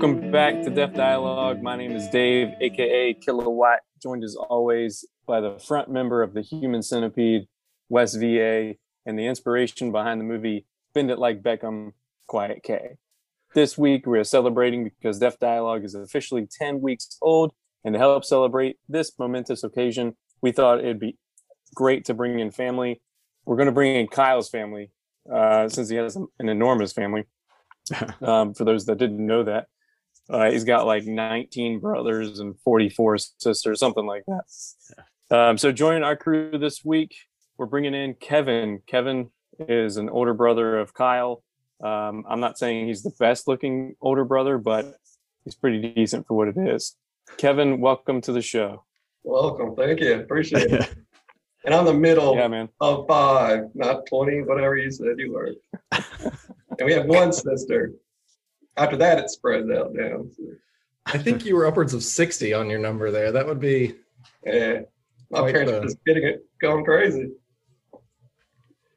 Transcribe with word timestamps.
Welcome 0.00 0.30
back 0.30 0.62
to 0.62 0.70
Deaf 0.70 0.94
Dialogue. 0.94 1.62
My 1.62 1.76
name 1.76 1.92
is 1.92 2.08
Dave, 2.08 2.54
aka 2.62 3.12
Kilowatt, 3.12 3.80
joined 4.02 4.24
as 4.24 4.34
always 4.34 5.04
by 5.26 5.42
the 5.42 5.58
front 5.58 5.90
member 5.90 6.22
of 6.22 6.32
the 6.32 6.40
Human 6.40 6.82
Centipede, 6.82 7.46
West 7.90 8.18
VA, 8.18 8.76
and 9.04 9.18
the 9.18 9.26
inspiration 9.26 9.92
behind 9.92 10.18
the 10.18 10.24
movie 10.24 10.64
Bend 10.94 11.10
It 11.10 11.18
Like 11.18 11.42
Beckham, 11.42 11.92
Quiet 12.28 12.62
K. 12.62 12.96
This 13.54 13.76
week 13.76 14.06
we're 14.06 14.24
celebrating 14.24 14.84
because 14.84 15.18
Deaf 15.18 15.38
Dialogue 15.38 15.84
is 15.84 15.94
officially 15.94 16.48
10 16.50 16.80
weeks 16.80 17.18
old, 17.20 17.52
and 17.84 17.92
to 17.92 17.98
help 17.98 18.24
celebrate 18.24 18.78
this 18.88 19.12
momentous 19.18 19.62
occasion, 19.62 20.16
we 20.40 20.50
thought 20.50 20.78
it'd 20.78 20.98
be 20.98 21.18
great 21.74 22.06
to 22.06 22.14
bring 22.14 22.38
in 22.38 22.50
family. 22.50 23.02
We're 23.44 23.56
going 23.56 23.66
to 23.66 23.72
bring 23.72 23.96
in 23.96 24.08
Kyle's 24.08 24.48
family, 24.48 24.92
uh, 25.30 25.68
since 25.68 25.90
he 25.90 25.96
has 25.96 26.16
an 26.16 26.48
enormous 26.48 26.94
family. 26.94 27.24
um, 28.22 28.54
for 28.54 28.64
those 28.64 28.86
that 28.86 28.96
didn't 28.96 29.26
know 29.26 29.42
that. 29.42 29.66
Uh, 30.28 30.50
he's 30.50 30.64
got 30.64 30.86
like 30.86 31.04
19 31.04 31.80
brothers 31.80 32.38
and 32.38 32.58
44 32.60 33.18
sisters, 33.18 33.80
something 33.80 34.06
like 34.06 34.24
that. 34.26 35.36
Um, 35.36 35.58
so 35.58 35.72
joining 35.72 36.02
our 36.02 36.16
crew 36.16 36.56
this 36.58 36.84
week, 36.84 37.14
we're 37.58 37.66
bringing 37.66 37.94
in 37.94 38.14
Kevin. 38.14 38.80
Kevin 38.86 39.30
is 39.58 39.96
an 39.96 40.08
older 40.08 40.34
brother 40.34 40.78
of 40.78 40.94
Kyle. 40.94 41.42
Um, 41.82 42.24
I'm 42.28 42.40
not 42.40 42.58
saying 42.58 42.86
he's 42.88 43.02
the 43.02 43.12
best 43.18 43.48
looking 43.48 43.96
older 44.00 44.24
brother, 44.24 44.58
but 44.58 44.94
he's 45.44 45.54
pretty 45.54 45.92
decent 45.92 46.26
for 46.26 46.34
what 46.34 46.48
it 46.48 46.56
is. 46.56 46.96
Kevin, 47.36 47.80
welcome 47.80 48.20
to 48.22 48.32
the 48.32 48.42
show. 48.42 48.84
Welcome. 49.22 49.74
Thank 49.76 50.00
you. 50.00 50.14
Appreciate 50.20 50.72
it. 50.72 50.94
And 51.62 51.74
I'm 51.74 51.84
the 51.84 51.92
middle 51.92 52.34
Yeah, 52.36 52.48
man. 52.48 52.70
of 52.80 53.06
five, 53.06 53.64
not 53.74 54.06
20, 54.06 54.44
whatever 54.44 54.78
you 54.78 54.90
said 54.90 55.18
you 55.18 55.30
were. 55.34 55.52
and 55.92 56.86
we 56.86 56.94
have 56.94 57.04
one 57.04 57.34
sister. 57.34 57.92
After 58.80 58.96
that, 58.96 59.18
it 59.18 59.30
spreads 59.30 59.70
out 59.70 59.94
down. 59.94 60.30
So, 60.34 60.42
I 61.06 61.18
think 61.18 61.44
you 61.44 61.54
were 61.54 61.66
upwards 61.66 61.92
of 61.92 62.02
60 62.02 62.54
on 62.54 62.70
your 62.70 62.78
number 62.78 63.10
there. 63.10 63.30
That 63.30 63.46
would 63.46 63.60
be 63.60 63.94
yeah. 64.44 64.80
My 65.30 65.52
parents 65.52 65.70
the- 65.70 65.78
were 65.78 65.84
just 65.84 66.04
getting 66.04 66.24
it 66.24 66.44
going 66.60 66.84
crazy. 66.84 67.30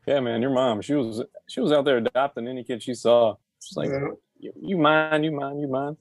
Yeah, 0.07 0.19
man. 0.19 0.41
Your 0.41 0.51
mom, 0.51 0.81
she 0.81 0.93
was 0.95 1.21
she 1.47 1.59
was 1.59 1.71
out 1.71 1.85
there 1.85 1.97
adopting 1.97 2.47
any 2.47 2.63
kid 2.63 2.81
she 2.81 2.93
saw. 2.93 3.35
She's 3.61 3.77
like, 3.77 3.89
Yeah. 3.89 4.07
you, 4.39 4.53
you 4.59 4.77
mind, 4.77 5.23
you 5.23 5.31
mind, 5.31 5.61
you 5.61 5.67
mind. 5.67 5.97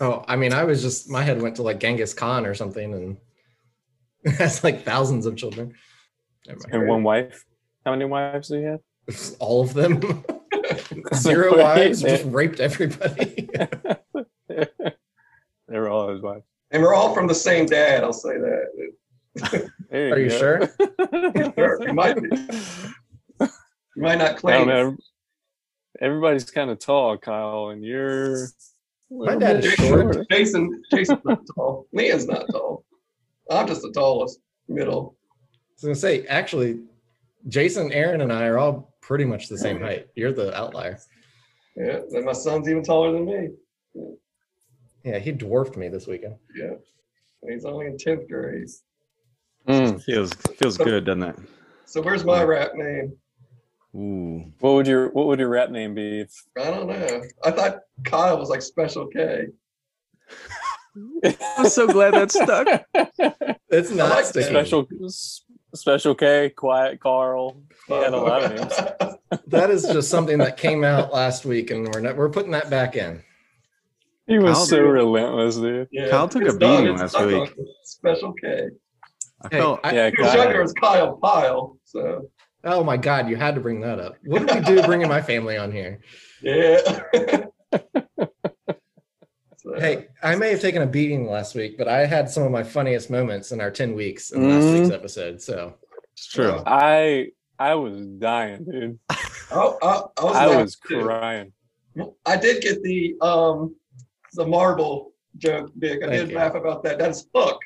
Oh, 0.00 0.24
I 0.26 0.36
mean, 0.36 0.52
I 0.52 0.64
was 0.64 0.82
just 0.82 1.10
my 1.10 1.22
head 1.22 1.40
went 1.40 1.56
to 1.56 1.62
like 1.62 1.80
Genghis 1.80 2.14
Khan 2.14 2.46
or 2.46 2.54
something, 2.54 2.94
and 2.94 3.16
that's 4.38 4.62
like 4.64 4.84
thousands 4.84 5.26
of 5.26 5.36
children. 5.36 5.74
And 6.70 6.88
one 6.88 7.02
wife. 7.02 7.44
How 7.84 7.92
many 7.92 8.04
wives 8.04 8.48
do 8.48 8.58
you 8.58 8.66
have? 8.66 8.80
All 9.38 9.62
of 9.62 9.74
them. 9.74 10.00
Zero 11.14 11.58
wives, 11.58 12.02
just 12.02 12.24
raped 12.26 12.60
everybody. 12.60 13.48
they 14.48 14.66
were 15.68 15.88
all 15.88 16.08
his 16.08 16.20
wives. 16.20 16.44
And 16.70 16.82
we're 16.82 16.94
all 16.94 17.14
from 17.14 17.26
the 17.26 17.34
same 17.34 17.66
dad, 17.66 18.02
I'll 18.04 18.12
say 18.12 18.38
that. 18.38 18.90
There 19.90 20.14
Are 20.14 20.18
you 20.18 20.28
go. 20.30 20.38
sure? 20.38 20.70
Sure, 21.54 21.86
you 21.86 21.92
might 21.92 22.16
be. 22.22 22.28
You 23.40 24.02
might 24.02 24.18
not 24.18 24.36
claim. 24.38 24.68
know. 24.68 24.88
it. 24.88 25.00
Everybody's 26.00 26.50
kind 26.50 26.70
of 26.70 26.78
tall, 26.78 27.18
Kyle, 27.18 27.68
and 27.68 27.84
you're. 27.84 28.48
My 29.10 29.36
dad 29.36 29.62
is 29.62 29.76
Jason, 29.76 29.86
short. 29.88 30.26
Jason, 30.30 30.82
Jason's 30.90 31.20
not 31.24 31.40
tall. 31.54 31.86
Leah's 31.92 32.26
not 32.26 32.46
tall. 32.50 32.84
I'm 33.50 33.66
just 33.66 33.82
the 33.82 33.92
tallest, 33.92 34.40
middle. 34.68 35.16
I 35.42 35.74
was 35.76 35.82
gonna 35.82 35.94
say, 35.94 36.26
actually, 36.26 36.80
Jason, 37.48 37.92
Aaron, 37.92 38.22
and 38.22 38.32
I 38.32 38.46
are 38.46 38.58
all 38.58 38.91
pretty 39.02 39.24
much 39.24 39.48
the 39.48 39.58
same 39.58 39.80
height. 39.80 40.06
You're 40.14 40.32
the 40.32 40.56
outlier. 40.56 40.98
Yeah, 41.76 42.00
and 42.12 42.24
my 42.24 42.32
son's 42.32 42.68
even 42.68 42.82
taller 42.82 43.12
than 43.12 43.26
me. 43.26 43.48
Yeah, 45.04 45.18
he 45.18 45.32
dwarfed 45.32 45.76
me 45.76 45.88
this 45.88 46.06
weekend. 46.06 46.36
Yeah, 46.56 46.74
and 47.42 47.52
he's 47.52 47.64
only 47.64 47.86
in 47.86 47.98
tenth 47.98 48.28
grade. 48.28 48.68
Mm. 49.68 50.02
Feels 50.02 50.32
feels 50.32 50.78
good, 50.78 51.04
doesn't 51.04 51.22
it? 51.22 51.36
So 51.84 52.00
where's 52.00 52.24
my 52.24 52.42
rap 52.42 52.74
name? 52.74 53.16
Ooh. 53.94 54.52
What 54.60 54.74
would 54.74 54.86
your 54.86 55.10
What 55.10 55.26
would 55.26 55.38
your 55.38 55.48
rap 55.48 55.70
name 55.70 55.94
be? 55.94 56.20
If, 56.20 56.32
I 56.58 56.70
don't 56.70 56.86
know. 56.86 57.22
I 57.44 57.50
thought 57.50 57.80
Kyle 58.04 58.38
was 58.38 58.48
like 58.48 58.62
Special 58.62 59.06
K. 59.06 59.46
I'm 61.58 61.68
so 61.68 61.86
glad 61.86 62.14
that 62.14 62.32
stuck. 62.32 62.84
It's 63.68 63.90
not 63.90 64.10
like 64.10 64.24
sticking. 64.26 64.50
special 64.50 64.86
Special 65.74 66.14
K, 66.14 66.50
Quiet 66.50 67.00
Carl. 67.00 67.56
He 67.88 67.94
had 67.94 68.12
a 68.12 68.16
lot 68.16 68.42
of 68.44 68.50
names. 68.54 69.40
That 69.46 69.70
is 69.70 69.84
just 69.84 70.10
something 70.10 70.38
that 70.38 70.56
came 70.58 70.84
out 70.84 71.12
last 71.12 71.44
week, 71.46 71.70
and 71.70 71.88
we're 71.92 72.00
not, 72.00 72.16
we're 72.16 72.28
putting 72.28 72.52
that 72.52 72.68
back 72.68 72.96
in. 72.96 73.22
He 74.26 74.38
was 74.38 74.56
Kyle- 74.56 74.66
so 74.66 74.80
relentless, 74.82 75.56
dude. 75.56 75.88
Yeah, 75.90 76.10
Kyle 76.10 76.28
took 76.28 76.42
a 76.42 76.46
his 76.46 76.56
dog 76.58 76.80
beating 76.80 76.94
is 76.94 77.00
last 77.14 77.24
week. 77.26 77.54
Special 77.84 78.32
K. 78.34 78.68
I 79.42 79.48
Hey, 79.50 79.58
felt 79.58 79.80
I- 79.82 79.92
Yeah, 79.94 80.10
He 80.14 80.22
was 80.22 80.32
Kyle. 80.32 80.44
younger 80.44 80.72
Kyle 80.80 81.16
Pyle. 81.16 81.78
So 81.84 82.28
oh 82.64 82.84
my 82.84 82.96
God, 82.98 83.28
you 83.28 83.36
had 83.36 83.54
to 83.54 83.60
bring 83.60 83.80
that 83.80 83.98
up. 83.98 84.16
What 84.24 84.46
did 84.46 84.54
we 84.54 84.76
do 84.76 84.82
bringing 84.84 85.08
my 85.08 85.22
family 85.22 85.56
on 85.56 85.72
here? 85.72 86.00
yeah. 86.42 86.78
So, 89.74 89.80
Hey, 89.80 90.08
I 90.22 90.36
may 90.36 90.50
have 90.50 90.60
taken 90.60 90.82
a 90.82 90.86
beating 90.86 91.28
last 91.30 91.54
week, 91.54 91.78
but 91.78 91.88
I 91.88 92.04
had 92.06 92.28
some 92.30 92.42
of 92.42 92.50
my 92.50 92.62
funniest 92.62 93.10
moments 93.10 93.52
in 93.52 93.60
our 93.60 93.70
10 93.70 93.94
weeks 93.94 94.30
in 94.32 94.48
last 94.48 94.64
Mhm. 94.64 94.80
week's 94.80 94.94
episode. 94.94 95.40
So 95.40 95.74
it's 96.12 96.26
true. 96.26 96.60
I 96.66 97.28
I 97.58 97.74
was 97.74 98.06
dying, 98.18 98.64
dude. 98.64 98.98
I, 99.10 99.16
I, 99.82 100.02
I 100.18 100.24
was, 100.24 100.36
I 100.36 100.62
was 100.62 100.76
crying. 100.76 101.52
I 102.26 102.36
did 102.36 102.62
get 102.62 102.82
the 102.82 103.14
um 103.20 103.74
the 104.34 104.46
marble 104.46 105.12
joke, 105.38 105.70
Dick. 105.78 106.02
I 106.02 106.06
Thank 106.08 106.20
did 106.20 106.30
you. 106.30 106.36
laugh 106.36 106.54
about 106.54 106.82
that. 106.84 106.98
That's 106.98 107.26
Hook. 107.34 107.60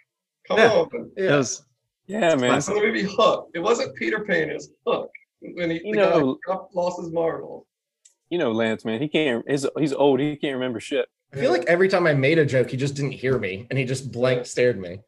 Come 0.49 0.59
Yeah. 0.59 0.73
on. 0.73 1.11
It 1.17 1.25
yeah, 1.25 1.37
was 1.37 1.65
Yeah, 2.07 2.35
man. 2.37 2.57
It's 2.57 2.67
the 2.67 2.75
movie 2.75 3.03
Hook. 3.03 3.51
It 3.55 3.61
wasn't 3.61 3.95
Peter 3.97 4.21
Pan. 4.25 4.51
It 4.51 4.55
was 4.55 4.71
Hook. 4.87 5.11
When 5.41 5.71
he 5.71 5.81
You 5.85 5.95
the 5.95 6.01
know- 6.01 6.35
guy 6.35 6.39
dropped- 6.53 6.75
lost 6.75 7.01
his 7.01 7.11
marble. 7.13 7.67
You 8.31 8.39
know, 8.39 8.51
Lance, 8.53 8.85
man. 8.85 9.01
He 9.01 9.09
can't. 9.09 9.49
He's 9.49 9.65
he's 9.79 9.93
old. 9.93 10.19
He 10.21 10.37
can't 10.37 10.55
remember 10.55 10.81
shit. 10.81 11.07
I 11.33 11.37
feel 11.39 11.51
like 11.51 11.67
every 11.67 11.89
time 11.89 12.07
I 12.07 12.15
made 12.15 12.39
a 12.39 12.47
joke, 12.47 12.71
he 12.71 12.77
just 12.77 12.95
didn't 12.95 13.13
hear 13.13 13.39
me 13.39 13.67
and 13.69 13.79
he 13.79 13.85
just 13.85 14.13
blank 14.13 14.47
stared 14.47 14.81
me. 14.81 15.01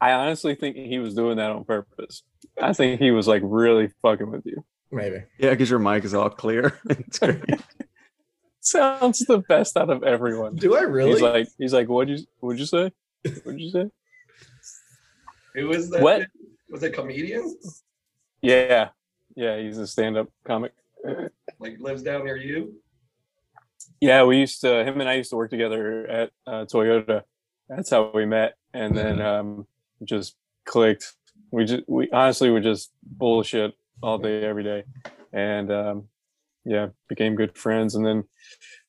I 0.00 0.12
honestly 0.12 0.54
think 0.54 0.76
he 0.76 0.98
was 0.98 1.14
doing 1.14 1.36
that 1.36 1.50
on 1.50 1.64
purpose. 1.64 2.22
I 2.60 2.72
think 2.72 3.00
he 3.00 3.10
was 3.10 3.28
like 3.28 3.42
really 3.44 3.90
fucking 4.00 4.30
with 4.30 4.46
you. 4.46 4.64
Maybe. 4.92 5.22
yeah, 5.38 5.50
because 5.50 5.70
your 5.70 5.78
mic 5.78 6.04
is 6.04 6.14
all 6.14 6.30
clear. 6.30 6.78
it's 6.90 7.18
great. 7.18 7.44
Sounds 8.60 9.20
the 9.20 9.38
best 9.38 9.76
out 9.76 9.90
of 9.90 10.02
everyone. 10.02 10.56
Do 10.56 10.76
I 10.76 10.82
really? 10.82 11.12
He's 11.12 11.22
like, 11.22 11.48
he's 11.58 11.72
like, 11.72 11.88
what'd 11.88 12.18
you, 12.18 12.26
what'd 12.40 12.58
you 12.58 12.66
say? 12.66 12.90
What'd 13.44 13.60
you 13.60 13.70
say? 13.70 13.90
Who 15.54 15.68
was 15.68 15.90
that? 15.90 16.02
What? 16.02 16.26
Was 16.70 16.82
it 16.82 16.92
comedian? 16.92 17.56
Yeah, 18.42 18.88
yeah. 19.36 19.58
He's 19.58 19.78
a 19.78 19.86
stand-up 19.86 20.28
comic. 20.44 20.72
Like 21.58 21.78
lives 21.78 22.02
down 22.02 22.24
near 22.24 22.36
you? 22.36 22.74
Yeah, 24.00 24.24
we 24.24 24.38
used 24.38 24.62
to. 24.62 24.84
Him 24.84 25.00
and 25.00 25.08
I 25.08 25.14
used 25.14 25.30
to 25.30 25.36
work 25.36 25.50
together 25.50 26.06
at 26.06 26.30
uh, 26.46 26.64
Toyota. 26.64 27.22
That's 27.68 27.90
how 27.90 28.10
we 28.12 28.24
met, 28.26 28.56
and 28.72 28.96
then 28.96 29.20
um, 29.20 29.66
just 30.04 30.36
clicked. 30.64 31.14
We 31.50 31.64
just, 31.64 31.82
we 31.88 32.08
honestly 32.10 32.50
would 32.50 32.62
just 32.62 32.90
bullshit 33.02 33.74
all 34.02 34.18
day, 34.18 34.44
every 34.44 34.64
day, 34.64 34.84
and 35.32 35.70
um, 35.70 36.04
yeah, 36.64 36.88
became 37.08 37.34
good 37.34 37.56
friends. 37.56 37.94
And 37.94 38.04
then 38.04 38.24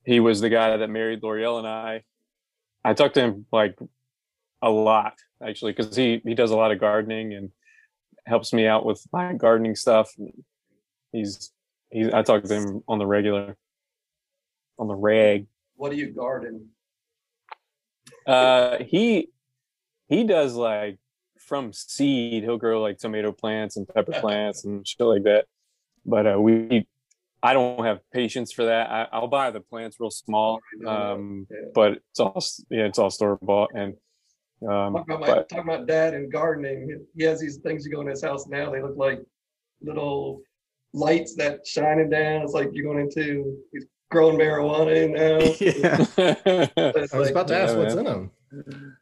he 0.06 0.20
was 0.20 0.42
the 0.42 0.50
guy 0.50 0.78
that 0.78 0.90
married 0.90 1.24
L'Oreal 1.24 1.60
and 1.60 1.68
I. 1.68 2.04
I 2.84 2.94
talked 2.94 3.16
to 3.16 3.22
him 3.22 3.46
like 3.52 3.78
a 4.62 4.70
lot 4.70 5.16
actually 5.44 5.72
because 5.74 5.96
he 5.96 6.22
he 6.24 6.36
does 6.36 6.52
a 6.52 6.56
lot 6.56 6.72
of 6.72 6.80
gardening 6.80 7.34
and 7.34 7.52
helps 8.26 8.54
me 8.54 8.68
out 8.68 8.86
with 8.86 9.06
my 9.12 9.34
gardening 9.34 9.76
stuff. 9.76 10.12
He's 11.12 11.52
he's 11.90 12.12
I 12.14 12.22
talk 12.22 12.44
to 12.44 12.54
him 12.54 12.84
on 12.88 13.00
the 13.00 13.06
regular, 13.06 13.58
on 14.82 14.88
the 14.88 14.96
reg. 14.96 15.46
What 15.76 15.92
do 15.92 15.98
you 15.98 16.12
garden? 16.12 16.70
Uh, 18.28 18.84
he 18.84 19.30
he 20.10 20.24
does 20.24 20.56
like 20.56 20.98
from 21.40 21.72
seed. 21.72 22.44
He'll 22.44 22.58
grow 22.58 22.82
like 22.82 22.98
tomato 22.98 23.32
plants 23.32 23.78
and 23.78 23.88
pepper 23.88 24.14
plants 24.20 24.66
and 24.66 24.86
shit 24.86 25.00
like 25.06 25.24
that. 25.24 25.46
But 26.06 26.28
uh, 26.28 26.42
we, 26.42 26.88
I 27.44 27.54
don't 27.54 27.86
have 27.86 28.00
patience 28.12 28.52
for 28.52 28.66
that. 28.66 28.90
I, 28.90 29.08
I'll 29.14 29.28
buy 29.28 29.52
the 29.52 29.62
plants 29.62 29.98
real 30.00 30.10
small, 30.10 30.60
um, 30.86 31.48
Yeah. 31.50 31.70
but 31.74 31.92
it's 32.10 32.20
all 32.20 32.44
yeah, 32.70 32.86
it's 32.86 33.00
all 33.00 33.10
store 33.10 33.38
bought 33.42 33.72
and. 33.76 33.94
Um, 34.64 34.94
Talking 34.94 35.16
about, 35.16 35.20
my, 35.22 35.28
but 35.28 35.50
talking 35.50 35.74
about 35.74 35.88
dad 35.88 36.14
and 36.14 36.32
gardening. 36.32 37.04
He 37.18 37.24
has 37.24 37.40
these 37.40 37.58
things 37.58 37.84
you 37.84 37.92
go 37.92 38.02
in 38.02 38.08
his 38.08 38.24
house 38.24 38.46
now. 38.46 38.70
They 38.70 38.80
look 38.80 38.96
like 38.96 39.20
little 39.82 40.42
lights 40.94 41.34
that 41.38 41.66
shining 41.66 42.12
down. 42.12 42.44
It's 42.44 42.54
like 42.54 42.70
you're 42.72 42.86
going 42.86 43.04
into 43.04 43.58
he's 43.74 43.86
growing 44.12 44.38
marijuana 44.38 44.96
in 44.96 45.14
now. 45.14 45.40
yeah. 45.60 46.68
I 46.78 47.18
was 47.18 47.28
like- 47.28 47.32
about 47.32 47.48
to 47.48 47.58
ask 47.58 47.74
Yeah, 47.74 47.80
what's 47.80 47.96
man. 47.96 48.06
in 48.06 48.14
them. 48.54 48.98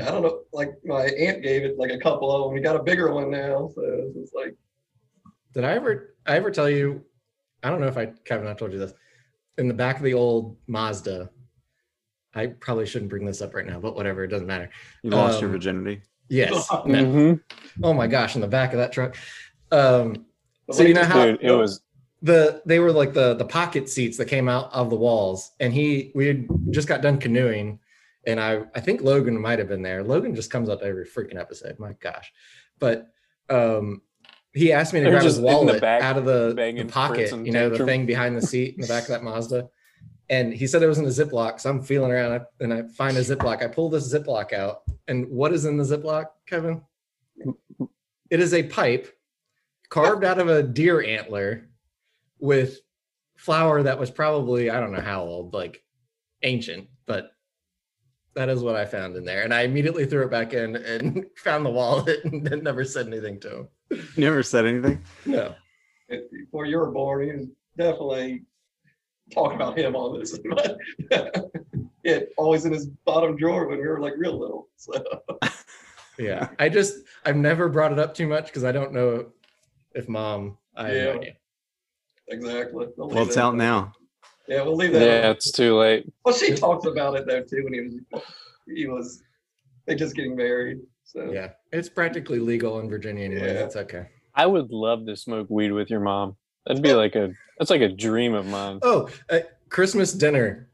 I 0.00 0.04
don't 0.12 0.22
know. 0.22 0.42
Like 0.52 0.74
my 0.84 1.02
aunt 1.06 1.42
gave 1.42 1.64
it 1.64 1.76
like 1.76 1.90
a 1.90 1.98
couple 1.98 2.32
of 2.34 2.44
them. 2.44 2.54
We 2.54 2.60
got 2.60 2.76
a 2.76 2.82
bigger 2.82 3.12
one 3.12 3.30
now, 3.30 3.68
so 3.74 3.82
it's 4.16 4.32
like 4.32 4.56
Did 5.54 5.64
I 5.64 5.72
ever 5.72 6.14
I 6.26 6.36
ever 6.36 6.50
tell 6.52 6.70
you? 6.70 7.04
I 7.64 7.70
don't 7.70 7.80
know 7.80 7.88
if 7.88 7.98
I 7.98 8.06
Kevin 8.24 8.46
I 8.46 8.54
told 8.54 8.72
you 8.72 8.78
this. 8.78 8.94
In 9.58 9.66
the 9.66 9.74
back 9.74 9.96
of 9.96 10.04
the 10.04 10.14
old 10.14 10.56
Mazda, 10.68 11.28
I 12.32 12.46
probably 12.46 12.86
shouldn't 12.86 13.10
bring 13.10 13.26
this 13.26 13.42
up 13.42 13.54
right 13.54 13.66
now, 13.66 13.80
but 13.80 13.96
whatever, 13.96 14.22
it 14.22 14.28
doesn't 14.28 14.46
matter. 14.46 14.70
You 15.02 15.10
lost 15.10 15.40
your 15.40 15.48
Um, 15.48 15.52
virginity. 15.54 16.02
Yes. 16.28 16.68
that- 16.68 16.84
Mhm. 16.86 17.40
oh 17.82 17.92
my 17.92 18.06
gosh, 18.06 18.36
in 18.36 18.40
the 18.40 18.46
back 18.46 18.72
of 18.72 18.78
that 18.78 18.92
truck. 18.92 19.16
Um, 19.72 20.26
So 20.70 20.84
you 20.84 20.94
know 20.94 21.02
how- 21.02 21.24
Dude, 21.24 21.40
it 21.42 21.50
was 21.50 21.80
the 22.22 22.62
they 22.66 22.78
were 22.78 22.92
like 22.92 23.12
the 23.12 23.34
the 23.34 23.44
pocket 23.44 23.88
seats 23.88 24.16
that 24.18 24.26
came 24.26 24.48
out 24.48 24.72
of 24.72 24.90
the 24.90 24.96
walls, 24.96 25.52
and 25.60 25.72
he 25.72 26.12
we 26.14 26.26
had 26.26 26.48
just 26.70 26.88
got 26.88 27.02
done 27.02 27.18
canoeing, 27.18 27.78
and 28.26 28.40
I 28.40 28.62
I 28.74 28.80
think 28.80 29.02
Logan 29.02 29.40
might 29.40 29.58
have 29.58 29.68
been 29.68 29.82
there. 29.82 30.02
Logan 30.02 30.34
just 30.34 30.50
comes 30.50 30.68
up 30.68 30.82
every 30.82 31.06
freaking 31.06 31.38
episode. 31.38 31.78
My 31.78 31.92
gosh, 32.00 32.32
but 32.78 33.08
um, 33.50 34.02
he 34.52 34.72
asked 34.72 34.92
me 34.92 35.00
to 35.00 35.04
They're 35.04 35.12
grab 35.12 35.24
his 35.24 35.38
wallet 35.38 35.80
back 35.80 36.02
out 36.02 36.16
of 36.16 36.24
the, 36.24 36.54
the 36.54 36.84
pocket, 36.84 37.30
you 37.44 37.52
know, 37.52 37.68
the 37.68 37.84
thing 37.84 38.06
behind 38.06 38.36
the 38.36 38.42
seat 38.42 38.74
in 38.74 38.80
the 38.80 38.88
back 38.88 39.04
of 39.04 39.08
that 39.10 39.22
Mazda. 39.22 39.68
And 40.30 40.52
he 40.52 40.66
said 40.66 40.82
it 40.82 40.86
was 40.86 40.98
in 40.98 41.04
a 41.04 41.08
Ziploc. 41.08 41.60
So 41.60 41.70
I'm 41.70 41.82
feeling 41.82 42.10
around 42.10 42.42
and 42.60 42.72
I 42.74 42.82
find 42.88 43.16
a 43.16 43.20
Ziploc. 43.20 43.62
I 43.62 43.68
pull 43.68 43.88
this 43.88 44.12
Ziploc 44.12 44.52
out. 44.52 44.82
And 45.06 45.28
what 45.28 45.52
is 45.52 45.64
in 45.64 45.78
the 45.78 45.84
Ziploc, 45.84 46.26
Kevin? 46.46 46.82
It 48.30 48.40
is 48.40 48.52
a 48.52 48.62
pipe 48.62 49.16
carved 49.88 50.24
out 50.24 50.38
of 50.38 50.48
a 50.48 50.62
deer 50.62 51.02
antler 51.02 51.67
with 52.38 52.78
flour 53.36 53.82
that 53.82 53.98
was 53.98 54.10
probably, 54.10 54.70
I 54.70 54.80
don't 54.80 54.92
know 54.92 55.00
how 55.00 55.22
old, 55.22 55.54
like 55.54 55.82
ancient, 56.42 56.88
but 57.06 57.30
that 58.34 58.48
is 58.48 58.62
what 58.62 58.76
I 58.76 58.84
found 58.84 59.16
in 59.16 59.24
there. 59.24 59.42
And 59.42 59.52
I 59.52 59.62
immediately 59.62 60.06
threw 60.06 60.24
it 60.24 60.30
back 60.30 60.52
in 60.52 60.76
and 60.76 61.26
found 61.36 61.64
the 61.66 61.70
wallet 61.70 62.24
and 62.24 62.46
then 62.46 62.62
never 62.62 62.84
said 62.84 63.06
anything 63.06 63.40
to 63.40 63.56
him. 63.90 64.08
Never 64.16 64.42
said 64.42 64.66
anything. 64.66 65.02
No. 65.26 65.54
It- 66.08 66.30
Before 66.30 66.64
you 66.66 66.78
were 66.78 66.90
born, 66.90 67.24
he 67.26 67.32
was 67.34 67.46
definitely 67.76 68.44
talking 69.32 69.56
about 69.56 69.78
him 69.78 69.94
all 69.96 70.16
this. 70.18 70.38
But 70.38 70.78
it 72.04 72.32
always 72.36 72.64
in 72.64 72.72
his 72.72 72.86
bottom 72.86 73.36
drawer 73.36 73.66
when 73.68 73.78
we 73.78 73.86
were 73.86 74.00
like 74.00 74.14
real 74.16 74.38
little. 74.38 74.68
So 74.76 74.92
Yeah. 76.18 76.48
I 76.58 76.68
just, 76.68 76.98
I've 77.24 77.36
never 77.36 77.68
brought 77.68 77.92
it 77.92 77.98
up 77.98 78.14
too 78.14 78.26
much 78.26 78.46
because 78.46 78.64
I 78.64 78.72
don't 78.72 78.92
know 78.92 79.26
if 79.94 80.08
mom, 80.08 80.58
I 80.76 80.88
have 80.88 81.14
no 81.16 81.22
Yeah. 81.22 81.30
Idea. 82.32 82.48
exactly. 82.50 82.86
We'll 82.96 83.08
Well, 83.08 83.18
leave 83.18 83.26
it's 83.26 83.34
that 83.36 83.42
out 83.42 83.48
alone. 83.54 83.58
now. 83.58 83.92
Yeah, 84.46 84.62
we'll 84.62 84.76
leave 84.76 84.92
that. 84.92 85.02
yeah, 85.02 85.20
alone. 85.20 85.30
it's 85.32 85.52
too 85.52 85.76
late. 85.76 86.06
Well, 86.24 86.34
she 86.34 86.54
talked 86.54 86.86
about 86.86 87.16
it 87.16 87.26
though 87.26 87.42
too 87.42 87.64
when 87.64 87.74
he 87.74 87.80
was 87.80 87.94
he 88.74 88.86
was 88.86 89.22
they 89.86 89.94
just 89.94 90.14
getting 90.14 90.36
married. 90.36 90.78
So 91.04 91.30
Yeah. 91.32 91.50
It's 91.72 91.88
practically 91.88 92.38
legal 92.38 92.80
in 92.80 92.88
Virginia 92.88 93.24
anyway. 93.24 93.54
Yeah. 93.54 93.64
It's 93.64 93.76
okay. 93.76 94.06
I 94.34 94.46
would 94.46 94.70
love 94.70 95.06
to 95.06 95.16
smoke 95.16 95.48
weed 95.50 95.72
with 95.72 95.90
your 95.90 96.00
mom. 96.00 96.36
That'd 96.66 96.82
be 96.82 96.92
like 96.94 97.14
a 97.16 97.32
that's 97.58 97.70
like 97.70 97.80
a 97.80 97.88
dream 97.88 98.34
of 98.34 98.46
mine. 98.46 98.78
Oh, 98.82 99.08
at 99.30 99.58
Christmas 99.70 100.12
dinner, 100.12 100.68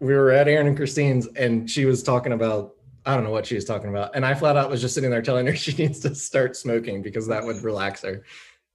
we 0.00 0.12
were 0.14 0.30
at 0.32 0.48
Aaron 0.48 0.66
and 0.66 0.76
Christine's, 0.76 1.26
and 1.28 1.70
she 1.70 1.84
was 1.84 2.02
talking 2.02 2.32
about 2.32 2.72
I 3.06 3.14
don't 3.14 3.24
know 3.24 3.30
what 3.30 3.44
she 3.46 3.54
was 3.54 3.66
talking 3.66 3.90
about, 3.90 4.16
and 4.16 4.24
I 4.24 4.34
flat 4.34 4.56
out 4.56 4.70
was 4.70 4.80
just 4.80 4.94
sitting 4.94 5.10
there 5.10 5.20
telling 5.22 5.46
her 5.46 5.54
she 5.64 5.72
needs 5.76 6.00
to 6.00 6.14
start 6.14 6.56
smoking 6.56 7.02
because 7.02 7.26
that 7.28 7.44
would 7.44 7.62
relax 7.62 8.02
her. 8.02 8.24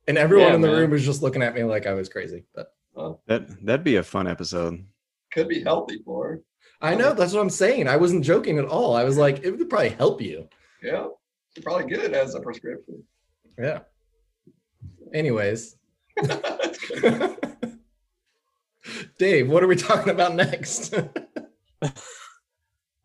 And 0.10 0.18
everyone 0.18 0.48
Yeah, 0.50 0.56
in 0.56 0.62
the 0.62 0.68
man. 0.68 0.78
room 0.80 0.92
was 0.92 1.06
just 1.06 1.22
looking 1.22 1.42
at 1.44 1.54
me 1.56 1.64
like 1.64 1.86
I 1.86 1.94
was 1.94 2.10
crazy. 2.10 2.44
But 2.56 2.74
That 3.28 3.48
that'd 3.66 3.84
be 3.86 3.96
a 3.98 4.04
fun 4.04 4.28
episode. 4.28 4.84
could 5.32 5.48
be 5.48 5.62
healthy 5.64 6.02
for 6.04 6.28
her. 6.28 6.42
I 6.82 6.96
know 6.96 7.14
that's 7.14 7.32
what 7.34 7.42
I'm 7.42 7.50
saying. 7.50 7.88
I 7.88 7.96
wasn't 7.98 8.26
joking 8.26 8.58
at 8.58 8.66
all. 8.66 8.96
I 8.96 9.04
was 9.04 9.18
like, 9.18 9.44
it 9.44 9.52
would 9.52 9.70
probably 9.70 9.90
help 9.90 10.20
you. 10.22 10.50
Yeah. 10.82 11.08
You 11.56 11.62
probably 11.62 11.86
get 11.88 12.00
it 12.04 12.14
as 12.14 12.34
a 12.36 12.40
prescription. 12.42 13.04
Yeah. 13.58 13.82
Anyways, 15.14 15.76
Dave, 19.20 19.50
what 19.50 19.64
are 19.64 19.68
we 19.68 19.76
talking 19.76 20.12
about 20.12 20.36
next? 20.36 20.94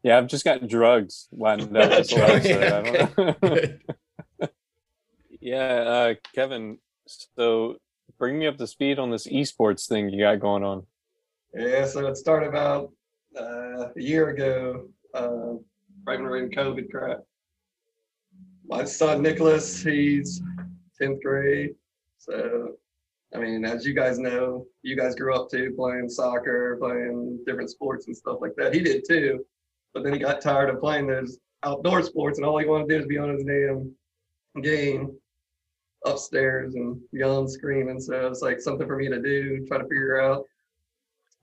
Yeah, 0.02 0.18
I've 0.18 0.26
just 0.26 0.44
got 0.44 0.68
drugs 0.68 1.28
lined 1.32 1.62
up. 1.62 1.88
That's 1.88 2.12
all 2.12 2.20
I 2.24 2.38
don't 2.38 3.18
know. 3.18 4.48
yeah, 5.40 5.56
uh, 5.64 6.14
Kevin. 6.34 6.76
So 7.06 7.76
bring 8.18 8.38
me 8.38 8.46
up 8.46 8.56
to 8.58 8.66
speed 8.66 8.98
on 8.98 9.10
this 9.10 9.26
esports 9.26 9.86
thing 9.86 10.08
you 10.10 10.20
got 10.20 10.40
going 10.40 10.62
on. 10.62 10.86
yeah, 11.54 11.86
so 11.86 12.06
it 12.06 12.16
started 12.16 12.48
about 12.48 12.92
uh, 13.38 13.88
a 13.96 14.00
year 14.00 14.30
ago, 14.30 14.88
uh, 15.14 15.54
right 16.06 16.18
when 16.18 16.24
we 16.24 16.28
were 16.28 16.42
in 16.42 16.50
COVID 16.50 16.90
crap. 16.90 17.20
My 18.66 18.84
son 18.84 19.22
Nicholas, 19.22 19.82
he's 19.82 20.40
10th 21.00 21.22
grade. 21.22 21.74
So, 22.18 22.76
I 23.34 23.38
mean, 23.38 23.64
as 23.64 23.84
you 23.84 23.92
guys 23.92 24.18
know, 24.18 24.66
you 24.82 24.96
guys 24.96 25.14
grew 25.14 25.34
up 25.34 25.50
too, 25.50 25.74
playing 25.76 26.08
soccer, 26.08 26.78
playing 26.80 27.40
different 27.46 27.70
sports 27.70 28.06
and 28.06 28.16
stuff 28.16 28.38
like 28.40 28.54
that. 28.56 28.72
He 28.72 28.80
did 28.80 29.04
too. 29.06 29.44
But 29.92 30.02
then 30.02 30.14
he 30.14 30.18
got 30.18 30.40
tired 30.40 30.70
of 30.70 30.80
playing 30.80 31.06
those 31.06 31.38
outdoor 31.62 32.02
sports, 32.02 32.38
and 32.38 32.46
all 32.46 32.58
he 32.58 32.66
wanted 32.66 32.88
to 32.88 32.94
do 32.94 33.00
is 33.00 33.06
be 33.06 33.18
on 33.18 33.30
his 33.30 33.44
damn 33.44 33.94
game 34.62 35.16
upstairs 36.04 36.74
and 36.74 37.00
yelling, 37.12 37.48
screaming. 37.48 38.00
So 38.00 38.26
it's 38.28 38.42
like 38.42 38.60
something 38.60 38.86
for 38.86 38.96
me 38.96 39.08
to 39.08 39.20
do, 39.20 39.64
try 39.66 39.78
to 39.78 39.84
figure 39.84 40.20
out. 40.20 40.44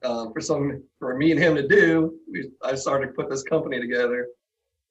Um, 0.03 0.33
for 0.33 0.41
some, 0.41 0.83
for 0.97 1.15
me 1.15 1.31
and 1.31 1.39
him 1.39 1.55
to 1.55 1.67
do, 1.67 2.15
we, 2.31 2.49
I 2.63 2.73
started 2.73 3.07
to 3.07 3.13
put 3.13 3.29
this 3.29 3.43
company 3.43 3.79
together, 3.79 4.27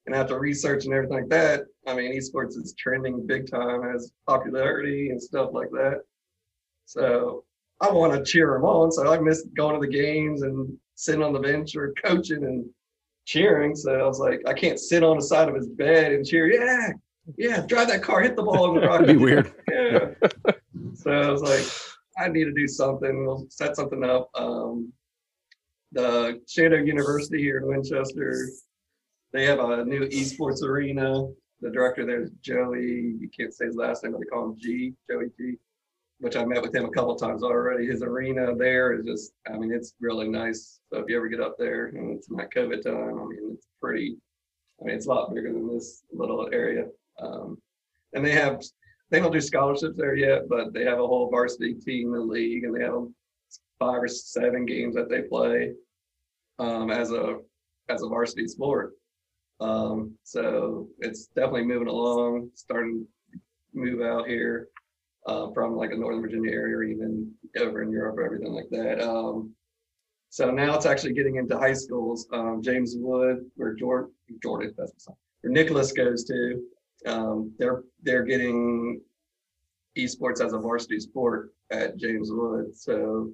and 0.05 0.15
after 0.15 0.39
research 0.39 0.85
and 0.85 0.93
everything 0.93 1.17
like 1.17 1.29
that, 1.29 1.63
I 1.85 1.93
mean, 1.93 2.13
esports 2.13 2.55
is 2.57 2.73
trending 2.77 3.27
big 3.27 3.49
time, 3.51 3.83
has 3.83 4.13
popularity 4.25 5.09
and 5.09 5.21
stuff 5.21 5.49
like 5.51 5.69
that. 5.71 6.01
So 6.85 7.43
I 7.81 7.91
want 7.91 8.13
to 8.13 8.23
cheer 8.23 8.55
him 8.55 8.63
on. 8.63 8.91
So 8.91 9.11
I 9.11 9.19
miss 9.19 9.45
going 9.55 9.79
to 9.79 9.85
the 9.85 9.91
games 9.91 10.43
and 10.43 10.77
sitting 10.95 11.23
on 11.23 11.33
the 11.33 11.39
bench 11.39 11.75
or 11.75 11.93
coaching 12.03 12.43
and 12.43 12.65
cheering. 13.25 13.75
So 13.75 13.93
I 13.93 14.05
was 14.05 14.19
like, 14.19 14.41
I 14.47 14.53
can't 14.53 14.79
sit 14.79 15.03
on 15.03 15.17
the 15.17 15.23
side 15.23 15.49
of 15.49 15.55
his 15.55 15.67
bed 15.67 16.13
and 16.13 16.25
cheer. 16.25 16.51
Yeah, 16.51 16.93
yeah, 17.37 17.61
drive 17.65 17.87
that 17.89 18.03
car, 18.03 18.21
hit 18.21 18.35
the 18.35 18.43
ball 18.43 18.69
in 18.69 18.81
the 18.81 18.87
rocket. 18.87 19.07
That'd 19.07 19.17
be 19.17 19.23
weird. 19.23 19.53
Yeah. 19.71 20.09
so 20.93 21.11
I 21.11 21.29
was 21.29 21.41
like, 21.41 21.65
I 22.17 22.27
need 22.27 22.45
to 22.45 22.53
do 22.53 22.67
something. 22.67 23.25
We'll 23.25 23.47
set 23.49 23.75
something 23.75 24.03
up. 24.03 24.29
Um, 24.35 24.91
the 25.91 26.41
Shenandoah 26.47 26.85
University 26.85 27.39
here 27.41 27.57
in 27.57 27.67
Winchester, 27.67 28.47
they 29.33 29.45
have 29.45 29.59
a 29.59 29.85
new 29.85 30.07
esports 30.07 30.63
arena. 30.63 31.27
The 31.61 31.69
director 31.69 32.05
there 32.05 32.21
is 32.21 32.31
Joey. 32.41 33.15
You 33.19 33.29
can't 33.37 33.53
say 33.53 33.65
his 33.65 33.75
last 33.75 34.03
name, 34.03 34.13
but 34.13 34.19
they 34.19 34.25
call 34.25 34.45
him 34.45 34.57
G, 34.57 34.93
Joey 35.09 35.27
G, 35.37 35.57
which 36.19 36.35
I 36.35 36.45
met 36.45 36.61
with 36.61 36.73
him 36.73 36.85
a 36.85 36.91
couple 36.91 37.15
times 37.15 37.43
already. 37.43 37.85
His 37.85 38.01
arena 38.01 38.55
there 38.55 38.93
is 38.93 39.05
just, 39.05 39.33
I 39.51 39.57
mean, 39.57 39.71
it's 39.71 39.93
really 39.99 40.27
nice. 40.27 40.79
So 40.91 40.99
if 40.99 41.05
you 41.09 41.17
ever 41.17 41.27
get 41.27 41.41
up 41.41 41.55
there 41.57 41.87
and 41.87 42.17
it's 42.17 42.31
not 42.31 42.51
COVID 42.51 42.83
time, 42.83 43.19
I 43.19 43.25
mean, 43.25 43.51
it's 43.53 43.67
pretty, 43.81 44.17
I 44.81 44.85
mean, 44.85 44.95
it's 44.95 45.05
a 45.05 45.09
lot 45.09 45.33
bigger 45.33 45.51
than 45.51 45.67
this 45.67 46.03
little 46.11 46.49
area. 46.51 46.85
Um, 47.21 47.57
and 48.13 48.25
they 48.25 48.31
have, 48.31 48.61
they 49.09 49.19
don't 49.19 49.31
do 49.31 49.41
scholarships 49.41 49.95
there 49.97 50.15
yet, 50.15 50.49
but 50.49 50.73
they 50.73 50.83
have 50.83 50.99
a 50.99 51.07
whole 51.07 51.29
varsity 51.29 51.73
team 51.75 52.07
in 52.07 52.13
the 52.13 52.19
league 52.19 52.63
and 52.63 52.75
they 52.75 52.83
have 52.83 53.07
five 53.79 54.03
or 54.03 54.07
seven 54.07 54.65
games 54.65 54.95
that 54.95 55.09
they 55.09 55.23
play 55.23 55.73
um, 56.59 56.91
as 56.91 57.11
a 57.11 57.37
as 57.89 58.03
a 58.03 58.07
varsity 58.07 58.47
sport. 58.47 58.93
Um, 59.59 60.13
so 60.23 60.87
it's 60.99 61.27
definitely 61.27 61.65
moving 61.65 61.87
along, 61.87 62.51
starting 62.55 63.05
to 63.31 63.39
move 63.73 64.01
out 64.01 64.27
here 64.27 64.69
uh, 65.25 65.51
from 65.53 65.75
like 65.75 65.91
a 65.91 65.95
Northern 65.95 66.21
Virginia 66.21 66.51
area 66.51 66.77
or 66.77 66.83
even 66.83 67.31
over 67.59 67.81
in 67.81 67.91
Europe 67.91 68.17
or 68.17 68.25
everything 68.25 68.53
like 68.53 68.69
that. 68.71 69.01
Um, 69.01 69.53
so 70.29 70.49
now 70.49 70.75
it's 70.75 70.85
actually 70.85 71.13
getting 71.13 71.35
into 71.35 71.57
high 71.57 71.73
schools. 71.73 72.27
Um, 72.31 72.61
James 72.63 72.95
Wood, 72.97 73.45
where 73.55 73.73
Jordan, 73.73 74.11
Jordan, 74.41 74.73
that's 74.77 75.07
up, 75.07 75.17
where 75.41 75.51
Nicholas 75.51 75.91
goes 75.91 76.23
to, 76.25 76.61
um, 77.05 77.53
they're 77.57 77.83
they're 78.03 78.23
getting 78.23 79.01
esports 79.97 80.43
as 80.43 80.53
a 80.53 80.57
varsity 80.57 80.99
sport 80.99 81.53
at 81.71 81.97
James 81.97 82.31
Wood. 82.31 82.75
So 82.75 83.31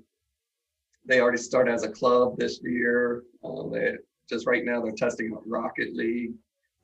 they 1.06 1.22
already 1.22 1.38
started 1.38 1.74
as 1.74 1.84
a 1.84 1.92
club 1.92 2.38
this 2.38 2.60
year. 2.64 3.24
Um, 3.44 3.72
they 3.72 3.94
just 4.30 4.46
right 4.46 4.66
now 4.66 4.82
they're 4.82 4.92
testing 4.92 5.32
out 5.34 5.44
Rocket 5.48 5.96
League 5.96 6.34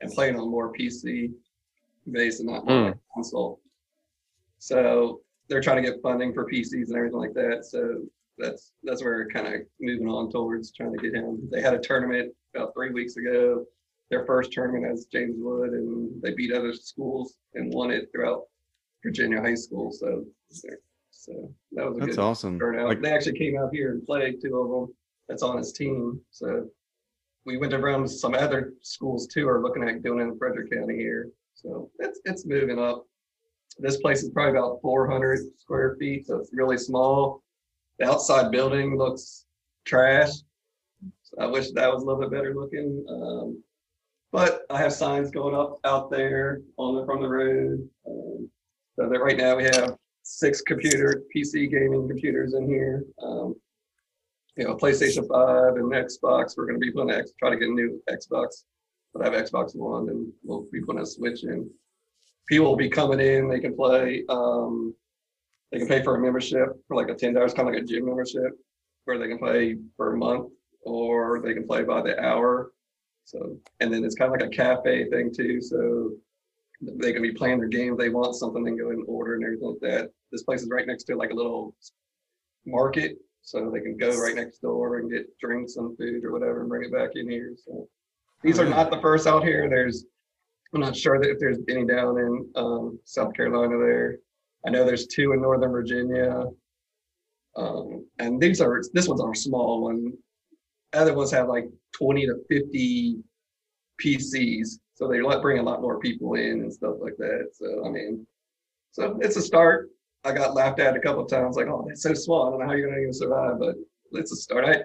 and 0.01 0.11
playing 0.11 0.39
on 0.39 0.49
more 0.49 0.73
PC 0.73 1.33
based 2.11 2.39
and 2.39 2.49
not 2.49 2.65
like 2.65 2.97
console. 3.13 3.59
So 4.59 5.21
they're 5.47 5.61
trying 5.61 5.83
to 5.83 5.89
get 5.89 6.01
funding 6.01 6.33
for 6.33 6.49
PCs 6.49 6.87
and 6.87 6.95
everything 6.95 7.19
like 7.19 7.33
that. 7.33 7.65
So 7.65 8.03
that's 8.37 8.71
that's 8.83 9.03
where 9.03 9.13
we're 9.13 9.29
kind 9.29 9.53
of 9.53 9.61
moving 9.79 10.07
on 10.07 10.31
towards 10.31 10.71
trying 10.71 10.93
to 10.93 11.01
get 11.01 11.13
him. 11.13 11.47
They 11.51 11.61
had 11.61 11.73
a 11.73 11.79
tournament 11.79 12.33
about 12.55 12.73
three 12.73 12.91
weeks 12.91 13.17
ago, 13.17 13.65
their 14.09 14.25
first 14.25 14.51
tournament 14.51 14.85
as 14.91 15.05
James 15.05 15.35
Wood, 15.37 15.71
and 15.71 16.21
they 16.21 16.33
beat 16.33 16.53
other 16.53 16.73
schools 16.73 17.35
and 17.55 17.73
won 17.73 17.91
it 17.91 18.09
throughout 18.11 18.43
Virginia 19.03 19.41
high 19.41 19.55
school. 19.55 19.91
So 19.91 20.25
so 21.23 21.53
that 21.71 21.85
was 21.85 21.97
a 21.97 21.99
That's 22.01 22.15
good 22.17 22.21
awesome. 22.21 22.59
turnout. 22.59 22.87
Like, 22.87 23.01
they 23.01 23.11
actually 23.11 23.37
came 23.37 23.57
out 23.57 23.73
here 23.73 23.91
and 23.91 24.05
played 24.05 24.41
two 24.41 24.57
of 24.57 24.69
them. 24.69 24.95
That's 25.29 25.43
on 25.43 25.57
his 25.57 25.71
team. 25.71 26.19
So 26.31 26.67
we 27.45 27.57
went 27.57 27.73
around 27.73 28.07
some 28.09 28.33
other 28.33 28.73
schools 28.81 29.27
too, 29.27 29.47
are 29.47 29.61
looking 29.61 29.87
at 29.87 30.03
doing 30.03 30.19
it 30.19 30.31
in 30.31 30.37
Frederick 30.37 30.71
County 30.71 30.95
here. 30.95 31.29
So 31.55 31.89
it's 31.99 32.19
it's 32.25 32.45
moving 32.45 32.79
up. 32.79 33.05
This 33.79 33.97
place 33.97 34.21
is 34.21 34.29
probably 34.29 34.57
about 34.57 34.79
400 34.81 35.39
square 35.57 35.95
feet, 35.99 36.27
so 36.27 36.37
it's 36.37 36.53
really 36.53 36.77
small. 36.77 37.41
The 37.99 38.05
outside 38.09 38.51
building 38.51 38.97
looks 38.97 39.45
trash. 39.85 40.31
I 41.39 41.47
wish 41.47 41.71
that 41.71 41.91
was 41.91 42.03
a 42.03 42.05
little 42.05 42.21
bit 42.21 42.31
better 42.31 42.53
looking. 42.53 43.05
Um, 43.09 43.63
but 44.33 44.65
I 44.71 44.79
have 44.79 44.91
signs 44.91 45.29
going 45.29 45.55
up 45.55 45.79
out 45.85 46.09
there 46.09 46.61
on 46.77 46.95
the 46.95 47.05
from 47.05 47.21
the 47.21 47.29
road. 47.29 47.87
Um, 48.05 48.49
so 48.95 49.07
that 49.07 49.19
right 49.19 49.37
now 49.37 49.55
we 49.55 49.63
have 49.63 49.95
six 50.23 50.61
computer 50.61 51.23
PC 51.33 51.69
gaming 51.69 52.07
computers 52.07 52.55
in 52.55 52.67
here. 52.67 53.05
Um, 53.21 53.55
you 54.57 54.65
know, 54.65 54.75
PlayStation 54.75 55.27
Five 55.27 55.75
and 55.75 55.91
Xbox. 55.91 56.57
We're 56.57 56.65
going 56.65 56.79
to 56.79 56.85
be 56.85 56.91
putting 56.91 57.11
X, 57.11 57.31
try 57.39 57.51
to 57.51 57.57
get 57.57 57.69
a 57.69 57.71
new 57.71 58.01
Xbox. 58.09 58.63
But 59.13 59.21
I 59.21 59.31
have 59.31 59.45
Xbox 59.45 59.75
One, 59.75 60.09
and 60.09 60.31
we'll 60.43 60.65
be 60.71 60.81
putting 60.81 61.01
a 61.01 61.05
Switch 61.05 61.43
in. 61.43 61.69
People 62.49 62.65
will 62.65 62.75
be 62.75 62.89
coming 62.89 63.19
in. 63.19 63.47
They 63.47 63.59
can 63.59 63.75
play. 63.75 64.23
Um, 64.29 64.95
they 65.71 65.77
can 65.77 65.87
pay 65.87 66.03
for 66.03 66.15
a 66.15 66.19
membership 66.19 66.69
for 66.87 66.97
like 66.97 67.09
a 67.09 67.15
ten 67.15 67.35
dollars, 67.35 67.53
kind 67.53 67.69
of 67.69 67.75
like 67.75 67.83
a 67.83 67.85
gym 67.85 68.05
membership, 68.05 68.51
where 69.05 69.19
they 69.19 69.27
can 69.27 69.37
play 69.37 69.77
for 69.95 70.13
a 70.13 70.17
month 70.17 70.49
or 70.81 71.39
they 71.43 71.53
can 71.53 71.67
play 71.67 71.83
by 71.83 72.01
the 72.01 72.19
hour. 72.19 72.71
So, 73.25 73.57
and 73.79 73.93
then 73.93 74.03
it's 74.03 74.15
kind 74.15 74.33
of 74.33 74.39
like 74.39 74.47
a 74.47 74.55
cafe 74.55 75.09
thing 75.09 75.33
too. 75.33 75.61
So 75.61 76.11
they 76.81 77.13
can 77.13 77.21
be 77.21 77.31
playing 77.31 77.59
their 77.59 77.69
game 77.69 77.95
they 77.97 78.09
want 78.09 78.35
something, 78.35 78.63
then 78.63 78.77
go 78.77 78.89
and 78.89 79.03
order 79.07 79.35
and 79.35 79.43
everything 79.43 79.67
like 79.69 79.79
that. 79.81 80.09
This 80.31 80.43
place 80.43 80.61
is 80.61 80.69
right 80.69 80.87
next 80.87 81.05
to 81.05 81.15
like 81.15 81.31
a 81.31 81.35
little 81.35 81.75
market, 82.65 83.17
so 83.41 83.69
they 83.69 83.81
can 83.81 83.97
go 83.97 84.17
right 84.19 84.35
next 84.35 84.59
door 84.59 84.99
and 84.99 85.11
get 85.11 85.37
drinks 85.39 85.75
and 85.77 85.97
food 85.97 86.23
or 86.23 86.31
whatever 86.31 86.61
and 86.61 86.69
bring 86.69 86.83
it 86.83 86.93
back 86.93 87.11
in 87.15 87.29
here. 87.29 87.53
So 87.65 87.87
these 88.41 88.59
are 88.59 88.65
not 88.65 88.89
the 88.89 89.01
first 89.01 89.27
out 89.27 89.43
here. 89.43 89.69
There's, 89.69 90.05
I'm 90.73 90.81
not 90.81 90.95
sure 90.95 91.19
that 91.19 91.29
if 91.29 91.39
there's 91.39 91.59
any 91.69 91.85
down 91.85 92.17
in 92.17 92.49
um, 92.55 92.99
South 93.05 93.33
Carolina 93.33 93.77
there. 93.77 94.17
I 94.65 94.69
know 94.69 94.85
there's 94.85 95.07
two 95.07 95.33
in 95.33 95.41
Northern 95.41 95.71
Virginia. 95.71 96.45
Um, 97.55 98.05
and 98.19 98.41
these 98.41 98.59
are, 98.61 98.81
this 98.93 99.07
one's 99.07 99.21
our 99.21 99.35
small 99.35 99.83
one. 99.83 100.13
Other 100.93 101.13
ones 101.13 101.31
have 101.31 101.47
like 101.47 101.65
20 101.93 102.27
to 102.27 102.35
50 102.49 103.17
PCs. 104.01 104.79
So 104.95 105.07
they 105.07 105.19
bring 105.41 105.59
a 105.59 105.63
lot 105.63 105.81
more 105.81 105.99
people 105.99 106.35
in 106.35 106.61
and 106.61 106.73
stuff 106.73 106.95
like 106.99 107.17
that. 107.17 107.49
So, 107.53 107.85
I 107.85 107.89
mean, 107.89 108.25
so 108.91 109.17
it's 109.21 109.37
a 109.37 109.41
start. 109.41 109.89
I 110.23 110.31
got 110.31 110.53
laughed 110.53 110.79
at 110.79 110.95
a 110.95 110.99
couple 110.99 111.25
times, 111.25 111.57
like, 111.57 111.67
oh, 111.67 111.83
that's 111.87 112.03
so 112.03 112.13
small. 112.13 112.47
I 112.47 112.49
don't 112.51 112.59
know 112.59 112.67
how 112.67 112.73
you're 112.73 112.87
going 112.87 112.95
to 112.97 113.01
even 113.01 113.13
survive, 113.13 113.59
but 113.59 113.75
it's 114.11 114.31
a 114.31 114.35
start. 114.35 114.65
I, 114.65 114.83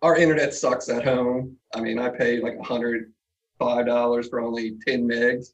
our 0.00 0.16
internet 0.16 0.54
sucks 0.54 0.88
at 0.88 1.04
home. 1.04 1.56
I 1.74 1.80
mean, 1.80 1.98
I 1.98 2.08
pay 2.08 2.40
like 2.40 2.56
$105 2.58 4.30
for 4.30 4.40
only 4.40 4.76
10 4.86 5.08
megs. 5.08 5.48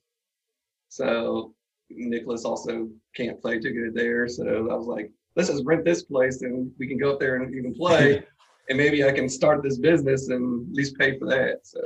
So 0.89 1.55
Nicholas 1.89 2.45
also 2.45 2.89
can't 3.15 3.41
play 3.41 3.59
too 3.59 3.73
good 3.73 3.95
there. 3.95 4.29
So 4.29 4.45
I 4.71 4.75
was 4.75 4.87
like, 4.87 5.11
let's 5.35 5.49
just 5.49 5.65
rent 5.65 5.85
this 5.85 6.03
place 6.03 6.43
and 6.43 6.71
we 6.79 6.87
can 6.87 6.99
go 6.99 7.13
up 7.13 7.21
there 7.21 7.37
and 7.37 7.55
even 7.55 7.75
play. 7.75 8.23
and 8.71 8.79
maybe 8.79 9.05
I 9.05 9.11
can 9.11 9.29
start 9.29 9.63
this 9.63 9.79
business 9.79 10.29
and 10.29 10.69
at 10.69 10.75
least 10.75 10.97
pay 10.97 11.19
for 11.19 11.27
that. 11.27 11.59
So, 11.65 11.81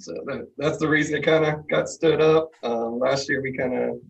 so 0.00 0.12
that, 0.26 0.48
that's 0.58 0.78
the 0.78 0.88
reason 0.88 1.16
it 1.16 1.22
kind 1.22 1.44
of 1.46 1.66
got 1.68 1.88
stood 1.88 2.20
up. 2.20 2.50
Um, 2.64 2.98
last 2.98 3.28
year 3.28 3.40
we 3.40 3.56
kind 3.56 3.72
of 3.72 4.00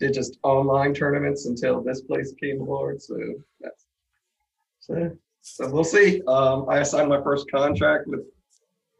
did 0.00 0.12
just 0.12 0.38
online 0.42 0.92
tournaments 0.92 1.46
until 1.46 1.80
this 1.80 2.02
place 2.02 2.34
came 2.42 2.60
aboard. 2.60 3.00
So 3.00 3.16
that's 3.60 3.86
so, 4.80 5.16
so 5.40 5.70
we'll 5.70 5.84
see. 5.84 6.20
Um, 6.26 6.68
I 6.68 6.82
signed 6.82 7.08
my 7.08 7.22
first 7.22 7.48
contract 7.50 8.08
with 8.08 8.20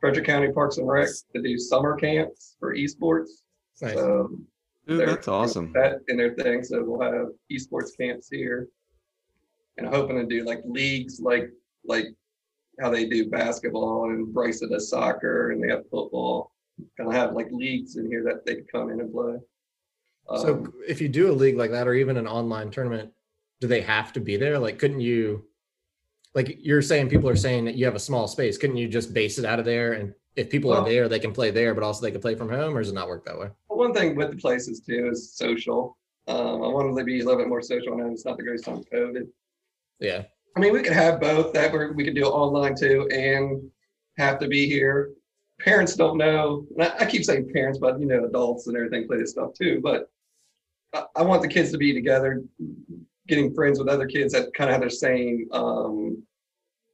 Frederick 0.01 0.27
County 0.27 0.53
Parks 0.53 0.79
and 0.79 0.87
Rec 0.87 1.09
to 1.35 1.43
do 1.43 1.59
summer 1.59 1.97
camps 1.97 2.57
for 2.61 2.77
esports. 2.77 3.29
Nice. 3.83 3.95
So 3.95 4.39
Dude, 4.87 5.09
that's 5.09 5.27
awesome. 5.27 5.73
That 5.75 6.01
in 6.07 6.17
their 6.17 6.35
thing, 6.35 6.63
so 6.63 6.83
we'll 6.85 7.01
have 7.01 7.29
esports 7.53 7.91
camps 7.99 8.29
here, 8.31 8.69
and 9.77 9.87
hoping 9.87 10.17
to 10.17 10.27
do 10.27 10.45
like 10.45 10.63
leagues, 10.65 11.21
like 11.21 11.51
like 11.89 12.07
how 12.81 12.91
they 12.91 13.09
do 13.09 13.29
basketball 13.29 14.11
and 14.11 14.33
Bryce 14.33 14.63
it 14.63 14.71
does 14.71 14.89
soccer, 14.89 15.51
and 15.51 15.63
they 15.63 15.69
have 15.69 15.83
football. 15.91 16.53
Kind 16.97 17.09
of 17.09 17.15
have 17.15 17.33
like 17.33 17.49
leagues 17.51 17.97
in 17.97 18.07
here 18.07 18.23
that 18.25 18.47
they 18.47 18.55
can 18.57 18.67
come 18.73 18.91
in 18.91 19.01
and 19.01 19.13
play. 19.13 19.37
So 20.37 20.55
Um, 20.57 20.73
if 20.87 21.01
you 21.01 21.09
do 21.09 21.31
a 21.31 21.33
league 21.33 21.57
like 21.57 21.73
that 21.73 21.89
or 21.89 21.95
even 21.95 22.17
an 22.17 22.29
online 22.29 22.71
tournament, 22.71 23.11
do 23.61 23.67
they 23.67 23.81
have 23.81 24.13
to 24.13 24.21
be 24.21 24.37
there? 24.37 24.59
Like, 24.59 24.79
couldn't 24.79 25.01
you, 25.01 25.45
like 26.35 26.59
you're 26.61 26.83
saying, 26.83 27.09
people 27.09 27.29
are 27.29 27.35
saying 27.35 27.65
that 27.65 27.75
you 27.75 27.85
have 27.87 27.97
a 27.97 27.99
small 27.99 28.29
space. 28.29 28.59
Couldn't 28.59 28.77
you 28.77 28.87
just 28.87 29.13
base 29.13 29.39
it 29.39 29.45
out 29.45 29.59
of 29.59 29.65
there? 29.65 29.95
And 29.95 30.15
if 30.37 30.51
people 30.51 30.71
Well- 30.71 30.83
are 30.83 30.89
there, 30.89 31.09
they 31.09 31.19
can 31.19 31.33
play 31.33 31.51
there, 31.51 31.75
but 31.75 31.83
also 31.83 32.03
they 32.03 32.13
can 32.13 32.21
play 32.21 32.37
from 32.37 32.49
home, 32.51 32.77
or 32.77 32.81
does 32.81 32.91
it 32.91 32.95
not 32.95 33.09
work 33.09 33.25
that 33.25 33.39
way? 33.39 33.49
Well, 33.69 33.79
one 33.79 33.93
thing 33.95 34.15
with 34.15 34.31
the 34.31 34.37
places 34.37 34.81
too 34.81 35.09
is 35.11 35.33
social. 35.33 35.97
Um, 36.29 36.63
I 36.63 36.69
wanted 36.69 36.97
to 36.97 37.05
be 37.05 37.21
a 37.21 37.25
little 37.25 37.41
bit 37.41 37.49
more 37.49 37.63
social. 37.63 37.95
I 37.95 37.97
know 37.97 38.13
it's 38.13 38.25
not 38.27 38.37
the 38.37 38.43
greatest 38.45 38.67
time 38.67 38.77
of 38.77 38.89
COVID. 38.91 39.27
Yeah. 39.99 40.27
I 40.57 40.61
mean, 40.61 40.73
we 40.73 40.83
could 40.83 40.93
have 40.93 41.21
both. 41.21 41.53
That 41.53 41.73
we 41.95 42.05
could 42.05 42.15
do 42.15 42.25
online 42.25 42.75
too, 42.75 43.09
and 43.13 43.71
have 44.17 44.39
to 44.41 44.49
be 44.49 44.67
here. 44.67 45.13
Parents 45.61 45.97
don't 45.97 46.19
know. 46.19 46.67
I, 46.81 47.05
keep 47.07 47.25
saying 47.25 47.51
parents, 47.53 47.79
but 47.79 47.99
you 47.99 48.07
know, 48.07 48.25
adults 48.25 48.67
and 48.67 48.77
everything 48.77 49.07
play 49.07 49.19
this 49.19 49.31
stuff 49.31 49.55
too. 49.55 49.81
But 49.83 50.11
I, 51.17 51.23
want 51.23 51.43
the 51.43 51.49
kids 51.49 51.73
to 51.73 51.79
be 51.79 51.93
together, 51.93 52.43
getting 53.27 53.55
friends 53.55 53.79
with 53.79 53.89
other 53.89 54.07
kids 54.07 54.33
that 54.33 54.55
kind 54.55 54.71
of 54.71 54.75
have 54.75 54.85
the 54.85 54.91
same 54.91 55.49
um, 55.53 56.23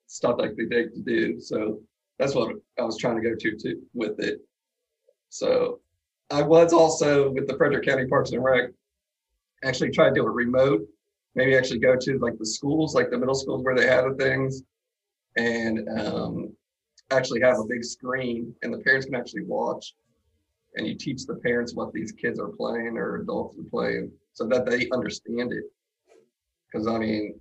stuff 0.06 0.36
like 0.38 0.56
they 0.56 0.64
like 0.64 0.92
to 0.94 1.00
do. 1.00 1.40
So 1.40 1.80
that's 2.18 2.34
what 2.34 2.56
I 2.78 2.82
was 2.82 2.98
trying 2.98 3.16
to 3.16 3.28
go 3.28 3.34
to 3.34 3.56
too 3.56 3.82
with 3.92 4.18
it. 4.20 4.40
So 5.28 5.80
I 6.30 6.42
was 6.42 6.72
also 6.72 7.30
with 7.30 7.46
the 7.46 7.56
Frederick 7.56 7.84
County 7.84 8.06
Parks 8.06 8.32
and 8.32 8.42
Rec. 8.42 8.70
Actually, 9.62 9.90
tried 9.90 10.10
to 10.10 10.16
do 10.16 10.26
a 10.26 10.30
remote 10.30 10.86
maybe 11.34 11.56
actually 11.56 11.80
go 11.80 11.96
to 11.96 12.18
like 12.18 12.38
the 12.38 12.46
schools, 12.46 12.94
like 12.94 13.10
the 13.10 13.18
middle 13.18 13.34
schools 13.34 13.64
where 13.64 13.74
they 13.74 13.86
have 13.86 14.04
the 14.04 14.24
things, 14.24 14.62
and 15.36 15.88
um, 15.98 16.52
actually 17.10 17.40
have 17.40 17.58
a 17.58 17.64
big 17.68 17.84
screen, 17.84 18.54
and 18.62 18.72
the 18.72 18.78
parents 18.78 19.06
can 19.06 19.14
actually 19.14 19.44
watch, 19.44 19.94
and 20.76 20.86
you 20.86 20.94
teach 20.94 21.26
the 21.26 21.36
parents 21.36 21.74
what 21.74 21.92
these 21.92 22.12
kids 22.12 22.38
are 22.38 22.48
playing 22.48 22.96
or 22.96 23.16
adults 23.16 23.58
are 23.58 23.70
playing, 23.70 24.10
so 24.32 24.46
that 24.46 24.66
they 24.66 24.88
understand 24.92 25.52
it. 25.52 25.64
Because 26.72 26.86
I 26.86 26.98
mean, 26.98 27.40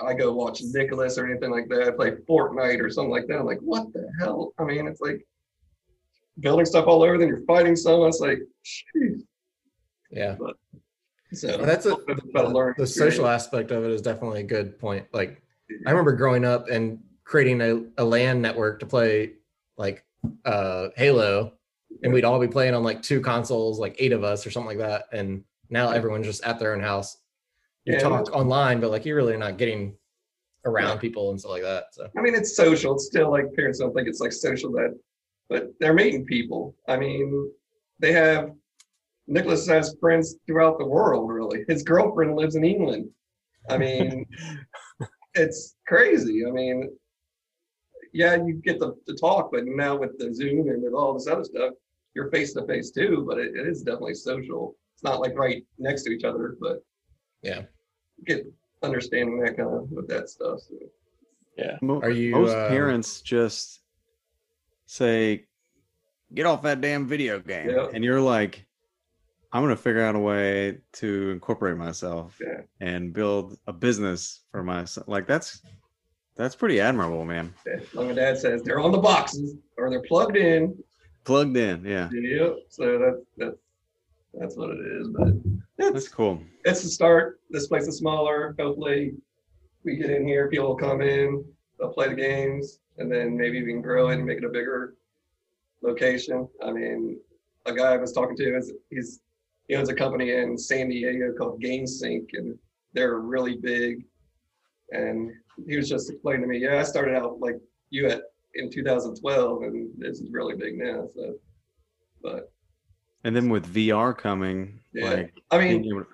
I 0.00 0.14
go 0.14 0.32
watch 0.32 0.60
Nicholas 0.62 1.18
or 1.18 1.26
anything 1.26 1.50
like 1.50 1.68
that, 1.68 1.88
I 1.88 1.90
play 1.90 2.12
Fortnite 2.28 2.80
or 2.80 2.90
something 2.90 3.10
like 3.10 3.26
that. 3.28 3.38
I'm 3.38 3.46
like, 3.46 3.60
what 3.60 3.92
the 3.92 4.10
hell? 4.20 4.52
I 4.58 4.64
mean, 4.64 4.86
it's 4.86 5.00
like 5.00 5.24
building 6.40 6.66
stuff 6.66 6.86
all 6.86 7.02
over, 7.02 7.18
then 7.18 7.28
you're 7.28 7.44
fighting 7.44 7.76
someone. 7.76 8.08
It's 8.08 8.20
like, 8.20 8.40
jeez. 8.64 9.22
Yeah. 10.10 10.36
So 11.32 11.56
That's 11.58 11.86
a, 11.86 11.96
it's 12.08 12.22
about 12.30 12.46
a 12.46 12.48
learning 12.48 12.74
the 12.78 12.86
social 12.86 13.26
aspect 13.26 13.70
of 13.70 13.84
it 13.84 13.90
is 13.90 14.02
definitely 14.02 14.40
a 14.40 14.44
good 14.44 14.78
point. 14.78 15.06
Like, 15.12 15.42
I 15.86 15.90
remember 15.90 16.12
growing 16.12 16.44
up 16.44 16.68
and 16.68 16.98
creating 17.24 17.60
a, 17.60 17.84
a 17.98 18.04
LAN 18.04 18.42
network 18.42 18.80
to 18.80 18.86
play 18.86 19.34
like 19.78 20.04
uh 20.44 20.88
Halo, 20.96 21.54
and 22.02 22.12
we'd 22.12 22.24
all 22.24 22.38
be 22.38 22.48
playing 22.48 22.74
on 22.74 22.82
like 22.82 23.02
two 23.02 23.20
consoles, 23.20 23.78
like 23.78 23.96
eight 23.98 24.12
of 24.12 24.24
us 24.24 24.46
or 24.46 24.50
something 24.50 24.78
like 24.78 24.86
that. 24.86 25.04
And 25.12 25.44
now 25.70 25.90
everyone's 25.90 26.26
just 26.26 26.44
at 26.44 26.58
their 26.58 26.74
own 26.74 26.80
house. 26.80 27.16
You 27.84 27.94
Yeah. 27.94 28.00
talk 28.00 28.32
online, 28.34 28.80
but 28.80 28.90
like 28.90 29.04
you're 29.06 29.16
really 29.16 29.36
not 29.36 29.56
getting 29.56 29.96
around 30.64 30.96
Yeah. 30.96 31.00
people 31.00 31.30
and 31.30 31.40
stuff 31.40 31.52
like 31.52 31.62
that. 31.62 31.84
So 31.92 32.08
I 32.16 32.20
mean, 32.20 32.34
it's 32.34 32.54
social. 32.54 32.94
It's 32.94 33.06
still 33.06 33.30
like 33.30 33.52
parents 33.54 33.78
don't 33.78 33.94
think 33.94 34.06
it's 34.08 34.20
like 34.20 34.32
social 34.32 34.70
that, 34.72 34.96
but 35.48 35.72
they're 35.80 35.94
meeting 35.94 36.24
people. 36.26 36.76
I 36.86 36.96
mean, 36.98 37.50
they 37.98 38.12
have 38.12 38.52
Nicholas 39.26 39.66
has 39.68 39.96
friends 40.00 40.36
throughout 40.46 40.78
the 40.78 40.86
world. 40.86 41.30
Really, 41.30 41.64
his 41.68 41.82
girlfriend 41.82 42.36
lives 42.36 42.56
in 42.56 42.64
England. 42.64 43.08
I 43.68 43.78
mean, 43.78 44.26
it's 45.34 45.76
crazy. 45.86 46.44
I 46.46 46.50
mean, 46.50 46.90
yeah, 48.12 48.34
you 48.36 48.54
get 48.54 48.80
to, 48.80 48.94
to 49.06 49.14
talk, 49.14 49.50
but 49.52 49.64
now 49.64 49.96
with 49.96 50.18
the 50.18 50.34
Zoom 50.34 50.68
and 50.68 50.82
with 50.82 50.92
all 50.92 51.14
this 51.14 51.28
other 51.28 51.44
stuff, 51.44 51.74
you're 52.14 52.30
face 52.30 52.52
to 52.54 52.66
face 52.66 52.90
too. 52.90 53.24
But 53.28 53.38
it, 53.38 53.54
it 53.56 53.66
is 53.66 53.82
definitely 53.82 54.14
social. 54.14 54.76
It's 54.94 55.02
not 55.04 55.20
like 55.20 55.36
right 55.36 55.64
next 55.78 56.02
to 56.04 56.10
each 56.10 56.24
other, 56.24 56.56
but 56.60 56.84
Yeah. 57.42 57.62
get 58.26 58.44
understanding 58.82 59.40
that 59.40 59.56
kind 59.56 59.68
of 59.74 59.90
with 59.90 60.08
that 60.08 60.28
stuff. 60.28 60.60
So. 60.60 60.76
Mo- 61.80 62.00
Are 62.00 62.10
you, 62.10 62.32
most 62.32 62.56
um, 62.56 62.68
parents 62.68 63.20
just 63.20 63.80
say, 64.86 65.46
"Get 66.34 66.46
off 66.46 66.62
that 66.62 66.80
damn 66.80 67.06
video 67.06 67.38
game," 67.38 67.70
Yeah. 67.70 67.86
and 67.92 68.02
you're 68.02 68.20
like, 68.20 68.66
"I'm 69.52 69.62
gonna 69.62 69.76
figure 69.76 70.02
out 70.02 70.14
a 70.14 70.18
way 70.18 70.78
to 70.94 71.30
incorporate 71.30 71.76
myself 71.76 72.38
Yeah. 72.40 72.62
and 72.80 73.12
build 73.12 73.58
a 73.66 73.72
business 73.72 74.44
for 74.50 74.62
myself." 74.62 75.06
Like 75.08 75.26
that's 75.26 75.62
that's 76.34 76.54
pretty 76.56 76.80
admirable, 76.80 77.24
man. 77.24 77.52
Like 77.94 78.06
my 78.08 78.12
dad 78.14 78.38
says, 78.38 78.62
they're 78.62 78.80
on 78.80 78.90
the 78.92 78.98
boxes 78.98 79.54
or 79.76 79.90
they're 79.90 80.02
plugged 80.02 80.36
in. 80.36 80.82
Plugged 81.24 81.56
in, 81.56 81.84
yeah, 81.84 82.08
Yep. 82.12 82.56
So 82.68 82.98
that 82.98 83.24
that 83.36 83.58
that's 84.34 84.56
what 84.56 84.70
it 84.70 84.78
is. 84.80 85.08
But 85.08 85.34
that's 85.76 86.08
cool. 86.08 86.40
it's 86.64 86.82
the 86.82 86.88
start. 86.88 87.40
This 87.50 87.66
place 87.68 87.86
is 87.86 87.98
smaller. 87.98 88.54
Hopefully, 88.58 89.14
we 89.84 89.96
get 89.96 90.10
in 90.10 90.26
here. 90.26 90.48
People 90.48 90.68
will 90.68 90.76
come 90.76 91.02
in. 91.02 91.44
They'll 91.78 91.92
play 91.92 92.08
the 92.08 92.14
games, 92.14 92.80
and 92.98 93.10
then 93.12 93.36
maybe 93.36 93.62
we 93.62 93.72
can 93.72 93.82
grow 93.82 94.08
it 94.08 94.14
and 94.14 94.24
make 94.24 94.38
it 94.38 94.44
a 94.44 94.48
bigger 94.48 94.94
location. 95.82 96.48
I 96.62 96.72
mean, 96.72 97.18
a 97.66 97.74
guy 97.74 97.92
I 97.92 97.96
was 97.96 98.12
talking 98.12 98.36
to 98.36 98.56
is 98.56 98.72
he's 98.90 99.20
he 99.72 99.78
owns 99.78 99.88
a 99.88 99.94
company 99.94 100.32
in 100.32 100.58
San 100.58 100.90
Diego 100.90 101.32
called 101.32 101.62
GameSync, 101.62 102.26
and 102.34 102.58
they're 102.92 103.20
really 103.20 103.56
big. 103.56 104.04
And 104.90 105.32
he 105.66 105.78
was 105.78 105.88
just 105.88 106.10
explaining 106.10 106.42
to 106.42 106.46
me, 106.46 106.58
yeah, 106.58 106.78
I 106.78 106.82
started 106.82 107.14
out 107.16 107.40
like 107.40 107.58
you 107.88 108.06
at 108.06 108.20
in 108.54 108.68
2012, 108.70 109.62
and 109.62 109.88
this 109.96 110.20
is 110.20 110.28
really 110.30 110.56
big 110.56 110.76
now. 110.76 111.08
So, 111.16 111.36
but 112.22 112.52
And 113.24 113.34
then 113.34 113.48
with 113.48 113.64
VR 113.72 114.14
coming, 114.16 114.78
Yeah. 114.92 115.08
like 115.10 115.32
I 115.50 115.56
mean, 115.56 115.86
able 115.86 116.00
to- 116.00 116.06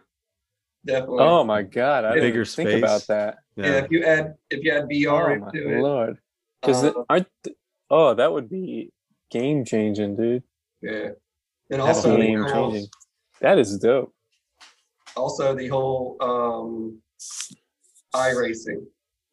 definitely. 0.87 1.19
Oh 1.19 1.43
my 1.43 1.63
god, 1.63 2.05
I 2.05 2.15
Bigger 2.15 2.45
didn't 2.45 2.47
think 2.55 2.69
space. 2.69 2.79
about 2.79 3.07
that. 3.09 3.39
yeah. 3.57 3.67
yeah. 3.67 3.73
If 3.85 3.91
you 3.91 4.05
add 4.05 4.35
if 4.51 4.63
you 4.65 4.71
add 4.71 4.85
Oh 4.85 4.87
VR 4.87 5.41
my 5.41 5.47
into 5.49 5.69
it, 5.79 5.81
lord. 5.83 6.19
Because 6.63 6.85
uh, 6.85 6.93
aren't 7.11 7.27
th- 7.43 7.57
oh 7.91 8.15
that 8.15 8.33
would 8.33 8.49
be 8.49 8.93
game 9.33 9.65
changing, 9.65 10.15
dude. 10.15 10.45
yeah, 10.81 11.09
and 11.71 11.81
That's 11.83 11.99
also 12.05 12.17
game 12.17 12.45
um, 12.45 12.53
changing. 12.53 12.89
That 13.41 13.59
is 13.59 13.79
dope. 13.79 14.13
also 15.17 15.55
the 15.55 15.69
whole 15.69 16.17
um 16.21 17.01
iRacing. 18.15 18.85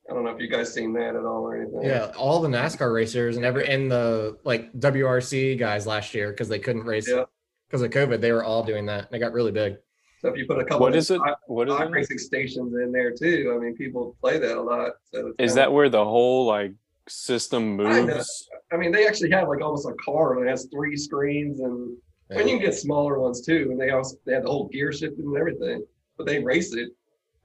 I 0.10 0.14
don't 0.14 0.24
know 0.24 0.30
if 0.32 0.40
you 0.40 0.48
guys 0.48 0.72
seen 0.74 0.94
that 0.94 1.16
at 1.16 1.26
all 1.26 1.42
or 1.44 1.56
anything. 1.60 1.82
Yeah, 1.84 2.12
all 2.18 2.40
the 2.40 2.48
NASCAR 2.48 2.94
racers 2.94 3.38
and 3.38 3.46
every 3.46 3.68
and 3.68 3.92
the 3.92 4.38
like 4.44 4.72
WRC 4.74 5.58
guys 5.58 5.88
last 5.88 6.14
year 6.14 6.30
because 6.30 6.48
they 6.50 6.60
couldn't 6.60 6.84
race 6.84 7.10
Yeah. 7.10 7.24
because 7.68 7.82
of 7.82 7.90
COVID, 7.92 8.22
they 8.22 8.32
were 8.32 8.44
all 8.44 8.64
doing 8.64 8.86
that. 8.88 9.10
They 9.12 9.18
got 9.20 9.34
really 9.34 9.52
big. 9.52 9.78
So 10.22 10.30
if 10.30 10.38
you 10.38 10.46
put 10.48 10.60
a 10.60 10.64
couple 10.64 10.82
What 10.82 10.94
of 10.94 10.98
is 10.98 11.12
it? 11.12 11.20
i- 11.26 11.36
What 11.48 11.68
is 11.70 11.74
it? 11.76 11.80
iRacing 11.80 12.20
stations 12.20 12.74
in 12.76 12.92
there 12.92 13.12
too, 13.12 13.54
I 13.56 13.64
mean, 13.64 13.76
people 13.76 14.16
play 14.22 14.38
that 14.38 14.58
a 14.58 14.62
lot. 14.62 14.94
So 15.14 15.28
Is 15.40 15.52
kinda- 15.52 15.54
that 15.56 15.74
where 15.74 15.90
the 15.90 16.04
whole 16.04 16.46
like 16.46 16.74
system 17.08 17.78
Kinda. 17.78 18.16
moves? 18.16 18.50
I 18.72 18.78
mean, 18.78 18.92
they 18.92 19.08
actually 19.08 19.32
have 19.32 19.48
like 19.48 19.62
almost 19.62 19.88
a 19.88 19.94
car 20.04 20.40
that 20.40 20.48
has 20.50 20.68
three 20.72 20.96
screens, 20.96 21.60
and 21.62 21.96
when 22.28 22.48
you 22.48 22.58
can 22.58 22.66
get 22.66 22.76
smaller 22.76 23.20
ones 23.20 23.42
too, 23.42 23.68
and 23.72 23.80
they 23.80 23.92
also 23.92 24.18
they 24.26 24.34
have 24.34 24.44
the 24.44 24.50
whole 24.50 24.68
gear 24.68 24.92
shifting 24.92 25.26
and 25.26 25.38
everything. 25.38 25.86
But 26.18 26.26
they 26.26 26.44
race 26.44 26.74
it. 26.74 26.90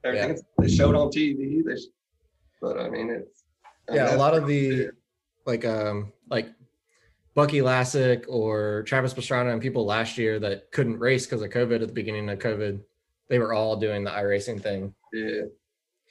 Everything 0.03 0.39
they 0.57 0.69
showed 0.69 0.95
on 0.95 1.09
TV. 1.09 1.63
They, 1.63 1.75
but 2.61 2.79
I 2.79 2.89
mean, 2.89 3.09
it's 3.09 3.43
I 3.87 3.91
mean, 3.91 4.01
yeah, 4.01 4.15
a 4.15 4.17
lot 4.17 4.33
of 4.33 4.47
the 4.47 4.89
like 5.45 5.65
um 5.65 6.11
like 6.29 6.47
Bucky 7.35 7.59
Lassick 7.59 8.25
or 8.27 8.83
Travis 8.83 9.13
Pastrana 9.13 9.51
and 9.53 9.61
people 9.61 9.85
last 9.85 10.17
year 10.17 10.39
that 10.39 10.71
couldn't 10.71 10.99
race 10.99 11.25
because 11.25 11.41
of 11.41 11.49
COVID 11.49 11.81
at 11.81 11.87
the 11.87 11.93
beginning 11.93 12.29
of 12.29 12.39
COVID, 12.39 12.81
they 13.29 13.39
were 13.39 13.53
all 13.53 13.75
doing 13.75 14.03
the 14.03 14.11
iRacing 14.11 14.61
thing. 14.61 14.93
yeah, 15.13 15.43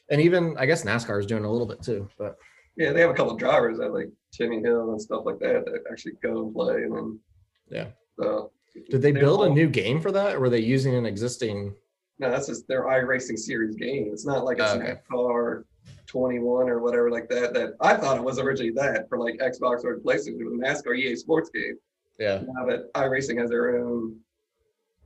And 0.09 0.21
even 0.21 0.57
I 0.59 0.67
guess 0.67 0.85
NASCAR 0.85 1.21
is 1.21 1.27
doing 1.27 1.45
a 1.45 1.50
little 1.50 1.67
bit 1.67 1.83
too. 1.83 2.09
But 2.17 2.37
yeah. 2.77 2.93
They 2.93 3.00
have 3.03 3.11
a 3.11 3.15
couple 3.15 3.33
of 3.33 3.39
drivers 3.39 3.79
that 3.79 3.93
like 3.93 4.09
Timmy 4.33 4.61
Hill 4.61 4.93
and 4.93 5.03
stuff 5.03 5.25
like 5.27 5.39
that 5.41 5.67
that 5.67 5.83
actually 5.91 6.12
go 6.23 6.47
and 6.47 6.55
play, 6.55 6.83
and 6.85 6.97
then 6.97 7.21
Yeah. 7.69 7.87
So 8.19 8.53
did 8.91 9.03
they 9.03 9.12
build 9.12 9.43
a 9.45 9.49
new 9.50 9.69
game 9.69 10.00
for 10.00 10.12
that 10.12 10.35
or 10.37 10.41
were 10.41 10.50
they 10.50 10.61
using 10.61 10.95
an 10.95 11.07
existing 11.07 11.75
No, 12.19 12.31
that's 12.31 12.47
just 12.47 12.67
their 12.69 12.85
iRacing 12.85 13.39
series 13.39 13.75
game. 13.77 14.11
It's 14.12 14.27
not 14.27 14.45
like 14.45 14.59
a 14.59 14.71
Oh, 14.73 14.77
okay. 14.77 15.00
NASCAR 15.12 15.65
21 16.07 16.69
or 16.69 16.81
whatever 16.81 17.11
like 17.11 17.29
that. 17.31 17.55
That 17.55 17.75
I 17.81 17.97
thought 17.97 18.19
it 18.19 18.25
was 18.25 18.39
originally 18.39 18.73
that 18.73 19.09
for 19.09 19.19
like 19.19 19.39
Xbox 19.39 19.85
or 19.85 19.99
PlayStation. 19.99 20.39
It 20.41 20.45
was 20.45 20.55
a 20.55 20.62
NASCAR 20.62 20.97
EA 20.99 21.17
Sports 21.17 21.50
game. 21.50 21.77
yeah. 22.19 22.43
Now 22.47 22.67
that 22.67 22.93
iRacing 22.95 23.39
has 23.41 23.50
their 23.50 23.79
own 23.79 24.17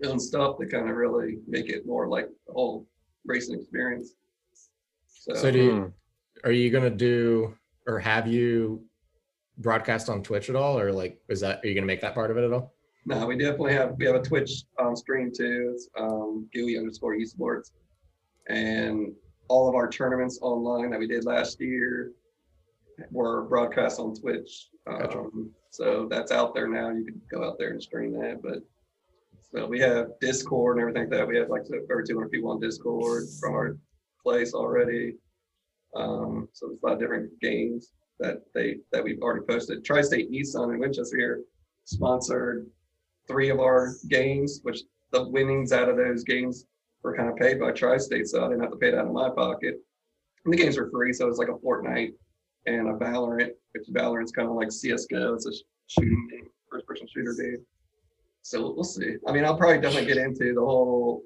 own 0.05 0.19
stuff 0.19 0.59
to 0.59 0.67
kind 0.67 0.91
of 0.91 0.97
really 0.97 1.39
make 1.47 1.69
it 1.71 1.87
more 1.87 2.09
like 2.09 2.29
the 2.47 2.53
whole 2.53 2.87
racing 3.25 3.59
experience. 3.61 4.15
So, 5.07 5.35
So 5.35 5.51
do 5.51 5.59
you, 5.59 5.73
Hmm. 5.73 5.87
are 6.45 6.53
you 6.53 6.71
gonna 6.71 6.91
do 6.91 7.57
or 7.87 7.99
have 8.01 8.27
you 8.27 8.85
broadcast 9.59 10.09
on 10.11 10.23
Twitch 10.23 10.51
at 10.51 10.57
all 10.57 10.79
or 10.79 10.93
like 10.93 11.23
is 11.29 11.41
that 11.41 11.65
are 11.65 11.69
you 11.69 11.75
gonna 11.75 11.87
make 11.87 12.01
that 12.01 12.13
part 12.15 12.31
of 12.33 12.37
it 12.37 12.45
at 12.45 12.53
all? 12.53 12.74
No, 13.07 13.27
we 13.27 13.37
definitely 13.37 13.75
have 13.75 13.95
we 13.99 14.07
have 14.07 14.15
a 14.15 14.23
Twitch 14.23 14.65
um, 14.79 14.97
stream 14.97 15.31
too. 15.35 15.73
It's 15.75 15.89
um, 15.99 16.49
GUI 16.55 16.79
underscore 16.79 17.17
esports, 17.17 17.71
and 18.49 19.13
all 19.49 19.69
of 19.69 19.75
our 19.75 19.89
tournaments 19.89 20.39
online 20.41 20.91
that 20.91 20.99
we 20.99 21.07
did 21.07 21.25
last 21.25 21.61
year 21.61 22.13
were 23.11 23.43
broadcast 23.43 24.01
on 24.01 24.15
Twitch. 24.15 24.69
Gotcha. 24.87 25.19
Um, 25.19 25.51
so 25.71 26.07
that's 26.11 26.33
out 26.33 26.55
there 26.55 26.69
now. 26.69 26.91
You 26.91 27.05
can 27.05 27.21
go 27.31 27.45
out 27.45 27.59
there 27.59 27.71
and 27.71 27.83
stream 27.83 28.13
that. 28.13 28.41
But 28.43 28.59
so 29.53 29.67
we 29.67 29.81
have 29.81 30.09
Discord 30.21 30.77
and 30.77 30.83
everything 30.83 31.11
like 31.11 31.19
that. 31.19 31.29
We 31.29 31.37
have 31.37 31.51
like 31.51 31.63
over 31.91 32.03
200 32.03 32.31
people 32.31 32.51
on 32.51 32.61
Discord 32.61 33.25
from 33.41 33.55
our 33.55 33.77
place 34.23 34.55
already. 34.55 35.17
Um, 35.95 36.49
so 36.53 36.67
there's 36.67 36.81
a 36.83 36.87
lot 36.87 36.95
of 36.95 37.01
different 37.01 37.39
games 37.41 37.93
that 38.19 38.39
they 38.55 38.79
that 38.93 39.05
we've 39.05 39.21
already 39.21 39.45
posted. 39.47 39.85
Tri-State 39.85 40.31
Nissan 40.31 40.73
in 40.73 40.81
Winchester 40.81 41.17
here 41.17 41.41
sponsored 41.85 42.67
three 43.27 43.51
of 43.51 43.61
our 43.61 43.95
games, 44.09 44.61
which 44.63 44.81
the 45.13 45.29
winnings 45.29 45.73
out 45.73 45.89
of 45.89 45.97
those 45.97 46.25
games 46.25 46.67
were 47.03 47.17
kind 47.17 47.29
of 47.29 47.37
paid 47.37 47.61
by 47.61 47.71
Tri-State, 47.73 48.27
so 48.29 48.45
I 48.45 48.49
didn't 48.49 48.63
have 48.63 48.71
to 48.73 48.77
pay 48.77 48.89
it 48.89 48.95
out 48.95 49.07
of 49.07 49.13
my 49.13 49.31
pocket. 49.31 49.81
And 50.45 50.53
the 50.53 50.57
games 50.59 50.77
were 50.77 50.91
free, 50.91 51.13
so 51.13 51.29
it's 51.29 51.39
like 51.39 51.49
a 51.49 51.53
Fortnite 51.55 52.13
and 52.67 52.89
a 52.89 52.93
Valorant, 52.93 53.51
which 53.73 53.87
Valorant's 53.91 54.33
kind 54.33 54.49
of 54.49 54.55
like 54.55 54.71
CS:GO. 54.73 55.35
It's 55.35 55.47
a 55.47 55.53
shooting 55.87 56.29
game, 56.31 56.49
first-person 56.71 57.07
shooter 57.09 57.35
game. 57.35 57.65
So 58.43 58.73
we'll 58.75 58.85
see. 58.85 59.17
I 59.27 59.33
mean, 59.33 59.45
I'll 59.45 59.57
probably 59.57 59.81
definitely 59.81 60.07
get 60.07 60.19
into 60.19 60.53
the 60.55 60.61
whole 60.61 61.23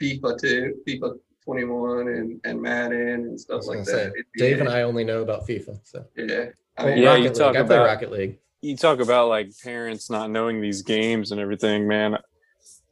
FIFA 0.00 0.40
too, 0.40 0.74
FIFA 0.88 1.18
21 1.44 2.08
and 2.08 2.40
and 2.44 2.60
Madden 2.60 3.08
and 3.08 3.40
stuff 3.40 3.64
like 3.66 3.76
gonna 3.78 3.84
say, 3.86 4.04
that. 4.06 4.24
Dave 4.36 4.60
and 4.60 4.68
I 4.68 4.82
only 4.82 5.04
know 5.04 5.22
about 5.22 5.46
FIFA. 5.46 5.78
So 5.84 6.04
Yeah. 6.16 6.46
I 6.76 6.86
mean, 6.86 6.98
Yeah, 6.98 7.10
Rocket 7.10 7.22
you 7.22 7.28
League. 7.28 7.34
talk 7.34 7.56
I 7.56 7.62
play 7.62 7.76
about- 7.76 7.86
Rocket 7.86 8.10
League. 8.12 8.38
You 8.60 8.76
talk 8.76 9.00
about 9.00 9.28
like 9.28 9.50
parents 9.62 10.10
not 10.10 10.30
knowing 10.30 10.60
these 10.60 10.82
games 10.82 11.30
and 11.32 11.40
everything, 11.40 11.86
man. 11.86 12.18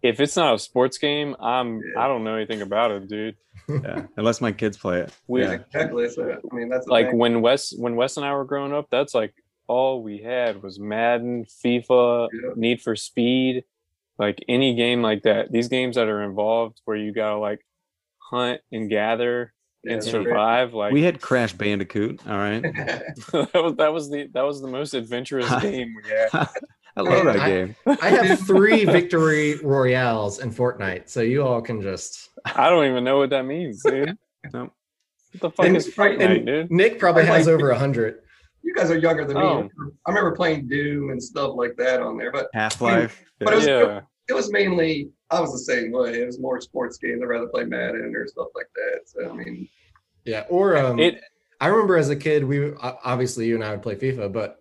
If 0.03 0.21
it's 0.21 0.37
not 0.37 0.55
a 0.55 0.59
sports 0.59 0.99
game, 0.99 1.35
I'm 1.41 1.79
Yeah. 1.79 2.03
I 2.05 2.07
don't 2.09 2.23
know 2.25 2.37
anything 2.37 2.63
about 2.63 2.91
it, 2.93 3.09
dude. 3.09 3.37
yeah. 3.69 4.07
Unless 4.17 4.41
my 4.41 4.53
kids 4.53 4.77
play 4.77 5.01
it. 5.01 5.13
We 5.27 5.43
yeah. 5.43 5.53
exactly. 5.53 6.09
So 6.09 6.39
I 6.51 6.55
mean, 6.55 6.69
that's 6.69 6.87
like 6.87 7.09
thing. 7.09 7.19
when 7.19 7.41
Wes 7.41 7.73
when 7.77 7.97
Wes 7.97 8.17
and 8.17 8.25
I 8.25 8.33
were 8.35 8.45
growing 8.45 8.73
up, 8.73 8.87
that's 8.91 9.15
like 9.15 9.35
all 9.67 10.03
we 10.03 10.19
had 10.19 10.63
was 10.63 10.79
Madden, 10.79 11.45
FIFA, 11.45 12.29
Yeah. 12.33 12.51
Need 12.55 12.81
for 12.83 12.95
Speed, 12.95 13.65
like 14.19 14.45
any 14.49 14.75
game 14.75 15.03
like 15.03 15.23
that. 15.23 15.51
These 15.51 15.69
games 15.69 15.97
that 15.97 16.09
are 16.09 16.23
involved 16.23 16.81
where 16.85 16.97
you 16.97 17.13
gotta 17.13 17.39
like 17.39 17.67
hunt 18.19 18.61
and 18.71 18.89
gather 18.89 19.33
Yeah, 19.37 19.56
and 19.93 20.03
they're 20.03 20.11
survive. 20.25 20.75
Like 20.75 20.93
We 20.93 21.03
had 21.03 21.21
Crash 21.21 21.53
Bandicoot. 21.53 22.21
All 22.27 22.37
right. 22.37 22.61
that 23.33 23.51
was 23.55 23.75
that 23.77 23.93
was 23.93 24.11
the 24.11 24.29
that 24.35 24.43
was 24.43 24.61
the 24.61 24.69
most 24.69 24.95
adventurous 24.95 25.49
game 25.63 25.95
we 26.03 26.09
had. 26.11 26.49
I 26.99 27.01
love 27.03 27.25
that 27.27 27.41
I- 27.41 27.49
game. 27.51 27.77
I 28.01 28.09
have 28.09 28.41
three 28.41 28.85
victory 28.85 29.57
royales 29.63 30.39
in 30.41 30.51
Fortnite, 30.51 31.09
so 31.09 31.21
you 31.21 31.43
all 31.47 31.61
can 31.61 31.81
just. 31.83 32.31
I 32.45 32.71
don't 32.71 32.87
even 32.87 33.05
know 33.05 33.19
what 33.19 33.31
that 33.31 33.45
means, 33.45 33.83
dude. 33.83 34.17
Nope. 34.53 34.73
What 35.33 35.41
the 35.41 35.51
fuck 35.51 35.67
And- 35.67 35.77
is 35.77 35.89
Fortnite, 35.89 36.47
dude? 36.47 36.71
Nick 36.71 36.99
probably 36.99 37.23
I 37.23 37.27
has 37.27 37.47
like- 37.47 37.55
over 37.55 37.71
a 37.71 37.79
hundred. 37.79 38.21
you 38.63 38.75
guys 38.75 38.91
are 38.91 38.99
younger 38.99 39.25
than 39.27 39.37
Oh. 39.37 39.63
me. 39.65 39.71
I 40.07 40.11
remember 40.11 40.35
playing 40.35 40.69
Doom 40.69 41.11
and 41.11 41.23
stuff 41.23 41.53
like 41.55 41.77
that 41.77 42.01
on 42.01 42.17
there, 42.17 42.33
but 42.33 42.49
Half 42.55 42.81
Life. 42.81 43.23
But 43.41 43.53
it 43.53 43.57
was- 43.57 43.67
Yeah. 43.67 44.01
it 44.29 44.33
was 44.33 44.51
mainly 44.51 45.11
I 45.31 45.41
was 45.41 45.53
the 45.53 45.59
same 45.75 45.91
way. 45.91 46.23
It 46.23 46.27
was 46.27 46.39
more 46.39 46.61
sports 46.61 46.97
games. 46.99 47.21
I'd 47.21 47.27
rather 47.27 47.49
play 47.49 47.65
Madden 47.65 48.15
or 48.17 48.27
stuff 48.29 48.47
like 48.55 48.69
that. 48.77 49.01
So 49.07 49.29
I 49.29 49.33
mean, 49.35 49.69
Yeah, 50.27 50.45
or 50.49 50.77
um, 50.77 50.99
It 50.99 51.21
I 51.61 51.69
remember 51.69 51.97
as 51.97 52.11
a 52.11 52.17
kid, 52.17 52.45
we 52.45 52.73
obviously 52.75 53.47
you 53.47 53.55
and 53.55 53.65
I 53.65 53.71
would 53.71 53.83
play 53.83 53.95
FIFA, 53.97 54.33
but 54.33 54.59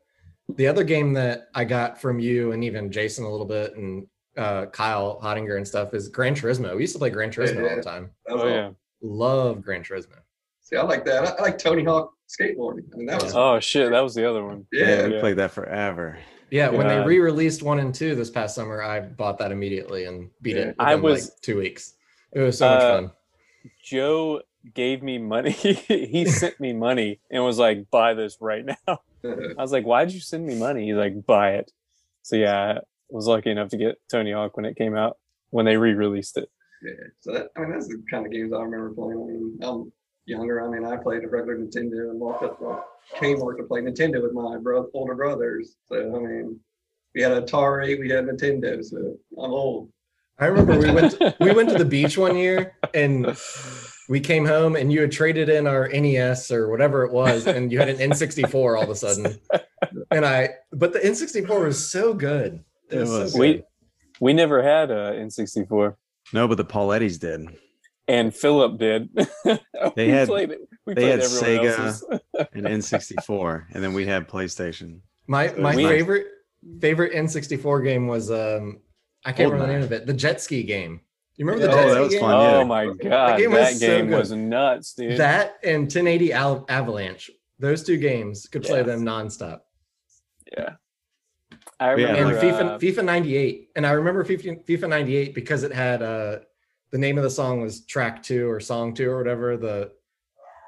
the 0.56 0.68
other 0.68 0.84
game 0.84 1.12
that 1.14 1.50
I 1.54 1.66
got 1.66 2.00
from 2.00 2.20
you 2.20 2.52
and 2.54 2.64
even 2.64 2.92
Jason 2.92 3.26
a 3.26 3.30
little 3.30 3.46
bit 3.48 3.76
and 3.76 4.08
uh, 4.38 4.68
Kyle 4.68 5.20
Hottinger 5.22 5.58
and 5.58 5.68
stuff 5.68 5.94
is 5.94 6.08
Gran 6.08 6.36
Turismo. 6.36 6.76
We 6.76 6.82
used 6.82 6.94
to 6.94 7.00
play 7.00 7.10
Gran 7.10 7.32
Turismo 7.32 7.70
all 7.70 7.76
the 7.76 7.82
time. 7.82 8.12
oh 8.30 8.40
all. 8.40 8.50
yeah. 8.50 8.70
Love 9.02 9.62
Gran 9.62 9.84
Turismo. 9.84 10.16
See, 10.62 10.78
I 10.78 10.84
like 10.84 11.04
that. 11.06 11.26
I, 11.26 11.32
I 11.32 11.42
like 11.42 11.58
Tony 11.58 11.84
Hawk 11.84 12.14
skateboarding. 12.30 12.86
I 12.94 12.98
mean, 12.98 13.06
that 13.08 13.22
was 13.22 13.36
Oh 13.36 13.60
shit, 13.60 13.92
that 13.92 14.02
was 14.02 14.14
the 14.16 14.30
other 14.30 14.44
one. 14.46 14.66
Yeah, 14.72 14.86
yeah. 14.88 15.08
we 15.08 15.14
yeah. 15.16 15.20
played 15.20 15.38
that 15.38 15.52
forever. 15.52 16.18
Yeah, 16.52 16.70
when 16.70 16.88
they 16.88 17.04
re-released 17.04 17.64
one 17.64 17.80
and 17.80 17.94
two 17.94 18.16
this 18.16 18.30
past 18.30 18.56
summer, 18.56 18.82
I 18.82 19.02
bought 19.02 19.38
that 19.40 19.52
immediately 19.52 20.06
and 20.06 20.30
beat 20.42 20.56
it. 20.58 20.76
I 20.80 20.96
within, 20.96 21.04
was- 21.12 21.26
like 21.26 21.42
two 21.42 21.58
weeks. 21.58 21.94
It 22.32 22.40
was 22.40 22.58
so 22.60 22.70
much 22.70 22.82
Uh, 22.84 22.96
fun. 23.02 23.12
Joe 23.84 24.42
gave 24.74 25.04
me 25.04 25.18
money. 25.18 25.52
he 25.52 26.26
sent 26.26 26.60
me 26.60 26.74
money 26.74 27.20
and 27.30 27.44
was 27.44 27.60
like, 27.60 27.90
"Buy 27.92 28.14
this 28.14 28.38
right 28.40 28.66
now." 28.66 29.00
I 29.24 29.62
was 29.62 29.72
like, 29.72 29.86
"Why'd 29.86 30.12
you 30.12 30.20
send 30.20 30.46
me 30.46 30.56
money?" 30.56 30.88
He's 30.88 30.96
like, 30.96 31.26
"Buy 31.26 31.52
it." 31.52 31.72
So 32.24 32.36
yeah, 32.36 32.80
I 32.80 32.80
was 33.10 33.28
lucky 33.28 33.52
enough 33.52 33.70
to 33.70 33.78
get 33.78 34.00
Tony 34.10 34.32
Hawk 34.32 34.58
when 34.58 34.66
it 34.66 34.76
came 34.76 34.96
out 34.96 35.18
when 35.52 35.66
they 35.66 35.78
re-released 35.78 36.38
it. 36.38 36.50
yeah. 36.84 36.92
So 37.22 37.34
that, 37.34 37.48
I 37.56 37.62
mean, 37.62 37.72
that's 37.72 37.88
the 37.88 38.02
kind 38.10 38.26
of 38.26 38.32
games 38.32 38.52
I 38.52 38.62
remember 38.62 38.94
playing. 38.94 39.22
I 39.22 39.26
mean, 39.26 39.60
I'm 39.62 39.92
younger. 40.26 40.62
I 40.66 40.70
mean, 40.70 40.86
I 40.86 40.98
played 40.98 41.24
a 41.24 41.28
regular 41.28 41.58
Nintendo 41.58 42.10
and 42.10 42.20
walked 42.20 42.44
up 42.44 42.60
to 42.60 42.82
Kmart 43.18 43.58
to 43.58 43.64
play 43.64 43.82
Nintendo 43.82 44.22
with 44.22 44.34
my 44.34 44.58
bro- 44.58 44.90
older 44.94 45.16
brothers. 45.16 45.76
So 45.86 45.96
I 45.96 46.20
mean, 46.20 46.60
we 47.14 47.22
had 47.22 47.32
Atari, 47.32 48.00
we 48.00 48.10
had 48.10 48.26
Nintendo. 48.26 48.84
So 48.84 48.98
I'm 49.38 49.52
old. 49.52 49.92
I 50.38 50.48
remember 50.48 50.78
we 50.78 50.92
went 50.92 51.12
to, 51.14 51.36
we 51.40 51.54
went 51.54 51.70
to 51.70 51.78
the 51.78 51.86
beach 51.86 52.18
one 52.18 52.36
year 52.36 52.76
and 52.94 53.26
we 54.08 54.20
came 54.20 54.46
home 54.46 54.76
and 54.76 54.92
you 54.94 55.02
had 55.02 55.12
traded 55.12 55.50
in 55.50 55.68
our 55.68 55.88
NES 55.88 56.52
or 56.52 56.70
whatever 56.70 57.04
it 57.04 57.12
was 57.12 57.48
and 57.48 57.72
you 57.72 57.80
had 57.80 57.90
an 57.90 57.98
N64 58.12 58.78
all 58.78 58.84
of 58.84 58.90
a 58.90 58.96
sudden. 58.96 59.38
And 60.12 60.26
I 60.26 60.50
but 60.72 60.94
the 60.94 61.00
N64 61.00 61.66
was 61.66 61.90
so 61.90 62.14
good. 62.14 62.64
It 62.90 62.98
It 62.98 63.00
was, 63.02 63.10
was. 63.10 63.34
so 63.34 63.40
we 63.40 63.54
good. 63.54 63.64
we 64.20 64.34
never 64.34 64.62
had 64.62 64.92
a 64.92 65.14
N64. 65.14 65.96
No, 66.34 66.48
but 66.48 66.58
the 66.58 66.66
Paulettis 66.66 67.20
did. 67.20 67.48
and 68.08 68.34
Philip 68.36 68.78
did. 68.80 69.10
They 69.96 70.08
We 70.08 70.12
had- 70.12 70.28
played 70.28 70.52
it- 70.52 70.62
we 70.86 70.94
they 70.94 71.10
had 71.10 71.20
Sega. 71.22 72.02
and 72.54 72.66
N64, 72.66 73.66
and 73.74 73.84
then 73.84 73.94
we 73.94 74.06
had 74.06 74.28
PlayStation. 74.28 75.00
My 75.28 75.52
my 75.58 75.76
We- 75.76 75.84
favorite 75.88 76.28
favorite 76.80 77.14
N64 77.14 77.84
game 77.84 78.08
was 78.08 78.30
um 78.32 78.80
I 79.26 79.32
can't 79.32 79.52
remember 79.52 79.66
the 79.72 79.80
name 79.80 79.84
of 79.84 79.92
it. 79.92 80.06
The 80.06 80.14
jet 80.14 80.42
ski 80.42 80.62
game. 80.64 81.02
You 81.38 81.46
remember 81.46 81.68
the 81.68 81.74
Oh, 81.74 81.76
jet 81.88 81.94
that 81.94 82.00
was 82.02 82.12
game? 82.14 82.20
fun, 82.22 82.34
Oh 82.34 82.58
yeah. 82.60 82.64
my 82.64 82.86
god, 82.86 83.38
game 83.40 83.52
that 83.52 83.72
was 83.72 83.80
game 83.80 84.08
good. 84.08 84.18
was 84.18 84.32
nuts, 84.32 84.94
dude. 84.94 85.18
That 85.20 85.58
and 85.64 85.82
1080 85.84 86.32
Al- 86.34 86.66
Avalanche. 86.70 87.30
Those 87.60 87.84
two 87.84 87.98
games 87.98 88.48
could 88.48 88.64
play 88.64 88.78
Yeah. 88.80 88.84
them 88.84 89.04
nonstop. 89.04 89.62
yeah. 90.58 90.76
I 91.80 91.90
remember 91.92 92.38
And 92.38 92.42
FIFA 92.42 92.62
uh, 92.76 92.80
FIFA 92.80 93.04
98. 93.06 93.70
And 93.76 93.86
I 93.86 93.92
remember 93.92 94.24
FIFA, 94.24 94.66
FIFA 94.66 94.88
98 94.90 95.36
because 95.36 95.64
it 95.64 95.74
had 95.74 96.02
uh 96.02 96.40
the 96.92 96.98
name 96.98 97.18
of 97.18 97.24
the 97.26 97.30
song 97.30 97.60
was 97.60 97.86
track 97.86 98.24
2 98.24 98.50
or 98.50 98.60
song 98.62 98.94
2 98.94 99.10
or 99.10 99.18
whatever 99.18 99.58
the 99.58 99.92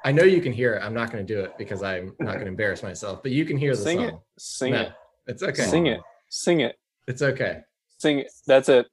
I 0.04 0.12
know 0.12 0.24
you 0.24 0.40
can 0.42 0.52
hear 0.52 0.74
it. 0.74 0.82
I'm 0.82 0.92
not 0.94 1.10
going 1.10 1.26
to 1.26 1.34
do 1.34 1.40
it 1.40 1.56
because 1.58 1.82
I'm 1.82 2.14
not 2.20 2.34
going 2.34 2.44
to 2.44 2.46
embarrass 2.46 2.82
myself, 2.82 3.22
but 3.22 3.32
you 3.32 3.44
can 3.46 3.56
hear 3.56 3.74
the 3.74 3.82
Sing 3.82 3.98
song. 3.98 4.08
it. 4.08 4.14
Sing 4.38 4.72
No, 4.74 4.80
it. 4.82 4.92
It's 5.26 5.42
okay. 5.42 5.62
Sing 5.64 5.86
it. 5.86 6.00
Sing 6.28 6.60
it. 6.60 6.76
It's 7.08 7.22
okay. 7.22 7.60
Sing 7.98 8.20
it. 8.20 8.30
That's 8.46 8.68
it. 8.68 8.86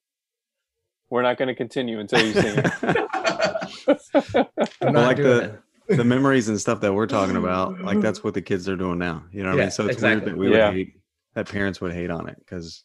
We're 1.10 1.22
not 1.22 1.38
going 1.38 1.48
to 1.50 1.56
continue 1.56 2.00
until 2.00 2.26
you 2.26 2.34
sing 2.34 2.56
it. 2.58 4.48
Well, 4.82 4.94
like 4.94 5.18
the- 5.18 5.60
it. 5.88 5.96
the 5.98 6.04
memories 6.04 6.50
and 6.50 6.60
stuff 6.60 6.82
that 6.82 6.94
we're 6.94 7.06
talking 7.08 7.36
about, 7.36 7.80
like 7.82 8.02
that's 8.02 8.24
what 8.24 8.34
the 8.34 8.42
kids 8.42 8.68
are 8.68 8.76
doing 8.76 8.98
now. 8.98 9.24
You 9.32 9.44
know 9.44 9.50
what 9.52 9.60
I 9.60 9.62
mean? 9.64 9.72
So 9.72 9.86
it's 9.86 9.94
exactly. 9.94 10.34
weird 10.34 10.36
that 10.36 10.38
we 10.52 10.58
Yeah. 10.58 10.68
would 10.70 10.76
hate 10.76 11.00
that 11.36 11.50
parents 11.50 11.80
would 11.82 11.94
hate 11.94 12.10
on 12.10 12.28
it 12.30 12.38
because 12.40 12.84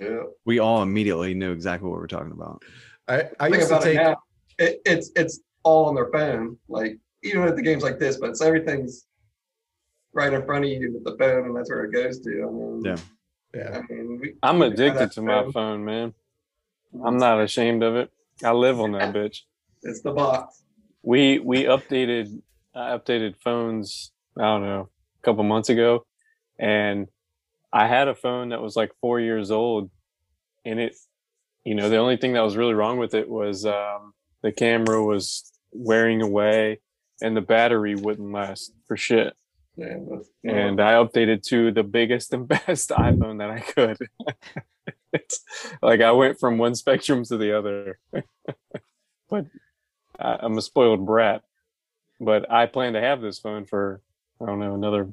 Yeah. 0.00 0.22
we 0.44 0.58
all 0.60 0.82
immediately 0.82 1.34
knew 1.34 1.50
exactly 1.52 1.88
what 1.88 1.98
we're 1.98 2.06
talking 2.06 2.32
about. 2.32 2.62
I, 3.08 3.22
I 3.40 3.50
Think 3.50 3.56
used 3.56 3.68
to 3.68 3.74
about 3.74 3.84
take 3.84 3.96
it 3.98 4.02
now. 4.02 4.16
It, 4.58 4.80
it's 4.84 5.10
it's 5.16 5.40
all 5.64 5.86
on 5.86 5.94
their 5.94 6.10
phone. 6.12 6.58
Like 6.68 6.98
even 7.22 7.42
with 7.44 7.56
the 7.56 7.62
games 7.62 7.82
like 7.82 7.98
this, 7.98 8.16
but 8.18 8.30
it's 8.30 8.42
everything's 8.42 9.06
right 10.12 10.32
in 10.32 10.44
front 10.44 10.64
of 10.64 10.70
you 10.70 10.92
with 10.92 11.04
the 11.04 11.16
phone, 11.18 11.46
and 11.46 11.56
that's 11.56 11.68
where 11.70 11.84
it 11.84 11.92
goes 11.92 12.20
to. 12.20 12.30
I 12.30 12.50
mean, 12.50 12.82
Yeah. 12.84 12.96
yeah. 13.54 13.78
I 13.82 13.92
mean, 13.92 14.18
we, 14.20 14.34
I'm 14.42 14.62
addicted 14.62 14.98
that 15.00 15.12
to 15.12 15.22
my 15.22 15.42
phone. 15.42 15.52
phone, 15.52 15.84
man. 15.84 16.14
I'm 17.04 17.18
not 17.18 17.40
ashamed 17.40 17.82
of 17.82 17.96
it. 17.96 18.10
I 18.44 18.52
live 18.52 18.80
on 18.80 18.92
that 18.92 19.14
bitch. 19.14 19.40
It's 19.82 20.00
the 20.02 20.12
box. 20.12 20.62
We 21.02 21.38
we 21.38 21.64
updated 21.64 22.42
I 22.74 22.90
updated 22.90 23.36
phones, 23.42 24.12
I 24.38 24.42
don't 24.42 24.62
know, 24.62 24.88
a 25.20 25.22
couple 25.22 25.44
months 25.44 25.68
ago 25.68 26.06
and 26.58 27.08
I 27.72 27.86
had 27.86 28.08
a 28.08 28.14
phone 28.14 28.50
that 28.50 28.60
was 28.60 28.76
like 28.76 28.92
4 29.00 29.20
years 29.20 29.50
old 29.50 29.90
and 30.64 30.80
it 30.80 30.96
you 31.64 31.74
know, 31.74 31.88
the 31.88 31.96
only 31.96 32.16
thing 32.16 32.34
that 32.34 32.42
was 32.42 32.56
really 32.56 32.74
wrong 32.74 32.98
with 32.98 33.14
it 33.14 33.28
was 33.28 33.64
um 33.64 34.12
the 34.42 34.52
camera 34.52 35.04
was 35.04 35.52
wearing 35.72 36.22
away 36.22 36.80
and 37.22 37.36
the 37.36 37.40
battery 37.40 37.94
wouldn't 37.94 38.32
last 38.32 38.72
for 38.86 38.96
shit. 38.96 39.34
Yeah, 39.76 39.98
and 40.44 40.80
I 40.80 40.94
updated 40.94 41.42
to 41.48 41.70
the 41.70 41.82
biggest 41.82 42.32
and 42.32 42.48
best 42.66 42.90
iPhone 42.90 43.38
that 43.38 43.50
I 43.50 43.60
could. 43.60 43.98
it's 45.12 45.44
like 45.82 46.00
I 46.00 46.12
went 46.12 46.38
from 46.38 46.58
one 46.58 46.74
spectrum 46.74 47.24
to 47.24 47.36
the 47.36 47.56
other, 47.58 47.98
but 49.30 49.46
I, 50.18 50.38
I'm 50.40 50.56
a 50.58 50.62
spoiled 50.62 51.04
brat. 51.06 51.42
But 52.20 52.50
I 52.50 52.66
plan 52.66 52.94
to 52.94 53.00
have 53.00 53.20
this 53.20 53.38
phone 53.38 53.66
for 53.66 54.00
I 54.40 54.46
don't 54.46 54.58
know 54.60 54.74
another, 54.74 55.08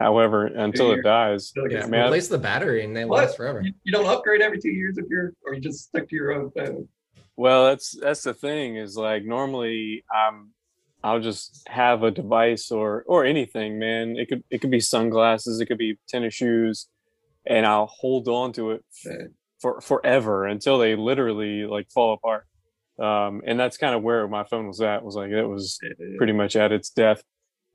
however, 0.00 0.46
until 0.46 0.90
it 0.92 0.96
years. 0.96 1.04
dies. 1.04 1.46
Still 1.48 1.70
Yeah, 1.70 1.86
man. 1.86 2.06
replace 2.06 2.28
the 2.28 2.38
battery 2.38 2.84
and 2.84 2.96
they 2.96 3.04
What? 3.04 3.18
last 3.24 3.36
forever. 3.36 3.60
you, 3.62 3.72
you 3.84 3.92
don't 3.92 4.06
upgrade 4.06 4.40
every 4.40 4.60
two 4.60 4.70
years 4.70 4.98
if 4.98 5.06
you're, 5.08 5.32
or 5.44 5.54
you 5.54 5.60
just 5.60 5.86
stick 5.88 6.08
to 6.08 6.14
your 6.16 6.32
own 6.32 6.50
phone. 6.52 6.88
Well, 7.36 7.66
that's 7.66 7.98
that's 7.98 8.22
the 8.22 8.34
thing 8.34 8.76
is 8.76 8.96
like 8.96 9.24
normally 9.24 10.04
I'm 10.14 10.50
I'll 11.04 11.18
just 11.20 11.66
have 11.68 12.02
a 12.04 12.10
device 12.12 12.70
or 12.70 13.02
or 13.08 13.24
anything, 13.24 13.78
man. 13.78 14.16
It 14.16 14.28
could 14.28 14.44
it 14.50 14.60
could 14.60 14.70
be 14.70 14.80
sunglasses, 14.80 15.58
it 15.60 15.66
could 15.66 15.78
be 15.78 15.98
tennis 16.08 16.34
shoes, 16.34 16.88
and 17.46 17.66
I'll 17.66 17.86
hold 17.86 18.28
on 18.28 18.52
to 18.54 18.72
it 18.72 18.84
for 19.60 19.80
forever 19.80 20.46
until 20.46 20.78
they 20.78 20.96
literally 20.96 21.64
like 21.64 21.90
fall 21.90 22.14
apart. 22.14 22.46
Um, 22.98 23.42
and 23.46 23.58
that's 23.58 23.76
kind 23.76 23.94
of 23.94 24.02
where 24.02 24.28
my 24.28 24.44
phone 24.44 24.66
was 24.66 24.80
at. 24.80 25.04
Was 25.04 25.16
like 25.16 25.30
it 25.30 25.46
was 25.46 25.78
pretty 26.18 26.32
much 26.32 26.56
at 26.56 26.72
its 26.72 26.90
death, 26.90 27.22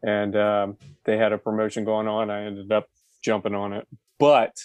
and 0.03 0.36
um, 0.36 0.77
they 1.06 1.17
had 1.17 1.34
a 1.34 1.38
promotion 1.38 1.86
going 1.86 2.08
on. 2.08 2.30
I 2.30 2.45
ended 2.45 2.71
up 2.71 2.88
jumping 3.23 3.56
on 3.56 3.73
it, 3.73 3.88
but 4.19 4.56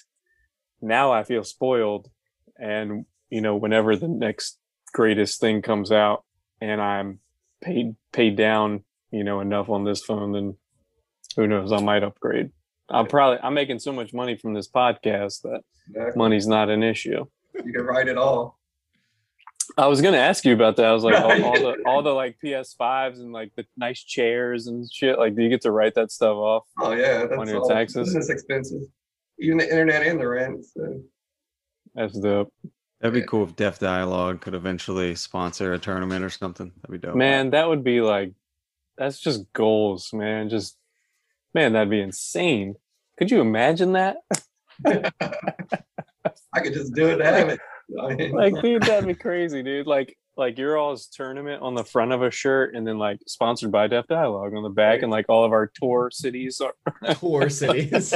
now 0.80 1.12
I 1.12 1.24
feel 1.24 1.42
spoiled, 1.42 2.10
and 2.58 3.06
you 3.30 3.40
know 3.40 3.56
whenever 3.56 3.96
the 3.96 4.08
next 4.08 4.58
greatest 4.92 5.40
thing 5.40 5.62
comes 5.62 5.90
out, 5.90 6.24
and 6.60 6.80
I'm 6.80 7.20
paid 7.62 7.96
paid 8.12 8.36
down, 8.36 8.84
you 9.10 9.24
know 9.24 9.40
enough 9.40 9.70
on 9.70 9.84
this 9.84 10.04
phone, 10.04 10.32
then 10.32 10.56
who 11.36 11.46
knows? 11.46 11.72
I 11.72 11.80
might 11.80 12.02
upgrade. 12.02 12.50
I'm 12.92 13.06
probably 13.06 13.38
I'm 13.42 13.54
making 13.54 13.78
so 13.78 13.92
much 13.92 14.12
money 14.12 14.36
from 14.36 14.54
this 14.54 14.68
podcast 14.68 15.42
that 15.42 15.62
Exactly. 15.88 16.12
money's 16.18 16.46
not 16.46 16.68
an 16.70 16.82
issue. 16.82 17.24
You 17.54 17.72
can 17.72 17.82
write 17.84 18.08
it 18.08 18.16
all. 18.18 18.58
I 19.78 19.86
was 19.86 20.00
gonna 20.02 20.18
ask 20.18 20.44
you 20.44 20.52
about 20.52 20.76
that. 20.76 20.86
I 20.86 20.92
was 20.92 21.02
like, 21.04 21.14
all, 21.14 21.44
all 21.44 21.54
the 21.54 21.76
all 21.86 22.02
the 22.02 22.10
like 22.12 22.36
PS5s 22.44 23.20
and 23.20 23.32
like 23.32 23.52
the 23.56 23.64
nice 23.76 24.02
chairs 24.02 24.66
and 24.66 24.90
shit. 24.92 25.18
Like, 25.18 25.34
do 25.34 25.42
you 25.42 25.48
get 25.48 25.62
to 25.62 25.70
write 25.70 25.94
that 25.94 26.10
stuff 26.12 26.36
off? 26.36 26.64
Oh 26.80 26.92
yeah, 26.92 27.26
that's 27.26 27.38
On 27.38 27.48
your 27.48 27.60
all 27.60 27.68
taxes? 27.68 28.08
business 28.08 28.28
expenses. 28.28 28.88
Even 29.38 29.58
the 29.58 29.64
internet 29.68 30.06
and 30.06 30.20
the 30.20 30.28
rent. 30.28 30.64
So. 30.64 31.00
That's 31.94 32.18
dope, 32.18 32.52
That'd 33.00 33.14
be 33.14 33.20
Yeah. 33.20 33.26
cool 33.26 33.44
if 33.44 33.56
Deaf 33.56 33.78
Dialogue 33.78 34.40
could 34.40 34.54
eventually 34.54 35.14
sponsor 35.14 35.72
a 35.72 35.78
tournament 35.78 36.24
or 36.24 36.30
something. 36.30 36.72
That'd 36.82 37.00
be 37.00 37.06
dope. 37.06 37.16
man. 37.16 37.50
That 37.50 37.68
would 37.68 37.82
be 37.84 38.00
like, 38.02 38.32
that's 38.98 39.18
just 39.18 39.50
goals, 39.52 40.12
man. 40.12 40.48
Just 40.50 40.76
man, 41.54 41.72
that'd 41.72 41.90
be 41.90 42.00
insane. 42.00 42.74
Could 43.18 43.30
you 43.30 43.40
imagine 43.40 43.92
that? 43.92 44.16
I 44.86 46.60
could 46.60 46.74
just 46.74 46.94
do 46.94 47.08
it 47.08 47.16
to 47.16 47.24
have 47.24 47.48
it. 47.48 47.60
Like, 48.32 48.54
dude, 48.62 48.84
that'd 48.84 49.06
be 49.06 49.12
crazy, 49.12 49.62
dude. 49.62 49.86
Like, 49.86 50.16
like 50.38 50.56
your 50.56 50.78
all's 50.78 51.08
tournament 51.08 51.60
on 51.60 51.74
the 51.74 51.84
front 51.84 52.12
of 52.12 52.22
a 52.22 52.30
shirt, 52.30 52.74
and 52.74 52.86
then 52.86 52.96
like 52.96 53.18
sponsored 53.26 53.70
by 53.70 53.86
Deaf 53.86 54.06
Dialogue 54.06 54.54
on 54.54 54.62
the 54.62 54.70
back, 54.70 55.02
and 55.02 55.10
like 55.10 55.26
all 55.28 55.44
of 55.44 55.52
our 55.52 55.70
tour 55.74 56.08
cities 56.10 56.62
are. 56.62 56.72
Tour 57.16 57.50
cities. 57.50 58.14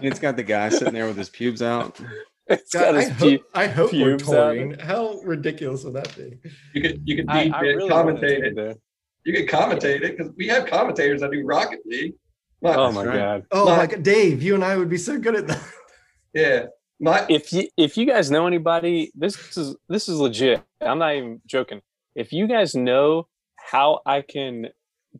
It's 0.00 0.18
got 0.18 0.34
the 0.34 0.42
guy 0.42 0.68
sitting 0.70 0.94
there 0.94 1.06
with 1.06 1.16
his 1.16 1.28
pubes 1.28 1.62
out. 1.62 2.00
It's 2.48 2.72
God, 2.72 2.80
got 2.80 2.94
I, 2.96 3.00
his 3.02 3.08
hope, 3.10 3.18
pu- 3.40 3.44
I 3.54 3.66
hope 3.68 3.92
we're 3.92 4.16
pubes 4.16 4.28
out. 4.30 4.32
touring. 4.32 4.78
How 4.80 5.20
ridiculous 5.22 5.84
would 5.84 5.94
that 5.94 6.16
be? 6.16 6.38
you 6.74 6.82
could 6.82 7.02
you 7.04 7.16
could 7.16 7.26
I, 7.28 7.50
I 7.54 7.60
really 7.60 7.84
it, 7.86 7.92
wanted 7.92 8.20
to 8.20 8.26
commentate 8.26 8.40
be 8.40 8.46
it. 8.48 8.56
there. 8.56 8.74
You 9.24 9.32
could 9.34 9.48
commentate 9.48 10.02
it 10.02 10.16
because 10.16 10.32
we 10.36 10.48
have 10.48 10.66
commentators 10.66 11.20
that 11.20 11.30
do 11.30 11.44
Rocket 11.44 11.80
League. 11.86 12.14
My, 12.62 12.74
Oh 12.76 12.92
my 12.92 13.04
right. 13.04 13.16
god. 13.16 13.46
Oh 13.50 13.66
My- 13.66 13.76
my 13.78 13.86
god, 13.86 14.02
Dave, 14.02 14.42
you 14.42 14.54
and 14.54 14.64
I 14.64 14.76
would 14.76 14.88
be 14.88 14.98
so 14.98 15.18
good 15.18 15.34
at 15.36 15.46
that. 15.48 15.62
Yeah, 16.34 16.66
my 16.98 17.26
if 17.28 17.52
you 17.52 17.68
if 17.76 17.96
you 17.98 18.06
guys 18.06 18.30
know 18.30 18.46
anybody 18.46 19.10
this 19.14 19.36
is 19.58 19.76
this 19.88 20.08
is 20.08 20.18
legit 20.18 20.62
i'm 20.80 20.98
not 20.98 21.14
even 21.14 21.42
joking 21.46 21.82
if 22.14 22.32
you 22.32 22.46
guys 22.46 22.74
know 22.74 23.26
how 23.56 24.00
i 24.06 24.22
can 24.22 24.68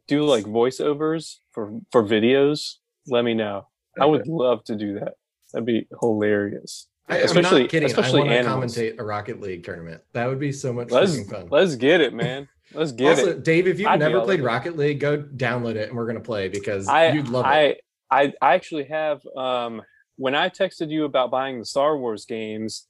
do 0.09 0.23
like 0.23 0.45
voiceovers 0.45 1.37
for 1.51 1.79
for 1.91 2.03
videos 2.03 2.77
let 3.09 3.25
me 3.27 3.35
know 3.35 3.67
i 4.01 4.07
would 4.07 4.27
love 4.27 4.65
to 4.65 4.75
do 4.77 4.95
that 5.01 5.15
that'd 5.53 5.67
be 5.67 5.87
hilarious 6.01 6.87
I, 7.09 7.19
am 7.19 7.25
Especially- 7.25 7.63
not 7.63 7.71
kidding. 7.71 7.87
especially 7.91 8.21
I 8.31 8.43
want 8.55 8.71
to 8.71 8.81
commentate 8.81 8.99
a 9.01 9.03
Rocket 9.05 9.41
League 9.41 9.65
tournament. 9.65 10.01
That 10.13 10.29
would 10.29 10.39
be 10.39 10.53
so 10.53 10.73
much 10.73 10.91
let's 10.91 11.29
fun. 11.29 11.49
let's 11.51 11.75
get 11.75 12.01
it 12.01 12.15
man 12.15 12.49
let's 12.75 12.93
get 12.93 13.19
also, 13.19 13.31
it 13.31 13.43
Dave, 13.45 13.67
if 13.67 13.79
you've 13.79 13.89
I'd 13.89 14.01
never 14.01 14.21
played. 14.23 14.41
Rocket 14.41 14.77
League, 14.77 15.01
go 15.01 15.19
download 15.23 15.77
it 15.77 15.89
and 15.89 15.97
we're 15.97 16.07
gonna 16.07 16.21
play 16.21 16.49
because 16.49 16.89
i 16.89 17.13
you'd 17.13 17.29
love 17.29 17.45
it. 17.47 17.81
i 18.11 18.23
i 18.25 18.33
i 18.43 18.55
actually 18.55 18.85
have 18.85 19.21
um 19.37 19.83
when 20.17 20.35
i 20.35 20.49
texted 20.49 20.91
you 20.91 21.05
about 21.05 21.31
buying 21.31 21.59
the 21.59 21.65
star 21.65 21.97
wars 21.97 22.25
games 22.27 22.87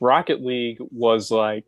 rocket 0.00 0.40
league 0.42 0.78
was 0.90 1.30
like 1.30 1.66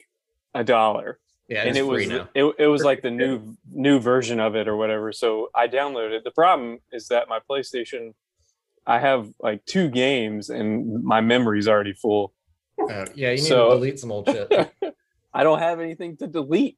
a 0.55 0.63
dollar 0.65 1.19
Yeah, 1.49 1.63
and 1.65 1.77
it 1.77 1.83
was 1.87 2.07
now. 2.09 2.29
it, 2.35 2.55
it 2.59 2.67
was 2.67 2.83
like 2.85 3.03
the 3.03 3.11
new 3.11 3.57
new 3.71 3.99
version 4.01 4.41
of 4.41 4.55
it 4.57 4.69
or 4.69 4.77
whatever 4.77 5.13
so 5.13 5.49
i 5.55 5.69
downloaded 5.69 6.13
it 6.13 6.25
the 6.25 6.31
problem 6.31 6.79
is 6.93 7.09
that 7.09 7.29
my 7.29 7.41
playstation 7.51 8.13
i 8.87 8.99
have 8.99 9.29
like 9.41 9.65
two 9.67 9.89
games 9.89 10.49
and 10.51 11.03
my 11.05 11.21
memory's 11.21 11.69
already 11.69 11.93
full 11.95 12.33
Uh, 12.79 13.07
yeah, 13.15 13.31
you 13.31 13.37
need 13.37 13.49
So- 13.49 13.69
to 13.71 13.75
delete 13.77 13.99
some 14.01 14.11
old 14.13 14.29
shit. 14.29 14.49
i 15.35 15.43
don't 15.45 15.59
have 15.61 15.81
anything 15.81 16.17
to 16.19 16.27
delete 16.27 16.77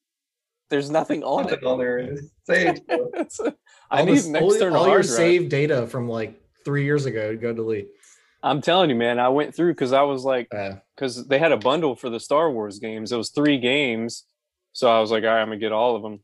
there's 0.71 0.91
nothing 0.91 1.23
on 1.23 1.49
it 1.53 1.63
on 1.65 1.79
there. 1.79 2.17
Sage. 2.45 2.81
I 2.89 4.01
All 4.01 4.05
need 4.07 4.17
this- 4.17 4.27
an 4.27 4.37
all, 4.37 4.51
external 4.51 4.79
all 4.79 4.85
your 4.87 4.95
hard 4.97 5.07
drive. 5.07 5.17
saved 5.17 5.51
data 5.51 5.87
from 5.87 6.09
like 6.09 6.41
three 6.65 6.85
years 6.85 7.07
ago, 7.07 7.37
go 7.37 7.53
delete. 7.53 7.89
i'm 8.43 8.61
telling 8.63 8.89
you 8.91 8.97
man 8.97 9.19
i 9.19 9.29
went 9.29 9.55
through 9.55 9.73
because 9.73 9.93
i 9.93 10.01
was 10.03 10.25
like 10.25 10.49
Uh, 10.55 10.73
because 10.97 11.27
they 11.29 11.39
had 11.39 11.53
a 11.53 11.57
bundle 11.59 11.95
for 11.95 12.09
the 12.11 12.19
Star 12.21 12.51
Wars 12.51 12.79
games. 12.79 13.13
It 13.13 13.17
was 13.17 13.31
three 13.31 13.59
games, 13.59 14.25
so 14.73 14.89
I 14.91 15.01
was 15.01 15.11
like, 15.11 15.23
all 15.25 15.31
right, 15.31 15.43
I'm 15.43 15.49
gonna 15.49 15.59
get 15.59 15.73
all 15.73 15.97
of 15.97 16.03
them. 16.03 16.21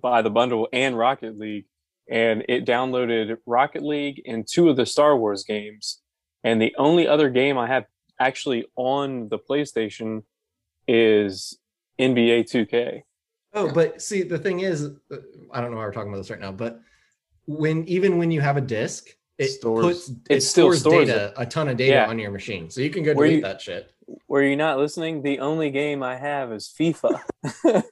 Buy 0.00 0.22
the 0.22 0.30
bundle 0.30 0.68
and 0.72 0.96
Rocket 0.98 1.38
League, 1.38 1.66
and 2.10 2.44
it 2.48 2.64
downloaded 2.66 3.36
Rocket 3.46 3.82
League 3.82 4.22
and 4.26 4.46
two 4.46 4.68
of 4.68 4.76
the 4.76 4.86
Star 4.86 5.16
Wars 5.16 5.44
games. 5.44 6.00
And 6.42 6.60
the 6.60 6.74
only 6.78 7.08
other 7.08 7.30
game 7.30 7.56
I 7.58 7.66
have 7.68 7.84
actually 8.20 8.66
on 8.76 9.28
the 9.30 9.38
PlayStation 9.38 10.22
is 10.86 11.58
NBA 11.98 12.44
2K. 12.52 13.02
Oh, 13.54 13.72
but 13.72 14.02
see, 14.02 14.22
the 14.22 14.38
thing 14.38 14.60
is, 14.60 14.84
uh, 14.84 15.16
I 15.52 15.60
don't 15.60 15.70
know 15.70 15.76
why 15.76 15.84
we're 15.84 15.92
talking 15.92 16.10
about 16.10 16.18
this 16.18 16.30
right 16.30 16.40
now, 16.40 16.52
but 16.52 16.80
when 17.46 17.86
even 17.88 18.18
when 18.18 18.30
you 18.30 18.40
have 18.40 18.56
a 18.56 18.60
disk, 18.60 19.06
it 19.38 19.48
Stores- 19.48 19.84
puts 19.84 20.08
it 20.08 20.16
it 20.36 20.40
still 20.42 20.66
stores, 20.72 20.80
stores 20.80 21.06
data, 21.08 21.32
a 21.36 21.46
ton 21.46 21.68
of 21.68 21.76
data 21.76 21.92
Yeah. 21.94 22.08
on 22.08 22.18
your 22.18 22.30
machine, 22.30 22.70
so 22.70 22.80
you 22.80 22.90
can 22.90 23.02
go 23.04 23.14
Where 23.14 23.26
delete 23.26 23.36
you- 23.38 23.42
that 23.44 23.60
shit. 23.60 23.90
Were 24.28 24.42
you 24.42 24.54
not 24.56 24.78
listening? 24.78 25.22
The 25.22 25.38
only 25.38 25.70
game 25.70 26.02
I 26.02 26.16
have 26.16 26.52
is 26.52 26.72
FIFA. 26.78 27.20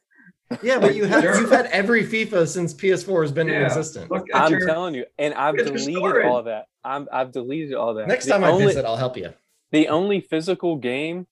Yeah, 0.63 0.79
but 0.81 0.95
you 0.95 1.05
have 1.07 1.25
you've 1.41 1.51
had 1.51 1.65
every 1.67 2.05
FIFA 2.05 2.47
since 2.47 2.75
PS4 2.75 3.23
has 3.23 3.33
been 3.33 3.49
in 3.49 3.63
existence. 3.63 4.11
Look 4.11 4.27
I'm 4.35 4.53
your, 4.53 4.67
telling 4.67 4.95
you, 4.95 5.07
and 5.19 5.33
I've 5.33 5.55
Look 5.55 5.67
at 5.69 5.73
your 5.73 5.79
deleted 6.03 6.27
all 6.27 6.43
that. 6.43 6.67
I'm 6.85 7.09
I've 7.11 7.33
deleted 7.33 7.73
all 7.73 7.95
that. 7.95 8.07
Next 8.07 8.27
The 8.27 8.33
time 8.33 8.45
I 8.45 8.51
only, 8.51 8.67
visit, 8.67 8.85
I'll 8.85 8.97
help 8.99 9.17
you. 9.17 9.33
the 9.71 9.89
only 9.89 10.21
physical 10.21 10.77
game 10.77 11.27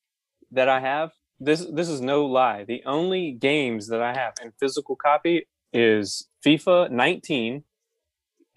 that 0.53 0.71
I 0.71 0.81
have 0.81 1.13
this 1.41 1.65
this 1.65 1.89
is 1.89 2.01
no 2.01 2.27
lie. 2.27 2.65
The 2.65 2.83
only 2.85 3.33
games 3.33 3.89
that 3.89 4.03
I 4.03 4.13
have 4.15 4.35
in 4.43 4.53
physical 4.61 4.95
copy 4.97 5.47
is 5.73 6.29
FIFA 6.45 6.91
19 6.91 7.65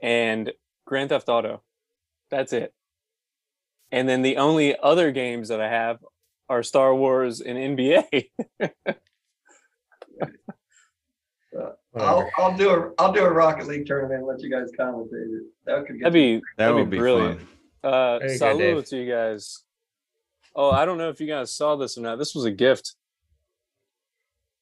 and 0.01 0.51
Grand 0.85 1.09
Theft 1.09 1.29
Auto. 1.29 1.61
That's 2.29 2.51
it. 2.53 2.73
And 3.91 4.09
then 4.09 4.21
the 4.21 4.37
only 4.37 4.75
other 4.77 5.11
games 5.11 5.49
that 5.49 5.61
I 5.61 5.69
have 5.69 5.99
are 6.49 6.63
Star 6.63 6.93
Wars 6.93 7.41
and 7.41 7.57
NBA. 7.77 8.29
I'll, 11.95 12.27
I'll 12.37 12.57
do 12.57 12.69
a 12.71 12.91
I'll 12.97 13.13
do 13.13 13.23
a 13.23 13.31
Rocket 13.31 13.67
League 13.67 13.85
tournament 13.85 14.19
and 14.19 14.27
let 14.27 14.41
you 14.41 14.49
guys 14.49 14.71
commentate 14.77 15.11
it. 15.13 15.43
That 15.65 15.85
could 15.85 15.99
get 15.99 16.03
That'd 16.05 16.13
be 16.13 16.35
That 16.57 16.69
that'd 16.69 16.89
be 16.89 16.97
be 16.97 16.97
brilliant. 16.97 17.39
fun. 17.39 17.93
Uh, 17.93 18.19
There 18.19 18.29
go, 18.75 18.81
to 18.81 18.97
you 18.97 19.11
guys. 19.11 19.63
Oh, 20.55 20.69
I 20.69 20.85
don't 20.85 20.97
know 20.97 21.09
if 21.09 21.19
you 21.19 21.27
guys 21.27 21.51
saw 21.51 21.75
this 21.75 21.97
or 21.97 22.01
not. 22.01 22.17
This 22.17 22.35
was 22.35 22.45
a 22.45 22.51
gift. 22.51 22.95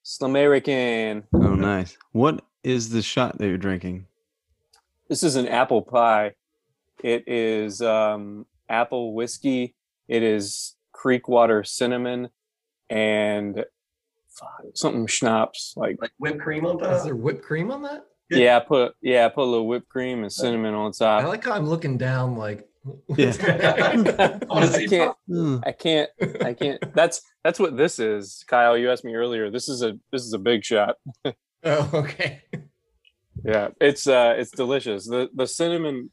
Slamerican. 0.06 1.23
Oh, 1.34 1.56
nice. 1.56 1.97
What 2.12 2.43
is 2.63 2.89
the 2.89 3.01
shot 3.01 3.38
that 3.38 3.47
you're 3.47 3.58
drinking? 3.58 4.08
This 5.10 5.23
is 5.23 5.36
an 5.36 5.47
apple 5.47 5.82
pie. 5.82 6.34
It 7.04 7.27
is 7.27 7.82
um, 7.82 8.45
apple 8.69 9.13
whiskey. 9.13 9.75
It 10.08 10.23
is 10.23 10.75
creek 10.93 11.27
water 11.27 11.63
cinnamon 11.63 12.30
and 12.89 13.65
something 14.73 15.08
schnapps. 15.08 15.73
Like 15.75 15.97
like 15.99 16.12
whipped 16.19 16.39
cream 16.39 16.65
on 16.65 16.80
top. 16.80 16.93
Is 16.93 17.04
there 17.04 17.15
whipped 17.15 17.43
cream 17.43 17.71
on 17.71 17.82
that? 17.84 18.06
yeah, 18.30 18.58
I 18.58 18.60
put 18.62 18.93
yeah, 19.01 19.25
I 19.25 19.30
put 19.30 19.43
a 19.43 19.49
little 19.49 19.67
whipped 19.67 19.89
cream 19.89 20.23
and 20.23 20.32
cinnamon 20.32 20.73
on 20.73 20.91
top. 20.93 21.21
I 21.21 21.25
like 21.25 21.43
how 21.43 21.54
I'm 21.54 21.67
looking 21.67 21.97
down, 21.97 22.38
like. 22.38 22.67
Yeah. 23.15 23.34
I 23.39 24.46
want 24.46 24.72
to 24.72 24.78
I 24.78 24.88
can't. 24.88 25.15
Hmm. 25.28 25.58
I 25.63 25.72
can't. 25.72 26.10
I 26.44 26.54
can't. 26.54 26.96
That's 26.96 27.22
that's 27.44 27.60
what 27.60 27.78
this 27.78 28.00
is, 28.00 28.44
Kyle. 28.48 28.78
You 28.78 28.91
asked 28.91 29.06
me 29.06 29.13
earlier. 29.15 29.50
This 29.52 29.70
is 29.70 29.84
a 29.84 29.98
this 30.12 30.24
is 30.24 30.34
a 30.34 30.39
big 30.39 30.63
shot. 30.63 30.96
oh, 31.26 31.89
okay. 31.94 32.41
Yeah, 33.44 33.70
it's 33.80 34.08
uh 34.08 34.36
it's 34.38 34.52
delicious. 34.52 35.08
The 35.08 35.30
the 35.34 35.48
cinnamon 35.48 36.12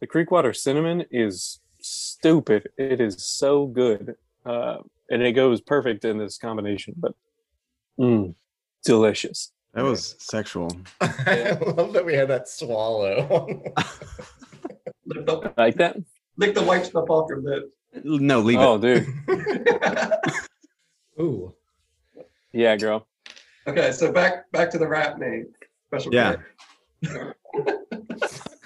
the 0.00 0.06
creek 0.06 0.30
water 0.30 0.52
cinnamon 0.52 1.04
is 1.10 1.60
stupid. 1.80 2.68
It 2.76 3.00
is 3.00 3.24
so 3.24 3.66
good. 3.66 4.16
Uh 4.44 4.78
and 5.10 5.22
it 5.22 5.32
goes 5.32 5.60
perfect 5.60 6.04
in 6.04 6.18
this 6.18 6.38
combination, 6.38 6.94
but 6.96 7.14
mm, 7.98 8.34
delicious. 8.84 9.52
That 9.74 9.84
was 9.84 10.14
sexual. 10.18 10.70
I 11.00 11.58
love 11.76 11.92
that 11.94 12.04
we 12.04 12.14
had 12.14 12.28
that 12.28 12.48
swallow. 12.48 13.62
lick 15.06 15.26
the, 15.26 15.52
Like 15.56 15.76
that? 15.76 15.96
lick 16.36 16.54
the 16.54 16.62
white 16.62 16.84
stuff 16.86 17.08
off 17.10 17.28
your 17.28 17.40
lips. 17.40 17.66
No, 18.02 18.40
leave 18.40 18.58
Oh 18.58 18.74
it. 18.76 18.80
dude. 18.80 19.06
Ooh. 21.20 21.54
Yeah, 22.52 22.76
girl. 22.76 23.06
okay, 23.66 23.92
so 23.92 24.10
back 24.12 24.50
back 24.52 24.70
to 24.70 24.78
the 24.78 24.86
rap 24.88 25.18
name. 25.18 25.46
Special 25.88 26.12
Yeah. 26.14 26.36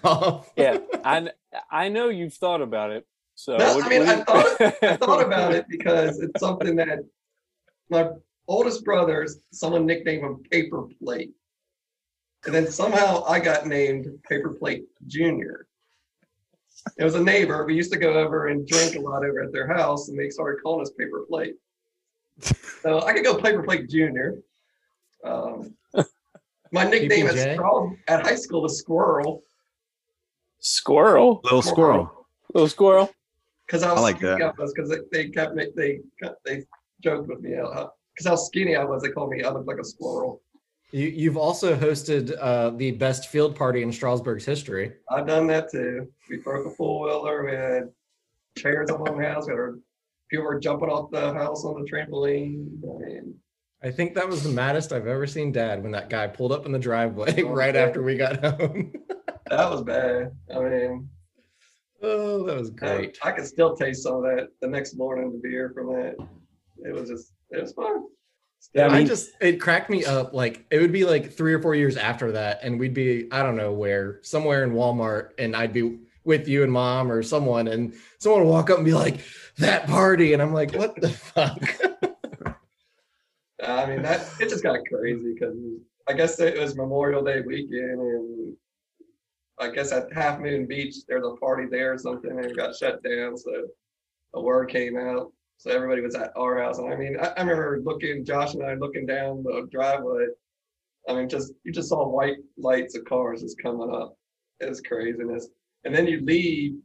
Oh. 0.05 0.45
Yeah. 0.57 0.79
I 1.05 1.31
I 1.71 1.89
know 1.89 2.09
you've 2.09 2.35
thought 2.35 2.63
about 2.63 2.91
it. 2.91 3.07
So 3.35 3.57
No, 3.57 3.77
what- 3.77 3.85
I 3.85 3.89
mean, 3.89 4.03
I 4.03 4.17
thought, 4.25 4.61
I 4.83 4.97
thought 4.97 5.23
about 5.25 5.55
it 5.55 5.67
because 5.69 6.21
it's 6.21 6.41
something 6.41 6.75
that 6.77 7.01
my 7.91 8.11
oldest 8.49 8.85
brother, 8.85 9.27
someone 9.53 9.87
nicknamed 9.87 10.25
him 10.25 10.43
Paper 10.51 10.85
Plate. 11.03 11.33
And 12.47 12.55
then 12.55 12.67
somehow 12.71 13.25
I 13.25 13.41
got 13.41 13.67
named 13.67 14.07
Paper 14.29 14.51
Plate 14.55 14.85
Junior. 15.07 15.67
It 16.97 17.05
was 17.05 17.15
a 17.15 17.23
neighbor. 17.23 17.65
We 17.65 17.75
used 17.75 17.93
to 17.93 17.99
go 17.99 18.15
over 18.15 18.49
and 18.49 18.67
drink 18.67 18.97
a 18.97 19.01
lot 19.01 19.25
over 19.25 19.43
at 19.43 19.53
their 19.53 19.67
house, 19.67 20.09
and 20.09 20.19
they 20.19 20.31
started 20.31 20.63
calling 20.63 20.83
us 20.83 20.91
Paper 20.99 21.25
Plate. 21.29 21.55
So 22.83 23.03
I 23.03 23.13
could 23.13 23.25
go 23.25 23.37
Paper 23.37 23.65
Plate 23.65 23.91
Junior. 23.91 24.37
Um, 25.25 25.75
my 26.71 26.85
nickname 26.85 27.27
at, 27.27 27.35
PPJ? 27.35 27.99
At 28.07 28.25
high 28.25 28.37
school 28.37 28.63
was 28.63 28.79
Squirrel. 28.79 29.43
Squirrel? 30.61 31.41
Little 31.45 31.63
squirrel. 31.63 32.27
Little 32.55 32.69
squirrel? 32.69 33.11
Because 33.67 33.83
I 33.83 33.91
was 33.91 33.99
I 33.99 34.03
like 34.03 34.17
skinny 34.17 34.39
that. 34.39 34.55
I 34.59 34.63
was 34.63 34.73
because 34.73 34.91
they, 34.91 34.99
they 35.13 35.29
kept 35.29 35.55
me 35.55 35.67
they 35.77 36.01
they 36.45 36.65
joked 37.03 37.29
with 37.29 37.41
me 37.41 37.51
because 37.51 38.27
how 38.27 38.37
skinny 38.37 38.77
I 38.77 38.85
was. 38.85 39.03
They 39.03 39.11
called 39.11 39.31
me 39.31 39.43
I 39.43 39.51
looked 39.51 39.69
like 39.69 39.79
a 39.79 39.85
squirrel. 39.85 40.41
You, 40.91 41.07
you've 41.09 41.37
also 41.37 41.77
hosted 41.77 42.35
uh, 42.41 42.71
the 42.71 42.93
best 42.93 43.29
field 43.29 43.55
party 43.55 43.83
in 43.83 43.93
Strasburg's 43.93 44.45
history. 44.45 44.95
I've 45.11 45.27
done 45.27 45.47
that 45.49 45.71
too. 45.71 46.09
We 46.31 46.39
broke 46.39 46.67
a 46.67 46.71
four 46.71 47.07
wheeler. 47.07 47.45
We 47.45 47.53
had 47.53 47.91
chairs 48.57 48.91
up 48.91 49.01
on 49.01 49.19
the 49.19 49.29
house. 49.29 49.47
We 49.47 49.53
had 49.53 49.59
our, 49.59 49.79
people 50.31 50.47
were 50.47 50.59
jumping 50.59 50.89
off 50.89 51.11
the 51.11 51.35
house 51.35 51.65
on 51.65 51.83
the 51.83 51.91
trampoline. 51.91 52.69
I 53.83 53.87
I 53.87 53.93
think 53.93 54.15
that 54.15 54.29
was 54.29 54.43
the 54.43 54.49
maddest 54.49 54.93
I've 54.93 55.07
ever 55.07 55.27
seen 55.27 55.53
Dad 55.53 55.83
when 55.83 55.93
that 55.93 56.11
guy 56.11 56.27
pulled 56.27 56.53
up 56.53 56.67
in 56.67 56.73
the 56.73 56.79
driveway 56.79 57.43
right 57.43 57.77
after 57.77 58.03
we 58.03 58.17
got 58.17 58.45
home. 58.45 58.93
that 59.47 59.71
was 59.71 59.83
bad. 59.83 60.33
I 60.53 60.59
mean, 60.59 61.09
oh, 62.03 62.45
that 62.45 62.59
was 62.59 62.71
I, 62.71 62.97
great. 62.97 63.19
I 63.23 63.33
could 63.33 63.47
still 63.47 63.77
taste 63.77 64.03
some 64.03 64.17
of 64.17 64.23
that 64.23 64.49
the 64.61 64.69
next 64.69 64.97
morning. 64.97 65.33
The 65.33 65.49
beer 65.49 65.71
from 65.75 65.89
that. 65.89 66.17
It 66.79 66.93
was 66.93 67.09
just 67.09 67.33
it 67.51 67.61
was 67.61 67.73
fun. 67.73 68.05
Yeah, 68.75 68.89
I 68.89 68.99
I 68.99 69.05
just 69.05 69.31
it 69.41 69.61
cracked 69.61 69.89
me 69.91 70.05
up. 70.05 70.35
Like 70.35 70.67
it 70.71 70.81
would 70.81 70.93
be 70.93 71.05
like 71.05 71.33
three 71.33 71.55
or 71.55 71.61
four 71.61 71.75
years 71.75 71.97
after 71.97 72.33
that, 72.33 72.61
and 72.63 72.79
we'd 72.79 72.95
be 72.95 73.29
I 73.33 73.43
don't 73.43 73.57
know 73.57 73.73
where, 73.73 74.21
somewhere 74.23 74.63
in 74.63 74.73
Walmart, 74.73 75.31
and 75.39 75.57
I'd 75.57 75.73
be 75.73 75.99
with 76.25 76.47
you 76.47 76.63
and 76.63 76.71
mom 76.71 77.11
or 77.11 77.23
someone, 77.23 77.69
and 77.69 77.95
someone 78.19 78.45
would 78.45 78.51
walk 78.51 78.71
up 78.71 78.77
and 78.77 78.85
be 78.85 78.93
like, 78.93 79.21
"That 79.57 79.87
party," 79.87 80.35
and 80.35 80.43
I'm 80.43 80.53
like, 80.53 80.75
"What 80.75 81.01
the 81.01 81.09
fuck?" 81.09 81.81
I 83.63 83.87
mean 83.87 84.03
that 84.03 84.29
it 84.41 84.49
just 84.49 84.63
got 84.63 84.81
crazy 84.87 85.35
because 85.35 85.57
I 86.09 86.13
guess 86.13 86.39
it 86.39 86.59
was 86.59 86.77
Memorial 86.77 87.25
Day 87.25 87.41
weekend 87.41 88.01
and 88.01 88.57
I 89.59 89.71
guess 89.71 89.93
at 89.93 90.13
Half 90.13 90.41
Moon 90.41 90.67
Beach 90.67 90.95
there's 91.09 91.27
a 91.27 91.37
party 91.37 91.67
there 91.71 91.93
or 91.93 91.99
something 91.99 92.31
and 92.31 92.45
it 92.45 92.57
got 92.57 92.77
shut 92.77 93.03
down. 93.03 93.37
So 93.37 93.51
a 94.35 94.41
word 94.41 94.69
came 94.69 94.97
out. 94.97 95.33
So 95.59 95.73
everybody 95.73 96.01
was 96.03 96.15
at 96.15 96.33
our 96.37 96.63
house. 96.63 96.79
And 96.79 96.93
I 96.93 96.97
mean, 96.97 97.17
I, 97.21 97.33
I 97.37 97.41
remember 97.41 97.81
looking, 97.85 98.25
Josh 98.25 98.55
and 98.55 98.63
I 98.63 98.75
looking 98.75 99.07
down 99.07 99.43
the 99.43 99.69
driveway. 99.71 100.27
I 101.09 101.15
mean, 101.15 101.29
just 101.29 101.53
you 101.65 101.73
just 101.73 101.89
saw 101.89 102.09
white 102.09 102.37
lights 102.57 102.97
of 102.97 103.05
cars 103.05 103.43
just 103.43 103.61
coming 103.61 103.93
up. 103.93 104.17
It 104.61 104.69
was 104.69 104.81
craziness. 104.81 105.49
And 105.85 105.95
then 105.95 106.07
you 106.07 106.21
leave 106.21 106.77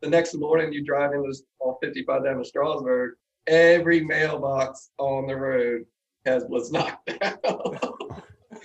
the 0.00 0.08
next 0.08 0.34
morning, 0.34 0.72
you 0.72 0.82
drive 0.82 1.12
into 1.12 1.32
all 1.60 1.78
55 1.82 2.24
down 2.24 2.38
to 2.38 2.44
Strasburg. 2.44 3.12
Every 3.46 4.02
mailbox 4.02 4.90
on 4.98 5.26
the 5.26 5.36
road 5.36 5.84
has 6.24 6.44
was 6.48 6.72
knocked 6.72 7.20
down. 7.20 7.38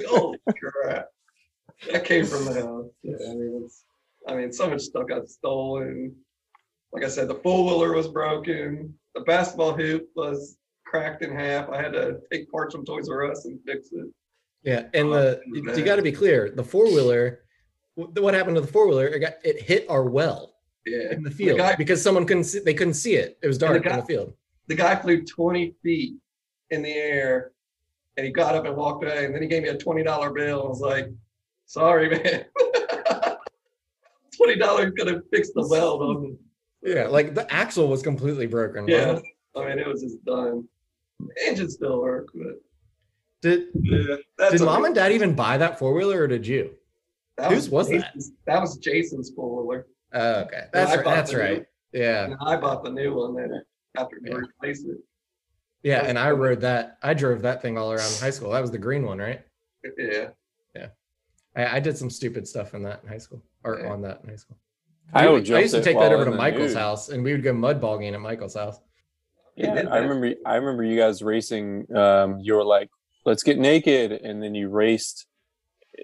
Holy 0.08 0.39
crap! 0.60 1.08
That 1.91 2.06
came 2.06 2.25
from 2.25 2.45
the 2.45 2.53
house. 2.53 2.86
Yeah, 3.03 3.15
I 3.30 3.34
mean, 3.34 3.63
it's. 3.65 3.84
I 4.27 4.36
mean, 4.36 4.51
so 4.51 4.69
much 4.69 4.82
stuff 4.82 5.08
got 5.08 5.27
stolen. 5.27 6.15
Like 6.91 7.03
I 7.03 7.08
said, 7.08 7.27
the 7.27 7.36
four 7.36 7.65
wheeler 7.65 7.93
was 7.93 8.08
broken. 8.08 8.93
The 9.17 9.23
basketball 9.23 9.73
hoop 9.73 10.10
was 10.15 10.58
cracked 10.86 11.23
in 11.23 11.32
half. 11.36 11.69
I 11.69 11.82
had 11.82 11.93
to 11.93 12.19
take 12.32 12.51
parts 12.51 12.75
from 12.75 12.86
Toys 12.86 13.10
R 13.10 13.30
Us 13.32 13.45
and 13.45 13.60
fix 13.65 13.89
it. 13.91 14.06
Yeah, 14.63 14.84
and 14.93 15.12
the 15.12 15.41
you 15.53 15.84
got 15.84 15.95
to 15.95 16.01
be 16.03 16.12
clear. 16.12 16.51
The 16.56 16.63
four 16.63 16.86
wheeler, 16.86 17.39
what 17.95 18.34
happened 18.36 18.56
to 18.56 18.62
the 18.62 18.67
four 18.67 18.88
wheeler? 18.88 19.08
It 19.08 19.19
got 19.19 19.34
it 19.43 19.60
hit 19.62 19.89
our 19.89 20.03
well 20.03 20.53
Yeah, 20.86 21.12
in 21.13 21.23
the 21.23 21.32
field 21.32 21.58
guy- 21.58 21.75
because 21.75 21.99
someone 22.01 22.25
couldn't 22.27 22.43
see, 22.43 22.60
they 22.60 22.75
couldn't 22.75 22.93
see 22.93 23.15
it. 23.15 23.39
It 23.41 23.47
was 23.47 23.58
the 23.58 23.67
dark 23.67 23.84
guy- 23.84 23.93
in 23.95 23.99
the 24.01 24.06
field. 24.06 24.34
the 24.67 24.75
guy 24.75 24.95
flew 24.95 25.23
20 25.23 25.73
feet 25.82 26.15
in 26.69 26.82
the 26.84 26.91
air 26.93 27.53
and 28.17 28.25
he 28.25 28.32
got 28.32 28.53
up 28.56 28.65
and 28.65 28.75
walked 28.75 29.03
away 29.03 29.25
and 29.25 29.34
then 29.34 29.41
he 29.41 29.47
gave 29.47 29.63
me 29.63 29.69
a 29.69 29.77
$20 29.77 30.34
bill 30.36 30.60
and 30.62 30.69
was 30.69 30.82
like 30.82 31.08
sorry 31.65 32.10
man 32.10 32.45
$20 34.39 34.95
gonna 34.97 35.21
fix 35.32 35.51
the 35.56 35.65
weld 35.69 36.01
on 36.01 36.38
Yeah, 36.84 37.08
like 37.08 37.34
the 37.34 37.52
axle 37.54 37.88
was 37.88 38.02
completely 38.02 38.46
broken. 38.48 38.88
yeah 38.88 39.20
i 39.56 39.66
mean 39.68 39.80
it 39.80 39.88
was 39.88 40.02
just 40.04 40.24
done 40.26 40.68
engine 41.48 41.70
still 41.70 42.00
worked 42.02 42.32
but 42.36 42.62
Did 43.42 43.68
yeah 43.82 44.16
that's 44.38 44.52
did 44.54 44.62
mom 44.62 44.86
and 44.86 44.94
dad 44.96 45.12
even 45.12 45.34
buy 45.34 45.58
that 45.58 45.80
four 45.80 45.94
wheeler 45.94 46.22
or 46.22 46.28
did 46.28 46.46
you? 46.46 46.76
that 47.38 47.52
whose 47.52 47.70
was 47.70 47.90
that? 47.90 48.13
Jason's- 48.13 48.32
that 48.46 48.62
was 48.62 48.78
jason's 48.78 49.32
four-wheeler 49.36 49.88
Oh, 50.13 50.42
okay, 50.42 50.66
that's 50.72 50.96
right. 50.96 51.04
That's 51.06 51.32
the 51.32 51.38
new- 51.38 51.66
Yeah, 51.92 52.34
i 52.46 52.56
bought 52.56 52.84
the 52.84 52.92
new 52.92 53.13
one 53.16 53.36
then 53.36 53.62
after 53.98 54.20
we 54.24 54.30
Yeah. 54.30 54.38
replaced 54.38 54.86
it 54.88 54.98
Yeah, 55.84 56.06
and 56.06 56.18
I 56.18 56.32
rode 56.32 56.62
that. 56.62 56.98
I 57.04 57.13
drove 57.13 57.42
that 57.42 57.62
thing 57.62 57.78
all 57.78 57.92
around 57.92 58.12
high 58.20 58.30
school. 58.32 58.52
That 58.52 58.62
was 58.62 58.72
the 58.72 58.78
green 58.78 59.04
one, 59.06 59.20
right? 59.20 59.42
Yeah. 59.98 60.30
I, 61.56 61.78
I 61.78 61.80
did 61.80 61.98
some 61.98 62.10
stupid 62.10 62.48
stuff 62.48 62.74
in 62.74 62.84
that 62.84 63.02
in 63.04 63.10
high 63.10 63.18
school, 63.20 63.42
or 63.63 63.80
Yeah. 63.80 63.92
on 63.92 64.02
that 64.02 64.22
in 64.24 64.30
high 64.30 64.36
school. 64.36 64.58
I, 65.13 65.26
We 65.28 65.34
would 65.34 65.48
would- 65.48 65.58
I 65.58 65.60
used 65.62 65.74
to 65.76 65.82
take 65.82 65.98
that 66.00 66.12
over 66.12 66.26
to 66.26 66.32
Michael's 66.32 66.72
nude. 66.74 66.78
house, 66.78 67.10
and 67.10 67.24
we 67.24 67.32
would 67.32 67.43
go 67.43 67.54
mud 67.54 67.80
bogging 67.82 68.13
at 68.13 68.20
Michael's 68.20 68.56
house. 68.56 68.80
Yeah, 69.56 69.74
I 69.89 69.98
remember. 70.00 70.34
I 70.46 70.56
remember 70.56 70.84
you 70.84 70.98
guys 70.98 71.22
racing. 71.24 71.88
Um, 71.96 72.39
you 72.41 72.54
were 72.54 72.63
like, 72.63 72.89
"Let's 73.26 73.41
get 73.43 73.58
naked," 73.58 74.12
and 74.12 74.43
then 74.43 74.54
you 74.54 74.70
raced 74.70 75.26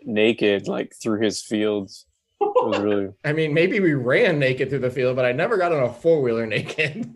naked 0.04 0.68
like 0.68 0.94
through 1.02 1.22
his 1.22 1.44
fields. 1.44 2.06
It 2.42 2.46
was 2.56 2.80
really. 2.80 3.10
I 3.24 3.32
mean, 3.34 3.54
maybe 3.54 3.80
we 3.80 3.94
ran 3.94 4.40
naked 4.40 4.70
through 4.70 4.80
the 4.80 4.90
field, 4.90 5.16
but 5.16 5.26
I 5.26 5.34
never 5.34 5.58
got 5.58 5.72
on 5.72 5.84
a 5.84 5.94
four 5.94 6.22
wheeler 6.22 6.46
naked. 6.48 7.16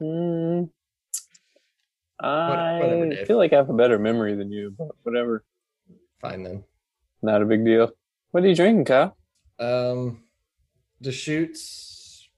Hmm. 0.00 0.64
I 2.18 2.78
whatever, 2.80 3.10
Dave. 3.10 3.26
feel 3.26 3.36
like 3.36 3.52
I 3.52 3.56
have 3.56 3.70
a 3.70 3.74
better 3.74 3.98
memory 3.98 4.34
than 4.34 4.50
you, 4.50 4.74
but 4.76 4.88
whatever. 5.02 5.44
Fine 6.20 6.42
then. 6.42 6.64
Not 7.22 7.42
a 7.42 7.44
big 7.44 7.64
deal. 7.64 7.92
What 8.30 8.42
are 8.42 8.48
you 8.48 8.54
drinking, 8.54 8.86
Kyle? 8.86 9.16
Um, 9.58 10.22
Deschutes 11.00 12.28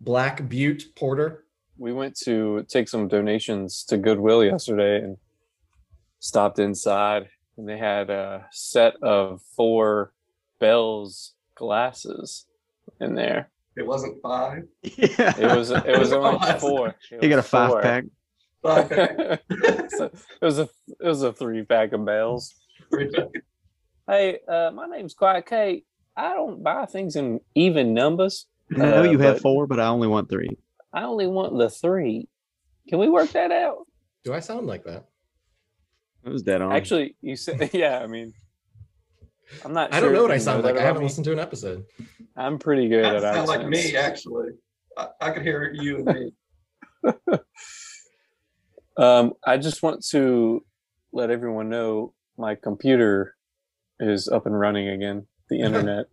Black 0.00 0.48
Butte 0.48 0.94
Porter. 0.96 1.44
We 1.76 1.92
went 1.92 2.16
to 2.24 2.64
take 2.68 2.88
some 2.88 3.08
donations 3.08 3.84
to 3.84 3.96
Goodwill 3.98 4.44
yesterday 4.44 4.98
and 5.04 5.16
stopped 6.18 6.58
inside, 6.58 7.28
and 7.56 7.68
they 7.68 7.78
had 7.78 8.10
a 8.10 8.46
set 8.50 8.94
of 9.02 9.40
four 9.56 10.12
Bell's 10.58 11.34
glasses 11.54 12.46
in 13.00 13.14
there. 13.14 13.50
It 13.76 13.86
wasn't 13.86 14.20
five. 14.22 14.64
Yeah. 14.82 15.38
It 15.38 15.56
was 15.56 15.70
it 15.70 15.98
was 15.98 16.12
only 16.14 16.58
four. 16.58 16.88
It 17.12 17.22
You 17.22 17.28
got 17.28 17.38
a 17.38 17.42
five 17.42 17.70
four. 17.70 17.82
pack. 17.82 18.04
Five. 18.60 18.88
So 18.88 20.04
it 20.42 20.44
was 20.44 20.58
a 20.58 20.62
it 21.00 21.06
was 21.06 21.22
a 21.22 21.32
three 21.32 21.62
pack 21.62 21.92
of 21.92 22.04
bells. 22.04 22.54
Hey, 24.08 24.38
uh, 24.48 24.72
my 24.74 24.86
name's 24.86 25.14
Quiet 25.14 25.46
Kate. 25.46 25.86
I 26.18 26.34
don't 26.34 26.62
buy 26.62 26.84
things 26.86 27.16
in 27.16 27.40
even 27.54 27.94
numbers. 27.94 28.46
I 28.74 28.78
know 28.78 29.00
Uh, 29.02 29.04
you 29.04 29.18
have 29.18 29.40
four, 29.40 29.66
but 29.66 29.78
I 29.80 29.86
only 29.86 30.08
want 30.08 30.28
three. 30.28 30.50
I 30.92 31.04
only 31.04 31.26
want 31.26 31.56
the 31.56 31.70
three. 31.70 32.28
Can 32.88 32.98
we 32.98 33.08
work 33.08 33.30
that 33.30 33.52
out? 33.52 33.86
Do 34.24 34.34
I 34.34 34.40
sound 34.40 34.66
like 34.66 34.84
that? 34.84 35.04
It 36.24 36.30
was 36.30 36.42
dead 36.42 36.60
on. 36.60 36.72
Actually, 36.72 37.16
you 37.22 37.36
said 37.36 37.70
yeah. 37.72 38.00
I 38.00 38.06
mean, 38.08 38.32
I'm 39.64 39.72
not. 39.72 39.94
I 39.94 40.00
don't 40.00 40.12
know 40.12 40.22
what 40.22 40.32
I 40.32 40.38
sound 40.38 40.64
like. 40.64 40.76
I 40.76 40.82
haven't 40.82 41.00
me. 41.02 41.06
listened 41.06 41.24
to 41.26 41.32
an 41.32 41.38
episode. 41.38 41.84
I'm 42.36 42.58
pretty 42.58 42.88
good 42.88 43.04
That 43.04 43.22
at 43.24 43.34
sound 43.34 43.48
like 43.48 43.66
me, 43.66 43.96
actually. 43.96 44.48
I, 44.96 45.08
I 45.20 45.30
could 45.30 45.42
hear 45.42 45.72
you 45.72 45.98
and 45.98 46.06
me. 46.06 46.32
Um, 48.96 49.34
I 49.46 49.58
just 49.58 49.80
want 49.82 50.04
to 50.06 50.64
let 51.12 51.30
everyone 51.30 51.68
know 51.68 52.14
my 52.36 52.56
computer 52.56 53.36
is 54.00 54.26
up 54.28 54.44
and 54.46 54.58
running 54.58 54.88
again. 54.88 55.28
The 55.50 55.60
internet 55.60 56.06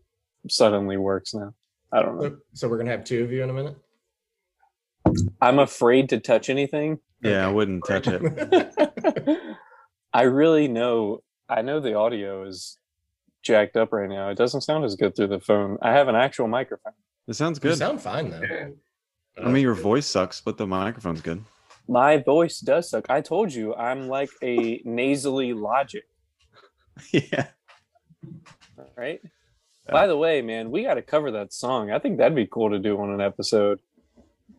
suddenly 0.49 0.97
works 0.97 1.33
now. 1.33 1.53
I 1.91 2.01
don't 2.01 2.17
know. 2.17 2.29
So- 2.29 2.37
So 2.53 2.69
we're 2.69 2.77
gonna 2.77 2.91
have 2.91 3.03
two 3.03 3.23
of 3.23 3.31
you 3.31 3.43
in 3.43 3.49
a 3.49 3.53
minute. 3.53 3.77
I'm 5.41 5.59
afraid 5.59 6.09
to 6.09 6.19
touch 6.19 6.49
anything. 6.49 6.99
yeah, 7.21 7.47
I 7.47 7.51
wouldn't 7.51 7.85
touch 7.85 8.07
it. 8.07 9.31
I 10.13 10.21
really 10.23 10.67
know. 10.67 11.21
I 11.47 11.61
know 11.61 11.79
the 11.79 11.93
audio 11.95 12.43
is 12.47 12.77
jacked 13.43 13.77
up 13.77 13.93
right 13.93 14.09
now. 14.09 14.29
It 14.29 14.37
doesn't 14.37 14.61
sound 14.61 14.83
as 14.83 14.95
good 14.95 15.15
through 15.15 15.27
the 15.27 15.39
phone. 15.39 15.77
I 15.81 15.91
have 15.91 16.07
an 16.07 16.15
actual 16.15 16.47
microphone. 16.47 16.93
It 17.27 17.33
sounds 17.35 17.59
You 17.59 17.69
good. 17.69 17.77
sound 17.77 18.01
fine 18.01 18.29
though. 18.31 18.41
Yeah. 18.41 18.69
I 19.37 19.49
mean, 19.49 19.61
your 19.61 19.73
voice 19.73 20.07
sucks, 20.07 20.41
but 20.41 20.57
the 20.57 20.65
microphone's 20.65 21.21
good. 21.21 21.43
My 21.87 22.17
voice 22.17 22.59
does 22.59 22.89
suck. 22.89 23.05
I 23.09 23.21
told 23.21 23.53
you 23.53 23.75
I'm 23.75 24.07
like 24.07 24.29
a 24.41 24.81
nasally 24.85 25.53
logic, 25.53 26.05
yeah. 27.11 27.47
Right? 28.95 29.21
By 29.89 30.07
the 30.07 30.17
way, 30.17 30.41
man, 30.41 30.71
we 30.71 30.83
got 30.83 30.95
to 30.95 31.01
cover 31.03 31.31
that 31.31 31.53
song. 31.53 31.91
I 31.91 31.99
think 31.99 32.17
that'd 32.17 32.35
be 32.35 32.47
cool 32.47 32.71
to 32.71 32.79
do 32.79 32.99
on 32.99 33.11
an 33.11 33.21
episode. 33.21 33.79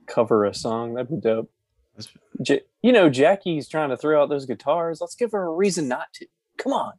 Cover 0.06 0.44
a 0.44 0.54
song. 0.54 0.94
That'd 0.94 1.10
be 1.10 1.16
dope. 1.16 1.50
That's- 1.96 2.14
J- 2.42 2.62
you 2.82 2.92
know, 2.92 3.08
Jackie's 3.10 3.68
trying 3.68 3.90
to 3.90 3.96
throw 3.96 4.22
out 4.22 4.28
those 4.28 4.46
guitars. 4.46 5.00
Let's 5.00 5.16
give 5.16 5.32
her 5.32 5.42
a 5.46 5.50
reason 5.50 5.88
not 5.88 6.12
to. 6.14 6.26
Come 6.58 6.72
on. 6.72 6.92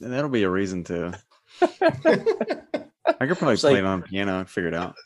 And 0.00 0.12
that'll 0.12 0.30
be 0.30 0.42
a 0.42 0.50
reason 0.50 0.82
to. 0.84 1.16
I 1.62 1.66
could 3.26 3.38
probably 3.38 3.52
It's 3.54 3.60
play 3.62 3.72
like- 3.72 3.78
it 3.80 3.84
on 3.86 4.02
piano. 4.02 4.44
Figure 4.46 4.68
it 4.68 4.74
out. 4.74 4.96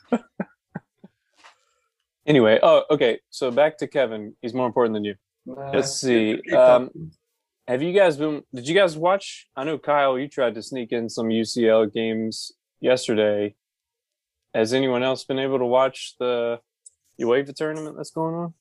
Anyway, 2.25 2.59
oh, 2.63 2.83
okay. 2.89 3.19
So 3.29 3.51
back 3.51 3.77
to 3.79 3.87
Kevin. 3.87 4.35
He's 4.41 4.53
more 4.53 4.65
important 4.65 4.95
than 4.95 5.03
you. 5.03 5.15
Nah, 5.45 5.69
Let's 5.71 5.99
see. 5.99 6.33
Um, 6.51 6.87
talking. 6.87 7.11
Have 7.67 7.81
you 7.81 7.93
guys 7.93 8.17
been? 8.17 8.43
Did 8.53 8.67
you 8.67 8.75
guys 8.75 8.97
watch? 8.97 9.47
I 9.55 9.63
know 9.63 9.77
Kyle, 9.77 10.17
you 10.19 10.27
tried 10.27 10.55
to 10.55 10.61
sneak 10.61 10.91
in 10.91 11.09
some 11.09 11.27
UCL 11.27 11.93
games 11.93 12.51
yesterday. 12.79 13.55
Has 14.53 14.73
anyone 14.73 15.03
else 15.03 15.23
been 15.23 15.39
able 15.39 15.59
to 15.59 15.65
watch 15.65 16.15
the 16.19 16.59
UEFA 17.19 17.55
tournament 17.55 17.97
that's 17.97 18.11
going 18.11 18.35
on? 18.35 18.53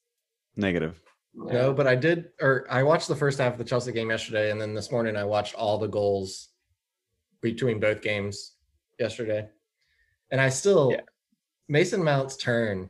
Negative. 0.57 1.01
No, 1.35 1.73
but 1.73 1.87
I 1.87 1.97
did, 1.97 2.27
or 2.41 2.67
I 2.71 2.85
watched 2.85 3.09
the 3.09 3.17
first 3.17 3.39
half 3.39 3.53
of 3.53 3.59
the 3.59 3.65
Chelsea 3.65 3.93
game 3.93 4.11
yesterday, 4.11 4.51
and 4.53 4.61
then 4.61 4.73
this 4.73 4.93
morning 4.93 5.17
I 5.17 5.25
watched 5.25 5.55
all 5.55 5.79
the 5.79 5.89
goals 5.89 6.51
between 7.43 7.81
both 7.81 8.03
games 8.03 8.53
yesterday, 8.99 9.49
and 10.31 10.41
I 10.41 10.49
still 10.49 10.93
Yeah. 10.93 11.01
Mason 11.69 12.03
Mount's 12.05 12.37
turn. 12.37 12.89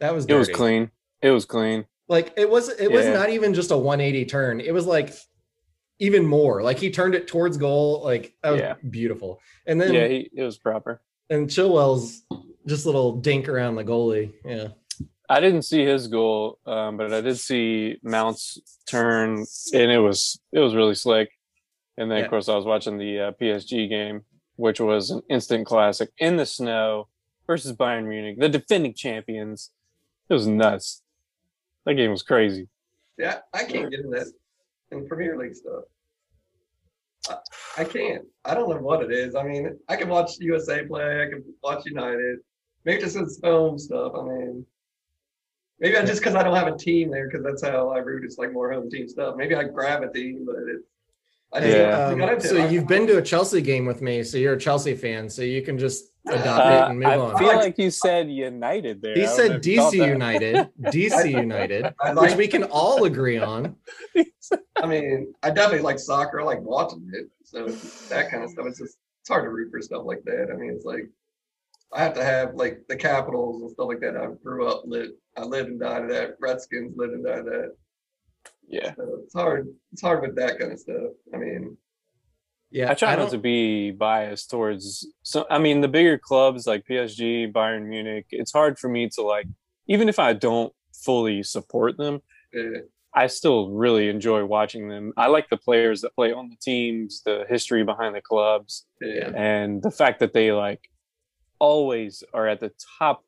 That 0.00 0.14
was 0.14 0.26
It 0.26 0.34
was 0.34 0.48
clean. 0.48 0.90
It 1.22 1.30
was 1.30 1.44
clean. 1.44 1.86
Like 2.08 2.32
it 2.36 2.50
was, 2.50 2.68
it 2.70 2.90
was 2.90 3.06
not 3.06 3.30
even 3.30 3.54
just 3.54 3.70
a 3.70 3.76
180 3.76 4.24
turn. 4.26 4.60
It 4.60 4.72
was 4.74 4.86
like 4.86 5.14
even 6.00 6.26
more. 6.26 6.62
Like 6.62 6.78
he 6.78 6.90
turned 6.90 7.14
it 7.14 7.28
towards 7.28 7.56
goal. 7.56 8.02
Like 8.02 8.34
that 8.42 8.50
was 8.50 8.60
Yeah. 8.60 8.74
beautiful. 8.90 9.40
And 9.66 9.80
then 9.80 9.94
yeah, 9.94 10.08
he, 10.08 10.30
it 10.34 10.42
was 10.42 10.58
proper. 10.58 11.00
and 11.30 11.48
Chilwell's 11.48 12.22
just 12.66 12.84
little 12.86 13.12
dink 13.16 13.48
around 13.48 13.76
the 13.76 13.84
goalie. 13.84 14.32
Yeah. 14.44 14.68
I 15.28 15.38
didn't 15.38 15.62
see 15.62 15.84
his 15.84 16.08
goal, 16.08 16.58
um, 16.66 16.96
but 16.96 17.12
I 17.12 17.20
did 17.20 17.38
see 17.38 17.98
Mount's 18.02 18.58
turn, 18.88 19.44
and 19.72 19.90
it 19.92 19.98
was 20.00 20.40
it 20.52 20.58
was 20.58 20.74
really 20.74 20.96
slick. 20.96 21.30
And 21.96 22.10
then, 22.10 22.18
Yeah. 22.18 22.24
of 22.24 22.30
course, 22.30 22.48
I 22.48 22.56
was 22.56 22.64
watching 22.64 22.98
the 22.98 23.20
uh, 23.20 23.32
PSG 23.40 23.88
game, 23.88 24.24
which 24.56 24.80
was 24.80 25.10
an 25.10 25.22
instant 25.30 25.66
classic 25.66 26.10
in 26.18 26.36
the 26.36 26.46
snow 26.46 27.06
versus 27.46 27.72
Bayern 27.76 28.06
Munich, 28.08 28.38
the 28.40 28.48
defending 28.48 28.94
champions. 28.94 29.70
It 30.28 30.34
was 30.34 30.46
nuts. 30.48 31.02
That 31.84 31.94
game 31.94 32.10
was 32.10 32.22
crazy. 32.22 32.68
Yeah, 33.18 33.38
I 33.52 33.64
can't 33.64 33.90
get 33.90 34.00
in 34.00 34.10
that 34.10 34.26
in 34.92 35.06
Premier 35.06 35.36
League 35.36 35.54
stuff. 35.54 35.84
I, 37.28 37.36
I 37.78 37.84
can't. 37.84 38.24
I 38.44 38.54
don't 38.54 38.68
know 38.70 38.80
what 38.80 39.02
it 39.02 39.12
is. 39.12 39.34
I 39.34 39.42
mean, 39.42 39.76
I 39.88 39.96
can 39.96 40.08
watch 40.08 40.32
USA 40.40 40.84
play. 40.84 41.22
I 41.22 41.28
can 41.28 41.44
watch 41.62 41.84
United. 41.86 42.38
Maybe 42.84 43.00
just 43.02 43.16
it's 43.16 43.40
home 43.42 43.78
stuff. 43.78 44.12
I 44.18 44.22
mean, 44.22 44.66
maybe 45.80 45.96
I 45.96 46.04
just 46.04 46.20
because 46.20 46.34
I 46.34 46.42
don't 46.42 46.56
have 46.56 46.68
a 46.68 46.76
team 46.76 47.10
there 47.10 47.28
because 47.28 47.44
that's 47.44 47.62
how 47.62 47.90
I 47.90 47.98
root. 47.98 48.24
It's 48.24 48.38
like 48.38 48.52
more 48.52 48.72
home 48.72 48.90
team 48.90 49.08
stuff. 49.08 49.36
Maybe 49.36 49.54
I 49.54 49.64
grab 49.64 50.02
a 50.02 50.12
team, 50.12 50.44
but 50.46 50.56
it's. 50.66 50.86
I 51.52 51.60
just, 51.60 51.76
Yeah. 51.76 52.06
I 52.08 52.32
Um, 52.32 52.40
so 52.40 52.62
I- 52.62 52.68
you've 52.68 52.86
been 52.86 53.06
to 53.08 53.18
a 53.18 53.22
Chelsea 53.22 53.60
game 53.60 53.84
with 53.84 54.00
me, 54.02 54.22
so 54.22 54.38
you're 54.38 54.54
a 54.54 54.58
Chelsea 54.58 54.94
fan, 54.94 55.28
so 55.28 55.42
you 55.42 55.62
can 55.62 55.78
just 55.78 56.12
adopt 56.26 56.46
it 56.46 56.48
Uh, 56.48 56.86
and 56.90 56.98
move 56.98 57.08
I 57.08 57.16
on. 57.18 57.38
feel 57.38 57.56
like 57.56 57.78
you 57.78 57.90
said 57.90 58.30
United 58.30 59.00
there. 59.02 59.14
he 59.14 59.22
I 59.22 59.26
don't 59.26 59.36
know 59.36 59.42
said 59.48 59.50
if 59.60 59.66
you 59.66 59.80
DC. 59.80 60.06
United, 60.06 60.68
DC 60.82 61.30
United, 61.30 61.94
I 62.00 62.14
which 62.14 62.34
we 62.36 62.46
can 62.48 62.64
all 62.70 63.04
agree 63.04 63.38
on. 63.38 63.76
I 64.76 64.86
mean, 64.86 65.32
I 65.42 65.50
definitely 65.50 65.82
like 65.82 65.98
soccer. 65.98 66.40
I 66.40 66.44
like 66.44 66.60
watching 66.62 67.08
it. 67.12 67.28
So 67.44 67.66
that 68.14 68.30
kind 68.30 68.44
of 68.44 68.50
stuff. 68.50 68.66
It's 68.68 68.78
just 68.78 68.98
it's 69.20 69.28
hard 69.28 69.44
to 69.44 69.50
root 69.50 69.70
for 69.70 69.80
stuff 69.82 70.04
like 70.04 70.22
that. 70.24 70.48
I 70.52 70.56
mean, 70.56 70.70
it's 70.70 70.84
like 70.84 71.08
I 71.92 72.02
have 72.02 72.14
to 72.14 72.24
have 72.24 72.54
like 72.54 72.82
the 72.88 72.96
Capitals 72.96 73.60
and 73.62 73.70
stuff 73.70 73.88
like 73.88 74.00
that. 74.00 74.16
I 74.16 74.26
grew 74.42 74.66
up, 74.68 74.82
lived, 74.86 75.12
I 75.36 75.42
lived 75.42 75.70
and 75.70 75.80
died 75.80 76.02
of 76.04 76.08
that. 76.10 76.36
Redskins 76.40 76.96
lived 76.96 77.14
and 77.14 77.24
died 77.24 77.38
of 77.40 77.44
that. 77.46 77.76
Yeah, 78.68 78.94
So 78.94 79.18
it's 79.24 79.34
hard. 79.34 79.66
It's 79.92 80.00
hard 80.00 80.22
with 80.22 80.36
that 80.36 80.58
kind 80.60 80.70
of 80.72 80.78
stuff. 80.78 81.10
I 81.34 81.38
mean, 81.38 81.76
Yeah, 82.70 82.90
I 82.90 82.94
try 82.94 83.10
not 83.10 83.22
don't- 83.22 83.30
to 83.32 83.38
be 83.38 83.90
biased 83.90 84.50
towards. 84.50 85.06
So 85.22 85.46
I 85.50 85.58
mean, 85.58 85.80
the 85.80 85.88
bigger 85.88 86.18
clubs 86.18 86.66
like 86.66 86.86
PSG, 86.86 87.52
Bayern 87.52 87.86
Munich. 87.86 88.26
It's 88.30 88.52
hard 88.52 88.78
for 88.78 88.88
me 88.88 89.08
to 89.10 89.22
like, 89.22 89.46
even 89.88 90.08
if 90.08 90.18
I 90.18 90.32
don't 90.34 90.72
fully 90.94 91.42
support 91.42 91.96
them. 91.96 92.22
eh, 92.54 92.80
I 93.12 93.26
still 93.26 93.70
really 93.70 94.08
enjoy 94.08 94.44
watching 94.44 94.88
them. 94.88 95.12
I 95.16 95.26
like 95.26 95.48
the 95.50 95.56
players 95.56 96.00
that 96.02 96.14
play 96.14 96.32
on 96.32 96.48
the 96.48 96.56
teams, 96.62 97.22
the 97.24 97.44
history 97.48 97.82
behind 97.82 98.14
the 98.14 98.20
clubs, 98.20 98.86
yeah, 99.00 99.30
and 99.34 99.82
the 99.82 99.90
fact 99.90 100.20
that 100.20 100.32
they 100.32 100.52
like 100.52 100.88
always 101.58 102.22
are 102.32 102.46
at 102.46 102.60
the 102.60 102.72
top 102.98 103.24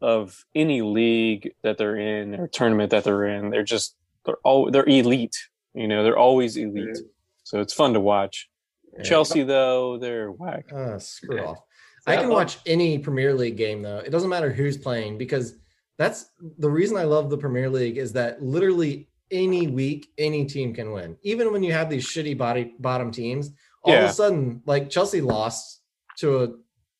of 0.00 0.44
any 0.54 0.82
league 0.82 1.52
that 1.62 1.78
they're 1.78 1.96
in 1.96 2.34
or 2.34 2.48
tournament 2.48 2.90
that 2.90 3.04
they're 3.04 3.24
in. 3.26 3.50
They're 3.50 3.62
just 3.62 3.96
they're 4.26 4.38
all 4.44 4.70
they're 4.70 4.88
elite. 4.88 5.36
You 5.74 5.88
know, 5.88 6.02
they're 6.02 6.18
always 6.18 6.56
elite. 6.56 6.88
Yeah. 6.96 7.00
So 7.44 7.60
it's 7.60 7.72
fun 7.74 7.92
to 7.94 8.00
watch. 8.00 8.48
Yeah. 8.96 9.02
Chelsea 9.04 9.42
though, 9.42 9.98
they're 9.98 10.30
whack. 10.30 10.72
Uh, 10.72 10.98
screw 10.98 11.36
Yeah. 11.36 11.44
off. 11.44 11.58
So 12.06 12.12
I 12.12 12.16
can 12.16 12.28
watch 12.28 12.58
any 12.66 12.98
Premier 12.98 13.32
League 13.34 13.56
game 13.56 13.82
though. 13.82 13.98
It 13.98 14.10
doesn't 14.10 14.28
matter 14.28 14.52
who's 14.52 14.76
playing 14.76 15.16
because 15.18 15.56
that's 15.96 16.26
the 16.58 16.68
reason 16.68 16.96
I 16.96 17.04
love 17.04 17.30
the 17.30 17.38
Premier 17.38 17.70
League 17.70 17.96
is 17.96 18.12
that 18.12 18.42
literally 18.42 19.08
any 19.30 19.68
week 19.68 20.08
any 20.18 20.44
team 20.44 20.74
can 20.74 20.92
win. 20.92 21.16
Even 21.22 21.50
when 21.52 21.62
you 21.62 21.72
have 21.72 21.88
these 21.88 22.06
shitty 22.06 22.36
body 22.36 22.74
bottom 22.78 23.10
teams, 23.10 23.52
all 23.82 23.94
of 23.94 24.04
a 24.04 24.12
sudden, 24.12 24.62
like 24.66 24.90
Chelsea 24.90 25.20
lost 25.20 25.80
to 26.18 26.42
a 26.44 26.48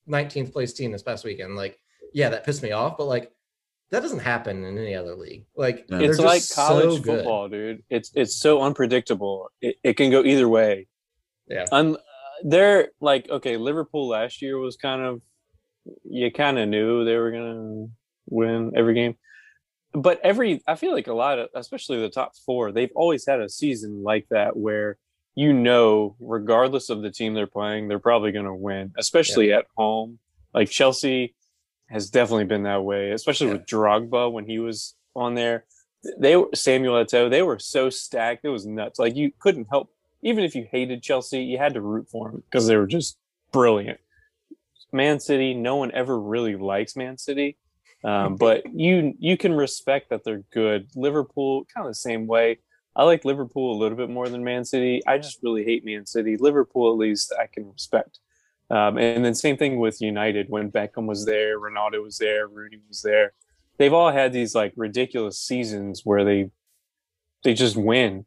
19th 0.09 0.53
place 0.53 0.73
team 0.73 0.93
this 0.93 1.03
past 1.03 1.25
weekend. 1.25 1.55
Like, 1.57 1.79
yeah, 2.13 2.29
that 2.31 2.45
pissed 2.45 2.63
me 2.63 2.73
off, 2.73 2.97
but 2.97 3.05
like 3.07 3.31
that 3.91 4.01
doesn't 4.01 4.21
happen 4.21 4.65
in 4.65 4.79
any 4.79 4.95
other 4.95 5.15
league. 5.15 5.45
Like 5.55 5.85
Yeah. 5.91 6.01
it's 6.01 6.19
like 6.19 6.43
college 6.55 6.97
so 6.99 7.03
football, 7.03 7.49
dude. 7.49 7.83
It's 7.91 8.11
it's 8.15 8.35
so 8.37 8.63
unpredictable. 8.63 9.51
It, 9.61 9.77
it 9.85 9.95
can 9.99 10.11
go 10.11 10.25
either 10.25 10.49
way. 10.49 10.89
Yeah. 11.49 11.67
Un, 11.73 11.97
uh, 11.97 11.99
they're 12.43 12.89
like 13.01 13.29
okay. 13.29 13.57
Liverpool 13.57 14.09
last 14.09 14.43
year 14.43 14.59
was 14.59 14.77
kind 14.77 15.03
of 15.03 15.23
you 16.05 16.31
kind 16.33 16.59
of 16.59 16.69
knew 16.69 17.05
they 17.05 17.17
were 17.17 17.31
gonna 17.31 17.87
win 18.29 18.73
every 18.75 18.95
game, 18.95 19.17
but 19.93 20.21
every 20.23 20.63
I 20.67 20.75
feel 20.75 20.93
like 20.93 21.07
a 21.07 21.15
lot 21.15 21.39
of 21.39 21.49
especially 21.55 22.01
the 22.01 22.09
top 22.09 22.33
four 22.45 22.73
they've 22.73 22.93
always 22.95 23.27
had 23.27 23.41
a 23.41 23.49
season 23.49 24.03
like 24.03 24.27
that 24.31 24.57
where 24.57 24.99
you 25.35 25.53
know 25.53 26.17
regardless 26.21 26.91
of 26.91 27.03
the 27.03 27.11
team 27.11 27.35
they're 27.35 27.47
playing 27.47 27.89
they're 27.89 27.99
probably 27.99 28.33
gonna 28.33 28.55
win, 28.55 28.93
especially 28.99 29.53
at 29.53 29.67
home. 29.77 30.19
Like 30.53 30.71
Chelsea 30.71 31.35
has 31.89 32.11
definitely 32.11 32.45
been 32.45 32.63
that 32.65 32.83
way, 32.85 33.11
especially 33.11 33.49
with 33.49 33.67
Drogba 33.67 34.33
when 34.33 34.47
he 34.47 34.59
was 34.59 34.95
on 35.15 35.35
there. 35.35 35.65
They 36.19 36.37
were 36.37 36.49
Samuel 36.55 37.03
Eto'o. 37.03 37.31
They 37.31 37.43
were 37.43 37.59
so 37.59 37.89
stacked. 37.91 38.45
It 38.45 38.51
was 38.51 38.67
nuts. 38.67 38.99
Like 38.99 39.17
you 39.17 39.33
couldn't 39.39 39.69
help, 39.71 39.91
even 40.25 40.43
if 40.43 40.57
you 40.57 40.67
hated 40.69 41.03
Chelsea, 41.03 41.45
you 41.45 41.59
had 41.59 41.75
to 41.75 41.81
root 41.81 42.09
for 42.09 42.31
them 42.31 42.43
because 42.51 42.67
they 42.67 42.77
were 42.77 42.87
just 42.87 43.19
brilliant. 43.53 44.01
Man 44.91 45.21
City, 45.21 45.55
no 45.55 45.77
one 45.77 45.93
ever 45.93 46.19
really 46.19 46.57
likes 46.57 46.97
Man 46.97 47.19
City, 47.19 47.59
um, 48.03 48.37
but 48.45 48.63
you 48.75 49.15
you 49.19 49.37
can 49.37 49.53
respect 49.53 50.11
that 50.11 50.25
they're 50.25 50.43
good. 50.51 50.89
Liverpool, 50.97 51.67
kind 51.73 51.87
of 51.87 51.91
the 51.91 51.95
same 51.97 52.27
way. 52.27 52.59
I 52.97 53.05
like 53.05 53.25
Liverpool 53.25 53.77
a 53.77 53.79
little 53.79 53.99
bit 53.99 54.09
more 54.09 54.29
than 54.29 54.43
Man 54.43 54.65
City. 54.65 55.03
I 55.07 55.19
just 55.19 55.43
really 55.43 55.65
hate 55.65 55.85
Man 55.85 56.07
City. 56.07 56.37
Liverpool, 56.37 56.91
at 56.93 56.99
least, 56.99 57.35
I 57.39 57.47
can 57.47 57.71
respect. 57.71 58.21
Um, 58.71 58.97
and 58.99 59.25
then 59.25 59.35
same 59.35 59.57
thing 59.57 59.79
with 59.79 60.01
United 60.01 60.49
when 60.49 60.71
Beckham 60.71 61.07
was 61.07 61.27
there, 61.27 61.61
Ronaldo 61.61 62.03
was 62.03 62.17
there, 62.17 62.49
Rooney 62.49 62.81
was 62.89 63.03
there. 63.03 63.35
They've 63.77 63.93
all 63.93 64.11
had 64.11 64.33
these 64.33 64.55
like 64.55 64.73
ridiculous 64.77 65.39
seasons 65.39 66.03
where 66.05 66.25
they 66.25 66.51
they 67.43 67.53
just 67.53 67.77
win. 67.77 68.25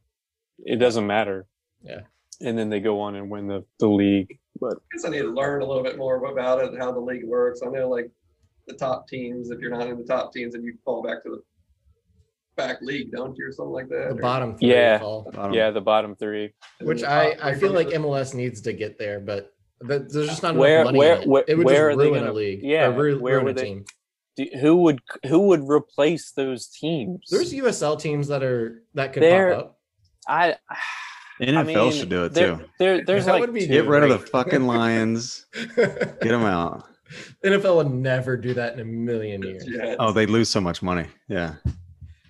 It 0.64 0.76
doesn't 0.76 1.08
matter. 1.08 1.48
Yeah. 1.88 2.02
And 2.42 2.58
then 2.58 2.70
they 2.70 2.80
go 2.80 3.00
on 3.02 3.16
and 3.16 3.30
win 3.30 3.48
the, 3.48 3.64
the 3.80 3.88
league. 3.88 4.38
But 4.60 4.74
I 4.74 4.82
guess 4.96 5.06
I 5.06 5.10
need 5.10 5.22
to 5.22 5.30
learn 5.32 5.62
a 5.62 5.66
little 5.66 5.84
bit 5.84 5.98
more 5.98 6.24
about 6.24 6.64
it, 6.64 6.72
and 6.72 6.78
how 6.82 6.92
the 6.92 7.00
league 7.00 7.26
works. 7.26 7.62
I 7.66 7.70
know 7.70 7.90
like 7.90 8.12
the 8.68 8.74
top 8.74 9.08
teams, 9.08 9.50
if 9.52 9.60
you're 9.60 9.72
not 9.72 9.88
in 9.88 9.98
the 9.98 10.04
top 10.04 10.34
teams, 10.34 10.54
then 10.54 10.64
you 10.64 10.74
fall 10.84 11.02
back 11.04 11.24
to 11.24 11.30
the 11.30 11.42
back 12.56 12.78
league, 12.82 13.12
don't 13.12 13.36
you, 13.38 13.48
or 13.48 13.52
something 13.52 13.72
like 13.74 13.88
that? 13.90 14.10
The 14.10 14.16
or- 14.16 14.22
bottom 14.22 14.58
three 14.58 14.70
Yeah. 14.70 14.98
Bottom. 15.00 15.54
yeah, 15.54 15.70
the 15.72 15.82
bottom 15.82 16.16
three. 16.16 16.54
which 16.82 17.04
I, 17.04 17.34
top 17.36 17.46
I 17.46 17.54
feel 17.56 17.72
like 17.72 17.88
versus- 17.88 18.02
MLS 18.02 18.34
needs 18.34 18.62
to 18.62 18.74
get 18.74 18.98
there, 18.98 19.20
but 19.20 19.54
there's 19.80 20.12
just 20.12 20.42
not 20.44 20.50
enough 20.56 20.60
Where- 20.62 20.84
money. 20.86 20.98
where- 21.00 21.16
in 21.18 21.22
it. 21.24 21.28
where- 21.30 21.44
it 21.48 21.56
would 21.58 21.66
where 21.66 21.90
just 21.92 22.00
are 22.00 22.04
they 22.04 22.10
ruin 22.10 22.20
gonna- 22.22 22.32
a 22.32 22.34
league. 22.34 22.60
yeah, 22.64 22.88
or 22.88 22.92
ru- 22.94 23.20
where 23.20 23.34
ruin 23.36 23.46
would 23.46 23.58
a 23.58 23.62
they- 23.62 23.66
team. 23.68 23.86
Do, 24.38 24.46
who 24.60 24.76
would 24.84 25.00
who 25.26 25.40
would 25.48 25.68
replace 25.68 26.32
those 26.32 26.68
teams? 26.68 27.28
There's 27.32 27.52
USL 27.54 27.96
teams 28.00 28.28
that 28.28 28.44
are 28.44 28.84
that 28.94 29.14
could 29.14 29.24
There- 29.24 29.54
pop 29.56 29.64
up. 29.66 29.80
I 30.28 30.56
NFL 31.42 31.58
I 31.58 31.64
mean, 31.64 31.92
should 31.92 32.10
do 32.10 32.26
it 32.26 32.34
there- 32.34 32.56
too. 32.58 32.66
There, 32.80 33.06
there's 33.06 33.26
That 33.26 33.34
like 33.34 33.42
would 33.42 33.54
be 33.54 33.68
Get 33.68 33.86
rid 33.86 34.04
of 34.04 34.10
the 34.10 34.20
fucking 34.28 34.66
Lions. 34.68 35.46
Get 35.76 36.20
them 36.22 36.44
out. 36.44 36.86
NFL 37.46 37.78
would 37.78 37.92
never 37.92 38.36
do 38.36 38.54
that 38.56 38.74
in 38.74 38.80
a 38.80 38.86
million 38.86 39.42
years. 39.44 39.64
Yeah, 39.68 39.96
Oh, 40.00 40.12
they 40.12 40.26
lose 40.26 40.50
so 40.50 40.60
much 40.60 40.82
money. 40.82 41.06
Yeah. 41.30 41.54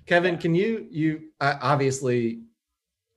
Kevin, 0.05 0.37
can 0.37 0.53
you 0.55 0.87
you 0.91 1.29
I, 1.41 1.53
obviously 1.53 2.43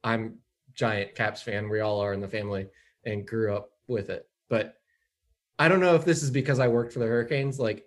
I'm 0.03 0.38
giant 0.74 1.14
Caps 1.14 1.43
fan. 1.43 1.68
We 1.68 1.80
all 1.80 2.01
are 2.01 2.12
in 2.14 2.20
the 2.20 2.28
family 2.28 2.68
and 3.05 3.26
grew 3.26 3.55
up 3.55 3.70
with 3.86 4.09
it. 4.11 4.26
But 4.49 4.76
I 5.59 5.68
don't 5.68 5.80
know 5.80 5.95
if 5.95 6.05
this 6.05 6.22
is 6.22 6.30
because 6.30 6.59
I 6.59 6.68
worked 6.68 6.93
for 6.95 7.01
the 7.01 7.07
Hurricanes. 7.07 7.59
Like, 7.61 7.84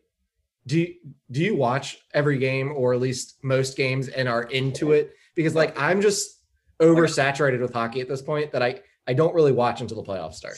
do 0.67 0.79
you, 0.79 0.93
do 1.31 1.41
you 1.41 1.55
watch 1.55 1.97
every 2.13 2.37
game 2.37 2.71
or 2.75 2.93
at 2.93 3.01
least 3.01 3.37
most 3.43 3.75
games 3.75 4.07
and 4.09 4.29
are 4.29 4.43
into 4.43 4.91
it? 4.91 5.13
Because 5.35 5.55
like 5.55 5.77
I'm 5.79 5.99
just 5.99 6.42
oversaturated 6.83 7.61
with 7.61 7.73
hockey 7.73 8.01
at 8.01 8.07
this 8.07 8.21
point 8.21 8.51
that 8.51 8.61
I 8.61 8.81
I 9.07 9.13
don't 9.13 9.33
really 9.33 9.51
watch 9.51 9.81
until 9.81 10.01
the 10.01 10.09
playoffs 10.09 10.35
start. 10.35 10.57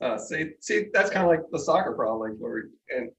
Uh, 0.00 0.18
see, 0.18 0.50
see, 0.60 0.86
that's 0.92 1.10
kind 1.10 1.24
of 1.24 1.30
like 1.30 1.40
the 1.50 1.58
soccer 1.58 1.92
problem. 1.92 2.30
Like, 2.30 2.38
where, 2.38 2.64
and 2.90 3.10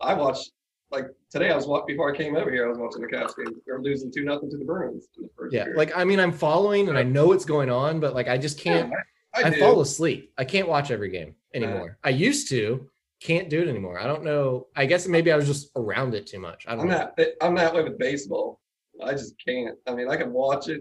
I 0.00 0.14
watched 0.14 0.50
like 0.90 1.06
today. 1.30 1.50
I 1.50 1.56
was 1.56 1.66
wa- 1.66 1.84
before 1.84 2.12
I 2.12 2.16
came 2.16 2.36
over 2.36 2.50
here. 2.50 2.66
I 2.66 2.68
was 2.68 2.78
watching 2.78 3.02
the 3.02 3.08
Caps 3.08 3.34
game. 3.34 3.54
They're 3.66 3.80
losing 3.80 4.12
two 4.12 4.24
nothing 4.24 4.50
to 4.50 4.56
the 4.56 4.64
Bruins 4.64 5.08
in 5.16 5.24
the 5.24 5.30
first. 5.36 5.54
Yeah, 5.54 5.64
period. 5.64 5.78
like 5.78 5.96
I 5.96 6.04
mean 6.04 6.20
I'm 6.20 6.32
following 6.32 6.88
and 6.88 6.98
I 6.98 7.02
know 7.02 7.26
what's 7.26 7.44
going 7.44 7.70
on, 7.70 8.00
but 8.00 8.14
like 8.14 8.28
I 8.28 8.38
just 8.38 8.58
can't 8.58 8.92
I, 9.34 9.42
I, 9.42 9.46
I, 9.48 9.58
fall 9.58 9.80
asleep. 9.80 10.32
I 10.38 10.44
can't 10.44 10.68
watch 10.68 10.90
every 10.90 11.10
game 11.10 11.34
anymore. 11.54 11.98
I 12.02 12.10
used 12.10 12.48
to, 12.50 12.88
can't 13.20 13.48
do 13.48 13.60
it 13.60 13.68
anymore. 13.68 14.00
I 14.00 14.06
don't 14.06 14.24
know. 14.24 14.66
I 14.74 14.86
guess 14.86 15.06
maybe 15.06 15.30
I 15.30 15.36
was 15.36 15.46
just 15.46 15.70
around 15.76 16.14
it 16.14 16.26
too 16.26 16.40
much. 16.40 16.64
I 16.66 16.72
don't 16.72 16.82
I'm 16.82 16.88
know. 16.88 17.10
not. 17.16 17.26
I'm 17.40 17.54
that 17.56 17.74
way 17.74 17.82
with 17.82 17.98
baseball. 17.98 18.60
I 19.02 19.12
just 19.12 19.34
can't. 19.44 19.76
I 19.86 19.94
mean, 19.94 20.08
I 20.10 20.16
can 20.16 20.32
watch 20.32 20.68
it. 20.68 20.80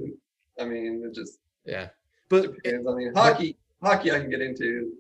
I 0.60 0.66
mean, 0.66 1.04
it 1.06 1.14
just 1.14 1.40
Yeah, 1.66 1.90
but 2.30 2.56
depends. 2.64 2.88
I 2.88 2.94
mean, 2.94 3.14
hockey, 3.16 3.58
hockey, 3.82 4.12
I 4.12 4.20
can 4.20 4.30
get 4.30 4.42
into. 4.42 4.92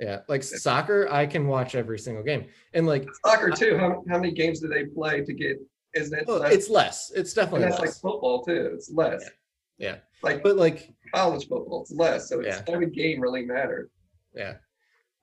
yeah, 0.00 0.20
like 0.28 0.42
soccer, 0.42 1.08
I 1.10 1.26
can 1.26 1.46
watch 1.46 1.74
every 1.74 1.98
single 1.98 2.24
game, 2.24 2.46
and 2.72 2.86
like 2.86 3.06
Soccer 3.24 3.50
too. 3.50 3.76
How, 3.78 4.02
how 4.08 4.18
many 4.18 4.32
games 4.32 4.60
do 4.60 4.68
they 4.68 4.84
play 4.86 5.22
to 5.24 5.32
get? 5.32 5.58
Isn't 5.94 6.18
it? 6.18 6.26
well, 6.26 6.40
less? 6.40 6.52
it's 6.52 6.68
less. 6.68 7.12
It's 7.14 7.36
and 7.36 7.44
definitely 7.46 7.68
less. 7.70 7.78
like 7.80 7.90
football 7.90 8.42
too. 8.44 8.70
It's 8.74 8.90
less. 8.90 9.24
Yeah. 9.78 9.96
Like 10.22 10.42
But 10.42 10.56
like 10.56 10.92
college 11.14 11.46
football, 11.46 11.82
it's 11.82 11.92
less. 11.92 12.28
So 12.28 12.40
it's, 12.40 12.56
Yeah. 12.56 12.62
every 12.74 12.90
game 12.90 13.20
really 13.20 13.44
matters. 13.44 13.90
Yeah. 14.34 14.54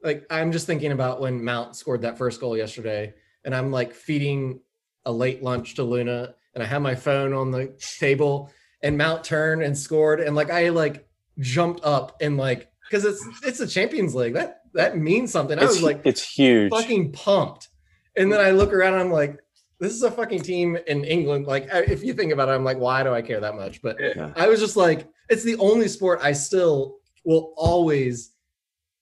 Like 0.04 0.26
I'm 0.30 0.52
just 0.54 0.68
thinking 0.68 0.93
about 0.93 1.20
when 1.20 1.43
Mount 1.43 1.76
scored 1.76 2.02
that 2.04 2.18
first 2.18 2.39
goal 2.39 2.56
yesterday, 2.56 3.14
and 3.43 3.54
I'm 3.54 3.70
like 3.72 3.93
feeding 3.93 4.62
a 5.06 5.12
late 5.12 5.43
lunch 5.43 5.76
to 5.76 5.84
Luna, 5.84 6.36
and 6.54 6.64
I 6.64 6.66
have 6.68 6.82
my 6.82 6.95
phone 6.95 7.34
on 7.34 7.52
the 7.52 7.78
table, 7.99 8.49
and 8.84 8.97
Mount 8.97 9.23
turned 9.23 9.63
and 9.63 9.77
scored, 9.77 10.19
and 10.19 10.36
like 10.36 10.49
I 10.49 10.69
like 10.69 11.07
jumped 11.39 11.84
up 11.84 12.17
and 12.21 12.38
like 12.38 12.71
because 12.89 13.05
it's 13.05 13.25
it's 13.43 13.59
the 13.59 13.67
Champions 13.67 14.13
League 14.15 14.34
that 14.34 14.61
that 14.73 14.97
means 14.97 15.32
something. 15.32 15.57
I 15.57 15.63
it's, 15.63 15.73
was 15.75 15.84
like 15.84 16.01
it's 16.05 16.27
huge. 16.27 16.71
fucking 16.71 17.11
pumped, 17.11 17.69
and 18.15 18.32
then 18.32 18.39
I 18.39 18.51
look 18.51 18.73
around, 18.73 18.93
and 18.93 19.03
I'm 19.03 19.11
like, 19.11 19.39
this 19.79 19.93
is 19.93 20.03
a 20.03 20.11
fucking 20.11 20.41
team 20.41 20.77
in 20.88 21.03
England. 21.03 21.47
Like 21.47 21.67
if 21.71 22.03
you 22.03 22.13
think 22.13 22.32
about 22.32 22.49
it, 22.49 22.51
I'm 22.53 22.63
like, 22.63 22.77
why 22.77 23.03
do 23.03 23.13
I 23.13 23.21
care 23.21 23.39
that 23.39 23.55
much? 23.55 23.82
But 23.82 23.97
Yeah. 23.99 24.32
I 24.36 24.47
was 24.47 24.59
just 24.59 24.77
like, 24.77 25.07
it's 25.27 25.43
the 25.43 25.57
only 25.57 25.88
sport 25.88 26.19
I 26.21 26.34
still 26.34 26.97
will 27.25 27.53
always 27.57 28.32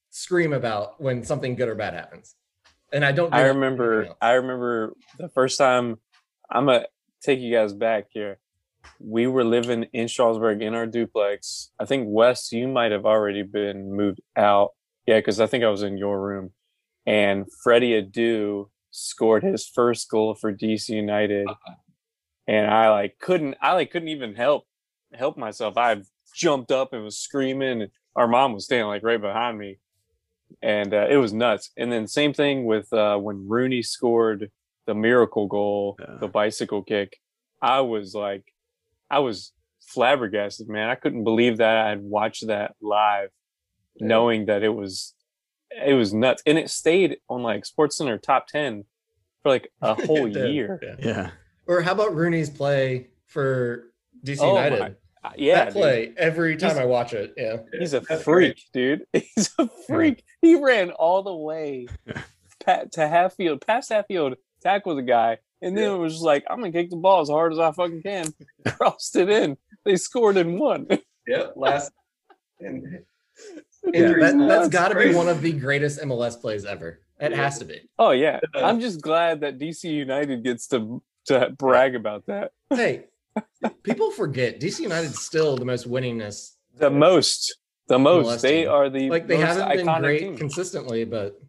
scream 0.10 0.54
about 0.54 1.02
when 1.02 1.24
something 1.24 1.56
good 1.56 1.70
or 1.70 1.76
bad 1.76 1.94
happens. 1.94 2.36
And 2.92 3.06
I 3.06 3.12
don't. 3.12 3.30
do 3.30 3.36
I 3.36 3.42
remember. 3.42 4.16
I 4.22 4.32
remember 4.34 4.94
the 5.18 5.30
first 5.30 5.58
time 5.58 5.98
I'm 6.50 6.66
gonna 6.66 6.86
take 7.22 7.40
you 7.40 7.54
guys 7.54 7.74
back 7.74 8.06
here. 8.10 8.40
We 9.00 9.28
were 9.28 9.44
living 9.44 9.86
in 9.94 10.08
Strasburg 10.08 10.62
in 10.62 10.74
our 10.74 10.86
duplex. 10.88 11.72
I 11.80 11.86
think 11.86 12.06
Wes, 12.08 12.52
you 12.52 12.68
might 12.68 12.92
have 12.92 13.06
already 13.06 13.44
been 13.44 13.94
moved 13.96 14.22
out. 14.36 14.72
Yeah, 15.06 15.18
because 15.20 15.40
I 15.40 15.48
think 15.48 15.64
I 15.64 15.70
was 15.70 15.84
in 15.84 15.98
your 15.98 16.22
room. 16.22 16.52
And 17.06 17.46
Freddie 17.64 18.02
Adu 18.02 18.70
scored 18.92 19.44
his 19.44 19.68
first 19.68 20.10
goal 20.10 20.36
for 20.36 20.54
DC 20.54 20.90
United. 20.90 21.48
And 22.48 22.68
I 22.68 22.90
like 22.90 23.18
couldn't 23.20 23.56
I 23.62 23.74
like 23.74 23.92
couldn't 23.92 24.10
even 24.10 24.36
help 24.36 24.66
help 25.14 25.38
myself. 25.38 25.78
I 25.78 26.02
jumped 26.36 26.72
up 26.72 26.94
and 26.94 27.04
was 27.04 27.18
screaming. 27.18 27.82
And 27.82 27.92
our 28.16 28.28
mom 28.28 28.54
was 28.54 28.66
standing 28.66 28.88
like 28.88 29.04
right 29.04 29.22
behind 29.22 29.58
me 29.58 29.80
and 30.62 30.94
uh, 30.94 31.08
it 31.10 31.18
was 31.18 31.32
nuts. 31.32 31.72
And 31.78 31.92
then 31.92 32.08
same 32.08 32.34
thing 32.34 32.66
with 32.66 32.92
uh, 32.92 33.18
when 33.18 33.48
Rooney 33.48 33.82
scored 33.84 34.52
the 34.88 34.96
miracle 34.96 35.48
goal, 35.48 35.96
Yeah. 36.00 36.18
the 36.20 36.28
bicycle 36.28 36.84
kick. 36.84 37.18
I 37.62 37.82
was 37.82 38.14
like, 38.16 38.44
I 39.10 39.20
was 39.20 39.52
flabbergasted, 39.88 40.70
man. 40.70 40.90
I 40.90 40.96
couldn't 40.96 41.24
believe 41.24 41.58
that 41.58 41.78
I 41.78 41.90
had 41.90 42.02
watched 42.02 42.48
that 42.48 42.76
live, 42.82 43.30
Yeah. 43.96 44.08
knowing 44.08 44.46
that 44.46 44.64
it 44.64 44.70
was, 44.70 45.14
it 45.72 45.94
was 45.94 46.14
nuts, 46.14 46.42
and 46.46 46.58
it 46.58 46.70
stayed 46.70 47.18
on 47.30 47.42
like 47.44 47.66
Sports 47.66 47.98
Center 47.98 48.18
top 48.18 48.48
ten 48.48 48.86
for 49.42 49.50
like 49.50 49.72
a 49.82 49.94
whole 50.06 50.28
year. 50.28 50.80
yeah. 50.82 50.96
Yeah. 51.00 51.30
Or 51.68 51.82
how 51.82 51.92
about 51.94 52.16
Rooney's 52.16 52.50
play 52.50 53.10
for 53.28 53.92
DC 54.26 54.40
Oh 54.42 54.56
United? 54.56 54.96
Uh, 55.24 55.32
Yeah, 55.38 55.56
that 55.56 55.66
dude. 55.66 55.74
play 55.74 56.14
every 56.18 56.56
time 56.58 56.72
He's- 56.72 56.82
I 56.82 56.86
watch 56.86 57.14
it. 57.14 57.34
Yeah. 57.38 57.58
He's 57.78 57.94
a 57.94 58.00
That's 58.02 58.24
freak, 58.24 58.62
dude. 58.74 59.06
He's 59.14 59.50
a 59.60 59.68
freak. 59.88 60.24
He 60.42 60.56
ran 60.56 60.92
all 60.92 61.24
the 61.24 61.36
way 61.36 61.88
pa- 62.66 62.86
to 62.94 63.08
half 63.08 63.36
field, 63.36 63.66
past 63.66 63.90
half 63.92 64.08
field, 64.08 64.36
tackled 64.62 64.98
the 64.98 65.02
guy, 65.04 65.38
and 65.62 65.76
then 65.78 65.84
Yeah. 65.86 65.96
it 65.96 65.98
was 66.00 66.14
just 66.14 66.26
like, 66.26 66.44
I'm 66.50 66.60
gonna 66.60 66.72
kick 66.72 66.90
the 66.90 66.96
ball 66.98 67.22
as 67.22 67.30
hard 67.30 67.54
as 67.54 67.60
I 67.60 67.72
fucking 67.72 68.02
can. 68.04 68.34
Crossed 68.68 69.16
it 69.16 69.30
in. 69.30 69.58
They 69.86 69.96
scored 69.96 70.38
and 70.42 70.60
won. 70.60 70.88
Yeah, 71.28 71.48
last 71.56 71.92
and 72.60 73.00
Yeah, 73.86 73.92
injuries 73.94 74.24
that, 74.26 74.36
now, 74.36 74.48
that's 74.48 74.66
it's 74.68 74.74
got 74.74 74.90
to 74.90 74.96
be 74.96 75.14
one 75.14 75.28
of 75.30 75.42
the 75.42 75.54
greatest 75.54 76.00
MLS 76.02 76.40
plays 76.40 76.66
ever. 76.66 77.02
It 77.20 77.34
has 77.34 77.60
to 77.60 77.66
be. 77.66 77.82
oh 78.00 78.12
yeah. 78.12 78.40
Yeah. 78.56 78.66
I'm 78.66 78.80
just 78.80 79.02
glad 79.02 79.42
that 79.42 79.58
DC 79.60 79.84
United 79.86 80.44
gets 80.44 80.68
to 80.70 81.02
to 81.26 81.50
brag 81.58 81.96
about 81.96 82.26
that. 82.28 82.52
Hey, 82.70 83.06
People 83.84 84.12
forget 84.12 84.60
DC 84.60 84.80
United's 84.82 85.20
still 85.22 85.56
the 85.56 85.66
most 85.66 85.90
winningest. 85.90 86.56
The 86.78 86.90
most, 86.90 87.56
the 87.88 88.00
most. 88.00 88.26
MLS 88.28 88.42
They 88.42 88.62
team. 88.64 88.72
are 88.72 88.90
the 88.90 89.10
Like 89.10 89.28
they 89.28 89.38
most 89.38 89.58
haven't 89.58 89.86
been 89.86 90.02
great 90.02 90.20
team. 90.22 90.38
consistently, 90.38 91.06
but 91.06 91.40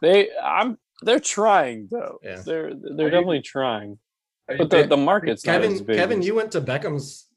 They, 0.00 0.28
I'm. 0.42 0.78
They're 1.02 1.20
trying 1.20 1.88
though. 1.90 2.18
Yeah. 2.22 2.42
They're 2.44 2.72
they're 2.74 3.06
you- 3.06 3.10
definitely 3.10 3.42
trying. 3.42 3.98
But 4.46 4.68
the, 4.68 4.86
the 4.86 4.96
market's 4.96 5.46
not 5.46 5.62
as 5.62 5.70
Kevin, 5.70 5.84
big. 5.86 5.96
Kevin, 5.96 6.22
you 6.22 6.34
went 6.34 6.52
to 6.52 6.60
Beckham's 6.60 7.28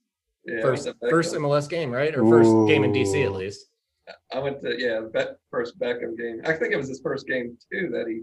yeah, 0.45 0.61
first 0.61 0.85
went 0.85 0.99
to 1.01 1.09
first 1.09 1.33
MLS 1.35 1.69
game, 1.69 1.89
right? 1.91 2.13
Or 2.15 2.27
first 2.29 2.49
game 2.67 2.83
in 2.83 2.91
DC 2.91 3.23
at 3.25 3.31
least. 3.31 3.65
I 4.33 4.39
went 4.39 4.61
to 4.61 4.75
yeah, 4.77 5.01
Be- 5.13 5.31
first 5.51 5.79
Beckham 5.79 6.17
game. 6.17 6.41
I 6.45 6.53
think 6.53 6.73
it 6.73 6.77
was 6.77 6.87
his 6.89 6.99
first 7.01 7.25
game 7.27 7.57
too 7.71 7.89
that 7.93 8.07
he. 8.07 8.21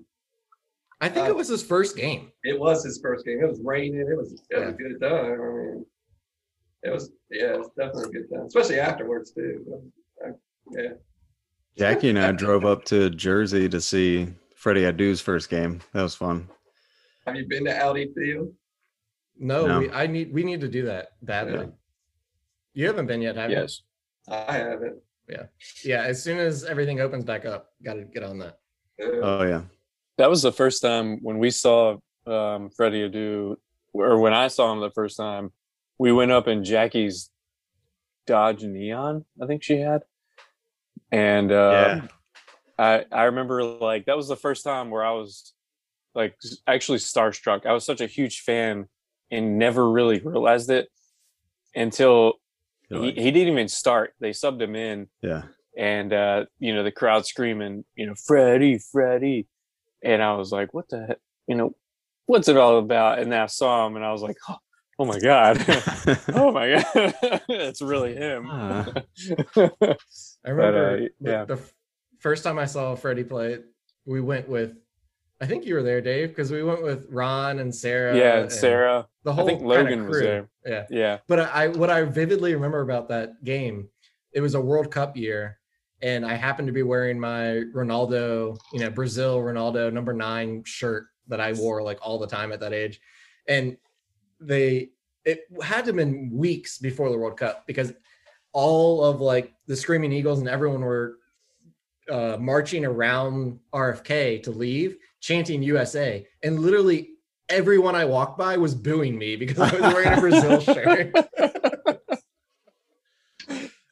I 1.00 1.08
think 1.08 1.26
Uh, 1.26 1.30
it 1.30 1.36
was 1.36 1.48
his 1.48 1.62
first 1.62 1.96
game. 1.96 2.30
It 2.44 2.58
was 2.58 2.84
his 2.84 3.00
first 3.02 3.24
game. 3.26 3.40
It 3.42 3.48
was 3.48 3.60
raining. 3.62 4.00
It 4.00 4.16
was 4.16 4.32
it 4.50 4.58
was 4.58 4.68
a 4.68 4.72
good 4.72 5.00
time. 5.00 5.40
I 5.40 5.46
mean, 5.46 5.86
it 6.82 6.90
was 6.92 7.10
yeah, 7.30 7.54
it 7.54 7.58
was 7.58 7.70
definitely 7.78 8.04
a 8.04 8.22
good 8.22 8.34
time, 8.34 8.46
especially 8.46 8.80
afterwards 8.80 9.32
too. 9.32 9.82
I- 10.24 10.30
yeah, 10.72 10.88
Jackie 11.76 12.10
and 12.10 12.18
I 12.18 12.32
drove 12.44 12.64
up 12.66 12.84
to 12.86 13.10
Jersey 13.10 13.68
to 13.70 13.80
see 13.80 14.28
Freddie 14.64 14.84
Adu's 14.84 15.20
first 15.20 15.50
game. 15.50 15.82
That 15.92 16.00
was 16.00 16.14
fun. 16.14 16.48
have 17.26 17.36
you 17.36 17.46
been 17.46 17.66
to 17.66 17.84
Audi 17.84 18.10
Field? 18.16 18.50
No, 19.38 19.66
No. 19.66 19.80
We, 19.80 19.90
I 19.90 20.06
need 20.06 20.32
we 20.32 20.42
need 20.42 20.62
to 20.62 20.68
do 20.68 20.86
that 20.86 21.08
badly. 21.20 21.66
Yeah. 21.66 21.66
You 22.72 22.86
haven't 22.86 23.04
been 23.04 23.20
yet, 23.20 23.36
have 23.36 23.50
you? 23.50 23.58
yes. 23.58 23.82
I 24.26 24.54
haven't. 24.54 25.02
Yeah, 25.28 25.42
yeah. 25.84 26.04
as 26.04 26.22
soon 26.22 26.38
as 26.38 26.64
everything 26.64 27.02
opens 27.02 27.24
back 27.24 27.44
up, 27.44 27.72
got 27.84 27.94
to 27.94 28.04
get 28.04 28.22
on 28.22 28.38
that. 28.38 28.58
Oh 29.02 29.42
yeah. 29.42 29.64
That 30.16 30.30
was 30.30 30.40
the 30.40 30.52
first 30.52 30.80
time 30.80 31.18
when 31.20 31.38
we 31.38 31.50
saw 31.50 31.98
um, 32.26 32.70
Freddie 32.70 33.06
Adu, 33.06 33.56
or 33.92 34.18
when 34.18 34.32
I 34.32 34.48
saw 34.48 34.72
him 34.72 34.80
the 34.80 34.90
first 34.92 35.18
time. 35.18 35.52
We 35.98 36.10
went 36.10 36.32
up 36.32 36.48
in 36.48 36.64
Jackie's 36.64 37.28
Dodge 38.26 38.64
Neon, 38.64 39.26
I 39.42 39.46
think 39.46 39.62
she 39.62 39.76
had, 39.76 40.04
and 41.12 41.52
uh, 41.52 42.00
I 42.78 43.04
I 43.10 43.24
remember 43.24 43.62
like 43.64 44.06
that 44.06 44.16
was 44.16 44.28
the 44.28 44.36
first 44.36 44.64
time 44.64 44.90
where 44.90 45.04
I 45.04 45.12
was 45.12 45.52
like 46.14 46.36
actually 46.66 46.98
starstruck. 46.98 47.66
I 47.66 47.72
was 47.72 47.84
such 47.84 48.00
a 48.00 48.06
huge 48.06 48.40
fan 48.40 48.86
and 49.30 49.58
never 49.58 49.90
really 49.90 50.20
realized 50.20 50.70
it 50.70 50.88
until 51.74 52.34
You're 52.88 53.04
he, 53.04 53.12
he 53.12 53.30
didn't 53.30 53.52
even 53.52 53.68
start. 53.68 54.14
They 54.20 54.30
subbed 54.30 54.60
him 54.60 54.76
in, 54.76 55.08
yeah. 55.22 55.42
and 55.76 56.12
uh, 56.12 56.44
you 56.58 56.74
know 56.74 56.82
the 56.82 56.92
crowd 56.92 57.26
screaming, 57.26 57.84
you 57.96 58.06
know, 58.06 58.14
Freddie, 58.14 58.78
Freddie, 58.78 59.48
and 60.02 60.22
I 60.22 60.34
was 60.34 60.52
like, 60.52 60.72
what 60.72 60.88
the, 60.88 61.06
heck? 61.06 61.18
you 61.46 61.56
know, 61.56 61.74
what's 62.26 62.48
it 62.48 62.56
all 62.56 62.78
about? 62.78 63.18
And 63.18 63.32
then 63.32 63.40
I 63.40 63.46
saw 63.46 63.86
him, 63.86 63.96
and 63.96 64.04
I 64.04 64.12
was 64.12 64.22
like, 64.22 64.36
oh, 64.48 64.56
oh 64.98 65.04
my 65.04 65.18
god, 65.18 65.64
oh 66.34 66.52
my 66.52 66.70
god, 66.70 67.14
it's 67.48 67.82
really 67.82 68.14
him. 68.14 68.46
Ah. 68.48 68.86
I 69.56 70.50
remember 70.50 70.96
uh, 70.96 71.08
yeah. 71.20 71.44
the, 71.44 71.54
f- 71.54 71.73
first 72.24 72.42
time 72.42 72.58
I 72.58 72.64
saw 72.64 72.94
Freddie 72.96 73.22
play, 73.22 73.58
we 74.06 74.20
went 74.22 74.48
with. 74.48 74.78
I 75.42 75.46
think 75.46 75.66
you 75.66 75.74
were 75.74 75.82
there, 75.82 76.00
Dave, 76.00 76.30
because 76.30 76.50
we 76.50 76.62
went 76.62 76.82
with 76.82 77.06
Ron 77.10 77.58
and 77.58 77.72
Sarah. 77.72 78.16
yeah, 78.16 78.38
and 78.40 78.50
Sarah. 78.52 79.06
The 79.24 79.30
I 79.30 79.34
whole 79.34 79.46
think 79.46 79.60
kinda 79.60 79.74
Logan 79.74 80.08
was 80.08 80.16
crew. 80.16 80.26
there. 80.26 80.48
Yeah, 80.66 80.86
Yeah, 80.88 81.18
but 81.28 81.38
I 81.40 81.68
what 81.68 81.90
I 81.90 82.02
vividly 82.04 82.54
remember 82.54 82.80
about 82.80 83.08
that 83.10 83.44
game, 83.44 83.88
it 84.32 84.40
was 84.40 84.54
a 84.54 84.60
World 84.60 84.90
Cup 84.90 85.16
year, 85.18 85.58
and 86.00 86.24
I 86.24 86.34
happened 86.34 86.66
to 86.68 86.72
be 86.72 86.82
wearing 86.82 87.20
my 87.20 87.62
Ronaldo, 87.74 88.58
you 88.72 88.80
know, 88.80 88.88
Brazil 88.90 89.38
Ronaldo 89.40 89.92
number 89.92 90.14
nine 90.14 90.64
shirt 90.64 91.08
that 91.28 91.40
I 91.40 91.52
wore 91.52 91.82
like 91.82 91.98
all 92.00 92.18
the 92.18 92.26
time 92.26 92.50
at 92.50 92.60
that 92.60 92.72
age, 92.72 93.00
and 93.46 93.76
they 94.40 94.90
it 95.26 95.40
had 95.62 95.82
to 95.84 95.88
have 95.88 95.96
been 95.96 96.30
weeks 96.32 96.78
before 96.78 97.10
the 97.10 97.18
World 97.18 97.36
Cup 97.38 97.66
because 97.66 97.92
all 98.52 99.04
of 99.04 99.20
like 99.20 99.52
the 99.66 99.76
Screaming 99.76 100.12
Eagles 100.12 100.38
and 100.38 100.48
everyone 100.48 100.80
were 100.80 101.16
uh, 102.10 102.36
marching 102.38 102.84
around 102.84 103.58
RFK 103.72 104.42
to 104.44 104.50
leave, 104.50 104.96
chanting 105.20 105.62
USA, 105.62 106.26
and 106.42 106.58
literally 106.60 107.10
everyone 107.48 107.94
I 107.94 108.04
walked 108.04 108.38
by 108.38 108.56
was 108.56 108.74
booing 108.74 109.18
me 109.18 109.36
because 109.36 109.58
I 109.58 109.72
was 109.72 109.94
wearing 109.94 110.12
a 110.12 110.20
Brazil 110.20 110.60
shirt. 110.74 111.12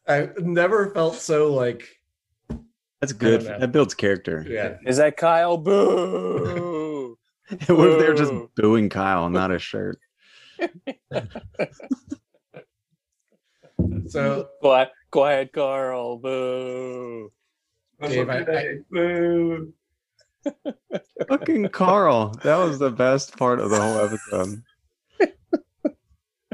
I 0.08 0.28
never 0.38 0.90
felt 0.90 1.14
so 1.16 1.52
like 1.54 1.88
That's 3.00 3.12
good. 3.12 3.42
That 3.42 3.72
builds 3.72 3.94
character. 3.94 4.44
yeah. 4.48 4.76
is 4.86 4.96
that 4.98 5.16
Kyle? 5.16 5.56
Boo! 5.56 7.16
what 7.66 7.88
if 7.88 7.98
they're 7.98 8.14
just 8.14 8.32
booing 8.56 8.88
Kyle, 8.88 9.28
not 9.30 9.50
his 9.50 9.62
shirt? 9.62 9.98
So 14.08 14.48
quiet, 14.60 14.90
quiet, 15.10 15.52
Carl. 15.52 16.18
Boo! 16.18 17.32
What's 18.02 18.14
Dave, 18.14 18.28
up 18.28 18.48
I- 18.48 18.78
I- 18.98 20.54
Fucking 21.28 21.68
Carl. 21.68 22.34
That 22.42 22.56
was 22.56 22.78
the 22.78 22.90
best 22.90 23.36
part 23.36 23.60
of 23.60 23.70
the 23.70 23.80
whole 23.80 23.98
episode. 24.00 24.62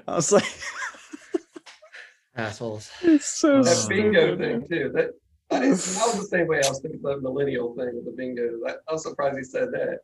I 0.06 0.14
was 0.16 0.30
like, 0.32 0.44
assholes. 2.36 2.90
It's 3.02 3.38
so 3.38 3.62
that 3.62 3.82
Oh. 3.84 3.88
bingo 3.88 4.36
thing 4.36 4.66
too. 4.68 4.90
That 4.94 5.10
I, 5.50 5.60
didn't, 5.60 5.72
I 5.72 6.06
was 6.06 6.18
the 6.20 6.26
same 6.30 6.46
way. 6.46 6.60
I 6.64 6.68
was 6.68 6.80
thinking 6.80 7.00
about 7.00 7.16
the 7.16 7.22
millennial 7.22 7.74
thing 7.74 7.90
with 7.94 8.04
the 8.04 8.12
bingo. 8.16 8.58
I, 8.66 8.72
I 8.88 8.92
was 8.92 9.02
surprised 9.02 9.38
he 9.38 9.44
said 9.44 9.68
that. 9.72 9.98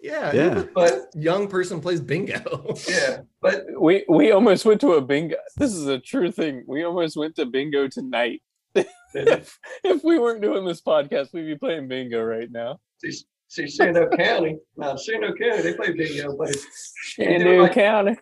Yeah. 0.00 0.32
Yeah. 0.32 0.64
But 0.74 1.06
Young 1.14 1.48
person 1.48 1.80
plays 1.80 2.00
bingo. 2.00 2.74
yeah, 2.88 3.18
but 3.42 3.64
We 3.78 4.04
we 4.08 4.30
almost 4.32 4.64
went 4.64 4.80
to 4.82 4.92
a 4.92 5.00
bingo. 5.02 5.36
This 5.56 5.74
is 5.74 5.86
a 5.88 5.98
true 5.98 6.30
thing. 6.30 6.64
We 6.66 6.84
almost 6.84 7.16
went 7.16 7.34
to 7.36 7.46
bingo 7.46 7.88
tonight. 7.88 8.42
If, 8.74 9.58
if 9.84 10.04
we 10.04 10.18
weren't 10.18 10.42
doing 10.42 10.64
this 10.64 10.80
podcast, 10.80 11.32
we'd 11.32 11.46
be 11.46 11.56
playing 11.56 11.88
bingo 11.88 12.22
right 12.22 12.50
now. 12.50 12.78
see, 13.02 13.12
see 13.48 13.68
Shenandoah 13.68 14.16
County. 14.16 14.58
Now 14.76 14.96
Shenandoah 14.96 15.36
County, 15.38 15.62
they 15.62 15.74
play 15.74 15.92
bingo, 15.92 16.36
but 16.36 16.50
it's, 16.50 16.92
Shenandoah 17.02 17.62
like- 17.62 17.72
County. 17.72 18.16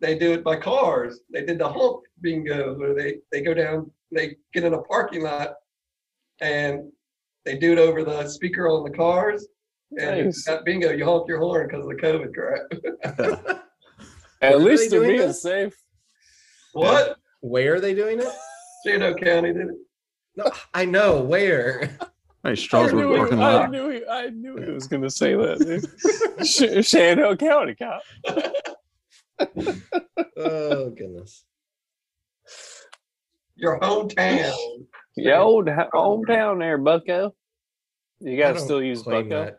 they 0.00 0.18
do 0.18 0.32
it 0.32 0.44
by 0.44 0.56
cars. 0.56 1.20
They 1.32 1.44
did 1.44 1.58
the 1.58 1.68
hump 1.68 2.00
bingo 2.20 2.74
where 2.78 2.94
they 2.94 3.16
they 3.30 3.42
go 3.42 3.54
down, 3.54 3.90
they 4.10 4.36
get 4.52 4.64
in 4.64 4.74
a 4.74 4.82
parking 4.82 5.22
lot, 5.22 5.54
and 6.40 6.90
they 7.44 7.58
do 7.58 7.72
it 7.72 7.78
over 7.78 8.04
the 8.04 8.28
speaker 8.28 8.68
on 8.68 8.84
the 8.84 8.96
cars. 8.96 9.46
And 9.98 10.26
Nice. 10.26 10.44
that 10.46 10.64
bingo, 10.64 10.90
you 10.90 11.04
honk 11.04 11.28
your 11.28 11.38
horn 11.38 11.66
because 11.68 11.84
of 11.84 11.90
the 11.90 11.96
COVID 11.96 12.32
crap. 12.34 13.58
At 14.40 14.60
least 14.60 14.90
they 14.90 14.98
they're 14.98 15.06
being 15.18 15.32
safe. 15.32 15.74
what? 16.72 17.16
Where 17.40 17.74
are 17.74 17.80
they 17.80 17.94
doing 17.94 18.18
it? 18.20 18.28
Shenandoah 18.84 19.14
County 19.14 19.52
did 19.52 19.68
it. 19.68 19.76
No, 20.36 20.50
I 20.74 20.84
know 20.84 21.22
where. 21.22 21.86
hey, 22.42 22.50
I 22.50 22.54
Strasburg 22.54 22.94
knew, 23.00 23.16
parking 23.16 23.38
he, 23.38 23.44
I 23.44 23.66
knew 23.66 23.88
he, 23.90 24.06
I 24.06 24.30
knew 24.30 24.56
he 24.56 24.70
was 24.70 24.86
going 24.86 25.02
to 25.02 25.10
say 25.10 25.34
that. 25.34 25.58
dude. 25.58 26.46
Sh- 26.46 27.38
County 27.38 27.74
cop. 27.74 28.02
Oh 30.36 30.90
goodness. 30.90 31.44
Your 33.56 33.80
hometown. 33.80 34.52
Yeah, 35.16 35.40
old 35.40 35.66
hometown 35.66 36.58
there, 36.60 36.78
Bucko. 36.78 37.34
You 38.20 38.34
I 38.34 38.36
got 38.36 38.52
to 38.54 38.60
still 38.60 38.82
use 38.82 39.02
Bucko. 39.02 39.54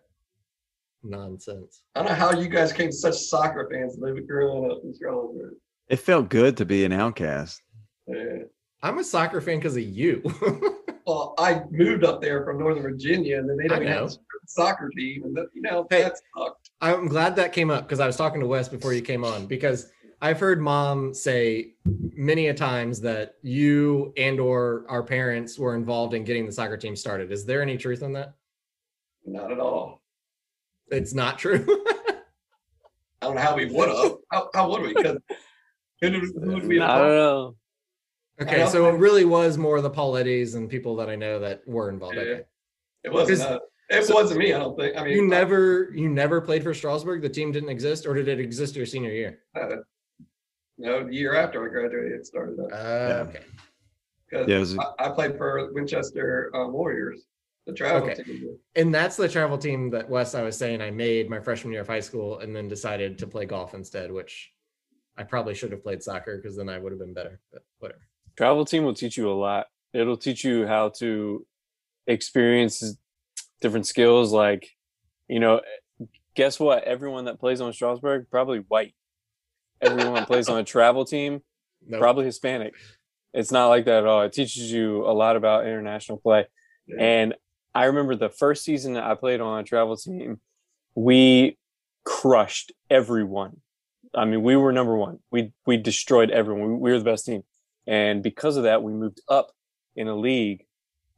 Nonsense. 1.03 1.83
I 1.95 1.99
don't 1.99 2.09
know 2.09 2.15
how 2.15 2.31
you 2.39 2.47
guys 2.47 2.71
came 2.71 2.89
to 2.89 2.95
such 2.95 3.15
soccer 3.15 3.69
fans 3.71 3.97
living 3.99 4.25
growing 4.25 4.71
up 4.71 4.79
in 4.83 4.93
Charlotte. 4.97 5.53
It 5.89 5.97
felt 5.97 6.29
good 6.29 6.55
to 6.57 6.65
be 6.65 6.85
an 6.85 6.93
outcast. 6.93 7.61
Yeah. 8.07 8.43
I'm 8.83 8.99
a 8.99 9.03
soccer 9.03 9.41
fan 9.41 9.57
because 9.57 9.75
of 9.77 9.83
you. 9.83 10.21
Well, 11.05 11.33
I 11.37 11.63
moved 11.69 12.05
up 12.05 12.21
there 12.21 12.45
from 12.45 12.59
Northern 12.59 12.81
Virginia, 12.81 13.37
and 13.37 13.49
then 13.49 13.57
they 13.57 13.65
I 13.65 13.77
don't 13.79 13.87
have 13.87 14.03
a 14.05 14.17
soccer 14.45 14.89
team, 14.95 15.23
and 15.25 15.35
that, 15.35 15.47
you 15.53 15.61
know 15.61 15.85
Hey. 15.89 16.03
that 16.03 16.15
sucked. 16.37 16.69
I'm 16.79 17.09
glad 17.09 17.35
that 17.35 17.51
came 17.51 17.69
up 17.69 17.83
because 17.83 17.99
I 17.99 18.07
was 18.07 18.15
talking 18.15 18.39
to 18.39 18.47
Wes 18.47 18.69
before 18.69 18.93
you 18.93 19.01
came 19.01 19.25
on 19.25 19.45
because 19.45 19.91
I've 20.21 20.39
heard 20.39 20.61
mom 20.61 21.13
say 21.13 21.73
many 22.15 22.47
a 22.47 22.53
times 22.53 23.01
that 23.01 23.35
you 23.41 24.13
and 24.15 24.39
or 24.39 24.85
our 24.87 25.03
parents 25.03 25.59
were 25.59 25.75
involved 25.75 26.13
in 26.13 26.23
getting 26.23 26.45
the 26.45 26.53
soccer 26.53 26.77
team 26.77 26.95
started. 26.95 27.33
Is 27.33 27.43
there 27.45 27.61
any 27.61 27.75
truth 27.75 28.01
in 28.01 28.13
that? 28.13 28.35
Not 29.25 29.51
at 29.51 29.59
all. 29.59 30.01
It's 30.87 31.13
not 31.13 31.37
true. 31.37 31.65
I 33.21 33.25
don't 33.25 33.35
know 33.35 33.41
how 33.41 33.57
we 33.57 33.65
would 33.65 33.89
have. 33.89 34.13
How, 34.31 34.49
how 34.53 34.69
would 34.71 34.83
we? 34.83 34.93
Because 34.93 35.17
who, 35.99 36.09
did- 36.11 36.21
who 36.41 36.53
would 36.53 36.65
we 36.65 36.79
I 36.79 36.97
don't 36.97 37.07
know. 37.09 37.55
Okay, 38.41 38.67
so 38.67 38.89
it 38.89 38.97
really 38.97 39.25
was 39.25 39.57
more 39.57 39.79
the 39.81 39.89
Paulettis 39.91 40.55
and 40.55 40.69
people 40.69 40.95
that 40.97 41.09
I 41.09 41.15
know 41.15 41.39
that 41.39 41.61
were 41.67 41.89
involved. 41.89 42.15
Yeah. 42.15 42.21
Okay. 42.21 42.41
It 43.03 43.11
wasn't. 43.11 43.41
Uh, 43.41 43.59
it 43.89 44.05
so- 44.05 44.15
wasn't 44.15 44.39
me. 44.39 44.53
I 44.53 44.59
don't 44.59 44.77
think. 44.77 44.97
I 44.97 45.03
mean, 45.03 45.15
You 45.15 45.27
never 45.27 45.91
you 45.93 46.09
never 46.09 46.41
played 46.41 46.63
for 46.63 46.73
Strasburg? 46.73 47.21
The 47.21 47.29
team 47.29 47.51
didn't 47.51 47.69
exist, 47.69 48.05
or 48.07 48.13
did 48.15 48.27
it 48.27 48.39
exist 48.39 48.75
your 48.75 48.85
senior 48.85 49.11
year? 49.11 49.39
Uh, 49.55 49.77
no, 50.77 51.05
the 51.05 51.13
year 51.13 51.35
after 51.35 51.63
I 51.63 51.69
graduated, 51.69 52.13
it 52.13 52.25
started 52.25 52.59
up. 52.59 52.69
Uh, 52.71 53.29
okay. 53.29 53.43
Because 54.29 54.47
Yeah, 54.47 54.57
was, 54.59 54.77
I, 54.79 54.85
I 54.97 55.09
played 55.09 55.37
for 55.37 55.71
Winchester 55.73 56.49
um, 56.55 56.73
Warriors, 56.73 57.27
the 57.67 57.73
travel 57.73 58.09
Okay. 58.09 58.23
team. 58.23 58.57
And 58.75 58.93
that's 58.93 59.15
the 59.15 59.29
travel 59.29 59.59
team 59.59 59.91
that 59.91 60.09
Wes 60.09 60.33
I 60.33 60.41
was 60.41 60.57
saying 60.57 60.81
I 60.81 60.89
made 60.89 61.29
my 61.29 61.39
freshman 61.39 61.71
year 61.73 61.81
of 61.81 61.87
high 61.87 61.99
school 61.99 62.39
and 62.39 62.55
then 62.55 62.67
decided 62.67 63.19
to 63.19 63.27
play 63.27 63.45
golf 63.45 63.75
instead, 63.75 64.11
which 64.11 64.51
I 65.15 65.21
probably 65.23 65.53
should 65.53 65.71
have 65.71 65.83
played 65.83 66.01
soccer 66.01 66.37
because 66.37 66.57
then 66.57 66.69
I 66.69 66.79
would 66.79 66.91
have 66.91 66.99
been 66.99 67.13
better. 67.13 67.39
But 67.51 67.63
whatever. 67.77 68.01
Travel 68.37 68.65
team 68.65 68.83
will 68.83 68.93
teach 68.93 69.17
you 69.17 69.29
a 69.31 69.33
lot. 69.33 69.67
It'll 69.93 70.17
teach 70.17 70.43
you 70.43 70.65
how 70.65 70.89
to 70.99 71.45
experience 72.07 72.97
different 73.61 73.85
skills. 73.85 74.31
Like, 74.31 74.69
you 75.27 75.39
know, 75.39 75.57
eh, 75.57 76.05
guess 76.35 76.59
what? 76.59 76.83
Everyone 76.83 77.25
that 77.25 77.39
plays 77.39 77.61
on 77.61 77.71
Strasburg 77.73 78.27
probably 78.31 78.59
white. 78.67 78.95
Everyone 79.81 80.15
that 80.15 80.27
plays 80.27 80.49
on 80.49 80.57
a 80.59 80.63
travel 80.63 81.05
team 81.05 81.41
Nope. 81.87 81.99
probably 81.99 82.25
Hispanic. 82.25 82.73
It's 83.33 83.51
not 83.51 83.67
like 83.67 83.85
that 83.85 83.99
at 83.99 84.05
all. 84.05 84.21
It 84.21 84.31
teaches 84.33 84.71
you 84.71 85.05
a 85.05 85.11
lot 85.11 85.35
about 85.35 85.65
international 85.65 86.17
play. 86.17 86.45
Yeah. 86.87 87.01
And 87.03 87.35
I 87.75 87.85
remember 87.85 88.15
the 88.15 88.29
first 88.29 88.63
season 88.63 88.93
that 88.93 89.03
I 89.03 89.15
played 89.15 89.41
on 89.41 89.59
a 89.59 89.63
travel 89.63 89.97
team, 89.97 90.39
we 90.95 91.57
crushed 92.05 92.71
everyone. 92.89 93.57
I 94.15 94.25
mean, 94.25 94.43
we 94.43 94.55
were 94.55 94.71
number 94.71 94.95
one. 94.95 95.19
We 95.31 95.51
we 95.65 95.77
destroyed 95.77 96.29
everyone. 96.29 96.73
We, 96.73 96.75
we 96.75 96.91
were 96.91 96.99
the 96.99 97.05
best 97.05 97.25
team, 97.25 97.43
and 97.87 98.23
because 98.23 98.57
of 98.57 98.63
that, 98.63 98.83
we 98.83 98.93
moved 98.93 99.21
up 99.27 99.51
in 99.95 100.07
a 100.07 100.15
league. 100.15 100.65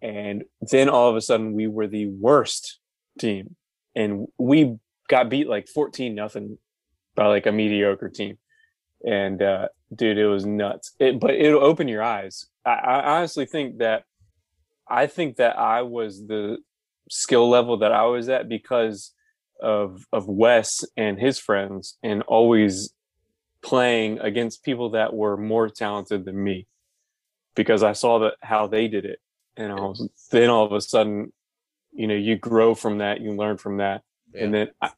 And 0.01 0.43
then 0.61 0.89
all 0.89 1.09
of 1.09 1.15
a 1.15 1.21
sudden, 1.21 1.53
we 1.53 1.67
were 1.67 1.87
the 1.87 2.07
worst 2.07 2.79
team, 3.17 3.55
and 3.95 4.27
we 4.37 4.77
got 5.07 5.29
beat 5.29 5.47
like 5.47 5.67
fourteen 5.67 6.13
nothing 6.13 6.57
by 7.15 7.27
like 7.27 7.45
a 7.45 7.51
mediocre 7.51 8.09
team. 8.09 8.37
And 9.07 9.41
uh, 9.41 9.69
dude, 9.95 10.17
it 10.17 10.27
was 10.27 10.45
nuts. 10.45 10.91
It, 10.99 11.19
but 11.19 11.35
it'll 11.35 11.63
open 11.63 11.87
your 11.87 12.03
eyes. 12.03 12.45
I, 12.65 12.73
I 12.73 13.17
honestly 13.17 13.45
think 13.45 13.79
that 13.79 14.03
I 14.87 15.07
think 15.07 15.37
that 15.37 15.57
I 15.57 15.81
was 15.81 16.27
the 16.27 16.57
skill 17.09 17.49
level 17.49 17.77
that 17.77 17.91
I 17.91 18.05
was 18.05 18.29
at 18.29 18.49
because 18.49 19.13
of 19.61 20.05
of 20.11 20.27
Wes 20.27 20.83
and 20.97 21.19
his 21.19 21.39
friends 21.39 21.97
and 22.03 22.21
always 22.23 22.93
playing 23.65 24.19
against 24.19 24.63
people 24.63 24.91
that 24.91 25.11
were 25.13 25.35
more 25.35 25.67
talented 25.67 26.23
than 26.23 26.41
me 26.41 26.67
because 27.55 27.81
I 27.81 27.93
saw 27.93 28.19
that 28.19 28.35
how 28.41 28.67
they 28.67 28.87
did 28.87 29.05
it. 29.05 29.19
And 29.57 29.71
I 29.71 29.75
was 29.75 30.07
then 30.31 30.49
all 30.49 30.65
of 30.65 30.71
a 30.71 30.81
sudden 30.81 31.33
you 31.91 32.07
know 32.07 32.13
you 32.13 32.37
grow 32.37 32.75
from 32.75 32.99
that 32.99 33.21
you 33.21 33.31
learn 33.31 33.57
from 33.57 33.77
that. 33.77 34.03
And 34.37 34.53
then 34.53 34.69
I, 34.81 34.91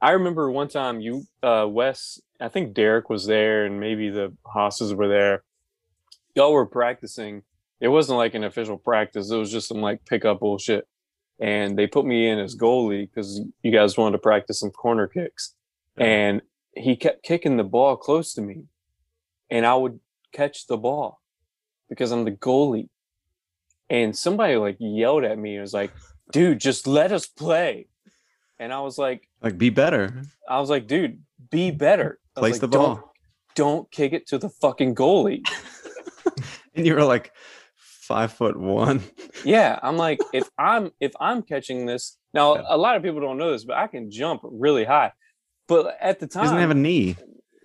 I 0.00 0.10
remember 0.12 0.50
one 0.50 0.68
time 0.68 1.00
you 1.00 1.24
uh 1.42 1.66
Wes 1.68 2.18
I 2.40 2.48
think 2.48 2.72
Derek 2.72 3.10
was 3.10 3.26
there 3.26 3.66
and 3.66 3.80
maybe 3.80 4.08
the 4.08 4.32
Hosses 4.46 4.94
were 4.94 5.08
there. 5.08 5.44
Y'all 6.34 6.52
were 6.52 6.66
practicing. 6.66 7.42
It 7.80 7.88
wasn't 7.88 8.16
like 8.16 8.34
an 8.34 8.44
official 8.44 8.78
practice. 8.78 9.30
It 9.30 9.36
was 9.36 9.52
just 9.52 9.68
some 9.68 9.82
like 9.82 10.06
pickup 10.06 10.40
bullshit. 10.40 10.86
And 11.38 11.78
they 11.78 11.86
put 11.86 12.06
me 12.06 12.28
in 12.28 12.38
as 12.38 12.56
goalie 12.56 13.10
because 13.10 13.42
you 13.62 13.70
guys 13.70 13.98
wanted 13.98 14.12
to 14.12 14.22
practice 14.22 14.60
some 14.60 14.70
corner 14.70 15.06
kicks. 15.06 15.54
And 15.98 16.40
he 16.76 16.94
kept 16.96 17.22
kicking 17.22 17.56
the 17.56 17.64
ball 17.64 17.96
close 17.96 18.34
to 18.34 18.42
me 18.42 18.64
and 19.50 19.64
i 19.66 19.74
would 19.74 19.98
catch 20.32 20.66
the 20.66 20.76
ball 20.76 21.20
because 21.88 22.10
i'm 22.12 22.24
the 22.24 22.32
goalie 22.32 22.88
and 23.88 24.16
somebody 24.16 24.56
like 24.56 24.76
yelled 24.78 25.24
at 25.24 25.38
me 25.38 25.54
and 25.54 25.62
was 25.62 25.72
like 25.74 25.92
dude 26.32 26.60
just 26.60 26.86
let 26.86 27.12
us 27.12 27.26
play 27.26 27.86
and 28.58 28.72
i 28.72 28.80
was 28.80 28.98
like 28.98 29.28
Like, 29.42 29.56
be 29.58 29.70
better. 29.70 30.22
i 30.48 30.60
was 30.60 30.70
like 30.70 30.86
dude 30.86 31.20
be 31.50 31.70
better 31.70 32.18
I 32.36 32.40
Place 32.40 32.52
like, 32.54 32.60
the 32.62 32.68
"Don't- 32.68 33.00
ball. 33.00 33.12
don't 33.54 33.90
kick 33.90 34.12
it 34.12 34.26
to 34.28 34.38
the 34.38 34.50
fucking 34.50 34.94
goalie 34.94 35.42
And 36.74 36.86
you 36.86 36.94
were 36.94 37.04
like 37.04 37.32
five 37.76 38.32
foot 38.32 38.58
one. 38.58 39.02
yeah 39.44 39.78
i'm 39.82 39.96
like 39.96 40.18
if 40.34 40.48
i'm 40.58 40.90
if 41.00 41.12
i'm 41.20 41.42
catching 41.42 41.86
this 41.86 42.18
now 42.34 42.56
Yeah. 42.56 42.62
a 42.68 42.76
lot 42.76 42.96
of 42.96 43.02
people 43.02 43.20
don't 43.20 43.38
know 43.38 43.50
this 43.52 43.64
but 43.64 43.76
i 43.76 43.86
can 43.86 44.10
jump 44.10 44.42
really 44.44 44.84
high 44.84 45.12
but 45.68 45.96
at 46.00 46.18
the 46.20 46.26
time 46.26 46.44
doesn't 46.44 46.58
have 46.58 46.70
a 46.70 46.74
knee. 46.74 47.16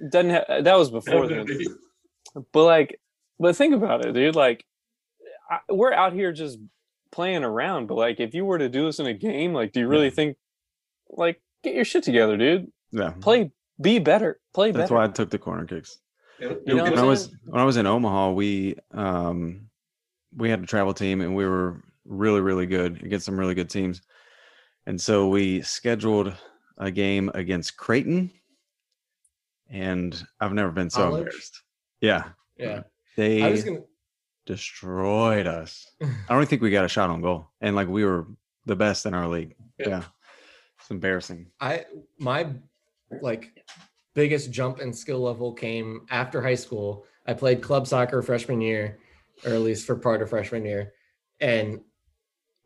doesn't 0.10 0.30
have 0.32 0.46
that 0.64 0.78
was 0.78 0.90
before 0.92 1.28
then 1.28 1.46
but 2.54 2.64
like 2.64 3.00
but 3.40 3.56
think 3.56 3.74
about 3.74 4.06
it 4.06 4.14
dude 4.14 4.36
like 4.36 4.66
I, 5.50 5.60
we're 5.70 5.94
out 5.94 6.14
here 6.14 6.32
just 6.32 6.58
playing 7.12 7.44
around 7.44 7.88
but 7.88 7.96
like 7.96 8.20
if 8.20 8.34
you 8.34 8.46
were 8.46 8.58
to 8.58 8.70
do 8.70 8.86
this 8.86 9.00
in 9.00 9.06
a 9.08 9.14
game 9.14 9.54
like 9.54 9.74
do 9.74 9.80
you 9.82 9.88
really 9.88 10.06
Yeah. 10.06 10.12
think 10.12 10.38
like 11.10 11.42
get 11.64 11.76
your 11.76 11.86
shit 11.86 12.04
together 12.04 12.38
dude 12.38 12.72
Yeah. 12.92 13.12
play 13.20 13.52
be 13.82 14.00
better 14.00 14.40
play 14.54 14.72
better. 14.72 14.80
That's 14.80 14.90
better 14.92 14.96
why 15.00 15.06
I 15.06 15.08
took 15.08 15.30
the 15.30 15.38
corner 15.40 15.66
kicks. 15.66 15.98
You 16.40 16.58
know 16.66 16.84
when 16.84 16.98
I 16.98 17.04
was 17.04 17.30
when 17.46 17.62
I 17.62 17.66
was 17.66 17.78
in 17.78 17.86
Omaha, 17.86 18.32
we 18.32 18.76
um 18.94 19.70
we 20.36 20.50
had 20.50 20.62
a 20.64 20.66
travel 20.66 20.94
team 20.94 21.22
and 21.22 21.36
we 21.36 21.46
were 21.46 21.84
really 22.06 22.42
really 22.42 22.66
good 22.66 23.04
against 23.04 23.26
some 23.26 23.40
really 23.40 23.54
good 23.54 23.70
teams, 23.70 24.02
and 24.88 25.00
so 25.00 25.28
we 25.28 25.62
scheduled 25.62 26.34
a 26.82 26.92
game 26.92 27.32
against 27.34 27.78
Creighton, 27.78 28.32
and 29.70 30.22
I've 30.40 30.52
never 30.54 30.72
been 30.72 30.90
so 30.90 31.04
College? 31.04 31.20
embarrassed. 31.20 31.62
Yeah, 32.02 32.30
Yeah. 32.58 32.82
they 33.16 33.44
I 33.44 33.52
was 33.52 33.64
gonna 33.64 33.82
destroyed 34.46 35.48
us. 35.48 35.90
I 36.02 36.08
don't 36.30 36.50
think 36.50 36.62
we 36.62 36.72
got 36.72 36.84
a 36.84 36.90
shot 36.90 37.10
on 37.10 37.22
goal, 37.22 37.48
and 37.62 37.76
like 37.76 37.88
we 37.88 38.04
were 38.04 38.28
the 38.66 38.76
best 38.76 39.06
in 39.06 39.14
our 39.14 39.28
league. 39.28 39.56
Yeah. 39.80 39.88
Yeah, 39.90 40.04
it's 40.80 40.90
embarrassing. 40.92 41.52
I 41.62 41.86
my 42.18 42.48
like 43.22 43.64
biggest 44.16 44.52
jump 44.52 44.82
in 44.82 44.92
skill 44.92 45.20
level 45.22 45.54
came 45.54 46.02
after 46.10 46.42
high 46.42 46.56
school. 46.56 47.06
I 47.28 47.34
played 47.34 47.62
club 47.62 47.86
soccer 47.88 48.22
freshman 48.24 48.60
year, 48.60 48.98
or 49.46 49.54
at 49.54 49.62
least 49.62 49.86
for 49.86 49.96
part 49.96 50.22
of 50.24 50.30
freshman 50.32 50.66
year, 50.66 50.94
and 51.40 51.80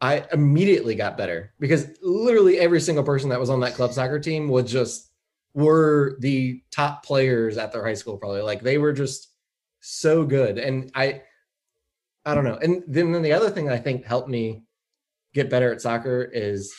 I 0.06 0.28
immediately 0.32 0.93
got 0.93 1.18
better 1.18 1.51
because 1.60 1.88
literally 2.03 2.60
every 2.60 2.80
single 2.80 3.03
person 3.03 3.30
that 3.30 3.39
was 3.39 3.49
on 3.49 3.60
that 3.62 3.74
club 3.74 3.91
soccer 3.91 4.20
team 4.20 4.49
was 4.49 4.72
just 4.72 5.10
were 5.56 6.18
the 6.20 6.62
top 6.70 7.03
players 7.03 7.58
at 7.58 7.72
their 7.72 7.84
high 7.84 7.95
school 7.95 8.18
probably. 8.18 8.41
Like 8.41 8.62
they 8.62 8.78
were 8.78 8.93
just 8.93 9.30
so 9.80 10.24
good. 10.24 10.60
And 10.60 10.91
I 10.93 11.24
I 12.24 12.36
don't 12.36 12.43
know. 12.43 12.60
And 12.62 12.84
then, 12.88 13.12
then 13.12 13.24
the 13.24 13.34
other 13.34 13.49
thing 13.49 13.66
that 13.66 13.74
I 13.74 13.80
think 13.80 14.06
helped 14.06 14.30
me 14.30 14.64
get 15.34 15.49
better 15.49 15.72
at 15.72 15.82
soccer 15.82 16.24
is 16.24 16.74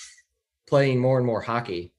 playing 0.69 1.01
more 1.01 1.19
and 1.19 1.27
more 1.27 1.41
hockey 1.41 1.95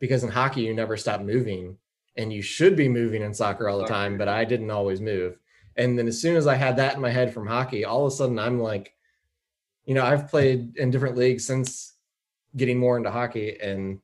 because 0.00 0.24
in 0.24 0.30
hockey 0.30 0.62
you 0.62 0.74
never 0.74 0.96
stop 0.96 1.20
moving 1.20 1.76
and 2.16 2.32
you 2.32 2.42
should 2.42 2.76
be 2.76 2.88
moving 2.88 3.22
in 3.22 3.32
soccer 3.32 3.68
all 3.68 3.78
the 3.78 3.86
time 3.86 4.18
but 4.18 4.28
i 4.28 4.44
didn't 4.44 4.70
always 4.70 5.00
move. 5.00 5.38
And 5.76 5.98
then 5.98 6.06
as 6.06 6.20
soon 6.20 6.36
as 6.36 6.46
i 6.46 6.54
had 6.54 6.76
that 6.76 6.94
in 6.94 7.00
my 7.00 7.10
head 7.10 7.32
from 7.32 7.46
hockey 7.46 7.84
all 7.84 8.06
of 8.06 8.12
a 8.12 8.16
sudden 8.16 8.38
i'm 8.38 8.60
like 8.60 8.93
you 9.86 9.94
know 9.94 10.04
i've 10.04 10.28
played 10.28 10.76
in 10.76 10.90
different 10.90 11.16
leagues 11.16 11.46
since 11.46 11.94
getting 12.56 12.78
more 12.78 12.96
into 12.96 13.10
hockey 13.10 13.58
and 13.60 13.98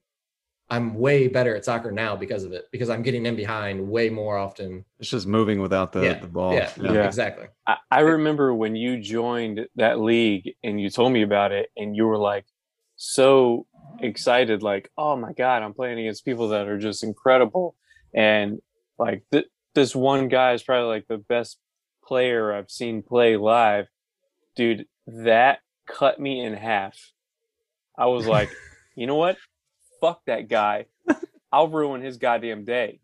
i'm 0.68 0.95
way 0.95 1.26
better 1.28 1.55
at 1.57 1.64
soccer 1.64 1.91
now 1.91 2.14
because 2.16 2.45
of 2.45 2.53
it 2.53 2.64
because 2.72 2.91
i'm 2.91 3.03
getting 3.03 3.24
in 3.26 3.35
behind 3.37 3.81
way 3.89 4.09
more 4.11 4.37
often. 4.37 4.85
It's 4.99 5.09
just 5.11 5.26
moving 5.26 5.61
without 5.61 5.93
the, 5.93 6.03
Yeah, 6.03 6.18
the 6.20 6.26
ball. 6.26 6.55
yeah, 6.55 6.70
Yeah. 6.81 7.07
exactly. 7.07 7.47
I, 7.66 7.76
I 7.91 8.01
remember 8.01 8.55
when 8.55 8.76
you 8.76 9.01
joined 9.01 9.66
that 9.76 9.99
league 10.01 10.55
and 10.62 10.81
you 10.81 10.91
told 10.91 11.12
me 11.12 11.22
about 11.22 11.53
it 11.53 11.70
and 11.76 11.97
you 11.97 12.07
were 12.07 12.18
like 12.18 12.45
so 12.97 13.66
excited 14.03 14.62
like 14.62 14.91
oh 14.97 15.14
my 15.14 15.33
god 15.33 15.62
i'm 15.62 15.74
playing 15.74 15.99
against 15.99 16.24
people 16.24 16.49
that 16.49 16.68
are 16.68 16.78
just 16.78 17.03
incredible. 17.03 17.74
And 18.14 18.61
like 18.99 19.22
th- 19.33 19.47
this 19.74 19.95
one 19.95 20.28
guy 20.28 20.53
is 20.53 20.62
probably 20.62 20.89
like 20.89 21.07
the 21.09 21.18
best 21.18 21.59
player 22.05 22.53
i've 22.53 22.70
seen 22.70 23.03
play 23.03 23.37
live. 23.37 23.87
Dude 24.57 24.87
that 25.07 25.61
cut 25.95 26.18
me 26.20 26.41
in 26.41 26.55
half 26.55 27.12
i 27.99 28.07
was 28.07 28.26
like 28.26 28.51
you 28.95 29.07
know 29.07 29.16
what 29.16 29.36
fuck 30.01 30.20
that 30.26 30.49
guy 30.49 30.86
i'll 31.53 31.68
ruin 31.68 32.01
his 32.01 32.16
goddamn 32.16 32.64
day 32.64 33.01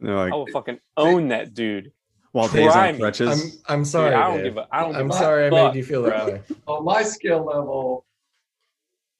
like 0.00 0.32
i 0.32 0.36
will 0.36 0.46
fucking 0.48 0.78
own 0.96 1.28
that 1.28 1.54
dude 1.54 1.92
while 2.32 2.48
Dave's 2.48 2.74
on 2.76 2.94
me. 2.94 3.00
crutches. 3.00 3.28
i'm 3.68 3.74
i'm 3.74 3.82
Dude, 3.82 3.86
sorry 3.88 4.14
i 4.14 4.26
don't 4.28 4.36
Dave. 4.38 4.44
give 4.44 4.56
a 4.58 4.68
i 4.72 4.80
don't 4.82 4.96
i'm 4.96 5.08
give 5.08 5.16
sorry 5.18 5.46
i 5.46 5.50
fuck, 5.50 5.72
made 5.74 5.78
you 5.78 5.84
feel 5.84 6.02
that 6.02 6.24
bro. 6.26 6.26
way 6.34 6.42
Well, 6.66 6.82
my 6.82 7.02
skill 7.02 7.44
level 7.44 8.04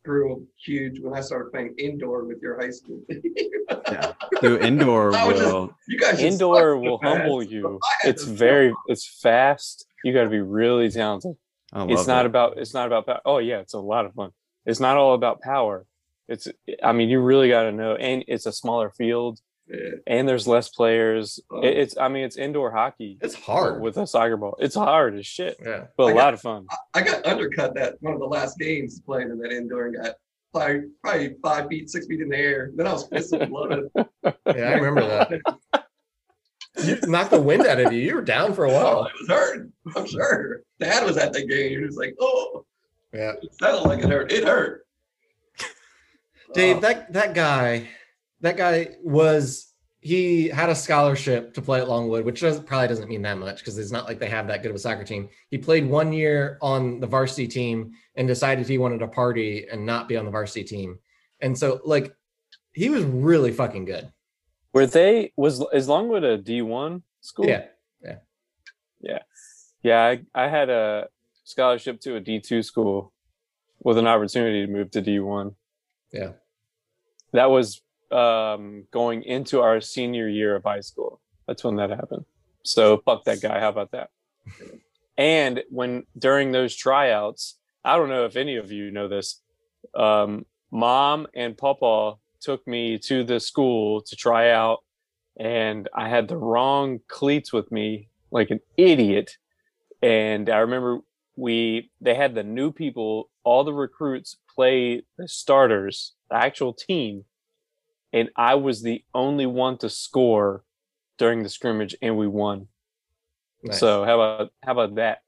grew 0.04 0.46
huge 0.64 1.00
when 1.00 1.12
I 1.12 1.20
started 1.20 1.50
playing 1.52 1.74
indoor 1.76 2.24
with 2.24 2.40
your 2.40 2.58
high 2.58 2.70
school. 2.70 3.02
yeah, 3.92 4.12
do 4.40 4.58
indoor 4.58 5.14
I 5.14 5.26
was 5.26 5.38
just- 5.38 5.52
will. 5.52 5.74
you 5.86 5.98
guys 5.98 6.20
indoor 6.20 6.78
will 6.78 6.98
humble 7.02 7.42
you 7.42 7.78
it's 8.04 8.24
very 8.24 8.72
it's 8.86 9.06
fast 9.20 9.86
you 10.04 10.14
got 10.14 10.22
to 10.22 10.30
be 10.30 10.40
really 10.40 10.90
talented 10.90 11.32
I 11.32 11.34
love 11.34 11.36
it's 11.74 12.06
not 12.06 12.26
about 12.26 12.58
it's 12.58 12.74
not 12.74 12.86
about 12.86 13.06
power. 13.06 13.20
oh 13.24 13.38
yeah 13.38 13.58
it's 13.58 13.74
a 13.74 13.78
lot 13.78 14.06
of 14.06 14.14
fun 14.14 14.30
it's 14.66 14.80
not 14.80 14.96
all 14.96 15.14
about 15.14 15.40
power 15.42 15.86
it's 16.28 16.48
i 16.82 16.92
mean 16.92 17.08
you 17.08 17.20
really 17.20 17.48
got 17.48 17.62
to 17.64 17.72
know 17.72 17.94
and 17.94 18.24
it's 18.28 18.46
a 18.46 18.52
smaller 18.52 18.90
field 18.90 19.38
Yeah. 19.68 19.96
and 20.06 20.26
there's 20.28 20.46
less 20.48 20.68
players 20.70 21.40
Oh. 21.50 21.60
It- 21.60 21.76
it's 21.78 21.96
i 21.98 22.08
mean 22.08 22.24
it's 22.24 22.36
indoor 22.36 22.70
hockey 22.70 23.18
it's 23.20 23.34
hard 23.34 23.80
with 23.82 23.96
a 23.98 24.06
soccer 24.06 24.36
ball 24.36 24.56
it's 24.60 24.74
hard 24.74 25.14
as 25.18 25.26
shit 25.26 25.56
yeah 25.62 25.84
but 25.96 26.04
a 26.04 26.12
got- 26.14 26.16
lot 26.24 26.34
of 26.34 26.40
fun 26.40 26.66
I 26.94 27.02
got 27.02 27.26
undercut 27.26 27.74
that 27.74 27.96
one 28.00 28.14
of 28.14 28.20
the 28.20 28.26
last 28.26 28.58
games 28.58 29.00
playing 29.00 29.30
in 29.30 29.38
that 29.40 29.52
indoor 29.52 29.86
and 29.86 29.96
got 29.96 30.14
probably, 30.54 30.84
probably 31.02 31.34
five 31.42 31.68
feet, 31.68 31.90
six 31.90 32.06
feet 32.06 32.22
in 32.22 32.30
the 32.30 32.36
air. 32.36 32.70
Then 32.74 32.86
I 32.86 32.92
was 32.94 33.06
pissing 33.10 33.48
blood. 33.50 33.82
yeah 34.56 34.70
i 34.70 34.74
remember 34.80 35.02
that 35.06 35.28
you 36.84 36.98
knocked 37.06 37.30
the 37.30 37.40
wind 37.40 37.66
out 37.66 37.80
of 37.80 37.92
you 37.92 38.00
you 38.00 38.14
were 38.14 38.22
down 38.22 38.54
for 38.54 38.64
a 38.64 38.70
Oh, 38.70 38.74
while 38.74 39.06
it 39.06 39.12
was 39.20 39.28
hurting. 39.28 39.72
I'm 39.96 40.06
sure. 40.06 40.62
Dad 40.80 41.04
was 41.04 41.16
at 41.16 41.32
the 41.32 41.44
game. 41.46 41.70
He 41.70 41.78
was 41.78 41.96
like, 41.96 42.14
"Oh, 42.20 42.64
yeah 43.12 43.32
it 43.42 43.54
sounded 43.60 43.88
like 43.88 44.00
it 44.04 44.10
hurt. 44.10 44.32
It 44.32 44.44
hurt." 44.44 44.86
Dave, 46.54 46.76
Oh, 46.76 46.80
that 46.80 47.12
that 47.12 47.34
guy, 47.34 47.88
that 48.40 48.56
guy 48.56 48.96
was 49.02 49.72
he 50.00 50.48
had 50.48 50.70
a 50.70 50.74
scholarship 50.74 51.52
to 51.54 51.60
play 51.60 51.80
at 51.80 51.88
Longwood, 51.88 52.24
which 52.24 52.40
does, 52.40 52.60
probably 52.60 52.86
doesn't 52.86 53.08
mean 53.08 53.22
that 53.22 53.36
much 53.36 53.58
because 53.58 53.76
it's 53.76 53.90
not 53.90 54.06
like 54.06 54.20
they 54.20 54.28
have 54.28 54.46
that 54.46 54.62
good 54.62 54.70
of 54.70 54.76
a 54.76 54.78
soccer 54.78 55.02
team. 55.04 55.28
He 55.50 55.58
played 55.58 55.86
one 55.86 56.12
year 56.12 56.56
on 56.62 57.00
the 57.00 57.06
varsity 57.06 57.48
team 57.48 57.92
and 58.14 58.28
decided 58.28 58.66
he 58.68 58.78
wanted 58.78 58.98
to 59.00 59.08
party 59.08 59.66
and 59.70 59.84
not 59.84 60.08
be 60.08 60.16
on 60.16 60.24
the 60.24 60.30
varsity 60.30 60.62
team. 60.62 61.00
And 61.40 61.58
so, 61.58 61.80
like, 61.84 62.14
he 62.72 62.90
was 62.90 63.02
really 63.04 63.50
fucking 63.52 63.86
good. 63.86 64.10
Were 64.72 64.86
they 64.86 65.32
was 65.36 65.64
is 65.72 65.88
Longwood 65.88 66.24
a 66.24 66.38
D 66.38 66.62
one 66.62 67.02
school? 67.20 67.46
Yeah. 67.46 67.66
Yeah, 69.00 69.18
yeah. 69.82 70.04
I, 70.04 70.20
I 70.34 70.48
had 70.48 70.70
a 70.70 71.08
scholarship 71.44 72.00
to 72.00 72.16
a 72.16 72.20
D 72.20 72.40
two 72.40 72.62
school 72.62 73.12
with 73.80 73.98
an 73.98 74.06
opportunity 74.06 74.66
to 74.66 74.72
move 74.72 74.90
to 74.92 75.00
D 75.00 75.20
one. 75.20 75.54
Yeah. 76.12 76.32
That 77.32 77.50
was 77.50 77.82
um, 78.10 78.86
going 78.90 79.22
into 79.22 79.60
our 79.60 79.80
senior 79.80 80.28
year 80.28 80.56
of 80.56 80.64
high 80.64 80.80
school. 80.80 81.20
That's 81.46 81.62
when 81.62 81.76
that 81.76 81.90
happened. 81.90 82.24
So 82.64 82.98
fuck 83.04 83.24
that 83.24 83.40
guy. 83.40 83.60
How 83.60 83.68
about 83.68 83.92
that? 83.92 84.10
And 85.18 85.64
when 85.68 86.04
during 86.16 86.52
those 86.52 86.76
tryouts, 86.76 87.58
I 87.84 87.96
don't 87.96 88.08
know 88.08 88.24
if 88.24 88.36
any 88.36 88.54
of 88.54 88.70
you 88.70 88.92
know 88.92 89.08
this. 89.08 89.42
Um, 89.92 90.46
Mom 90.70 91.26
and 91.34 91.58
Papa 91.58 92.14
took 92.40 92.66
me 92.66 92.98
to 92.98 93.24
the 93.24 93.40
school 93.40 94.02
to 94.02 94.16
try 94.16 94.50
out, 94.50 94.78
and 95.38 95.88
I 95.94 96.08
had 96.08 96.28
the 96.28 96.36
wrong 96.36 97.00
cleats 97.08 97.52
with 97.52 97.70
me, 97.70 98.08
like 98.30 98.50
an 98.50 98.60
idiot. 98.76 99.36
And 100.02 100.48
I 100.48 100.58
remember 100.58 101.00
we 101.36 101.90
they 102.00 102.14
had 102.14 102.34
the 102.34 102.42
new 102.42 102.72
people, 102.72 103.30
all 103.44 103.64
the 103.64 103.72
recruits 103.72 104.36
play 104.54 105.02
the 105.16 105.28
starters, 105.28 106.14
the 106.30 106.36
actual 106.36 106.72
team, 106.72 107.24
and 108.12 108.30
I 108.36 108.54
was 108.56 108.82
the 108.82 109.04
only 109.14 109.46
one 109.46 109.78
to 109.78 109.90
score 109.90 110.64
during 111.18 111.42
the 111.42 111.48
scrimmage, 111.48 111.96
and 112.00 112.16
we 112.16 112.28
won. 112.28 112.68
Nice. 113.62 113.80
So 113.80 114.04
how 114.04 114.20
about 114.20 114.52
how 114.62 114.72
about 114.72 114.94
that? 114.96 115.22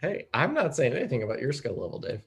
hey, 0.00 0.28
I'm 0.34 0.54
not 0.54 0.76
saying 0.76 0.92
anything 0.92 1.22
about 1.22 1.40
your 1.40 1.52
skill 1.52 1.78
level, 1.80 1.98
Dave. 1.98 2.22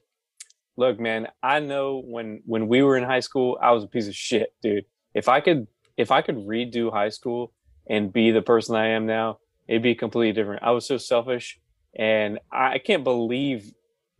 Look, 0.76 0.98
man, 0.98 1.28
I 1.42 1.60
know 1.60 2.02
when 2.04 2.42
when 2.46 2.68
we 2.68 2.82
were 2.82 2.96
in 2.96 3.04
high 3.04 3.20
school, 3.20 3.58
I 3.60 3.72
was 3.72 3.84
a 3.84 3.88
piece 3.88 4.08
of 4.08 4.14
shit, 4.14 4.54
dude. 4.62 4.84
If 5.14 5.28
I 5.28 5.40
could 5.40 5.66
if 5.96 6.10
I 6.10 6.22
could 6.22 6.36
redo 6.36 6.92
high 6.92 7.10
school 7.10 7.52
and 7.88 8.12
be 8.12 8.30
the 8.30 8.42
person 8.42 8.76
I 8.76 8.88
am 8.88 9.06
now, 9.06 9.38
it'd 9.68 9.82
be 9.82 9.94
completely 9.94 10.32
different. 10.32 10.62
I 10.62 10.70
was 10.70 10.86
so 10.86 10.96
selfish 10.96 11.58
and 11.96 12.38
I 12.52 12.78
can't 12.78 13.04
believe 13.04 13.72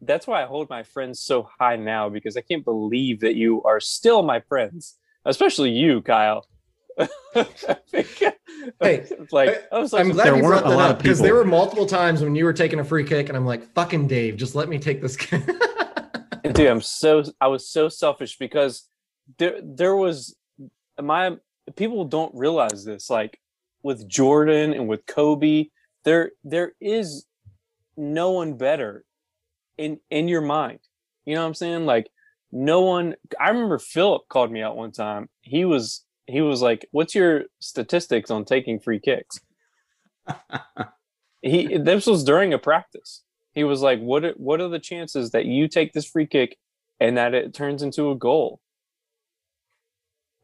that's 0.02 0.26
why 0.26 0.42
I 0.42 0.46
hold 0.46 0.68
my 0.70 0.82
friends 0.82 1.20
so 1.20 1.48
high 1.58 1.76
now 1.76 2.08
because 2.08 2.36
I 2.36 2.40
can't 2.40 2.64
believe 2.64 3.20
that 3.20 3.34
you 3.34 3.62
are 3.64 3.80
still 3.80 4.22
my 4.22 4.40
friends, 4.40 4.96
especially 5.24 5.70
you, 5.70 6.02
Kyle. 6.02 6.46
Hey, 8.82 9.06
like 9.32 9.66
I 9.72 9.78
was 9.78 9.92
like, 9.92 10.04
I'm 10.04 10.12
glad 10.12 10.26
there 10.26 10.36
you 10.36 10.42
brought 10.42 10.64
that 10.64 10.78
up 10.78 10.98
because 10.98 11.18
there 11.18 11.34
were 11.34 11.44
multiple 11.44 11.86
times 11.86 12.22
when 12.22 12.34
you 12.34 12.44
were 12.44 12.52
taking 12.52 12.78
a 12.78 12.84
free 12.84 13.04
kick, 13.04 13.28
and 13.28 13.36
I'm 13.36 13.46
like, 13.46 13.72
"Fucking 13.72 14.06
Dave, 14.06 14.36
just 14.36 14.54
let 14.54 14.68
me 14.68 14.78
take 14.78 15.00
this." 15.00 15.16
kick." 15.16 15.42
Dude 16.52 16.66
i'm 16.66 16.80
so 16.80 17.22
i 17.40 17.46
was 17.46 17.68
so 17.68 17.88
selfish 17.88 18.36
because 18.38 18.88
there 19.38 19.58
there 19.62 19.96
was 19.96 20.36
my 21.00 21.36
people 21.76 22.04
don't 22.04 22.34
realize 22.34 22.84
this 22.84 23.08
like 23.10 23.38
with 23.82 24.08
jordan 24.08 24.72
and 24.72 24.88
with 24.88 25.04
kobe 25.06 25.66
there 26.04 26.32
there 26.44 26.72
is 26.80 27.26
no 27.96 28.30
one 28.30 28.54
better 28.54 29.04
in 29.78 30.00
in 30.10 30.28
your 30.28 30.40
mind. 30.40 30.80
You 31.24 31.34
know 31.34 31.42
what 31.42 31.48
i'm 31.48 31.54
saying? 31.54 31.86
Like 31.86 32.10
no 32.52 32.80
one 32.80 33.14
i 33.40 33.48
remember 33.48 33.78
philip 33.78 34.22
called 34.28 34.50
me 34.50 34.62
out 34.62 34.76
one 34.76 34.92
time. 34.92 35.28
He 35.42 35.64
was 35.64 36.04
he 36.26 36.40
was 36.40 36.62
like 36.62 36.86
what's 36.92 37.14
your 37.14 37.44
statistics 37.60 38.30
on 38.30 38.44
taking 38.44 38.80
free 38.80 39.00
kicks? 39.00 39.40
He 41.42 41.78
this 41.78 42.04
was 42.04 42.22
during 42.22 42.52
a 42.52 42.58
practice 42.58 43.22
he 43.54 43.64
was 43.64 43.82
like 43.82 44.00
what 44.00 44.24
are, 44.24 44.32
what 44.32 44.60
are 44.60 44.68
the 44.68 44.78
chances 44.78 45.30
that 45.32 45.44
you 45.46 45.68
take 45.68 45.92
this 45.92 46.06
free 46.06 46.26
kick 46.26 46.56
and 47.00 47.16
that 47.16 47.34
it 47.34 47.52
turns 47.54 47.82
into 47.82 48.10
a 48.10 48.14
goal 48.16 48.60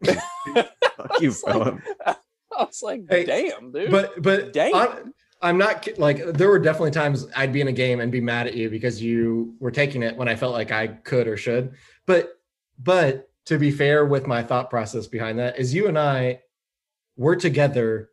Fuck 0.05 1.21
you, 1.21 1.33
Philip. 1.47 1.79
i 2.07 2.17
was 2.65 2.81
like 2.83 3.03
Hey, 3.09 3.25
damn 3.25 3.73
dude 3.73 3.91
but 3.91 4.21
but 4.23 4.53
Damn. 4.53 4.75
I'm, 4.75 5.15
I'm 5.43 5.59
not 5.59 5.87
like 5.99 6.25
there 6.33 6.49
were 6.49 6.59
definitely 6.59 6.91
times 6.93 7.27
I'd 7.37 7.53
be 7.53 7.61
in 7.61 7.69
a 7.69 7.73
game 7.73 8.01
and 8.01 8.11
be 8.11 8.21
mad 8.21 8.47
at 8.47 8.55
you 8.55 8.71
because 8.71 9.03
you 9.03 9.55
were 9.61 9.71
taking 9.71 10.03
it 10.03 10.17
when 10.17 10.29
I 10.29 10.35
felt 10.37 10.55
like 10.55 10.73
I 10.73 10.87
could 10.87 11.29
or 11.29 11.37
should. 11.37 11.75
But 12.07 12.31
but 12.79 13.29
to 13.47 13.59
be 13.59 13.71
fair 13.71 14.07
with 14.07 14.27
my 14.27 14.43
thought 14.43 14.71
process 14.71 15.07
behind 15.07 15.39
that 15.39 15.59
is 15.59 15.75
you 15.75 15.89
and 15.89 15.99
I 15.99 16.41
were 17.17 17.37
together 17.37 18.11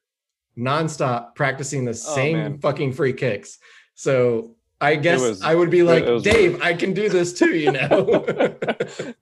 nonstop 0.57 1.33
practicing 1.35 1.85
the 1.85 1.91
Oh, 1.91 1.93
same 1.93 2.37
man. 2.37 2.57
fucking 2.59 2.91
free 2.91 3.13
kicks. 3.13 3.57
So 3.95 4.55
I 4.83 4.95
guess 4.95 5.21
was- 5.21 5.41
I 5.41 5.55
would 5.55 5.69
be 5.69 5.83
like, 5.83 6.05
was- 6.05 6.23
Dave, 6.23 6.61
I 6.61 6.73
can 6.73 6.93
do 6.93 7.09
this 7.09 7.33
too, 7.33 7.55
you 7.55 7.71
know. 7.71 8.23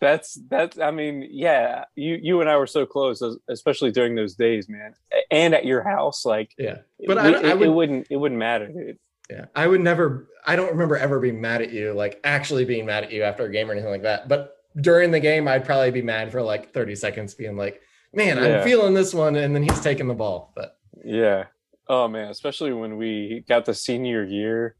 that's 0.00 0.38
that's 0.50 0.78
i 0.78 0.90
mean 0.90 1.26
yeah 1.30 1.84
you 1.94 2.18
you 2.20 2.40
and 2.40 2.50
i 2.50 2.56
were 2.56 2.66
so 2.66 2.84
close 2.84 3.22
especially 3.48 3.90
during 3.90 4.14
those 4.14 4.34
days 4.34 4.68
man 4.68 4.92
and 5.30 5.54
at 5.54 5.64
your 5.64 5.82
house 5.82 6.26
like 6.26 6.50
yeah. 6.58 6.78
but 7.06 7.16
I, 7.16 7.28
it, 7.28 7.44
I 7.44 7.50
it 7.50 7.58
would 7.58 7.70
wouldn't 7.70 8.06
it 8.10 8.16
wouldn't 8.16 8.38
matter 8.38 8.66
dude 8.66 8.98
Yeah, 9.30 9.46
I 9.56 9.66
would 9.66 9.80
never. 9.80 10.28
I 10.46 10.56
don't 10.56 10.70
remember 10.70 10.96
ever 10.98 11.18
being 11.18 11.40
mad 11.40 11.62
at 11.62 11.72
you, 11.72 11.94
like 11.94 12.20
actually 12.24 12.66
being 12.66 12.84
mad 12.84 13.04
at 13.04 13.12
you 13.12 13.22
after 13.22 13.46
a 13.46 13.50
game 13.50 13.70
or 13.70 13.72
anything 13.72 13.90
like 13.90 14.02
that. 14.02 14.28
But 14.28 14.56
during 14.78 15.10
the 15.12 15.20
game, 15.20 15.48
I'd 15.48 15.64
probably 15.64 15.90
be 15.90 16.02
mad 16.02 16.30
for 16.30 16.42
like 16.42 16.74
30 16.74 16.94
seconds, 16.96 17.32
being 17.34 17.56
like, 17.56 17.80
"Man, 18.12 18.36
Yeah. 18.36 18.58
I'm 18.58 18.64
feeling 18.64 18.92
this 18.92 19.14
one," 19.14 19.36
and 19.36 19.54
then 19.54 19.62
he's 19.62 19.80
taking 19.80 20.08
the 20.08 20.14
ball. 20.14 20.52
But 20.54 20.76
Yeah. 21.02 21.44
Oh 21.88 22.06
man, 22.08 22.28
especially 22.28 22.74
when 22.74 22.98
we 22.98 23.44
got 23.48 23.64
the 23.64 23.72
senior 23.72 24.22
year, 24.24 24.76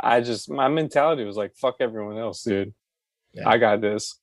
I 0.00 0.20
just 0.20 0.50
my 0.50 0.68
mentality 0.68 1.24
was 1.24 1.36
like, 1.36 1.54
fuck 1.56 1.76
everyone 1.80 2.18
else, 2.18 2.42
dude. 2.42 2.72
Yeah. 3.32 3.48
I 3.48 3.58
got 3.58 3.80
this. 3.80 4.18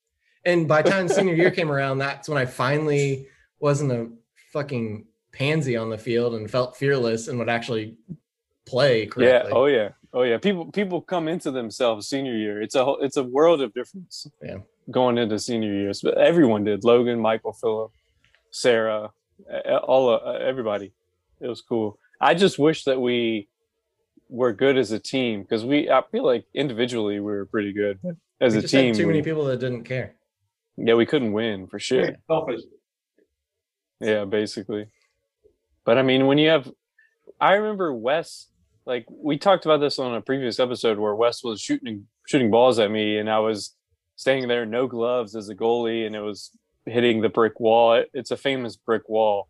and 0.45 0.67
by 0.67 0.81
the 0.81 0.89
time 0.89 1.07
senior 1.07 1.33
year 1.33 1.51
came 1.59 1.71
around, 1.71 1.97
that's 1.97 2.29
when 2.29 2.37
I 2.37 2.45
finally 2.45 3.27
wasn't 3.59 3.91
a 3.91 4.09
fucking 4.53 5.05
pansy 5.31 5.75
on 5.77 5.89
the 5.89 5.97
field 5.97 6.33
and 6.35 6.49
felt 6.49 6.77
fearless 6.77 7.27
and 7.27 7.37
would 7.39 7.49
actually 7.49 7.97
play 8.65 9.05
correctly. 9.05 9.49
Yeah. 9.51 9.55
Oh 9.55 9.65
yeah. 9.65 9.89
Oh 10.13 10.23
yeah. 10.23 10.37
People 10.37 10.71
people 10.71 11.01
come 11.01 11.27
into 11.27 11.51
themselves 11.51 12.07
senior 12.07 12.35
year. 12.35 12.61
It's 12.61 12.75
a 12.75 12.83
whole, 12.85 12.99
it's 13.01 13.17
a 13.17 13.23
world 13.23 13.61
of 13.61 13.73
difference. 13.73 14.27
Yeah. 14.41 14.57
Going 14.89 15.17
into 15.17 15.37
senior 15.37 15.73
years, 15.73 16.01
but 16.01 16.17
everyone 16.17 16.63
did. 16.63 16.83
Logan, 16.83 17.19
Michael, 17.19 17.53
Phillip, 17.53 17.91
Sarah, 18.49 19.11
all 19.83 20.09
uh, 20.09 20.33
everybody. 20.33 20.93
It 21.39 21.47
was 21.47 21.61
cool. 21.61 21.99
I 22.19 22.33
just 22.33 22.57
wish 22.57 22.85
that 22.85 22.99
we 22.99 23.48
were 24.29 24.53
good 24.53 24.77
as 24.77 24.91
a 24.91 24.99
team 24.99 25.41
because 25.41 25.65
we. 25.65 25.89
I 25.89 26.01
feel 26.11 26.23
like 26.25 26.45
individually 26.53 27.15
we 27.19 27.31
were 27.31 27.45
pretty 27.45 27.73
good. 27.73 27.99
But 28.01 28.15
as 28.39 28.53
We 28.53 28.59
a 28.59 28.61
just 28.61 28.73
had 28.73 28.81
team, 28.81 28.93
too 28.95 29.07
many 29.07 29.21
people 29.21 29.45
that 29.45 29.59
didn't 29.59 29.83
care. 29.83 30.15
yeah, 30.77 30.93
we 30.93 31.05
couldn't 31.05 31.33
win 31.33 31.67
for 31.67 31.79
sure. 31.79 32.15
Selfish. 32.27 32.61
Yeah, 33.99 34.25
basically. 34.25 34.87
But 35.85 35.97
I 35.97 36.03
mean, 36.03 36.27
when 36.27 36.37
you 36.37 36.49
have, 36.49 36.71
I 37.39 37.53
remember 37.55 37.93
Wes. 37.93 38.47
Like 38.85 39.05
we 39.09 39.37
talked 39.37 39.65
about 39.65 39.81
this 39.81 39.99
on 39.99 40.15
a 40.15 40.21
previous 40.21 40.59
episode 40.59 40.97
where 40.97 41.13
Wes 41.15 41.43
was 41.43 41.61
shooting 41.61 42.07
shooting 42.27 42.49
balls 42.51 42.79
at 42.79 42.89
me, 42.91 43.17
and 43.17 43.29
I 43.29 43.39
was 43.39 43.75
standing 44.15 44.47
there 44.47 44.65
no 44.65 44.87
gloves 44.87 45.35
as 45.35 45.49
a 45.49 45.55
goalie, 45.55 46.05
and 46.05 46.15
it 46.15 46.21
was 46.21 46.51
hitting 46.85 47.21
the 47.21 47.29
brick 47.29 47.59
wall. 47.59 47.93
It- 47.95 48.09
it's 48.13 48.31
a 48.31 48.37
famous 48.37 48.75
brick 48.77 49.07
wall. 49.09 49.47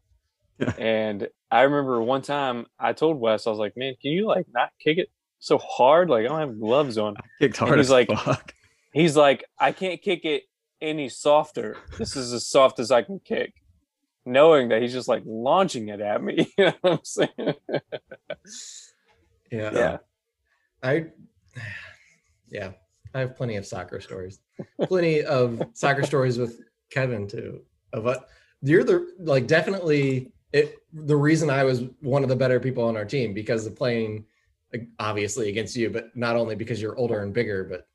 Yeah. 0.60 0.74
and 0.78 1.28
I 1.49 1.62
remember 1.62 2.01
one 2.01 2.22
time 2.22 2.66
I 2.80 2.93
told 2.93 3.20
Wes, 3.20 3.47
I 3.47 3.49
was 3.49 3.60
like, 3.60 3.78
"Man, 3.78 3.95
can 4.01 4.12
you 4.12 4.28
like 4.28 4.45
not 4.53 4.70
kick 4.84 4.97
it 4.97 5.10
so 5.39 5.57
hard? 5.57 6.10
Like 6.10 6.26
I 6.26 6.28
don't 6.28 6.39
have 6.39 6.60
gloves 6.60 6.97
on." 6.97 7.16
Kicked 7.39 7.57
hard 7.57 7.78
he's 7.78 7.88
as 7.88 7.91
like- 7.91 8.10
fuck. 8.12 8.53
He's 8.93 9.16
like, 9.16 9.45
"I 9.60 9.72
can't 9.72 10.01
kick 10.01 10.26
it 10.26 10.43
any 10.82 11.10
softer. 11.10 11.78
This 11.97 12.16
is 12.16 12.34
as 12.34 12.47
soft 12.47 12.80
as 12.80 12.91
I 12.91 13.01
can 13.03 13.20
kick." 13.20 13.53
Knowing 14.26 14.70
that 14.70 14.82
he's 14.82 14.93
just 14.93 15.07
like 15.07 15.24
launching 15.26 15.88
it 15.89 16.01
at 16.01 16.22
me, 16.22 16.53
you 16.57 16.66
know 16.66 16.74
what 16.82 16.91
I'm 16.93 16.99
saying? 17.03 17.53
Yeah. 19.51 19.72
yeah. 19.74 19.97
I, 20.84 21.05
yeah, 22.49 22.72
I 23.14 23.20
have 23.20 23.36
plenty 23.36 23.55
of 23.55 23.66
soccer 23.66 23.99
stories, 23.99 24.39
plenty 24.84 25.24
of 25.24 25.62
soccer 25.74 26.03
stories 26.03 26.38
with 26.38 26.60
Kevin 26.91 27.28
too. 27.28 27.62
Of 27.91 28.03
what 28.03 28.28
you're 28.62 28.84
the 28.84 29.07
like 29.20 29.47
definitely 29.47 30.32
it. 30.54 30.76
The 30.93 31.16
reason 31.16 31.50
I 31.50 31.64
was 31.64 31.84
one 32.02 32.24
of 32.24 32.30
the 32.30 32.36
better 32.36 32.60
people 32.60 32.84
on 32.84 32.97
our 32.97 33.06
team 33.06 33.34
because 33.34 33.66
of 33.66 33.76
playing, 33.76 34.26
obviously 35.00 35.50
against 35.50 35.76
you, 35.76 35.89
but 35.89 36.16
not 36.16 36.36
only 36.36 36.56
because 36.56 36.82
you're 36.82 36.97
older 36.97 37.22
and 37.22 37.34
bigger, 37.34 37.64
but 37.64 37.88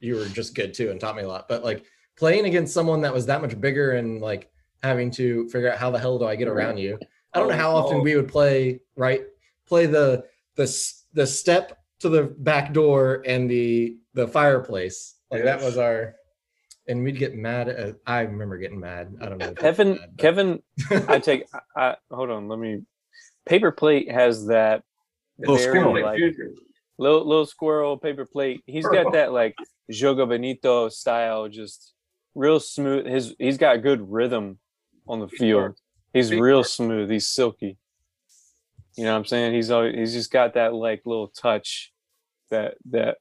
you 0.00 0.16
were 0.16 0.26
just 0.26 0.54
good 0.54 0.74
too 0.74 0.90
and 0.90 1.00
taught 1.00 1.16
me 1.16 1.22
a 1.22 1.28
lot. 1.28 1.48
But 1.48 1.64
like 1.64 1.84
playing 2.16 2.46
against 2.46 2.74
someone 2.74 3.00
that 3.02 3.14
was 3.14 3.26
that 3.26 3.42
much 3.42 3.60
bigger 3.60 3.92
and 3.92 4.20
like 4.20 4.50
having 4.82 5.10
to 5.12 5.48
figure 5.48 5.72
out 5.72 5.78
how 5.78 5.90
the 5.90 5.98
hell 5.98 6.18
do 6.18 6.26
I 6.26 6.36
get 6.36 6.48
around 6.48 6.78
you. 6.78 6.98
I 7.32 7.38
don't 7.38 7.48
know 7.48 7.54
oh, 7.54 7.58
how 7.58 7.76
often 7.76 7.98
oh. 7.98 8.02
we 8.02 8.14
would 8.16 8.28
play 8.28 8.80
right 8.96 9.22
play 9.66 9.86
the 9.86 10.24
the 10.56 10.92
the 11.14 11.26
step 11.26 11.78
to 12.00 12.08
the 12.08 12.22
back 12.22 12.72
door 12.72 13.22
and 13.26 13.50
the 13.50 13.96
the 14.12 14.28
fireplace 14.28 15.16
like 15.30 15.42
that 15.42 15.60
was 15.60 15.78
our 15.78 16.14
and 16.88 17.02
we'd 17.02 17.18
get 17.18 17.34
mad. 17.34 17.68
At, 17.68 17.96
I 18.06 18.20
remember 18.20 18.58
getting 18.58 18.80
mad. 18.80 19.14
I 19.20 19.26
don't 19.26 19.38
know. 19.38 19.46
if 19.46 19.56
Kevin, 19.56 19.96
mad, 19.96 20.10
Kevin, 20.18 20.62
I 21.08 21.18
take. 21.18 21.44
I, 21.76 21.82
I 21.90 21.96
hold 22.10 22.30
on. 22.30 22.48
Let 22.48 22.58
me. 22.58 22.82
Paper 23.46 23.70
plate 23.72 24.10
has 24.10 24.46
that 24.46 24.82
Little 25.38 25.56
very 25.56 25.80
squirrel. 25.80 26.02
like 26.02 26.20
little 26.98 27.26
little 27.26 27.46
squirrel 27.46 27.98
paper 27.98 28.24
plate. 28.24 28.62
He's 28.66 28.86
got 28.86 29.12
that 29.12 29.32
like 29.32 29.56
Joga 29.90 30.28
Bonito 30.28 30.88
style, 30.88 31.48
just 31.48 31.92
real 32.34 32.60
smooth. 32.60 33.06
His 33.06 33.34
he's 33.38 33.58
got 33.58 33.82
good 33.82 34.10
rhythm 34.10 34.58
on 35.08 35.20
the 35.20 35.28
field. 35.28 35.76
He's 36.12 36.32
real 36.32 36.62
smooth. 36.62 37.10
He's 37.10 37.26
silky. 37.26 37.76
You 38.96 39.04
know 39.04 39.12
what 39.12 39.18
I'm 39.18 39.24
saying? 39.24 39.54
He's 39.54 39.70
always, 39.72 39.94
he's 39.96 40.12
just 40.12 40.30
got 40.30 40.54
that 40.54 40.72
like 40.72 41.02
little 41.04 41.28
touch 41.28 41.92
that 42.50 42.74
that 42.90 43.18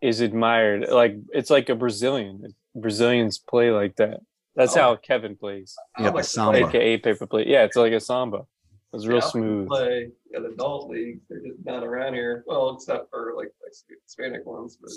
is 0.00 0.20
admired. 0.20 0.86
Like 0.88 1.16
it's 1.32 1.50
like 1.50 1.68
a 1.68 1.74
Brazilian. 1.74 2.54
Brazilians 2.80 3.38
play 3.38 3.70
like 3.70 3.96
that. 3.96 4.20
That's 4.54 4.76
Oh. 4.76 4.80
how 4.80 4.96
Kevin 4.96 5.36
plays. 5.36 5.74
Yeah, 5.98 6.10
like 6.10 6.24
to 6.24 6.30
samba. 6.30 6.66
AKA 6.68 6.98
paper 6.98 7.26
plate. 7.26 7.46
Yeah, 7.46 7.64
it's 7.64 7.76
like 7.76 7.92
a 7.92 8.00
samba. 8.00 8.46
It's 8.92 9.06
real 9.06 9.16
Yeah, 9.16 9.22
I 9.22 9.24
like 9.24 9.24
to 9.24 9.30
smooth. 9.38 9.68
Play 9.68 10.10
at 10.34 10.44
adult 10.44 10.90
leagues. 10.90 11.20
They're 11.28 11.40
just 11.40 11.64
not 11.64 11.84
around 11.84 12.14
here. 12.14 12.44
Well, 12.46 12.74
except 12.76 13.10
for 13.10 13.34
like, 13.36 13.52
like 13.62 13.72
Hispanic 14.04 14.46
ones, 14.46 14.78
but 14.80 14.90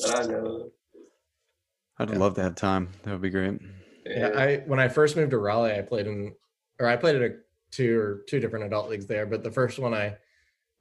that 0.00 0.28
I 0.28 0.32
know. 0.32 0.70
I'd 1.98 2.10
Yeah. 2.10 2.18
love 2.18 2.34
to 2.34 2.42
have 2.42 2.54
time. 2.56 2.88
That 3.04 3.12
would 3.12 3.22
be 3.22 3.30
great. 3.30 3.60
Yeah, 4.06 4.30
I 4.34 4.56
when 4.66 4.80
I 4.80 4.88
first 4.88 5.16
moved 5.16 5.30
to 5.30 5.38
Raleigh, 5.38 5.78
I 5.78 5.82
played 5.82 6.06
in, 6.06 6.34
or 6.80 6.86
I 6.88 6.96
played 6.96 7.16
at 7.16 7.22
a 7.22 7.36
two 7.70 7.98
or 7.98 8.24
two 8.28 8.40
different 8.40 8.64
adult 8.64 8.88
leagues 8.90 9.06
there. 9.06 9.26
But 9.26 9.42
the 9.44 9.50
first 9.50 9.78
one, 9.78 9.94
I 9.94 10.16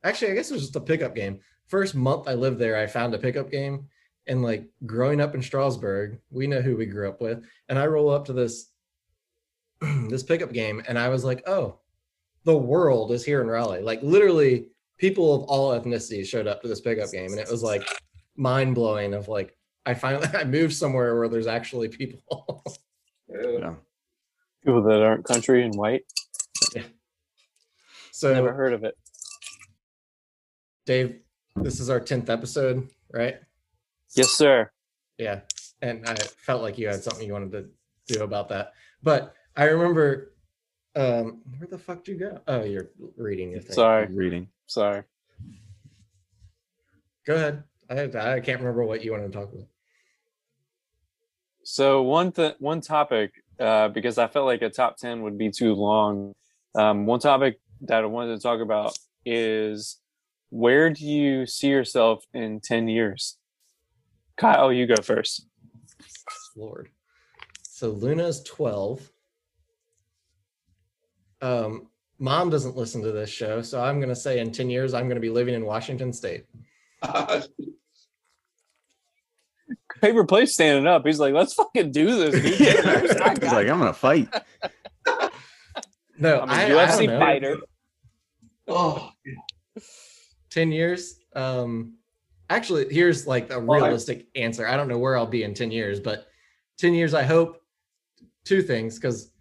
actually, 0.03 0.31
I 0.31 0.35
guess 0.35 0.49
it 0.49 0.55
was 0.55 0.63
just 0.63 0.75
a 0.75 0.81
pickup 0.81 1.13
game. 1.15 1.39
First 1.67 1.93
month 1.95 2.27
I 2.27 2.33
lived 2.33 2.57
there, 2.59 2.75
I 2.77 2.87
found 2.87 3.13
a 3.13 3.19
pickup 3.19 3.49
game, 3.51 3.87
and 4.27 4.41
like 4.41 4.67
growing 4.85 5.21
up 5.21 5.35
in 5.35 5.41
Strasburg, 5.41 6.19
we 6.29 6.47
know 6.47 6.61
who 6.61 6.77
we 6.77 6.85
grew 6.85 7.09
up 7.09 7.21
with, 7.21 7.43
and 7.69 7.77
I 7.77 7.85
roll 7.85 8.09
up 8.09 8.25
to 8.25 8.33
this 8.33 8.71
this 10.09 10.23
pickup 10.23 10.53
game, 10.53 10.81
and 10.87 10.97
I 10.97 11.09
was 11.09 11.23
like, 11.23 11.43
oh, 11.47 11.79
the 12.45 12.57
world 12.57 13.11
is 13.11 13.23
here 13.23 13.41
in 13.41 13.47
Raleigh. 13.47 13.81
Like 13.81 14.01
literally, 14.01 14.67
people 14.97 15.35
of 15.35 15.43
all 15.43 15.71
ethnicities 15.71 16.27
showed 16.27 16.47
up 16.47 16.61
to 16.61 16.67
this 16.67 16.81
pickup 16.81 17.11
game, 17.11 17.31
and 17.31 17.39
it 17.39 17.49
was 17.49 17.63
like 17.63 17.87
mind 18.35 18.75
blowing. 18.75 19.13
Of 19.13 19.27
like, 19.27 19.57
I 19.85 19.93
finally 19.93 20.27
I 20.33 20.43
moved 20.43 20.73
somewhere 20.73 21.17
where 21.17 21.29
there's 21.29 21.47
actually 21.47 21.89
people. 21.89 22.63
Yeah. 23.27 23.49
Yeah. 23.59 23.73
People 24.63 24.83
that 24.83 25.01
aren't 25.01 25.25
country 25.25 25.63
and 25.65 25.75
white. 25.75 26.03
Yeah. 26.75 26.83
So 28.11 28.33
Never 28.33 28.53
heard 28.53 28.73
of 28.73 28.83
it. 28.83 28.95
Dave, 30.85 31.19
this 31.55 31.79
is 31.79 31.89
our 31.89 31.99
10th 31.99 32.29
episode, 32.29 32.87
right? 33.11 33.37
Yes, 34.15 34.31
sir. 34.31 34.71
Yeah. 35.17 35.41
And 35.81 36.07
I 36.07 36.15
felt 36.15 36.61
like 36.61 36.77
you 36.77 36.87
had 36.87 37.03
something 37.03 37.25
you 37.25 37.33
wanted 37.33 37.51
to 37.51 38.13
do 38.13 38.23
about 38.23 38.49
that. 38.49 38.73
But 39.01 39.33
I 39.55 39.65
remember 39.65 40.33
um 40.95 41.41
where 41.57 41.67
the 41.67 41.77
fuck 41.77 42.03
did 42.03 42.13
you 42.13 42.19
go? 42.19 42.39
Oh, 42.47 42.63
you're 42.63 42.89
reading 43.17 43.51
your 43.51 43.61
thing. 43.61 43.73
Sorry. 43.73 44.07
Reading. 44.07 44.47
Sorry. 44.67 45.03
Go 47.25 47.35
ahead. 47.35 47.63
I, 47.89 48.03
I 48.03 48.39
can't 48.39 48.59
remember 48.59 48.83
what 48.83 49.03
you 49.03 49.11
wanted 49.11 49.31
to 49.31 49.37
talk 49.37 49.51
about. 49.51 49.67
So 51.63 52.01
one 52.01 52.31
th- 52.31 52.55
one 52.59 52.81
topic, 52.81 53.31
uh, 53.59 53.87
because 53.89 54.17
I 54.17 54.27
felt 54.27 54.45
like 54.45 54.61
a 54.61 54.69
top 54.69 54.97
ten 54.97 55.21
would 55.23 55.37
be 55.37 55.49
too 55.49 55.73
long. 55.73 56.33
Um, 56.75 57.05
one 57.05 57.19
topic 57.19 57.59
that 57.81 58.03
I 58.03 58.05
wanted 58.05 58.35
to 58.35 58.41
talk 58.41 58.59
about 58.59 58.97
is 59.25 59.99
where 60.49 60.89
do 60.89 61.05
you 61.05 61.45
see 61.45 61.69
yourself 61.69 62.23
in 62.33 62.59
ten 62.59 62.87
years? 62.87 63.37
Kyle, 64.37 64.71
you 64.73 64.87
go 64.87 64.95
first. 65.01 65.47
Lord. 66.55 66.89
So 67.63 67.89
Luna's 67.89 68.43
12. 68.43 69.09
Um, 71.41 71.87
mom 72.19 72.49
doesn't 72.49 72.77
listen 72.77 73.01
to 73.03 73.11
this 73.11 73.29
show, 73.29 73.61
so 73.61 73.83
I'm 73.83 73.99
gonna 73.99 74.15
say 74.15 74.39
in 74.39 74.51
10 74.51 74.69
years 74.69 74.93
I'm 74.93 75.07
gonna 75.09 75.19
be 75.19 75.29
living 75.29 75.53
in 75.55 75.65
Washington 75.65 76.13
State. 76.13 76.45
Paper 80.01 80.23
plate 80.25 80.49
standing 80.49 80.87
up. 80.87 81.05
He's 81.05 81.19
like, 81.19 81.33
let's 81.33 81.53
fucking 81.53 81.91
do 81.91 82.29
this. 82.29 82.41
Dude. 82.41 82.59
Yeah. 82.67 82.81
I 83.25 83.33
like, 83.53 83.67
I'm 83.67 83.79
gonna 83.79 83.93
fight. 83.93 84.33
No, 86.17 86.41
I'm 86.41 86.49
I, 86.49 86.63
a 86.63 86.77
I 86.77 86.85
UFC 86.87 87.07
don't 87.07 87.19
fighter. 87.19 87.57
oh, 88.67 89.09
10 90.51 90.71
years 90.71 91.15
um 91.35 91.95
actually 92.55 92.93
here's 92.93 93.25
like 93.27 93.51
a 93.51 93.59
Well, 93.59 93.83
I- 93.83 93.87
realistic 93.87 94.27
answer. 94.35 94.67
I 94.67 94.77
don't 94.77 94.87
know 94.87 94.97
where 94.97 95.17
i'll 95.17 95.25
be 95.27 95.43
in 95.43 95.53
10 95.53 95.71
years 95.71 95.99
but 95.99 96.27
10 96.77 96.93
years 96.93 97.13
i 97.13 97.23
hope 97.23 97.61
two 98.45 98.61
things 98.61 98.95
because 98.99 99.31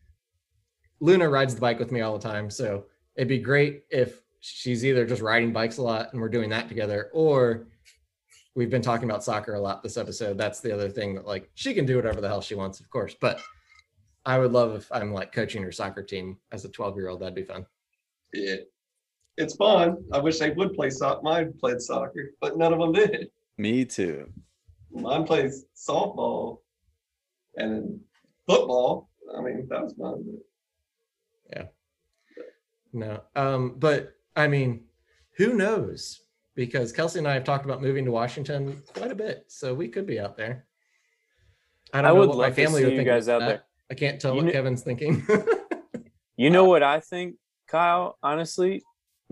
luna 1.01 1.29
rides 1.29 1.55
the 1.55 1.61
bike 1.61 1.79
with 1.79 1.91
me 1.93 2.01
all 2.01 2.17
the 2.19 2.23
time 2.29 2.49
so 2.51 2.85
it'd 3.17 3.29
be 3.29 3.39
great 3.39 3.85
if 3.91 4.23
she's 4.41 4.85
either 4.85 5.05
just 5.07 5.23
riding 5.23 5.53
bikes 5.53 5.79
a 5.79 5.83
lot 5.83 6.13
and 6.13 6.21
we're 6.21 6.29
doing 6.29 6.51
that 6.51 6.69
together 6.69 7.11
or 7.13 7.67
we've 8.55 8.71
been 8.71 8.83
talking 8.83 9.09
about 9.09 9.25
soccer 9.25 9.55
a 9.55 9.61
lot 9.61 9.83
this 9.83 9.97
episode. 9.97 10.37
That's 10.37 10.61
the 10.61 10.75
other 10.75 10.91
thing 10.91 11.15
that 11.15 11.27
like 11.27 11.51
she 11.55 11.73
can 11.73 11.87
do 11.87 11.97
whatever 11.97 12.21
the 12.21 12.29
hell 12.29 12.41
she 12.43 12.55
wants 12.55 12.81
of 12.81 12.91
course 12.91 13.15
but 13.21 13.41
i 14.27 14.39
would 14.39 14.53
love 14.53 14.75
if 14.75 14.91
i'm 14.93 15.13
like 15.13 15.33
coaching 15.33 15.63
her 15.63 15.73
soccer 15.73 16.03
team 16.03 16.37
as 16.53 16.65
a 16.65 16.69
12 16.69 16.97
year 16.97 17.09
old 17.09 17.21
that'd 17.21 17.35
be 17.35 17.45
fun. 17.45 17.65
Yeah. 18.33 18.57
It's 19.37 19.55
fun. 19.57 19.97
I 20.13 20.19
wish 20.19 20.39
they 20.39 20.51
would 20.51 20.75
play 20.75 20.91
soccer. 20.91 21.23
Mine 21.23 21.53
played 21.59 21.81
soccer, 21.81 22.33
but 22.41 22.59
none 22.59 22.73
of 22.73 22.79
them 22.81 22.93
did. 22.93 23.31
Me 23.59 23.85
too. 23.85 24.31
Mine 24.93 25.25
plays 25.25 25.65
softball 25.77 26.59
and 27.57 27.99
football. 28.47 29.09
I 29.37 29.41
mean, 29.41 29.67
that 29.71 29.83
was 29.83 29.95
fun. 29.95 30.39
Yeah. 31.51 31.65
No. 32.93 33.23
Um, 33.35 33.77
but 33.79 34.13
I 34.37 34.49
mean, 34.49 34.85
who 35.39 35.55
knows? 35.55 36.21
Because 36.55 36.93
Kelsey 36.93 37.19
and 37.19 37.27
I 37.29 37.33
have 37.35 37.45
talked 37.45 37.65
about 37.65 37.81
moving 37.81 38.05
to 38.05 38.11
Washington 38.11 38.83
quite 38.95 39.11
a 39.11 39.15
bit, 39.15 39.45
so 39.49 39.73
we 39.75 39.89
could 39.89 40.07
be 40.07 40.21
out 40.21 40.37
there. 40.37 40.67
I 41.95 41.99
I 41.99 42.03
don't 42.03 42.15
know 42.15 42.21
would 42.21 42.29
what 42.31 42.39
my 42.39 42.51
family 42.53 42.81
see 42.81 42.85
would 42.85 42.93
you 42.93 42.99
think 42.99 43.09
guys 43.09 43.29
about 43.29 43.43
out 43.43 43.47
that. 43.47 43.47
there. 43.49 43.63
I 43.91 43.95
can't 43.95 44.21
tell 44.21 44.33
You 44.33 44.37
what 44.39 44.45
kn- 44.45 44.53
Kevin's 44.53 44.83
thinking. 44.83 45.27
You 46.37 46.49
know 46.51 46.65
what 46.65 46.83
I 46.83 46.99
think, 46.99 47.37
Kyle? 47.69 48.17
Honestly, 48.23 48.83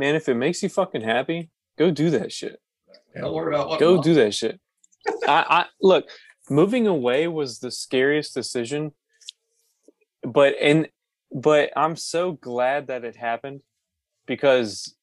man, 0.01 0.17
if 0.17 0.29
it 0.29 0.35
makes 0.35 0.63
you 0.63 0.71
fucking 0.71 1.03
happy, 1.03 1.51
go 1.79 1.91
do 1.91 2.11
that 2.11 2.33
shit. 2.33 2.59
Don't 3.15 3.35
worry 3.35 3.55
about 3.55 3.69
what. 3.69 3.81
Go 3.81 4.03
do 4.03 4.15
that 4.15 4.35
shit. 4.35 4.59
I, 5.29 5.45
I 5.49 5.65
look, 5.81 6.09
moving 6.49 6.87
away 6.87 7.29
was 7.29 7.59
the 7.59 7.71
scariest 7.71 8.35
decision, 8.35 8.93
but 10.23 10.55
and 10.61 10.89
but 11.31 11.71
I'm 11.77 11.97
so 11.97 12.33
glad 12.33 12.89
that 12.89 13.05
it 13.05 13.15
happened 13.15 13.61
because 14.27 14.97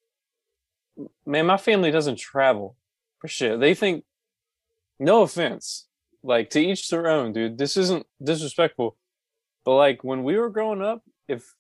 man, 1.26 1.45
my 1.45 1.58
family 1.58 1.91
doesn't 1.91 2.18
travel 2.18 2.76
for 3.20 3.28
shit. 3.28 3.60
They 3.60 3.76
think 3.76 4.04
no 5.00 5.22
offense, 5.22 5.88
like 6.24 6.50
to 6.52 6.60
each 6.60 6.89
their 6.89 7.08
own, 7.08 7.34
dude. 7.34 7.60
This 7.60 7.78
isn't 7.78 8.06
disrespectful. 8.24 8.98
But 9.64 9.76
like 9.76 10.04
when 10.04 10.24
we 10.24 10.38
were 10.38 10.50
growing 10.50 10.82
up, 10.82 11.04
if 11.28 11.54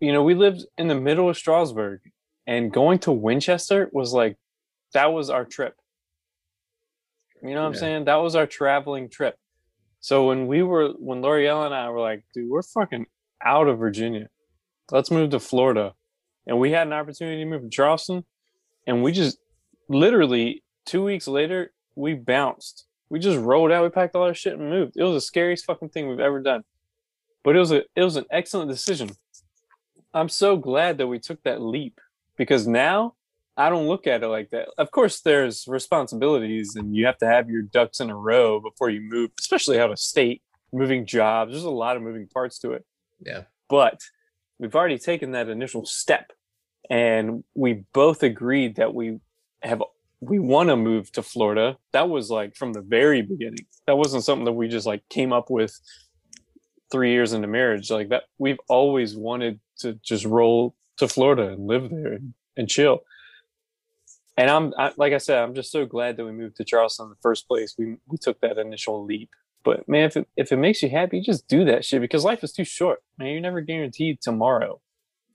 you 0.00 0.12
know, 0.12 0.24
we 0.24 0.34
lived 0.34 0.64
in 0.76 0.88
the 0.88 1.00
middle 1.00 1.28
of 1.30 1.36
Strasburg 1.36 2.00
and 2.46 2.72
going 2.72 2.98
to 3.00 3.12
Winchester 3.12 3.88
was 3.92 4.12
like 4.12 4.36
that 4.92 5.12
was 5.12 5.30
our 5.30 5.44
trip. 5.44 5.74
You 7.42 7.54
know 7.54 7.62
what 7.62 7.68
I'm 7.68 7.74
saying? 7.74 8.04
That 8.06 8.16
was 8.16 8.36
our 8.36 8.46
traveling 8.46 9.10
trip. 9.10 9.36
So 10.00 10.28
when 10.28 10.46
we 10.46 10.62
were 10.62 10.90
when 10.98 11.20
L'Oreal 11.20 11.66
and 11.66 11.74
I 11.74 11.90
were 11.90 12.00
like, 12.00 12.24
dude, 12.32 12.50
we're 12.50 12.62
fucking 12.62 13.06
out 13.42 13.68
of 13.68 13.78
Virginia. 13.78 14.28
Let's 14.90 15.10
move 15.10 15.30
to 15.30 15.40
Florida. 15.40 15.94
And 16.46 16.58
we 16.58 16.70
had 16.70 16.86
an 16.86 16.92
opportunity 16.92 17.42
to 17.42 17.48
move 17.48 17.62
to 17.62 17.70
Charleston. 17.70 18.24
And 18.86 19.02
we 19.02 19.12
just 19.12 19.38
literally 19.88 20.62
two 20.86 21.02
weeks 21.02 21.26
later, 21.26 21.72
we 21.96 22.14
bounced. 22.14 22.86
We 23.08 23.18
just 23.18 23.38
rolled 23.38 23.70
out, 23.70 23.84
we 23.84 23.90
packed 23.90 24.14
all 24.14 24.24
our 24.24 24.34
shit 24.34 24.58
and 24.58 24.68
moved. 24.68 24.94
It 24.96 25.04
was 25.04 25.14
the 25.14 25.20
scariest 25.20 25.66
fucking 25.66 25.90
thing 25.90 26.08
we've 26.08 26.20
ever 26.20 26.40
done. 26.40 26.64
But 27.42 27.56
it 27.56 27.58
was 27.58 27.72
a 27.72 27.82
it 27.94 28.02
was 28.02 28.16
an 28.16 28.26
excellent 28.30 28.70
decision. 28.70 29.10
I'm 30.12 30.28
so 30.28 30.56
glad 30.56 30.98
that 30.98 31.08
we 31.08 31.18
took 31.18 31.42
that 31.42 31.60
leap 31.60 32.00
because 32.36 32.66
now 32.66 33.14
I 33.56 33.70
don't 33.70 33.86
look 33.86 34.06
at 34.06 34.22
it 34.22 34.28
like 34.28 34.50
that. 34.50 34.68
Of 34.78 34.90
course, 34.90 35.20
there's 35.20 35.66
responsibilities 35.68 36.74
and 36.76 36.94
you 36.94 37.06
have 37.06 37.18
to 37.18 37.26
have 37.26 37.48
your 37.48 37.62
ducks 37.62 38.00
in 38.00 38.10
a 38.10 38.16
row 38.16 38.60
before 38.60 38.90
you 38.90 39.00
move, 39.00 39.30
especially 39.38 39.78
out 39.78 39.92
of 39.92 39.98
state, 39.98 40.42
moving 40.72 41.06
jobs. 41.06 41.52
There's 41.52 41.64
a 41.64 41.70
lot 41.70 41.96
of 41.96 42.02
moving 42.02 42.26
parts 42.26 42.58
to 42.60 42.72
it. 42.72 42.84
yeah. 43.24 43.42
But 43.68 44.00
we've 44.58 44.74
already 44.74 44.98
taken 44.98 45.32
that 45.32 45.48
initial 45.48 45.86
step 45.86 46.32
and 46.90 47.44
we 47.54 47.84
both 47.92 48.22
agreed 48.22 48.76
that 48.76 48.94
we 48.94 49.18
have 49.62 49.82
we 50.20 50.38
want 50.38 50.68
to 50.70 50.76
move 50.76 51.12
to 51.12 51.22
Florida. 51.22 51.76
That 51.92 52.08
was 52.08 52.30
like 52.30 52.56
from 52.56 52.72
the 52.72 52.80
very 52.80 53.22
beginning. 53.22 53.66
That 53.86 53.96
wasn't 53.96 54.24
something 54.24 54.44
that 54.46 54.52
we 54.52 54.68
just 54.68 54.86
like 54.86 55.02
came 55.08 55.32
up 55.32 55.50
with 55.50 55.78
3 56.92 57.10
years 57.10 57.32
into 57.32 57.48
marriage. 57.48 57.90
Like 57.90 58.08
that 58.08 58.24
we've 58.38 58.60
always 58.68 59.16
wanted 59.16 59.60
to 59.78 59.94
just 60.02 60.24
roll 60.24 60.74
to 60.98 61.08
Florida 61.08 61.48
and 61.48 61.66
live 61.66 61.90
there 61.90 62.12
and, 62.14 62.34
and 62.56 62.68
chill 62.68 63.00
and 64.36 64.50
I'm 64.50 64.72
I, 64.76 64.92
like 64.96 65.12
I 65.12 65.18
said, 65.18 65.38
I'm 65.42 65.54
just 65.54 65.70
so 65.70 65.86
glad 65.86 66.16
that 66.16 66.24
we 66.24 66.32
moved 66.32 66.56
to 66.56 66.64
Charleston 66.64 67.04
in 67.06 67.10
the 67.10 67.16
first 67.22 67.46
place. 67.46 67.74
We 67.78 67.96
we 68.08 68.16
took 68.20 68.40
that 68.40 68.58
initial 68.58 69.04
leap 69.04 69.30
But 69.64 69.88
man, 69.88 70.06
if 70.06 70.16
it, 70.16 70.28
if 70.36 70.50
it 70.52 70.56
makes 70.56 70.82
you 70.82 70.88
happy, 70.88 71.20
just 71.20 71.46
do 71.46 71.64
that 71.66 71.84
shit 71.84 72.00
because 72.00 72.24
life 72.24 72.42
is 72.42 72.52
too 72.52 72.64
short. 72.64 72.98
Man, 73.18 73.28
you're 73.28 73.40
never 73.40 73.60
guaranteed 73.60 74.20
tomorrow. 74.20 74.80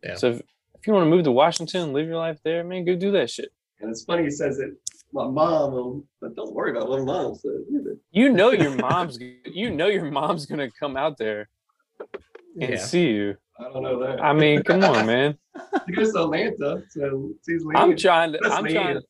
Yeah. 0.04 0.16
So 0.16 0.32
if, 0.32 0.42
if 0.76 0.86
you 0.88 0.94
want 0.94 1.06
to 1.06 1.10
move 1.10 1.24
to 1.24 1.32
Washington, 1.32 1.94
live 1.94 2.08
your 2.08 2.18
life 2.18 2.40
there, 2.44 2.64
man, 2.66 2.84
go 2.86 2.96
do 2.96 3.12
that 3.14 3.30
shit. 3.30 3.50
And 3.80 3.90
it's 3.90 4.04
funny 4.04 4.24
he 4.24 4.32
says 4.32 4.60
it. 4.60 4.72
My 5.14 5.28
mom 5.28 5.72
will, 5.72 6.04
but 6.22 6.36
don't 6.36 6.54
worry 6.54 6.72
about 6.72 6.90
what 6.90 7.02
mom 7.04 7.36
says. 7.36 7.62
either. 7.74 7.96
You 8.12 8.30
know 8.34 8.52
your 8.64 8.76
mom's 8.76 9.18
you 9.46 9.72
know 9.72 9.88
your 9.88 10.12
mom's 10.12 10.46
gonna 10.46 10.70
come 10.78 10.98
out 10.98 11.18
there 11.18 11.48
and 12.62 12.72
Yeah. 12.74 12.78
see 12.78 13.08
you. 13.08 13.38
I 13.60 13.64
don't 13.74 13.84
know 13.84 14.00
that. 14.00 14.22
I 14.24 14.34
mean, 14.34 14.64
come 14.64 14.84
on, 14.84 15.06
man. 15.06 15.38
He 15.86 15.94
goes 15.94 16.14
to 16.14 16.24
Atlanta, 16.24 16.84
so 16.90 17.32
sees 17.42 17.64
Lee. 17.66 17.76
I'm 17.76 17.96
trying 17.98 18.32
to. 18.34 18.40
That's 18.42 18.56
I'm 18.56 18.64
me. 18.64 18.74
trying. 18.74 19.02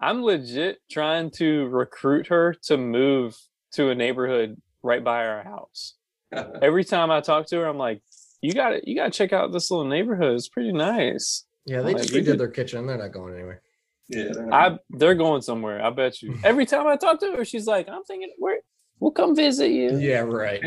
I'm 0.00 0.22
legit 0.24 0.78
trying 0.90 1.30
to 1.32 1.66
recruit 1.68 2.26
her 2.26 2.54
to 2.64 2.76
move 2.76 3.36
to 3.72 3.90
a 3.90 3.94
neighborhood 3.94 4.60
right 4.82 5.02
by 5.04 5.24
our 5.26 5.44
house. 5.44 5.94
Every 6.62 6.82
time 6.84 7.10
I 7.10 7.20
talk 7.20 7.46
to 7.48 7.56
her, 7.60 7.66
I'm 7.68 7.78
like, 7.78 8.02
"You 8.40 8.52
got 8.52 8.70
to 8.70 8.80
You 8.84 8.96
got 8.96 9.12
to 9.12 9.16
check 9.16 9.32
out 9.32 9.52
this 9.52 9.70
little 9.70 9.86
neighborhood. 9.86 10.34
It's 10.34 10.48
pretty 10.48 10.72
nice." 10.72 11.44
Yeah, 11.64 11.82
they 11.82 11.92
Like, 11.92 11.98
just 12.02 12.12
you 12.12 12.22
redid 12.22 12.26
could- 12.26 12.40
their 12.40 12.48
kitchen. 12.48 12.86
They're 12.86 12.98
not 12.98 13.12
going 13.12 13.34
anywhere. 13.34 13.62
yeah, 14.08 14.30
they're 14.32 14.52
I 14.52 14.78
they're 14.90 15.14
going 15.14 15.42
somewhere. 15.42 15.80
I 15.84 15.90
bet 15.90 16.20
you. 16.22 16.36
Every 16.44 16.66
time 16.66 16.88
I 16.88 16.96
talk 16.96 17.20
to 17.20 17.30
her, 17.36 17.44
she's 17.44 17.68
like, 17.68 17.88
"I'm 17.88 18.02
thinking 18.02 18.32
we're 18.40 18.58
we'll 18.98 19.12
come 19.12 19.36
visit 19.36 19.70
you." 19.70 19.96
Yeah, 19.98 20.20
right. 20.22 20.60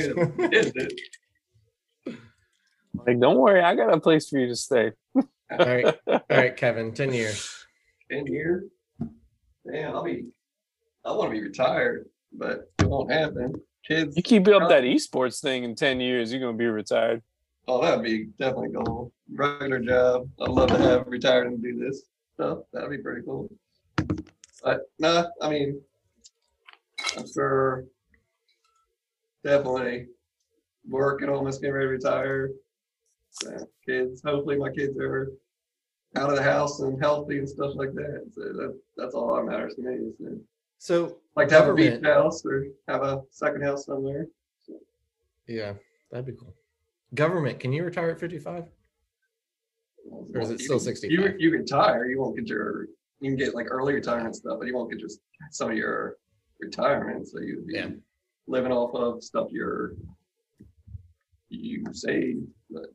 It 3.06 3.12
did. 3.12 3.12
Like, 3.14 3.22
don't 3.22 3.38
worry, 3.40 3.62
I 3.62 3.76
got 3.76 3.94
a 3.94 4.00
place 4.00 4.30
for 4.30 4.40
you 4.40 4.48
to 4.48 4.56
stay. 4.56 4.92
all 5.16 5.24
right, 5.52 5.96
all 6.08 6.22
right, 6.30 6.56
Kevin. 6.56 6.94
Ten 6.94 7.14
years. 7.14 7.66
Ten 8.12 8.26
years. 8.28 8.64
Man, 9.66 9.92
I'll 9.94 10.04
be. 10.04 10.26
I 11.04 11.12
want 11.12 11.30
to 11.32 11.40
be 11.40 11.44
retired, 11.44 12.08
but 12.34 12.72
it 12.80 12.88
won't 12.88 13.12
happen. 13.12 13.54
Kids. 13.88 14.18
You 14.18 14.24
keep 14.24 14.48
up 14.48 14.70
that 14.70 14.84
esports 14.84 15.40
thing 15.42 15.64
in 15.64 15.76
ten 15.76 16.00
years, 16.00 16.32
you're 16.32 16.42
gonna 16.42 16.58
be 16.58 16.66
retired. 16.66 17.22
Oh, 17.68 17.82
that'd 17.82 18.04
be 18.04 18.26
definitely 18.40 18.70
cool. 18.76 19.12
Regular 19.34 19.80
job. 19.80 20.30
I'd 20.42 20.50
love 20.50 20.70
to 20.70 20.78
have 20.78 21.08
retired 21.08 21.48
and 21.48 21.62
do 21.62 21.80
this 21.80 22.04
stuff. 22.36 22.60
That'd 22.74 22.90
be 22.92 23.00
pretty 23.00 23.22
cool. 23.24 23.50
But 24.64 24.82
no, 25.00 25.28
I 25.42 25.50
mean, 25.50 25.82
I'm 27.18 27.26
sure 27.32 27.86
definitely 29.44 30.08
working 30.88 31.30
on 31.30 31.46
this, 31.46 31.58
getting 31.58 31.74
ready 31.74 31.86
to 31.88 31.92
retire. 31.92 32.50
So, 33.42 33.68
kids, 33.86 34.22
hopefully 34.26 34.56
my 34.58 34.70
kids 34.72 34.98
are 34.98 35.32
out 36.16 36.30
of 36.30 36.38
the 36.38 36.44
house 36.44 36.80
and 36.80 37.00
healthy 37.02 37.40
and 37.40 37.50
stuff 37.50 37.74
like 37.76 37.94
that. 37.94 38.24
So 38.34 38.42
that, 38.42 38.80
that's 38.96 39.14
all 39.14 39.36
that 39.36 39.44
matters 39.44 39.76
to 39.76 39.82
me. 39.82 39.96
Is 39.96 40.16
to 40.20 40.40
So 40.78 41.18
like 41.36 41.50
to 41.50 41.56
have 41.56 41.68
a 41.68 41.74
beach 41.74 42.02
house 42.04 42.46
or 42.46 42.68
have 42.88 43.04
a 43.04 43.22
second 43.32 43.62
house 43.64 43.86
somewhere. 43.86 44.28
yeah, 45.48 45.74
that'd 46.12 46.26
be 46.26 46.32
cool. 46.32 46.54
Government, 47.14 47.60
can 47.60 47.74
you 47.74 47.84
retire 47.84 48.12
at 48.12 48.20
fifty-five? 48.20 48.66
Or 50.34 50.40
is 50.42 50.52
it 50.52 50.62
still 50.62 50.78
can- 50.78 50.86
65? 50.86 51.12
You, 51.12 51.36
you 51.38 51.52
retire, 51.52 52.06
you 52.06 52.20
won't 52.22 52.38
get 52.38 52.48
your, 52.48 52.84
you 53.20 53.32
can 53.32 53.36
get 53.36 53.54
like 53.56 53.68
early 53.70 53.94
retirement 53.96 54.36
stuff, 54.36 54.60
but 54.60 54.68
you 54.68 54.76
won't 54.76 54.90
get 54.92 55.00
just 55.00 55.20
some 55.52 55.72
of 55.72 55.78
your 55.78 56.18
retirement, 56.60 57.28
so 57.28 57.40
you'd 57.40 57.68
be 57.68 57.74
Yeah. 57.76 57.90
living 58.48 58.72
off 58.72 58.94
of 58.96 59.24
stuff 59.24 59.48
you're, 59.52 59.96
you 61.50 61.84
save, 61.92 62.38
but. 62.70 62.86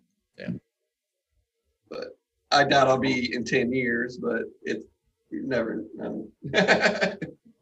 But 1.91 2.16
I 2.53 2.64
doubt 2.64 2.88
I'll 2.88 2.99
be 2.99 3.34
in 3.34 3.45
ten 3.45 3.72
years, 3.72 4.16
but 4.16 4.43
it's, 4.62 4.86
you 5.30 5.43
never, 5.47 5.84
um, 6.03 6.28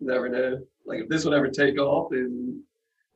never 0.00 0.28
know. 0.28 0.60
Like 0.86 1.00
if 1.00 1.08
this 1.08 1.24
would 1.24 1.34
ever 1.34 1.48
take 1.50 1.78
off 1.78 2.12
and 2.12 2.60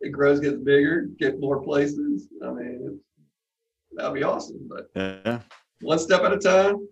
it 0.00 0.10
grows, 0.10 0.40
gets 0.40 0.56
bigger, 0.58 1.02
get 1.18 1.38
more 1.40 1.62
places, 1.62 2.28
I 2.44 2.50
mean, 2.52 2.74
it's- 2.84 2.98
that'd 3.94 4.14
be 4.14 4.22
awesome, 4.22 4.68
but 4.68 4.90
Yeah. 4.96 5.40
one 5.82 5.98
step 5.98 6.22
at 6.22 6.32
a 6.32 6.38
time. 6.38 6.88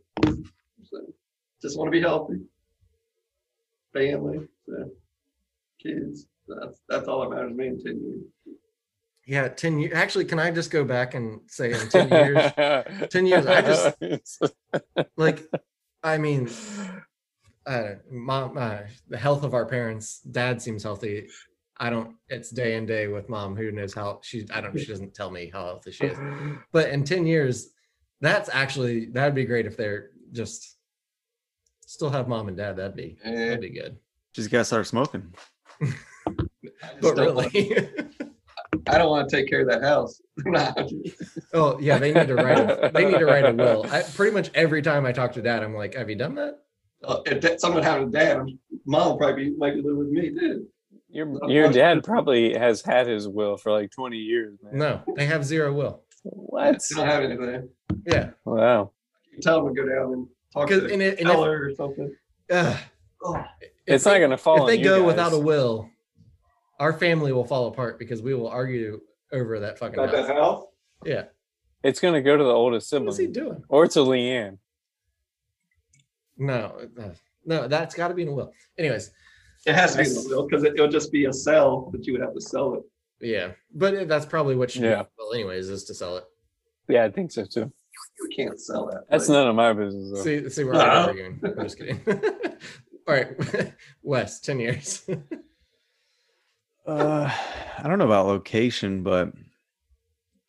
So, 0.84 0.98
just 1.62 1.78
want 1.78 1.88
to 1.88 1.92
be 1.92 2.00
healthy. 2.00 2.40
Family, 3.94 4.46
so, 4.66 4.90
kids. 5.82 6.26
That's 6.46 6.80
that's 6.88 7.08
all 7.08 7.20
that 7.22 7.30
matters 7.34 7.52
to 7.52 7.56
me 7.56 7.66
in 7.68 7.82
ten 7.82 8.00
years. 8.02 8.56
Yeah, 9.30 9.46
ten 9.46 9.78
years. 9.78 9.92
Actually, 9.94 10.24
can 10.24 10.40
I 10.40 10.50
just 10.50 10.72
go 10.72 10.82
back 10.82 11.14
and 11.14 11.40
say 11.46 11.70
in 11.72 11.88
ten 11.88 12.08
years? 12.08 12.52
10 13.10 13.26
years, 13.26 13.46
I 13.46 13.60
just 13.62 14.42
like, 15.16 15.44
I 16.02 16.18
mean, 16.18 16.50
uh, 17.64 17.90
mom, 18.10 18.58
uh, 18.58 18.78
the 19.08 19.16
health 19.16 19.44
of 19.44 19.54
our 19.54 19.66
parents. 19.66 20.18
Dad 20.22 20.60
seems 20.60 20.82
healthy. 20.82 21.28
I 21.78 21.90
don't. 21.90 22.16
It's 22.28 22.50
day 22.50 22.74
and 22.74 22.88
day 22.88 23.06
with 23.06 23.28
mom. 23.28 23.54
Who 23.54 23.70
knows 23.70 23.94
how 23.94 24.18
she? 24.24 24.48
I 24.52 24.60
don't. 24.60 24.76
She 24.76 24.86
doesn't 24.86 25.14
tell 25.14 25.30
me 25.30 25.48
how 25.52 25.64
healthy 25.64 25.92
she 25.92 26.06
is. 26.06 26.18
But 26.72 26.88
in 26.90 27.04
ten 27.04 27.24
years, 27.24 27.68
that's 28.20 28.50
actually 28.52 29.06
that'd 29.06 29.36
be 29.36 29.44
great 29.44 29.64
if 29.64 29.76
they're 29.76 30.10
just 30.32 30.76
still 31.86 32.10
have 32.10 32.26
mom 32.26 32.48
and 32.48 32.56
dad. 32.56 32.74
That'd 32.78 32.96
be 32.96 33.16
that'd 33.24 33.60
be 33.60 33.70
good. 33.70 33.96
Just 34.34 34.50
gotta 34.50 34.64
start 34.64 34.88
smoking. 34.88 35.32
I 35.80 35.86
just 35.86 37.00
But 37.00 37.14
don't 37.14 37.34
want- 37.36 37.54
really, 37.54 37.92
I 38.90 38.98
don't 38.98 39.08
want 39.10 39.28
to 39.28 39.36
take 39.36 39.48
care 39.48 39.60
of 39.62 39.68
that 39.68 39.82
house. 39.82 40.20
Oh 41.52 41.78
yeah, 41.80 41.98
they 41.98 42.12
need 42.12 42.28
to 42.28 42.34
write. 42.34 42.58
A, 42.58 42.90
they 42.94 43.04
need 43.10 43.18
to 43.18 43.24
write 43.26 43.44
a 43.44 43.52
will. 43.52 43.84
I, 43.90 44.02
pretty 44.02 44.32
much 44.34 44.50
every 44.54 44.82
time 44.82 45.04
I 45.06 45.12
talk 45.12 45.32
to 45.32 45.42
dad, 45.42 45.62
I'm 45.62 45.74
like, 45.74 45.94
"Have 45.94 46.08
you 46.08 46.16
done 46.16 46.34
that?" 46.36 46.58
Uh, 47.04 47.20
if 47.26 47.40
that, 47.42 47.60
something 47.60 47.82
happened 47.82 48.12
to 48.12 48.18
dad, 48.18 48.46
mom 48.86 49.08
will 49.10 49.16
probably 49.18 49.50
be 49.50 49.56
making 49.58 49.82
live 49.84 49.96
with 49.96 50.08
me 50.08 50.30
too. 50.30 50.66
your 51.10 51.50
your 51.50 51.72
dad 51.72 52.04
probably 52.04 52.54
has 52.56 52.82
had 52.82 53.06
his 53.06 53.26
will 53.26 53.56
for 53.56 53.72
like 53.72 53.90
20 53.90 54.16
years, 54.16 54.58
man. 54.62 54.78
No, 54.78 55.02
they 55.16 55.26
have 55.26 55.44
zero 55.44 55.72
will. 55.72 56.02
What? 56.22 56.80
They 56.88 56.96
don't 56.96 57.06
have 57.06 57.24
anything. 57.24 57.68
Yeah, 58.06 58.30
Wow. 58.44 58.92
You 59.32 59.38
tell 59.40 59.64
them 59.64 59.74
to 59.74 59.82
go 59.82 59.88
down 59.88 60.12
and 60.12 60.26
talk 60.52 60.68
to 60.68 60.74
'Cause- 60.74 60.88
the 60.88 60.92
and 60.92 61.02
it- 61.02 61.18
and 61.18 61.28
teller 61.28 61.64
or 61.64 61.74
something. 61.74 62.14
Ugh. 62.50 62.76
Oh, 63.22 63.44
It's 63.86 64.04
not 64.04 64.18
gonna 64.18 64.36
fall 64.38 64.56
if 64.56 64.60
on 64.62 64.66
they 64.68 64.76
you 64.76 64.84
go 64.84 64.98
guys. 65.00 65.06
without 65.06 65.32
a 65.32 65.38
will, 65.38 65.88
our 66.80 66.92
family 66.92 67.30
will 67.32 67.44
fall 67.44 67.68
apart 67.68 67.98
because 67.98 68.20
we 68.22 68.34
will 68.34 68.48
argue 68.48 69.00
over 69.32 69.60
that 69.60 69.78
fucking 69.78 69.94
got 69.94 70.10
that 70.10 70.26
house. 70.26 70.36
house? 70.36 70.64
Yeah. 71.04 71.24
It's 71.84 72.00
gonna 72.00 72.20
go 72.22 72.36
to 72.36 72.42
the 72.42 72.50
oldest 72.50 72.88
sibling. 72.88 73.06
What 73.06 73.12
is 73.12 73.18
he 73.18 73.24
sibling 73.26 73.48
doing? 73.52 73.64
or 73.68 73.86
to 73.86 73.98
Leanne. 74.00 74.58
No, 76.38 76.76
uh, 76.98 77.10
no, 77.44 77.68
that's 77.68 77.94
got 77.94 78.08
to 78.08 78.14
be 78.14 78.22
in 78.22 78.28
a 78.28 78.32
will. 78.32 78.52
Anyways, 78.78 79.10
It 79.66 79.74
has 79.74 79.92
to 79.94 80.02
be 80.02 80.08
in 80.08 80.14
the 80.14 80.24
will 80.28 80.48
because 80.48 80.64
it, 80.64 80.74
it'll 80.74 80.88
just 80.88 81.12
be 81.12 81.26
a 81.26 81.32
sell 81.32 81.90
that 81.92 82.06
you 82.06 82.14
would 82.14 82.22
have 82.22 82.34
to 82.34 82.40
sell 82.40 82.74
it. 82.74 82.82
yeah, 83.20 83.52
but 83.74 84.08
that's 84.08 84.24
probably 84.26 84.56
what 84.56 84.74
you 84.74 84.84
Yeah. 84.86 85.02
be. 85.02 85.08
Well, 85.18 85.32
anyways, 85.34 85.68
is 85.68 85.84
to 85.84 85.94
sell 85.94 86.16
it. 86.16 86.24
Yeah, 86.88 87.04
I 87.04 87.10
think 87.10 87.30
so 87.30 87.44
too. 87.44 87.70
You 88.22 88.28
can't 88.34 88.58
sell 88.58 88.86
that. 88.86 89.04
That's 89.10 89.26
place. 89.26 89.34
none 89.36 89.48
of 89.48 89.54
my 89.54 89.72
business. 89.74 90.10
Though. 90.14 90.22
See, 90.22 90.48
see, 90.48 90.64
we're 90.64 90.72
No. 90.72 90.80
arguing. 90.80 91.40
I'm 91.44 91.62
just 91.62 91.76
kidding. 91.78 92.00
All 93.06 93.14
right, 93.14 93.72
Wes, 94.02 94.40
ten 94.40 94.60
years. 94.60 95.08
Uh, 96.86 97.30
I 97.78 97.88
don't 97.88 97.98
know 97.98 98.06
about 98.06 98.26
location, 98.26 99.02
but 99.02 99.32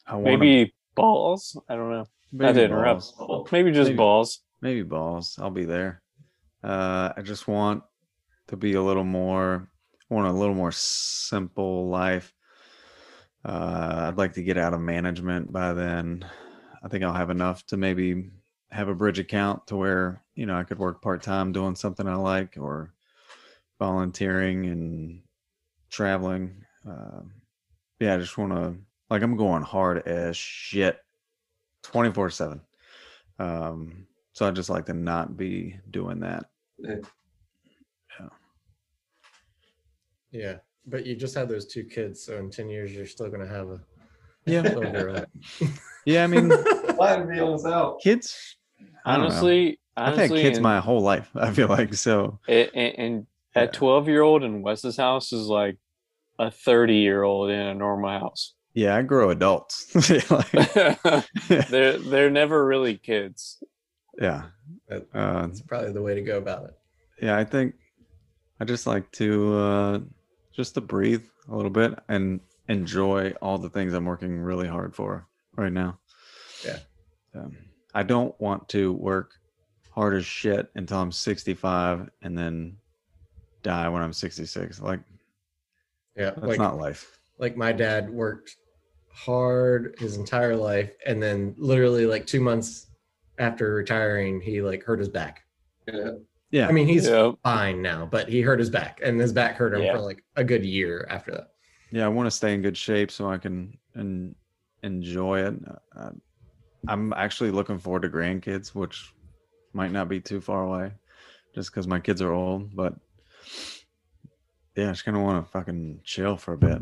I 0.08 0.16
want 0.16 0.40
Maybe 0.40 0.74
balls. 0.96 1.58
I 1.70 1.76
don't 1.76 1.92
know. 1.92 2.06
Not 2.32 2.54
to 2.54 2.66
interrupt. 2.66 3.18
balls. 3.18 3.52
Maybe 3.52 3.72
just 3.72 3.90
Maybe. 3.90 3.98
balls. 3.98 4.40
Maybe 4.62 4.84
balls. 4.84 5.38
I'll 5.40 5.50
be 5.50 5.66
there. 5.66 6.02
Uh, 6.64 7.12
I 7.16 7.22
just 7.22 7.48
want 7.48 7.84
to 8.48 8.58
be 8.58 8.74
a 8.74 8.82
little 8.82 9.04
more. 9.04 9.70
I 10.10 10.14
want 10.14 10.28
a 10.28 10.38
little 10.38 10.56
more 10.56 10.72
simple 10.72 11.90
life. 11.90 12.34
Uh, 13.44 14.08
I'd 14.08 14.18
like 14.18 14.34
to 14.34 14.44
get 14.44 14.58
out 14.58 14.74
of 14.74 14.82
management 14.82 15.52
by 15.52 15.74
then. 15.74 16.26
I 16.84 16.88
think 16.88 17.04
I'll 17.04 17.14
have 17.14 17.30
enough 17.30 17.66
to 17.68 17.78
maybe 17.78 18.30
have 18.72 18.88
a 18.88 18.96
bridge 18.96 19.20
account 19.20 19.68
to 19.68 19.76
where 19.76 20.24
you 20.36 20.46
know 20.46 20.56
I 20.56 20.64
could 20.64 20.80
work 20.80 21.02
part 21.02 21.24
time 21.24 21.52
doing 21.52 21.76
something 21.76 22.08
I 22.08 22.16
like 22.16 22.58
or 22.58 22.94
volunteering 23.80 24.68
and 24.68 25.22
traveling. 25.92 26.66
Uh, 26.90 27.22
yeah, 28.00 28.16
I 28.16 28.18
just 28.18 28.38
want 28.38 28.54
to 28.54 28.76
like 29.10 29.22
I'm 29.22 29.38
going 29.38 29.62
hard 29.62 30.08
as 30.08 30.36
shit, 30.36 30.98
twenty 31.84 32.12
four 32.12 32.30
seven. 32.32 32.62
Um, 33.38 34.08
so 34.34 34.48
I 34.48 34.52
just 34.52 34.70
like 34.70 34.86
to 34.88 34.94
not 34.94 35.38
be 35.38 35.78
doing 35.92 36.22
that. 36.22 36.46
yeah, 36.80 36.96
Yeah, 40.32 40.56
but 40.88 41.06
you 41.06 41.16
just 41.16 41.36
had 41.36 41.50
those 41.50 41.68
two 41.68 41.84
kids, 41.84 42.24
so 42.24 42.38
in 42.38 42.50
ten 42.50 42.70
years 42.70 42.94
you're 42.94 43.06
still 43.06 43.30
gonna 43.30 43.48
have 43.48 43.70
a 43.70 43.80
Yeah, 44.46 44.64
yeah. 46.06 46.24
I 46.24 46.28
mean, 46.28 46.50
Why 46.96 47.18
did 47.18 47.28
we 47.28 47.40
almost 47.40 47.68
out? 47.68 48.00
kids. 48.02 48.56
I 49.06 49.18
don't 49.18 49.22
know. 49.22 49.26
Honestly, 49.28 49.80
I've 49.98 50.16
had 50.16 50.30
kids 50.32 50.58
and, 50.58 50.64
my 50.64 50.80
whole 50.80 51.02
life. 51.02 51.30
I 51.36 51.52
feel 51.52 51.68
like 51.68 51.94
so. 51.94 52.40
and, 52.48 52.70
and, 52.74 52.96
and 52.98 53.28
Yeah. 53.56 53.66
that 53.66 53.74
12 53.74 54.08
year 54.08 54.22
old 54.22 54.44
in 54.44 54.62
Wes's 54.62 54.98
house 54.98 55.32
is 55.34 55.48
like 55.48 55.78
a 56.40 56.50
30 56.52 56.96
year 56.96 57.24
old 57.24 57.50
in 57.50 57.60
a 57.60 57.74
normal 57.74 58.10
house. 58.20 58.54
Yeah, 58.74 58.96
I 58.96 59.02
grow 59.02 59.30
adults. 59.32 59.86
They're 61.70 61.98
they're 61.98 62.30
never 62.30 62.66
really 62.66 62.98
kids. 62.98 63.62
yeah, 64.20 64.44
That- 64.88 65.08
uh, 65.14 65.48
That's 65.48 65.62
probably 65.62 65.92
the 65.92 66.02
way 66.02 66.16
to 66.16 66.22
go 66.22 66.38
about 66.38 66.66
it. 66.66 66.78
yeah. 67.22 67.38
I 67.38 67.44
think 67.44 67.76
I 68.60 68.66
just 68.66 68.88
like 68.88 69.12
to 69.14 69.58
uh, 69.58 70.00
just 70.56 70.76
to 70.76 70.82
breathe 70.82 71.26
a 71.50 71.56
little 71.56 71.72
bit 71.72 71.98
and 72.08 72.40
enjoy 72.70 73.32
all 73.42 73.58
the 73.58 73.70
things 73.70 73.94
I'm 73.94 74.06
working 74.06 74.40
really 74.40 74.68
hard 74.68 74.96
for 74.96 75.28
right 75.58 75.72
now. 75.74 76.00
Yeah. 76.66 76.80
Um, 77.36 77.58
I 77.94 78.04
don't 78.04 78.40
want 78.40 78.70
to 78.70 78.94
work 78.94 79.32
hard 79.90 80.14
as 80.16 80.26
shit 80.26 80.70
until 80.76 81.00
I'm 81.00 81.12
65 81.12 82.10
and 82.22 82.38
then 82.38 82.78
die 83.64 83.90
when 83.90 84.02
I'm 84.02 84.14
66. 84.14 84.82
Like 84.82 85.00
Yeah, 86.16 86.32
that's 86.32 86.42
like 86.44 86.60
not 86.60 86.78
life. 86.78 87.20
like 87.38 87.56
my 87.58 87.72
dad 87.72 88.10
worked 88.10 88.56
hard 89.14 89.96
his 90.00 90.16
entire 90.18 90.56
life, 90.56 90.92
and 91.06 91.22
then 91.22 91.54
literally 91.58 92.06
like 92.06 92.26
two 92.26 92.40
months 92.42 92.88
after 93.38 93.74
retiring, 93.74 94.40
he 94.42 94.62
like 94.62 94.84
hurt 94.84 95.00
his 95.00 95.10
back. 95.10 95.42
Yeah. 95.88 96.12
Yeah. 96.52 96.68
I 96.68 96.72
mean, 96.72 96.88
he's 96.88 97.08
Yeah. 97.08 97.32
fine 97.44 97.82
now, 97.82 98.06
but 98.06 98.28
he 98.30 98.42
hurt 98.42 98.60
his 98.60 98.70
back, 98.70 99.00
and 99.04 99.20
his 99.20 99.32
back 99.34 99.56
hurt 99.56 99.74
him 99.74 99.82
Yeah. 99.82 99.94
for 99.96 100.00
like 100.02 100.24
a 100.36 100.44
good 100.44 100.66
year 100.66 101.08
after 101.10 101.32
that. 101.32 101.48
yeah, 101.92 102.06
I 102.06 102.10
want 102.10 102.28
to 102.28 102.32
stay 102.32 102.54
in 102.54 102.62
good 102.62 102.78
shape 102.78 103.12
so 103.12 103.30
I 103.30 103.38
can 103.38 103.78
and 103.96 104.34
enjoy 104.84 105.40
it. 105.46 105.56
Uh, 105.96 106.12
I'm 106.88 107.12
actually 107.14 107.52
looking 107.52 107.78
forward 107.78 108.02
to 108.04 108.10
grandkids, 108.10 108.74
which 108.74 109.14
might 109.74 109.92
not 109.92 110.08
be 110.10 110.20
too 110.22 110.40
far 110.42 110.64
away, 110.64 110.94
just 111.54 111.70
because 111.72 111.88
my 111.88 112.00
kids 112.00 112.22
are 112.22 112.32
old. 112.32 112.74
But 112.76 112.96
yeah, 114.76 114.90
I 114.90 114.92
just 114.92 115.06
kind 115.06 115.18
of 115.18 115.24
want 115.24 115.46
to 115.46 115.52
fucking 115.52 116.02
chill 116.04 116.38
for 116.38 116.54
a 116.54 116.58
bit. 116.58 116.82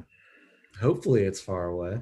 Hopefully, 0.80 1.24
it's 1.24 1.42
far 1.42 1.66
away. 1.68 2.02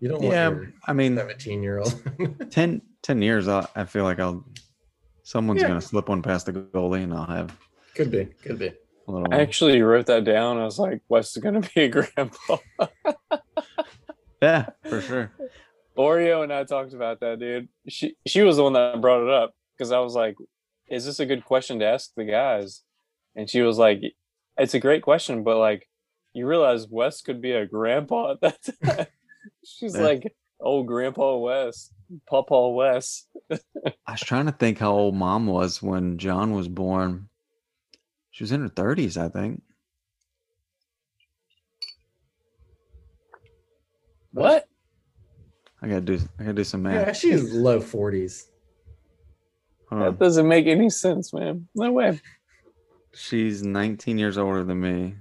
You 0.00 0.08
don't 0.08 0.22
Yeah, 0.22 0.48
want 0.48 0.60
your 0.62 0.72
I 0.86 0.92
mean, 0.92 1.16
17 1.16 1.62
year 1.62 1.78
old. 1.78 1.94
10, 2.50 2.82
10 3.02 3.22
years, 3.22 3.48
I, 3.48 3.66
I 3.74 3.84
feel 3.84 4.04
like 4.04 4.20
I'll 4.20 4.44
someone's 5.22 5.62
Yeah. 5.62 5.68
gonna 5.68 5.80
slip 5.80 6.08
one 6.08 6.22
past 6.22 6.46
the 6.46 6.52
goalie, 6.52 7.02
and 7.02 7.12
I'll 7.14 7.24
have 7.26 7.56
could 7.94 8.10
be, 8.10 8.26
could 8.42 8.58
be. 8.58 8.66
a 8.68 9.10
little. 9.10 9.32
I 9.32 9.40
actually 9.40 9.80
wrote 9.82 10.06
that 10.06 10.24
down. 10.24 10.58
I 10.58 10.64
was 10.64 10.78
like, 10.78 11.00
Wes 11.08 11.34
is 11.36 11.42
gonna 11.42 11.60
be 11.74 11.82
a 11.82 11.88
grandpa. 11.88 12.56
yeah, 14.42 14.66
for 14.84 15.00
sure. 15.00 15.32
Oreo 15.96 16.42
and 16.42 16.52
I 16.52 16.64
talked 16.64 16.92
about 16.92 17.20
that, 17.20 17.38
dude. 17.38 17.68
She 17.88 18.16
she 18.26 18.42
was 18.42 18.56
the 18.56 18.64
one 18.64 18.72
that 18.74 19.00
brought 19.00 19.22
it 19.22 19.30
up 19.30 19.54
because 19.78 19.92
I 19.92 20.00
was 20.00 20.14
like, 20.14 20.34
"Is 20.88 21.04
this 21.06 21.20
a 21.20 21.26
good 21.26 21.44
question 21.44 21.78
to 21.78 21.86
ask 21.86 22.10
the 22.16 22.24
guys?" 22.24 22.82
And 23.36 23.48
she 23.50 23.62
was 23.62 23.78
like, 23.78 24.00
"It's 24.58 24.74
a 24.74 24.80
great 24.80 25.02
question, 25.02 25.42
but 25.42 25.58
like, 25.58 25.88
you 26.32 26.46
realize 26.46 26.86
Wes 26.88 27.20
could 27.22 27.40
be 27.40 27.52
a 27.52 27.66
grandpa 27.66 28.32
at 28.32 28.40
that 28.42 28.58
time." 28.84 29.06
She's 29.64 29.94
Yeah. 29.96 30.02
like, 30.02 30.34
"Old 30.60 30.86
Grandpa 30.86 31.36
Wes, 31.38 31.90
Papa 32.28 32.68
Wes." 32.70 33.26
I 33.50 33.58
was 34.12 34.20
trying 34.20 34.46
to 34.46 34.52
think 34.52 34.78
how 34.78 34.92
old 34.92 35.14
mom 35.14 35.46
was 35.46 35.82
when 35.82 36.18
John 36.18 36.52
was 36.52 36.68
born. 36.68 37.28
She 38.30 38.42
was 38.44 38.52
in 38.52 38.60
her 38.62 38.68
thirties, 38.68 39.16
I 39.16 39.28
think. 39.28 39.62
What? 44.32 44.68
I 45.82 45.88
gotta 45.88 46.00
do. 46.00 46.18
I 46.38 46.42
gotta 46.42 46.54
do 46.54 46.64
some 46.64 46.82
math. 46.82 47.06
Yeah, 47.06 47.12
she's 47.12 47.52
low 47.52 47.78
40s. 47.80 48.46
That 49.90 50.18
doesn't 50.18 50.48
make 50.48 50.66
any 50.66 50.90
sense, 50.90 51.32
man. 51.32 51.68
No 51.74 51.92
way. 51.92 52.20
She's 53.14 53.62
19 53.62 54.18
years 54.18 54.36
older 54.38 54.64
than 54.64 54.80
me. 54.80 55.14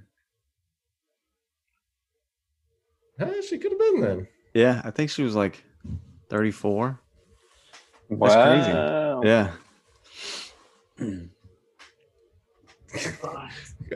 Huh, 3.19 3.41
she 3.47 3.57
could 3.57 3.71
have 3.71 3.79
been 3.79 4.01
then. 4.01 4.27
Yeah, 4.53 4.81
I 4.83 4.91
think 4.91 5.09
she 5.09 5.23
was 5.23 5.35
like 5.35 5.63
34. 6.29 6.99
That's 8.09 8.33
crazy. 8.33 8.71
Wow. 8.71 9.21
Yeah. 9.23 9.51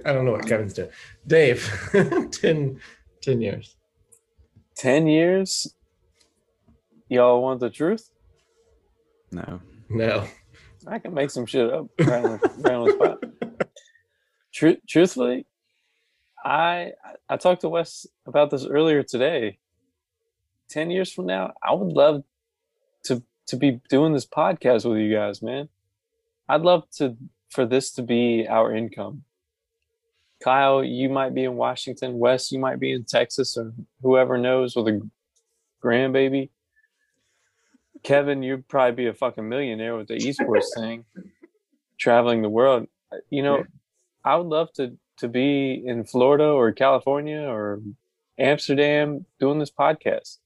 I 0.06 0.14
don't 0.14 0.26
know 0.26 0.32
what 0.32 0.48
Kevin's 0.48 0.74
doing. 0.74 0.90
Dave, 1.26 1.68
10, 2.32 2.80
10 3.22 3.42
years. 3.42 3.76
Ten 4.76 5.08
years. 5.08 5.74
Y'all 7.10 7.42
want 7.42 7.60
the 7.60 7.70
truth? 7.70 8.12
No. 9.32 9.60
No. 9.90 10.28
I 10.86 11.00
can 11.00 11.14
make 11.14 11.32
some 11.32 11.46
shit 11.48 11.72
up 11.72 11.88
right 12.00 12.24
on, 12.24 12.40
right 12.60 12.74
on 12.76 12.86
the 12.86 12.94
spot. 12.94 13.24
Tru- 14.58 14.82
truthfully, 14.88 15.46
I 16.44 16.94
I 17.30 17.38
talked 17.38 17.62
to 17.62 17.70
Wes 17.70 18.08
about 18.26 18.50
this 18.50 18.66
earlier 18.66 19.04
today. 19.04 19.60
Ten 20.68 20.90
years 20.90 21.14
from 21.14 21.28
now, 21.28 21.54
I 21.62 21.76
would 21.76 21.94
love 21.94 22.24
to 23.04 23.22
to 23.46 23.56
be 23.56 23.80
doing 23.88 24.14
this 24.14 24.26
podcast 24.26 24.90
with 24.90 24.98
you 24.98 25.14
guys, 25.14 25.44
man. 25.44 25.70
I'd 26.50 26.62
love 26.64 26.90
to 26.94 27.16
for 27.52 27.68
this 27.68 27.92
to 27.94 28.02
be 28.02 28.48
our 28.50 28.76
income. 28.76 29.26
Kyle, 30.44 30.84
you 30.84 31.08
might 31.08 31.36
be 31.36 31.44
in 31.44 31.56
Washington. 31.56 32.18
Wes, 32.18 32.52
you 32.52 32.58
might 32.58 32.80
be 32.80 32.94
in 32.94 33.04
Texas, 33.04 33.58
or 33.58 33.74
whoever 34.02 34.40
knows 34.40 34.76
with 34.76 34.88
a 34.88 35.08
grandbaby. 35.84 36.50
Kevin, 38.02 38.42
you'd 38.42 38.68
probably 38.68 39.04
be 39.04 39.08
a 39.08 39.14
fucking 39.14 39.48
millionaire 39.48 39.96
with 39.96 40.08
the 40.08 40.16
esports 40.16 40.74
thing, 40.76 41.06
traveling 42.00 42.42
the 42.42 42.50
world. 42.50 42.88
You 43.30 43.44
know, 43.44 43.64
I 44.28 44.36
would 44.36 44.48
love 44.48 44.74
to 44.74 44.98
to 45.20 45.30
be 45.30 45.82
in 45.86 46.04
Florida 46.04 46.44
or 46.44 46.74
California 46.74 47.40
or 47.40 47.82
Amsterdam 48.38 49.26
doing 49.40 49.58
this 49.58 49.72
podcast 49.72 50.38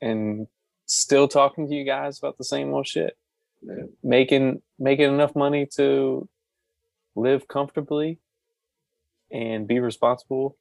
and 0.00 0.46
still 0.86 1.26
talking 1.26 1.68
to 1.68 1.74
you 1.74 1.84
guys 1.84 2.18
about 2.18 2.38
the 2.38 2.44
same 2.44 2.72
old 2.72 2.86
shit. 2.86 3.16
Yeah. 3.62 3.86
Making 4.04 4.62
making 4.78 5.12
enough 5.12 5.34
money 5.34 5.66
to 5.76 6.28
live 7.16 7.48
comfortably 7.48 8.20
and 9.32 9.66
be 9.66 9.80
responsible 9.80 10.56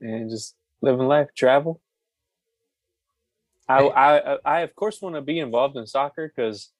and 0.00 0.30
just 0.30 0.54
living 0.80 1.08
life, 1.08 1.28
travel. 1.36 1.80
I 3.68 3.80
I 3.88 4.38
I 4.44 4.60
of 4.60 4.76
course 4.76 5.02
want 5.02 5.16
to 5.16 5.22
be 5.22 5.40
involved 5.40 5.76
in 5.76 5.88
soccer 5.88 6.32
because 6.34 6.70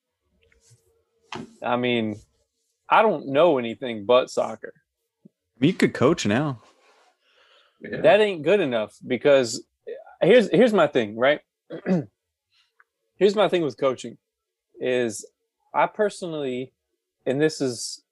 I 1.61 1.75
mean 1.75 2.21
I 2.89 3.03
don't 3.03 3.29
know 3.29 3.59
anything 3.59 4.05
but 4.05 4.31
soccer. 4.31 4.73
You 5.61 5.73
could 5.73 5.95
coach 5.95 6.27
now. 6.27 6.61
Yeah. 7.81 8.01
That 8.01 8.21
ain't 8.21 8.43
good 8.43 8.61
enough 8.61 8.97
because 9.07 9.65
here's 10.21 10.51
here's 10.51 10.73
my 10.73 10.87
thing, 10.87 11.17
right? 11.17 11.41
here's 13.17 13.35
my 13.35 13.49
thing 13.49 13.63
with 13.63 13.79
coaching 13.79 14.19
is 14.81 15.27
I 15.75 15.87
personally 15.87 16.73
and 17.27 17.41
this 17.41 17.61
is 17.61 18.03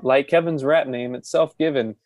like 0.00 0.28
Kevin's 0.28 0.64
rap 0.64 0.86
name, 0.86 1.14
it's 1.14 1.30
self-given. 1.30 1.96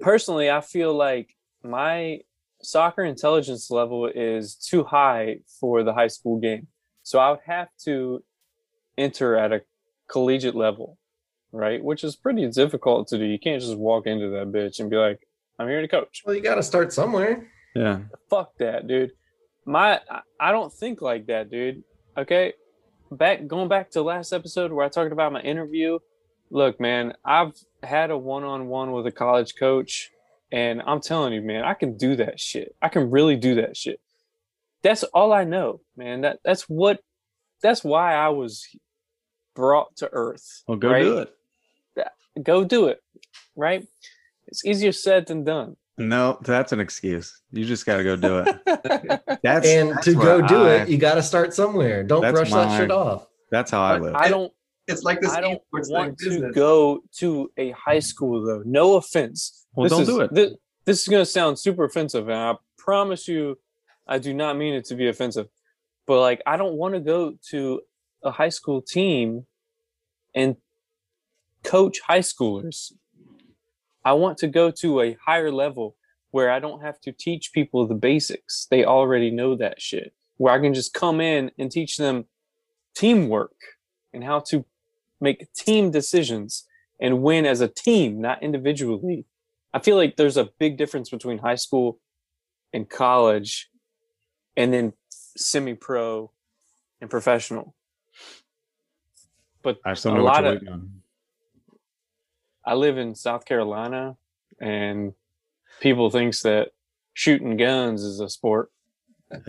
Personally, 0.00 0.50
I 0.50 0.60
feel 0.60 0.94
like 0.94 1.36
my 1.62 2.20
soccer 2.62 3.04
intelligence 3.04 3.70
level 3.70 4.06
is 4.12 4.54
too 4.54 4.84
high 4.84 5.38
for 5.60 5.82
the 5.82 5.92
high 5.92 6.08
school 6.08 6.38
game. 6.38 6.68
So 7.02 7.18
I 7.18 7.30
would 7.30 7.40
have 7.46 7.68
to 7.84 8.22
enter 8.96 9.36
at 9.36 9.52
a 9.52 9.62
collegiate 10.08 10.54
level, 10.54 10.98
right? 11.54 11.82
Which 11.82 12.04
is 12.04 12.16
pretty 12.16 12.48
difficult 12.48 13.08
to 13.08 13.18
do. 13.18 13.24
You 13.24 13.38
can't 13.38 13.62
just 13.62 13.76
walk 13.76 14.06
into 14.06 14.28
that 14.30 14.52
bitch 14.52 14.80
and 14.80 14.90
be 14.90 14.96
like, 14.96 15.26
I'm 15.58 15.68
here 15.68 15.80
to 15.80 15.88
coach. 15.88 16.22
Well, 16.26 16.34
you 16.34 16.42
got 16.42 16.56
to 16.56 16.62
start 16.62 16.92
somewhere. 16.92 17.48
Yeah. 17.74 18.00
Fuck 18.28 18.56
that, 18.58 18.86
dude. 18.86 19.12
My 19.64 20.00
I- 20.10 20.20
I 20.40 20.52
don't 20.52 20.72
think 20.72 21.00
like 21.00 21.26
that, 21.26 21.50
dude. 21.50 21.82
Okay. 22.16 22.52
Back 23.10 23.46
going 23.46 23.68
back 23.68 23.90
to 23.92 24.02
last 24.02 24.32
episode 24.32 24.72
where 24.72 24.84
I 24.84 24.88
talked 24.88 25.12
about 25.12 25.32
my 25.32 25.40
interview. 25.40 25.98
Look, 26.50 26.80
man, 26.80 27.14
I've 27.24 27.52
had 27.82 28.10
a 28.10 28.18
one-on-one 28.18 28.92
with 28.92 29.06
a 29.06 29.12
college 29.12 29.54
coach 29.56 30.10
and 30.52 30.82
I'm 30.86 31.00
telling 31.00 31.32
you, 31.32 31.40
man, 31.42 31.64
I 31.64 31.74
can 31.74 31.96
do 31.96 32.16
that 32.16 32.38
shit. 32.38 32.74
I 32.82 32.88
can 32.88 33.10
really 33.10 33.36
do 33.36 33.56
that 33.56 33.76
shit. 33.76 34.00
That's 34.82 35.02
all 35.04 35.32
I 35.32 35.44
know, 35.44 35.80
man. 35.96 36.20
That 36.22 36.40
that's 36.44 36.62
what 36.68 37.00
that's 37.62 37.82
why 37.82 38.14
I 38.14 38.28
was 38.28 38.66
brought 39.54 39.96
to 39.96 40.08
earth. 40.12 40.62
Well, 40.68 40.76
go 40.76 40.90
right? 40.90 41.02
do 41.02 41.18
it. 41.18 41.34
Go 42.42 42.64
do 42.64 42.88
it. 42.88 43.00
Right? 43.56 43.86
It's 44.48 44.64
easier 44.64 44.92
said 44.92 45.26
than 45.26 45.44
done. 45.44 45.76
No, 45.96 46.38
that's 46.42 46.72
an 46.72 46.80
excuse. 46.80 47.40
You 47.52 47.64
just 47.64 47.86
got 47.86 47.98
to 47.98 48.04
go 48.04 48.16
do 48.16 48.38
it. 48.40 49.20
That's 49.44 49.66
and 49.68 49.90
that's 49.90 50.04
to 50.06 50.14
go 50.14 50.40
do 50.44 50.64
I- 50.66 50.74
it, 50.82 50.88
you 50.88 50.98
got 50.98 51.14
to 51.14 51.22
start 51.22 51.54
somewhere. 51.54 52.02
Don't 52.02 52.20
That's 52.22 52.34
brush 52.34 52.50
that 52.50 52.78
shit 52.80 52.90
off. 52.90 53.26
That's 53.52 53.70
how 53.70 53.82
I 53.82 53.98
live. 53.98 54.14
I 54.16 54.28
don't 54.28 54.52
It's 54.88 55.02
like 55.04 55.20
this 55.20 55.30
I 55.30 55.40
don't 55.40 55.62
want 55.72 55.86
thing 55.86 56.16
to 56.16 56.30
business. 56.30 56.54
go 56.54 57.00
to 57.18 57.50
a 57.56 57.70
high 57.72 58.00
school 58.00 58.44
though. 58.44 58.62
No 58.64 58.96
offense. 58.96 59.66
Well, 59.74 59.84
This 59.84 59.92
don't 59.92 60.02
is- 60.02 60.08
do 60.08 60.20
it. 60.22 60.34
This, 60.34 60.52
this 60.84 61.02
is 61.02 61.08
going 61.08 61.20
to 61.22 61.30
sound 61.30 61.58
super 61.60 61.84
offensive, 61.84 62.28
and 62.28 62.38
I 62.38 62.54
promise 62.76 63.28
you, 63.28 63.56
I 64.08 64.18
do 64.18 64.34
not 64.34 64.56
mean 64.56 64.74
it 64.74 64.86
to 64.86 64.96
be 64.96 65.06
offensive. 65.08 65.46
But 66.08 66.20
like, 66.20 66.42
I 66.44 66.56
don't 66.56 66.74
want 66.74 66.94
to 66.94 67.00
go 67.00 67.34
to 67.50 67.80
a 68.24 68.30
high 68.32 68.48
school 68.50 68.82
team 68.82 69.46
and 70.34 70.56
coach 71.64 72.00
high 72.06 72.20
schoolers. 72.20 72.92
I 74.04 74.12
want 74.12 74.38
to 74.38 74.46
go 74.48 74.70
to 74.70 75.00
a 75.00 75.16
higher 75.24 75.50
level 75.50 75.96
where 76.30 76.50
I 76.50 76.58
don't 76.60 76.82
have 76.82 77.00
to 77.02 77.12
teach 77.12 77.52
people 77.52 77.86
the 77.86 77.94
basics. 77.94 78.66
They 78.70 78.84
already 78.84 79.30
know 79.30 79.56
that 79.56 79.80
shit. 79.80 80.12
Where 80.36 80.52
I 80.52 80.58
can 80.60 80.74
just 80.74 80.92
come 80.94 81.20
in 81.20 81.50
and 81.58 81.70
teach 81.70 81.96
them 81.96 82.26
teamwork 82.94 83.54
and 84.12 84.22
how 84.22 84.40
to 84.50 84.64
make 85.20 85.52
team 85.54 85.90
decisions 85.90 86.66
and 87.00 87.22
win 87.22 87.46
as 87.46 87.60
a 87.60 87.68
team, 87.68 88.20
not 88.20 88.42
individually. 88.42 89.26
I 89.72 89.78
feel 89.78 89.96
like 89.96 90.16
there's 90.16 90.36
a 90.36 90.50
big 90.58 90.76
difference 90.76 91.08
between 91.10 91.38
high 91.38 91.54
school 91.56 91.98
and 92.72 92.88
college, 92.90 93.70
and 94.56 94.72
then 94.72 94.92
semi-pro 95.36 96.30
and 97.00 97.08
professional. 97.10 97.74
But 99.62 99.78
I 99.84 99.94
still 99.94 100.12
A 100.12 100.16
know 100.16 100.24
what 100.24 100.34
lot 100.34 100.42
you're 100.42 100.52
of- 100.52 100.58
waiting 100.60 100.68
on. 100.74 101.02
I 102.66 102.74
live 102.74 102.98
in 102.98 103.14
South 103.14 103.44
Carolina, 103.44 104.16
and 104.60 105.12
people 105.80 106.10
thinks 106.10 106.42
that 106.42 106.68
shooting 107.12 107.56
guns 107.56 108.02
is 108.02 108.20
a 108.20 108.28
sport. 108.28 108.70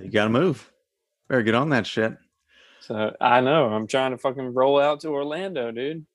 You 0.02 0.12
got 0.12 0.26
to 0.26 0.30
move. 0.30 0.72
Better 1.28 1.44
get 1.44 1.56
on 1.56 1.70
that 1.70 1.88
shit. 1.88 2.16
So 2.82 3.16
I 3.20 3.42
know 3.42 3.68
I'm 3.68 3.88
trying 3.88 4.12
to 4.12 4.18
fucking 4.18 4.54
roll 4.54 4.80
out 4.80 5.00
to 5.02 5.10
Orlando, 5.10 5.72
dude. 5.72 6.06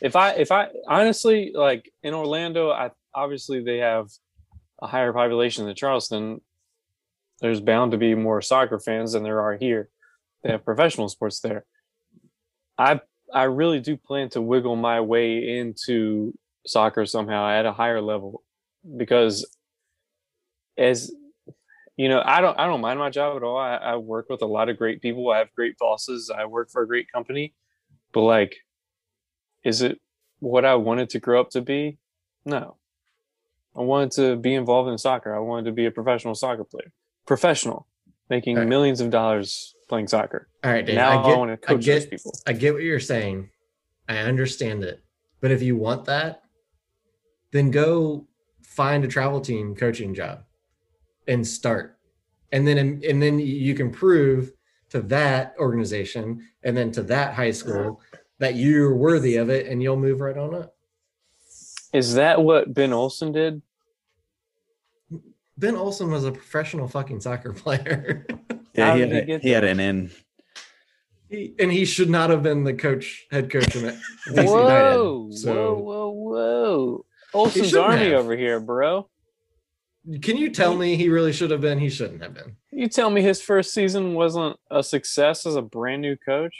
If 0.00 0.14
I 0.16 0.30
if 0.32 0.52
I 0.52 0.68
honestly 0.86 1.52
like 1.54 1.92
in 2.02 2.14
Orlando, 2.14 2.70
I 2.70 2.90
obviously 3.14 3.62
they 3.62 3.78
have 3.78 4.08
a 4.80 4.86
higher 4.86 5.12
population 5.12 5.66
than 5.66 5.74
Charleston. 5.74 6.40
There's 7.40 7.60
bound 7.60 7.92
to 7.92 7.98
be 7.98 8.14
more 8.14 8.40
soccer 8.40 8.78
fans 8.78 9.12
than 9.12 9.22
there 9.22 9.40
are 9.40 9.56
here. 9.56 9.88
They 10.42 10.50
have 10.50 10.64
professional 10.64 11.08
sports 11.08 11.40
there. 11.40 11.64
I 12.78 13.00
I 13.32 13.44
really 13.44 13.80
do 13.80 13.96
plan 13.96 14.28
to 14.30 14.40
wiggle 14.42 14.76
my 14.76 15.00
way 15.00 15.58
into 15.58 16.32
soccer 16.66 17.06
somehow 17.06 17.48
at 17.48 17.64
a 17.66 17.72
higher 17.72 18.00
level 18.00 18.42
because 18.96 19.46
as 20.76 21.10
you 21.96 22.08
know 22.08 22.22
i 22.24 22.40
don't 22.40 22.58
i 22.58 22.66
don't 22.66 22.80
mind 22.80 22.98
my 22.98 23.10
job 23.10 23.36
at 23.36 23.42
all. 23.42 23.56
I, 23.56 23.76
I 23.76 23.96
work 23.96 24.28
with 24.28 24.42
a 24.42 24.46
lot 24.46 24.68
of 24.68 24.76
great 24.78 25.00
people. 25.02 25.30
I 25.30 25.38
have 25.38 25.52
great 25.54 25.76
bosses. 25.78 26.30
I 26.34 26.44
work 26.44 26.70
for 26.70 26.82
a 26.82 26.86
great 26.86 27.10
company. 27.10 27.54
But 28.12 28.22
like 28.22 28.56
is 29.64 29.82
it 29.82 30.00
what 30.38 30.64
i 30.64 30.74
wanted 30.74 31.10
to 31.10 31.18
grow 31.20 31.40
up 31.40 31.50
to 31.50 31.60
be? 31.60 31.98
No. 32.44 32.76
I 33.76 33.82
wanted 33.82 34.10
to 34.12 34.36
be 34.36 34.54
involved 34.54 34.90
in 34.90 34.98
soccer. 34.98 35.34
I 35.34 35.38
wanted 35.38 35.66
to 35.66 35.72
be 35.72 35.86
a 35.86 35.90
professional 35.90 36.34
soccer 36.34 36.64
player. 36.64 36.92
Professional 37.26 37.86
making 38.28 38.56
Right. 38.56 38.66
millions 38.68 39.00
of 39.00 39.10
dollars 39.10 39.74
playing 39.90 40.08
soccer 40.08 40.48
All 40.64 40.70
right, 40.70 40.86
Dave. 40.86 40.94
now 40.94 41.10
I 41.10 41.32
i, 41.32 41.36
want 41.36 41.48
to 41.60 41.68
I 41.68 41.74
coach 41.74 41.84
those 41.84 42.06
people 42.06 42.32
I 42.46 42.54
get 42.54 42.72
what 42.72 42.82
you're 42.82 43.00
saying. 43.00 43.50
I 44.08 44.18
understand 44.18 44.82
it. 44.84 45.02
But 45.40 45.50
if 45.50 45.62
you 45.62 45.76
want 45.76 46.04
that, 46.06 46.42
then 47.52 47.70
go 47.70 48.26
find 48.62 49.04
a 49.04 49.08
travel 49.08 49.40
team 49.40 49.74
coaching 49.74 50.14
job 50.14 50.44
and 51.28 51.46
start. 51.46 51.98
And 52.52 52.66
then 52.66 52.78
and 52.78 53.22
then 53.22 53.38
you 53.38 53.74
can 53.74 53.90
prove 53.90 54.52
to 54.90 55.00
that 55.02 55.54
organization 55.58 56.46
and 56.62 56.76
then 56.76 56.90
to 56.92 57.02
that 57.04 57.34
high 57.34 57.52
school 57.52 58.00
that 58.38 58.54
you're 58.54 58.94
worthy 58.94 59.36
of 59.36 59.50
it 59.50 59.66
and 59.66 59.82
you'll 59.82 59.96
move 59.96 60.20
right 60.20 60.36
on 60.36 60.54
up. 60.54 60.74
is 61.92 62.14
that 62.14 62.42
what 62.42 62.72
Ben 62.72 62.92
Olsen 62.92 63.32
did 63.32 63.62
Ben 65.60 65.76
Olsen 65.76 66.10
was 66.10 66.24
a 66.24 66.32
professional 66.32 66.88
fucking 66.88 67.20
soccer 67.20 67.52
player. 67.54 68.26
Yeah, 68.74 68.94
he 68.94 69.00
had, 69.00 69.12
he 69.12 69.32
a- 69.32 69.38
he 69.38 69.50
had 69.50 69.64
an 69.64 69.78
in. 69.78 70.10
He, 71.28 71.54
and 71.60 71.70
he 71.70 71.84
should 71.84 72.10
not 72.10 72.30
have 72.30 72.42
been 72.42 72.64
the 72.64 72.74
coach, 72.74 73.26
head 73.30 73.50
coach 73.50 73.76
of 73.76 73.84
it. 73.84 73.94
whoa 74.28 74.62
United. 74.62 75.38
So 75.38 75.74
whoa 75.74 75.76
whoa 75.76 76.10
whoa 76.10 77.06
Olsen's 77.32 77.68
shouldn't 77.68 77.86
army 77.86 78.10
have. 78.10 78.24
over 78.24 78.36
here 78.36 78.58
bro 78.58 79.08
can 80.22 80.38
you 80.38 80.50
tell 80.50 80.74
me 80.74 80.96
he 80.96 81.08
really 81.10 81.32
should 81.32 81.50
have 81.50 81.60
been? 81.60 81.78
He 81.78 81.90
shouldn't 81.90 82.22
have 82.22 82.32
been. 82.34 82.56
You 82.72 82.88
tell 82.88 83.10
me 83.10 83.20
his 83.20 83.42
first 83.42 83.74
season 83.74 84.14
wasn't 84.14 84.56
a 84.70 84.82
success 84.82 85.44
as 85.44 85.56
a 85.56 85.62
brand 85.62 86.00
new 86.00 86.16
coach? 86.16 86.54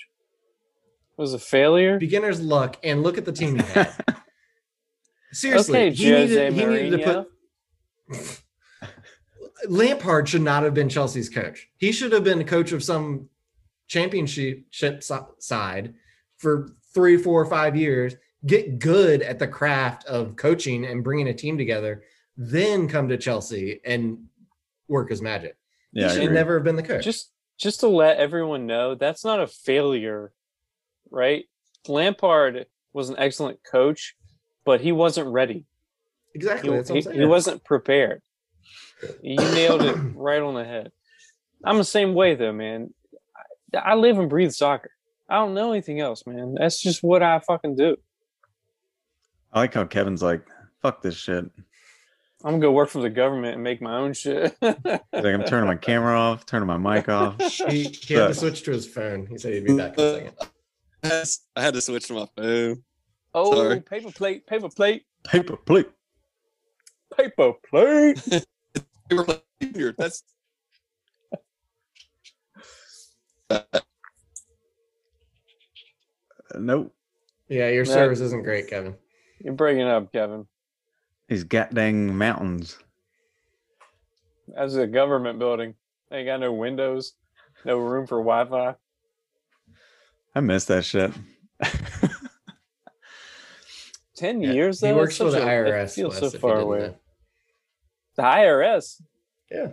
It 1.18 1.20
Was 1.20 1.32
a 1.32 1.38
failure? 1.38 1.98
Beginner's 1.98 2.40
luck, 2.40 2.76
and 2.84 3.02
look 3.02 3.16
at 3.16 3.24
the 3.24 3.32
team 3.32 3.56
he 3.56 3.62
had. 3.62 3.92
Seriously, 5.32 5.78
okay, 5.78 5.90
he 5.94 6.10
Jose 6.10 6.50
needed, 6.50 6.52
he 6.52 6.64
needed 6.66 6.98
to 6.98 7.24
put 8.08 8.40
Lampard 9.68 10.28
should 10.28 10.42
not 10.42 10.62
have 10.62 10.74
been 10.74 10.88
Chelsea's 10.88 11.28
coach. 11.28 11.68
He 11.78 11.92
should 11.92 12.12
have 12.12 12.24
been 12.24 12.40
a 12.40 12.44
coach 12.44 12.72
of 12.72 12.82
some 12.82 13.28
championship 13.88 14.64
ship 14.70 15.02
si- 15.02 15.14
side 15.38 15.94
for 16.38 16.70
three, 16.94 17.16
four, 17.16 17.44
five 17.46 17.76
years. 17.76 18.14
Get 18.46 18.78
good 18.78 19.22
at 19.22 19.38
the 19.38 19.48
craft 19.48 20.04
of 20.06 20.36
coaching 20.36 20.84
and 20.86 21.04
bringing 21.04 21.28
a 21.28 21.34
team 21.34 21.58
together, 21.58 22.04
then 22.36 22.88
come 22.88 23.08
to 23.08 23.18
Chelsea 23.18 23.80
and 23.84 24.24
work 24.88 25.10
his 25.10 25.20
magic. 25.20 25.56
Yeah, 25.92 26.08
he 26.08 26.14
should 26.14 26.22
agree. 26.24 26.34
never 26.34 26.54
have 26.54 26.64
been 26.64 26.76
the 26.76 26.82
coach. 26.82 27.04
Just 27.04 27.32
just 27.58 27.80
to 27.80 27.88
let 27.88 28.16
everyone 28.16 28.66
know, 28.66 28.94
that's 28.94 29.24
not 29.24 29.40
a 29.40 29.46
failure, 29.46 30.32
right? 31.10 31.44
Lampard 31.86 32.64
was 32.94 33.10
an 33.10 33.16
excellent 33.18 33.58
coach, 33.70 34.16
but 34.64 34.80
he 34.80 34.92
wasn't 34.92 35.28
ready. 35.28 35.66
exactly. 36.34 36.70
He, 36.70 36.76
That's 36.76 36.90
what 36.90 37.06
I'm 37.08 37.12
he- 37.12 37.18
he 37.20 37.24
wasn't 37.26 37.62
prepared. 37.64 38.22
You 39.22 39.36
nailed 39.36 39.82
it 39.82 39.96
right 40.14 40.40
on 40.42 40.54
the 40.54 40.64
head. 40.64 40.92
I'm 41.64 41.78
the 41.78 41.84
same 41.84 42.14
way 42.14 42.34
though, 42.34 42.52
man. 42.52 42.92
I, 43.74 43.78
I 43.78 43.94
live 43.94 44.18
and 44.18 44.28
breathe 44.30 44.52
soccer. 44.52 44.90
I 45.28 45.36
don't 45.36 45.54
know 45.54 45.72
anything 45.72 46.00
else, 46.00 46.26
man. 46.26 46.54
That's 46.58 46.80
just 46.80 47.02
what 47.02 47.22
I 47.22 47.38
fucking 47.40 47.76
do. 47.76 47.96
I 49.52 49.60
like 49.60 49.74
how 49.74 49.84
Kevin's 49.84 50.22
like, 50.22 50.42
fuck 50.82 51.02
this 51.02 51.16
shit. 51.16 51.44
I'm 52.42 52.52
gonna 52.52 52.60
go 52.60 52.72
work 52.72 52.88
for 52.88 53.02
the 53.02 53.10
government 53.10 53.54
and 53.54 53.62
make 53.62 53.82
my 53.82 53.96
own 53.98 54.14
shit. 54.14 54.56
He's 54.60 54.74
like, 54.80 55.04
I'm 55.12 55.44
turning 55.44 55.66
my 55.66 55.76
camera 55.76 56.18
off, 56.18 56.46
turning 56.46 56.66
my 56.66 56.78
mic 56.78 57.08
off. 57.08 57.36
he, 57.68 57.84
he 57.84 58.14
had 58.14 58.28
to 58.28 58.34
switch 58.34 58.62
to 58.62 58.70
his 58.72 58.86
phone. 58.86 59.26
He 59.26 59.36
said 59.38 59.52
he'd 59.54 59.66
be 59.66 59.76
back 59.76 59.98
in 59.98 60.04
a 60.04 60.14
second. 61.04 61.38
I 61.56 61.62
had 61.62 61.74
to 61.74 61.80
switch 61.82 62.06
to 62.08 62.14
my 62.14 62.26
phone. 62.36 62.82
oh, 63.34 63.54
Sorry. 63.54 63.80
paper 63.80 64.10
plate, 64.10 64.46
paper 64.46 64.68
plate, 64.70 65.04
Paper 65.24 65.56
plate. 65.58 65.88
paper 67.16 67.52
plate. 67.68 68.46
We 69.10 69.16
were 69.16 69.24
like, 69.24 69.44
"Here, 69.74 69.94
That's 69.98 70.22
Uh, 73.50 73.60
Nope. 76.58 76.94
Yeah, 77.48 77.68
your 77.68 77.84
That- 77.84 77.92
service 77.92 78.20
isn't 78.20 78.42
great, 78.42 78.68
Kevin. 78.68 78.96
You're 79.40 79.54
breaking 79.54 79.82
up, 79.82 80.12
Kevin. 80.12 80.46
These 81.28 81.44
goddamn 81.44 82.16
mountains. 82.18 82.78
That's 84.48 84.74
a 84.74 84.86
government 84.86 85.38
building. 85.38 85.74
They 86.10 86.18
ain't 86.18 86.26
got 86.26 86.40
no 86.40 86.52
windows, 86.52 87.14
no 87.64 87.78
room 87.78 88.06
for 88.06 88.18
Wi-Fi. 88.18 88.74
I 90.34 90.40
miss 90.40 90.64
that 90.66 90.84
shit. 90.84 91.12
Ten 94.16 94.40
Yeah, 94.42 94.52
years 94.52 94.80
he 94.80 94.88
though. 94.88 94.96
works 94.96 95.16
for 95.16 95.24
the 95.24 95.32
such 95.32 95.42
a- 95.42 95.46
it 95.46 95.48
IRS. 95.48 95.94
Feels 95.94 96.18
so 96.18 96.30
far 96.30 96.58
away. 96.58 96.78
know. 96.80 96.98
The 98.20 98.26
IRS. 98.26 99.00
Yeah. 99.50 99.68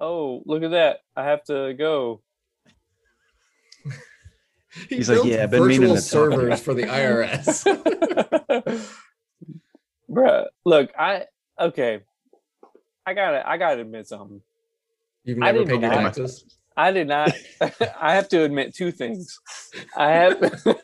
Oh, 0.00 0.42
look 0.46 0.62
at 0.62 0.70
that! 0.70 1.00
I 1.16 1.24
have 1.24 1.42
to 1.44 1.74
go. 1.74 2.22
He 4.88 4.96
He's 4.96 5.08
like, 5.08 5.24
"Yeah, 5.24 5.44
I've 5.44 5.50
been 5.50 5.66
meaning 5.66 5.94
virtual 5.94 5.96
to 5.96 6.02
talk 6.02 6.30
to 6.30 6.46
you." 6.46 6.56
servers 6.56 6.60
for 6.60 6.74
the 6.74 6.82
IRS. 6.82 7.64
Bruh, 10.10 10.46
look, 10.64 10.90
I 10.98 11.26
okay. 11.60 12.00
I 13.06 13.14
gotta, 13.14 13.48
I 13.48 13.56
gotta 13.56 13.80
admit 13.82 14.08
something. 14.08 14.40
You've 15.24 15.38
never 15.38 15.58
did 15.58 15.68
paid 15.68 15.80
your 15.80 15.90
taxes. 15.90 16.44
I 16.76 16.90
did 16.92 17.08
not. 17.08 17.32
I 18.00 18.14
have 18.14 18.28
to 18.30 18.42
admit 18.42 18.74
two 18.74 18.90
things. 18.92 19.38
I 19.96 20.10
have. 20.10 20.76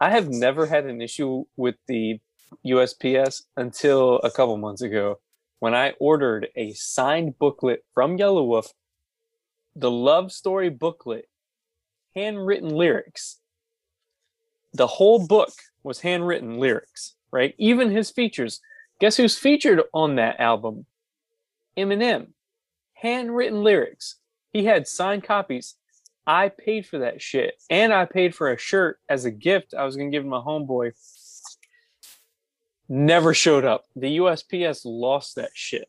I 0.00 0.10
have 0.10 0.28
never 0.28 0.66
had 0.66 0.86
an 0.86 1.00
issue 1.02 1.44
with 1.56 1.76
the 1.88 2.20
USPS 2.66 3.42
until 3.56 4.16
a 4.18 4.30
couple 4.30 4.56
months 4.56 4.82
ago, 4.82 5.18
when 5.58 5.74
I 5.74 5.94
ordered 5.98 6.48
a 6.56 6.72
signed 6.72 7.38
booklet 7.38 7.84
from 7.92 8.16
Yelawolf, 8.16 8.72
the 9.74 9.90
love 9.90 10.32
story 10.32 10.68
booklet, 10.68 11.28
handwritten 12.14 12.70
lyrics. 12.70 13.38
The 14.72 14.86
whole 14.86 15.26
book 15.26 15.52
was 15.82 16.00
handwritten 16.00 16.58
lyrics, 16.58 17.14
right? 17.30 17.54
Even 17.58 17.90
his 17.90 18.10
features. 18.10 18.60
Guess 19.00 19.16
who's 19.16 19.38
featured 19.38 19.82
on 19.92 20.16
that 20.16 20.40
album? 20.40 20.86
Eminem 21.76 22.28
handwritten 23.00 23.62
lyrics. 23.62 24.16
He 24.52 24.64
had 24.64 24.88
signed 24.88 25.24
copies. 25.24 25.76
I 26.26 26.48
paid 26.50 26.86
for 26.86 26.98
that 26.98 27.22
shit. 27.22 27.54
And 27.70 27.92
I 27.92 28.04
paid 28.04 28.34
for 28.34 28.52
a 28.52 28.58
shirt 28.58 28.98
as 29.08 29.24
a 29.24 29.30
gift 29.30 29.74
I 29.74 29.84
was 29.84 29.96
going 29.96 30.10
to 30.10 30.16
give 30.16 30.26
my 30.26 30.38
homeboy. 30.38 30.92
Never 32.88 33.34
showed 33.34 33.64
up. 33.64 33.84
The 33.94 34.18
USPS 34.18 34.82
lost 34.84 35.36
that 35.36 35.50
shit. 35.54 35.88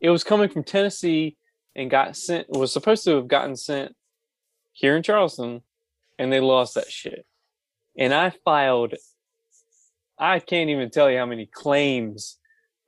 It 0.00 0.10
was 0.10 0.24
coming 0.24 0.48
from 0.48 0.64
Tennessee 0.64 1.36
and 1.76 1.90
got 1.90 2.16
sent, 2.16 2.50
was 2.50 2.72
supposed 2.72 3.04
to 3.04 3.16
have 3.16 3.28
gotten 3.28 3.56
sent 3.56 3.94
here 4.72 4.96
in 4.96 5.02
Charleston, 5.02 5.62
and 6.18 6.32
they 6.32 6.40
lost 6.40 6.74
that 6.74 6.90
shit. 6.90 7.24
And 7.96 8.12
I 8.12 8.30
filed, 8.44 8.94
I 10.18 10.40
can't 10.40 10.70
even 10.70 10.90
tell 10.90 11.10
you 11.10 11.18
how 11.18 11.26
many 11.26 11.46
claims 11.46 12.38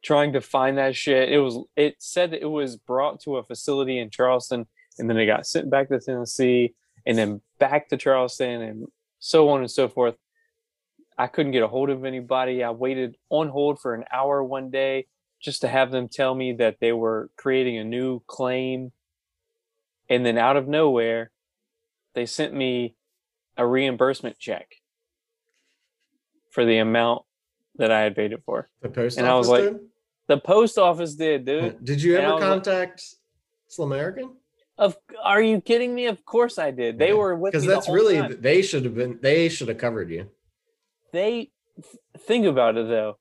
trying 0.03 0.33
to 0.33 0.41
find 0.41 0.79
that 0.79 0.95
shit. 0.95 1.33
It 1.33 1.39
was 1.39 1.59
it 1.77 1.97
said 1.99 2.31
that 2.31 2.43
it 2.43 2.51
was 2.51 2.77
brought 2.77 3.21
to 3.23 3.37
a 3.37 3.43
facility 3.43 3.99
in 3.99 4.11
Charleston 4.11 4.67
and 4.99 5.11
then 5.11 5.17
it 5.17 5.27
got 5.27 5.47
sent 5.47 5.71
back 5.71 5.89
to 5.89 6.01
Tennessee 6.01 6.75
and 7.05 7.19
then 7.19 7.41
back 7.59 7.89
to 7.89 7.97
Charleston 7.97 8.63
and 8.63 8.87
so 9.19 9.49
on 9.49 9.61
and 9.61 9.71
so 9.71 9.89
forth. 9.89 10.15
I 11.19 11.27
couldn't 11.27 11.53
get 11.53 11.63
a 11.63 11.69
hold 11.69 11.91
of 11.91 12.05
anybody. 12.05 12.63
I 12.63 12.71
waited 12.71 13.17
on 13.31 13.49
hold 13.49 13.81
for 13.81 13.95
an 13.95 14.05
hour 14.13 14.43
one 14.45 14.71
day 14.71 15.07
just 15.41 15.63
to 15.63 15.69
have 15.69 15.91
them 15.91 16.09
tell 16.09 16.35
me 16.35 16.53
that 16.55 16.77
they 16.81 16.93
were 16.93 17.31
creating 17.37 17.79
a 17.79 17.85
new 17.85 18.21
claim. 18.27 18.93
And 20.09 20.25
then 20.25 20.39
out 20.39 20.57
of 20.57 20.69
nowhere, 20.69 21.31
they 22.15 22.27
sent 22.27 22.55
me 22.55 22.95
a 23.57 23.67
reimbursement 23.67 24.39
check 24.39 24.69
for 26.51 26.65
the 26.65 26.79
amount 26.79 27.23
that 27.77 27.91
I 27.91 28.01
had 28.01 28.15
paid 28.15 28.33
it 28.33 28.43
for. 28.45 28.69
The 28.83 28.89
post 28.89 29.19
And 29.19 29.27
I 29.27 29.35
was 29.35 29.49
office 29.49 29.65
like, 29.65 29.73
did? 29.73 29.81
The 30.29 30.39
post 30.39 30.79
office 30.79 31.15
did, 31.15 31.45
dude. 31.45 31.85
Did 31.85 32.03
you 32.03 32.17
ever 32.17 32.35
was 32.35 32.43
like- 32.43 32.51
contact 32.51 33.03
Slumerican? 33.71 34.33
Of 34.79 34.95
are 35.25 35.41
you 35.41 35.63
kidding 35.63 35.95
me? 35.95 36.05
Of 36.07 36.23
course 36.27 36.59
I 36.59 36.71
did. 36.71 36.99
They 36.99 37.15
were 37.15 37.35
with 37.35 37.53
because 37.53 37.65
that's 37.67 37.89
really 37.89 38.19
time. 38.19 38.37
they 38.41 38.61
should 38.61 38.85
have 38.85 38.95
been 38.95 39.19
they 39.23 39.49
should 39.49 39.69
have 39.69 39.79
covered 39.79 40.11
you. 40.11 40.29
They 41.17 41.51
think 42.19 42.47
about 42.47 42.77
it 42.77 42.89
though. 42.89 43.19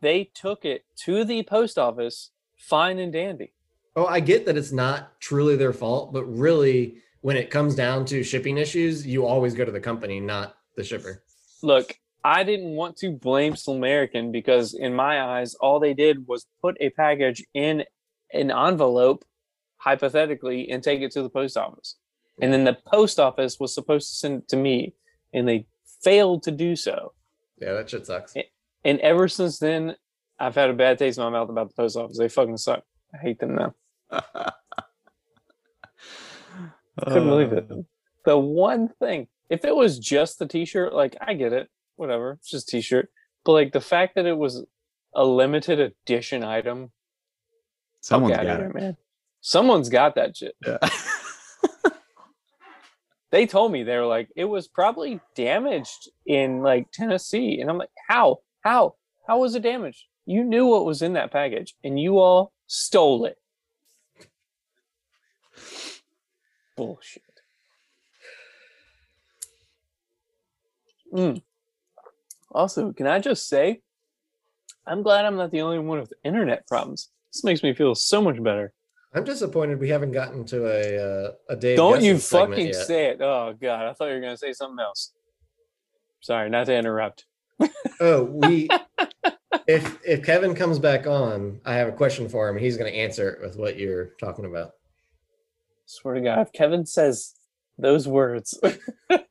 They 0.00 0.30
took 0.34 0.64
it 0.64 0.84
to 1.04 1.24
the 1.24 1.42
post 1.44 1.78
office, 1.78 2.30
fine 2.56 2.98
and 2.98 3.12
dandy. 3.12 3.52
Oh, 3.94 4.06
I 4.06 4.20
get 4.20 4.46
that 4.46 4.56
it's 4.56 4.72
not 4.72 5.20
truly 5.20 5.56
their 5.56 5.72
fault, 5.72 6.12
but 6.12 6.24
really, 6.24 6.96
when 7.20 7.36
it 7.36 7.50
comes 7.50 7.74
down 7.74 8.04
to 8.06 8.24
shipping 8.24 8.58
issues, 8.58 9.06
you 9.06 9.26
always 9.26 9.54
go 9.54 9.64
to 9.64 9.70
the 9.70 9.80
company, 9.80 10.18
not 10.18 10.56
the 10.76 10.82
shipper. 10.82 11.22
Look, 11.62 11.94
I 12.24 12.42
didn't 12.42 12.70
want 12.70 12.96
to 12.98 13.12
blame 13.12 13.54
American 13.68 14.32
because 14.32 14.74
in 14.74 14.94
my 14.94 15.22
eyes, 15.22 15.54
all 15.54 15.78
they 15.78 15.94
did 15.94 16.26
was 16.26 16.46
put 16.60 16.76
a 16.80 16.90
package 16.90 17.44
in 17.54 17.84
an 18.32 18.50
envelope, 18.50 19.24
hypothetically, 19.76 20.70
and 20.70 20.82
take 20.82 21.02
it 21.02 21.12
to 21.12 21.22
the 21.22 21.30
post 21.30 21.56
office. 21.56 21.96
And 22.40 22.52
then 22.52 22.64
the 22.64 22.78
post 22.86 23.20
office 23.20 23.60
was 23.60 23.74
supposed 23.74 24.08
to 24.08 24.16
send 24.16 24.42
it 24.42 24.48
to 24.48 24.56
me, 24.56 24.94
and 25.32 25.46
they 25.46 25.66
failed 26.02 26.42
to 26.44 26.50
do 26.50 26.76
so. 26.76 27.12
Yeah, 27.60 27.72
that 27.74 27.90
shit 27.90 28.06
sucks. 28.06 28.34
And 28.84 28.98
ever 29.00 29.28
since 29.28 29.58
then, 29.58 29.96
I've 30.38 30.54
had 30.54 30.70
a 30.70 30.74
bad 30.74 30.98
taste 30.98 31.18
in 31.18 31.24
my 31.24 31.30
mouth 31.30 31.48
about 31.48 31.68
the 31.68 31.74
post 31.74 31.96
office. 31.96 32.18
They 32.18 32.28
fucking 32.28 32.56
suck. 32.56 32.82
I 33.14 33.18
hate 33.18 33.38
them 33.38 33.54
now. 33.54 33.74
Couldn't 37.04 37.28
believe 37.28 37.52
it. 37.52 37.68
The 38.24 38.38
one 38.38 38.88
thing, 39.00 39.28
if 39.50 39.64
it 39.64 39.74
was 39.74 39.98
just 39.98 40.38
the 40.38 40.46
t-shirt, 40.46 40.92
like 40.92 41.16
I 41.20 41.34
get 41.34 41.52
it, 41.52 41.68
whatever, 41.96 42.32
it's 42.32 42.50
just 42.50 42.68
t-shirt. 42.68 43.10
But 43.44 43.52
like 43.52 43.72
the 43.72 43.80
fact 43.80 44.14
that 44.16 44.26
it 44.26 44.36
was 44.36 44.64
a 45.14 45.24
limited 45.24 45.80
edition 45.80 46.44
item, 46.44 46.90
Someone's 48.00 48.36
got 48.36 48.46
it. 48.46 48.74
man. 48.74 48.96
Someone's 49.40 49.88
got 49.88 50.14
that 50.16 50.36
shit. 50.36 50.54
Yeah. 50.66 50.78
They 53.32 53.46
told 53.46 53.72
me 53.72 53.82
they 53.82 53.96
were 53.96 54.06
like, 54.06 54.28
it 54.36 54.44
was 54.44 54.68
probably 54.68 55.18
damaged 55.34 56.10
in 56.26 56.62
like 56.62 56.92
Tennessee, 56.92 57.60
and 57.60 57.70
I'm 57.70 57.78
like, 57.78 57.88
how, 58.06 58.40
how, 58.60 58.94
how 59.26 59.40
was 59.40 59.54
it 59.54 59.62
damaged? 59.62 60.04
You 60.26 60.44
knew 60.44 60.66
what 60.66 60.84
was 60.84 61.00
in 61.00 61.14
that 61.14 61.32
package, 61.32 61.74
and 61.82 61.98
you 61.98 62.18
all 62.18 62.52
stole 62.66 63.24
it. 63.24 63.38
Bullshit. 66.76 67.22
Mm. 71.12 71.42
Also, 72.50 72.92
can 72.92 73.06
I 73.06 73.18
just 73.18 73.48
say, 73.48 73.80
I'm 74.86 75.02
glad 75.02 75.24
I'm 75.24 75.36
not 75.36 75.50
the 75.50 75.62
only 75.62 75.78
one 75.78 76.00
with 76.00 76.12
internet 76.22 76.66
problems. 76.66 77.08
This 77.32 77.44
makes 77.44 77.62
me 77.62 77.72
feel 77.72 77.94
so 77.94 78.20
much 78.20 78.42
better. 78.42 78.74
I'm 79.14 79.24
disappointed 79.24 79.78
we 79.78 79.90
haven't 79.90 80.12
gotten 80.12 80.44
to 80.46 80.66
a 80.66 81.26
uh, 81.26 81.32
a 81.50 81.56
Dave. 81.56 81.76
Don't 81.76 82.02
you 82.02 82.18
fucking 82.18 82.68
yet. 82.68 82.74
say 82.74 83.06
it. 83.06 83.20
Oh 83.20 83.54
god, 83.60 83.86
I 83.86 83.92
thought 83.92 84.06
you 84.06 84.14
were 84.14 84.20
gonna 84.20 84.36
say 84.36 84.52
something 84.52 84.82
else. 84.82 85.12
Sorry, 86.20 86.48
not 86.48 86.66
to 86.66 86.74
interrupt. 86.74 87.26
Oh, 88.00 88.24
we. 88.24 88.68
if 89.66 89.98
if 90.06 90.24
Kevin 90.24 90.54
comes 90.54 90.78
back 90.78 91.06
on, 91.06 91.60
I 91.64 91.74
have 91.74 91.88
a 91.88 91.92
question 91.92 92.28
for 92.28 92.48
him. 92.48 92.56
He's 92.56 92.76
going 92.76 92.90
to 92.90 92.98
answer 92.98 93.30
it 93.30 93.40
with 93.40 93.56
what 93.56 93.78
you're 93.78 94.10
talking 94.20 94.44
about. 94.44 94.72
Swear 95.86 96.14
to 96.14 96.20
God, 96.20 96.38
if 96.40 96.52
Kevin 96.52 96.86
says 96.86 97.34
those 97.76 98.08
words, 98.08 98.58
I'm 98.62 98.78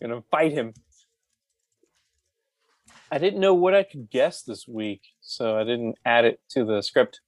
gonna 0.00 0.22
fight 0.30 0.52
him. 0.52 0.74
I 3.10 3.18
didn't 3.18 3.40
know 3.40 3.54
what 3.54 3.74
I 3.74 3.82
could 3.82 4.08
guess 4.08 4.42
this 4.42 4.68
week, 4.68 5.02
so 5.20 5.58
I 5.58 5.64
didn't 5.64 5.96
add 6.04 6.24
it 6.24 6.40
to 6.50 6.64
the 6.64 6.80
script. 6.80 7.20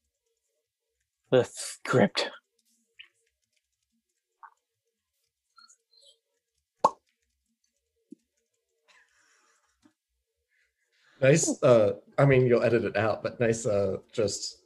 The 1.35 1.43
script. 1.43 2.31
Nice. 11.21 11.61
Uh, 11.61 11.95
I 12.17 12.25
mean, 12.25 12.47
you'll 12.47 12.63
edit 12.63 12.85
it 12.85 12.97
out, 12.97 13.25
but 13.25 13.41
nice. 13.41 13.67
Uh, 13.67 13.97
just 14.13 14.59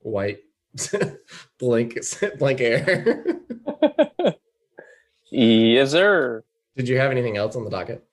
white 0.00 0.40
blank 1.58 1.96
blank 2.38 2.60
air. 2.60 3.40
yes, 5.30 5.92
sir. 5.92 6.44
Did 6.76 6.88
you 6.90 6.98
have 6.98 7.10
anything 7.10 7.38
else 7.38 7.56
on 7.56 7.64
the 7.64 7.70
docket? 7.70 8.04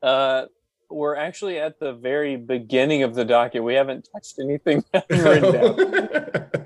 Uh, 0.00 0.46
we're 0.88 1.16
actually 1.16 1.58
at 1.58 1.78
the 1.78 1.92
very 1.92 2.36
beginning 2.38 3.02
of 3.02 3.14
the 3.14 3.26
docket. 3.26 3.62
We 3.62 3.74
haven't 3.74 4.08
touched 4.10 4.38
anything. 4.38 4.82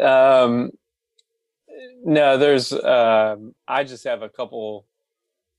um 0.00 0.70
no 2.04 2.36
there's 2.38 2.72
um 2.72 3.54
i 3.68 3.84
just 3.84 4.04
have 4.04 4.22
a 4.22 4.28
couple 4.28 4.86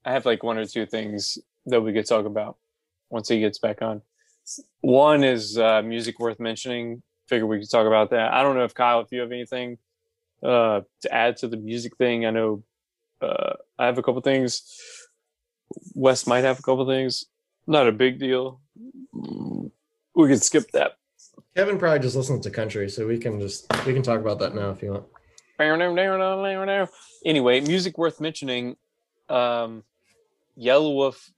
i 0.05 0.11
have 0.11 0.25
like 0.25 0.43
one 0.43 0.57
or 0.57 0.65
two 0.65 0.85
things 0.85 1.37
that 1.65 1.81
we 1.81 1.93
could 1.93 2.07
talk 2.07 2.25
about 2.25 2.57
once 3.09 3.29
he 3.29 3.39
gets 3.39 3.59
back 3.59 3.81
on. 3.81 4.01
One 4.81 5.23
is 5.23 5.57
uh 5.57 5.81
music 5.81 6.19
worth 6.19 6.39
mentioning. 6.39 7.01
Figure 7.29 7.47
we 7.47 7.59
could 7.59 7.69
talk 7.69 7.87
about 7.87 8.09
that. 8.09 8.33
I 8.33 8.43
don't 8.43 8.55
know 8.55 8.65
if 8.65 8.73
kyle 8.73 8.99
if 9.01 9.11
you 9.11 9.21
have 9.21 9.31
anything 9.31 9.77
uh 10.43 10.81
to 11.01 11.13
add 11.13 11.37
to 11.37 11.47
the 11.47 11.57
music 11.57 11.97
thing. 11.97 12.25
I 12.25 12.31
know 12.31 12.63
uh 13.21 13.53
i 13.79 13.85
have 13.85 13.97
a 13.97 14.03
couple 14.03 14.21
things. 14.21 14.63
Wes 15.95 16.27
might 16.27 16.43
have 16.43 16.59
a 16.59 16.63
couple 16.63 16.85
things. 16.85 17.25
Not 17.67 17.87
a 17.87 17.91
big 17.91 18.19
deal. 18.19 18.61
We 19.13 20.27
can 20.27 20.39
skip 20.39 20.71
that 20.73 20.97
Kevin 21.55 21.77
probably 21.77 21.99
just 21.99 22.15
listens 22.15 22.43
to 22.43 22.49
country, 22.49 22.89
so 22.89 23.07
we 23.07 23.17
can 23.17 23.39
just 23.39 23.65
we 23.85 23.93
can 23.93 24.01
talk 24.01 24.19
about 24.19 24.39
that 24.39 24.55
now 24.55 24.71
if 24.71 24.81
you 24.81 24.91
want. 24.91 25.05
Anyway, 27.25 27.61
music 27.61 27.97
worth 27.97 28.19
mentioning. 28.19 28.75
Um, 29.29 29.83
Yelawolf, 30.59 31.31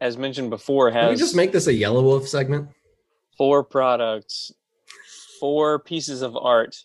as 0.00 0.16
mentioned 0.16 0.50
before, 0.50 0.90
Can 0.90 1.04
we 1.06 1.10
has 1.10 1.18
just 1.18 1.34
make 1.36 1.52
this 1.52 1.66
a 1.66 1.72
Yelawolf 1.72 2.26
segment? 2.26 2.68
four 3.36 3.62
products, 3.62 4.52
four 5.38 5.78
pieces 5.78 6.22
of 6.22 6.36
art 6.36 6.76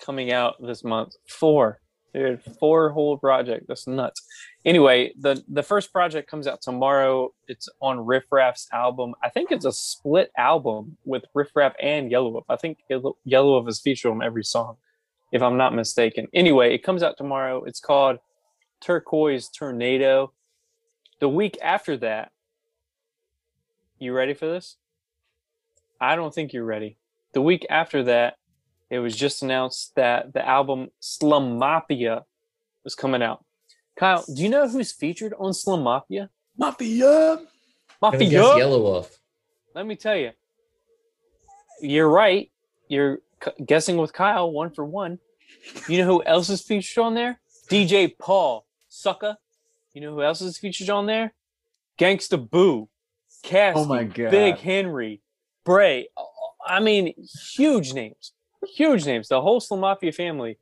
coming 0.00 0.32
out 0.32 0.56
this 0.60 0.82
month. 0.82 1.14
Four, 1.28 1.80
dude, 2.14 2.42
four 2.58 2.90
whole 2.90 3.18
project. 3.18 3.66
That's 3.68 3.86
nuts. 3.86 4.22
Anyway, 4.64 5.12
the 5.18 5.42
the 5.48 5.62
first 5.62 5.90
project 5.90 6.30
comes 6.30 6.46
out 6.46 6.60
tomorrow. 6.60 7.32
It's 7.48 7.68
on 7.80 8.04
Riff 8.04 8.24
Raff's 8.30 8.68
album. 8.72 9.14
I 9.22 9.30
think 9.30 9.50
it's 9.50 9.64
a 9.64 9.72
split 9.72 10.30
album 10.36 10.98
with 11.04 11.24
Riff 11.32 11.56
Raff 11.56 11.72
and 11.80 12.10
Yellow. 12.10 12.44
I 12.48 12.56
think 12.56 12.78
Yelawolf 12.90 13.68
is 13.68 13.80
featured 13.80 14.12
on 14.12 14.22
every 14.22 14.44
song, 14.44 14.76
if 15.32 15.40
I'm 15.40 15.56
not 15.56 15.74
mistaken. 15.74 16.28
Anyway, 16.34 16.74
it 16.74 16.82
comes 16.82 17.02
out 17.02 17.16
tomorrow. 17.16 17.64
It's 17.64 17.80
called 17.80 18.18
Turquoise 18.80 19.48
Tornado. 19.48 20.32
The 21.20 21.28
week 21.28 21.56
after 21.62 21.96
that, 21.98 22.32
you 23.98 24.12
ready 24.12 24.34
for 24.34 24.46
this? 24.46 24.76
I 26.00 26.16
don't 26.16 26.34
think 26.34 26.52
you're 26.52 26.64
ready. 26.64 26.98
The 27.32 27.42
week 27.42 27.66
after 27.70 28.02
that, 28.04 28.36
it 28.90 28.98
was 28.98 29.16
just 29.16 29.42
announced 29.42 29.94
that 29.94 30.34
the 30.34 30.46
album 30.46 30.88
Slumafia 31.00 32.24
was 32.84 32.94
coming 32.94 33.22
out. 33.22 33.44
Kyle, 33.96 34.24
do 34.34 34.42
you 34.42 34.48
know 34.48 34.68
who's 34.68 34.92
featured 34.92 35.34
on 35.38 35.52
Slumafia? 35.52 36.28
Mafia. 36.56 37.40
Gonna 38.00 38.18
guess 38.18 38.32
Mafia. 38.32 38.40
Yelawolf. 38.40 39.18
Let 39.74 39.86
me 39.86 39.96
tell 39.96 40.16
you. 40.16 40.30
You're 41.80 42.08
right. 42.08 42.50
You're 42.88 43.20
guessing 43.64 43.96
with 43.96 44.12
Kyle, 44.12 44.50
one 44.50 44.70
for 44.70 44.84
one. 44.84 45.18
You 45.88 45.98
know 45.98 46.06
who 46.06 46.24
else 46.24 46.48
is 46.48 46.62
featured 46.62 47.02
on 47.02 47.14
there? 47.14 47.40
DJ 47.70 48.16
Paul, 48.18 48.66
sucker. 48.88 49.36
You 49.92 50.00
know 50.00 50.14
who 50.14 50.22
else 50.22 50.40
is 50.40 50.58
featured 50.58 50.90
on 50.90 51.06
there? 51.06 51.32
Gangsta 51.98 52.50
Boo, 52.50 52.88
Caskey, 53.44 53.72
Oh 53.76 53.84
my 53.84 54.04
God. 54.04 54.30
Big 54.30 54.56
Henry, 54.56 55.20
Bray. 55.64 56.08
I 56.66 56.80
mean, 56.80 57.14
huge 57.54 57.92
names, 57.92 58.32
huge 58.74 59.04
names. 59.06 59.28
The 59.28 59.40
whole 59.40 59.60
Slumafia 59.60 60.14
family 60.14 60.58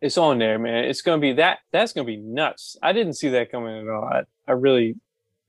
is 0.00 0.18
on 0.18 0.38
there, 0.38 0.58
man. 0.58 0.84
It's 0.84 1.02
gonna 1.02 1.20
be 1.20 1.32
that. 1.34 1.58
That's 1.72 1.92
gonna 1.92 2.06
be 2.06 2.16
nuts. 2.16 2.76
I 2.82 2.92
didn't 2.92 3.14
see 3.14 3.28
that 3.30 3.50
coming 3.50 3.80
at 3.80 3.88
all. 3.88 4.04
I, 4.04 4.22
I 4.46 4.52
really, 4.52 4.96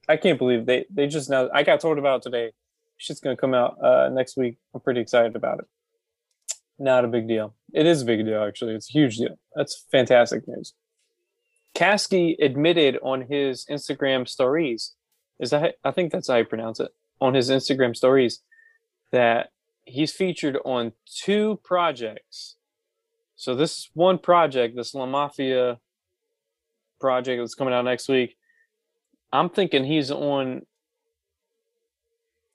I 0.07 0.17
can't 0.17 0.39
believe 0.39 0.65
they 0.65 0.85
they 0.89 1.07
just 1.07 1.29
now. 1.29 1.49
I 1.53 1.63
got 1.63 1.79
told 1.79 1.97
about 1.97 2.21
today. 2.21 2.51
Shit's 2.97 3.19
gonna 3.19 3.37
come 3.37 3.53
out 3.53 3.77
uh, 3.83 4.09
next 4.09 4.35
week. 4.37 4.57
I'm 4.73 4.81
pretty 4.81 5.01
excited 5.01 5.35
about 5.35 5.59
it. 5.59 5.65
Not 6.77 7.05
a 7.05 7.09
big 7.09 7.27
deal. 7.27 7.53
It 7.73 7.85
is 7.85 8.01
a 8.01 8.05
big 8.05 8.25
deal, 8.25 8.43
actually. 8.43 8.73
It's 8.73 8.89
a 8.89 8.93
huge 8.93 9.17
deal. 9.17 9.37
That's 9.55 9.85
fantastic 9.91 10.47
news. 10.47 10.73
Caskey 11.75 12.35
admitted 12.41 12.97
on 13.03 13.21
his 13.29 13.65
Instagram 13.69 14.27
stories, 14.27 14.95
is 15.39 15.51
that 15.51 15.75
I 15.83 15.91
think 15.91 16.11
that's 16.11 16.29
how 16.29 16.37
you 16.37 16.45
pronounce 16.45 16.79
it, 16.79 16.91
on 17.21 17.33
his 17.35 17.49
Instagram 17.49 17.95
stories, 17.95 18.41
that 19.11 19.51
he's 19.85 20.11
featured 20.11 20.57
on 20.65 20.93
two 21.05 21.59
projects. 21.63 22.55
So 23.39 23.55
this 23.55 23.89
one 23.93 24.17
project, 24.17 24.75
this 24.75 24.91
Slumafia 24.91 25.77
project 26.99 27.41
that's 27.41 27.55
coming 27.55 27.73
out 27.73 27.85
next 27.85 28.09
week, 28.09 28.35
I'm 29.31 29.49
thinking 29.49 29.85
he's 29.85 30.11
on 30.11 30.63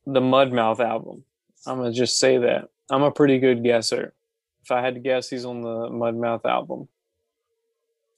the 0.05 0.20
Mudmouth 0.20 0.81
album. 0.81 1.24
I'm 1.66 1.78
gonna 1.78 1.90
just 1.90 2.19
say 2.19 2.36
that. 2.36 2.69
I'm 2.90 3.02
a 3.02 3.11
pretty 3.11 3.39
good 3.39 3.65
guesser. 3.65 4.12
If 4.62 4.73
I 4.73 4.82
had 4.82 4.93
to 4.93 5.01
guess, 5.01 5.31
he's 5.31 5.47
on 5.47 5.62
the 5.62 5.89
Mudmouth 5.89 6.44
album. 6.44 6.89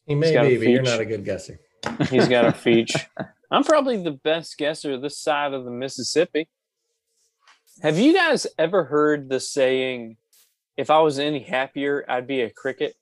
He 0.05 0.17
may 0.17 0.33
be, 0.33 0.57
but 0.57 0.67
you're 0.67 0.83
not 0.83 0.99
a 0.99 1.05
good 1.07 1.25
guesser. 1.25 1.61
He's 2.11 2.27
got 2.27 2.47
a 2.47 2.53
feature. 2.67 3.01
I'm 3.49 3.63
probably 3.63 4.03
the 4.03 4.11
best 4.11 4.59
guesser 4.59 4.99
this 4.99 5.19
side 5.19 5.55
of 5.55 5.65
the 5.65 5.71
Mississippi. 5.71 6.49
Have 7.83 7.97
you 7.97 8.13
guys 8.13 8.45
ever 8.59 8.85
heard 8.85 9.29
the 9.29 9.39
saying, 9.39 10.17
if 10.77 10.91
I 10.91 11.01
was 11.01 11.19
any 11.19 11.41
happier, 11.41 12.05
I'd 12.09 12.27
be 12.27 12.43
a 12.43 12.51
cricket? 12.51 12.95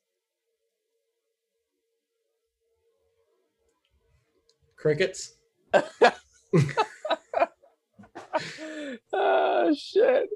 Crickets. 4.76 5.34
oh 9.12 9.74
shit. 9.74 10.28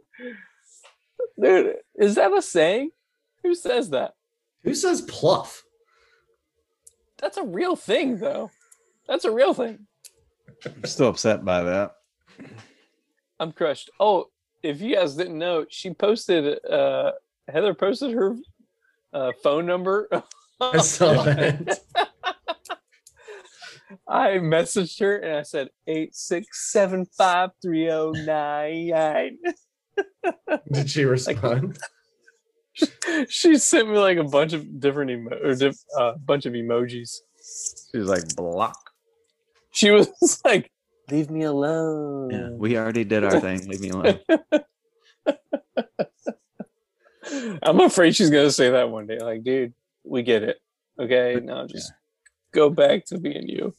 Dude, 1.40 1.76
is 1.96 2.16
that 2.16 2.32
a 2.32 2.42
saying? 2.42 2.90
Who 3.42 3.54
says 3.54 3.90
that? 3.90 4.14
Who 4.64 4.74
says 4.74 5.02
pluff? 5.02 5.62
That's 7.18 7.36
a 7.36 7.44
real 7.44 7.76
thing 7.76 8.18
though. 8.18 8.50
That's 9.06 9.24
a 9.24 9.30
real 9.30 9.54
thing. 9.54 9.86
I'm 10.64 10.84
still 10.84 11.08
upset 11.08 11.44
by 11.44 11.62
that. 11.62 11.92
I'm 13.38 13.52
crushed. 13.52 13.90
Oh, 14.00 14.26
if 14.62 14.80
you 14.80 14.96
guys 14.96 15.14
didn't 15.14 15.38
know, 15.38 15.66
she 15.68 15.92
posted 15.94 16.64
uh 16.64 17.12
Heather 17.48 17.74
posted 17.74 18.12
her 18.12 18.36
uh 19.12 19.32
phone 19.42 19.66
number. 19.66 20.08
I 20.60 20.78
saw 20.78 21.22
that. 21.24 21.80
I 24.08 24.28
messaged 24.38 25.00
her 25.00 25.16
and 25.16 25.36
I 25.38 25.42
said 25.42 25.68
eight 25.86 26.14
six 26.14 26.70
seven 26.70 27.06
five 27.16 27.50
three 27.62 27.84
zero 27.86 28.12
nine 28.12 28.88
nine. 28.88 29.38
Did 30.72 30.90
she 30.90 31.04
respond? 31.06 31.78
She 33.28 33.56
sent 33.56 33.88
me 33.88 33.98
like 33.98 34.18
a 34.18 34.24
bunch 34.24 34.52
of 34.52 34.78
different 34.80 35.10
emo- 35.10 35.38
or 35.42 35.54
diff- 35.54 35.82
uh, 35.98 36.12
bunch 36.24 36.46
of 36.46 36.52
emojis. 36.52 37.16
She 37.90 37.98
was 37.98 38.08
like, 38.08 38.36
block. 38.36 38.78
She 39.72 39.90
was 39.90 40.40
like, 40.44 40.70
"Leave 41.10 41.30
me 41.30 41.42
alone." 41.42 42.30
Yeah, 42.30 42.50
we 42.50 42.76
already 42.76 43.04
did 43.04 43.24
our 43.24 43.40
thing. 43.40 43.66
Leave 43.68 43.80
me 43.80 43.88
alone. 43.90 44.20
I'm 47.62 47.80
afraid 47.80 48.16
she's 48.16 48.30
gonna 48.30 48.50
say 48.50 48.70
that 48.70 48.90
one 48.90 49.06
day. 49.06 49.18
Like, 49.18 49.42
dude, 49.42 49.74
we 50.04 50.22
get 50.22 50.42
it. 50.42 50.58
Okay, 50.98 51.40
now 51.42 51.66
just 51.66 51.92
go 52.52 52.70
back 52.70 53.04
to 53.06 53.18
being 53.18 53.48
you. 53.48 53.74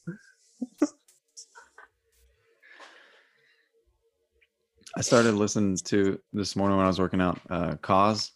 I 4.97 5.01
started 5.01 5.33
listening 5.33 5.77
to 5.85 6.19
this 6.33 6.55
morning 6.55 6.77
when 6.77 6.85
I 6.85 6.89
was 6.89 6.99
working 6.99 7.21
out. 7.21 7.39
Uh, 7.49 7.75
Cozz. 7.75 8.31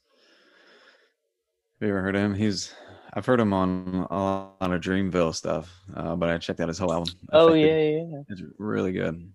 Have 1.80 1.88
you 1.88 1.90
ever 1.90 2.02
heard 2.02 2.16
of 2.16 2.22
him? 2.22 2.34
He's 2.34 2.74
I've 3.16 3.26
heard 3.26 3.40
him 3.40 3.54
on 3.54 4.08
a 4.10 4.18
lot 4.18 4.56
of 4.62 4.82
Dreamville 4.82 5.36
stuff, 5.36 5.72
uh, 5.96 6.16
but 6.16 6.30
I 6.30 6.38
checked 6.40 6.60
out 6.60 6.68
his 6.68 6.80
whole 6.80 6.92
album. 6.92 7.14
Oh 7.32 7.54
yeah, 7.54 7.78
yeah. 7.78 8.22
it's 8.28 8.42
really 8.58 8.92
good. 8.92 9.32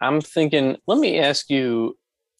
I'm 0.00 0.20
thinking. 0.20 0.76
Let 0.86 0.98
me 0.98 1.18
ask 1.18 1.48
you 1.48 1.96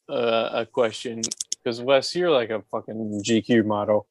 uh, 0.08 0.50
a 0.52 0.66
question 0.66 1.20
because 1.62 1.80
Wes, 1.80 2.14
you're 2.14 2.30
like 2.30 2.50
a 2.50 2.62
fucking 2.70 3.22
GQ 3.24 3.64
model. 3.64 4.06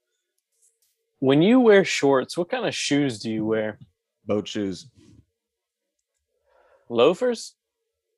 When 1.20 1.42
you 1.42 1.60
wear 1.60 1.86
shorts, 1.86 2.38
what 2.38 2.50
kind 2.50 2.66
of 2.66 2.76
shoes 2.76 3.20
do 3.20 3.32
you 3.32 3.46
wear? 3.46 3.80
Boat 4.26 4.48
shoes. 4.48 4.90
Loafers? 6.90 7.56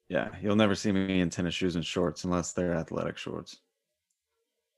Yeah, 0.09 0.29
you'll 0.41 0.55
never 0.55 0.75
see 0.75 0.91
me 0.91 1.19
in 1.19 1.29
tennis 1.29 1.53
shoes 1.53 1.75
and 1.75 1.85
shorts 1.85 2.23
unless 2.23 2.53
they're 2.53 2.75
athletic 2.75 3.17
shorts. 3.17 3.57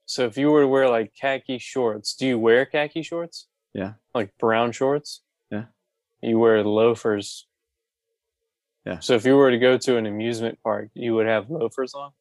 So 0.06 0.24
if 0.24 0.38
you 0.38 0.50
were 0.50 0.62
to 0.62 0.68
wear 0.68 0.88
like 0.88 1.12
khaki 1.14 1.58
shorts, 1.58 2.14
do 2.14 2.26
you 2.26 2.38
wear 2.38 2.64
khaki 2.64 3.02
shorts? 3.02 3.46
Yeah. 3.74 3.94
Like 4.14 4.32
brown 4.38 4.72
shorts? 4.72 5.22
Yeah. 5.50 5.64
You 6.22 6.38
wear 6.38 6.64
loafers. 6.64 7.46
Yeah. 8.86 9.00
So 9.00 9.14
if 9.14 9.26
you 9.26 9.36
were 9.36 9.50
to 9.50 9.58
go 9.58 9.76
to 9.76 9.96
an 9.98 10.06
amusement 10.06 10.58
park, 10.64 10.88
you 10.94 11.14
would 11.14 11.26
have 11.26 11.50
loafers 11.50 11.92
on? 11.92 12.12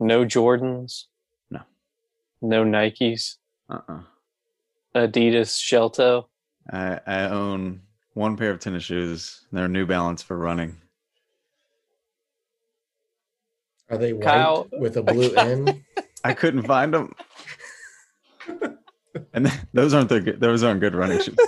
Yeah. 0.00 0.06
No 0.06 0.24
Jordans? 0.24 1.04
No. 1.50 1.60
No 2.42 2.64
Nikes? 2.64 3.36
Uh-uh. 3.68 4.00
Adidas 4.94 5.58
shell 5.60 5.90
toe? 5.90 6.26
I 6.72 7.00
I 7.06 7.20
own 7.28 7.82
one 8.14 8.36
pair 8.36 8.50
of 8.50 8.58
tennis 8.60 8.84
shoes. 8.84 9.42
They're 9.52 9.68
New 9.68 9.86
Balance 9.86 10.22
for 10.22 10.36
running. 10.36 10.76
Are 13.88 13.98
they 13.98 14.12
white 14.12 14.24
Kyle- 14.24 14.68
with 14.72 14.96
a 14.96 15.02
blue 15.02 15.32
N? 15.36 15.84
I 16.24 16.32
couldn't 16.34 16.62
find 16.66 16.92
them. 16.94 17.12
And 19.32 19.46
th- 19.46 19.60
those 19.72 19.94
aren't 19.94 20.08
the 20.08 20.20
good, 20.20 20.40
those 20.40 20.62
aren't 20.62 20.80
good 20.80 20.94
running 20.94 21.20
shoes. 21.20 21.36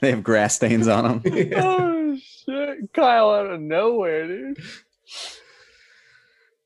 they 0.00 0.10
have 0.10 0.22
grass 0.22 0.54
stains 0.56 0.88
on 0.88 1.20
them. 1.22 1.34
Yeah. 1.34 1.95
Shit. 2.80 2.92
Kyle 2.94 3.30
out 3.30 3.46
of 3.50 3.60
nowhere, 3.60 4.26
dude. 4.26 4.58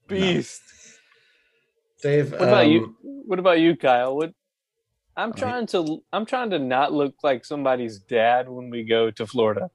Beast. 0.08 0.62
Dave, 2.02 2.32
What 2.32 2.42
about 2.42 2.68
you? 2.68 2.84
um, 2.84 2.96
What 3.02 3.38
about 3.38 3.60
you, 3.60 3.76
Kyle? 3.76 4.16
What 4.16 4.32
I'm 5.16 5.30
I- 5.30 5.38
trying 5.38 5.66
to 5.68 6.02
I'm 6.12 6.24
trying 6.26 6.50
to 6.50 6.58
not 6.58 6.92
look 6.92 7.14
like 7.22 7.44
somebody's 7.44 7.98
dad 7.98 8.48
when 8.48 8.70
we 8.70 8.84
go 8.84 9.10
to 9.10 9.26
Florida. 9.26 9.70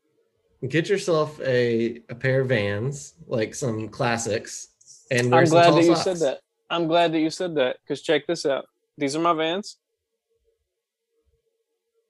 Get 0.67 0.89
yourself 0.89 1.39
a, 1.41 2.01
a 2.09 2.15
pair 2.15 2.41
of 2.41 2.49
Vans, 2.49 3.13
like 3.27 3.53
some 3.53 3.87
classics, 3.89 4.69
and 5.11 5.29
wear 5.31 5.41
I'm 5.41 5.47
glad 5.49 5.73
that 5.75 5.83
you 5.83 5.95
socks. 5.95 6.03
said 6.03 6.17
that. 6.19 6.39
I'm 6.71 6.87
glad 6.87 7.13
that 7.13 7.19
you 7.19 7.29
said 7.29 7.53
that 7.55 7.77
because 7.83 8.01
check 8.01 8.25
this 8.25 8.45
out. 8.45 8.65
These 8.97 9.15
are 9.15 9.19
my 9.19 9.33
vans. 9.33 9.77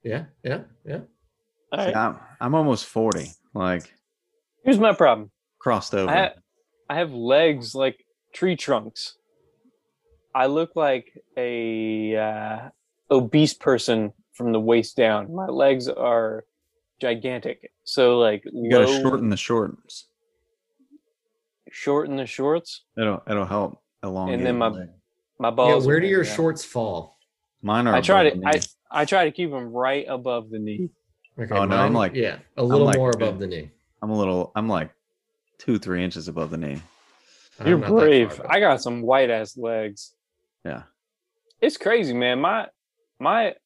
Yeah, 0.02 0.24
yeah, 0.42 0.60
yeah. 0.86 1.00
All 1.72 1.84
right. 1.84 1.94
I'm, 1.96 2.18
I'm 2.40 2.54
almost 2.54 2.86
40, 2.86 3.28
like 3.52 3.92
Here's 4.66 4.78
my 4.78 4.92
problem. 4.92 5.30
crossed 5.58 5.94
over. 5.94 6.10
I, 6.10 6.16
ha- 6.16 6.32
I 6.90 6.96
have 6.96 7.12
legs 7.12 7.74
like 7.74 8.04
tree 8.34 8.56
trunks. 8.56 9.16
I 10.34 10.46
look 10.46 10.72
like 10.76 11.06
a 11.38 12.14
uh, 12.16 12.68
obese 13.10 13.54
person 13.54 14.12
from 14.34 14.52
the 14.52 14.60
waist 14.60 14.96
down. 14.96 15.34
My 15.34 15.46
legs 15.46 15.88
are 15.88 16.44
gigantic. 17.00 17.70
So 17.84 18.18
like 18.18 18.42
you 18.52 18.70
gotta 18.70 18.86
low- 18.86 19.00
shorten 19.02 19.30
the 19.30 19.36
shorts. 19.36 20.08
shorten 21.70 22.16
the 22.16 22.26
shorts. 22.26 22.84
It'll 22.98 23.22
it'll 23.28 23.46
help 23.46 23.80
along. 24.02 24.32
And 24.34 24.44
then 24.44 24.58
my- 24.58 24.68
leg. 24.68 24.88
My 25.38 25.48
Yeah, 25.48 25.54
balls. 25.54 25.86
where 25.86 26.00
do 26.00 26.06
your 26.06 26.22
hanging 26.22 26.32
out. 26.32 26.36
shorts 26.36 26.64
fall? 26.64 27.18
Mine 27.62 27.86
are. 27.86 27.94
I 27.94 28.00
try 28.00 28.24
above 28.24 28.40
to 28.42 28.48
I. 28.48 28.60
I 28.90 29.04
try 29.04 29.24
to 29.24 29.30
keep 29.30 29.50
them 29.50 29.68
right 29.68 30.06
above 30.08 30.48
the 30.50 30.58
knee. 30.58 30.88
Okay, 31.38 31.54
Oh, 31.54 31.66
no, 31.66 31.76
I'm 31.76 31.92
like- 31.92 32.14
yeah, 32.14 32.38
a 32.56 32.64
little 32.64 32.86
like 32.86 32.96
more 32.96 33.10
a- 33.10 33.14
above 33.16 33.38
the 33.38 33.46
knee. 33.46 33.70
I'm 34.06 34.12
a 34.12 34.16
little. 34.16 34.52
I'm 34.54 34.68
like 34.68 34.92
two, 35.58 35.80
three 35.80 36.04
inches 36.04 36.28
above 36.28 36.50
the 36.50 36.56
knee. 36.56 36.80
I'm 37.58 37.66
You're 37.66 37.78
brave. 37.78 38.34
far. 38.34 38.46
I 38.48 38.60
got 38.60 38.80
some 38.80 39.02
white 39.02 39.30
ass 39.30 39.56
legs. 39.56 40.14
Yeah. 40.64 40.84
It's 41.60 41.76
crazy, 41.76 42.14
man. 42.14 42.40
My 42.40 42.68
my 43.18 43.56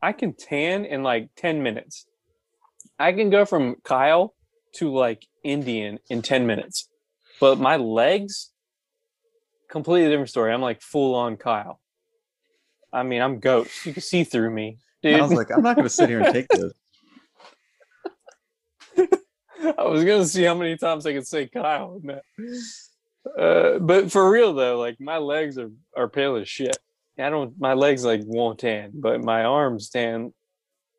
I 0.00 0.12
can 0.12 0.34
tan 0.34 0.84
in 0.84 1.02
like 1.02 1.30
10 1.34 1.64
minutes. 1.64 2.06
I 2.96 3.10
can 3.10 3.28
go 3.28 3.44
from 3.44 3.74
Kyle 3.82 4.34
to 4.76 4.94
like 4.94 5.26
Indian 5.42 5.98
in 6.08 6.22
10 6.22 6.46
minutes. 6.46 6.88
But 7.40 7.58
my 7.58 7.76
legs 7.76 8.52
completely 9.68 10.10
different 10.10 10.30
story. 10.30 10.52
I'm 10.52 10.62
like 10.62 10.80
full 10.80 11.16
on 11.16 11.36
Kyle. 11.38 11.80
I 12.92 13.02
mean, 13.02 13.20
I'm 13.20 13.40
ghost. 13.40 13.84
You 13.84 13.92
can 13.92 14.02
see 14.02 14.22
through 14.22 14.50
me. 14.50 14.78
Dude. 15.02 15.18
I 15.18 15.22
was 15.22 15.32
like, 15.32 15.50
I'm 15.50 15.64
not 15.64 15.74
gonna 15.74 15.88
sit 15.88 16.08
here 16.08 16.20
and 16.20 16.32
take 16.32 16.46
this. 16.50 16.72
I 19.78 19.84
was 19.84 20.04
gonna 20.04 20.26
see 20.26 20.42
how 20.44 20.54
many 20.54 20.76
times 20.76 21.06
I 21.06 21.12
could 21.12 21.26
say 21.26 21.46
Kyle. 21.48 22.00
in 22.02 22.08
that. 22.08 22.22
Uh, 23.38 23.78
but 23.78 24.12
for 24.12 24.30
real 24.30 24.54
though, 24.54 24.78
like 24.78 25.00
my 25.00 25.18
legs 25.18 25.58
are, 25.58 25.70
are 25.96 26.08
pale 26.08 26.36
as 26.36 26.48
shit. 26.48 26.76
I 27.18 27.30
don't. 27.30 27.58
My 27.58 27.72
legs 27.74 28.04
like 28.04 28.20
won't 28.24 28.58
tan, 28.58 28.92
but 28.94 29.22
my 29.22 29.44
arms 29.44 29.88
tan. 29.88 30.32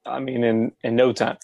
I 0.06 0.20
mean, 0.20 0.44
in 0.44 0.72
in 0.84 0.96
no 0.96 1.14
time. 1.14 1.38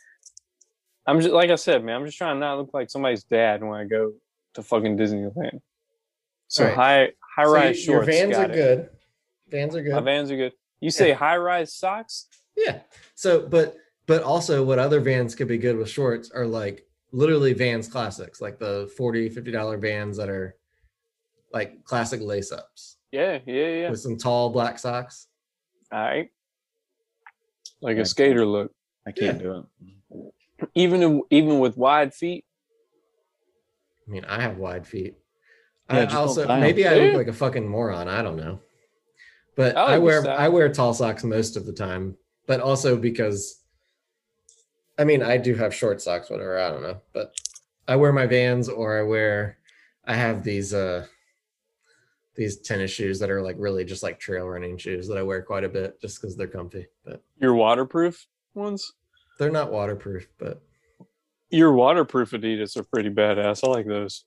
I'm 1.05 1.19
just 1.21 1.33
like 1.33 1.49
I 1.49 1.55
said, 1.55 1.83
man. 1.83 1.95
I'm 1.95 2.05
just 2.05 2.17
trying 2.17 2.35
to 2.35 2.39
not 2.39 2.57
look 2.57 2.71
like 2.73 2.89
somebody's 2.89 3.23
dad 3.23 3.63
when 3.63 3.79
I 3.79 3.85
go 3.85 4.13
to 4.55 4.63
fucking 4.63 4.97
Disneyland. 4.97 5.59
So 6.47 6.63
Alright. 6.63 6.75
high 6.77 7.11
high 7.35 7.45
So 7.45 7.51
rise 7.51 7.87
your 7.87 7.95
shorts. 8.03 8.07
Vans 8.17 8.31
got 8.31 8.49
are 8.49 8.53
it. 8.53 8.55
good. 8.55 8.89
Vans 9.49 9.75
are 9.75 9.83
good. 9.83 9.93
My. 9.93 9.99
Vans 10.01 10.31
are 10.31 10.37
good. 10.37 10.53
You 10.79 10.91
say 10.91 11.11
high 11.11 11.37
rise 11.37 11.73
socks? 11.75 12.27
Yeah. 12.57 12.79
So, 13.15 13.47
but 13.47 13.75
but 14.05 14.23
also 14.23 14.63
what 14.63 14.79
other 14.79 14.99
Vans 14.99 15.35
could 15.35 15.47
be 15.47 15.57
good 15.57 15.77
with 15.77 15.89
shorts 15.89 16.31
are 16.31 16.45
like 16.45 16.85
literally 17.13 17.53
Vans 17.53 17.87
classics, 17.87 18.41
like 18.41 18.59
the 18.59 18.91
40 18.97 19.29
50 19.29 19.51
dollar 19.51 19.77
Vans 19.77 20.17
that 20.17 20.27
are 20.29 20.57
like 21.53 21.83
classic 21.85 22.19
lace 22.21 22.51
ups 22.51 22.97
Yeah, 23.11 23.37
yeah, 23.45 23.67
yeah. 23.67 23.89
with 23.91 23.99
some 24.01 24.17
tall 24.17 24.49
black 24.49 24.77
socks. 24.79 25.27
All 25.91 25.99
right. 26.01 26.29
Like 27.81 27.95
Yeah. 27.97 28.01
a 28.01 28.05
skater 28.05 28.45
look. 28.45 28.73
I 29.05 29.11
can't 29.11 29.37
Yeah. 29.37 29.43
do 29.43 29.67
it. 30.19 30.33
Even 30.75 31.21
even 31.29 31.59
with 31.59 31.77
wide 31.77 32.13
feet. 32.13 32.45
I 34.07 34.11
mean, 34.11 34.25
I 34.25 34.41
have 34.41 34.57
wide 34.57 34.85
feet. 34.87 35.15
Yeah, 35.89 35.97
I 35.97 36.01
just 36.05 36.13
don't 36.13 36.21
also 36.21 36.47
maybe 36.59 36.87
I 36.87 36.95
look 36.95 37.15
like 37.15 37.27
a 37.27 37.33
fucking 37.33 37.67
moron. 37.67 38.07
I 38.07 38.21
don't 38.21 38.37
know. 38.37 38.59
But 39.55 39.77
I 39.77 39.81
like 39.83 39.91
I 39.91 39.97
wear. 39.99 40.29
I 40.31 40.47
wear 40.47 40.69
tall 40.73 40.93
socks 40.93 41.23
most 41.23 41.55
of 41.57 41.65
the 41.65 41.73
time, 41.73 42.17
but 42.47 42.59
also 42.59 42.97
because 42.97 43.62
I 44.97 45.03
mean 45.03 45.21
I 45.21 45.37
do 45.37 45.55
have 45.55 45.73
short 45.73 46.01
socks, 46.01 46.29
whatever. 46.29 46.59
I 46.59 46.69
don't 46.69 46.83
know. 46.83 47.01
But 47.13 47.33
I 47.87 47.95
wear 47.95 48.13
my 48.13 48.25
vans 48.25 48.69
or 48.69 48.99
I 48.99 49.03
wear 49.03 49.57
I 50.05 50.15
have 50.15 50.43
these 50.43 50.73
uh 50.73 51.05
these 52.35 52.57
tennis 52.61 52.91
shoes 52.91 53.19
that 53.19 53.29
are 53.29 53.41
like 53.41 53.55
really 53.59 53.85
just 53.85 54.03
like 54.03 54.19
trail 54.19 54.47
running 54.47 54.77
shoes 54.77 55.07
that 55.07 55.17
I 55.17 55.23
wear 55.23 55.41
quite 55.41 55.63
a 55.63 55.69
bit 55.69 56.01
just 56.01 56.19
because 56.19 56.35
they're 56.35 56.47
comfy. 56.47 56.87
But 57.05 57.23
Your 57.39 57.53
waterproof 57.53 58.25
ones? 58.53 58.93
they're 59.39 59.51
not 59.51 59.71
waterproof, 59.71 60.27
but 60.37 60.61
Your 61.49 61.73
waterproof 61.73 62.31
Adidas 62.31 62.77
are 62.77 62.83
pretty 62.83 63.09
badass. 63.09 63.63
I 63.63 63.67
like 63.71 63.85
those. 63.87 64.25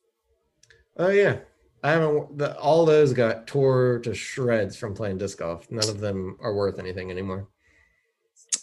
Oh 0.99 1.09
yeah, 1.11 1.39
I 1.83 1.91
haven't. 1.93 2.39
The, 2.39 2.57
all 2.59 2.87
those 2.87 3.13
got 3.13 3.47
tore 3.47 3.99
to 4.01 4.15
shreds 4.15 4.77
from 4.77 4.95
playing 4.95 5.19
disc 5.19 5.39
golf. 5.39 5.71
None 5.71 5.89
of 5.89 6.01
them 6.01 6.37
are 6.41 6.55
worth 6.55 6.79
anything 6.79 7.11
anymore. 7.11 7.49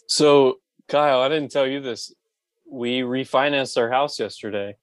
So, 0.08 0.60
Kyle, 0.88 1.22
I 1.22 1.30
didn't 1.30 1.52
tell 1.52 1.68
you 1.68 1.82
this. 1.82 2.14
We 2.70 3.02
refinanced 3.02 3.78
our 3.78 3.90
house 3.90 4.20
yesterday. 4.20 4.76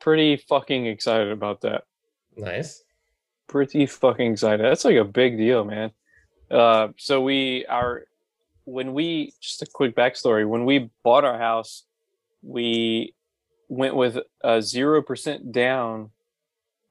Pretty 0.00 0.36
fucking 0.36 0.86
excited 0.86 1.30
about 1.30 1.62
that. 1.62 1.84
Nice. 2.36 2.84
Pretty 3.48 3.86
fucking 3.86 4.32
excited. 4.32 4.64
That's 4.64 4.84
like 4.84 4.96
a 4.96 5.04
big 5.04 5.36
deal, 5.36 5.64
man. 5.64 5.90
Uh, 6.50 6.88
so 6.96 7.20
we 7.20 7.66
are 7.66 8.04
when 8.64 8.92
we 8.94 9.32
just 9.40 9.62
a 9.62 9.66
quick 9.66 9.96
backstory. 9.96 10.48
When 10.48 10.64
we 10.64 10.90
bought 11.02 11.24
our 11.24 11.38
house, 11.38 11.84
we 12.42 13.14
went 13.68 13.96
with 13.96 14.18
a 14.42 14.62
zero 14.62 15.02
percent 15.02 15.52
down. 15.52 16.10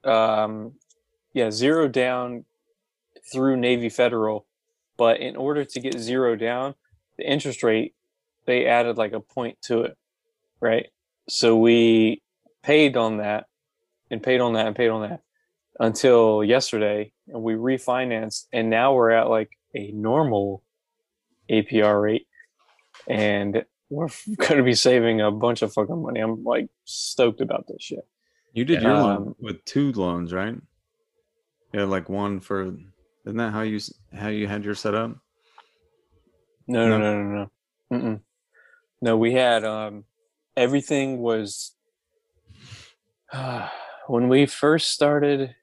Um, 0.03 0.73
yeah, 1.33 1.51
zero 1.51 1.87
down 1.87 2.45
through 3.31 3.57
Navy 3.57 3.89
Federal, 3.89 4.45
but 4.97 5.19
in 5.19 5.35
order 5.35 5.63
to 5.65 5.79
get 5.79 5.99
zero 5.99 6.35
down, 6.35 6.75
the 7.17 7.29
interest 7.29 7.63
rate 7.63 7.93
they 8.45 8.65
added 8.65 8.97
like 8.97 9.11
a 9.13 9.19
point 9.19 9.57
to 9.63 9.81
it, 9.81 9.97
right? 10.61 10.87
So 11.27 11.57
we 11.57 12.21
paid 12.63 12.95
on 12.95 13.17
that, 13.17 13.45
and 14.09 14.23
paid 14.23 14.39
on 14.39 14.53
that, 14.53 14.67
and 14.67 14.75
paid 14.75 14.89
on 14.89 15.01
that 15.09 15.21
until 15.79 16.43
yesterday, 16.43 17.11
and 17.27 17.43
we 17.43 17.53
refinanced, 17.53 18.45
and 18.53 18.69
now 18.69 18.93
we're 18.93 19.11
at 19.11 19.29
like 19.29 19.49
a 19.75 19.91
normal 19.91 20.63
APR 21.49 22.01
rate, 22.01 22.27
and 23.07 23.65
we're 23.89 24.07
going 24.37 24.57
to 24.57 24.63
be 24.63 24.73
saving 24.73 25.19
a 25.21 25.31
bunch 25.31 25.61
of 25.61 25.73
fucking 25.73 26.01
money. 26.01 26.19
I'm 26.21 26.43
like 26.43 26.69
stoked 26.85 27.41
about 27.41 27.65
this 27.67 27.83
shit. 27.83 28.07
You 28.53 28.63
did 28.65 28.81
your 28.81 28.93
loan 28.93 29.17
Um, 29.17 29.35
with 29.39 29.63
two 29.65 29.91
loans, 29.91 30.33
right? 30.33 30.55
Yeah, 31.73 31.83
like 31.83 32.07
one 32.09 32.39
for. 32.39 32.61
Isn't 33.25 33.37
that 33.37 33.51
how 33.51 33.61
you 33.61 33.79
how 34.13 34.29
you 34.29 34.47
had 34.47 34.63
your 34.63 34.73
set 34.73 34.95
up? 34.95 35.17
No, 36.67 36.87
no, 36.87 36.97
No? 36.97 37.13
no, 37.89 37.97
no, 37.97 37.97
no. 38.09 38.19
No, 39.01 39.17
we 39.17 39.33
had 39.33 39.63
um 39.63 40.05
everything 40.55 41.19
was 41.19 41.75
when 44.07 44.27
we 44.29 44.45
first 44.45 44.91
started. 44.91 45.55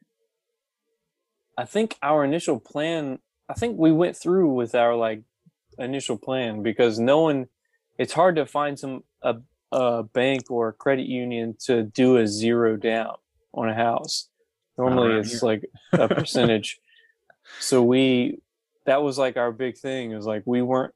I 1.57 1.65
think 1.65 1.97
our 2.03 2.25
initial 2.25 2.59
plan. 2.59 3.19
I 3.49 3.55
think 3.55 3.79
we 3.79 3.93
went 3.93 4.17
through 4.17 4.53
with 4.55 4.75
our 4.75 4.95
like 4.95 5.23
initial 5.79 6.17
plan 6.17 6.63
because 6.63 6.99
no 6.99 7.21
one. 7.23 7.47
It's 7.99 8.13
hard 8.13 8.37
to 8.37 8.47
find 8.47 8.79
some 8.79 9.05
a 9.23 9.37
a 9.73 10.03
bank 10.05 10.51
or 10.51 10.69
a 10.69 10.73
credit 10.73 11.07
union 11.07 11.57
to 11.67 11.83
do 11.83 12.17
a 12.17 12.27
zero 12.27 12.77
down 12.77 13.15
on 13.53 13.69
a 13.69 13.75
house. 13.75 14.29
Normally, 14.79 15.19
it's 15.21 15.43
like 15.43 15.65
a 15.93 16.09
percentage. 16.15 16.81
so 17.61 17.83
we 17.83 18.41
that 18.87 19.03
was 19.03 19.19
like 19.19 19.37
our 19.37 19.53
big 19.53 19.77
thing 19.77 20.13
is 20.13 20.27
like 20.27 20.43
we 20.47 20.63
weren't 20.63 20.95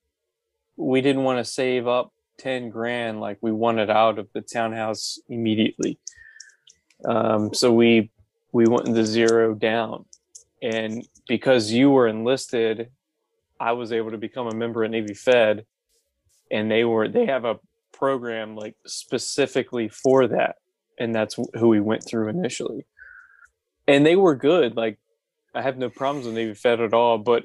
we 0.77 1.01
didn't 1.01 1.25
want 1.25 1.45
to 1.45 1.51
save 1.51 1.87
up 1.87 2.13
10 2.39 2.71
grand 2.71 3.21
like 3.21 3.39
we 3.41 3.53
wanted 3.53 3.91
out 3.91 4.19
of 4.19 4.29
the 4.33 4.41
townhouse 4.41 5.19
immediately. 5.29 5.99
Um, 7.05 7.53
so 7.53 7.73
we 7.73 8.11
we 8.53 8.67
went 8.67 8.93
the 8.95 9.05
zero 9.05 9.55
down. 9.55 10.05
And 10.63 11.07
because 11.29 11.71
you 11.73 11.91
were 11.91 12.09
enlisted 12.09 12.91
i 13.61 13.73
was 13.73 13.91
able 13.91 14.13
to 14.13 14.19
become 14.19 14.47
a 14.47 14.55
member 14.55 14.85
at 14.85 14.91
navy 14.91 15.15
fed 15.15 15.67
and 16.49 16.71
they 16.71 16.85
were 16.85 17.09
they 17.09 17.27
have 17.27 17.45
a 17.45 17.59
program 17.93 18.55
like 18.55 18.77
specifically 18.87 19.89
for 19.89 20.29
that. 20.29 20.57
And 21.01 21.15
that's 21.15 21.37
who 21.55 21.69
we 21.69 21.81
went 21.81 22.05
through 22.05 22.29
initially. 22.29 22.87
And 23.87 24.05
they 24.07 24.17
were 24.17 24.35
good 24.37 24.77
like 24.77 24.99
i 25.55 25.63
have 25.63 25.79
no 25.79 25.91
problems 25.91 26.27
with 26.27 26.35
navy 26.35 26.55
fed 26.55 26.81
at 26.81 26.95
all 26.95 27.19
but 27.19 27.45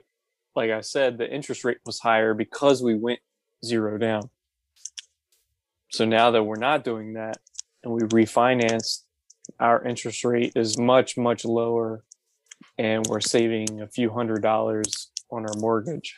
like 0.56 0.72
I 0.72 0.82
said, 0.82 1.18
the 1.18 1.30
interest 1.30 1.64
rate 1.64 1.80
was 1.86 2.00
higher 2.00 2.34
because 2.34 2.82
we 2.82 2.96
went 2.96 3.20
zero 3.66 3.98
down. 3.98 4.30
So 5.92 6.06
now 6.06 6.32
that 6.32 6.44
we're 6.44 6.56
not 6.56 6.84
doing 6.84 7.14
that 7.14 7.38
and 7.84 7.94
we 7.94 8.02
refinanced, 8.02 9.04
our 9.60 9.84
interest 9.84 10.24
rate 10.24 10.54
is 10.56 10.78
much, 10.78 11.18
much 11.18 11.46
lower 11.46 12.04
and 12.78 13.06
we're 13.08 13.20
saving 13.22 13.82
a 13.82 13.88
few 13.88 14.12
hundred 14.12 14.42
dollars 14.42 15.12
on 15.32 15.44
our 15.44 15.56
mortgage, 15.58 16.18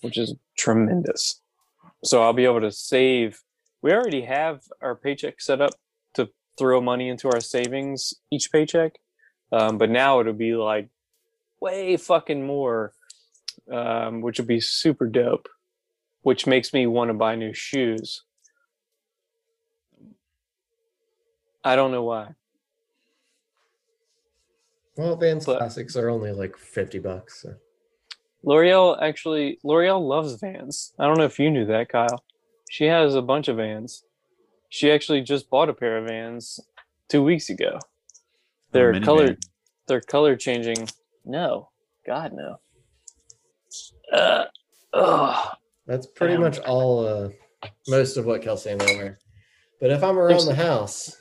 which 0.00 0.16
is 0.16 0.34
tremendous. 0.56 1.40
So 2.04 2.22
I'll 2.22 2.32
be 2.32 2.44
able 2.44 2.60
to 2.60 2.72
save. 2.72 3.42
We 3.82 3.92
already 3.92 4.22
have 4.22 4.62
our 4.80 4.94
paycheck 4.94 5.40
set 5.40 5.60
up 5.60 5.72
to 6.14 6.30
throw 6.58 6.80
money 6.80 7.08
into 7.08 7.28
our 7.28 7.40
savings 7.40 8.14
each 8.30 8.50
paycheck. 8.50 8.92
Um, 9.52 9.78
but 9.78 9.90
now 9.90 10.20
it'll 10.20 10.32
be 10.32 10.54
like 10.54 10.88
way 11.60 11.96
fucking 11.96 12.46
more 12.46 12.92
um, 13.72 14.20
which 14.20 14.38
would 14.38 14.48
be 14.48 14.60
super 14.60 15.06
dope, 15.06 15.48
which 16.22 16.46
makes 16.46 16.72
me 16.72 16.86
want 16.86 17.08
to 17.10 17.14
buy 17.14 17.34
new 17.34 17.52
shoes. 17.54 18.22
I 21.64 21.74
don't 21.74 21.90
know 21.90 22.04
why. 22.04 22.34
Well, 24.96 25.16
Vans 25.16 25.44
But- 25.44 25.58
classics 25.58 25.96
are 25.96 26.08
only 26.08 26.32
like 26.32 26.56
fifty 26.56 26.98
bucks. 26.98 27.42
So. 27.42 27.54
L'Oreal 28.44 29.00
actually, 29.02 29.58
L'Oreal 29.64 30.00
loves 30.06 30.34
Vans. 30.40 30.94
I 30.98 31.06
don't 31.06 31.18
know 31.18 31.24
if 31.24 31.38
you 31.38 31.50
knew 31.50 31.66
that, 31.66 31.88
Kyle. 31.88 32.24
She 32.70 32.84
has 32.84 33.14
a 33.14 33.22
bunch 33.22 33.48
of 33.48 33.56
Vans. 33.56 34.04
She 34.68 34.90
actually 34.90 35.22
just 35.22 35.50
bought 35.50 35.68
a 35.68 35.74
pair 35.74 35.98
of 35.98 36.06
Vans 36.06 36.60
two 37.08 37.22
weeks 37.22 37.50
ago. 37.50 37.78
They're 38.72 38.92
minivan. 38.92 39.04
color, 39.04 39.36
they're 39.86 40.00
color 40.00 40.36
changing. 40.36 40.88
No, 41.24 41.70
God 42.06 42.32
no. 42.32 42.60
Uh, 44.12 44.44
ugh. 44.92 45.56
That's 45.86 46.06
pretty 46.06 46.34
Damn. 46.34 46.42
much 46.42 46.58
all. 46.60 47.06
Uh, 47.06 47.28
most 47.88 48.16
of 48.16 48.24
what 48.26 48.42
Kelsey 48.42 48.70
and 48.70 48.82
I 48.82 48.94
wear. 48.96 49.18
But 49.80 49.90
if 49.90 50.02
I'm 50.02 50.18
around 50.18 50.30
There's- 50.30 50.46
the 50.46 50.54
house, 50.54 51.16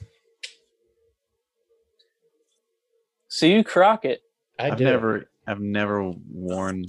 So 3.28 3.45
you 3.45 3.64
crock 3.66 4.06
it. 4.06 4.22
I 4.57 4.68
I've 4.72 4.78
do. 4.78 4.86
never 4.86 5.30
I've 5.45 5.60
never 5.60 6.10
worn. 6.32 6.86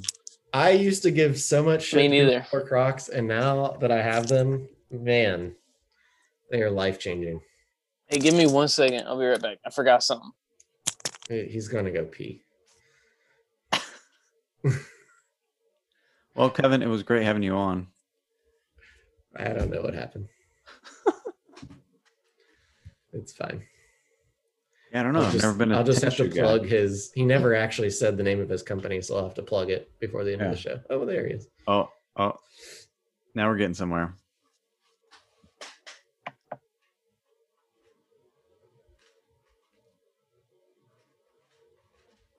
I 0.55 0.71
used 0.71 1.03
to 1.03 1.11
give 1.11 1.39
so 1.41 1.63
much 1.63 1.83
shit 1.83 1.99
Me 1.99 2.09
neither. 2.09 2.45
for 2.45 2.67
Crocs, 2.67 3.09
and 3.09 3.27
now 3.27 3.73
that 3.81 3.91
I 3.91 4.01
have 4.01 4.29
them, 4.29 4.69
man, 4.91 5.57
they 6.51 6.63
are 6.63 6.71
life 6.71 6.99
changing. 7.01 7.41
Hey, 8.07 8.19
give 8.21 8.35
me 8.35 8.47
one 8.47 8.69
second. 8.69 9.07
I'll 9.07 9.19
be 9.19 9.25
right 9.27 9.43
back. 9.43 9.59
I 9.67 9.71
forgot 9.71 10.03
something. 10.05 10.31
He's 11.29 11.67
gonna 11.69 11.91
go 11.91 12.05
pee. 12.05 12.43
Well, 16.37 16.51
Kevin, 16.51 16.83
it 16.83 16.89
was 16.89 17.03
great 17.03 17.25
having 17.25 17.43
you 17.43 17.55
on. 17.55 17.87
I 19.35 19.55
don't 19.55 19.71
know 19.71 19.81
what 19.81 19.95
happened. 19.95 20.29
it's 23.15 23.33
fine. 23.33 23.63
Yeah, 24.93 25.01
I 25.01 25.03
don't 25.03 25.15
know. 25.15 25.21
I'll 25.21 25.27
I've 25.27 25.33
just, 25.33 25.45
never 25.45 25.57
been. 25.57 25.73
I'll 25.73 25.83
just 25.83 26.03
have 26.03 26.15
to 26.17 26.29
guy. 26.29 26.43
plug 26.43 26.67
his. 26.67 27.11
He 27.15 27.25
never 27.25 27.55
actually 27.55 27.89
said 27.89 28.19
the 28.19 28.23
name 28.23 28.41
of 28.41 28.51
his 28.51 28.63
company, 28.63 29.01
so 29.01 29.17
I'll 29.17 29.25
have 29.25 29.35
to 29.35 29.43
plug 29.43 29.71
it 29.71 29.91
before 29.99 30.25
the 30.25 30.35
end 30.35 30.43
of 30.43 30.51
the 30.51 30.59
show. 30.59 30.79
Oh, 30.91 31.07
there 31.07 31.27
he 31.27 31.33
is. 31.33 31.49
Oh, 31.67 31.89
oh. 32.17 32.35
Now 33.35 33.49
we're 33.49 33.57
getting 33.57 33.75
somewhere. 33.75 34.15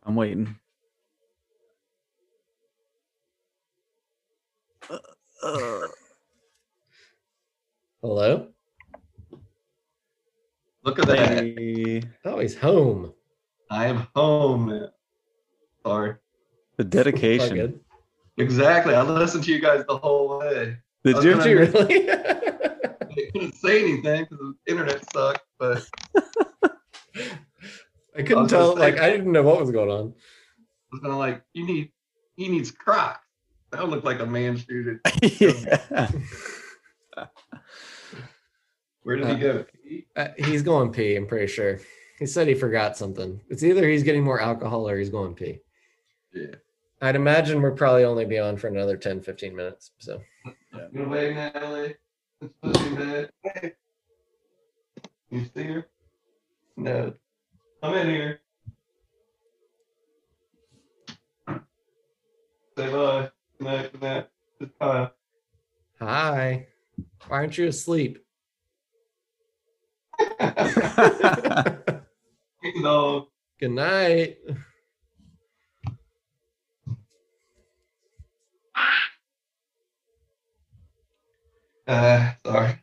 I'm 0.04 0.16
waiting. 0.16 0.56
Hello? 8.02 8.48
Look 10.84 11.00
at 11.00 11.08
that. 11.08 11.18
Hey, 11.44 12.02
Oh, 12.26 12.40
he's 12.40 12.58
home. 12.58 13.14
I 13.70 13.88
am 13.88 14.08
home. 14.16 14.68
man. 14.70 14.90
Sorry. 15.86 16.16
the 16.78 16.84
dedication. 16.84 17.80
Exactly. 18.38 18.94
I 18.94 19.02
listened 19.02 19.44
to 19.46 19.52
you 19.52 19.60
guys 19.60 19.84
the 19.88 19.98
whole 19.98 20.40
way. 20.40 20.78
Did 21.04 21.16
I 21.16 21.18
was 21.18 21.26
you? 21.26 21.32
You 21.52 21.60
really? 21.60 22.10
I 22.12 23.30
couldn't 23.34 23.56
say 23.56 23.82
anything 23.84 24.24
because 24.30 24.38
the 24.40 24.54
internet 24.72 25.12
sucked, 25.12 25.42
but 25.58 25.86
I 26.14 26.70
couldn't 28.16 28.16
was 28.16 28.28
gonna 28.36 28.48
tell. 28.50 28.76
say- 28.76 28.82
Like, 28.82 29.00
I 29.00 29.10
didn't 29.10 29.32
know 29.32 29.42
what 29.44 29.60
was 29.60 29.72
going 29.72 29.90
on. 29.90 30.14
I 30.14 30.90
was 30.92 31.02
gonna 31.02 31.18
like, 31.18 31.42
you 31.54 31.66
need, 31.66 31.92
he 32.36 32.48
needs 32.48 32.72
Crocs. 32.72 33.20
That 33.72 33.82
would 33.82 33.90
look 33.90 34.04
like 34.04 34.20
a 34.20 34.26
man 34.26 34.58
shooter. 34.58 35.02
yeah. 35.22 36.12
Where 39.04 39.16
did 39.16 39.28
he 39.28 39.36
go? 39.36 39.66
Uh, 40.16 40.28
he's 40.38 40.62
going 40.62 40.92
pee, 40.92 41.16
I'm 41.16 41.28
pretty 41.28 41.48
sure. 41.48 41.80
He 42.20 42.26
said 42.26 42.48
he 42.48 42.54
forgot 42.56 42.98
something. 42.98 43.40
It's 43.50 43.64
either 43.64 43.88
he's 43.88 44.04
getting 44.04 44.24
more 44.24 44.42
alcohol 44.42 44.90
or 44.90 44.98
he's 44.98 45.10
going 45.10 45.34
pee. 45.34 45.60
Yeah. 46.34 46.56
I'd 47.02 47.16
imagine 47.16 47.62
we're 47.62 47.72
probably 47.72 48.04
only 48.04 48.26
be 48.26 48.40
on 48.40 48.58
for 48.58 48.68
another 48.68 48.98
10, 48.98 49.22
15 49.22 49.56
minutes. 49.56 49.92
So, 50.00 50.20
Get 50.94 51.06
away, 51.06 51.34
Natalie. 51.34 51.96
It's 52.42 52.54
pushing 52.62 52.96
bed. 52.96 53.30
Hey. 53.44 53.74
You 55.30 55.46
see 55.56 55.64
her? 55.64 55.88
No. 56.76 57.14
Come 57.84 57.94
in 57.96 58.10
here. 58.10 58.42
Say 62.78 62.92
bye. 62.92 63.30
Good 63.60 63.66
night. 63.66 63.92
Good 63.92 64.02
night. 64.02 64.28
It's 64.60 64.72
Kyle. 64.80 65.12
hi. 66.00 66.68
Why 67.28 67.38
aren't 67.38 67.58
you 67.58 67.68
asleep? 67.68 68.20
Dog. 72.82 73.28
Good 73.60 73.72
night. 73.72 74.38
Uh, 81.88 82.32
sorry. 82.46 82.80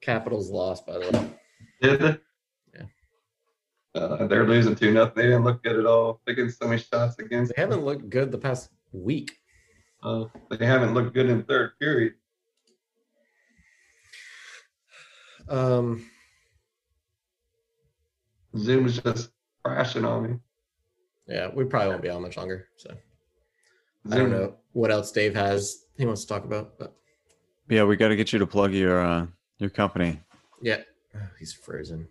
Capitals 0.00 0.50
lost, 0.50 0.86
by 0.86 0.94
the 0.94 1.10
way. 1.10 1.30
Did. 1.82 2.20
Uh, 3.98 4.26
they're 4.28 4.46
losing 4.46 4.74
two 4.76 4.92
nothing. 4.92 5.14
They 5.16 5.22
didn't 5.24 5.42
look 5.44 5.62
good 5.62 5.76
at 5.76 5.86
all. 5.86 6.20
They 6.24 6.34
getting 6.34 6.50
so 6.50 6.68
many 6.68 6.80
shots 6.80 7.18
against. 7.18 7.52
They 7.54 7.60
haven't 7.60 7.84
looked 7.84 8.08
good 8.08 8.30
the 8.30 8.38
past 8.38 8.70
week. 8.92 9.32
Uh, 10.02 10.26
they 10.50 10.64
haven't 10.64 10.94
looked 10.94 11.14
good 11.14 11.28
in 11.28 11.38
the 11.38 11.44
third 11.44 11.72
period. 11.80 12.14
Um, 15.48 16.08
Zoom 18.56 18.86
is 18.86 18.98
just 18.98 19.30
crashing 19.64 20.04
on 20.04 20.22
me. 20.22 20.38
yeah, 21.26 21.48
we 21.52 21.64
probably 21.64 21.88
won't 21.88 22.02
be 22.02 22.10
on 22.10 22.22
much 22.22 22.36
longer. 22.36 22.68
So 22.76 22.94
I 24.10 24.16
don't 24.16 24.30
know 24.30 24.54
what 24.72 24.90
else 24.90 25.10
Dave 25.10 25.34
has 25.34 25.84
he 25.96 26.06
wants 26.06 26.22
to 26.22 26.28
talk 26.28 26.44
about, 26.44 26.78
but 26.78 26.94
yeah, 27.68 27.82
we 27.84 27.96
got 27.96 28.08
to 28.08 28.16
get 28.16 28.32
you 28.32 28.38
to 28.38 28.46
plug 28.46 28.72
your 28.72 29.00
uh, 29.00 29.26
your 29.58 29.70
company. 29.70 30.20
yeah, 30.62 30.82
Oh, 31.16 31.20
he's 31.38 31.52
frozen. 31.52 32.06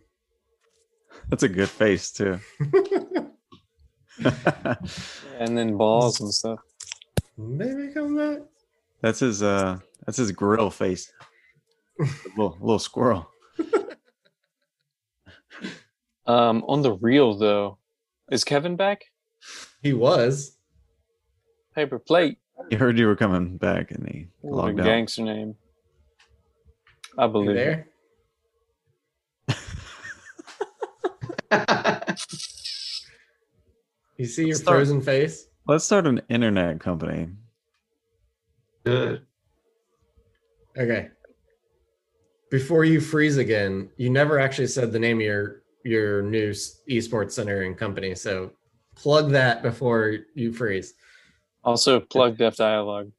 That's 1.30 1.44
a 1.44 1.49
good 1.49 1.69
face 1.69 2.11
too. 2.11 2.39
and 5.39 5.57
then 5.57 5.77
balls 5.77 6.19
and 6.22 6.34
stuff. 6.34 6.60
Maybe 7.38 7.89
come 7.94 8.18
back. 8.18 8.39
that's 9.02 9.19
his 9.19 9.44
uh 9.44 9.77
that's 10.06 10.18
his 10.18 10.31
grill 10.31 10.69
face. 10.72 11.11
A 11.99 12.03
little 12.38 12.57
little 12.60 12.80
squirrel. 12.80 13.30
Um, 16.26 16.65
on 16.68 16.81
the 16.81 16.91
real 16.94 17.38
though, 17.38 17.77
is 18.31 18.44
Kevin 18.44 18.76
back? 18.76 19.06
He 19.81 19.94
was. 19.94 20.57
Paper 21.73 21.99
plate. 21.99 22.39
He 22.69 22.76
heard 22.76 22.98
you 22.98 23.06
were 23.07 23.15
coming 23.15 23.56
back 23.57 23.91
and 23.91 24.06
he 24.10 24.27
What 24.41 24.52
a 24.52 24.56
logged 24.56 24.80
out. 24.81 24.85
gangster 24.85 25.23
name. 25.23 25.56
I 27.18 27.27
believe 27.27 27.52
it. 27.52 27.53
there? 27.53 27.88
You 34.18 34.26
see 34.26 34.48
your 34.48 34.56
Start. 34.56 34.78
frozen 34.78 34.99
face? 35.02 35.48
Let's 35.68 35.86
start 35.86 36.07
an 36.07 36.22
internet 36.28 36.80
company. 36.80 37.30
Good. 38.84 39.22
Okay. 40.76 41.10
Before 42.49 42.84
you 42.84 42.99
freeze 42.99 43.38
again, 43.38 43.90
you 43.98 44.10
never 44.10 44.40
actually 44.40 44.68
said 44.68 44.91
the 44.91 44.99
name 44.99 45.18
of 45.18 45.24
your 45.24 45.61
your 45.84 46.22
new 46.24 46.49
esports 46.49 47.34
center 47.34 47.61
and 47.61 47.78
company. 47.78 48.15
So 48.15 48.52
plug 48.95 49.30
that 49.32 49.61
before 49.61 50.18
you 50.34 50.52
freeze. 50.52 50.95
Also, 51.64 51.99
plug 51.99 52.38
Deaf 52.38 52.56
Dialogue. 52.56 53.11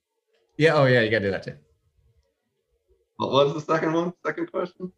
Yeah. 0.57 0.75
Oh 0.75 0.87
yeah, 0.87 1.03
you 1.03 1.11
gotta 1.11 1.27
do 1.27 1.31
that 1.31 1.45
too. 1.45 1.57
What 3.19 3.31
was 3.31 3.55
the 3.55 3.73
second 3.73 3.93
one? 3.93 4.13
Second 4.27 4.51
question? 4.51 4.93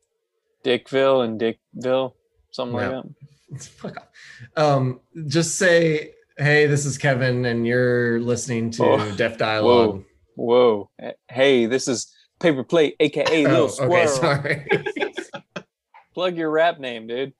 Dickville 0.64 1.24
and 1.24 1.38
Dickville, 1.40 2.14
something 2.50 2.76
No. 2.78 2.96
like 2.96 3.04
that. 3.52 3.62
Fuck 3.64 3.96
off. 3.96 4.08
Um, 4.56 5.00
just 5.26 5.56
say, 5.56 6.12
hey, 6.38 6.66
this 6.66 6.86
is 6.86 6.96
Kevin, 6.98 7.44
and 7.46 7.66
you're 7.66 8.20
listening 8.20 8.70
to 8.72 8.84
Oh. 8.84 9.16
Deaf 9.16 9.36
Dialogue. 9.38 10.04
Whoa. 10.36 10.90
Eh, 11.00 11.12
Hey, 11.28 11.66
this 11.66 11.88
is 11.88 12.14
Paper 12.38 12.62
Plate, 12.64 12.96
aka 13.00 13.46
Little 13.46 13.64
Oh, 13.64 13.68
Squirrel. 13.68 13.92
okay, 13.92 14.06
sorry. 14.06 14.66
Plug 16.14 16.36
your 16.36 16.50
rap 16.50 16.78
name, 16.80 17.06
dude. 17.06 17.32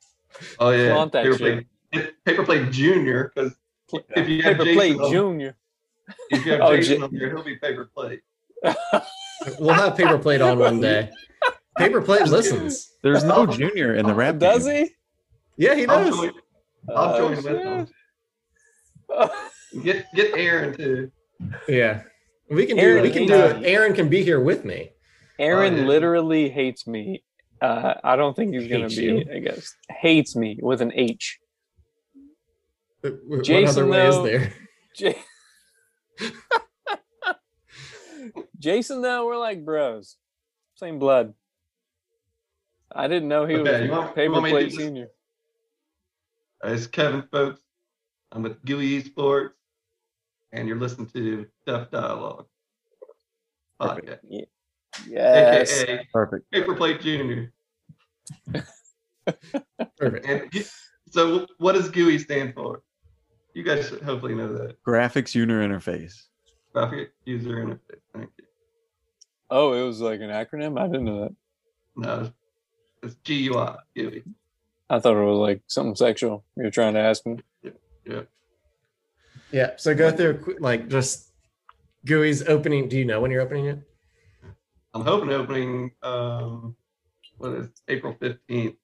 Oh 0.59 0.71
yeah. 0.71 0.95
Flaunt 0.95 1.13
that 1.13 1.25
Paper 1.25 1.39
shit. 1.39 1.67
Plate, 1.93 2.13
Paper 2.25 2.45
Plate 2.45 2.71
Junior, 2.71 3.33
because 3.35 3.53
if 4.17 4.29
you 4.29 4.43
have 4.43 4.53
Paper 4.59 4.65
Jason, 4.65 4.77
Plate 4.77 4.99
on, 5.01 5.11
Junior. 5.13 5.57
if 6.31 6.47
you 6.47 6.53
have 6.53 6.61
Oh, 6.63 6.77
Jason 6.77 6.97
J- 6.99 7.03
on 7.03 7.11
here, 7.11 7.29
he'll 7.31 7.43
be 7.45 7.57
Paper 7.57 7.91
Plate. 7.95 8.21
we'll 9.59 9.75
have 9.75 9.97
paper 9.97 10.19
plate 10.19 10.41
on 10.43 10.59
one 10.59 10.81
day. 10.81 11.11
Paper 11.79 12.03
plate 12.03 12.27
listens. 12.29 12.93
There's 13.03 13.25
no 13.25 13.47
junior 13.47 13.95
in 13.95 14.07
the 14.07 14.15
rap. 14.15 14.37
Does 14.39 14.67
game. 14.67 14.87
he? 14.87 14.93
Yeah, 15.57 15.75
he 15.75 15.87
I'll 15.87 16.05
does. 16.05 16.17
join, 16.17 16.33
I'll 16.95 17.17
join 17.19 17.37
with 17.37 17.45
them. 17.45 17.87
Get 19.83 20.07
get 20.15 20.37
Aaron 20.37 20.77
too. 20.77 21.11
Yeah, 21.69 22.03
we 22.51 22.67
can 22.67 22.77
do. 22.77 22.83
Aaron 22.83 23.03
we 23.03 23.11
can 23.11 23.27
do 23.27 23.35
it. 23.35 23.65
Aaron 23.65 23.95
can 23.95 24.09
be 24.09 24.23
here 24.23 24.41
with 24.41 24.65
me. 24.65 24.91
Aaron 25.39 25.77
yeah. 25.77 25.85
literally 25.85 26.49
hates 26.51 26.87
me. 26.87 27.23
Uh, 27.61 27.95
I 28.03 28.17
don't 28.17 28.35
think 28.35 28.55
he's 28.55 28.69
gonna 28.69 28.89
be. 28.89 28.95
you? 29.03 29.25
I 29.35 29.39
guess 29.41 29.75
hates 29.91 30.35
me 30.37 30.59
with 30.63 30.81
an 30.81 30.93
H. 30.95 31.39
What 33.01 33.15
what 33.27 33.45
Jason, 33.45 33.83
other 33.83 33.87
way 33.91 34.07
is 34.09 34.15
though- 34.17 34.23
there? 34.25 34.53
J- 34.97 35.17
Jason, 38.59 39.01
though, 39.03 39.27
we're 39.27 39.39
like 39.39 39.65
bros, 39.65 40.17
same 40.75 40.99
blood. 40.99 41.33
I 42.93 43.09
didn't 43.09 43.29
know 43.29 43.47
he 43.47 43.55
Okay, 43.57 43.73
was 43.73 43.83
you 43.83 43.91
want- 43.91 44.15
Paper 44.15 44.33
want 44.33 44.45
me 44.45 44.51
to 44.51 44.57
Plate 44.57 44.67
just- 44.67 44.79
Senior. 44.79 45.09
It's 46.65 46.87
Kevin, 46.87 47.23
folks. 47.31 47.61
I'm 48.33 48.43
with 48.43 48.63
GUI 48.65 49.03
Esports, 49.03 49.51
and 50.53 50.69
you're 50.69 50.79
listening 50.79 51.09
to 51.09 51.47
Deaf 51.67 51.91
Dialogue 51.91 52.47
podcast, 53.81 54.19
Yes. 55.09 55.83
aka 55.83 56.07
Perfect. 56.13 56.51
Paper 56.53 56.75
Plate 56.75 57.01
Junior. 57.01 57.53
Perfect. 59.97 60.27
And 60.27 60.51
so, 61.11 61.47
what 61.59 61.73
does 61.73 61.89
GUI 61.91 62.19
stand 62.19 62.55
for? 62.55 62.83
You 63.55 63.63
guys 63.65 63.89
should 63.89 64.03
hopefully 64.03 64.35
know 64.35 64.53
that. 64.53 64.83
Graphics 64.85 65.35
user 65.35 65.61
interface. 65.67 66.27
Graphic 66.73 67.11
User 67.25 67.57
Interface. 67.65 67.99
Thank 68.15 68.31
you. 68.39 68.45
Oh, 69.51 69.73
it 69.73 69.85
was 69.85 70.01
like 70.01 70.21
an 70.21 70.31
acronym. 70.31 70.79
I 70.79 70.87
didn't 70.87 71.05
know 71.05 71.23
that. 71.23 71.35
No, 71.97 72.31
it's 73.03 73.17
GUI. 73.25 73.75
GUI. 73.97 74.23
I 74.91 74.99
thought 74.99 75.17
it 75.17 75.25
was 75.25 75.39
like 75.39 75.63
something 75.69 75.95
sexual. 75.95 76.45
You're 76.57 76.71
trying 76.71 76.95
to 76.95 77.01
ask 77.01 77.25
me. 77.25 77.39
Yeah. 78.05 78.23
Yeah. 79.53 79.71
So 79.77 79.95
go 79.95 80.11
through 80.11 80.57
like 80.59 80.89
just 80.89 81.31
GUI's 82.05 82.47
opening. 82.49 82.89
Do 82.89 82.99
you 82.99 83.05
know 83.05 83.21
when 83.21 83.31
you're 83.31 83.41
opening 83.41 83.67
it? 83.67 83.79
I'm 84.93 85.05
hoping 85.05 85.31
opening 85.31 85.93
um 86.03 86.75
what 87.39 87.53
is 87.53 87.69
April 87.89 88.17
15th 88.21 88.77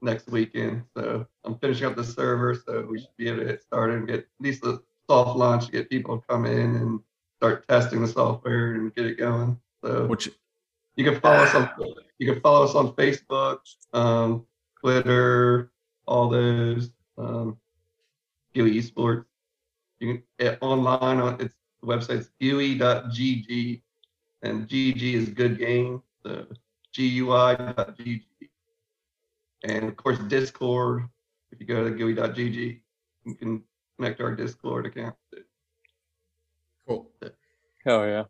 next 0.00 0.28
weekend. 0.28 0.84
So 0.96 1.26
I'm 1.44 1.58
finishing 1.58 1.86
up 1.86 1.96
the 1.96 2.04
server, 2.04 2.54
so 2.54 2.86
we 2.88 3.00
should 3.00 3.16
be 3.16 3.28
able 3.28 3.40
to 3.40 3.46
get 3.46 3.62
started 3.62 3.98
and 3.98 4.06
get 4.06 4.20
at 4.20 4.26
least 4.38 4.64
a 4.64 4.80
soft 5.10 5.36
launch 5.36 5.66
to 5.66 5.72
get 5.72 5.90
people 5.90 6.18
to 6.18 6.24
come 6.28 6.46
in 6.46 6.76
and 6.76 7.00
start 7.38 7.66
testing 7.66 8.00
the 8.00 8.08
software 8.08 8.74
and 8.74 8.94
get 8.94 9.06
it 9.06 9.18
going. 9.18 9.58
So 9.84 10.06
Which 10.06 10.30
you 10.94 11.04
can 11.04 11.20
follow 11.20 11.42
us 11.42 11.54
on 11.54 11.68
you 12.18 12.32
can 12.32 12.40
follow 12.40 12.64
us 12.64 12.74
on 12.76 12.92
Facebook, 12.92 13.58
um, 13.92 14.46
Twitter, 14.82 15.70
all 16.06 16.28
those. 16.28 16.90
Um, 17.16 17.56
GUI 18.54 18.78
Esports. 18.82 19.24
You 20.00 20.22
can 20.38 20.56
online 20.60 21.20
on 21.20 21.40
its 21.40 21.54
the 21.80 21.86
website's 21.88 22.30
GUI.gg, 22.40 23.82
and 24.42 24.68
GG 24.68 25.14
is 25.14 25.28
good 25.30 25.58
game. 25.58 26.02
So 26.24 26.46
GUI.gg, 26.94 28.22
and 29.64 29.84
of 29.88 29.96
course 29.96 30.18
Discord. 30.28 31.04
If 31.50 31.60
you 31.60 31.66
go 31.66 31.84
to 31.84 31.90
GUI.gg, 31.90 32.80
you 33.24 33.34
can 33.34 33.62
connect 33.96 34.18
to 34.18 34.24
our 34.24 34.34
Discord 34.34 34.86
account. 34.86 35.14
Cool. 36.86 37.10
Hell 37.84 38.06
yeah. 38.06 38.24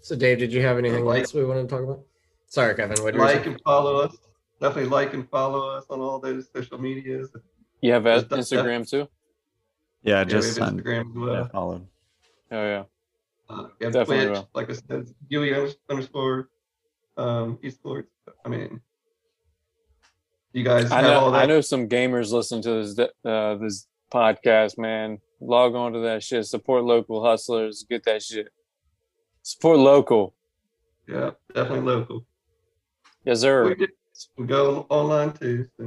So, 0.00 0.14
Dave, 0.16 0.38
did 0.38 0.52
you 0.52 0.62
have 0.62 0.78
anything 0.78 1.04
Like- 1.04 1.20
else 1.20 1.34
we 1.34 1.44
wanted 1.44 1.62
to 1.62 1.68
talk 1.68 1.82
about? 1.82 2.04
Sorry, 2.46 2.74
Kevin. 2.74 3.02
What 3.02 3.12
did 3.12 3.18
you 3.18 3.24
Like 3.24 3.44
say? 3.44 3.50
and 3.50 3.60
follow 3.62 4.00
us. 4.00 4.16
Definitely 4.60 4.90
like 4.90 5.12
and 5.14 5.28
follow 5.28 5.68
us 5.70 5.84
on 5.90 6.00
all 6.00 6.18
those 6.18 6.48
social 6.54 6.78
medias. 6.78 7.30
You 7.82 7.92
have 7.92 8.04
Just 8.04 8.28
that- 8.30 8.38
Instagram 8.38 8.88
too? 8.88 9.08
Yeah, 10.02 10.18
Yeah, 10.18 10.24
just 10.24 10.58
have 10.58 10.68
signed, 10.68 10.84
Instagram 10.84 11.10
as 11.10 11.16
yeah, 11.16 11.22
well. 11.40 11.48
followed. 11.48 11.86
Hell 12.50 12.62
yeah. 12.64 12.82
Uh, 13.48 13.68
we 13.78 13.84
have 13.84 13.92
Definitely 13.92 14.26
Twitch, 14.26 14.38
will. 14.38 14.48
like 14.54 14.70
I 14.70 14.72
said, 14.74 15.06
GUI 15.30 15.74
underscore 15.90 16.48
um, 17.16 17.58
esports. 17.62 18.06
I 18.44 18.48
mean, 18.48 18.80
you 20.52 20.64
guys 20.64 20.90
I 20.90 21.02
know 21.02 21.20
all 21.20 21.30
that. 21.32 21.42
I 21.42 21.46
know 21.46 21.60
some 21.60 21.88
gamers 21.88 22.32
listen 22.32 22.62
to 22.62 22.82
this 22.84 22.98
uh, 23.24 23.56
this 23.56 23.86
podcast, 24.12 24.78
man. 24.78 25.18
Log 25.40 25.74
on 25.74 25.92
to 25.92 26.00
that 26.00 26.22
shit. 26.22 26.46
Support 26.46 26.84
local 26.84 27.22
hustlers. 27.22 27.84
Get 27.88 28.04
that 28.04 28.22
shit. 28.22 28.48
Support 29.42 29.78
local. 29.78 30.34
Yeah, 31.06 31.32
definitely 31.54 31.80
local. 31.94 32.24
Yes, 33.24 33.38
We, 33.38 33.42
sir. 33.42 33.76
Did- 34.18 34.28
we 34.42 34.46
go 34.46 34.86
online 34.88 35.32
too. 35.32 35.66
So. 35.76 35.84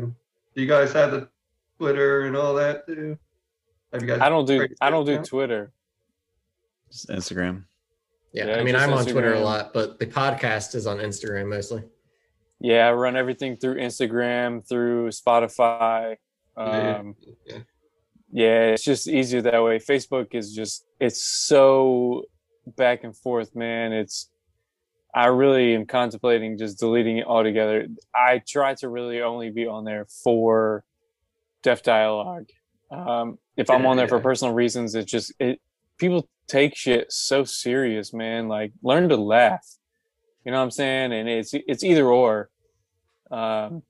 Do 0.55 0.61
you 0.61 0.67
guys 0.67 0.91
have 0.93 1.11
the 1.11 1.29
Twitter 1.77 2.21
and 2.21 2.35
all 2.35 2.53
that 2.55 2.85
too? 2.87 3.17
Have 3.93 4.01
you 4.01 4.07
guys? 4.07 4.19
I 4.21 4.29
don't 4.29 4.45
do 4.45 4.67
I 4.81 4.89
don't 4.89 5.05
do 5.05 5.13
account? 5.13 5.27
Twitter. 5.27 5.71
Just 6.91 7.09
Instagram. 7.09 7.65
Yeah, 8.33 8.47
Yeah, 8.47 8.55
I 8.57 8.63
mean, 8.63 8.75
I'm 8.75 8.93
on 8.93 9.05
Twitter 9.05 9.33
a 9.33 9.39
lot, 9.39 9.73
but 9.73 9.97
the 9.99 10.05
podcast 10.05 10.75
is 10.75 10.85
on 10.85 10.97
Instagram 10.97 11.47
mostly. 11.49 11.83
Yeah, 12.59 12.87
I 12.87 12.93
run 12.93 13.15
everything 13.15 13.55
through 13.57 13.75
Instagram, 13.75 14.67
through 14.67 15.09
Spotify. 15.09 16.17
Yeah. 16.57 16.97
Um, 16.97 17.15
Yeah. 17.45 17.57
yeah, 18.31 18.61
it's 18.73 18.83
just 18.83 19.07
easier 19.07 19.41
that 19.43 19.63
way. 19.63 19.79
Facebook 19.79 20.35
is 20.35 20.53
just 20.53 20.85
it's 20.99 21.23
so 21.23 22.25
back 22.75 23.03
and 23.03 23.15
forth, 23.15 23.55
man. 23.55 23.93
It's 23.93 24.29
I 25.13 25.27
really 25.27 25.73
am 25.73 25.85
contemplating 25.85 26.57
just 26.57 26.79
deleting 26.79 27.17
it 27.17 27.25
altogether. 27.25 27.87
I 28.13 28.41
try 28.47 28.75
to 28.75 28.89
really 28.89 29.21
only 29.21 29.49
be 29.49 29.65
on 29.65 29.83
there 29.83 30.05
for 30.23 30.83
Deaf 31.63 31.81
Dialogue. 31.83 32.49
Um, 32.91 33.39
if 33.57 33.69
I'm 33.69 33.85
on 33.85 33.97
there 33.97 34.07
for 34.07 34.19
personal 34.19 34.53
reasons, 34.53 34.95
it's 34.95 35.11
just 35.11 35.33
it 35.39 35.59
people 35.97 36.27
take 36.47 36.75
shit 36.75 37.11
so 37.11 37.43
serious, 37.43 38.13
man. 38.13 38.47
Like 38.47 38.71
learn 38.83 39.09
to 39.09 39.17
laugh. 39.17 39.67
You 40.45 40.51
know 40.51 40.57
what 40.57 40.63
I'm 40.63 40.71
saying? 40.71 41.13
And 41.13 41.27
it's 41.27 41.53
it's 41.53 41.83
either 41.83 42.07
or. 42.07 42.49
Um, 43.31 43.83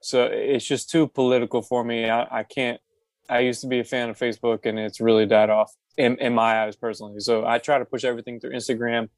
so 0.00 0.24
it's 0.24 0.64
just 0.64 0.90
too 0.90 1.06
political 1.06 1.62
for 1.62 1.84
me. 1.84 2.08
I, 2.08 2.40
I 2.40 2.42
can't. 2.42 2.80
I 3.28 3.40
used 3.40 3.60
to 3.60 3.68
be 3.68 3.78
a 3.78 3.84
fan 3.84 4.10
of 4.10 4.18
Facebook, 4.18 4.66
and 4.66 4.78
it's 4.78 5.00
really 5.00 5.24
died 5.26 5.50
off 5.50 5.72
in, 5.96 6.16
in 6.18 6.34
my 6.34 6.64
eyes 6.64 6.74
personally. 6.74 7.20
So 7.20 7.46
I 7.46 7.58
try 7.58 7.78
to 7.78 7.84
push 7.84 8.04
everything 8.04 8.40
through 8.40 8.50
Instagram. 8.50 9.08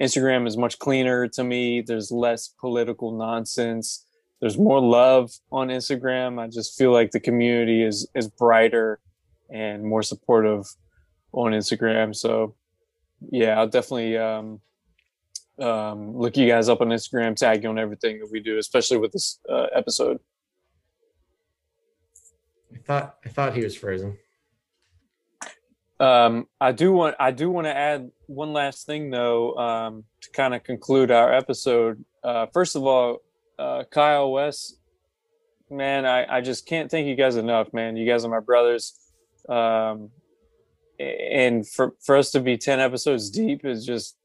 Instagram 0.00 0.46
is 0.46 0.56
much 0.56 0.78
cleaner 0.78 1.28
to 1.28 1.44
me. 1.44 1.80
There's 1.80 2.10
less 2.10 2.48
political 2.48 3.16
nonsense. 3.16 4.06
There's 4.40 4.58
more 4.58 4.80
love 4.80 5.30
on 5.52 5.68
Instagram. 5.68 6.40
I 6.40 6.48
just 6.48 6.76
feel 6.76 6.92
like 6.92 7.12
the 7.12 7.20
community 7.20 7.82
is 7.82 8.08
is 8.14 8.28
brighter 8.28 9.00
and 9.50 9.84
more 9.84 10.02
supportive 10.02 10.66
on 11.32 11.52
Instagram. 11.52 12.14
So 12.14 12.54
yeah, 13.30 13.58
I'll 13.58 13.68
definitely 13.68 14.18
um, 14.18 14.60
um, 15.60 16.16
look 16.16 16.36
you 16.36 16.48
guys 16.48 16.68
up 16.68 16.80
on 16.80 16.88
Instagram, 16.88 17.36
tag 17.36 17.62
you 17.62 17.68
on 17.68 17.78
everything 17.78 18.18
that 18.18 18.30
we 18.30 18.40
do, 18.40 18.58
especially 18.58 18.98
with 18.98 19.12
this 19.12 19.38
uh, 19.48 19.66
episode. 19.74 20.18
I 22.74 22.78
thought 22.78 23.16
I 23.24 23.28
thought 23.28 23.54
he 23.54 23.62
was 23.62 23.76
frozen. 23.76 24.18
Um, 26.04 26.48
I 26.60 26.72
do 26.72 26.92
want 26.92 27.16
I 27.18 27.30
do 27.30 27.50
want 27.50 27.66
to 27.66 27.76
add 27.76 28.10
one 28.26 28.52
last 28.52 28.84
thing 28.86 29.10
though 29.10 29.54
um, 29.56 30.04
to 30.22 30.30
kind 30.30 30.54
of 30.54 30.62
conclude 30.64 31.10
our 31.10 31.32
episode. 31.32 32.04
Uh, 32.22 32.46
first 32.52 32.76
of 32.76 32.84
all, 32.84 33.18
uh, 33.58 33.84
Kyle 33.90 34.30
West, 34.32 34.78
man, 35.70 36.04
I, 36.04 36.36
I 36.36 36.40
just 36.40 36.66
can't 36.66 36.90
thank 36.90 37.06
you 37.06 37.14
guys 37.14 37.36
enough, 37.36 37.72
man. 37.72 37.96
You 37.96 38.06
guys 38.06 38.24
are 38.24 38.28
my 38.30 38.40
brothers, 38.40 38.98
um, 39.48 40.10
and 40.98 41.66
for 41.66 41.94
for 42.00 42.16
us 42.16 42.30
to 42.32 42.40
be 42.40 42.56
ten 42.58 42.80
episodes 42.80 43.30
deep 43.30 43.64
is 43.64 43.86
just 43.86 44.16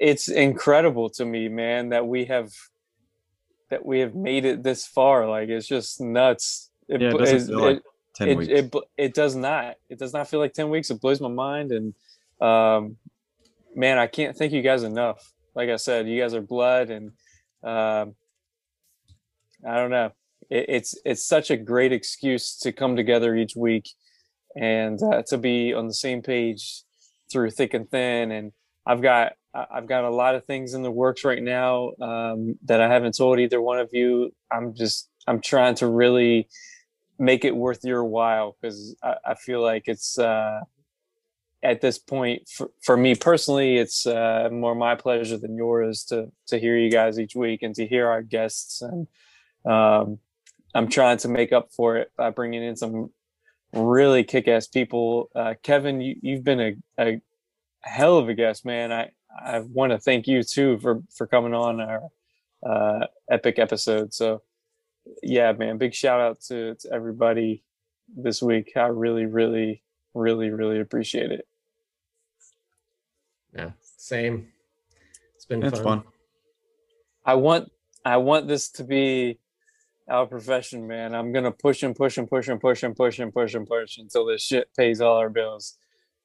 it's 0.00 0.28
incredible 0.28 1.10
to 1.10 1.24
me, 1.24 1.48
man, 1.48 1.90
that 1.90 2.06
we 2.06 2.24
have 2.24 2.50
that 3.70 3.86
we 3.86 4.00
have 4.00 4.14
made 4.14 4.44
it 4.44 4.62
this 4.62 4.86
far. 4.86 5.28
Like 5.28 5.48
it's 5.48 5.68
just 5.68 6.00
nuts. 6.00 6.70
It, 6.88 7.00
Yeah, 7.00 7.08
it 7.10 7.18
doesn't 7.18 7.36
it's- 7.36 7.48
feel 7.48 7.60
like 7.60 7.76
it- 7.78 7.82
Ten 8.14 8.28
it, 8.28 8.36
weeks. 8.36 8.52
It, 8.52 8.74
it 8.96 9.14
does 9.14 9.34
not. 9.34 9.76
It 9.88 9.98
does 9.98 10.12
not 10.12 10.28
feel 10.28 10.40
like 10.40 10.52
10 10.52 10.70
weeks. 10.70 10.90
It 10.90 11.00
blows 11.00 11.20
my 11.20 11.28
mind. 11.28 11.72
And 11.72 11.94
um, 12.40 12.96
man, 13.74 13.98
I 13.98 14.06
can't 14.06 14.36
thank 14.36 14.52
you 14.52 14.62
guys 14.62 14.82
enough. 14.82 15.32
Like 15.54 15.70
I 15.70 15.76
said, 15.76 16.08
you 16.08 16.20
guys 16.20 16.34
are 16.34 16.42
blood. 16.42 16.90
And 16.90 17.12
um, 17.62 18.14
I 19.66 19.76
don't 19.76 19.90
know. 19.90 20.12
It, 20.50 20.66
it's, 20.68 20.98
it's 21.04 21.24
such 21.24 21.50
a 21.50 21.56
great 21.56 21.92
excuse 21.92 22.58
to 22.58 22.72
come 22.72 22.96
together 22.96 23.34
each 23.34 23.56
week 23.56 23.88
and 24.56 25.02
uh, 25.02 25.22
to 25.28 25.38
be 25.38 25.72
on 25.72 25.86
the 25.86 25.94
same 25.94 26.20
page 26.22 26.82
through 27.30 27.50
thick 27.50 27.72
and 27.72 27.90
thin. 27.90 28.30
And 28.30 28.52
I've 28.84 29.00
got, 29.00 29.32
I've 29.54 29.86
got 29.86 30.04
a 30.04 30.10
lot 30.10 30.34
of 30.34 30.44
things 30.44 30.74
in 30.74 30.82
the 30.82 30.90
works 30.90 31.24
right 31.24 31.42
now 31.42 31.92
um, 32.00 32.58
that 32.64 32.80
I 32.80 32.88
haven't 32.88 33.16
told 33.16 33.38
either 33.38 33.60
one 33.60 33.78
of 33.78 33.90
you. 33.92 34.34
I'm 34.50 34.74
just, 34.74 35.08
I'm 35.26 35.40
trying 35.40 35.74
to 35.76 35.86
really 35.86 36.48
make 37.22 37.44
it 37.44 37.54
worth 37.54 37.84
your 37.84 38.04
while 38.04 38.56
because 38.60 38.96
I, 39.00 39.14
I 39.24 39.34
feel 39.34 39.62
like 39.62 39.84
it's 39.86 40.18
uh, 40.18 40.60
at 41.62 41.80
this 41.80 41.96
point 41.96 42.48
for, 42.48 42.70
for 42.82 42.96
me 42.96 43.14
personally 43.14 43.76
it's 43.76 44.06
uh, 44.08 44.48
more 44.50 44.74
my 44.74 44.96
pleasure 44.96 45.38
than 45.38 45.56
yours 45.56 46.02
to 46.04 46.32
to 46.48 46.58
hear 46.58 46.76
you 46.76 46.90
guys 46.90 47.20
each 47.20 47.36
week 47.36 47.62
and 47.62 47.76
to 47.76 47.86
hear 47.86 48.08
our 48.08 48.22
guests. 48.22 48.82
And 48.82 49.06
um, 49.64 50.18
i'm 50.74 50.88
trying 50.88 51.18
to 51.18 51.28
make 51.28 51.52
up 51.52 51.70
for 51.70 51.96
it 51.96 52.10
by 52.16 52.30
bringing 52.30 52.64
in 52.64 52.74
some 52.74 53.10
really 53.72 54.24
kick-ass 54.24 54.66
people. 54.66 55.30
Uh, 55.34 55.54
kevin 55.62 56.00
you, 56.00 56.16
you've 56.20 56.44
been 56.44 56.60
a, 56.60 56.74
a 56.98 57.20
hell 57.82 58.18
of 58.18 58.28
a 58.28 58.34
guest 58.34 58.66
man. 58.66 58.90
I 58.90 59.10
i 59.46 59.60
want 59.60 59.92
to 59.92 59.98
thank 59.98 60.26
you 60.26 60.42
too 60.42 60.78
for 60.80 61.02
for 61.16 61.28
coming 61.28 61.54
on 61.54 61.80
our 61.80 62.02
uh, 62.68 63.06
epic 63.30 63.60
episode. 63.60 64.12
So 64.12 64.42
yeah, 65.22 65.52
man, 65.52 65.78
big 65.78 65.94
shout 65.94 66.20
out 66.20 66.40
to, 66.42 66.74
to 66.76 66.92
everybody 66.92 67.62
this 68.14 68.42
week. 68.42 68.72
I 68.76 68.86
really, 68.86 69.26
really, 69.26 69.82
really, 70.14 70.50
really 70.50 70.80
appreciate 70.80 71.30
it. 71.32 71.46
Yeah, 73.54 73.70
same. 73.96 74.48
It's 75.36 75.44
been 75.44 75.62
It's 75.62 75.78
fun. 75.78 76.02
fun. 76.02 76.12
I 77.24 77.34
want 77.34 77.70
I 78.04 78.16
want 78.16 78.48
this 78.48 78.68
to 78.70 78.84
be 78.84 79.38
our 80.08 80.26
profession, 80.26 80.86
man. 80.86 81.14
I'm 81.14 81.32
gonna 81.32 81.52
push 81.52 81.82
and 81.82 81.94
push 81.94 82.18
and 82.18 82.28
push 82.28 82.48
and 82.48 82.60
push 82.60 82.82
and 82.82 82.96
push 82.96 83.18
and 83.18 83.32
push 83.32 83.54
and 83.54 83.66
push 83.66 83.98
until 83.98 84.26
this 84.26 84.42
shit 84.42 84.68
pays 84.76 85.00
all 85.00 85.16
our 85.16 85.30
bills. 85.30 85.76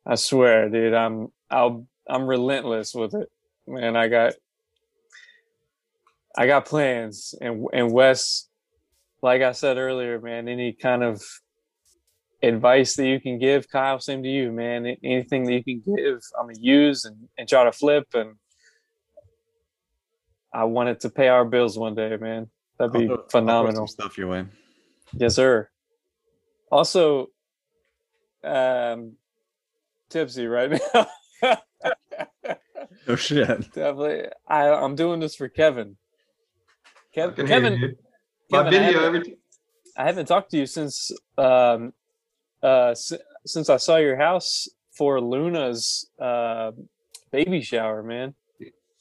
I 0.06 0.16
swear, 0.16 0.70
dude. 0.70 0.94
I'm 0.94 1.28
I'll 1.49 1.88
I'm 2.10 2.26
relentless 2.26 2.95
with 2.95 3.14
it, 3.14 3.30
man. 3.68 3.95
I 3.95 4.08
got 4.08 4.34
I 6.38 6.48
got 6.48 6.66
plans, 6.66 7.36
and 7.41 7.66
and 7.74 7.91
Wes, 7.91 8.47
like 9.22 9.41
I 9.41 9.52
said 9.53 9.77
earlier, 9.77 10.19
man. 10.19 10.48
Any 10.48 10.73
kind 10.73 11.03
of 11.03 11.22
advice 12.44 12.95
that 12.95 13.07
you 13.07 13.19
can 13.19 13.39
give, 13.39 13.69
Kyle, 13.69 13.99
same 13.99 14.23
to 14.23 14.30
you, 14.30 14.52
man. 14.52 14.85
Anything 15.03 15.44
that 15.45 15.53
you 15.53 15.64
can 15.64 15.95
give, 15.95 16.19
I'm 16.39 16.48
gonna 16.48 16.60
use 16.60 17.06
and, 17.06 17.27
and 17.38 17.48
try 17.49 17.64
to 17.64 17.72
flip 17.72 18.07
and 18.14 18.35
I 20.53 20.64
want 20.65 20.89
it 20.89 21.02
to 21.02 21.10
pay 21.10 21.27
our 21.27 21.45
bills 21.45 21.77
one 21.77 21.95
day, 21.95 22.15
man. 22.18 22.49
That'd 22.80 22.95
I'll 22.95 23.02
be 23.02 23.07
throw- 23.07 23.15
I'll 23.15 23.22
throw 23.23 23.30
phenomenal. 23.41 23.76
some 23.76 23.88
stuff 23.88 24.18
your 24.18 24.27
way. 24.27 24.45
Yes, 25.14 25.35
sir. 25.35 25.69
Also, 26.72 27.27
um, 28.44 29.14
tipsy 30.10 30.48
right 30.48 30.80
now. 30.94 31.07
Oh 33.10 33.15
shit. 33.15 33.48
Definitely. 33.73 34.26
I, 34.48 34.69
I'm 34.69 34.95
doing 34.95 35.22
this 35.22 35.35
for 35.35 35.48
Kevin. 35.48 35.95
I 37.18 37.19
Kev, 37.19 37.35
can 37.35 37.48
hear 37.48 37.56
Kevin, 37.61 37.73
you. 37.80 37.95
My 38.49 38.64
Kevin, 38.64 38.74
I 38.84 38.86
video 38.86 38.99
haven't- 39.02 39.15
every 39.22 39.32
t- 39.32 39.38
I 39.98 40.03
haven't 40.06 40.26
talked 40.28 40.52
to 40.52 40.57
you 40.57 40.65
since 40.65 41.11
um, 41.38 41.94
uh, 42.64 42.90
s- 42.90 43.14
since 43.45 43.69
I 43.69 43.78
saw 43.78 43.98
your 43.98 44.15
house 44.15 44.68
for 44.91 45.19
Luna's 45.19 46.10
uh, 46.19 46.72
baby 47.32 47.61
shower, 47.61 48.03
man. 48.03 48.36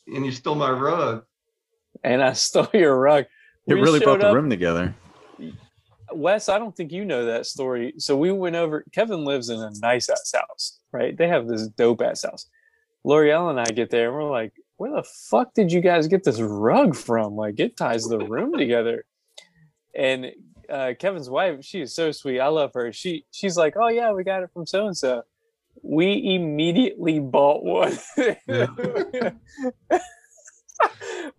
and 0.07 0.25
you 0.25 0.33
stole 0.33 0.55
my 0.55 0.71
rug. 0.71 1.25
And 2.03 2.23
I 2.23 2.33
stole 2.47 2.69
your 2.73 2.99
rug. 2.99 3.25
It 3.67 3.75
We 3.75 3.81
really 3.81 4.01
brought 4.01 4.21
the 4.21 4.29
up- 4.29 4.35
room 4.35 4.49
together. 4.51 4.95
Wes, 6.13 6.49
I 6.49 6.59
don't 6.59 6.75
think 6.75 6.93
you 6.93 7.05
know 7.05 7.27
that 7.27 7.47
story. 7.47 7.93
So 7.99 8.17
we 8.17 8.31
went 8.33 8.55
over. 8.57 8.85
Kevin 8.93 9.25
lives 9.25 9.49
in 9.51 9.59
a 9.61 9.71
nice 9.81 10.09
ass 10.09 10.33
house, 10.35 10.79
right? 10.93 11.17
They 11.17 11.27
have 11.29 11.47
this 11.49 11.67
dope 11.69 12.01
ass 12.01 12.23
house. 12.23 12.49
L'Oreal 13.05 13.51
and 13.51 13.61
I 13.61 13.65
get 13.67 13.91
there, 13.91 14.07
and 14.09 14.15
we're 14.17 14.31
like, 14.31 14.53
"Where 14.77 14.93
the 14.93 15.03
fuck 15.03 15.53
did 15.55 15.71
you 15.73 15.81
guys 15.81 16.07
get 16.09 16.25
this 16.25 16.41
rug 16.41 16.95
from? 16.97 17.35
Like, 17.37 17.59
it 17.61 17.77
ties 17.77 18.05
the 18.05 18.19
room 18.19 18.57
together." 18.57 19.05
And 19.97 20.33
uh, 20.69 20.93
Kevin's 20.99 21.31
wife, 21.31 21.65
she 21.65 21.81
is 21.81 21.95
so 21.95 22.13
sweet. 22.13 22.41
I 22.41 22.49
love 22.49 22.73
her. 22.75 22.93
She 22.93 23.25
she's 23.31 23.57
like, 23.57 23.75
"Oh 23.81 23.89
yeah, 23.89 24.13
we 24.13 24.25
got 24.25 24.43
it 24.43 24.51
from 24.53 24.67
so 24.67 24.87
and 24.87 24.97
so." 24.97 25.23
We 25.83 26.35
immediately 26.35 27.19
bought 27.21 27.63
one. 27.63 27.99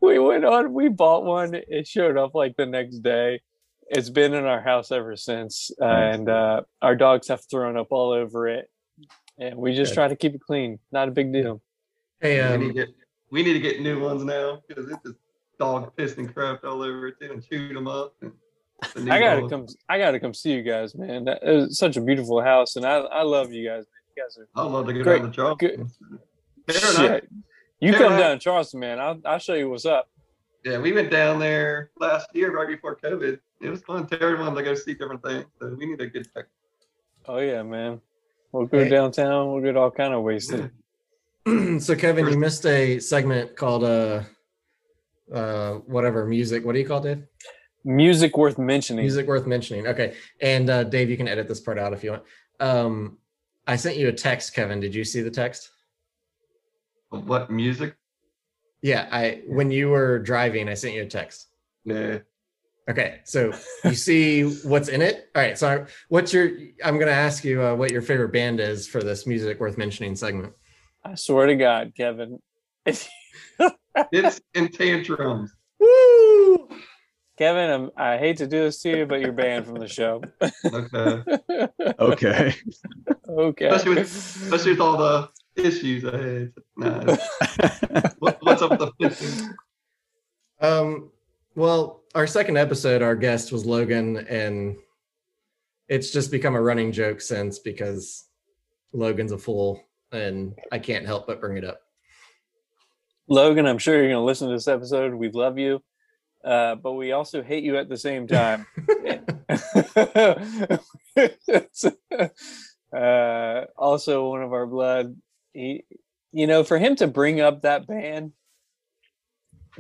we 0.02 0.20
went 0.20 0.46
on. 0.46 0.74
We 0.74 0.90
bought 0.90 1.24
one. 1.26 1.54
It 1.54 1.88
showed 1.88 2.18
up 2.18 2.36
like 2.36 2.56
the 2.56 2.66
next 2.66 3.00
day. 3.00 3.42
It's 3.90 4.10
been 4.10 4.34
in 4.34 4.46
our 4.46 4.62
house 4.62 4.92
ever 4.92 5.16
since, 5.16 5.72
uh, 5.82 5.86
and 5.86 6.30
uh, 6.30 6.62
our 6.82 6.96
dogs 6.96 7.30
have 7.30 7.42
thrown 7.50 7.78
up 7.78 7.88
all 7.92 8.12
over 8.12 8.48
it. 8.48 8.70
And 9.40 9.58
we 9.58 9.76
just 9.76 9.92
Good. 9.92 9.96
try 9.96 10.08
to 10.08 10.16
keep 10.16 10.36
it 10.36 10.42
clean. 10.42 10.80
Not 10.92 11.08
a 11.08 11.12
big 11.12 11.32
deal. 11.32 11.62
Hey, 12.20 12.36
we, 12.36 12.42
um, 12.42 12.62
need 12.62 12.68
to 12.68 12.74
get, 12.74 12.90
we 13.32 13.44
need 13.44 13.54
to 13.54 13.60
get 13.60 13.82
new 13.82 14.02
ones 14.02 14.24
now 14.24 14.62
because 14.68 14.90
it's 14.90 15.04
just 15.04 15.18
dog 15.60 15.96
pissed 15.96 16.18
and 16.18 16.34
crap 16.34 16.64
all 16.64 16.82
over 16.82 17.08
it 17.08 17.16
too 17.20 17.32
and 17.32 17.48
chewed 17.48 17.76
them 17.76 17.88
up. 17.88 18.16
And 18.22 18.32
the 18.32 18.36
new 18.36 18.47
I 18.84 19.20
gotta 19.20 19.42
dog- 19.42 19.50
come. 19.50 19.68
I 19.90 19.98
gotta 19.98 20.20
come 20.20 20.34
see 20.34 20.52
you 20.52 20.62
guys, 20.64 20.94
man. 20.96 21.26
That 21.26 21.40
is 21.44 21.78
such 21.78 21.98
a 21.98 22.02
beautiful 22.02 22.42
house, 22.42 22.76
and 22.76 22.86
I 22.86 22.98
I 23.00 23.24
love 23.24 23.52
you 23.52 23.68
guys. 23.68 23.86
You 24.16 24.24
guys 24.24 24.38
are 24.38 24.48
I'd 24.66 24.72
love 24.72 24.86
to 24.88 24.94
go 24.94 25.04
Great, 25.04 25.20
down 25.22 25.32
to 25.32 25.36
Charleston. 25.36 25.92
Fair 26.70 26.78
enough. 26.78 26.96
Shit. 27.22 27.30
You 27.80 27.92
Fair 27.92 28.00
come 28.02 28.08
enough. 28.14 28.20
down 28.22 28.38
to 28.38 28.44
Charleston, 28.44 28.80
man. 28.80 29.00
I'll 29.00 29.20
I'll 29.26 29.40
show 29.40 29.54
you 29.56 29.70
what's 29.70 29.86
up. 29.86 30.10
Yeah, 30.64 30.80
we 30.80 30.92
went 30.94 31.10
down 31.12 31.40
there 31.40 31.92
last 32.00 32.28
year 32.34 32.52
right 32.52 32.68
before 32.68 32.98
COVID. 32.98 33.40
It 33.62 33.70
was 33.70 33.82
fun. 33.84 34.06
Terry 34.08 34.38
wanted 34.38 34.56
to 34.58 34.64
go 34.64 34.76
see 34.76 34.94
different 34.94 35.24
things, 35.24 35.46
so 35.60 35.76
we 35.78 35.86
need 35.88 36.00
to 36.00 36.08
get 36.08 36.32
back. 36.34 36.46
Oh 37.28 37.38
yeah, 37.40 37.64
man. 37.64 38.02
We'll 38.52 38.66
go 38.68 38.84
Hey. 38.84 38.90
downtown. 38.90 39.52
We'll 39.52 39.64
get 39.64 39.76
all 39.76 39.92
kind 39.92 40.14
of 40.14 40.24
wasted. 40.24 40.72
so 41.80 41.96
Kevin, 41.96 42.28
you 42.28 42.38
missed 42.38 42.66
a 42.66 43.00
segment 43.00 43.56
called 43.56 43.84
uh, 43.84 44.24
uh, 45.34 45.74
whatever 45.86 46.26
music. 46.26 46.66
What 46.66 46.74
do 46.74 46.80
you 46.80 46.86
call 46.88 47.04
it, 47.06 47.16
Dave? 47.16 47.24
Music 47.84 48.38
worth 48.38 48.58
mentioning. 48.58 49.04
Music 49.04 49.28
worth 49.28 49.48
mentioning. 49.48 49.88
Okay, 49.88 50.16
and 50.42 50.70
uh, 50.70 50.84
Dave, 50.84 51.10
you 51.10 51.18
can 51.18 51.28
edit 51.28 51.48
this 51.48 51.60
part 51.60 51.80
out 51.80 51.94
if 51.94 52.04
you 52.04 52.12
want. 52.12 52.24
Um, 52.60 53.18
I 53.66 53.76
sent 53.76 53.98
you 53.98 54.08
a 54.08 54.14
text, 54.14 54.54
Kevin. 54.54 54.80
Did 54.80 54.94
you 54.96 55.04
see 55.04 55.22
the 55.22 55.32
text? 55.32 55.70
What 57.10 57.50
music? 57.50 57.96
Yeah, 58.82 59.08
I 59.12 59.42
when 59.48 59.72
you 59.72 59.90
were 59.90 60.20
driving, 60.20 60.70
I 60.70 60.74
sent 60.74 60.94
you 60.96 61.04
a 61.04 61.08
text. 61.08 61.48
Nah. 61.86 62.20
Okay, 62.90 63.20
so 63.26 63.52
you 63.84 63.96
see 63.96 64.44
what's 64.44 64.88
in 64.88 65.02
it. 65.02 65.30
All 65.36 65.42
right, 65.42 65.58
so 65.58 65.68
I- 65.68 65.86
what's 66.10 66.34
your? 66.34 66.50
I'm 66.84 66.98
gonna 66.98 67.12
ask 67.12 67.44
you 67.44 67.62
uh, 67.62 67.76
what 67.76 67.92
your 67.92 68.02
favorite 68.02 68.32
band 68.32 68.60
is 68.60 68.88
for 68.88 69.02
this 69.04 69.28
music 69.28 69.60
worth 69.60 69.78
mentioning 69.78 70.16
segment. 70.16 70.54
I 71.04 71.16
swear 71.16 71.48
to 71.48 71.56
God, 71.56 71.94
Kevin. 71.96 72.40
If 72.86 73.10
It's 74.12 74.40
in 74.54 74.70
tantrums. 74.70 75.54
Woo! 75.80 76.70
Kevin, 77.38 77.70
I'm, 77.70 77.92
I 77.96 78.18
hate 78.18 78.38
to 78.38 78.48
do 78.48 78.64
this 78.64 78.82
to 78.82 78.90
you, 78.90 79.06
but 79.06 79.22
you're 79.22 79.32
banned 79.32 79.66
from 79.66 79.76
the 79.76 79.88
show. 79.88 80.22
Okay. 80.66 81.24
Okay. 82.00 82.54
okay. 83.30 83.68
Especially 83.68 83.96
with, 83.96 84.08
especially 84.08 84.72
with 84.72 84.82
all 84.82 84.98
the 84.98 85.30
issues 85.56 86.06
I 86.06 86.18
had. 86.18 86.54
Nah. 86.78 87.18
What, 88.20 88.38
what's 88.42 88.62
up 88.62 88.72
with 88.72 88.80
the 88.80 88.92
15? 89.10 89.56
Um, 90.62 91.12
well, 91.56 92.04
our 92.16 92.26
second 92.26 92.58
episode, 92.58 93.02
our 93.02 93.16
guest 93.16 93.52
was 93.52 93.66
Logan, 93.66 94.18
and 94.28 94.78
it's 95.88 96.12
just 96.12 96.32
become 96.32 96.56
a 96.56 96.62
running 96.62 96.92
joke 96.92 97.22
since 97.22 97.60
because 97.60 98.26
Logan's 98.94 99.32
a 99.32 99.38
fool, 99.38 99.84
and 100.12 100.56
I 100.72 100.80
can't 100.80 101.06
help 101.06 101.28
but 101.28 101.42
bring 101.42 101.58
it 101.58 101.64
up. 101.64 101.80
Logan, 103.28 103.68
I'm 103.68 103.78
sure 103.78 103.96
you're 103.96 104.12
going 104.12 104.22
to 104.22 104.22
listen 104.22 104.48
to 104.48 104.54
this 104.54 104.68
episode. 104.68 105.14
We 105.14 105.30
love 105.30 105.58
you, 105.58 105.84
uh, 106.44 106.76
but 106.76 106.94
we 106.94 107.12
also 107.12 107.44
hate 107.44 107.64
you 107.64 107.78
at 107.78 107.90
the 107.90 107.98
same 107.98 108.28
time. 108.38 108.66
uh, 112.96 113.66
also, 113.78 114.30
one 114.30 114.42
of 114.42 114.54
our 114.54 114.66
blood. 114.66 115.16
He, 115.54 115.86
you 116.32 116.48
know, 116.48 116.64
for 116.64 116.78
him 116.78 116.96
to 116.98 117.08
bring 117.08 117.42
up 117.42 117.62
that 117.62 117.88
band, 117.88 118.34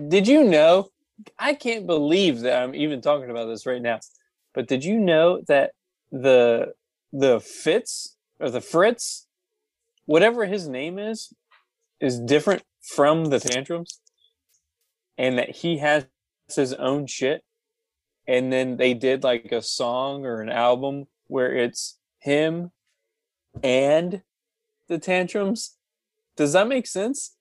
did 0.07 0.27
you 0.27 0.43
know? 0.43 0.89
I 1.39 1.55
can't 1.55 1.87
believe 1.87 2.41
that 2.41 2.61
I'm 2.61 2.75
even 2.75 3.01
talking 3.01 3.29
about 3.29 3.47
this 3.47 3.65
right 3.65 3.81
now. 3.81 3.99
But 4.53 4.67
did 4.67 4.83
you 4.83 4.99
know 4.99 5.41
that 5.47 5.71
the 6.11 6.73
the 7.11 7.39
Fitz 7.39 8.15
or 8.39 8.49
the 8.49 8.61
Fritz, 8.61 9.27
whatever 10.05 10.45
his 10.45 10.67
name 10.67 10.99
is, 10.99 11.33
is 11.99 12.19
different 12.19 12.63
from 12.81 13.25
the 13.25 13.39
tantrums, 13.39 13.99
and 15.17 15.37
that 15.37 15.49
he 15.49 15.77
has 15.77 16.05
his 16.55 16.73
own 16.73 17.07
shit, 17.07 17.43
and 18.27 18.51
then 18.51 18.77
they 18.77 18.93
did 18.93 19.23
like 19.23 19.51
a 19.51 19.61
song 19.61 20.25
or 20.25 20.41
an 20.41 20.49
album 20.49 21.05
where 21.27 21.53
it's 21.55 21.97
him 22.19 22.71
and 23.63 24.21
the 24.87 24.97
tantrums. 24.97 25.75
Does 26.35 26.53
that 26.53 26.67
make 26.67 26.87
sense? 26.87 27.35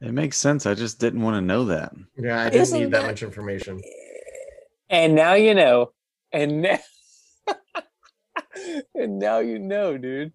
It 0.00 0.12
makes 0.12 0.36
sense. 0.36 0.66
I 0.66 0.74
just 0.74 1.00
didn't 1.00 1.22
want 1.22 1.34
to 1.36 1.40
know 1.40 1.64
that. 1.66 1.92
Yeah, 2.16 2.42
I 2.42 2.44
didn't 2.50 2.62
Isn't 2.62 2.78
need 2.80 2.90
that 2.92 3.02
that- 3.02 3.06
much 3.08 3.22
information. 3.22 3.80
Eh, 3.82 4.60
and 4.90 5.14
now 5.14 5.34
you 5.34 5.54
know. 5.54 5.92
And 6.30 6.60
now, 6.62 6.78
and 8.94 9.18
now 9.18 9.38
you 9.38 9.58
know, 9.58 9.96
dude. 9.98 10.32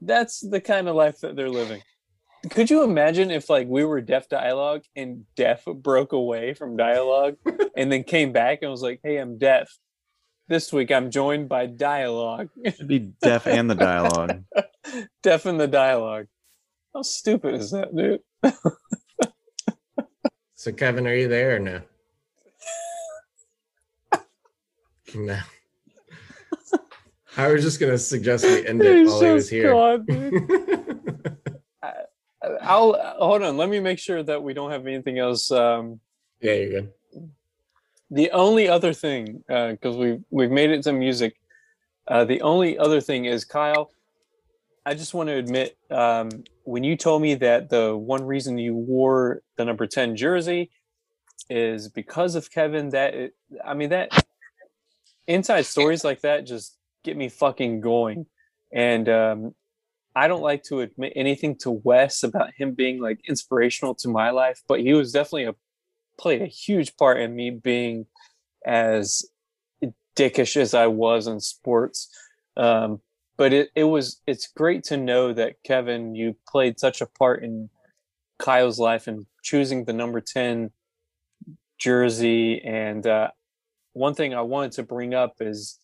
That's 0.00 0.40
the 0.40 0.60
kind 0.60 0.88
of 0.88 0.96
life 0.96 1.20
that 1.20 1.36
they're 1.36 1.50
living. 1.50 1.82
Could 2.50 2.70
you 2.70 2.82
imagine 2.82 3.30
if 3.30 3.48
like 3.50 3.66
we 3.68 3.84
were 3.84 4.00
deaf 4.00 4.28
dialogue 4.28 4.82
and 4.94 5.24
deaf 5.34 5.64
broke 5.64 6.12
away 6.12 6.54
from 6.54 6.76
dialogue 6.76 7.36
and 7.76 7.90
then 7.90 8.04
came 8.04 8.32
back 8.32 8.60
and 8.62 8.70
was 8.70 8.82
like, 8.82 9.00
"Hey, 9.02 9.16
I'm 9.18 9.38
deaf. 9.38 9.68
This 10.48 10.72
week 10.72 10.92
I'm 10.92 11.10
joined 11.10 11.48
by 11.48 11.66
dialogue, 11.66 12.50
It'd 12.64 12.86
be 12.86 13.00
deaf 13.20 13.46
and 13.48 13.68
the 13.68 13.74
dialogue. 13.74 14.44
deaf 15.22 15.44
in 15.44 15.56
the 15.56 15.66
dialogue. 15.66 16.26
How 16.94 17.02
stupid 17.02 17.54
is 17.54 17.72
that, 17.72 17.94
dude? 17.96 18.20
So, 20.54 20.72
Kevin, 20.72 21.06
are 21.06 21.14
you 21.14 21.28
there 21.28 21.56
or 21.56 21.58
no? 21.58 21.80
No. 25.14 25.38
I 27.36 27.48
was 27.52 27.62
just 27.62 27.78
gonna 27.78 27.96
suggest 27.98 28.44
we 28.44 28.66
end 28.66 28.82
it 28.82 28.96
He's 28.96 29.08
while 29.10 29.20
he 29.20 29.30
was 29.30 29.48
here. 29.48 29.70
gone, 29.72 30.04
dude. 30.08 31.36
I'll 32.62 32.94
hold 33.18 33.42
on. 33.42 33.56
Let 33.56 33.68
me 33.68 33.80
make 33.80 33.98
sure 33.98 34.22
that 34.22 34.42
we 34.42 34.54
don't 34.54 34.70
have 34.70 34.86
anything 34.86 35.18
else. 35.18 35.50
Um, 35.50 36.00
yeah, 36.40 36.52
you're 36.52 36.70
good. 36.82 36.92
the 38.10 38.30
only 38.30 38.68
other 38.68 38.92
thing, 38.92 39.42
because 39.46 39.96
we've 39.96 40.22
we've 40.30 40.50
made 40.50 40.70
it 40.70 40.82
to 40.84 40.92
music. 40.92 41.36
Uh, 42.08 42.24
the 42.24 42.40
only 42.42 42.78
other 42.78 43.00
thing 43.00 43.24
is 43.24 43.44
Kyle. 43.44 43.90
I 44.84 44.94
just 44.94 45.14
want 45.14 45.28
to 45.28 45.34
admit, 45.34 45.76
um, 45.90 46.44
when 46.62 46.84
you 46.84 46.96
told 46.96 47.20
me 47.20 47.34
that 47.36 47.68
the 47.70 47.96
one 47.96 48.24
reason 48.24 48.58
you 48.58 48.74
wore 48.74 49.42
the 49.56 49.64
number 49.64 49.86
ten 49.86 50.14
jersey 50.14 50.70
is 51.50 51.88
because 51.88 52.36
of 52.36 52.50
Kevin, 52.50 52.90
that 52.90 53.14
it, 53.14 53.34
I 53.64 53.74
mean 53.74 53.90
that 53.90 54.10
inside 55.26 55.62
stories 55.62 56.04
like 56.04 56.20
that 56.20 56.46
just 56.46 56.76
get 57.02 57.16
me 57.16 57.28
fucking 57.28 57.80
going. 57.80 58.26
And 58.72 59.08
um, 59.08 59.54
I 60.16 60.28
don't 60.28 60.42
like 60.42 60.62
to 60.64 60.80
admit 60.80 61.12
anything 61.14 61.56
to 61.58 61.70
Wes 61.70 62.22
about 62.22 62.54
him 62.56 62.72
being 62.72 63.00
like 63.00 63.20
inspirational 63.28 63.94
to 63.96 64.08
my 64.08 64.30
life, 64.30 64.62
but 64.66 64.80
he 64.80 64.94
was 64.94 65.12
definitely 65.12 65.44
a 65.44 65.54
played 66.18 66.40
a 66.40 66.46
huge 66.46 66.96
part 66.96 67.20
in 67.20 67.36
me 67.36 67.50
being 67.50 68.06
as 68.64 69.26
dickish 70.16 70.56
as 70.56 70.72
I 70.72 70.86
was 70.86 71.26
in 71.26 71.38
sports. 71.40 72.08
Um, 72.56 73.02
but 73.36 73.52
it, 73.52 73.68
it 73.76 73.84
was 73.84 74.22
it's 74.26 74.48
great 74.48 74.82
to 74.84 74.96
know 74.96 75.34
that 75.34 75.62
Kevin, 75.62 76.14
you 76.14 76.34
played 76.48 76.80
such 76.80 77.02
a 77.02 77.06
part 77.06 77.44
in 77.44 77.68
Kyle's 78.38 78.78
life 78.78 79.06
and 79.06 79.26
choosing 79.42 79.84
the 79.84 79.92
number 79.92 80.22
10 80.22 80.70
jersey. 81.78 82.62
And 82.64 83.06
uh, 83.06 83.28
one 83.92 84.14
thing 84.14 84.34
I 84.34 84.40
wanted 84.40 84.72
to 84.72 84.82
bring 84.82 85.12
up 85.12 85.34
is 85.40 85.78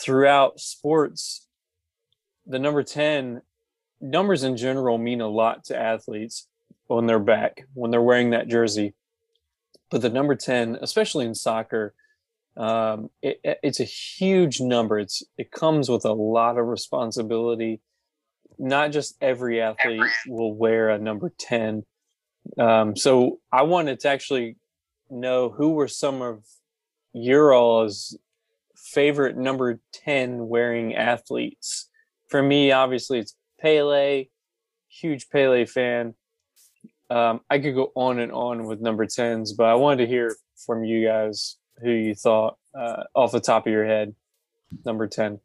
throughout 0.00 0.58
sports, 0.58 1.46
the 2.46 2.58
number 2.58 2.82
10 2.82 3.42
numbers 4.00 4.42
in 4.42 4.56
general 4.56 4.98
mean 4.98 5.20
a 5.20 5.28
lot 5.28 5.64
to 5.64 5.76
athletes 5.78 6.48
on 6.88 7.06
their 7.06 7.20
back 7.20 7.64
when 7.74 7.90
they're 7.90 8.02
wearing 8.02 8.30
that 8.30 8.48
jersey. 8.48 8.94
But 9.90 10.02
the 10.02 10.08
number 10.10 10.34
10, 10.34 10.78
especially 10.80 11.26
in 11.26 11.34
soccer, 11.34 11.94
um, 12.56 13.10
it, 13.22 13.40
it- 13.44 13.58
it's 13.62 13.80
a 13.80 13.84
huge 13.84 14.60
number. 14.60 14.98
It's 14.98 15.22
it 15.38 15.50
comes 15.50 15.88
with 15.88 16.04
a 16.04 16.12
lot 16.12 16.58
of 16.58 16.66
responsibility. 16.66 17.80
Not 18.58 18.92
just 18.92 19.16
every 19.20 19.60
athlete 19.62 20.02
will 20.26 20.54
wear 20.54 20.90
a 20.90 20.98
number 20.98 21.32
10. 21.38 21.84
Um, 22.58 22.96
so 22.96 23.38
I 23.52 23.62
wanted 23.62 24.00
to 24.00 24.08
actually 24.08 24.56
know 25.10 25.48
who 25.50 25.70
were 25.70 25.88
some 25.88 26.20
of 26.22 26.44
your 27.12 27.54
all's 27.54 28.16
favorite 28.76 29.36
number 29.36 29.80
10 29.92 30.48
wearing 30.48 30.94
athletes. 30.94 31.88
For 32.32 32.42
me, 32.42 32.72
obviously, 32.72 33.18
it's 33.18 33.36
Pele, 33.60 34.24
huge 34.88 35.28
Pele 35.28 35.66
fan. 35.66 36.14
Um, 37.10 37.42
I 37.50 37.58
could 37.58 37.74
go 37.74 37.92
on 37.94 38.18
and 38.20 38.32
on 38.32 38.64
with 38.64 38.80
number 38.80 39.04
10s, 39.04 39.50
but 39.54 39.66
I 39.66 39.74
wanted 39.74 39.98
to 39.98 40.06
hear 40.06 40.34
from 40.64 40.82
you 40.82 41.06
guys 41.06 41.58
who 41.82 41.90
you 41.90 42.14
thought 42.14 42.56
uh, 42.74 43.02
off 43.14 43.32
the 43.32 43.40
top 43.40 43.66
of 43.66 43.72
your 43.74 43.84
head, 43.84 44.14
number 44.86 45.06
10. 45.06 45.40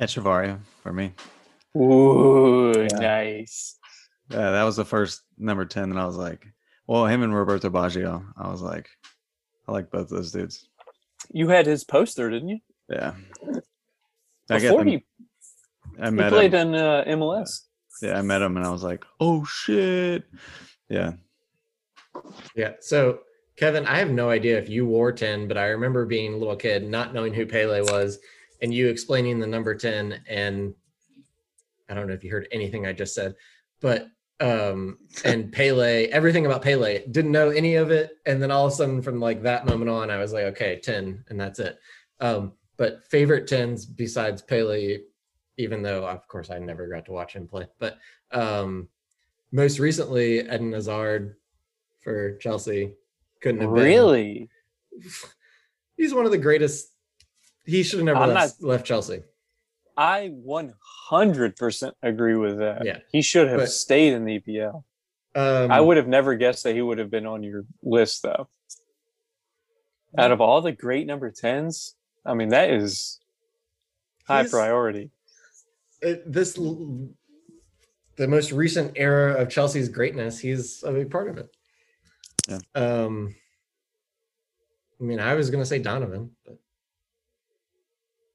Etcheverry 0.00 0.60
for 0.84 0.92
me. 0.92 1.14
Ooh, 1.76 2.86
Yeah. 2.92 2.96
nice. 2.96 3.76
Yeah, 4.30 4.52
that 4.52 4.62
was 4.62 4.76
the 4.76 4.84
first 4.84 5.22
number 5.36 5.64
10 5.64 5.90
that 5.90 5.98
I 5.98 6.06
was 6.06 6.16
like, 6.16 6.46
well, 6.86 7.06
him 7.06 7.24
and 7.24 7.34
Roberto 7.34 7.70
Baggio. 7.70 8.24
I 8.36 8.52
was 8.52 8.62
like, 8.62 8.88
I 9.66 9.72
like 9.72 9.90
both 9.90 10.10
those 10.10 10.30
dudes. 10.30 10.68
You 11.32 11.48
had 11.48 11.66
his 11.66 11.82
poster, 11.82 12.30
didn't 12.30 12.50
you? 12.50 12.58
Yeah. 12.88 13.14
I 14.50 14.58
get 14.58 14.68
Before 14.68 14.84
them. 14.84 14.88
he, 14.88 15.04
I 16.00 16.10
he 16.10 16.30
played 16.30 16.54
him. 16.54 16.68
in 16.68 16.74
uh, 16.74 17.04
MLS. 17.08 17.62
Yeah, 18.02 18.18
I 18.18 18.22
met 18.22 18.42
him 18.42 18.56
and 18.56 18.64
I 18.64 18.70
was 18.70 18.82
like, 18.82 19.04
oh 19.20 19.44
shit. 19.44 20.24
Yeah. 20.88 21.12
Yeah. 22.54 22.74
So, 22.80 23.20
Kevin, 23.56 23.86
I 23.86 23.98
have 23.98 24.10
no 24.10 24.30
idea 24.30 24.58
if 24.58 24.68
you 24.68 24.86
wore 24.86 25.12
10, 25.12 25.48
but 25.48 25.58
I 25.58 25.66
remember 25.66 26.06
being 26.06 26.34
a 26.34 26.36
little 26.36 26.56
kid, 26.56 26.88
not 26.88 27.12
knowing 27.12 27.34
who 27.34 27.44
Pele 27.44 27.80
was, 27.82 28.18
and 28.62 28.72
you 28.72 28.88
explaining 28.88 29.40
the 29.40 29.46
number 29.46 29.74
10. 29.74 30.22
And 30.28 30.74
I 31.88 31.94
don't 31.94 32.06
know 32.06 32.14
if 32.14 32.22
you 32.24 32.30
heard 32.30 32.48
anything 32.52 32.86
I 32.86 32.92
just 32.92 33.14
said, 33.14 33.34
but 33.80 34.08
um 34.40 34.98
and 35.24 35.52
Pele, 35.58 36.06
everything 36.06 36.46
about 36.46 36.62
Pele, 36.62 37.04
didn't 37.10 37.32
know 37.32 37.50
any 37.50 37.74
of 37.74 37.90
it. 37.90 38.12
And 38.24 38.40
then 38.40 38.50
all 38.52 38.66
of 38.66 38.72
a 38.72 38.76
sudden, 38.76 39.02
from 39.02 39.20
like 39.20 39.42
that 39.42 39.66
moment 39.66 39.90
on, 39.90 40.10
I 40.10 40.18
was 40.18 40.32
like, 40.32 40.44
okay, 40.44 40.78
10, 40.82 41.24
and 41.28 41.40
that's 41.40 41.58
it. 41.58 41.78
Um, 42.20 42.52
but 42.78 43.04
favorite 43.04 43.46
10s 43.46 43.84
besides 43.94 44.40
Pele, 44.40 44.98
even 45.58 45.82
though 45.82 46.06
of 46.06 46.26
course 46.28 46.48
I 46.50 46.58
never 46.58 46.86
got 46.88 47.04
to 47.06 47.12
watch 47.12 47.34
him 47.34 47.46
play, 47.46 47.66
but 47.78 47.98
um 48.32 48.88
most 49.52 49.78
recently 49.78 50.38
Eden 50.40 50.72
Hazard 50.72 51.36
for 52.00 52.36
Chelsea 52.38 52.94
couldn't 53.42 53.60
have 53.60 53.74
been. 53.74 53.84
Really? 53.84 54.48
He's 55.96 56.14
one 56.14 56.24
of 56.24 56.30
the 56.30 56.38
greatest. 56.38 56.92
He 57.66 57.82
should 57.82 57.98
have 57.98 58.06
never 58.06 58.26
left, 58.26 58.62
left 58.62 58.86
Chelsea. 58.86 59.22
I 59.96 60.32
100% 60.46 61.92
agree 62.02 62.36
with 62.36 62.58
that. 62.58 62.84
Yeah. 62.86 62.98
He 63.10 63.20
should 63.20 63.48
have 63.48 63.58
But- 63.60 63.70
stayed 63.70 64.12
in 64.14 64.24
the 64.24 64.38
EPL. 64.40 64.84
Um, 65.34 65.70
I 65.70 65.80
would 65.80 65.96
have 65.96 66.08
never 66.08 66.34
guessed 66.36 66.62
that 66.64 66.74
he 66.74 66.82
would 66.82 66.98
have 66.98 67.10
been 67.10 67.26
on 67.26 67.42
your 67.42 67.64
list, 67.82 68.22
though. 68.22 68.48
Out 70.16 70.32
of 70.32 70.40
all 70.40 70.60
the 70.62 70.72
great 70.72 71.06
number 71.06 71.30
10s, 71.30 71.94
I 72.28 72.34
mean, 72.34 72.50
that 72.50 72.70
is 72.70 73.18
high 74.26 74.40
He's- 74.42 74.50
priority. 74.50 75.10
it- 76.02 76.30
this 76.30 76.54
the 76.54 78.26
most 78.28 78.52
recent 78.52 78.92
era 78.96 79.34
of 79.40 79.48
Chelsea's 79.48 79.88
greatness. 79.88 80.38
He's 80.40 80.82
a 80.82 80.92
big 80.92 81.10
part 81.10 81.28
of 81.28 81.38
it. 81.38 81.48
Yeah. 82.48 82.58
Um. 82.74 83.34
I 85.00 85.04
mean, 85.04 85.20
I 85.20 85.34
was 85.34 85.48
gonna 85.50 85.64
say 85.66 85.78
Donovan, 85.78 86.34
but 86.44 86.58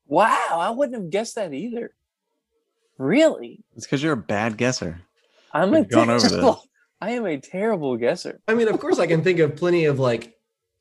Wow. 0.06 0.48
I 0.60 0.70
wouldn't 0.70 0.96
have 1.02 1.10
guessed 1.10 1.36
that 1.36 1.54
either. 1.54 1.94
Really? 2.98 3.64
It's 3.76 3.86
because 3.86 4.02
you're 4.04 4.14
a 4.14 4.18
bad 4.18 4.58
guesser. 4.58 5.02
I'm 5.52 5.74
a 5.74 5.80
We've 5.82 5.90
gone 5.90 6.10
over 6.10 6.20
this. 6.22 6.32
terrible, 6.32 6.64
I 7.02 7.12
am 7.12 7.26
a 7.26 7.38
terrible 7.40 7.98
guesser. 7.98 8.40
I 8.48 8.54
mean, 8.54 8.68
of 8.68 8.80
course, 8.80 9.00
I 9.00 9.08
can 9.08 9.24
think 9.24 9.40
of 9.40 9.56
plenty 9.56 9.86
of 9.86 10.00
like 10.00 10.38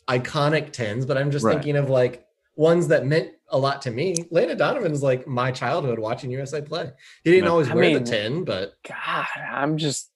iconic 0.08 0.72
tens, 0.72 1.06
but 1.06 1.16
I'm 1.18 1.30
just 1.30 1.44
Right. 1.44 1.54
thinking 1.54 1.76
of 1.76 1.88
like 1.90 2.26
ones 2.54 2.88
that 2.88 3.06
meant 3.06 3.30
a 3.48 3.58
lot 3.58 3.82
to 3.82 3.90
me. 3.90 4.14
Landon 4.30 4.58
Donovan's 4.58 5.02
like 5.02 5.26
my 5.26 5.50
childhood 5.50 5.98
watching 5.98 6.30
USA 6.30 6.60
play. 6.62 6.90
He 7.24 7.30
didn't 7.30 7.44
Right. 7.44 7.50
always 7.50 7.70
I 7.70 7.74
wear 7.74 7.84
mean- 7.84 8.04
the 8.04 8.10
ten, 8.10 8.44
but 8.44 8.74
God, 8.86 9.26
I'm 9.50 9.78
just, 9.78 10.10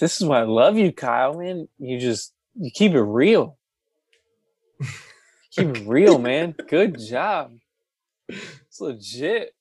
this 0.00 0.20
is 0.20 0.26
why 0.26 0.40
I 0.40 0.44
love 0.44 0.76
you, 0.76 0.92
Kyle, 0.92 1.34
man. 1.38 1.68
You 1.78 1.98
just, 1.98 2.32
you 2.58 2.70
keep 2.72 2.92
it 2.92 3.00
real. 3.02 3.58
keep 5.50 5.68
it 5.76 5.86
real, 5.86 6.18
man. 6.18 6.54
Good 6.68 6.98
job. 6.98 7.52
It's 8.28 8.80
legit. 8.80 9.54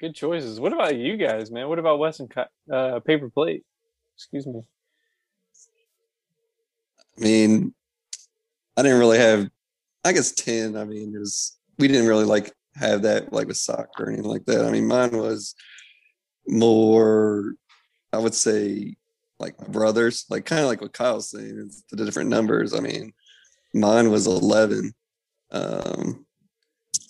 Good 0.00 0.14
choices. 0.14 0.58
What 0.58 0.72
about 0.72 0.96
you 0.96 1.16
guys, 1.16 1.50
man? 1.50 1.68
What 1.68 1.78
about 1.78 1.98
Weston 1.98 2.28
Ki- 2.28 2.72
uh, 2.72 3.00
Paper 3.00 3.30
Plate? 3.30 3.64
Excuse 4.16 4.46
me. 4.46 4.62
I 7.18 7.20
mean, 7.22 7.74
I 8.76 8.82
didn't 8.82 8.98
really 8.98 9.18
have. 9.18 9.48
I 10.04 10.12
guess 10.12 10.32
ten. 10.32 10.76
I 10.76 10.84
mean, 10.84 11.14
it 11.14 11.18
was 11.18 11.58
we 11.80 11.88
didn't 11.88 12.06
really 12.06 12.24
like 12.24 12.52
have 12.76 13.02
that 13.02 13.32
like 13.32 13.48
with 13.48 13.56
soccer 13.56 14.04
or 14.04 14.08
anything 14.08 14.30
like 14.30 14.44
that. 14.46 14.64
I 14.64 14.70
mean, 14.70 14.86
mine 14.86 15.16
was 15.16 15.54
more. 16.46 17.54
I 18.12 18.18
would 18.18 18.34
say 18.34 18.96
like 19.38 19.58
my 19.60 19.68
brothers, 19.68 20.26
like 20.28 20.44
kind 20.44 20.60
of 20.60 20.68
like 20.68 20.80
what 20.80 20.92
Kyle's 20.92 21.30
saying. 21.30 21.62
It's 21.66 21.82
the 21.90 22.04
different 22.04 22.30
numbers. 22.30 22.74
I 22.74 22.80
mean, 22.80 23.12
mine 23.74 24.10
was 24.10 24.26
eleven, 24.26 24.92
um, 25.50 26.24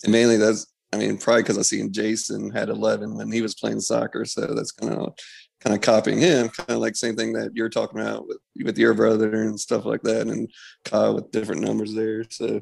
and 0.03 0.11
mainly 0.11 0.37
that's. 0.37 0.67
I 0.93 0.97
mean, 0.97 1.17
probably 1.17 1.43
because 1.43 1.57
I 1.57 1.61
seen 1.61 1.93
Jason 1.93 2.51
had 2.51 2.69
eleven 2.69 3.15
when 3.15 3.31
he 3.31 3.41
was 3.41 3.55
playing 3.55 3.79
soccer, 3.79 4.25
so 4.25 4.53
that's 4.53 4.71
kind 4.71 4.93
of 4.93 5.13
kind 5.61 5.75
of 5.75 5.81
copying 5.81 6.19
him, 6.19 6.49
kind 6.49 6.71
of 6.71 6.79
like 6.79 6.95
same 6.95 7.15
thing 7.15 7.33
that 7.33 7.51
you're 7.53 7.69
talking 7.69 7.99
about 7.99 8.27
with 8.27 8.39
with 8.63 8.77
your 8.77 8.93
brother 8.93 9.43
and 9.43 9.59
stuff 9.59 9.85
like 9.85 10.01
that, 10.01 10.27
and 10.27 10.49
Kyle 10.83 11.15
with 11.15 11.31
different 11.31 11.61
numbers 11.61 11.93
there. 11.93 12.25
So 12.29 12.61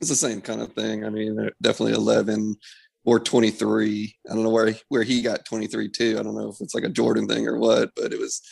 it's 0.00 0.10
the 0.10 0.16
same 0.16 0.40
kind 0.40 0.60
of 0.60 0.72
thing. 0.72 1.04
I 1.04 1.10
mean, 1.10 1.50
definitely 1.62 1.94
eleven 1.94 2.56
or 3.04 3.20
twenty 3.20 3.50
three. 3.50 4.14
I 4.30 4.34
don't 4.34 4.42
know 4.42 4.50
where 4.50 4.74
where 4.88 5.02
he 5.02 5.22
got 5.22 5.44
twenty 5.44 5.66
three 5.66 5.88
too. 5.88 6.16
I 6.18 6.22
don't 6.22 6.36
know 6.36 6.48
if 6.48 6.60
it's 6.60 6.74
like 6.74 6.84
a 6.84 6.88
Jordan 6.88 7.26
thing 7.26 7.46
or 7.46 7.58
what, 7.58 7.90
but 7.96 8.12
it 8.12 8.18
was 8.18 8.42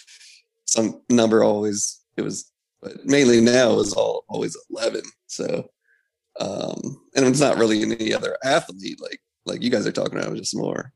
some 0.64 1.02
number 1.08 1.42
always. 1.42 2.00
It 2.16 2.22
was, 2.22 2.50
but 2.80 3.04
mainly 3.04 3.40
now 3.40 3.78
is 3.78 3.92
all 3.92 4.24
always 4.28 4.56
eleven. 4.70 5.02
So. 5.26 5.68
Um, 6.38 7.00
and 7.14 7.24
it's 7.24 7.40
not 7.40 7.56
really 7.56 7.80
any 7.80 8.12
other 8.12 8.36
athlete 8.44 9.00
like 9.00 9.22
like 9.46 9.62
you 9.62 9.70
guys 9.70 9.86
are 9.86 9.92
talking 9.92 10.18
about, 10.18 10.26
it 10.26 10.32
was 10.32 10.40
just 10.40 10.56
more 10.56 10.92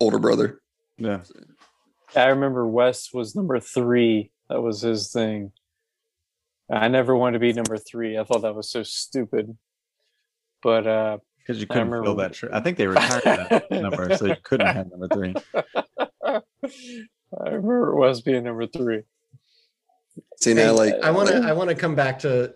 older 0.00 0.18
brother. 0.18 0.62
Yeah. 0.96 1.20
I 2.14 2.28
remember 2.28 2.66
Wes 2.66 3.12
was 3.12 3.34
number 3.34 3.60
three. 3.60 4.30
That 4.48 4.62
was 4.62 4.80
his 4.80 5.12
thing. 5.12 5.52
I 6.70 6.88
never 6.88 7.14
wanted 7.16 7.34
to 7.34 7.38
be 7.40 7.52
number 7.52 7.76
three. 7.78 8.18
I 8.18 8.24
thought 8.24 8.42
that 8.42 8.54
was 8.54 8.70
so 8.70 8.82
stupid. 8.82 9.56
But 10.62 10.86
uh 10.86 11.18
Because 11.38 11.60
you 11.60 11.66
couldn't 11.66 11.90
fill 11.90 12.16
that. 12.16 12.32
Tr- 12.34 12.46
I 12.52 12.60
think 12.60 12.76
they 12.76 12.86
retired 12.86 13.22
that 13.24 13.70
number, 13.70 14.16
so 14.16 14.26
you 14.26 14.36
couldn't 14.42 14.66
have 14.66 14.90
number 14.90 15.08
three. 15.08 15.34
I 16.24 16.40
remember 17.44 17.92
it 17.92 17.96
was 17.96 18.20
being 18.22 18.44
number 18.44 18.66
three. 18.66 19.02
See 20.40 20.54
now, 20.54 20.72
like 20.72 20.94
I 21.02 21.10
want 21.10 21.28
to 21.28 21.36
I 21.42 21.52
want 21.52 21.70
to 21.70 21.76
come 21.76 21.94
back 21.94 22.20
to, 22.20 22.54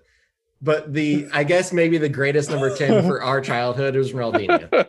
but 0.62 0.92
the 0.92 1.28
I 1.32 1.44
guess 1.44 1.72
maybe 1.72 1.98
the 1.98 2.08
greatest 2.08 2.50
number 2.50 2.74
ten 2.74 3.06
for 3.06 3.22
our 3.30 3.40
childhood 3.40 3.94
was 3.96 4.12
Ronaldinho. 4.12 4.88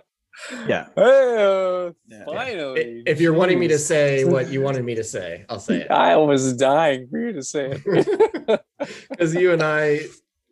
Yeah. 0.67 0.87
Hey, 0.95 1.35
uh, 1.37 1.91
Yeah. 2.07 2.25
finally. 2.25 3.03
if 3.05 3.19
you're 3.19 3.33
wanting 3.33 3.59
me 3.59 3.67
to 3.67 3.77
say 3.77 4.23
what 4.23 4.49
you 4.49 4.61
wanted 4.61 4.83
me 4.85 4.95
to 4.95 5.03
say, 5.03 5.45
I'll 5.49 5.59
say 5.59 5.81
it 5.81 5.91
I 5.91 6.15
was 6.15 6.53
dying 6.55 7.07
for 7.11 7.19
you 7.19 7.33
to 7.33 7.43
say 7.43 7.79
it. 7.85 8.61
because 9.09 9.33
you 9.35 9.51
and 9.51 9.63
I 9.63 10.01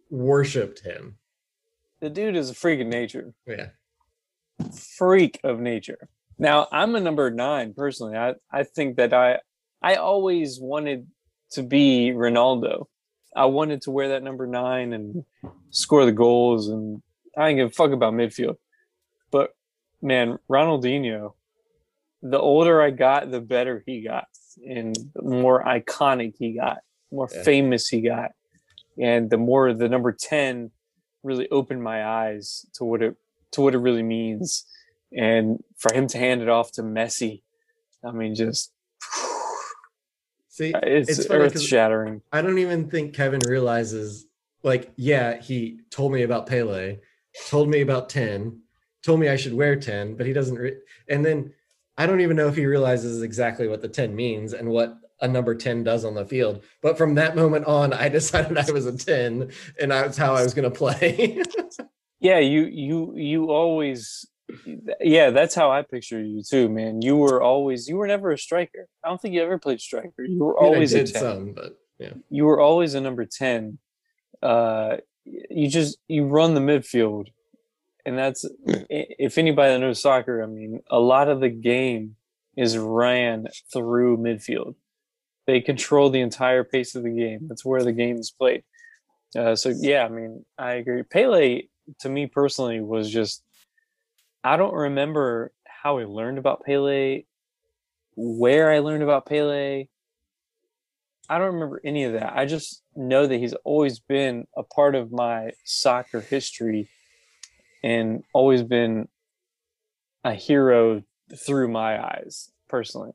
worshipped 0.09 0.79
him. 0.81 1.17
the 1.99 2.09
dude 2.09 2.35
is 2.35 2.49
a 2.49 2.53
freak 2.53 2.79
of 2.79 2.87
nature. 2.87 3.33
Yeah, 3.45 3.69
freak 4.97 5.39
of 5.43 5.59
nature. 5.59 6.09
Now 6.37 6.67
I'm 6.71 6.95
a 6.95 6.99
number 6.99 7.29
nine 7.29 7.73
personally. 7.73 8.17
I, 8.17 8.35
I 8.51 8.63
think 8.63 8.97
that 8.97 9.13
I 9.13 9.39
I 9.81 9.95
always 9.95 10.59
wanted 10.59 11.07
to 11.51 11.63
be 11.63 12.11
Ronaldo. 12.15 12.85
I 13.35 13.45
wanted 13.45 13.81
to 13.83 13.91
wear 13.91 14.09
that 14.09 14.23
number 14.23 14.47
nine 14.47 14.93
and 14.93 15.23
score 15.69 16.05
the 16.05 16.11
goals 16.11 16.67
and 16.69 17.01
I 17.37 17.49
didn't 17.49 17.57
give 17.57 17.67
a 17.67 17.71
fuck 17.71 17.91
about 17.91 18.13
midfield. 18.13 18.55
But 19.31 19.51
man, 20.01 20.39
Ronaldinho, 20.49 21.33
the 22.21 22.39
older 22.39 22.81
I 22.81 22.89
got, 22.89 23.31
the 23.31 23.41
better 23.41 23.83
he 23.85 24.01
got 24.01 24.27
and 24.67 24.95
the 25.13 25.21
more 25.21 25.63
iconic 25.63 26.35
he 26.37 26.53
got, 26.53 26.79
more 27.11 27.29
Yeah. 27.33 27.43
famous 27.43 27.87
he 27.87 28.01
got. 28.01 28.31
And 29.01 29.29
the 29.29 29.37
more 29.37 29.73
the 29.73 29.89
number 29.89 30.11
10 30.11 30.71
really 31.23 31.49
opened 31.49 31.83
my 31.83 32.05
eyes 32.05 32.65
to 32.75 32.83
what 32.83 33.01
it 33.01 33.15
to 33.51 33.61
what 33.61 33.73
it 33.73 33.79
really 33.79 34.03
means. 34.03 34.65
And 35.15 35.63
for 35.77 35.93
him 35.93 36.07
to 36.07 36.17
hand 36.17 36.41
it 36.41 36.49
off 36.49 36.71
to 36.73 36.83
Messi, 36.83 37.41
I 38.05 38.11
mean, 38.11 38.35
just 38.35 38.71
see, 40.49 40.73
it's, 40.83 41.09
It's 41.19 41.29
earth 41.29 41.59
shattering. 41.61 42.21
I 42.31 42.41
don't 42.41 42.59
even 42.59 42.89
think 42.89 43.15
Kevin 43.15 43.41
realizes. 43.47 44.25
Like, 44.61 44.91
yeah, 44.97 45.39
he 45.41 45.79
told 45.89 46.11
me 46.11 46.23
about 46.23 46.45
Pele, 46.45 46.97
told 47.47 47.69
me 47.69 47.79
about 47.81 48.09
ten, 48.09 48.61
told 49.03 49.19
me 49.21 49.29
I 49.29 49.37
should 49.37 49.53
wear 49.53 49.77
ten, 49.77 50.15
but 50.15 50.25
he 50.25 50.33
doesn't. 50.33 50.55
Re- 50.57 50.77
and 51.07 51.25
then 51.25 51.53
I 51.97 52.05
don't 52.05 52.19
even 52.21 52.35
know 52.35 52.49
if 52.49 52.55
he 52.57 52.65
realizes 52.65 53.21
exactly 53.21 53.67
what 53.69 53.81
the 53.81 53.87
ten 53.87 54.15
means 54.15 54.53
and 54.53 54.69
what 54.69 54.95
a 55.21 55.27
number 55.27 55.55
10 55.55 55.83
does 55.83 56.05
on 56.05 56.13
the 56.15 56.25
field. 56.25 56.63
But 56.81 56.97
from 56.97 57.15
that 57.15 57.35
moment 57.35 57.65
on, 57.65 57.93
I 57.93 58.09
decided 58.19 58.57
I 58.57 58.71
was 58.71 58.85
a 58.85 58.97
10 58.97 59.51
and 59.79 59.91
that's 59.91 60.17
how 60.17 60.33
I 60.35 60.43
was 60.43 60.53
going 60.53 60.71
to 60.71 60.75
play. 60.75 61.41
Yeah, 62.21 62.39
you 62.39 62.65
you 62.65 63.13
you 63.15 63.51
always 63.51 64.27
yeah, 64.99 65.29
that's 65.29 65.55
how 65.55 65.71
I 65.71 65.83
picture 65.83 66.21
you 66.21 66.43
too, 66.43 66.67
man. 66.67 67.01
You 67.01 67.15
were 67.15 67.41
always 67.41 67.87
you 67.87 67.95
were 67.95 68.07
never 68.07 68.31
a 68.31 68.37
striker. 68.37 68.87
I 69.03 69.07
don't 69.07 69.21
think 69.21 69.35
you 69.35 69.41
ever 69.41 69.57
played 69.57 69.79
striker. 69.79 70.23
You 70.23 70.43
were 70.43 70.59
I 70.59 70.63
mean, 70.63 70.71
I 70.71 70.75
always 70.75 70.93
a 70.93 71.03
10. 71.05 71.07
some, 71.07 71.53
but 71.53 71.79
yeah. 71.97 72.13
You 72.29 72.45
were 72.45 72.59
always 72.59 72.93
a 72.93 73.01
number 73.01 73.25
10. 73.25 73.77
Uh 74.41 74.97
you 75.23 75.69
just 75.69 75.97
you 76.07 76.25
run 76.25 76.55
the 76.55 76.61
midfield. 76.61 77.27
And 78.05 78.17
that's 78.17 78.45
if 78.65 79.37
anybody 79.37 79.73
that 79.73 79.79
knows 79.79 80.01
soccer, 80.01 80.43
I 80.43 80.47
mean, 80.47 80.81
a 80.89 80.99
lot 80.99 81.29
of 81.29 81.39
the 81.39 81.49
game 81.49 82.15
is 82.57 82.77
ran 82.77 83.47
through 83.71 84.17
midfield. 84.17 84.75
They 85.49 85.61
control 85.61 86.11
the 86.11 86.21
entire 86.21 86.63
pace 86.63 86.93
of 86.93 87.01
the 87.01 87.09
game. 87.09 87.47
That's 87.47 87.65
where 87.65 87.83
the 87.83 87.91
game 87.91 88.17
is 88.17 88.29
played. 88.29 88.63
Uh, 89.35 89.55
so 89.55 89.73
yeah, 89.75 90.05
I 90.05 90.09
mean, 90.09 90.45
I 90.59 90.73
agree. 90.73 91.01
Pele, 91.01 91.63
to 92.01 92.07
me 92.07 92.27
personally, 92.27 92.81
was 92.81 93.09
just 93.09 93.43
I 94.43 94.57
don't 94.57 94.75
remember 94.75 95.51
how 95.65 95.97
I 95.97 96.03
learned 96.03 96.37
about 96.37 96.63
Pele, 96.63 97.23
where 98.15 98.71
I 98.71 98.77
learned 98.77 99.01
about 99.01 99.25
Pele. 99.25 99.87
I 101.27 101.37
don't 101.39 101.55
remember 101.55 101.81
any 101.83 102.03
of 102.03 102.13
that. 102.13 102.37
I 102.37 102.45
just 102.45 102.83
know 102.95 103.25
that 103.25 103.37
he's 103.39 103.55
always 103.63 103.99
been 103.99 104.45
a 104.55 104.61
part 104.61 104.93
of 104.93 105.11
my 105.11 105.53
soccer 105.65 106.21
history 106.21 106.91
and 107.83 108.23
always 108.35 108.61
been 108.61 109.07
a 110.23 110.35
hero 110.35 111.01
through 111.35 111.69
my 111.69 111.99
eyes, 111.99 112.51
personally. 112.67 113.13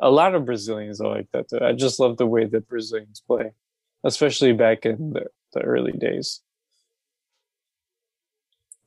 A 0.00 0.10
lot 0.10 0.34
of 0.34 0.46
Brazilians 0.46 1.00
are 1.00 1.08
like 1.14 1.28
that. 1.32 1.48
Too. 1.50 1.58
I 1.62 1.72
just 1.72 2.00
love 2.00 2.16
the 2.16 2.26
way 2.26 2.46
that 2.46 2.68
Brazilians 2.68 3.22
play, 3.26 3.52
especially 4.04 4.52
back 4.52 4.86
in 4.86 5.12
the, 5.12 5.26
the 5.52 5.60
early 5.60 5.92
days. 5.92 6.40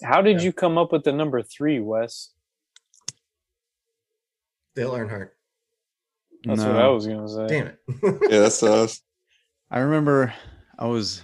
How 0.04 0.22
did 0.22 0.38
Yeah. 0.40 0.46
you 0.46 0.54
come 0.54 0.78
up 0.78 0.92
with 0.92 1.04
the 1.04 1.12
number 1.14 1.42
three, 1.44 1.80
Wes? 1.80 2.32
Dale 4.76 4.92
Earnhardt. 4.94 5.30
That's 6.46 6.62
what 6.62 6.76
I 6.76 6.82
No. 6.82 6.94
was 6.96 7.08
gonna 7.08 7.30
say. 7.30 7.48
Damn 7.48 7.68
it. 7.68 7.80
Yeah, 8.32 8.40
that's 8.40 8.62
us. 8.64 9.02
I 9.70 9.80
remember 9.80 10.34
I 10.78 10.88
was 10.88 11.24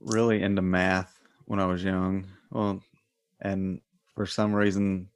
really 0.00 0.42
into 0.42 0.62
math 0.62 1.18
when 1.46 1.60
I 1.60 1.66
was 1.66 1.82
young. 1.82 2.26
Well, 2.50 2.82
and 3.40 3.80
for 4.14 4.26
some 4.26 4.52
reason, 4.54 5.08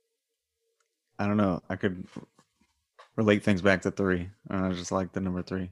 I 1.18 1.26
don't 1.26 1.36
know, 1.36 1.62
I 1.68 1.76
could 1.76 2.06
relate 3.16 3.42
things 3.42 3.62
back 3.62 3.82
to 3.82 3.90
three. 3.90 4.30
And 4.50 4.64
I 4.64 4.72
just 4.72 4.92
like 4.92 5.12
the 5.12 5.20
number 5.20 5.42
three, 5.42 5.70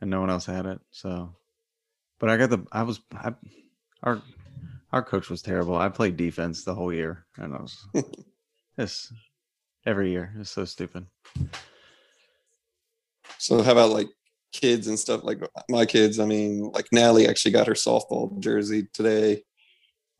and 0.00 0.10
no 0.10 0.20
one 0.20 0.30
else 0.30 0.46
had 0.46 0.66
it. 0.66 0.80
So, 0.90 1.34
but 2.18 2.30
I 2.30 2.36
got 2.36 2.50
the, 2.50 2.64
I 2.72 2.82
was, 2.82 3.00
I, 3.14 3.34
our, 4.02 4.22
our 4.92 5.02
coach 5.02 5.30
was 5.30 5.42
terrible. 5.42 5.76
I 5.76 5.88
played 5.88 6.16
defense 6.16 6.64
the 6.64 6.74
whole 6.74 6.92
year, 6.92 7.26
and 7.36 7.54
I 7.54 7.60
was, 7.60 7.86
this 8.76 9.12
every 9.86 10.10
year. 10.10 10.32
It's 10.38 10.50
so 10.50 10.64
stupid. 10.64 11.06
So 13.38 13.62
how 13.62 13.72
about 13.72 13.90
like 13.90 14.08
kids 14.52 14.86
and 14.86 14.98
stuff 14.98 15.24
like 15.24 15.40
my 15.68 15.86
kids? 15.86 16.18
I 16.18 16.26
mean, 16.26 16.70
like 16.72 16.86
Natalie 16.92 17.28
actually 17.28 17.52
got 17.52 17.66
her 17.66 17.74
softball 17.74 18.38
jersey 18.40 18.86
today, 18.92 19.42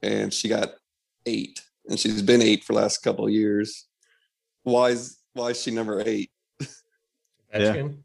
and 0.03 0.33
she 0.33 0.49
got 0.49 0.71
eight, 1.27 1.61
and 1.89 1.99
she's 1.99 2.23
been 2.23 2.43
eight 2.43 2.65
for 2.65 2.73
the 2.73 2.81
last 2.81 2.99
couple 2.99 3.27
of 3.27 3.33
years. 3.33 3.87
Why 4.63 4.91
is 4.91 5.19
why 5.35 5.49
is 5.51 5.61
she 5.61 5.71
number 5.71 6.03
eight? 6.05 6.31
Yeah. 7.53 7.75
Ovechkin? 7.75 7.99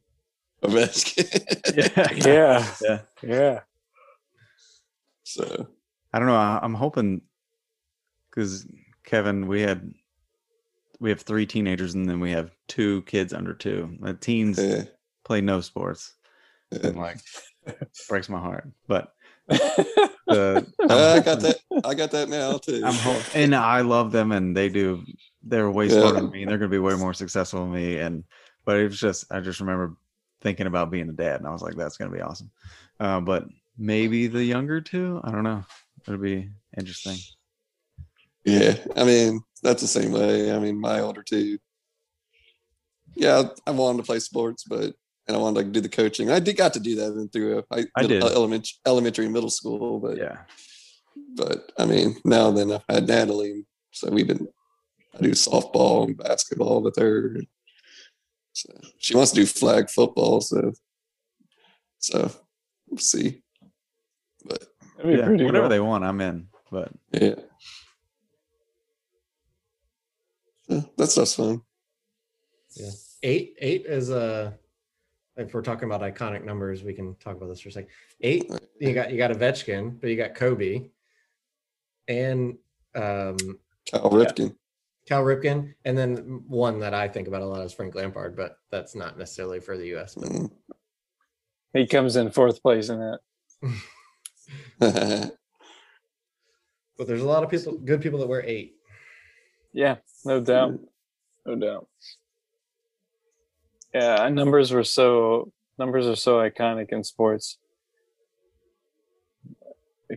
Ovechkin. 0.63 2.25
Yeah, 2.25 2.65
Yeah. 2.81 2.99
yeah. 3.21 3.59
so 5.23 5.67
I 6.13 6.19
don't 6.19 6.27
know. 6.27 6.35
I, 6.35 6.59
I'm 6.61 6.73
hoping 6.73 7.21
because 8.29 8.67
Kevin, 9.03 9.47
we 9.47 9.61
had 9.61 9.93
we 10.99 11.09
have 11.09 11.21
three 11.21 11.45
teenagers 11.45 11.93
and 11.93 12.07
then 12.07 12.19
we 12.19 12.31
have 12.31 12.51
two 12.67 13.01
kids 13.03 13.33
under 13.33 13.53
two. 13.53 13.97
The 13.99 14.13
teens 14.13 14.57
yeah, 14.57 14.83
play 15.25 15.41
no 15.41 15.61
sports, 15.61 16.15
yeah. 16.71 16.87
and 16.87 16.97
like 16.97 17.17
breaks 18.09 18.29
my 18.29 18.39
heart. 18.39 18.69
But 18.87 19.11
the 19.47 20.11
uh, 20.27 20.61
I'm 20.81 20.91
I 20.91 21.19
got 21.19 21.39
that. 21.41 21.57
I 21.83 21.93
got 21.93 22.11
that 22.11 22.29
now 22.29 22.57
too. 22.57 22.81
I'm 22.83 22.93
ho- 22.93 23.21
and 23.33 23.53
I 23.53 23.81
love 23.81 24.11
them, 24.11 24.31
and 24.31 24.55
they 24.55 24.69
do. 24.69 25.03
They're 25.43 25.69
way 25.69 25.85
Yeah. 25.87 25.99
smarter 25.99 26.21
than 26.21 26.31
me. 26.31 26.41
and 26.43 26.49
They're 26.49 26.57
going 26.57 26.71
to 26.71 26.75
be 26.75 26.79
way 26.79 26.95
more 26.95 27.13
successful 27.13 27.59
than 27.61 27.73
me. 27.73 27.97
And 27.99 28.23
but 28.65 28.77
it 28.77 28.85
was 28.85 28.99
just, 28.99 29.31
I 29.31 29.39
just 29.39 29.59
remember 29.59 29.95
thinking 30.41 30.67
about 30.67 30.91
being 30.91 31.09
a 31.09 31.13
dad, 31.13 31.39
and 31.39 31.47
I 31.47 31.51
was 31.51 31.61
like, 31.61 31.75
that's 31.75 31.97
going 31.97 32.11
to 32.11 32.17
be 32.17 32.21
awesome. 32.21 32.51
Uh, 32.99 33.19
but 33.19 33.45
maybe 33.77 34.27
the 34.27 34.43
younger 34.43 34.81
two, 34.81 35.21
I 35.23 35.31
don't 35.31 35.43
know. 35.43 35.63
It'll 36.07 36.19
be 36.19 36.49
interesting. 36.77 37.17
Yeah, 38.43 38.75
I 38.95 39.03
mean 39.03 39.41
that's 39.63 39.81
the 39.81 39.87
same 39.87 40.11
way. 40.11 40.53
I 40.53 40.59
mean, 40.59 40.79
my 40.79 40.99
older 40.99 41.23
two. 41.23 41.57
Yeah, 43.15 43.43
I 43.65 43.71
wanted 43.71 43.97
to 43.97 44.03
play 44.03 44.19
sports, 44.19 44.63
but 44.63 44.93
and 45.27 45.35
I 45.35 45.39
wanted 45.39 45.65
to 45.65 45.71
do 45.71 45.81
the 45.81 45.89
coaching. 45.89 46.29
I 46.29 46.39
did 46.39 46.57
got 46.57 46.73
to 46.73 46.79
do 46.79 46.95
that 46.95 47.13
in 47.13 47.29
through 47.29 47.63
I, 47.71 47.85
I 47.95 48.05
did. 48.05 48.21
elementary 48.21 48.73
elementary 48.85 49.25
and 49.25 49.33
middle 49.33 49.49
school, 49.49 49.99
but 49.99 50.17
Yeah, 50.17 50.37
but 51.35 51.71
I 51.79 51.85
mean 51.85 52.17
now 52.23 52.51
then 52.51 52.71
I've 52.71 52.83
had 52.87 53.07
Natalie, 53.07 53.65
so 53.91 54.11
we've 54.11 54.27
been 54.27 54.47
I 55.17 55.23
do 55.23 55.31
softball 55.31 56.05
and 56.05 56.17
basketball 56.17 56.81
with 56.81 56.97
her. 56.97 57.37
So 58.55 58.69
she 58.99 59.13
wants 59.15 59.31
to 59.31 59.41
do 59.41 59.45
flag 59.45 59.89
football, 59.89 60.39
so 60.39 60.71
so 61.99 62.31
we'll 62.87 62.99
see. 62.99 63.43
But 64.45 64.63
yeah. 65.03 65.27
Whatever 65.27 65.59
cool. 65.61 65.69
they 65.69 65.79
want, 65.81 66.05
I'm 66.05 66.21
in. 66.21 66.47
But 66.71 66.89
yeah. 67.11 67.35
Yeah, 70.69 70.81
that 70.97 71.07
stuff's 71.07 71.35
fun. 71.35 71.61
Yeah, 72.75 72.91
Eight, 73.23 73.55
eight 73.59 73.85
is 73.85 74.09
a. 74.09 74.57
if 75.35 75.53
we're 75.53 75.61
talking 75.61 75.91
about 75.91 76.01
iconic 76.01 76.45
numbers, 76.45 76.81
we 76.81 76.93
can 76.93 77.13
talk 77.15 77.35
about 77.35 77.49
this 77.49 77.59
for 77.59 77.69
a 77.69 77.71
second. 77.73 77.89
Eight, 78.21 78.49
you 78.79 78.93
got 78.93 79.11
you 79.11 79.17
got 79.17 79.31
Ovechkin, 79.31 79.99
but 79.99 80.09
you 80.09 80.15
got 80.15 80.33
Kobe 80.33 80.89
and 82.07 82.57
um 82.95 83.37
Cal 83.85 84.09
Ripken. 84.09 84.55
Cal 85.05 85.23
Ripken, 85.23 85.73
and 85.85 85.97
then 85.97 86.43
one 86.47 86.79
that 86.79 86.93
I 86.93 87.07
think 87.07 87.27
about 87.27 87.43
a 87.43 87.45
lot 87.45 87.63
is 87.63 87.73
Frank 87.73 87.93
Lampard, 87.93 88.35
but 88.35 88.57
that's 88.71 88.95
not 88.95 89.17
necessarily 89.17 89.59
for 89.59 89.77
the 89.77 89.95
US. 89.95 90.15
But 90.15 90.29
Mm. 90.29 90.51
He 91.73 91.85
comes 91.85 92.15
in 92.15 92.31
fourth 92.31 92.61
place 92.61 92.87
in 92.89 92.99
that. 92.99 93.19
but 96.97 97.05
there's 97.05 97.21
a 97.21 97.27
lot 97.27 97.43
of 97.43 97.49
people, 97.49 97.77
good 97.77 98.01
people 98.01 98.19
that 98.19 98.27
wear 98.27 98.43
eight. 98.45 98.77
Yeah, 99.73 99.97
no 100.23 100.39
doubt. 100.39 100.79
No 101.45 101.55
doubt. 101.55 101.87
Yeah, 103.93 104.29
numbers 104.29 104.71
were 104.71 104.85
so 104.85 105.51
numbers 105.77 106.07
are 106.07 106.15
so 106.15 106.37
iconic 106.37 106.93
in 106.93 107.03
sports. 107.03 107.57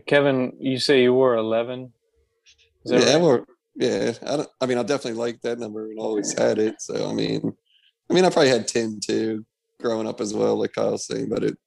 Kevin, 0.05 0.53
you 0.59 0.79
say 0.79 1.01
you 1.01 1.13
wore 1.13 1.35
eleven. 1.35 1.91
Yeah, 2.85 2.99
right? 2.99 3.21
well, 3.21 3.45
yeah. 3.79 4.13
I 4.27 4.37
don't. 4.37 4.49
I 4.61 4.65
mean, 4.65 4.77
I 4.77 4.83
definitely 4.83 5.19
liked 5.19 5.43
that 5.43 5.57
number 5.57 5.89
and 5.89 5.99
always 5.99 6.37
had 6.37 6.59
it. 6.59 6.75
So 6.81 7.09
I 7.09 7.13
mean, 7.13 7.55
I 8.09 8.13
mean, 8.13 8.25
I 8.25 8.29
probably 8.29 8.49
had 8.49 8.67
ten 8.67 8.99
too 9.03 9.45
growing 9.79 10.07
up 10.07 10.19
as 10.19 10.33
well, 10.33 10.59
like 10.59 10.73
Kyle's 10.73 11.07
saying. 11.07 11.29
But 11.29 11.43
it 11.45 11.57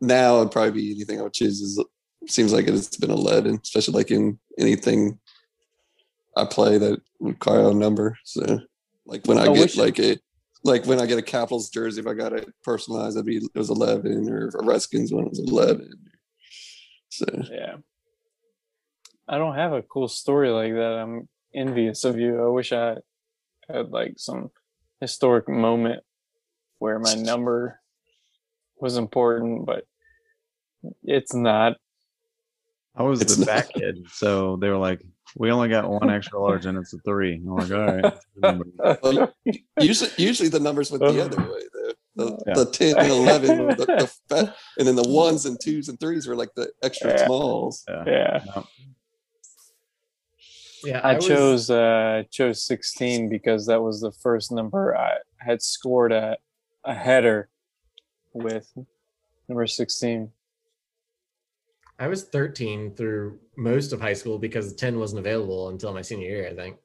now 0.00 0.38
it'd 0.38 0.52
probably 0.52 0.72
be 0.72 0.92
anything 0.92 1.18
I 1.18 1.22
would 1.22 1.32
choose. 1.32 1.60
Is 1.60 1.82
seems 2.28 2.52
like 2.52 2.68
it's 2.68 2.98
been 2.98 3.10
eleven, 3.10 3.58
especially 3.62 3.94
like 3.94 4.10
in 4.10 4.38
anything 4.58 5.18
I 6.36 6.44
play 6.44 6.76
that 6.76 7.00
would 7.18 7.36
a 7.46 7.74
number. 7.74 8.18
So 8.24 8.60
like 9.06 9.26
when 9.26 9.38
I, 9.38 9.44
I 9.44 9.54
get 9.54 9.76
like 9.76 9.98
a 9.98 10.18
like 10.64 10.84
when 10.84 11.00
I 11.00 11.06
get 11.06 11.18
a 11.18 11.22
Capitals 11.22 11.70
jersey, 11.70 12.00
if 12.00 12.06
I 12.06 12.14
got 12.14 12.34
it 12.34 12.46
personalized, 12.62 13.18
I'd 13.18 13.24
be 13.24 13.38
it 13.38 13.50
was 13.54 13.70
eleven, 13.70 14.28
or 14.28 14.48
a 14.48 14.64
Redskins 14.64 15.12
one 15.12 15.24
it 15.24 15.30
was 15.30 15.40
eleven. 15.40 15.90
So 17.08 17.26
Yeah. 17.50 17.76
I 19.30 19.38
don't 19.38 19.54
have 19.54 19.72
a 19.72 19.82
cool 19.82 20.08
story 20.08 20.50
like 20.50 20.72
that. 20.74 20.98
I'm 21.00 21.28
envious 21.54 22.04
of 22.04 22.18
you. 22.18 22.44
I 22.44 22.48
wish 22.48 22.72
I 22.72 22.96
had 23.68 23.90
like 23.90 24.14
some 24.16 24.50
historic 25.00 25.48
moment 25.48 26.02
where 26.78 26.98
my 26.98 27.14
number 27.14 27.80
was 28.80 28.96
important, 28.96 29.66
but 29.66 29.84
it's 31.04 31.32
not. 31.34 31.76
I 32.96 33.04
was 33.04 33.20
It's 33.22 33.36
the 33.36 33.44
not- 33.44 33.46
back 33.46 33.68
kid, 33.72 34.04
so 34.10 34.56
they 34.56 34.68
were 34.68 34.76
like, 34.76 35.00
"We 35.36 35.52
only 35.52 35.68
got 35.68 35.88
one 35.88 36.10
extra 36.10 36.40
large, 36.42 36.66
and 36.66 36.76
it's 36.76 36.92
a 36.92 36.98
three. 36.98 37.34
I'm 37.36 37.46
like, 37.54 37.70
"All 37.70 37.86
right." 37.86 38.14
Well, 39.02 39.32
usually 39.80 40.10
usually 40.16 40.48
the 40.48 40.58
numbers 40.58 40.90
went 40.90 41.04
the 41.04 41.24
other 41.24 41.36
way. 41.40 41.60
The 41.72 41.94
the, 42.16 42.44
Yeah. 42.48 42.54
the 42.54 42.66
10 42.66 42.98
and 42.98 43.08
11 43.12 43.66
the, 43.68 43.74
the 43.86 44.12
fat, 44.28 44.56
and 44.78 44.88
then 44.88 44.96
the 44.96 45.08
ones 45.08 45.46
and 45.46 45.56
twos 45.62 45.88
and 45.88 45.98
threes 46.00 46.26
were 46.26 46.34
like 46.34 46.50
the 46.56 46.72
extra 46.82 47.10
Yeah. 47.12 47.26
smalls. 47.26 47.84
Yeah. 47.88 48.04
Yeah. 48.06 48.44
No. 48.56 48.66
Yeah, 50.84 51.00
I 51.02 51.14
was- 51.16 51.26
chose 51.26 51.70
uh 51.70 52.22
chose 52.30 52.62
16 52.64 53.28
because 53.28 53.66
that 53.66 53.80
was 53.82 54.00
the 54.00 54.12
first 54.12 54.50
number 54.52 54.96
I 54.96 55.18
had 55.38 55.62
scored 55.62 56.12
a, 56.12 56.36
a 56.84 56.94
header 56.94 57.48
with 58.32 58.72
number 59.48 59.66
16. 59.66 60.30
I 61.98 62.08
was 62.08 62.24
13 62.24 62.94
through 62.94 63.38
most 63.56 63.92
of 63.92 64.00
high 64.00 64.14
school 64.14 64.38
because 64.38 64.72
10 64.74 64.98
wasn't 64.98 65.18
available 65.18 65.68
until 65.68 65.92
my 65.92 66.00
senior 66.00 66.28
year, 66.28 66.48
I 66.48 66.54
think. 66.54 66.76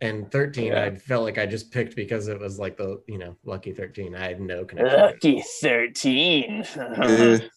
And 0.00 0.28
13, 0.32 0.72
Yeah. 0.72 0.82
I 0.82 0.96
felt 0.96 1.22
like 1.22 1.38
I 1.38 1.46
just 1.46 1.70
picked 1.70 1.94
because 1.94 2.26
it 2.26 2.40
was 2.40 2.58
like 2.58 2.76
the, 2.76 3.00
you 3.06 3.18
know, 3.18 3.36
lucky 3.44 3.72
13. 3.72 4.16
I 4.16 4.26
had 4.26 4.40
no 4.40 4.64
connection. 4.64 4.98
Lucky 5.00 5.44
13. 5.60 6.64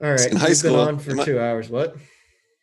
Yeah. 0.00 0.06
All 0.06 0.12
right. 0.14 0.30
In 0.30 0.36
high 0.36 0.48
we've 0.48 0.56
school, 0.56 0.76
been 0.76 0.88
on 0.94 0.98
for 0.98 1.10
am 1.12 1.20
I- 1.20 1.24
two 1.24 1.40
hours. 1.40 1.68
What? 1.68 1.96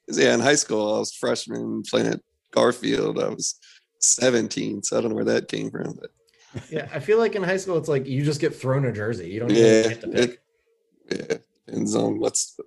Yeah, 0.08 0.34
in 0.36 0.40
high 0.40 0.56
school, 0.56 0.96
I 0.96 1.00
was 1.00 1.14
freshman 1.14 1.82
playing 1.84 2.08
at 2.08 2.22
Garfield. 2.52 3.20
I 3.20 3.30
was 3.30 3.56
17, 4.02 4.84
so 4.84 4.98
I 4.98 5.02
don't 5.02 5.10
know 5.10 5.16
where 5.16 5.26
that 5.26 5.48
came 5.48 5.72
from. 5.72 5.98
But 6.00 6.12
Yeah, 6.70 6.88
I 6.94 7.00
feel 7.00 7.18
like 7.18 7.36
in 7.36 7.42
high 7.44 7.58
school, 7.58 7.78
it's 7.78 7.90
like 7.90 8.06
you 8.06 8.24
just 8.24 8.40
get 8.40 8.56
thrown 8.56 8.86
a 8.86 8.92
jersey. 8.92 9.30
You 9.30 9.40
don't 9.40 9.52
even 9.52 9.64
yeah, 9.64 9.88
get 9.90 10.02
to 10.02 10.08
pick. 10.08 10.42
it, 11.10 11.30
yeah, 11.32 11.38
depends 11.66 11.96
on 11.96 12.20
what's, 12.20 12.60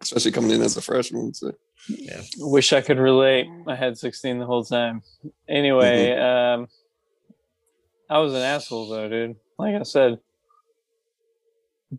especially 0.00 0.32
coming 0.32 0.52
in 0.52 0.62
as 0.62 0.76
a 0.78 0.80
freshman. 0.80 1.34
So 1.34 1.52
Yeah. 1.88 2.22
Wish 2.38 2.72
I 2.72 2.80
could 2.80 2.98
relate. 2.98 3.46
I 3.68 3.74
had 3.74 3.98
16 3.98 4.38
the 4.38 4.46
whole 4.46 4.64
time. 4.64 5.02
Anyway, 5.46 6.12
um, 6.16 6.66
I 8.08 8.18
was 8.20 8.32
an 8.32 8.40
asshole 8.42 8.88
though, 8.88 9.08
dude. 9.08 9.36
Like 9.58 9.74
I 9.74 9.82
said. 9.82 10.18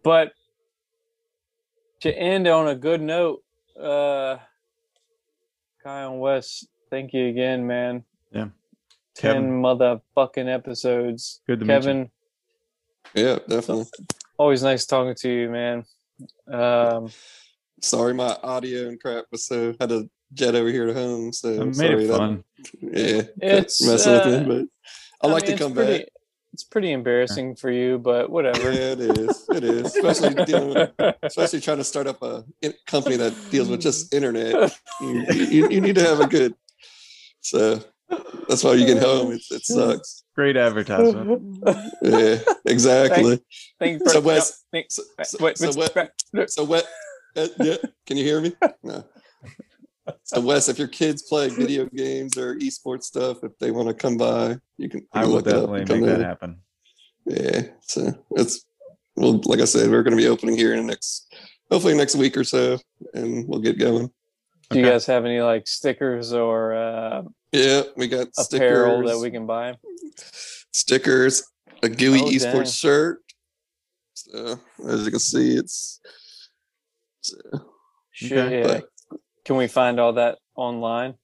But 0.03 0.31
to 2.01 2.15
end 2.17 2.47
on 2.47 2.67
a 2.67 2.75
good 2.75 3.01
note, 3.01 3.43
uh, 3.79 4.37
Kyle 5.83 6.11
and 6.11 6.19
Wes, 6.21 6.65
thank 6.89 7.13
you 7.13 7.27
again, 7.27 7.65
man. 7.65 8.03
Yeah. 8.31 8.47
10 9.15 9.33
Kevin. 9.33 9.61
motherfucking 9.61 10.53
episodes. 10.53 11.41
Good 11.47 11.59
to 11.61 11.65
meet 11.65 11.73
you. 11.73 11.79
Kevin, 11.79 12.11
yeah, 13.15 13.39
definitely. 13.47 13.85
always 14.37 14.61
nice 14.63 14.85
talking 14.85 15.15
to 15.15 15.29
you, 15.29 15.49
man. 15.49 15.85
Um, 16.51 17.09
Sorry, 17.81 18.13
my 18.13 18.35
audio 18.43 18.87
and 18.89 18.99
crap 18.99 19.25
was 19.31 19.45
so 19.45 19.73
had 19.79 19.89
to 19.89 20.09
jet 20.33 20.55
over 20.55 20.69
here 20.69 20.87
to 20.87 20.93
home. 20.93 21.31
So 21.31 21.61
I 21.61 21.63
made 21.65 21.75
sorry 21.75 22.03
it 22.05 22.07
that- 22.07 22.17
fun. 22.17 22.43
yeah, 22.81 23.21
It's, 23.41 23.85
messing 23.85 24.13
uh, 24.13 24.23
with 24.25 24.47
me, 24.47 24.67
but 25.21 25.27
I, 25.29 25.31
like 25.31 25.47
mean, 25.47 25.57
to 25.57 25.63
come 25.63 25.73
pretty, 25.73 25.99
back. 25.99 26.07
It's 26.57 26.63
pretty 26.63 26.91
embarrassing 26.91 27.55
for 27.55 27.69
you, 27.69 27.99
but 27.99 28.31
whatever. 28.31 28.73
Yeah, 28.73 28.93
it 28.93 28.99
is. 28.99 29.45
It 29.53 29.63
is, 29.63 29.95
especially 29.95 30.43
dealing 30.45 30.69
with 30.73 31.15
especially 31.21 31.61
trying 31.61 31.77
to 31.77 31.83
start 31.83 32.07
up 32.07 32.23
a 32.23 32.45
company 32.87 33.15
that 33.17 33.31
deals 33.51 33.69
with 33.69 33.79
just 33.79 34.11
internet. 34.11 34.75
You, 34.99 35.23
you, 35.29 35.69
you 35.69 35.81
need 35.81 35.93
to 35.97 36.01
have 36.01 36.19
a 36.19 36.25
good. 36.25 36.55
So 37.41 37.79
that's 38.49 38.63
why 38.63 38.73
you 38.73 38.87
get 38.87 39.03
home. 39.03 39.33
It, 39.33 39.43
it 39.51 39.65
sucks. 39.65 40.23
Great 40.33 40.57
advertisement. 40.57 41.63
Yeah, 42.01 42.39
exactly. 42.65 43.39
Thank 43.79 43.99
you 43.99 44.07
So 44.07 44.19
for- 44.19 44.27
Wes, 44.27 44.63
no, 44.73 44.79
thank- 44.79 44.91
so, 44.91 45.03
so, 45.25 45.37
wait, 45.39 45.57
so 45.59 45.67
wait, 45.67 45.75
what? 45.95 46.11
wait, 46.33 46.49
So 46.49 46.63
what? 46.63 46.87
Uh, 47.35 47.49
yeah, 47.59 47.75
can 48.07 48.17
you 48.17 48.23
hear 48.23 48.41
me? 48.41 48.51
No. 50.07 50.13
So 50.23 50.41
Wes, 50.41 50.69
if 50.69 50.79
your 50.79 50.87
kids 50.87 51.21
play 51.23 51.49
video 51.49 51.85
games 51.85 52.37
or 52.37 52.55
esports 52.55 53.03
stuff, 53.03 53.43
if 53.43 53.57
they 53.59 53.71
want 53.71 53.87
to 53.89 53.93
come 53.93 54.17
by, 54.17 54.57
you 54.77 54.89
can. 54.89 55.01
you 55.01 55.07
I 55.13 55.21
can 55.21 55.29
will 55.29 55.35
look 55.37 55.47
it 55.47 55.53
up 55.53 55.69
definitely 55.69 55.99
make 55.99 56.05
that 56.07 56.19
in. 56.19 56.25
happen. 56.25 56.57
Yeah, 57.25 57.61
so 57.81 58.13
it's 58.31 58.65
well, 59.15 59.41
like 59.45 59.59
I 59.59 59.65
said, 59.65 59.89
we're 59.89 60.03
going 60.03 60.15
to 60.15 60.21
be 60.21 60.27
opening 60.29 60.55
here 60.55 60.73
in 60.73 60.79
the 60.81 60.85
next, 60.87 61.35
hopefully 61.69 61.93
next 61.95 62.15
week 62.15 62.37
or 62.37 62.43
so, 62.45 62.77
and 63.13 63.47
we'll 63.47 63.59
get 63.59 63.79
going. 63.79 64.09
Do 64.69 64.79
you 64.79 64.85
guys 64.85 65.05
have 65.07 65.25
any 65.25 65.41
like 65.41 65.67
stickers 65.67 66.31
or 66.33 66.73
uh, 66.75 67.23
Yeah, 67.51 67.81
we 67.97 68.07
got 68.07 68.27
apparel 68.37 68.97
stickers, 69.01 69.11
that 69.11 69.19
we 69.19 69.31
can 69.31 69.45
buy? 69.45 69.75
stickers, 70.71 71.43
a 71.83 71.89
GUI 71.89 72.19
Oh, 72.21 72.25
esports 72.29 72.41
dang. 72.63 72.65
shirt. 72.65 73.19
So 74.13 74.59
as 74.87 75.03
you 75.05 75.11
can 75.11 75.19
see, 75.19 75.55
it's. 75.57 75.99
so, 77.21 77.35
Shit, 78.11 78.37
Okay. 78.37 78.59
yeah. 78.61 78.79
Can 79.47 79.55
we 79.55 79.67
find 79.67 79.99
all 79.99 80.13
that 80.13 80.37
online? 80.55 81.15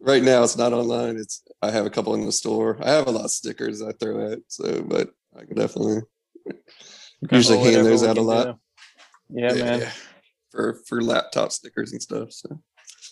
right 0.00 0.22
now, 0.22 0.44
it's 0.44 0.58
not 0.58 0.74
online. 0.74 1.16
It's 1.16 1.42
I 1.62 1.70
have 1.70 1.86
a 1.86 1.90
couple 1.90 2.14
in 2.14 2.26
the 2.26 2.30
store. 2.32 2.76
I 2.82 2.90
have 2.90 3.06
a 3.06 3.10
lot 3.10 3.24
of 3.24 3.30
stickers 3.30 3.80
I 3.82 3.92
throw 3.92 4.32
out. 4.32 4.38
So, 4.48 4.82
but 4.82 5.08
I 5.34 5.44
can 5.46 5.56
definitely 5.56 6.02
usually 7.30 7.58
Or 7.58 7.64
hand 7.72 7.86
those 7.86 8.04
out 8.04 8.18
a 8.18 8.20
lot. 8.20 8.44
do. 8.44 8.54
Yeah, 9.30 9.54
man. 9.54 9.88
For 10.50 10.78
for 10.86 11.00
laptop 11.00 11.50
stickers 11.52 11.92
and 11.92 12.02
stuff. 12.02 12.32
So 12.32 12.60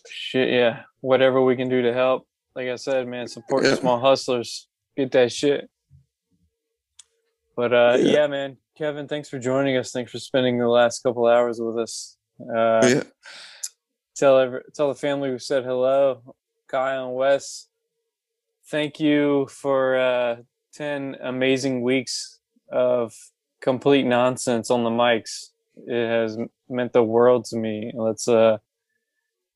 Shit, 0.07 0.51
yeah. 0.51 0.83
Whatever 1.01 1.43
we 1.43 1.57
can 1.57 1.71
do 1.71 1.81
to 1.83 1.95
help. 1.95 2.29
Like 2.55 2.69
I 2.69 2.77
said, 2.77 3.09
man, 3.09 3.27
support 3.27 3.65
Yeah. 3.65 3.77
small 3.77 3.99
hustlers. 3.99 4.69
Get 4.99 5.13
that 5.13 5.33
shit. 5.33 5.69
But 7.57 7.73
uh, 7.73 7.97
Yeah. 7.99 8.13
yeah. 8.13 8.27
man, 8.27 8.59
Kevin, 8.77 9.09
thanks 9.09 9.31
for 9.31 9.39
joining 9.39 9.77
us. 9.79 9.93
Thanks 9.93 10.13
for 10.13 10.19
spending 10.19 10.59
the 10.59 10.69
last 10.69 11.01
couple 11.03 11.27
hours 11.27 11.59
with 11.61 11.79
us. 11.79 12.19
Uh, 12.41 12.81
yeah, 12.85 13.03
tell 14.15 14.39
every, 14.39 14.61
tell 14.75 14.89
the 14.89 14.95
family 14.95 15.31
we 15.31 15.39
said 15.39 15.65
hello, 15.65 16.35
Kyle 16.69 17.09
and 17.09 17.15
Wes. 17.15 17.69
Thank 18.67 18.99
you 19.01 19.47
for 19.51 19.97
uh, 19.97 20.37
ten 20.73 21.17
amazing 21.23 21.83
weeks 21.83 22.39
of 22.71 23.15
complete 23.61 24.05
nonsense 24.05 24.71
on 24.71 24.85
the 24.85 24.91
mics. 24.91 25.51
It 25.87 26.09
has 26.09 26.39
meant 26.69 26.93
the 26.93 27.03
world 27.03 27.45
to 27.47 27.57
me. 27.57 27.93
Let's 27.95 28.29
uh, 28.29 28.59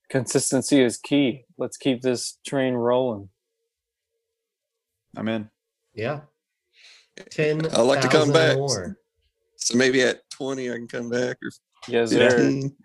consistency 0.08 0.82
is 0.82 0.96
key. 0.96 1.44
Let's 1.56 1.76
keep 1.76 2.02
this 2.02 2.38
train 2.46 2.74
rolling. 2.74 3.28
I'm 5.16 5.28
in. 5.28 5.50
Yeah. 5.94 6.20
10. 7.30 7.66
I'd 7.66 7.80
like 7.80 8.00
to 8.02 8.08
come 8.08 8.32
back. 8.32 8.56
More. 8.56 8.96
so 9.56 9.76
maybe 9.76 10.02
at 10.02 10.28
twenty 10.30 10.70
I 10.70 10.74
can 10.74 10.86
come 10.86 11.08
back 11.08 11.38
or 11.42 11.50
Yes, 11.86 12.10
sir. 12.10 12.30
fifteen. 12.30 12.76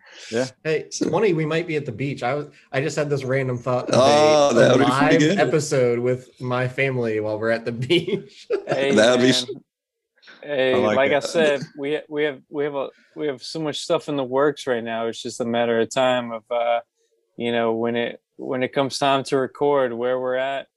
Hey, 0.64 0.88
So- 0.92 1.10
20, 1.10 1.34
we 1.34 1.46
might 1.46 1.66
be 1.68 1.76
at 1.76 1.86
the 1.86 1.92
beach. 1.92 2.22
I 2.24 2.36
was 2.36 2.48
I 2.72 2.82
just 2.82 2.96
had 2.96 3.10
this 3.10 3.24
random 3.24 3.58
thought 3.58 3.90
of 3.90 3.96
Oh, 3.98 4.50
a, 4.52 4.54
that 4.54 4.76
a 4.76 4.78
would 4.78 4.86
be 4.86 4.92
pretty 4.92 5.26
live 5.26 5.38
good. 5.38 5.40
episode 5.40 6.00
with 6.00 6.30
my 6.40 6.68
family 6.68 7.20
while 7.20 7.40
we're 7.40 7.50
at 7.50 7.66
the 7.66 7.72
beach. 7.88 8.48
Hey, 8.68 8.94
That'd 8.94 9.22
be. 9.22 9.34
Hey, 10.42 10.74
I 10.74 10.78
like 10.78 10.96
like, 10.98 11.12
I 11.14 11.20
said, 11.20 11.62
we 11.78 12.00
we 12.10 12.24
have 12.26 12.42
we 12.50 12.64
have 12.66 12.76
a 12.76 12.90
we 13.16 13.28
have 13.28 13.42
so 13.42 13.60
much 13.62 13.80
stuff 13.80 14.10
in 14.10 14.16
the 14.18 14.24
works 14.24 14.68
right 14.68 14.84
now. 14.84 15.08
It's 15.08 15.22
just 15.22 15.40
a 15.42 15.46
matter 15.46 15.80
of 15.80 15.90
time 15.90 16.32
of 16.32 16.44
uh, 16.52 16.82
you 17.38 17.52
know, 17.52 17.74
when 17.74 17.96
it 17.96 18.22
when 18.38 18.62
it 18.64 18.74
comes 18.74 18.98
time 19.00 19.24
to 19.26 19.38
record 19.38 19.94
where 19.94 20.20
we're 20.20 20.36
at, 20.36 20.68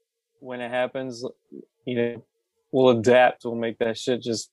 when 0.40 0.60
it 0.60 0.70
happens, 0.70 1.24
you 1.84 1.96
know, 1.96 2.24
we'll 2.72 2.90
adapt. 2.98 3.44
We'll 3.44 3.54
make 3.56 3.78
that 3.78 3.98
shit 3.98 4.22
just 4.22 4.50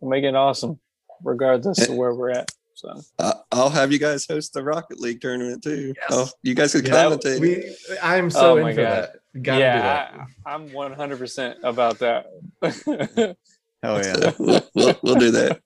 we'll 0.00 0.10
make 0.10 0.24
it 0.24 0.34
awesome, 0.34 0.78
regardless 1.24 1.88
of 1.88 1.94
where 1.94 2.14
we're 2.14 2.30
at. 2.30 2.50
So 2.80 2.98
I, 3.18 3.34
I'll 3.52 3.68
have 3.68 3.92
you 3.92 3.98
guys 3.98 4.26
host 4.26 4.54
the 4.54 4.64
Rocket 4.64 4.98
League 4.98 5.20
tournament 5.20 5.62
too. 5.62 5.92
Oh, 6.08 6.30
you 6.42 6.54
guys 6.54 6.72
could 6.72 6.86
Yeah, 6.86 6.94
commentate. 6.94 7.38
We, 7.38 7.76
I'm 8.02 8.30
so 8.30 8.52
Oh 8.52 8.56
in 8.56 8.74
for 8.74 8.82
God. 8.82 8.92
that. 8.92 9.42
Gotta 9.42 9.58
do 9.58 9.82
that. 9.82 10.12
yeah, 10.16 10.24
I, 10.46 10.54
I'm 10.54 10.72
100 10.72 11.18
percent 11.18 11.58
about 11.62 11.98
that. 11.98 12.26
Hell 13.82 14.02
yeah. 14.02 14.32
we'll, 14.38 14.62
we'll, 14.74 14.98
we'll 15.02 15.14
do 15.16 15.30
that. 15.30 15.60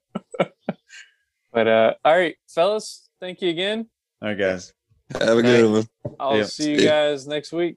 but 1.53 1.69
uh, 1.69 1.95
all 2.05 2.16
right, 2.16 2.35
fellas, 2.49 3.09
thank 3.20 3.41
you 3.43 3.51
again. 3.51 3.89
All 4.20 4.31
right, 4.31 4.39
guys. 4.39 4.73
Have 5.20 5.39
a 5.39 5.43
good 5.43 5.70
one. 5.70 5.86
I'll 6.19 6.39
Yeah. 6.39 6.45
see 6.47 6.73
you 6.73 6.78
See 6.78 6.85
ya. 6.86 6.91
guys 6.91 7.28
next 7.28 7.53
week. 7.53 7.77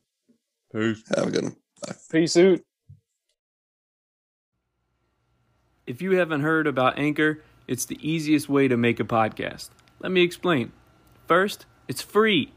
Peace. 0.73 1.03
Have 1.15 1.27
a 1.27 1.31
good 1.31 1.43
one. 1.43 1.55
Peace 2.11 2.35
out. 2.37 2.59
If 5.85 6.01
you 6.01 6.13
haven't 6.17 6.41
heard 6.41 6.65
about 6.65 6.97
Anchor, 6.97 7.43
it's 7.67 7.85
the 7.85 7.99
easiest 8.01 8.47
way 8.47 8.67
to 8.69 8.77
make 8.77 8.99
a 8.99 9.03
podcast. 9.03 9.69
Let 9.99 10.11
me 10.11 10.21
explain. 10.21 10.71
First, 11.27 11.65
it's 11.87 12.01
free. 12.01 12.53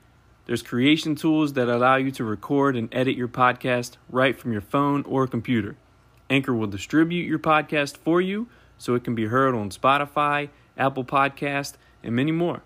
There's 0.47 0.63
creation 0.63 1.17
tools 1.17 1.55
that 1.55 1.69
allow 1.69 1.97
you 1.97 2.11
to 2.13 2.25
record 2.25 2.77
and 2.77 2.89
edit 2.93 3.17
your 3.17 3.29
podcast 3.29 3.97
right 4.09 4.39
from 4.39 4.53
your 4.53 4.61
phone 4.61 5.03
or 5.05 5.27
computer. 5.27 5.77
Anchor 6.29 6.55
will 6.55 6.69
distribute 6.69 7.27
your 7.27 7.41
podcast 7.41 7.97
for 7.97 8.21
you 8.21 8.49
so 8.79 8.95
it 8.95 9.03
can 9.03 9.17
be 9.17 9.27
heard 9.27 9.55
on 9.55 9.71
Spotify, 9.71 10.49
Apple 10.79 11.05
Podcast, 11.05 11.75
and 12.03 12.15
many 12.15 12.33
more. 12.33 12.63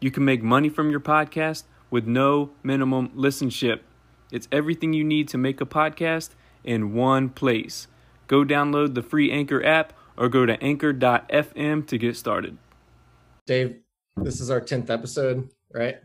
You 0.00 0.10
can 0.10 0.24
make 0.24 0.42
money 0.42 0.68
from 0.68 0.90
your 0.90 1.00
podcast 1.00 1.64
with 1.90 2.06
no 2.06 2.50
minimum 2.62 3.08
listenership. 3.16 3.80
It's 4.30 4.48
everything 4.52 4.92
you 4.92 5.04
need 5.04 5.28
to 5.28 5.38
make 5.38 5.60
a 5.60 5.66
podcast 5.66 6.30
in 6.62 6.92
one 6.92 7.30
place. 7.30 7.88
Go 8.26 8.44
download 8.44 8.94
the 8.94 9.02
free 9.02 9.32
Anchor 9.32 9.64
app 9.64 9.94
or 10.18 10.28
go 10.28 10.44
to 10.44 10.62
anchor.fm 10.62 11.86
to 11.86 11.98
get 11.98 12.16
started. 12.16 12.58
Dave, 13.46 13.76
this 14.16 14.40
is 14.40 14.50
our 14.50 14.60
10th 14.60 14.90
episode, 14.90 15.48
right? 15.72 15.96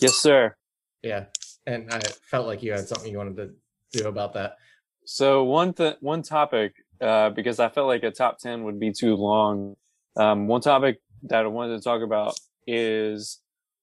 Yes, 0.00 0.14
sir. 0.14 0.54
Yeah. 1.02 1.24
And 1.66 1.92
I 1.92 2.00
felt 2.30 2.46
like 2.46 2.62
you 2.62 2.72
had 2.72 2.88
something 2.88 3.10
you 3.10 3.18
wanted 3.18 3.36
to 3.36 3.50
do 3.92 4.08
about 4.08 4.32
that. 4.34 4.56
So 5.04 5.44
one 5.44 5.74
th- 5.74 5.96
one 6.00 6.22
topic, 6.22 6.74
uh, 7.00 7.30
because 7.30 7.58
I 7.58 7.68
felt 7.68 7.88
like 7.88 8.04
a 8.04 8.10
top 8.10 8.38
ten 8.38 8.64
would 8.64 8.78
be 8.78 8.92
too 8.92 9.16
long. 9.16 9.74
Um, 10.16 10.46
one 10.46 10.60
topic 10.60 11.00
that 11.24 11.44
I 11.44 11.48
wanted 11.48 11.76
to 11.76 11.82
talk 11.82 12.02
about 12.02 12.38
is 12.66 13.40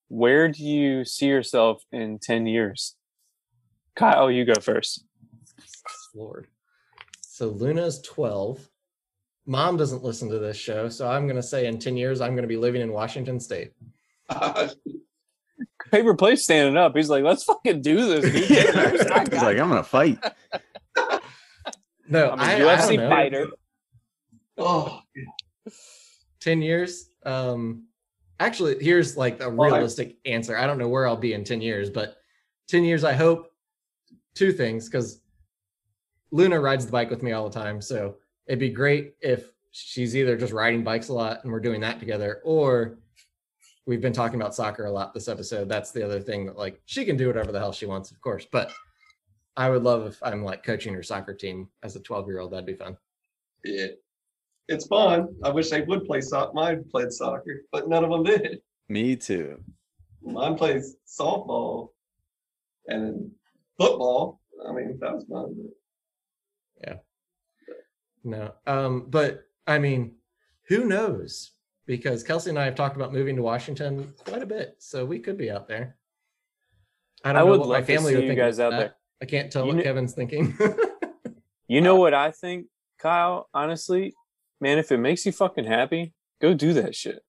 where 0.07 0.47
do 0.47 0.63
you 0.63 1.03
see 1.03 1.27
yourself 1.27 1.83
in 1.91 2.19
ten 2.19 2.47
years? 2.47 2.95
Kyle, 3.95 4.31
you 4.31 4.45
go 4.45 4.59
first. 4.61 5.03
Lord. 6.15 6.47
So 7.21 7.49
Luna's 7.49 8.01
12. 8.01 8.69
Mom 9.49 9.75
doesn't 9.77 10.03
listen 10.03 10.29
to 10.29 10.37
this 10.39 10.55
show, 10.55 10.87
so 10.89 11.09
I'm 11.09 11.27
gonna 11.27 11.41
say 11.43 11.65
in 11.65 11.79
10 11.79 11.97
years 11.97 12.21
I'm 12.21 12.35
gonna 12.35 12.47
be 12.47 12.55
living 12.55 12.81
in 12.81 12.91
Washington 12.93 13.39
State. 13.39 13.71
Paper 15.91 16.13
plate 16.13 16.37
standing 16.37 16.77
up. 16.77 16.95
He's 16.95 17.09
like, 17.09 17.23
let's 17.23 17.43
fucking 17.43 17.81
do 17.81 17.95
this, 18.21 18.23
dude. 18.31 18.33
He's 19.31 19.41
like, 19.41 19.57
I'm 19.57 19.69
gonna 19.69 19.83
fight. 19.83 20.19
No, 22.07 22.29
I'm 22.31 22.39
I, 22.39 22.53
a 22.53 22.67
I 22.67 22.77
UFC 22.77 22.87
don't 22.95 22.97
know. 22.97 23.09
fighter. 23.09 23.47
oh, 24.57 25.01
10 26.41 26.61
years. 26.61 27.09
Um 27.25 27.85
actually 28.39 28.81
here's 28.83 29.17
like 29.17 29.41
a 29.41 29.49
Well, 29.49 29.73
I- 29.73 29.77
realistic 29.77 30.17
answer. 30.25 30.55
I 30.57 30.67
don't 30.67 30.77
know 30.77 30.87
where 30.89 31.07
I'll 31.07 31.17
be 31.17 31.33
in 31.33 31.43
10 31.43 31.61
years, 31.61 31.89
but 31.89 32.17
10 32.67 32.83
years 32.83 33.03
I 33.03 33.13
hope 33.13 33.47
two 34.35 34.51
things 34.51 34.87
because 34.87 35.21
Luna 36.31 36.59
rides 36.59 36.85
the 36.85 36.91
bike 36.91 37.09
with 37.09 37.23
me 37.23 37.31
all 37.31 37.49
the 37.49 37.59
time. 37.59 37.81
So 37.81 38.17
it'd 38.49 38.59
be 38.59 38.69
great 38.71 39.13
if 39.21 39.51
she's 39.71 40.15
either 40.17 40.35
just 40.35 40.51
riding 40.51 40.83
bikes 40.83 41.07
a 41.09 41.13
lot 41.13 41.43
and 41.43 41.53
we're 41.53 41.59
doing 41.59 41.79
that 41.81 41.99
together, 41.99 42.41
or 42.43 42.97
we've 43.85 44.01
been 44.01 44.11
talking 44.11 44.41
about 44.41 44.55
soccer 44.55 44.85
a 44.85 44.91
lot 44.91 45.13
this 45.13 45.27
episode. 45.27 45.69
That's 45.69 45.91
the 45.91 46.03
other 46.03 46.19
thing 46.19 46.47
that 46.47 46.57
like 46.57 46.81
she 46.85 47.05
can 47.05 47.15
do 47.15 47.27
whatever 47.27 47.51
the 47.51 47.59
hell 47.59 47.71
she 47.71 47.85
wants, 47.85 48.09
of 48.11 48.19
course. 48.19 48.45
But 48.51 48.71
I 49.55 49.69
would 49.69 49.83
love 49.83 50.07
if 50.07 50.17
I'm 50.23 50.43
like 50.43 50.63
coaching 50.63 50.93
her 50.95 51.03
soccer 51.03 51.33
team 51.33 51.69
as 51.83 51.95
a 51.95 51.99
12 51.99 52.27
year 52.27 52.39
old. 52.39 52.51
That'd 52.51 52.65
be 52.65 52.73
fun. 52.73 52.97
yeah. 53.63 53.87
It's 54.71 54.85
fun. 54.85 55.29
I 55.43 55.49
wish 55.49 55.69
they 55.71 55.81
would 55.81 56.05
play 56.05 56.21
soccer. 56.21 56.51
Mine 56.53 56.83
played 56.91 57.11
soccer, 57.11 57.61
but 57.71 57.89
none 57.89 58.03
of 58.03 58.11
them 58.11 58.23
did. 58.23 58.61
Me 58.87 59.15
too. 59.15 59.63
Mine 60.21 60.55
plays 60.55 60.95
softball 61.07 61.89
and 62.87 63.31
football. 63.79 64.41
I 64.67 64.71
mean, 64.71 64.97
that 65.01 65.13
was 65.13 65.25
fun. 65.25 65.55
but- 66.83 67.03
No. 68.23 68.53
Um, 68.67 69.05
but 69.09 69.45
I 69.67 69.79
mean, 69.79 70.15
who 70.67 70.85
knows? 70.85 71.51
Because 71.85 72.21
Kelsey 72.23 72.49
and 72.51 72.59
I 72.59 72.65
have 72.65 72.75
talked 72.75 72.95
about 72.95 73.13
moving 73.13 73.35
to 73.35 73.41
Washington 73.41 74.13
quite 74.25 74.43
a 74.43 74.45
bit, 74.45 74.75
so 74.79 75.05
we 75.05 75.19
could 75.19 75.37
be 75.37 75.49
out 75.49 75.67
there. 75.67 75.97
I 77.23 77.33
don't 77.33 77.41
I 77.41 77.45
know 77.45 77.51
would 77.51 77.59
what 77.61 77.69
my 77.69 77.81
family 77.81 78.13
would 78.15 78.23
you 78.23 78.29
think 78.29 78.39
guys 78.39 78.59
about 78.59 78.73
out 78.73 78.77
that. 78.79 78.79
there. 78.79 78.95
I 79.21 79.25
can't 79.25 79.51
tell 79.51 79.63
You 79.63 79.69
what 79.69 79.73
kn- 79.75 79.83
Kevin's 79.85 80.13
thinking. 80.13 80.57
You 81.69 81.81
know 81.81 81.97
what 81.97 82.15
I 82.15 82.31
think, 82.31 82.65
Kyle? 82.97 83.47
Honestly, 83.53 84.15
man, 84.59 84.79
if 84.79 84.91
it 84.91 84.97
makes 84.97 85.23
you 85.23 85.31
fucking 85.31 85.65
happy, 85.65 86.13
go 86.41 86.55
do 86.55 86.73
that 86.73 86.95
shit. 86.95 87.21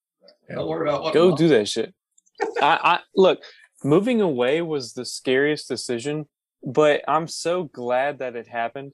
Don't 0.49 0.67
worry 0.67 0.89
about 0.89 1.03
what. 1.03 1.12
Go 1.15 1.37
do 1.37 1.49
that 1.49 1.69
shit. 1.69 1.95
I, 2.62 2.79
I 2.83 2.99
look, 3.15 3.41
moving 3.85 4.23
away 4.23 4.62
was 4.62 4.95
the 4.95 5.05
scariest 5.05 5.69
decision, 5.69 6.27
but 6.65 7.03
I'm 7.07 7.29
so 7.29 7.65
glad 7.65 8.21
that 8.21 8.35
it 8.35 8.49
happened 8.49 8.93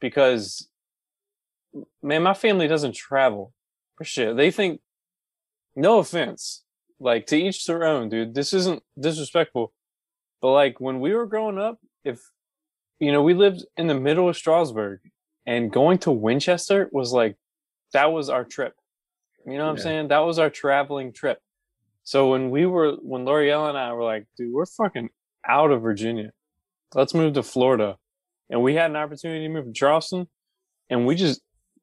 because 0.00 0.68
man, 2.02 2.22
my 2.22 2.34
family 2.34 2.68
doesn't 2.68 2.94
travel 2.94 3.52
for 3.96 4.04
shit. 4.04 4.36
They 4.36 4.50
think 4.50 4.80
no 5.74 5.98
offense. 5.98 6.64
Like 7.00 7.26
to 7.26 7.36
each 7.36 7.66
their 7.66 7.84
own, 7.84 8.08
dude. 8.08 8.34
This 8.34 8.52
isn't 8.52 8.82
disrespectful. 8.98 9.72
But 10.40 10.52
like 10.52 10.80
when 10.80 11.00
we 11.00 11.12
were 11.14 11.26
growing 11.26 11.58
up, 11.58 11.78
if 12.04 12.20
you 13.00 13.10
know, 13.10 13.22
we 13.22 13.34
lived 13.34 13.64
in 13.76 13.88
the 13.88 13.98
middle 13.98 14.28
of 14.28 14.36
Strasburg 14.36 15.00
and 15.44 15.72
going 15.72 15.98
to 15.98 16.12
Winchester 16.12 16.88
was 16.92 17.12
like 17.12 17.36
that 17.92 18.12
was 18.12 18.28
our 18.28 18.44
trip. 18.44 18.74
You 19.44 19.58
know 19.58 19.64
what 19.64 19.70
I'm 19.70 19.78
saying? 19.78 20.08
That 20.08 20.20
was 20.20 20.38
our 20.38 20.50
traveling 20.50 21.12
trip. 21.12 21.40
So 22.04 22.30
when 22.30 22.50
we 22.50 22.66
were 22.66 22.92
when 23.02 23.24
L'Oreal 23.24 23.68
and 23.68 23.78
I 23.78 23.92
were 23.92 24.04
like, 24.04 24.26
dude, 24.36 24.52
we're 24.52 24.66
fucking 24.66 25.10
out 25.48 25.72
of 25.72 25.82
Virginia. 25.82 26.32
Let's 26.94 27.14
move 27.14 27.34
to 27.34 27.42
Florida. 27.42 27.96
And 28.50 28.62
we 28.62 28.74
had 28.74 28.90
an 28.90 28.96
opportunity 28.96 29.46
to 29.46 29.52
move 29.52 29.66
to 29.66 29.72
Charleston. 29.72 30.28
And 30.90 31.06
we 31.06 31.16
just 31.16 31.40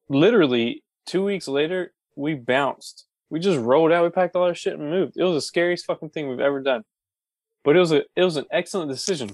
literally 0.10 0.84
two 1.06 1.24
weeks 1.24 1.48
later, 1.48 1.94
we 2.16 2.34
bounced. 2.36 3.06
We 3.30 3.40
just 3.40 3.60
rolled 3.60 3.92
out, 3.92 4.04
we 4.04 4.10
packed 4.10 4.36
all 4.36 4.44
our 4.44 4.56
shit 4.56 4.78
and 4.78 4.90
moved. 4.90 5.14
It 5.16 5.24
was 5.24 5.36
the 5.36 5.42
scariest 5.42 5.86
fucking 5.86 6.10
thing 6.10 6.28
we've 6.28 6.40
ever 6.40 6.62
done. 6.62 6.84
But 7.64 7.76
it 7.76 7.80
was 7.80 7.92
a 7.92 8.04
it 8.16 8.24
was 8.24 8.38
an 8.38 8.46
excellent 8.52 8.90
decision. 8.90 9.32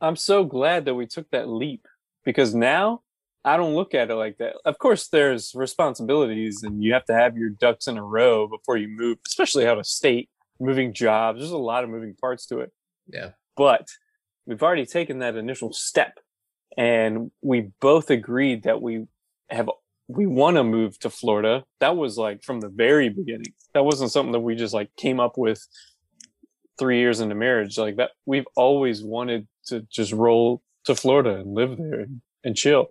I'm 0.00 0.16
so 0.16 0.44
glad 0.44 0.84
that 0.84 0.94
we 0.94 1.06
took 1.06 1.30
that 1.30 1.48
leap 1.48 1.86
because 2.24 2.54
now 2.54 3.02
I 3.44 3.56
don't 3.56 3.74
look 3.74 3.94
at 3.94 4.10
it 4.10 4.14
like 4.14 4.38
that. 4.38 4.54
Of 4.64 4.78
course, 4.78 5.08
there's 5.08 5.52
responsibilities 5.54 6.62
and 6.62 6.82
you 6.82 6.92
have 6.92 7.04
to 7.06 7.14
have 7.14 7.36
your 7.36 7.50
ducks 7.50 7.86
in 7.86 7.96
a 7.96 8.02
row 8.02 8.48
before 8.48 8.76
you 8.76 8.88
move, 8.88 9.18
especially 9.26 9.66
out 9.66 9.78
of 9.78 9.86
state, 9.86 10.28
moving 10.60 10.92
jobs. 10.92 11.38
There's 11.38 11.50
a 11.50 11.56
lot 11.56 11.84
of 11.84 11.90
moving 11.90 12.14
parts 12.20 12.46
to 12.46 12.60
it. 12.60 12.72
Yeah. 13.08 13.30
But 13.56 13.88
we've 14.46 14.62
already 14.62 14.86
taken 14.86 15.20
that 15.20 15.36
initial 15.36 15.72
step 15.72 16.18
and 16.76 17.30
we 17.42 17.70
both 17.80 18.10
agreed 18.10 18.64
that 18.64 18.82
we 18.82 19.06
have 19.50 19.68
we 20.08 20.26
want 20.26 20.56
to 20.56 20.64
move 20.64 20.98
to 21.00 21.10
Florida. 21.10 21.64
That 21.80 21.96
was 21.96 22.16
like 22.16 22.42
from 22.42 22.60
the 22.60 22.68
very 22.68 23.08
beginning. 23.08 23.52
That 23.74 23.84
wasn't 23.84 24.12
something 24.12 24.32
that 24.32 24.40
we 24.40 24.54
just 24.54 24.74
like 24.74 24.90
came 24.96 25.18
up 25.20 25.36
with 25.36 25.66
three 26.78 26.98
years 26.98 27.20
into 27.20 27.34
marriage. 27.34 27.78
Like 27.78 27.96
that, 27.96 28.12
we've 28.24 28.46
always 28.56 29.02
wanted 29.02 29.48
to 29.66 29.86
just 29.90 30.12
roll 30.12 30.62
to 30.84 30.94
Florida 30.94 31.36
and 31.36 31.54
live 31.54 31.76
there 31.76 32.00
and, 32.00 32.20
and 32.44 32.56
chill. 32.56 32.88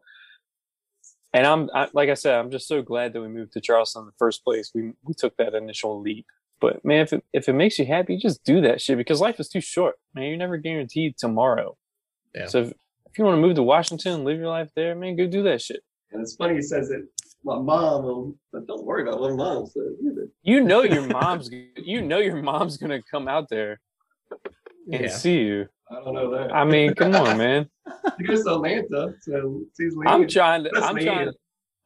And 1.34 1.46
I'm 1.46 1.70
I, 1.74 1.88
like 1.94 2.10
I 2.10 2.14
said, 2.14 2.38
I'm 2.38 2.52
just 2.52 2.68
so 2.68 2.82
glad 2.82 3.14
that 3.14 3.22
we 3.22 3.28
moved 3.28 3.54
to 3.54 3.62
Charleston 3.62 4.02
in 4.02 4.06
the 4.08 4.14
first 4.18 4.44
place. 4.44 4.72
We 4.74 4.92
we 5.04 5.14
took 5.14 5.36
that 5.38 5.54
initial 5.54 6.02
leap. 6.02 6.26
But 6.62 6.84
man, 6.86 7.02
if 7.02 7.14
it, 7.14 7.24
if 7.34 7.50
it 7.50 7.54
makes 7.54 7.78
you 7.78 7.86
happy, 7.86 8.18
just 8.18 8.44
do 8.44 8.62
that 8.62 8.82
shit 8.82 8.98
because 8.98 9.20
life 9.20 9.40
is 9.40 9.50
too 9.50 9.62
short. 9.62 9.96
Man, 10.14 10.26
you're 10.26 10.38
never 10.38 10.58
guaranteed 10.58 11.18
tomorrow. 11.18 11.78
Yeah. 12.34 12.48
So 12.48 12.62
if, 12.62 12.68
if 12.70 13.18
you 13.18 13.26
want 13.26 13.36
to 13.36 13.42
move 13.42 13.56
to 13.56 13.64
Washington, 13.64 14.24
live 14.24 14.40
your 14.40 14.48
life 14.48 14.70
there, 14.76 14.96
man, 14.96 15.18
go 15.18 15.28
do 15.28 15.44
that 15.44 15.62
shit. 15.62 15.82
And 16.16 16.24
it's 16.24 16.36
funny 16.36 16.56
he 16.56 16.62
says 16.62 16.90
it. 16.92 17.02
My 17.44 17.60
mom 17.60 18.36
but 18.52 18.66
don't 18.68 18.86
worry 18.86 19.04
about 19.04 19.20
what 19.20 19.36
mom 19.36 19.66
says. 19.68 19.94
either. 20.02 20.30
You 20.44 20.64
know 20.64 20.84
your 20.84 21.06
mom's 21.08 21.50
you 21.78 22.02
know 22.02 22.20
your 22.20 22.42
mom's 22.42 22.78
gonna 22.78 23.02
come 23.12 23.28
out 23.28 23.50
there 23.50 23.80
and 24.92 25.02
yeah. 25.04 25.08
see 25.10 25.40
you. 25.40 25.68
I 25.92 25.96
don't 25.96 26.14
know 26.16 26.32
that. 26.32 26.52
I 26.54 26.64
mean, 26.64 26.96
come 26.96 27.16
on, 27.16 27.38
man. 27.38 27.70
She 28.18 28.26
goes 28.26 28.44
to 28.46 28.54
Atlanta, 28.54 29.14
so 29.22 29.62
she's 29.78 29.94
leaving. 29.96 30.08
I'm 30.08 30.28
trying 30.28 30.64
to. 30.64 30.72
That's 30.74 30.86
I'm 30.86 30.96
me. 30.96 31.04
trying. 31.06 31.32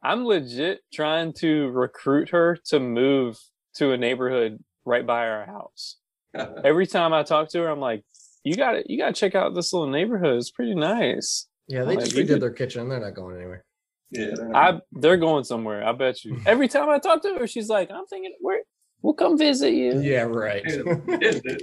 I'm 0.02 0.26
legit 0.26 0.80
trying 0.94 1.34
to 1.40 1.70
recruit 1.72 2.30
her 2.30 2.58
to 2.68 2.80
move 2.80 3.38
to 3.76 3.92
a 3.92 3.98
neighborhood 3.98 4.64
right 4.86 5.06
by 5.06 5.28
our 5.28 5.46
house. 5.46 5.98
Every 6.64 6.88
time 6.88 7.12
I 7.14 7.24
talk 7.24 7.50
to 7.50 7.60
her, 7.60 7.68
I'm 7.68 7.82
like, 7.82 8.04
"You 8.46 8.56
got 8.56 8.74
to 8.74 8.84
You 8.88 8.98
got 8.98 9.08
to 9.08 9.20
check 9.20 9.36
out 9.36 9.56
this 9.56 9.74
little 9.74 9.90
neighborhood. 9.90 10.38
It's 10.38 10.52
pretty 10.52 10.76
nice." 10.76 11.48
Yeah, 11.68 11.84
they 11.84 11.96
Like, 11.98 12.00
just 12.06 12.16
redid 12.16 12.28
could- 12.30 12.42
their 12.42 12.52
kitchen. 12.52 12.88
They're 12.88 13.00
not 13.02 13.16
going 13.16 13.36
anywhere. 13.36 13.66
Yeah, 14.12 14.32
they're 14.36 14.48
not- 14.50 14.76
I 14.76 14.82
they're 14.94 15.18
going 15.18 15.44
somewhere. 15.44 15.84
I 15.88 15.92
bet 15.92 16.24
you. 16.26 16.40
Every 16.46 16.68
time 16.68 16.90
I 16.90 17.00
talk 17.00 17.22
to 17.24 17.36
her, 17.40 17.48
she's 17.48 17.70
like, 17.70 17.92
"I'm 17.92 18.06
thinking 18.08 18.34
we're 18.42 18.62
we'll 19.02 19.14
come 19.14 19.38
visit 19.38 19.72
you." 19.74 20.00
Yeah, 20.02 20.24
right. 20.24 20.64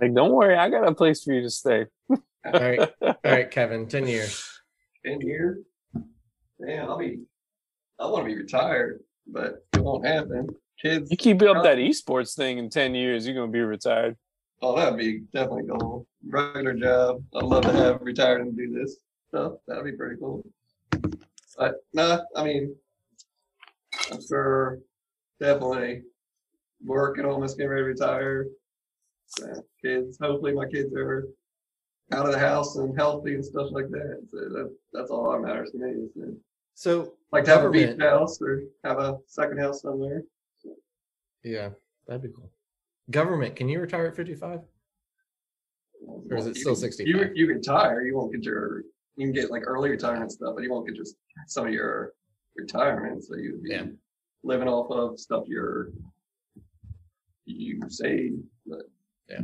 Like, 0.00 0.14
don't 0.14 0.32
worry, 0.32 0.56
I 0.56 0.70
got 0.70 0.88
a 0.88 0.94
place 0.94 1.22
for 1.22 1.32
you 1.34 1.42
to 1.42 1.50
stay. 1.50 1.86
all 2.10 2.18
right, 2.52 2.80
all 3.02 3.14
right, 3.24 3.50
Kevin. 3.50 3.86
Ten 3.86 4.06
years. 4.08 4.48
Ten 5.04 5.20
years. 5.20 5.58
Man, 6.58 6.86
I'll 6.88 6.98
be. 6.98 7.20
I 7.98 8.06
want 8.06 8.24
to 8.24 8.34
be 8.34 8.36
retired, 8.36 9.00
but 9.26 9.64
it 9.74 9.80
won't 9.80 10.06
happen. 10.06 10.48
Kids. 10.80 11.10
You 11.10 11.16
keep 11.16 11.42
up 11.42 11.62
that 11.62 11.78
esports 11.78 12.34
thing 12.34 12.58
in 12.58 12.70
ten 12.70 12.94
years, 12.94 13.26
you're 13.26 13.36
gonna 13.36 13.52
be 13.52 13.60
retired. 13.60 14.16
Oh, 14.62 14.74
that'd 14.74 14.98
be 14.98 15.20
definitely 15.32 15.64
cool. 15.68 16.06
Regular 16.26 16.72
job. 16.74 17.22
I'd 17.36 17.42
love 17.44 17.64
to 17.64 17.72
have 17.72 18.00
retired 18.00 18.40
and 18.40 18.56
do 18.56 18.72
this 18.72 18.96
stuff. 19.34 19.52
That'd 19.66 19.84
be 19.84 19.92
pretty 19.92 20.16
cool. 20.20 20.44
But 21.58 21.76
no, 21.92 22.22
I 22.36 22.44
mean, 22.44 22.74
I'm 24.12 24.20
sure 24.26 24.78
definitely 25.40 26.02
work 26.84 27.16
working 27.16 27.24
almost 27.24 27.56
getting 27.56 27.70
ready 27.70 27.82
to 27.82 27.86
retire. 27.88 28.46
Kids, 29.82 30.18
hopefully 30.20 30.52
my 30.52 30.66
kids 30.66 30.94
are 30.94 31.28
out 32.12 32.26
of 32.26 32.32
the 32.32 32.38
house 32.38 32.76
and 32.76 32.96
healthy 32.96 33.34
and 33.34 33.44
stuff 33.44 33.68
like 33.72 33.88
that. 33.90 34.20
So 34.30 34.36
that, 34.36 34.76
that's 34.92 35.10
all 35.10 35.32
that 35.32 35.40
matters 35.40 35.70
to 35.72 35.78
me. 35.78 35.90
Is 35.92 36.12
to, 36.14 36.36
So 36.74 37.14
like 37.32 37.44
to 37.44 37.50
have 37.50 37.64
a 37.64 37.70
beach 37.70 37.96
house 37.98 38.40
or 38.40 38.62
have 38.84 38.98
a 38.98 39.18
second 39.26 39.58
house 39.58 39.82
somewhere. 39.82 40.22
yeah, 41.42 41.70
that'd 42.06 42.22
be 42.22 42.28
cool. 42.28 42.50
Government, 43.10 43.56
can 43.56 43.68
you 43.68 43.80
retire 43.80 44.06
at 44.06 44.16
fifty-five? 44.16 44.60
Or 46.30 46.36
is 46.36 46.46
it 46.46 46.56
You 46.56 46.60
still 46.60 46.74
can- 46.74 46.80
65? 46.82 47.06
You, 47.08 47.30
you 47.34 47.46
retire, 47.54 48.02
you 48.02 48.16
won't 48.16 48.32
get 48.32 48.44
your, 48.44 48.82
you 49.16 49.26
can 49.26 49.32
get 49.32 49.50
like 49.50 49.62
early 49.66 49.90
retirement 49.90 50.32
stuff, 50.32 50.54
but 50.54 50.62
you 50.62 50.70
won't 50.70 50.86
get 50.86 50.96
just 50.96 51.16
some 51.46 51.66
of 51.66 51.72
your 51.72 52.12
retirement. 52.56 53.24
So 53.24 53.36
you'd 53.36 53.62
be 53.62 53.70
Yeah. 53.70 53.86
living 54.42 54.68
off 54.68 54.90
of 54.90 55.18
stuff 55.18 55.44
you're, 55.46 55.90
you 57.44 57.80
saved, 57.88 58.42
but. 58.66 58.82
Yeah. 59.28 59.40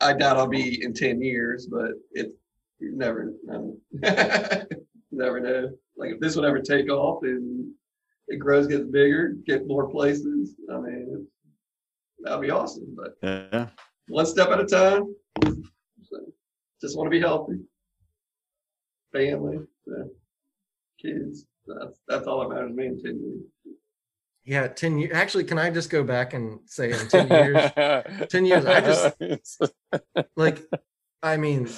I 0.00 0.12
doubt 0.12 0.36
I'll 0.36 0.46
be 0.48 0.82
in 0.84 0.92
ten 0.94 1.20
years, 1.22 1.66
but 1.66 1.92
it, 2.12 2.32
you 2.78 2.92
never, 2.96 3.32
know. 3.44 3.76
never 5.10 5.40
know. 5.40 5.70
Like 5.96 6.12
if 6.12 6.20
this 6.20 6.36
would 6.36 6.44
ever 6.44 6.60
take 6.60 6.90
off 6.90 7.22
and 7.24 7.70
it 8.28 8.36
grows, 8.38 8.66
gets 8.66 8.84
bigger, 8.84 9.34
get 9.46 9.66
more 9.66 9.88
places, 9.88 10.54
I 10.72 10.78
mean, 10.78 11.02
it's- 11.12 11.26
that'd 12.20 12.40
be 12.40 12.50
awesome, 12.50 12.94
but 12.96 13.16
Yeah. 13.22 13.68
one 14.08 14.26
step 14.26 14.48
at 14.48 14.60
a 14.60 14.66
time. 14.66 15.14
So, 16.02 16.18
just 16.80 16.96
want 16.96 17.06
to 17.06 17.10
be 17.10 17.20
healthy. 17.20 17.58
Family, 19.16 19.58
so, 19.86 20.10
kids. 21.00 21.46
That's 21.66 21.98
that's 22.06 22.26
all 22.26 22.40
that 22.40 22.54
matters 22.54 22.70
to 22.70 22.76
me 22.76 22.86
in 22.86 23.02
ten 23.02 23.20
years. 23.20 23.76
Yeah, 24.44 24.68
10 24.68 24.98
years. 24.98 25.10
Actually, 25.12 25.42
can 25.42 25.58
I 25.58 25.70
just 25.70 25.90
go 25.90 26.04
back 26.04 26.32
and 26.32 26.60
say 26.66 26.92
in 26.92 27.08
10 27.08 27.28
years? 27.28 28.28
10 28.30 28.46
years, 28.46 28.64
I 28.64 28.80
just- 28.80 29.72
like, 30.36 30.62
I 31.20 31.36
mean, 31.36 31.68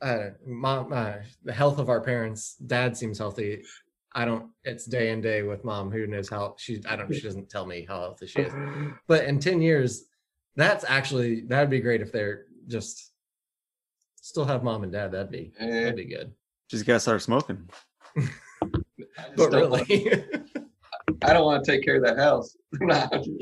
uh, 0.00 0.30
mom, 0.44 0.92
uh, 0.92 1.18
the 1.44 1.52
health 1.52 1.78
of 1.78 1.88
our 1.88 2.00
parents, 2.00 2.56
dad 2.56 2.96
seems 2.96 3.18
healthy. 3.18 3.62
I 4.12 4.24
don't, 4.24 4.50
it's 4.64 4.86
day 4.86 5.10
and 5.10 5.22
day 5.22 5.44
with 5.44 5.64
mom. 5.64 5.92
Who 5.92 6.08
knows 6.08 6.28
how 6.28 6.56
she, 6.58 6.82
I 6.88 6.96
don't, 6.96 7.14
she 7.14 7.20
doesn't 7.20 7.48
tell 7.48 7.64
me 7.64 7.86
how 7.88 8.00
healthy 8.00 8.26
she 8.26 8.40
is. 8.40 8.52
But 9.06 9.26
in 9.26 9.38
10 9.38 9.62
years, 9.62 10.06
that's 10.56 10.84
actually, 10.88 11.42
that'd 11.42 11.70
be 11.70 11.78
great 11.80 12.00
if 12.02 12.10
they're 12.10 12.46
just 12.66 13.11
still 14.22 14.44
have 14.46 14.62
mom 14.62 14.82
and 14.84 14.92
dad. 14.92 15.12
That'd 15.12 15.30
be, 15.30 15.52
Eh, 15.60 15.66
that'd 15.68 15.96
be 15.96 16.06
good. 16.06 16.32
Just 16.70 16.86
gotta 16.86 17.00
start 17.00 17.20
smoking. 17.22 17.68
But 19.36 19.50
don't 19.50 19.70
want- 19.70 19.88
really, 19.88 20.24
I 21.22 21.32
don't 21.32 21.44
want 21.44 21.64
to 21.64 21.70
take 21.70 21.84
care 21.84 21.96
of 21.96 22.02
that 22.04 22.16
house. 22.18 22.56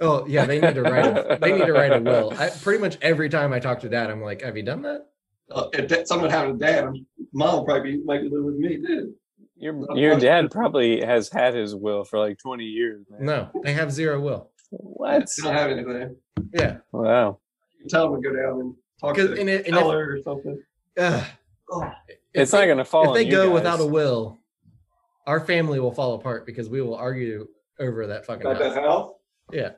Oh 0.00 0.26
yeah, 0.26 0.44
they 0.44 0.60
need 0.60 0.74
to 0.74 0.82
write, 0.82 1.06
a, 1.06 1.38
they 1.40 1.52
need 1.56 1.64
to 1.66 1.72
write 1.72 1.92
a 1.92 2.00
will. 2.00 2.32
I, 2.38 2.50
pretty 2.50 2.80
much 2.80 2.98
every 3.00 3.28
time 3.30 3.52
I 3.52 3.60
talk 3.60 3.80
to 3.80 3.88
dad, 3.88 4.10
I'm 4.10 4.20
like, 4.20 4.42
have 4.42 4.56
you 4.56 4.62
done 4.62 4.82
that? 4.82 5.06
Uh, 5.50 5.68
if 5.72 5.88
that, 5.88 6.08
someone 6.08 6.28
having 6.30 6.56
a 6.56 6.58
dad, 6.58 6.84
mom 7.32 7.56
will 7.56 7.64
probably 7.64 7.92
be 7.96 8.02
maybe 8.04 8.28
live 8.28 8.44
with 8.44 8.56
me 8.56 8.76
too. 8.84 9.14
Your 9.56 9.96
your 9.96 10.18
dad 10.18 10.50
probably 10.50 11.00
has 11.00 11.30
had 11.30 11.54
his 11.54 11.74
will 11.74 12.04
for 12.04 12.18
like 12.18 12.38
20 12.38 12.64
years, 12.64 13.06
man. 13.08 13.24
No, 13.24 13.50
they 13.62 13.72
have 13.72 13.92
zero 13.92 14.20
will. 14.20 14.50
What? 14.70 15.26
They 15.38 15.42
don't 15.44 15.54
have 15.54 15.70
anything. 15.70 16.16
Yeah. 16.52 16.78
Wow. 16.92 17.38
You 17.80 17.86
tell 17.88 18.10
them 18.12 18.20
to 18.22 18.28
go 18.28 18.34
down 18.36 18.60
and 18.60 18.74
talk 19.00 19.14
to 19.16 19.22
Because 19.22 19.34
the 19.36 19.40
and, 19.40 19.50
it, 19.50 19.66
and 19.66 19.76
if, 19.76 19.82
or 19.84 20.20
something. 20.24 20.62
Ugh. 20.98 21.24
Oh, 21.70 21.82
If 22.08 22.16
It's 22.34 22.50
they- 22.50 22.58
not 22.60 22.66
gonna 22.66 22.84
fall. 22.84 23.02
if 23.04 23.08
on 23.08 23.14
they 23.14 23.24
you 23.24 23.30
go 23.30 23.46
guys. 23.46 23.54
without 23.54 23.80
a 23.80 23.86
will, 23.86 24.38
our 25.26 25.40
family 25.40 25.80
will 25.80 25.92
fall 25.92 26.14
apart 26.14 26.44
because 26.46 26.68
we 26.68 26.80
will 26.82 26.94
argue 26.96 27.46
over 27.80 28.06
that 28.08 28.26
fucking 28.26 28.42
about 28.46 28.58
that 28.58 28.74
house. 28.74 28.84
house? 28.84 29.12
Yeah. 29.52 29.70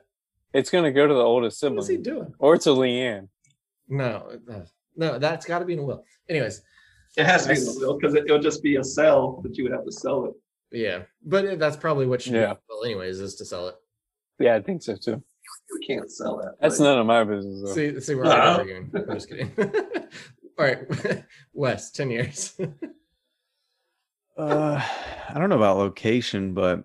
It's 0.53 0.69
gonna 0.69 0.91
go 0.91 1.07
to 1.07 1.13
the 1.13 1.19
oldest 1.21 1.59
sibling. 1.59 1.77
What 1.77 1.83
is 1.83 1.89
he 1.89 1.97
doing? 1.97 2.33
or 2.39 2.57
to 2.57 2.69
Leanne. 2.69 3.29
No, 3.89 4.37
uh, 4.51 4.61
no, 4.97 5.17
that's 5.19 5.45
got 5.45 5.59
to 5.59 5.65
be 5.65 5.73
in 5.73 5.79
a 5.79 5.83
will. 5.83 6.03
Anyways, 6.27 6.61
It 7.15 7.25
has 7.25 7.43
to 7.43 7.53
be 7.53 7.59
in 7.59 7.65
the 7.65 7.75
will 7.79 7.97
because 7.97 8.15
it, 8.15 8.25
it'll 8.25 8.39
just 8.39 8.61
be 8.61 8.75
a 8.75 8.83
sell, 8.83 9.39
but 9.41 9.55
you 9.57 9.63
would 9.63 9.71
have 9.71 9.85
to 9.85 9.91
sell 9.91 10.25
it. 10.25 10.33
yeah, 10.77 11.03
but 11.23 11.57
that's 11.57 11.77
probably 11.77 12.05
what 12.05 12.21
should 12.21 12.33
Yeah. 12.33 12.55
Well, 12.69 12.83
anyways, 12.83 13.19
is 13.21 13.35
to 13.35 13.45
sell 13.45 13.67
it. 13.69 13.75
Yeah, 14.39 14.55
I 14.55 14.61
think 14.61 14.83
so 14.83 14.95
too. 14.97 15.23
We 15.73 15.85
can't 15.85 16.11
sell 16.11 16.37
that. 16.37 16.55
That's 16.61 16.79
none 16.79 16.97
of 16.99 17.05
my 17.05 17.23
business. 17.23 17.61
Though. 17.63 17.73
See, 17.73 17.99
see 17.99 18.15
where 18.15 18.25
No. 18.25 18.31
I'm 18.31 18.59
arguing. 18.59 18.91
I'm 18.95 19.13
just 19.13 19.29
kidding. 19.29 19.51
All 20.59 20.65
right, 20.65 21.23
Wes, 21.53 21.91
ten 21.91 22.09
years. 22.09 22.59
Uh, 24.37 24.81
I 25.29 25.33
don't 25.39 25.49
know 25.49 25.55
about 25.55 25.77
location, 25.77 26.53
but 26.53 26.83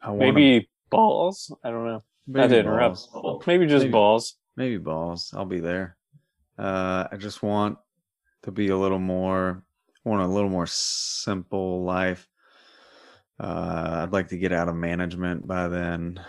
I 0.00 0.08
want 0.10 0.20
Maybe 0.34 0.68
balls. 0.90 1.54
I 1.62 1.70
don't 1.70 1.84
know. 1.86 2.02
Not 2.26 2.48
to 2.48 2.58
interrupt. 2.60 3.08
Oh, 3.14 3.42
Maybe 3.46 3.66
just 3.66 3.82
Maybe. 3.84 3.92
balls. 3.92 4.36
maybe 4.56 4.78
balls. 4.78 5.32
I'll 5.36 5.44
be 5.44 5.60
there. 5.60 5.96
Uh, 6.58 7.08
I 7.10 7.16
just 7.16 7.42
want 7.42 7.78
to 8.42 8.50
be 8.52 8.68
a 8.68 8.76
little 8.76 8.98
more, 8.98 9.62
want 10.04 10.22
a 10.22 10.26
little 10.26 10.50
more 10.50 10.66
simple 10.66 11.84
life. 11.84 12.28
Uh, 13.40 14.02
I'd 14.04 14.12
like 14.12 14.28
to 14.28 14.36
get 14.38 14.52
out 14.52 14.68
of 14.68 14.76
management 14.76 15.46
by 15.46 15.68
then. 15.68 16.20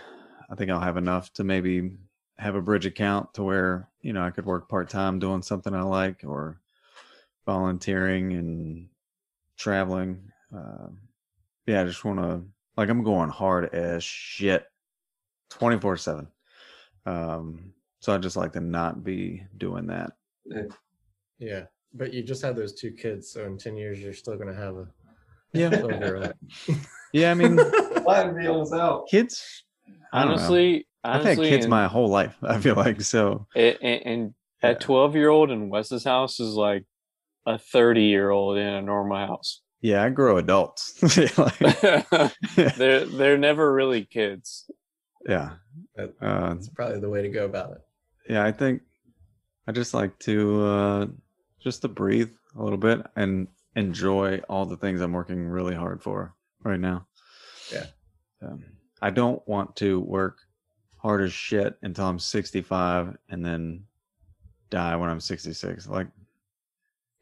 I 0.54 0.56
think 0.56 0.70
I'll 0.70 0.78
have 0.78 0.96
enough 0.96 1.32
to 1.32 1.42
maybe 1.42 1.96
have 2.38 2.54
a 2.54 2.62
bridge 2.62 2.86
account 2.86 3.34
to 3.34 3.42
where 3.42 3.88
you 4.02 4.12
know 4.12 4.22
I 4.22 4.30
could 4.30 4.46
work 4.46 4.68
part 4.68 4.88
time 4.88 5.18
doing 5.18 5.42
something 5.42 5.74
I 5.74 5.82
like 5.82 6.22
or 6.24 6.60
volunteering 7.44 8.34
and 8.34 8.86
traveling. 9.58 10.30
Uh, 10.56 10.90
yeah, 11.66 11.80
I 11.80 11.84
just 11.84 12.04
want 12.04 12.20
to 12.20 12.42
like 12.76 12.88
I'm 12.88 13.02
going 13.02 13.30
hard 13.30 13.74
as 13.74 14.04
shit, 14.04 14.64
twenty 15.50 15.80
four 15.80 15.96
seven. 15.96 16.28
Um, 17.04 17.72
so 17.98 18.14
I 18.14 18.18
just 18.18 18.36
like 18.36 18.52
to 18.52 18.60
not 18.60 19.02
be 19.02 19.42
doing 19.56 19.88
that. 19.88 20.12
yeah, 21.40 21.64
but 21.94 22.14
you 22.14 22.22
just 22.22 22.42
had 22.42 22.54
those 22.54 22.74
two 22.74 22.92
kids, 22.92 23.28
so 23.32 23.44
in 23.44 23.58
ten 23.58 23.76
years 23.76 23.98
you're 23.98 24.12
still 24.12 24.36
gonna 24.36 24.54
have 24.54 24.76
a 24.76 24.86
Yeah, 25.52 25.70
yeah. 27.12 27.32
I 27.32 27.34
mean, 27.34 27.56
Why 28.04 28.22
did 28.22 28.46
us 28.46 28.72
out? 28.72 29.08
kids. 29.10 29.64
I. 30.12 30.22
Honestly, 30.22 30.86
I've 31.02 31.24
had 31.24 31.38
kids 31.38 31.64
and- 31.64 31.70
my 31.70 31.86
whole 31.88 32.08
life. 32.08 32.36
I 32.42 32.58
feel 32.60 32.76
like 32.76 33.00
so. 33.02 33.46
and, 33.54 33.76
and, 33.82 34.02
and 34.06 34.34
Yeah. 34.62 34.72
that 34.72 34.80
12 34.80 35.16
year 35.16 35.28
old 35.28 35.50
in 35.50 35.68
Wes's 35.68 36.04
house 36.04 36.40
is 36.40 36.54
like 36.54 36.84
a 37.46 37.58
30 37.58 38.02
year 38.04 38.30
old 38.30 38.56
in 38.56 38.66
a 38.66 38.80
normal 38.82 39.18
house. 39.18 39.60
Yeah, 39.82 40.02
I 40.02 40.08
grow 40.10 40.38
adults. 40.38 40.94
Like, 41.38 41.58
they're 42.76 43.04
they're 43.04 43.38
never 43.38 43.72
really 43.72 44.04
kids. 44.04 44.70
yeah, 45.28 45.50
That- 45.96 46.14
uh, 46.22 46.54
That's 46.54 46.68
probably 46.70 47.00
the 47.00 47.10
way 47.10 47.22
to 47.22 47.28
go 47.28 47.44
about 47.44 47.72
it. 47.72 47.82
yeah. 48.28 48.44
I 48.44 48.52
think 48.52 48.82
I 49.66 49.72
just 49.72 49.92
like 49.94 50.18
to 50.20 50.62
uh, 50.64 51.06
just 51.60 51.82
to 51.82 51.88
breathe 51.88 52.30
a 52.56 52.62
little 52.62 52.78
bit 52.78 53.00
and 53.16 53.48
enjoy 53.76 54.40
all 54.48 54.64
the 54.66 54.76
things 54.76 55.00
I'm 55.00 55.12
working 55.12 55.48
really 55.48 55.74
hard 55.74 56.02
for 56.02 56.34
right 56.62 56.80
now. 56.80 57.06
Yeah. 57.72 57.86
Um, 58.42 58.62
I 59.04 59.10
don't 59.10 59.46
want 59.46 59.76
to 59.76 60.00
work 60.00 60.38
hard 60.96 61.20
as 61.20 61.30
shit 61.32 61.76
until 61.82 62.06
I'm 62.06 62.18
65 62.18 63.18
and 63.28 63.44
then 63.44 63.84
die 64.70 64.96
when 64.96 65.10
I'm 65.10 65.20
66. 65.20 65.86
Like 65.88 66.06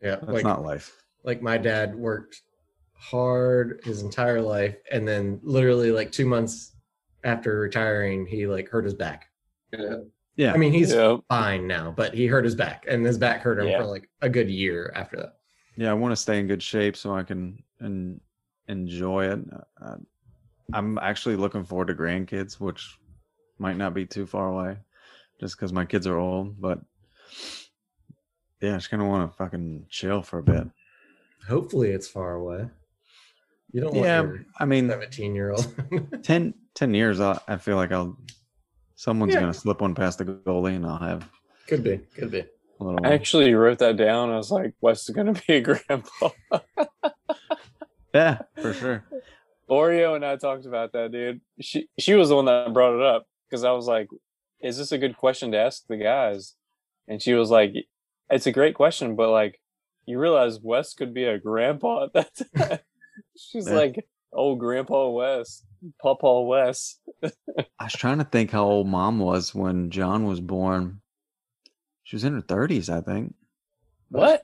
Yeah, 0.00 0.10
that's 0.16 0.28
like 0.28 0.44
not 0.44 0.62
life. 0.62 1.02
like 1.24 1.42
my 1.42 1.58
dad 1.58 1.92
worked 1.96 2.40
hard 2.94 3.80
his 3.84 4.02
entire 4.02 4.40
life, 4.40 4.76
and 4.92 5.08
then 5.08 5.40
literally 5.42 5.90
like 5.90 6.12
two 6.12 6.24
months 6.24 6.76
after 7.24 7.58
retiring, 7.58 8.26
he 8.26 8.46
like 8.46 8.68
hurt 8.68 8.84
his 8.84 8.94
back. 8.94 9.26
Yeah. 9.72 9.96
Yeah. 10.36 10.52
I 10.52 10.56
mean, 10.56 10.72
he's 10.72 10.92
Yeah. 10.94 11.16
fine 11.28 11.66
now, 11.66 11.90
but 11.96 12.14
he 12.14 12.26
hurt 12.28 12.44
his 12.44 12.54
back, 12.54 12.84
and 12.88 13.04
his 13.04 13.18
back 13.18 13.40
hurt 13.42 13.58
him 13.58 13.66
Yeah. 13.66 13.78
for 13.78 13.86
like 13.86 14.08
a 14.20 14.28
good 14.28 14.48
year 14.48 14.92
after 14.94 15.16
that. 15.16 15.36
yeah 15.76 15.90
i 15.90 15.94
want 15.94 16.12
to 16.12 16.16
stay 16.16 16.38
in 16.38 16.46
good 16.46 16.62
shape 16.62 16.94
so 16.94 17.14
i 17.16 17.22
can 17.22 17.60
and 17.80 18.20
enjoy 18.68 19.24
it 19.32 19.40
uh, 19.80 19.96
i'm 20.72 20.98
actually 20.98 21.36
looking 21.36 21.64
forward 21.64 21.88
to 21.88 21.94
grandkids 21.94 22.60
which 22.60 22.96
might 23.58 23.76
not 23.76 23.94
be 23.94 24.06
too 24.06 24.26
far 24.26 24.48
away 24.48 24.76
just 25.40 25.56
because 25.56 25.72
my 25.72 25.84
kids 25.84 26.06
are 26.06 26.18
old 26.18 26.60
but 26.60 26.78
yeah 28.60 28.74
i 28.74 28.76
just 28.76 28.90
kind 28.90 29.02
of 29.02 29.08
want 29.08 29.30
to 29.30 29.36
fucking 29.36 29.86
chill 29.90 30.22
for 30.22 30.38
a 30.38 30.42
bit 30.42 30.66
Hopefully, 31.48 31.90
it's 31.90 32.06
far 32.06 32.34
away. 32.34 32.68
You 33.72 33.80
don't 33.80 33.94
want 33.94 34.06
yeah 34.06 34.22
your 34.22 34.44
i 34.60 34.64
mean 34.64 34.88
17 34.88 35.34
year 35.34 35.50
old. 35.50 35.66
10, 36.22 36.54
10 36.74 36.94
years 36.94 37.20
I, 37.20 37.40
I 37.48 37.56
feel 37.56 37.74
like 37.76 37.90
i'll 37.90 38.16
someone's 38.94 39.34
Yeah. 39.34 39.40
gonna 39.40 39.54
slip 39.54 39.80
one 39.80 39.94
past 39.94 40.18
the 40.18 40.24
goalie 40.26 40.76
and 40.76 40.86
i'll 40.86 40.98
have 40.98 41.28
could 41.66 41.82
be, 41.82 41.98
could 42.14 42.30
be. 42.30 42.40
a 42.80 42.84
little 42.84 43.04
I 43.04 43.12
actually 43.12 43.54
wrote 43.54 43.78
that 43.78 43.96
down. 43.96 44.30
I 44.30 44.36
was 44.36 44.50
like, 44.50 44.74
Wes 44.80 45.08
is 45.08 45.14
gonna 45.14 45.32
be 45.46 45.54
a 45.54 45.60
grandpa. 45.68 46.28
yeah 48.14 48.38
for 48.60 48.72
sure 48.72 49.04
Oreo 49.70 50.14
and 50.16 50.24
I 50.24 50.36
talked 50.36 50.66
about 50.66 50.92
that, 50.92 51.12
dude. 51.12 51.40
She 51.60 51.88
she 51.98 52.14
was 52.14 52.28
the 52.28 52.36
one 52.36 52.44
that 52.46 52.72
brought 52.72 52.94
it 52.96 53.02
up 53.02 53.26
because 53.48 53.64
I 53.64 53.72
was 53.72 53.86
like, 53.86 54.08
"Is 54.60 54.76
this 54.78 54.92
a 54.92 54.98
good 54.98 55.16
question 55.16 55.52
to 55.52 55.58
ask 55.58 55.86
the 55.88 55.96
guys?" 55.96 56.54
And 57.08 57.22
she 57.22 57.34
was 57.34 57.50
like, 57.50 57.72
"It's 58.30 58.46
a 58.46 58.52
great 58.52 58.74
question, 58.74 59.16
but 59.16 59.30
like, 59.30 59.60
you 60.06 60.18
realize 60.18 60.58
Wes 60.60 60.94
could 60.94 61.14
be 61.14 61.24
a 61.24 61.38
grandpa 61.38 62.04
at 62.04 62.12
that 62.14 62.30
time." 62.56 62.78
She's 63.36 63.66
Yeah. 63.68 63.74
like, 63.76 64.06
"Oh, 64.32 64.54
Grandpa 64.56 65.08
Wes, 65.10 65.62
Papa 66.00 66.42
Wes." 66.42 66.98
i 67.78 67.84
was 67.84 67.92
trying 67.92 68.18
to 68.18 68.24
think 68.24 68.50
how 68.50 68.64
old 68.64 68.86
mom 68.88 69.18
was 69.18 69.54
when 69.54 69.90
john 69.90 70.24
was 70.24 70.40
born 70.40 71.00
she 72.04 72.16
was 72.16 72.24
in 72.24 72.32
her 72.34 72.40
30s 72.42 72.88
i 72.88 73.00
think 73.00 73.34
What? 74.08 74.42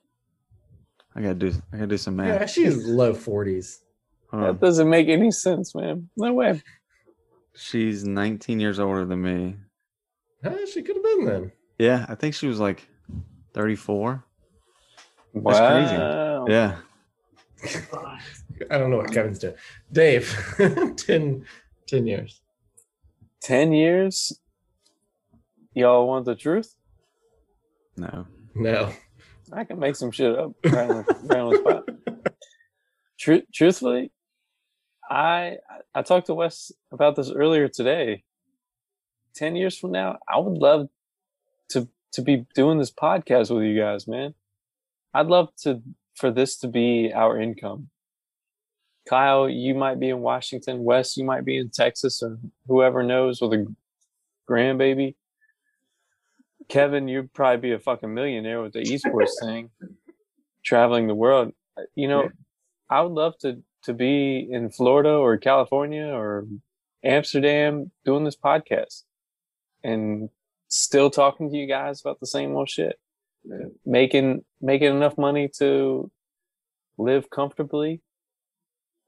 I 1.14 1.20
gotta 1.22 1.34
do. 1.34 1.52
I 1.72 1.76
gotta 1.76 1.86
do 1.88 1.96
some 1.96 2.18
Yeah, 2.18 2.38
math. 2.38 2.50
she's 2.50 2.76
low 2.86 3.12
40s. 3.14 3.78
Hold 4.30 4.42
on. 4.42 4.48
That 4.52 4.60
doesn't 4.60 4.88
make 4.88 5.08
any 5.08 5.30
sense, 5.30 5.74
man. 5.74 6.08
No 6.16 6.32
way. 6.32 6.62
She's 7.54 8.04
19 8.04 8.60
years 8.60 8.78
older 8.78 9.04
than 9.04 9.22
me. 9.22 9.56
Huh, 10.44 10.66
she 10.72 10.82
could 10.82 10.96
have 10.96 11.02
been 11.02 11.24
then. 11.24 11.52
Yeah, 11.78 12.06
I 12.08 12.14
think 12.14 12.34
she 12.34 12.46
was 12.46 12.60
like 12.60 12.86
34. 13.54 14.24
Wow. 15.34 16.44
crazy. 16.46 16.52
Yeah. 16.52 16.76
I 18.70 18.78
don't 18.78 18.90
know 18.90 18.98
what 18.98 19.12
Kevin's 19.12 19.38
doing. 19.38 19.54
Dave, 19.92 20.32
10, 20.96 21.44
10 21.86 22.06
years. 22.06 22.40
Ten 23.40 23.72
years. 23.72 24.38
Y'all 25.74 26.06
want 26.08 26.24
the 26.24 26.34
truth? 26.34 26.74
No. 27.96 28.26
No. 28.54 28.92
I 29.52 29.64
can 29.64 29.78
make 29.78 29.96
some 29.96 30.10
shit 30.10 30.36
up 30.36 30.52
right 30.64 30.90
on 30.90 31.04
the, 31.04 31.16
right 31.24 31.38
on 31.40 31.50
the 31.52 31.58
spot. 31.58 31.84
Tru- 33.18 33.42
truthfully, 33.52 34.12
I 35.08 35.58
I 35.94 36.02
talked 36.02 36.26
to 36.26 36.34
Wes 36.34 36.72
about 36.92 37.16
this 37.16 37.30
earlier 37.30 37.68
today. 37.68 38.24
Ten 39.34 39.56
years 39.56 39.78
from 39.78 39.92
now, 39.92 40.18
I 40.28 40.38
would 40.38 40.58
love 40.58 40.88
to 41.70 41.88
to 42.12 42.22
be 42.22 42.46
doing 42.54 42.78
this 42.78 42.90
podcast 42.90 43.54
with 43.54 43.64
you 43.64 43.78
guys, 43.78 44.06
man. 44.06 44.34
I'd 45.14 45.26
love 45.26 45.48
to 45.62 45.82
for 46.14 46.30
this 46.30 46.58
to 46.58 46.68
be 46.68 47.12
our 47.14 47.40
income. 47.40 47.88
Kyle, 49.08 49.48
you 49.48 49.74
might 49.74 49.98
be 49.98 50.10
in 50.10 50.20
Washington. 50.20 50.84
Wes, 50.84 51.16
you 51.16 51.24
might 51.24 51.44
be 51.44 51.56
in 51.56 51.70
Texas, 51.70 52.22
or 52.22 52.38
whoever 52.66 53.02
knows 53.02 53.40
with 53.40 53.54
a 53.54 53.74
grandbaby. 54.48 55.14
Kevin, 56.68 57.08
you'd 57.08 57.32
probably 57.32 57.70
be 57.70 57.72
a 57.72 57.78
fucking 57.78 58.12
millionaire 58.12 58.60
with 58.60 58.74
the 58.74 58.80
esports 58.80 59.30
thing, 59.40 59.70
traveling 60.62 61.06
the 61.06 61.14
world. 61.14 61.54
You 61.94 62.08
know, 62.08 62.28
I 62.90 63.00
would 63.00 63.12
love 63.12 63.38
to 63.38 63.62
to 63.84 63.92
be 63.92 64.48
in 64.50 64.70
Florida 64.70 65.10
or 65.10 65.36
California 65.36 66.06
or 66.06 66.46
Amsterdam 67.04 67.90
doing 68.04 68.24
this 68.24 68.36
podcast 68.36 69.04
and 69.84 70.28
still 70.68 71.10
talking 71.10 71.50
to 71.50 71.56
you 71.56 71.66
guys 71.66 72.00
about 72.00 72.20
the 72.20 72.26
same 72.26 72.54
old 72.54 72.68
shit. 72.68 72.98
Making 73.86 74.44
making 74.60 74.88
enough 74.94 75.16
money 75.16 75.48
to 75.58 76.10
live 76.98 77.30
comfortably 77.30 78.02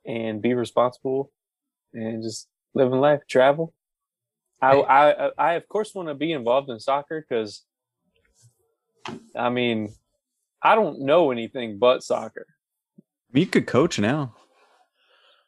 and 0.07 0.41
be 0.41 0.55
responsible 0.55 1.31
and 1.93 2.23
just 2.23 2.49
living 2.75 3.01
life, 3.01 3.21
travel. 3.29 3.75
I 4.63 4.81
I 4.81 5.31
I 5.37 5.53
of 5.55 5.69
course 5.69 5.95
want 5.95 6.09
to 6.09 6.15
be 6.15 6.33
involved 6.33 6.71
in 6.71 6.81
soccer 6.81 7.25
because 7.29 7.65
I 9.37 9.51
mean 9.51 9.95
I 10.63 10.75
don't 10.75 11.01
know 11.01 11.31
anything 11.31 11.79
but 11.79 12.03
soccer. 12.03 12.47
You 13.33 13.47
could 13.47 13.67
coach 13.67 13.99
now. 13.99 14.35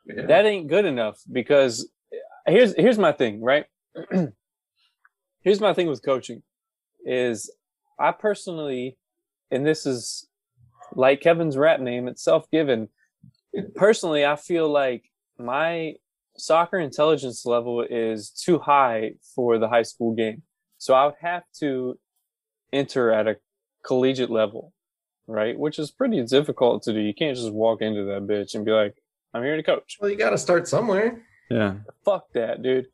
That 0.07 0.47
ain't 0.47 0.69
good 0.69 0.85
enough 0.85 1.21
because 1.31 1.89
here's 2.47 2.75
here's 2.77 2.99
my 2.99 3.13
thing 3.13 3.41
right? 3.43 3.67
Here's 5.45 5.61
my 5.61 5.75
thing 5.75 5.89
with 5.89 6.05
coaching 6.05 6.43
is 7.05 7.53
i 7.99 8.13
personally 8.13 8.97
and 9.51 9.67
this 9.67 9.87
is 9.87 10.29
like 10.95 11.21
kevin's 11.21 11.57
rap 11.57 11.81
name 11.81 12.07
it's 12.07 12.23
self-given. 12.23 12.89
Personally 13.75 14.25
i 14.25 14.37
feel 14.37 14.69
like 14.69 15.11
my 15.39 15.95
soccer 16.37 16.79
intelligence 16.79 17.45
level 17.45 17.85
is 17.89 18.31
too 18.31 18.61
high 18.61 19.15
for 19.35 19.59
the 19.59 19.69
high 19.69 19.83
school 19.83 20.15
game. 20.15 20.43
So 20.79 20.95
i 20.95 21.07
would 21.07 21.17
have 21.21 21.43
to 21.59 21.99
enter 22.73 23.13
at 23.13 23.27
a 23.27 23.37
collegiate 23.85 24.31
level 24.31 24.73
right? 25.27 25.59
Which 25.59 25.79
is 25.79 25.91
pretty 25.91 26.23
difficult 26.25 26.83
to 26.85 26.93
do. 26.93 27.01
You 27.01 27.15
can't 27.15 27.37
just 27.37 27.53
walk 27.53 27.81
into 27.81 28.05
that 28.05 28.27
bitch 28.27 28.55
and 28.55 28.65
be 28.65 28.73
like 28.73 29.02
i'm 29.35 29.43
here 29.43 29.57
to 29.57 29.63
coach 29.63 29.99
Well, 30.01 30.11
you 30.11 30.17
got 30.17 30.31
to 30.31 30.39
start 30.39 30.69
somewhere. 30.69 31.23
Yeah. 31.51 31.75
fuck 32.05 32.33
that, 32.33 32.63
dude. 32.63 32.87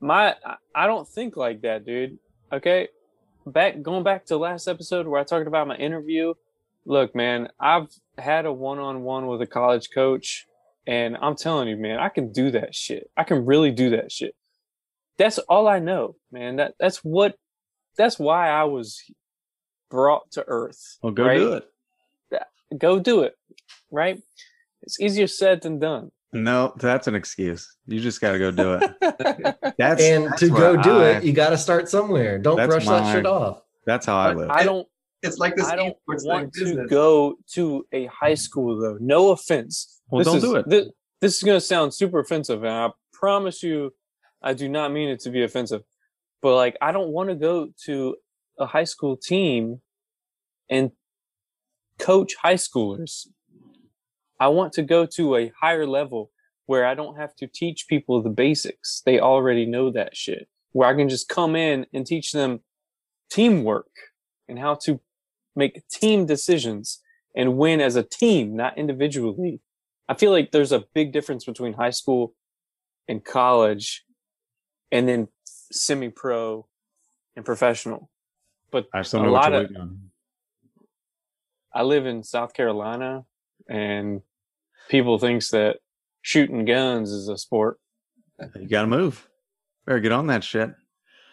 My 0.00 0.36
I- 0.44 0.56
I 0.74 0.86
don't 0.86 1.08
think 1.08 1.36
like 1.36 1.62
that, 1.62 1.84
dude. 1.86 2.18
Okay? 2.52 2.88
Back 3.46 3.82
going 3.82 4.04
back 4.04 4.26
to 4.26 4.36
last 4.36 4.68
episode 4.68 5.06
where 5.06 5.20
I 5.20 5.24
talked 5.24 5.46
about 5.46 5.66
my 5.68 5.76
interview. 5.76 6.34
Look, 6.84 7.14
man, 7.14 7.48
I've 7.60 7.88
had 8.18 8.44
a 8.44 8.52
one-on-one 8.52 9.26
with 9.28 9.40
a 9.42 9.46
college 9.46 9.88
coach 9.94 10.46
and 10.86 11.16
I'm 11.20 11.36
telling 11.36 11.68
you, 11.68 11.76
man, 11.76 11.98
I 12.00 12.08
can 12.08 12.32
do 12.32 12.50
that 12.50 12.74
shit. 12.74 13.10
I 13.16 13.24
can 13.24 13.46
really 13.46 13.70
do 13.70 13.90
that 13.90 14.10
shit. 14.12 14.34
That's 15.16 15.38
all 15.38 15.68
I 15.68 15.78
know, 15.78 16.16
man. 16.32 16.56
That 16.56 16.74
that's 16.78 16.98
what 16.98 17.36
that's 17.96 18.18
why 18.18 18.48
I 18.50 18.64
was 18.64 19.00
brought 19.90 20.30
to 20.32 20.44
earth. 20.46 20.98
Well, 21.02 21.12
go 21.12 21.24
right? 21.26 21.38
do 21.38 21.52
it. 21.54 21.68
Go 22.78 22.98
do 22.98 23.22
it. 23.22 23.36
Right? 23.90 24.22
It's 24.82 25.00
easier 25.00 25.26
said 25.26 25.62
than 25.62 25.78
done. 25.78 26.10
No, 26.32 26.72
that's 26.76 27.06
an 27.06 27.14
excuse. 27.14 27.76
You 27.86 28.00
just 28.00 28.20
got 28.20 28.32
to 28.32 28.38
go 28.38 28.50
do 28.50 28.74
it. 28.74 29.54
That's 29.78 30.02
and 30.02 30.26
that's 30.26 30.40
to 30.40 30.48
go 30.48 30.80
do 30.82 31.02
I- 31.02 31.08
it, 31.18 31.24
you 31.24 31.32
got 31.34 31.50
to 31.50 31.58
start 31.58 31.88
somewhere. 31.90 32.38
Don't 32.38 32.56
That's 32.56 32.68
brush 32.70 32.86
that 32.86 33.12
shit 33.14 33.26
off. 33.26 33.60
That's 33.84 34.06
how 34.06 34.16
I 34.16 34.32
live. 34.32 34.48
I 34.50 34.64
don't 34.64 34.86
It's 35.22 35.36
like 35.38 35.56
this 35.56 35.66
I 35.66 35.76
don't 35.76 35.96
want 36.06 36.54
thing, 36.54 36.64
to 36.64 36.64
business. 36.64 36.90
go 36.90 37.36
to 37.52 37.84
a 37.92 38.06
high 38.06 38.32
school 38.34 38.78
though. 38.80 38.96
No 39.00 39.30
offense. 39.32 40.00
Well, 40.08 40.20
This 40.20 40.26
don't 40.26 40.36
is- 40.38 40.42
do 40.42 40.56
it. 40.56 40.68
This, 40.68 40.88
this 41.20 41.36
is 41.36 41.42
going 41.42 41.56
to 41.56 41.60
sound 41.60 41.92
super 41.92 42.18
offensive, 42.20 42.64
and 42.64 42.72
I 42.72 42.88
promise 43.12 43.62
you, 43.62 43.92
I 44.42 44.54
do 44.54 44.68
not 44.70 44.90
mean 44.90 45.08
it 45.10 45.20
to 45.20 45.30
be 45.30 45.42
offensive. 45.42 45.82
But 46.40 46.56
like, 46.56 46.76
I 46.80 46.92
don't 46.92 47.10
want 47.10 47.28
to 47.28 47.34
go 47.34 47.68
to 47.84 48.16
a 48.58 48.64
high 48.66 48.84
school 48.84 49.16
team 49.18 49.80
and 50.70 50.90
coach 51.98 52.34
high 52.42 52.54
schoolers. 52.54 53.26
I 54.42 54.48
want 54.48 54.72
to 54.72 54.82
go 54.82 55.06
to 55.06 55.36
a 55.36 55.52
higher 55.60 55.86
level 55.86 56.32
where 56.66 56.84
I 56.84 56.94
don't 56.94 57.16
have 57.16 57.36
to 57.36 57.46
teach 57.46 57.86
people 57.86 58.20
the 58.20 58.28
basics. 58.28 59.00
They 59.06 59.20
already 59.20 59.66
know 59.66 59.88
that 59.92 60.16
shit. 60.16 60.48
Where 60.72 60.88
I 60.88 60.94
can 60.94 61.08
just 61.08 61.28
come 61.28 61.54
in 61.54 61.86
and 61.94 62.04
teach 62.04 62.32
them 62.32 62.58
teamwork 63.30 63.92
and 64.48 64.58
how 64.58 64.74
to 64.86 64.98
make 65.54 65.86
team 65.88 66.26
decisions 66.26 67.00
and 67.36 67.56
win 67.56 67.80
as 67.80 67.94
a 67.94 68.02
team, 68.02 68.56
not 68.56 68.76
individually. 68.76 69.60
I 70.08 70.14
feel 70.14 70.32
like 70.32 70.50
there's 70.50 70.72
a 70.72 70.86
big 70.92 71.12
difference 71.12 71.44
between 71.44 71.74
high 71.74 71.90
school 71.90 72.34
and 73.06 73.24
college 73.24 74.04
and 74.90 75.08
then 75.08 75.28
semi 75.44 76.08
pro 76.08 76.66
and 77.36 77.44
professional. 77.44 78.10
But 78.72 78.88
I 78.92 79.02
still 79.02 79.20
a 79.20 79.26
know 79.26 79.32
what 79.32 79.52
lot 79.52 79.64
of- 79.70 79.70
I 81.72 81.82
live 81.84 82.06
in 82.06 82.24
South 82.24 82.54
Carolina 82.54 83.24
and 83.68 84.20
people 84.88 85.18
thinks 85.18 85.50
that 85.50 85.76
shooting 86.22 86.64
guns 86.64 87.10
is 87.10 87.28
a 87.28 87.36
sport. 87.36 87.78
You 88.58 88.68
got 88.68 88.82
to 88.82 88.86
move. 88.88 89.28
Better 89.86 90.00
get 90.00 90.12
on 90.12 90.28
that 90.28 90.44
shit. 90.44 90.70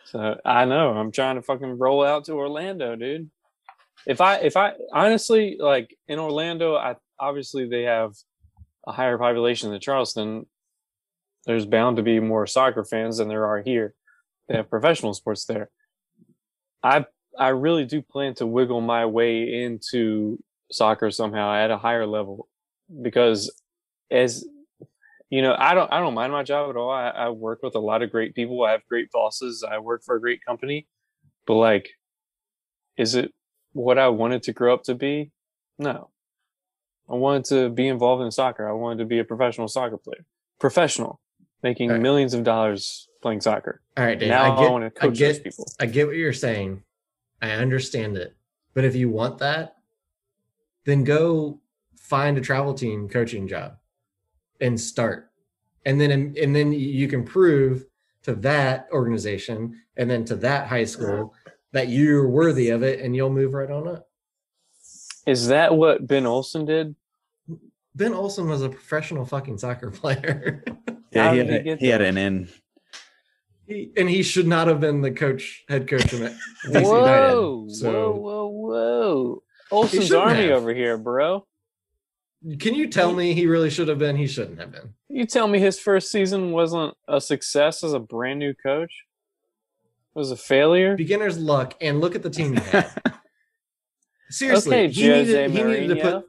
So 0.05 0.37
I 0.43 0.65
know 0.65 0.91
I'm 0.91 1.11
trying 1.11 1.35
to 1.35 1.41
fucking 1.41 1.77
roll 1.77 2.03
out 2.03 2.25
to 2.25 2.33
Orlando, 2.33 2.95
dude. 2.95 3.29
If 4.07 4.21
I 4.21 4.37
if 4.37 4.57
I 4.57 4.73
honestly 4.91 5.57
like 5.59 5.95
in 6.07 6.19
Orlando, 6.19 6.75
I 6.75 6.95
obviously 7.19 7.67
they 7.67 7.83
have 7.83 8.13
a 8.87 8.91
higher 8.91 9.17
population 9.17 9.69
than 9.69 9.79
Charleston. 9.79 10.47
There's 11.45 11.65
bound 11.65 11.97
to 11.97 12.03
be 12.03 12.19
more 12.19 12.47
soccer 12.47 12.83
fans 12.83 13.17
than 13.17 13.27
there 13.27 13.45
are 13.45 13.61
here. 13.61 13.93
They 14.47 14.55
have 14.55 14.69
professional 14.69 15.13
sports 15.13 15.45
there. 15.45 15.69
I 16.81 17.05
I 17.37 17.49
really 17.49 17.85
do 17.85 18.01
plan 18.01 18.33
to 18.35 18.47
wiggle 18.47 18.81
my 18.81 19.05
way 19.05 19.63
into 19.63 20.39
soccer 20.71 21.11
somehow 21.11 21.53
at 21.53 21.71
a 21.71 21.77
higher 21.77 22.07
level 22.07 22.47
because 23.01 23.51
as 24.11 24.45
you 25.29 25.41
know, 25.41 25.55
I 25.57 25.73
don't 25.75 25.91
I 25.91 25.99
don't 25.99 26.13
mind 26.15 26.31
my 26.31 26.43
job 26.43 26.69
at 26.69 26.75
all. 26.77 26.89
I, 26.89 27.09
I 27.09 27.29
work 27.29 27.61
with 27.61 27.75
a 27.75 27.79
lot 27.79 28.01
of 28.01 28.11
great 28.11 28.33
people. 28.33 28.63
I 28.63 28.71
have 28.71 28.85
great 28.87 29.11
bosses. 29.11 29.63
I 29.69 29.77
work 29.79 30.03
for 30.03 30.15
a 30.15 30.19
great 30.21 30.43
company. 30.43 30.87
But 31.45 31.55
like, 31.55 31.89
is 32.97 33.15
it 33.15 33.33
what 33.73 33.97
I 33.97 34.09
wanted 34.09 34.43
to 34.43 34.53
grow 34.53 34.73
up 34.73 34.83
to 34.83 34.95
be? 34.95 35.31
No. 35.77 36.09
I 37.09 37.15
wanted 37.15 37.45
to 37.45 37.69
be 37.69 37.87
involved 37.87 38.23
in 38.23 38.31
soccer. 38.31 38.67
I 38.67 38.71
wanted 38.73 38.99
to 38.99 39.05
be 39.05 39.19
a 39.19 39.23
professional 39.23 39.67
soccer 39.67 39.97
player. 39.97 40.25
Professional, 40.59 41.19
making 41.63 41.89
Right. 41.89 42.01
millions 42.01 42.33
of 42.33 42.43
dollars 42.43 43.07
playing 43.21 43.41
soccer. 43.41 43.81
All 43.97 44.03
right, 44.05 44.17
Dave. 44.19 44.29
now 44.29 44.53
I 44.55 44.59
get, 44.61 44.71
want 44.71 44.83
to 44.83 44.91
coach 44.91 45.17
those 45.17 45.37
get, 45.37 45.43
people. 45.43 45.65
I 45.79 45.85
get 45.87 46.05
what 46.07 46.15
you're 46.17 46.33
saying. 46.33 46.83
I 47.41 47.51
understand 47.51 48.15
it. 48.17 48.35
But 48.73 48.83
if 48.85 48.95
you 48.95 49.09
want 49.09 49.39
that, 49.39 49.75
then 50.85 51.03
go 51.03 51.59
find 52.09 52.37
a 52.37 52.41
travel 52.41 52.73
team 52.73 53.07
coaching 53.07 53.47
job 53.47 53.77
and 54.59 54.79
start. 54.79 55.31
And 55.85 56.01
then 56.01 56.11
and 56.41 56.55
then 56.55 56.73
you 56.73 57.07
can 57.07 57.23
prove 57.23 57.85
to 58.23 58.35
that 58.35 58.87
organization 58.91 59.79
and 59.95 60.09
then 60.09 60.25
to 60.25 60.35
that 60.37 60.67
high 60.67 60.83
school 60.83 61.33
that 61.71 61.87
you're 61.87 62.27
worthy 62.27 62.69
of 62.69 62.83
it 62.83 62.99
and 62.99 63.15
you'll 63.15 63.29
move 63.29 63.53
right 63.53 63.69
on 63.71 63.87
up. 63.87 64.09
Is 65.25 65.47
that 65.47 65.75
what 65.75 66.05
Ben 66.07 66.25
Olsen 66.25 66.65
did? 66.65 66.95
Ben 67.95 68.13
Olsen 68.13 68.47
was 68.49 68.61
a 68.63 68.69
professional 68.69 69.25
fucking 69.25 69.57
soccer 69.59 69.91
player. 70.01 70.63
Yeah, 71.11 71.31
he 71.31 71.37
had, 71.39 71.49
he 71.49 71.69
a- 71.71 71.75
he 71.77 71.87
had 71.87 72.01
an 72.01 72.17
in. 72.17 72.49
he, 73.67 73.91
and 73.97 74.09
he 74.09 74.23
should 74.23 74.47
not 74.47 74.67
have 74.67 74.79
been 74.79 75.01
the 75.01 75.11
coach, 75.11 75.63
head 75.69 75.87
coach 75.87 76.11
in 76.13 76.23
it. 76.23 76.33
Whoa, 76.67 77.67
So- 77.69 78.11
whoa, 78.11 78.15
whoa, 78.15 78.47
whoa! 78.47 79.43
Olsen's 79.71 80.11
Army 80.11 80.47
have. 80.47 80.57
over 80.61 80.73
here, 80.73 80.97
bro. 80.97 81.45
Can 82.59 82.73
you 82.73 82.87
tell 82.87 83.13
me 83.13 83.33
he 83.33 83.47
really 83.47 83.69
should 83.69 83.89
have 83.89 83.99
been? 83.99 84.15
He 84.15 84.27
shouldn't 84.27 84.59
have 84.59 84.71
been. 84.71 84.93
You 85.09 85.25
tell 85.25 85.47
me 85.47 85.59
his 85.59 85.77
first 85.79 86.09
season 86.09 86.51
wasn't 86.51 86.95
a 87.07 87.19
success 87.19 87.83
as 87.83 87.93
a 87.93 87.99
brand 87.99 88.39
new 88.39 88.53
coach? 88.53 89.05
It 90.15 90.19
was 90.19 90.31
a 90.31 90.37
failure? 90.37 90.95
Beginner's 90.95 91.37
luck, 91.37 91.75
and 91.81 91.99
look 91.99 92.15
at 92.15 92.23
the 92.23 92.29
team 92.29 92.55
he 92.55 92.61
had. 92.61 92.89
Seriously, 94.29 94.77
okay, 94.77 94.93
he 94.93 95.09
needed, 95.09 95.51
he 95.51 95.63
needed 95.63 95.95
to 95.95 96.23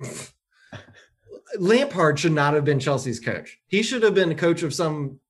put. 0.00 0.32
Lampard 1.58 2.18
should 2.18 2.32
not 2.32 2.54
have 2.54 2.64
been 2.64 2.80
Chelsea's 2.80 3.20
coach. 3.20 3.58
He 3.68 3.82
should 3.82 4.02
have 4.02 4.14
been 4.14 4.32
a 4.32 4.34
coach 4.34 4.62
of 4.62 4.74
some 4.74 5.20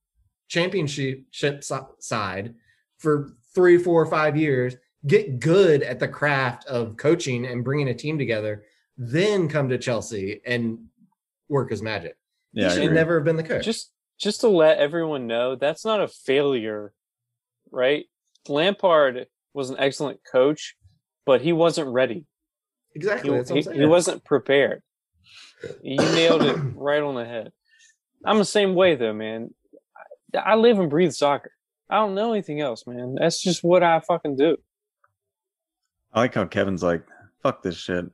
championship 0.49 1.25
ship 1.31 1.63
si- 1.63 1.77
side 1.99 2.55
for 2.99 3.35
three, 3.55 3.79
four, 3.79 4.07
five 4.07 4.37
years. 4.37 4.77
Get 5.07 5.41
good 5.41 5.83
at 5.83 5.99
the 5.99 6.09
craft 6.09 6.65
of 6.67 6.97
coaching 6.97 7.45
and 7.45 7.65
bringing 7.65 7.89
a 7.89 7.95
team 7.95 8.19
together, 8.19 8.65
then 8.97 9.49
come 9.49 9.69
to 9.69 9.79
Chelsea 9.79 10.41
and 10.47 10.87
work 11.49 11.71
his 11.71 11.83
magic. 11.83 12.17
Yeah, 12.53 12.69
he 12.75 12.83
should 12.83 12.93
never 12.93 13.17
have 13.17 13.25
been 13.25 13.37
the 13.37 13.43
coach. 13.43 13.65
just 13.65 13.93
just 14.19 14.41
to 14.43 14.49
let 14.49 14.79
everyone 14.79 15.27
know, 15.27 15.57
that's 15.57 15.85
not 15.85 16.01
a 16.01 16.07
failure, 16.09 16.93
right? 17.71 18.05
Lampard 18.49 19.27
was 19.55 19.71
an 19.71 19.77
excellent 19.79 20.21
coach, 20.31 20.77
but 21.27 21.41
he 21.41 21.53
wasn't 21.53 21.89
ready. 21.93 22.27
exactly. 22.95 23.31
He, 23.31 23.37
that's 23.37 23.51
what 23.51 23.67
I'm 23.67 23.73
he- 23.75 23.81
he 23.81 23.87
wasn't 23.87 24.25
prepared. 24.25 24.83
You 25.83 25.97
nailed 25.97 26.43
it 26.43 26.57
right 26.75 27.03
on 27.03 27.15
the 27.15 27.25
head. 27.25 27.53
I'm 28.25 28.39
the 28.39 28.45
same 28.45 28.75
way 28.75 28.95
though, 28.97 29.13
man. 29.15 29.55
I, 30.35 30.39
I 30.39 30.55
live 30.57 30.79
and 30.79 30.91
breathe 30.91 31.13
soccer. 31.13 31.53
I 31.91 31.97
don't 31.97 32.15
know 32.15 32.33
anything 32.33 32.61
else, 32.61 32.87
man. 32.87 33.15
That's 33.17 33.41
just 33.43 33.63
what 33.65 33.83
I 33.83 34.01
fucking 34.01 34.37
do. 34.37 34.57
I 36.13 36.21
like 36.21 36.35
how 36.35 36.45
Kevin's 36.45 36.83
like, 36.83 37.03
fuck 37.43 37.63
this 37.63 37.77
shit. 37.77 38.05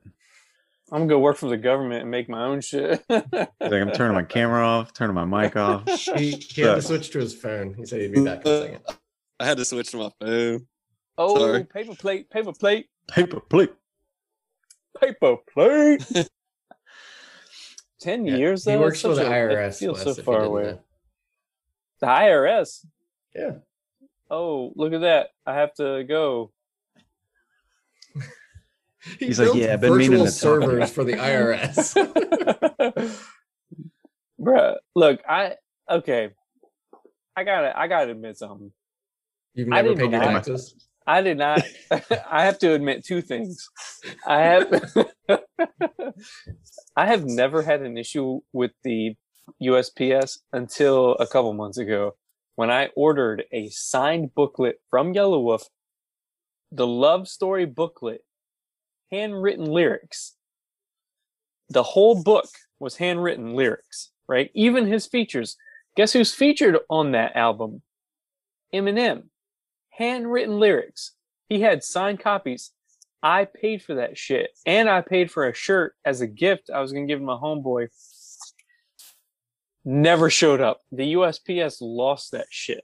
I'm 0.91 1.01
gonna 1.01 1.07
go 1.07 1.19
work 1.19 1.37
for 1.37 1.49
the 1.49 1.57
government 1.57 2.01
and 2.01 2.11
make 2.11 2.29
my 2.29 2.43
own 2.45 2.61
shit. 2.61 3.03
He's 3.07 3.21
like, 3.29 3.51
I'm 3.61 3.91
turning 3.91 4.15
my 4.15 4.23
camera 4.37 4.65
off, 4.65 4.93
turning 4.93 5.13
my 5.15 5.25
mic 5.25 5.55
off. 5.55 5.87
He, 6.17 6.31
he 6.31 6.61
had 6.61 6.75
to 6.75 6.81
switch 6.81 7.11
to 7.11 7.19
his 7.19 7.33
phone. 7.35 7.73
He 7.75 7.85
said 7.85 8.01
he'd 8.01 8.13
be 8.13 8.23
back 8.23 8.45
in 8.45 8.51
a 8.51 8.61
second. 8.61 8.81
I 9.39 9.45
had 9.45 9.57
to 9.57 9.65
switch 9.65 9.91
to 9.91 9.97
my 9.97 10.09
phone. 10.19 10.67
oh, 11.17 11.37
Sorry. 11.37 11.63
paper 11.65 11.95
plate, 11.95 12.29
paper 12.29 12.53
plate, 12.53 12.87
Paper 13.07 13.39
plate. 13.39 13.71
paper 14.99 15.37
plate. 15.53 16.05
Ten 17.99 18.25
Yeah, 18.25 18.35
years 18.37 18.63
He 18.65 18.71
though. 18.71 18.79
works 18.79 19.01
for 19.01 19.13
the 19.15 19.27
a- 19.27 19.29
IRS. 19.29 19.79
Feels 19.79 20.03
Wes, 20.05 20.15
so 20.17 20.23
far 20.23 20.43
away. 20.43 20.63
know. 20.63 20.79
The 22.01 22.07
IRS. 22.07 22.85
Yeah. 23.35 23.51
Oh, 24.31 24.71
look 24.75 24.93
at 24.93 25.01
that! 25.01 25.29
I 25.45 25.55
have 25.55 25.73
to 25.75 26.03
go. 26.03 26.51
He 29.19 29.27
He's 29.27 29.39
like, 29.39 29.47
built 29.47 29.57
"Yeah, 29.57 29.73
I've 29.73 29.81
been 29.81 29.97
meaning 29.97 30.19
virtual 30.19 30.25
to 30.25 30.31
talk." 30.31 30.39
servers 30.39 30.91
for 30.91 31.03
the 31.03 31.13
IRS. 31.13 31.95
Bruh, 34.41 34.75
look, 34.95 35.21
I 35.27 35.55
okay. 35.89 36.29
I 37.35 37.43
gotta 37.43 37.77
I 37.77 37.87
gotta 37.87 38.11
admit 38.11 38.37
something. 38.37 38.71
You've 39.53 39.67
never 39.67 39.95
paid 39.95 40.11
your 40.11 40.21
know. 40.21 40.31
taxes. 40.31 40.75
I 41.07 41.21
did 41.21 41.37
not 41.37 41.61
I 42.29 42.43
have 42.45 42.59
to 42.59 42.73
admit 42.73 43.05
two 43.05 43.21
things. 43.21 43.69
I 44.25 44.41
have 44.41 44.93
I 46.95 47.05
have 47.05 47.25
never 47.25 47.61
had 47.61 47.81
an 47.81 47.97
issue 47.97 48.41
with 48.53 48.71
the 48.83 49.15
USPS 49.63 50.39
until 50.53 51.13
a 51.15 51.25
couple 51.27 51.53
months 51.53 51.77
ago 51.77 52.15
when 52.55 52.69
I 52.69 52.89
ordered 52.95 53.45
a 53.53 53.69
signed 53.69 54.35
booklet 54.35 54.75
from 54.89 55.13
Yelawolf, 55.13 55.63
the 56.71 56.85
love 56.85 57.27
story 57.27 57.65
booklet, 57.65 58.21
handwritten 59.11 59.65
lyrics. 59.65 60.35
The 61.69 61.83
whole 61.83 62.21
book 62.23 62.49
was 62.79 62.97
handwritten 62.97 63.53
lyrics, 63.53 64.11
right? 64.27 64.49
Even 64.53 64.87
his 64.87 65.05
features. 65.07 65.55
Guess 65.95 66.13
who's 66.13 66.33
featured 66.33 66.77
on 66.89 67.11
that 67.11 67.35
album? 67.35 67.81
Eminem. 68.73 69.23
Handwritten 69.91 70.59
lyrics. 70.59 71.13
He 71.49 71.61
had 71.61 71.83
signed 71.83 72.19
copies. 72.19 72.71
I 73.21 73.45
paid 73.45 73.81
for 73.83 73.95
that 73.95 74.17
shit. 74.17 74.51
And 74.65 74.89
I 74.89 75.01
paid 75.01 75.31
for 75.31 75.47
a 75.47 75.53
shirt 75.53 75.93
as 76.05 76.21
a 76.21 76.27
gift 76.27 76.69
I 76.73 76.79
was 76.79 76.91
going 76.91 77.07
to 77.07 77.13
give 77.13 77.21
my 77.21 77.33
homeboy. 77.33 77.89
Never 79.83 80.29
showed 80.29 80.61
up. 80.61 80.81
The 80.91 81.13
USPS 81.13 81.77
lost 81.81 82.31
that 82.31 82.47
shit. 82.49 82.83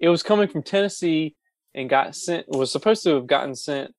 It 0.00 0.08
was 0.08 0.22
coming 0.22 0.48
from 0.48 0.62
Tennessee 0.62 1.36
and 1.74 1.88
got 1.88 2.14
sent, 2.14 2.48
was 2.48 2.70
supposed 2.70 3.02
to 3.04 3.14
have 3.14 3.26
gotten 3.26 3.54
sent 3.54 3.94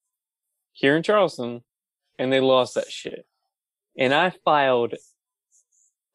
here 0.76 0.96
in 0.98 1.04
Charleston, 1.04 1.62
and 2.20 2.32
they 2.32 2.42
lost 2.42 2.76
that 2.76 2.92
shit. 2.92 3.26
And 3.98 4.14
I 4.14 4.32
filed, 4.44 4.94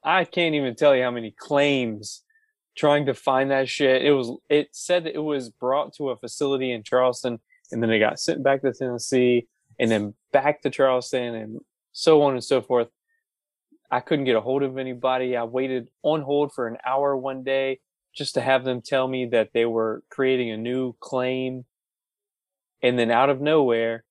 I 0.04 0.24
can't 0.24 0.54
even 0.54 0.76
tell 0.76 0.94
you 0.94 1.02
how 1.02 1.10
many 1.10 1.34
claims 1.36 2.22
trying 2.76 3.06
to 3.06 3.14
find 3.14 3.50
that 3.50 3.68
shit. 3.68 4.04
It 4.04 4.12
was, 4.12 4.36
it 4.50 4.68
said 4.72 5.04
that 5.04 5.14
it 5.14 5.22
was 5.22 5.48
brought 5.48 5.94
to 5.94 6.10
a 6.10 6.16
facility 6.16 6.70
in 6.72 6.82
Charleston 6.82 7.40
and 7.72 7.82
then 7.82 7.90
it 7.90 8.00
got 8.00 8.20
sent 8.20 8.42
back 8.42 8.60
to 8.62 8.72
Tennessee 8.72 9.48
and 9.78 9.90
then 9.90 10.14
back 10.30 10.62
to 10.62 10.70
Charleston 10.70 11.34
and 11.34 11.60
so 11.92 12.22
on 12.22 12.34
and 12.34 12.44
so 12.44 12.60
forth. 12.60 12.88
I 13.90 14.00
couldn't 14.00 14.26
get 14.26 14.36
a 14.36 14.40
hold 14.40 14.62
of 14.62 14.76
anybody. 14.76 15.36
I 15.36 15.44
waited 15.44 15.88
on 16.02 16.20
hold 16.20 16.52
for 16.52 16.68
an 16.68 16.76
hour 16.86 17.16
one 17.16 17.42
day 17.42 17.80
just 18.14 18.34
to 18.34 18.40
have 18.42 18.64
them 18.64 18.82
tell 18.82 19.08
me 19.08 19.26
that 19.26 19.50
they 19.54 19.64
were 19.64 20.02
creating 20.10 20.50
a 20.50 20.56
new 20.56 20.94
claim. 21.00 21.64
And 22.82 22.98
then 22.98 23.10
out 23.10 23.30
of 23.30 23.40
nowhere, 23.40 24.04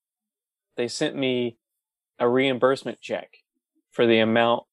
they 0.79 0.87
sent 0.87 1.13
me 1.13 1.57
a 2.19 2.27
reimbursement 2.27 3.01
check 3.01 3.29
for 3.91 4.07
the 4.07 4.19
amount 4.19 4.63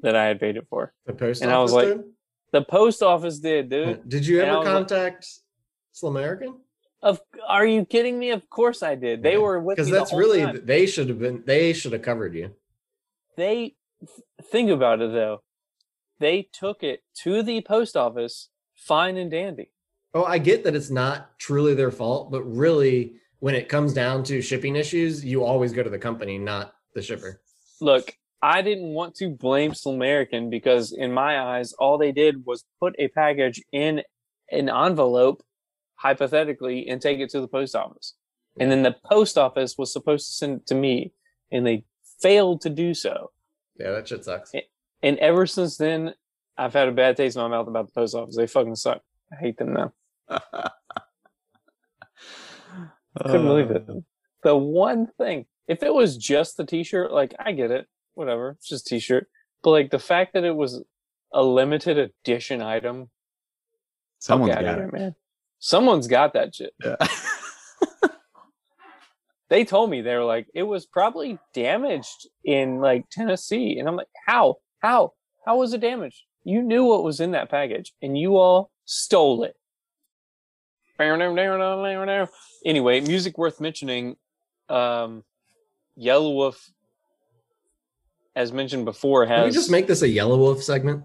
that 0.00 0.16
I 0.16 0.24
had 0.24 0.40
paid 0.40 0.56
it 0.56 0.66
for. 0.68 0.92
The 1.06 1.12
post 1.12 1.40
And 1.40 1.52
I 1.52 1.60
was 1.60 1.72
office 1.72 1.88
like, 1.90 1.96
did? 1.98 2.04
The 2.50 2.62
post 2.62 3.02
office 3.02 3.38
did, 3.38 3.70
dude. 3.70 4.08
Did 4.08 4.26
you 4.26 4.40
and 4.40 4.50
ever 4.50 4.64
contact 4.64 5.24
like- 5.24 6.14
Slumerican? 6.14 6.56
Of 7.00 7.20
are 7.48 7.64
you 7.64 7.84
kidding 7.84 8.18
me? 8.18 8.30
Of 8.30 8.50
course 8.50 8.82
I 8.82 8.96
did. 8.96 9.22
They 9.22 9.36
were 9.38 9.60
with 9.60 9.78
me 9.78 9.82
because 9.82 9.90
the 9.90 9.98
that's 9.98 10.12
really 10.12 10.40
time. 10.42 10.60
they 10.64 10.86
should 10.86 11.08
have 11.08 11.20
been 11.20 11.44
they 11.46 11.72
should 11.72 11.92
have 11.92 12.02
covered 12.02 12.34
you. 12.34 12.50
they 13.36 13.76
think 14.50 14.68
about 14.68 15.00
it 15.00 15.12
though 15.12 15.42
they 16.18 16.48
took 16.52 16.82
it 16.82 17.02
to 17.22 17.42
the 17.44 17.60
post 17.60 17.96
office 17.96 18.48
fine 18.74 19.16
and 19.16 19.30
dandy 19.30 19.70
Oh, 20.14 20.24
I 20.24 20.38
get 20.38 20.64
that 20.64 20.74
it's 20.74 20.90
not 20.90 21.38
truly 21.38 21.74
their 21.74 21.90
fault, 21.90 22.30
but 22.30 22.42
really, 22.42 23.14
when 23.42 23.56
it 23.56 23.68
comes 23.68 23.92
down 23.92 24.22
to 24.22 24.40
shipping 24.40 24.76
issues, 24.76 25.24
you 25.24 25.44
always 25.44 25.72
go 25.72 25.82
to 25.82 25.90
the 25.90 25.98
company, 25.98 26.38
not 26.38 26.74
the 26.94 27.02
shipper. 27.02 27.40
look 27.80 28.14
i 28.40 28.62
didn't 28.62 28.90
want 28.94 29.14
to 29.16 29.30
blame 29.30 29.72
American 29.86 30.48
because 30.48 30.92
in 30.92 31.10
my 31.12 31.40
eyes 31.40 31.72
all 31.72 31.98
they 31.98 32.12
did 32.12 32.44
was 32.46 32.64
put 32.78 32.94
a 32.98 33.08
package 33.08 33.60
in 33.72 34.02
an 34.52 34.68
envelope 34.68 35.42
hypothetically 35.96 36.86
and 36.88 37.00
take 37.00 37.18
it 37.18 37.30
to 37.30 37.40
the 37.40 37.48
post 37.48 37.74
office. 37.74 38.14
And 38.60 38.70
then 38.70 38.82
the 38.82 38.96
post 39.04 39.38
office 39.38 39.76
was 39.78 39.92
supposed 39.92 40.26
to 40.26 40.32
send 40.34 40.60
it 40.60 40.66
to 40.66 40.74
me 40.74 41.12
and 41.50 41.66
they 41.66 41.84
failed 42.20 42.60
to 42.62 42.70
do 42.70 42.92
so. 42.92 43.30
Yeah, 43.80 43.92
that 43.92 44.06
shit 44.06 44.24
sucks. 44.24 44.52
and 45.02 45.18
ever 45.18 45.46
since 45.46 45.76
then 45.78 46.14
i've 46.58 46.74
had 46.74 46.88
a 46.88 46.92
bad 46.92 47.16
taste 47.16 47.36
in 47.36 47.42
my 47.42 47.48
mouth 47.48 47.66
about 47.66 47.86
the 47.86 47.92
post 47.92 48.14
office. 48.14 48.36
They 48.36 48.46
fucking 48.46 48.76
suck. 48.76 49.00
I 49.32 49.36
hate 49.36 49.56
them 49.56 49.72
now 49.72 49.92
couldn't 53.20 53.46
believe 53.46 53.70
uh, 53.70 53.74
it. 53.74 54.04
The 54.42 54.56
one 54.56 55.08
thing, 55.18 55.46
if 55.68 55.82
it 55.82 55.92
was 55.92 56.16
just 56.16 56.56
the 56.56 56.64
t-shirt, 56.64 57.12
like 57.12 57.34
I 57.38 57.52
get 57.52 57.70
it, 57.70 57.86
whatever, 58.14 58.50
it's 58.50 58.68
just 58.68 58.86
t-shirt. 58.86 59.28
But 59.62 59.70
like 59.70 59.90
the 59.90 59.98
fact 59.98 60.34
that 60.34 60.44
it 60.44 60.54
was 60.54 60.82
a 61.32 61.42
limited 61.42 61.98
edition 61.98 62.62
item, 62.62 63.10
Someone's 64.18 64.54
got 64.54 64.78
it. 64.78 64.92
man. 64.92 65.14
Someone's 65.58 66.08
got 66.08 66.34
that 66.34 66.54
shit. 66.54 66.72
Yeah. 66.84 66.96
They 69.52 69.66
told 69.66 69.90
me 69.90 70.00
they 70.00 70.16
were 70.16 70.24
like, 70.24 70.46
it 70.54 70.62
was 70.62 70.86
probably 70.86 71.38
damaged 71.52 72.26
in 72.42 72.80
like 72.80 73.04
Tennessee, 73.10 73.78
and 73.78 73.86
I'm 73.86 73.96
like, 73.96 74.08
how, 74.24 74.54
how, 74.78 75.12
how 75.44 75.58
was 75.58 75.74
it 75.74 75.82
damaged? 75.82 76.22
You 76.42 76.62
knew 76.62 76.86
what 76.86 77.04
was 77.04 77.20
in 77.20 77.32
that 77.32 77.50
package, 77.50 77.92
and 78.00 78.16
you 78.16 78.38
all 78.38 78.70
stole 78.86 79.44
it. 79.44 79.54
Anyway, 82.64 83.00
music 83.00 83.38
worth 83.38 83.60
mentioning. 83.60 84.16
Um, 84.68 85.24
Yelawolf, 85.98 86.70
as 88.34 88.52
mentioned 88.52 88.84
before, 88.84 89.26
Can 89.26 89.40
we 89.40 89.44
has 89.46 89.54
just 89.54 89.70
make 89.70 89.86
this 89.86 90.02
a 90.02 90.08
Yelawolf 90.08 90.62
segment? 90.62 91.04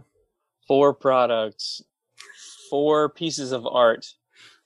four 0.68 0.94
products, 0.94 1.82
four 2.70 3.10
pieces 3.10 3.52
of 3.52 3.66
art 3.66 4.06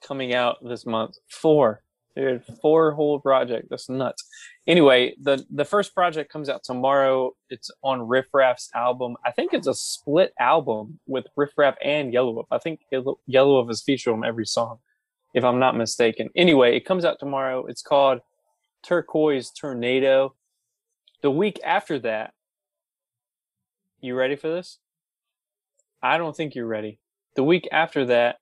coming 0.06 0.34
out 0.34 0.58
this 0.64 0.85
month. 0.85 1.18
Four, 1.30 1.84
dude, 2.16 2.43
four 2.61 2.92
whole 2.92 3.19
project. 3.19 3.68
That's 3.69 3.90
nuts. 3.90 4.24
Anyway, 4.68 5.16
the 5.22 5.43
the 5.50 5.66
first 5.66 5.93
project 5.95 6.32
comes 6.32 6.50
out 6.50 6.64
tomorrow. 6.64 7.32
It's 7.50 7.72
on 7.84 8.08
Riff 8.08 8.27
Raff's 8.34 8.69
album. 8.76 9.16
I 9.26 9.32
think 9.32 9.53
it's 9.53 9.68
a 9.68 9.74
split 9.74 10.34
album 10.40 11.00
with 11.08 11.26
Riff 11.35 11.51
Raff 11.58 11.76
and 11.84 12.14
Yelawolf. 12.14 12.45
I 12.51 12.60
think 12.60 12.82
Yellow 12.92 13.19
Yelawolf 13.30 13.72
is 13.72 13.82
featured 13.82 14.14
on 14.14 14.26
every 14.26 14.45
song, 14.45 14.77
if 15.34 15.43
I'm 15.43 15.60
not 15.60 15.76
mistaken. 15.77 16.30
Anyway, 16.35 16.76
it 16.76 16.85
comes 16.85 17.06
out 17.06 17.19
tomorrow. 17.19 17.66
It's 17.66 17.82
called 17.82 18.19
Turquoise 18.84 19.51
Tornado. 19.51 20.35
The 21.22 21.32
week 21.32 21.60
after 21.64 22.00
that, 22.00 22.34
you 24.01 24.16
ready 24.16 24.35
for 24.35 24.50
this? 24.50 24.80
I 26.01 26.18
don't 26.18 26.35
think 26.35 26.56
you're 26.56 26.68
ready. 26.68 27.00
The 27.35 27.43
week 27.43 27.68
after 27.72 28.06
that, 28.06 28.38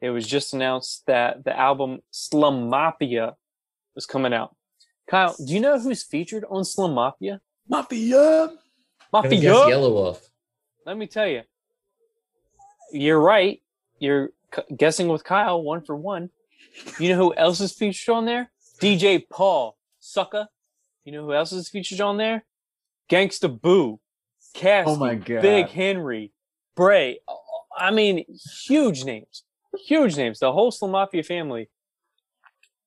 it 0.00 0.10
was 0.10 0.26
just 0.26 0.54
announced 0.54 1.04
that 1.06 1.44
the 1.44 1.58
album 1.58 2.00
Slumafia 2.12 3.34
was 3.94 4.06
coming 4.06 4.32
out. 4.32 4.54
Kyle, 5.10 5.34
do 5.44 5.52
you 5.52 5.60
know 5.60 5.78
who's 5.78 6.04
featured 6.04 6.44
on 6.48 6.62
Slumafia? 6.62 7.40
Mafia. 7.68 8.52
Mafia. 9.12 9.52
Yelawolf. 9.52 10.20
Let 10.86 10.96
me 10.96 11.06
tell 11.06 11.26
you. 11.26 11.42
You're 12.92 13.20
right. 13.20 13.60
You're 13.98 14.28
c- 14.28 14.32
guessing 14.76 15.08
with 15.08 15.24
Kyle 15.24 15.62
one 15.62 15.82
for 15.82 15.96
one. 15.96 16.30
You 16.98 17.10
know 17.10 17.16
who 17.16 17.34
else 17.34 17.60
is 17.60 17.72
featured 17.72 18.12
on 18.14 18.26
there? 18.26 18.50
DJ 18.80 19.22
Paul, 19.28 19.76
sucker. 19.98 20.48
You 21.04 21.12
know 21.12 21.24
who 21.24 21.34
else 21.34 21.52
is 21.52 21.68
featured 21.68 22.00
on 22.00 22.16
there? 22.16 22.44
Gangsta 23.10 23.60
Boo, 23.60 24.00
Caskey, 24.54 24.84
Oh 24.86 24.96
my 24.96 25.14
God. 25.16 25.42
Big 25.42 25.68
Henry, 25.68 26.32
Bray. 26.76 27.18
I 27.76 27.90
mean, 27.90 28.24
huge 28.66 29.04
names, 29.04 29.44
huge 29.86 30.16
names. 30.16 30.38
The 30.38 30.52
whole 30.52 30.70
Slumafia 30.70 31.24
family 31.24 31.68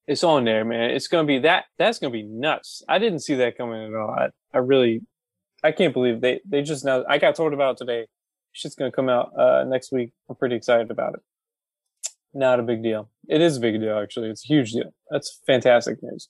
is 0.07 0.23
on 0.23 0.45
there, 0.45 0.63
man. 0.65 0.91
It's 0.91 1.07
gonna 1.07 1.27
be 1.27 1.39
that. 1.39 1.65
That's 1.77 1.99
gonna 1.99 2.11
be 2.11 2.23
nuts. 2.23 2.83
I 2.87 2.99
didn't 2.99 3.19
see 3.19 3.35
that 3.35 3.57
coming 3.57 3.85
at 3.85 3.93
all. 3.93 4.09
I, 4.11 4.29
I 4.53 4.59
really, 4.59 5.01
I 5.63 5.71
can't 5.71 5.93
believe 5.93 6.21
they 6.21 6.41
they 6.47 6.61
just 6.61 6.85
now. 6.85 7.03
I 7.07 7.17
got 7.17 7.35
told 7.35 7.53
about 7.53 7.71
it 7.71 7.77
today. 7.77 8.07
Shit's 8.51 8.75
gonna 8.75 8.91
come 8.91 9.09
out 9.09 9.31
uh, 9.37 9.63
next 9.65 9.91
week. 9.91 10.11
I'm 10.29 10.35
pretty 10.35 10.55
excited 10.55 10.91
about 10.91 11.15
it. 11.15 11.21
Not 12.33 12.59
a 12.59 12.63
big 12.63 12.81
deal. 12.81 13.09
It 13.27 13.41
is 13.41 13.57
a 13.57 13.59
big 13.59 13.79
deal, 13.79 13.97
actually. 13.97 14.29
It's 14.29 14.43
a 14.43 14.47
huge 14.47 14.71
deal. 14.71 14.93
That's 15.09 15.39
fantastic 15.45 16.01
news. 16.01 16.29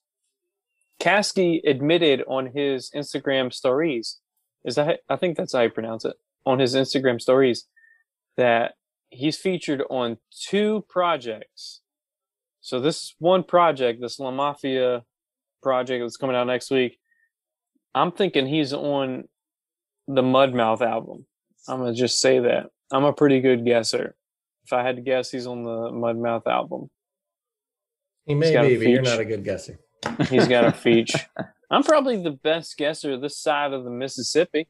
Caskey 1.00 1.62
admitted 1.66 2.24
on 2.28 2.48
his 2.48 2.92
Instagram 2.96 3.54
stories, 3.54 4.20
is 4.66 4.76
that 4.76 5.00
I 5.10 5.16
think 5.16 5.38
that's 5.38 5.54
how 5.54 5.62
you 5.62 5.70
pronounce 5.70 6.06
it, 6.06 6.16
on 6.46 6.60
his 6.60 6.76
Instagram 6.76 7.22
stories, 7.22 7.68
that 8.38 8.74
he's 9.10 9.38
featured 9.38 9.84
on 9.90 10.18
two 10.48 10.86
projects. 10.90 11.82
So 12.62 12.80
this 12.80 13.16
one 13.20 13.44
project, 13.44 14.02
this 14.02 14.18
Slumafia 14.18 15.04
project 15.62 16.04
that's 16.04 16.18
coming 16.18 16.36
out 16.36 16.48
next 16.48 16.72
week, 16.72 16.98
I'm 17.96 18.12
thinking 18.12 18.48
he's 18.48 18.74
on 18.74 19.26
the 20.08 20.22
Mudmouth 20.22 20.82
album. 20.82 21.26
I'm 21.68 21.80
gonna 21.80 21.94
just 21.94 22.20
say 22.20 22.40
that. 22.40 22.68
I'm 22.92 23.06
a 23.06 23.14
pretty 23.14 23.40
good 23.40 23.66
guesser. 23.66 24.16
If 24.66 24.74
I 24.74 24.84
had 24.84 24.96
to 24.96 25.02
guess, 25.02 25.32
he's 25.32 25.48
on 25.48 25.64
the 25.64 25.90
Mudmouth 25.92 26.48
album. 26.48 26.90
He 28.26 28.36
may 28.36 28.52
be, 28.62 28.78
but 28.78 28.88
you're 28.88 29.02
not 29.02 29.20
a 29.20 29.26
good 29.26 29.44
guesser. 29.44 29.80
He's 30.30 30.48
got 30.48 30.66
a 30.66 30.72
feature. 30.78 31.20
I'm 31.70 31.84
probably 31.84 32.22
the 32.22 32.32
best 32.32 32.78
guesser 32.78 33.18
this 33.18 33.38
side 33.38 33.74
of 33.74 33.84
the 33.84 33.90
Mississippi. 33.90 34.70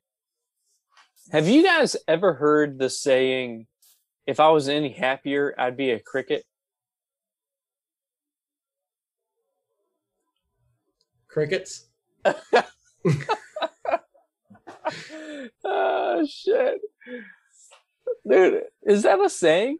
Have 1.31 1.47
you 1.47 1.63
guys 1.63 1.95
ever 2.07 2.33
heard 2.33 2.79
the 2.79 2.89
saying, 2.89 3.67
if 4.25 4.39
I 4.39 4.49
was 4.49 4.67
any 4.67 4.89
happier, 4.89 5.53
I'd 5.57 5.77
be 5.77 5.91
a 5.91 5.99
cricket? 5.99 6.43
Crickets. 11.27 11.87
oh 15.63 16.25
shit. 16.29 16.81
Dude, 18.27 18.63
is 18.85 19.03
that 19.03 19.19
a 19.19 19.29
saying? 19.29 19.77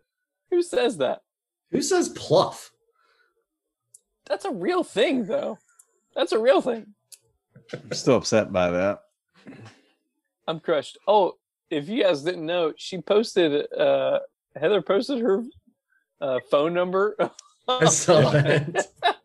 Who 0.53 0.61
says 0.61 0.98
that? 0.98 1.22
Who 1.72 1.82
says 1.82 2.09
pluff? 2.09 2.72
That's 4.27 4.45
a 4.45 4.51
real 4.51 4.83
thing 4.83 5.25
though. 5.25 5.57
That's 6.15 6.32
a 6.32 6.38
real 6.38 6.61
thing. 6.61 6.93
I'm 7.73 7.91
still 7.93 8.17
upset 8.17 8.53
by 8.53 8.69
that. 8.69 8.99
I'm 10.48 10.59
crushed. 10.59 10.99
Oh, 11.07 11.38
if 11.72 11.90
you 11.90 12.03
guys 12.03 12.22
didn't 12.22 12.45
know, 12.45 12.72
she 12.77 13.01
posted 13.01 13.65
uh 13.73 14.19
Heather 14.56 14.83
posted 14.83 15.22
her 15.22 15.43
uh 16.22 16.40
phone 16.51 16.75
number. 16.75 17.17
I 17.67 17.85
saw 17.85 18.30
that. 18.30 18.90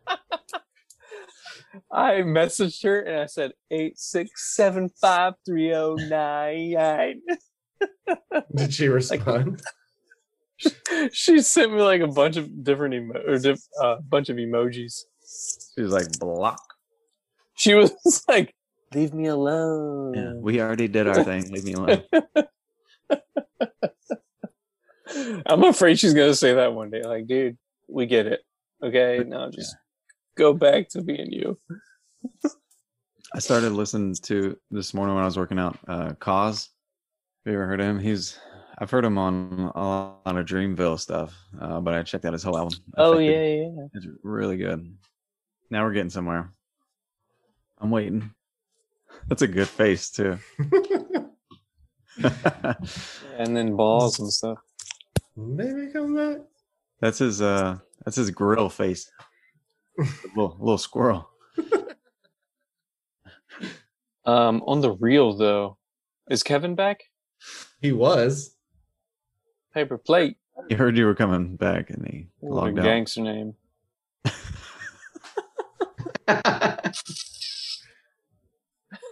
I 1.91 2.13
messaged 2.21 2.83
her 2.85 3.01
and 3.01 3.19
I 3.19 3.27
said 3.27 3.51
eight 3.69 3.99
six 3.99 4.55
seven 4.55 4.89
five 4.89 5.35
three 5.45 5.75
oh 5.75 5.93
nine 5.93 6.71
nine. 6.71 7.21
Did 8.55 8.73
she 8.73 8.87
respond? 8.87 9.61
She 11.13 11.41
sent 11.41 11.73
me 11.73 11.81
like 11.81 12.01
a 12.01 12.07
bunch 12.07 12.37
of 12.37 12.63
different 12.63 12.93
emo- 12.93 13.21
or 13.27 13.37
diff- 13.39 13.67
uh, 13.81 13.97
bunch 14.07 14.29
of 14.29 14.37
emojis. 14.37 15.03
She 15.75 15.81
was 15.81 15.91
like, 15.93 16.11
block. 16.19 16.61
She 17.55 17.73
was 17.73 17.91
like, 18.27 18.53
"Leave 18.93 19.13
me 19.13 19.27
alone." 19.27 20.13
Yeah, 20.15 20.33
we 20.35 20.61
already 20.61 20.87
did 20.87 21.07
our 21.07 21.23
thing. 21.23 21.51
Leave 21.51 21.63
me 21.65 21.73
alone. 21.73 22.03
I'm 25.45 25.63
afraid 25.63 25.99
she's 25.99 26.13
gonna 26.13 26.33
say 26.35 26.53
that 26.53 26.73
one 26.73 26.89
day. 26.89 27.03
Like, 27.03 27.27
dude, 27.27 27.57
we 27.87 28.05
get 28.05 28.27
it. 28.27 28.41
Okay, 28.83 29.23
now 29.25 29.49
just 29.49 29.75
go 30.35 30.53
back 30.53 30.89
to 30.89 31.01
being 31.01 31.31
you. 31.31 31.57
I 33.33 33.39
started 33.39 33.71
listening 33.71 34.15
to 34.23 34.57
this 34.71 34.93
morning 34.93 35.15
when 35.15 35.23
I 35.23 35.27
was 35.27 35.37
working 35.37 35.59
out. 35.59 35.77
Uh, 35.87 36.11
Cozz. 36.19 36.69
Have 37.45 37.53
you 37.53 37.53
ever 37.53 37.67
heard 37.67 37.79
of 37.79 37.85
him? 37.87 37.99
He's 37.99 38.37
I've 38.81 38.89
heard 38.91 39.03
him 39.03 39.17
on 39.17 39.71
a 39.75 39.79
lot 39.79 40.37
of 40.37 40.45
Dreamville 40.45 40.99
stuff, 40.99 41.35
uh, 41.59 41.81
but 41.81 41.93
I 41.93 42.01
checked 42.03 42.23
out 42.25 42.33
his 42.33 42.43
whole 42.43 42.57
album. 42.57 42.79
Oh 42.97 43.17
Effected. 43.17 43.35
yeah, 43.35 43.71
yeah. 43.77 43.87
it's 43.93 44.07
really 44.23 44.57
good. 44.57 44.95
Now 45.69 45.83
we're 45.83 45.93
getting 45.93 46.09
somewhere. 46.09 46.53
I'm 47.79 47.91
waiting. 47.91 48.31
That's 49.27 49.41
a 49.41 49.47
good 49.47 49.67
face 49.67 50.09
too. 50.11 50.39
And 53.37 53.55
then 53.55 53.77
balls 53.77 54.19
and 54.19 54.31
stuff. 54.31 54.57
Maybe 55.37 55.87
come 55.93 56.15
back. 56.15 56.37
that's 56.99 57.19
his 57.19 57.41
uh 57.41 57.77
that's 58.03 58.17
his 58.17 58.29
grill 58.31 58.67
face. 58.69 59.09
A 59.97 60.03
little 60.35 60.57
little 60.59 60.77
squirrel. 60.77 61.29
Um, 64.25 64.61
on 64.67 64.81
the 64.81 64.91
real 64.91 65.33
though, 65.33 65.77
is 66.29 66.43
Kevin 66.43 66.75
back? 66.75 66.99
He 67.81 67.91
was. 67.93 68.55
Paper 69.73 69.97
plate. 69.97 70.37
He 70.67 70.75
heard 70.75 70.97
you 70.97 71.05
were 71.05 71.15
coming 71.15 71.55
back 71.55 71.89
and 71.89 72.05
he 72.07 72.27
What 72.39 72.51
a 72.51 72.53
logged 72.55 72.79
out. 72.79 72.83
gangster 72.85 73.21
name. 73.21 73.55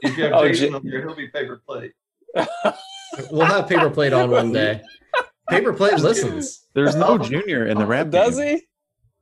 If 0.01 0.17
you 0.17 0.23
have 0.25 0.33
Oh, 0.33 0.47
Jason 0.47 0.69
J- 0.69 0.73
on 0.75 0.81
there, 0.83 1.01
he'll 1.01 1.15
be 1.15 1.27
paper 1.27 1.61
plate. 1.65 1.93
We'll 3.31 3.45
have 3.47 3.67
paper 3.67 3.89
plate 3.89 4.13
on 4.13 4.29
one 4.29 4.51
day. 4.51 4.81
Paper 5.49 5.73
plate 5.73 5.97
listens. 5.99 6.67
There's 6.73 6.93
no 6.93 7.17
junior 7.17 7.65
in 7.65 7.77
the 7.79 7.85
rap. 7.85 8.09
Does 8.11 8.35
game. 8.37 8.59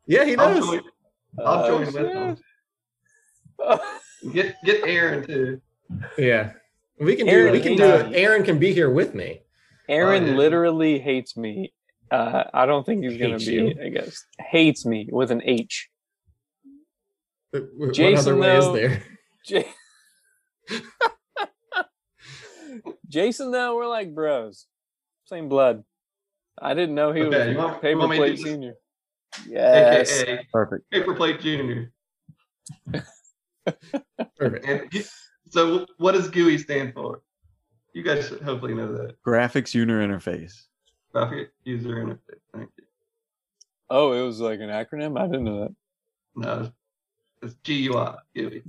Yeah, 0.08 0.26
he 0.26 0.36
I'll 0.36 0.54
does. 0.56 0.66
join, 0.66 0.82
I'll 1.40 1.64
Oh, 1.64 1.68
join 1.68 1.86
with 1.86 1.94
them. 1.94 2.38
shit. 3.70 4.34
Get 4.34 4.56
get 4.66 4.84
Aaron 4.88 5.26
too. 5.26 5.62
Yeah. 6.18 6.54
We 7.00 7.16
can 7.16 7.28
do 7.28 7.32
Aaron 7.32 7.52
we 7.54 7.62
can 7.62 7.78
do 7.78 7.86
it. 7.86 8.14
Aaron 8.16 8.44
can 8.44 8.58
be 8.60 8.74
here 8.74 8.90
with 8.90 9.14
me. 9.14 9.44
Aaron 9.90 10.36
literally 10.38 11.00
hates 11.00 11.36
me. 11.38 11.74
Uh, 12.12 12.44
I 12.54 12.66
don't 12.66 12.86
think 12.86 13.04
he's 13.04 13.18
gonna 13.18 13.38
be. 13.38 13.46
you? 13.46 13.76
I 13.84 13.90
guess 13.90 14.24
hates 14.40 14.86
me 14.86 15.10
with 15.12 15.32
an 15.32 15.42
H. 15.44 15.90
What 17.52 17.64
what 17.76 17.94
Jason, 17.94 18.34
other 18.34 18.36
way 18.40 18.58
is 18.58 18.66
though- 18.66 18.74
there? 18.74 19.04
J- 19.46 19.68
Jason, 23.10 23.52
though, 23.52 23.76
we're 23.76 23.88
like 23.88 24.14
bros, 24.14 24.66
same 25.26 25.48
blood. 25.50 25.84
I 26.60 26.74
didn't 26.74 26.96
know 26.96 27.12
he 27.12 27.22
Okay, 27.24 27.38
was 27.38 27.48
you 27.50 27.58
want- 27.58 27.74
you 27.76 27.80
paper 27.82 28.00
want 28.00 28.14
plate 28.16 28.40
senior. 28.40 28.74
Yes. 29.48 30.22
AKA 30.22 30.48
Perfect. 30.52 30.90
paper 30.92 31.14
plate 31.16 31.40
junior. 31.42 31.92
Perfect. 34.38 34.66
And 34.66 34.90
so, 35.50 35.86
what 35.98 36.14
does 36.14 36.30
GUI 36.30 36.58
stand 36.58 36.94
for? 36.94 37.22
You 37.96 38.04
guys 38.04 38.28
hopefully 38.44 38.74
know 38.74 38.92
that. 38.92 39.24
Graphics 39.24 39.74
user 39.74 40.06
interface. 40.06 40.64
Graphic 41.14 41.52
user 41.64 41.96
interface. 41.96 42.42
Thank 42.54 42.70
you. 42.78 42.84
Oh, 43.90 44.12
it 44.12 44.22
was 44.22 44.42
like 44.42 44.60
an 44.60 44.68
acronym. 44.68 45.18
I 45.18 45.28
didn't 45.28 45.46
know 45.46 45.62
that. 45.62 45.76
No, 46.36 46.72
it's 47.42 47.54
GUI. 47.64 48.18
GUI. 48.36 48.64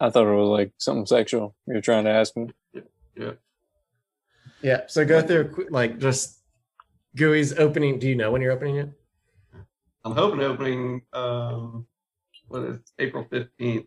I 0.00 0.10
thought 0.10 0.26
it 0.26 0.34
was 0.34 0.48
like 0.48 0.72
something 0.78 1.06
sexual. 1.06 1.54
You 1.68 1.74
were 1.74 1.80
trying 1.80 2.06
to 2.06 2.10
ask 2.10 2.36
me. 2.36 2.48
Yeah. 2.72 2.80
Yeah. 3.16 3.32
yeah 4.62 4.80
So 4.88 5.04
go 5.04 5.22
through 5.22 5.68
like 5.70 6.00
just 6.00 6.40
GUI's 7.14 7.56
opening. 7.56 8.00
Do 8.00 8.08
you 8.08 8.16
know 8.16 8.32
when 8.32 8.42
you're 8.42 8.50
opening 8.50 8.78
it? 8.78 8.90
I'm 10.04 10.12
hoping 10.12 10.40
opening 10.40 11.02
um 11.12 11.86
what 12.48 12.64
is 12.64 12.80
April 12.98 13.24
15th 13.30 13.86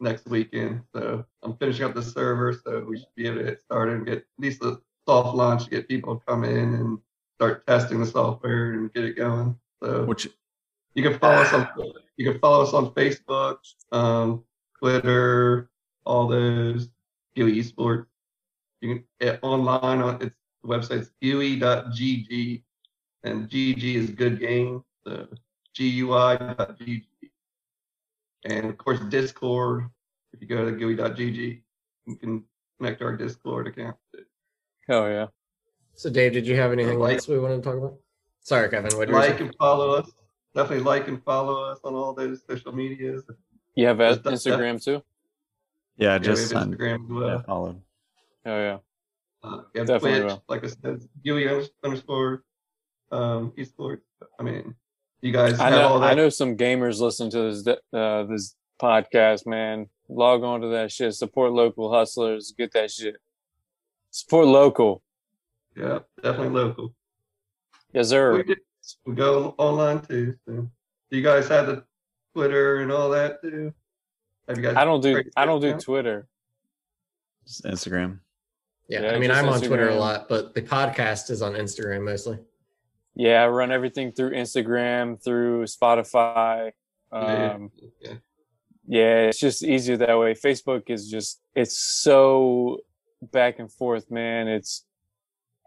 next 0.00 0.26
weekend. 0.26 0.82
So 0.94 1.24
I'm 1.42 1.56
finishing 1.56 1.84
up 1.84 1.94
the 1.94 2.02
server, 2.02 2.52
so 2.64 2.84
we 2.88 2.98
should 2.98 3.14
be 3.16 3.26
able 3.26 3.38
to 3.38 3.44
get 3.44 3.62
started 3.62 3.96
and 3.96 4.06
get 4.06 4.18
at 4.18 4.24
least 4.38 4.60
the 4.60 4.80
soft 5.08 5.36
launch 5.36 5.64
to 5.64 5.70
get 5.70 5.88
people 5.88 6.16
to 6.16 6.24
come 6.26 6.44
in 6.44 6.74
and 6.74 6.98
start 7.36 7.66
testing 7.66 8.00
the 8.00 8.06
software 8.06 8.72
and 8.72 8.92
get 8.92 9.04
it 9.04 9.16
going. 9.16 9.56
So 9.82 10.04
Which 10.04 10.28
you 10.94 11.02
can 11.02 11.18
follow 11.18 11.42
us 11.42 11.52
on 11.52 11.68
you 12.16 12.30
can 12.30 12.40
follow 12.40 12.62
us 12.62 12.72
on 12.72 12.92
Facebook, 12.92 13.58
um, 13.92 14.42
Twitter, 14.78 15.70
all 16.04 16.26
those 16.26 16.88
GUI 17.36 17.62
esports. 17.62 18.06
You 18.80 18.94
can 18.94 19.04
eh, 19.20 19.36
online 19.42 20.00
on 20.00 20.22
its 20.22 20.34
the 20.66 20.68
website's 20.68 21.10
GUI.gg 21.22 22.62
and 23.24 23.48
GG 23.48 23.94
is 23.94 24.10
good 24.10 24.40
game. 24.40 24.84
So 25.06 25.26
GUI.gg. 25.76 27.04
And 28.46 28.66
of 28.66 28.78
course 28.78 29.00
Discord. 29.08 29.86
If 30.32 30.40
you 30.40 30.46
go 30.48 30.64
to 30.64 30.72
GUI.gg, 30.72 31.62
you 32.06 32.16
can 32.16 32.44
connect 32.78 32.98
to 33.00 33.06
our 33.06 33.16
Discord 33.16 33.66
account. 33.68 33.96
Oh 34.88 35.06
yeah. 35.06 35.26
So 35.94 36.10
Dave, 36.10 36.32
did 36.32 36.46
you 36.46 36.56
have 36.56 36.72
anything 36.72 36.98
Like- 36.98 37.14
else 37.14 37.28
we 37.28 37.38
wanted 37.38 37.56
to 37.56 37.62
talk 37.62 37.76
about? 37.78 37.96
Sorry, 38.40 38.68
Kevin. 38.68 38.96
What 38.96 39.06
did 39.08 39.14
Like 39.14 39.40
and 39.40 39.54
follow 39.56 39.94
us. 39.94 40.10
Definitely 40.54 40.84
like 40.84 41.08
and 41.08 41.22
follow 41.24 41.64
us 41.64 41.80
on 41.84 41.94
all 41.94 42.14
those 42.14 42.42
social 42.48 42.72
medias. 42.72 43.24
You 43.74 43.86
have 43.86 44.00
a- 44.00 44.14
That- 44.14 44.22
that- 44.24 44.32
Instagram 44.34 44.82
too. 44.82 45.02
yeah, 45.96 46.12
Yeah, 46.12 46.18
just 46.18 46.52
we 46.52 46.56
have 46.56 46.62
signed- 46.64 46.78
Instagram 46.78 47.04
as 47.04 47.10
well. 47.10 47.28
yeah, 47.28 47.42
followed. 47.42 47.82
Oh 48.46 48.58
yeah. 48.60 48.78
Uh, 49.42 49.62
we 49.74 49.78
have 49.80 49.86
Definitely 49.88 50.20
Twitch, 50.20 50.32
will. 50.32 50.44
like 50.48 50.64
I 50.64 50.66
said, 50.68 51.08
GUI 51.24 51.48
under- 51.48 51.66
underscore 51.82 52.44
um, 53.12 53.52
esports. 53.52 54.02
I 54.38 54.42
mean, 54.42 54.74
you 55.20 55.32
guys 55.32 55.58
I 55.58 55.70
have 55.70 55.82
all 55.82 55.94
know. 55.94 56.00
that. 56.00 56.12
I 56.12 56.14
know 56.14 56.28
some 56.28 56.56
gamers 56.56 57.00
listen 57.00 57.30
to 57.30 57.52
this 57.52 57.66
uh, 57.92 58.24
this 58.24 58.54
podcast, 58.80 59.46
man. 59.46 59.88
Log 60.08 60.42
on 60.44 60.60
to 60.60 60.68
that 60.68 60.92
shit. 60.92 61.14
Support 61.14 61.52
local 61.52 61.92
hustlers. 61.92 62.54
Get 62.56 62.72
that 62.72 62.90
shit. 62.90 63.16
Support 64.10 64.46
local. 64.46 65.02
Yeah, 65.76 66.00
definitely 66.22 66.48
local. 66.60 66.94
Yes, 67.92 68.08
sir. 68.08 68.34
We, 68.36 68.42
did, 68.44 68.58
we 69.04 69.14
go 69.14 69.54
online 69.58 70.00
too. 70.00 70.34
So. 70.46 70.70
Do 71.10 71.16
you 71.16 71.22
guys 71.22 71.48
have 71.48 71.66
the 71.66 71.84
Twitter 72.34 72.82
and 72.82 72.92
all 72.92 73.10
that 73.10 73.42
too? 73.42 73.72
Have 74.48 74.56
you 74.58 74.62
guys? 74.62 74.76
I 74.76 74.84
don't 74.84 75.00
do 75.02 75.22
I 75.36 75.44
don't 75.44 75.60
do 75.60 75.68
account? 75.68 75.82
Twitter. 75.82 76.28
Just 77.46 77.64
Instagram. 77.64 78.20
Yeah, 78.88 79.02
Yeah, 79.02 79.12
I 79.12 79.18
mean, 79.18 79.30
I'm 79.30 79.48
on 79.48 79.60
Twitter 79.60 79.88
a 79.88 79.94
lot, 79.96 80.28
but 80.28 80.54
the 80.54 80.62
podcast 80.62 81.30
is 81.30 81.42
on 81.42 81.54
Instagram 81.54 82.04
mostly. 82.04 82.38
Yeah, 83.16 83.42
I 83.42 83.48
run 83.48 83.72
everything 83.72 84.12
through 84.12 84.32
Instagram, 84.32 85.22
through 85.22 85.64
Spotify. 85.64 86.72
Yeah, 87.12 87.52
Um, 87.54 87.70
yeah. 88.02 88.12
yeah, 88.86 89.16
it's 89.28 89.40
just 89.40 89.64
easier 89.64 89.96
that 89.96 90.18
way. 90.18 90.34
Facebook 90.34 90.90
is 90.90 91.08
just 91.08 91.40
it's 91.54 91.78
so 91.78 92.78
back 93.22 93.58
and 93.58 93.72
forth, 93.72 94.10
man. 94.10 94.48
It's 94.48 94.84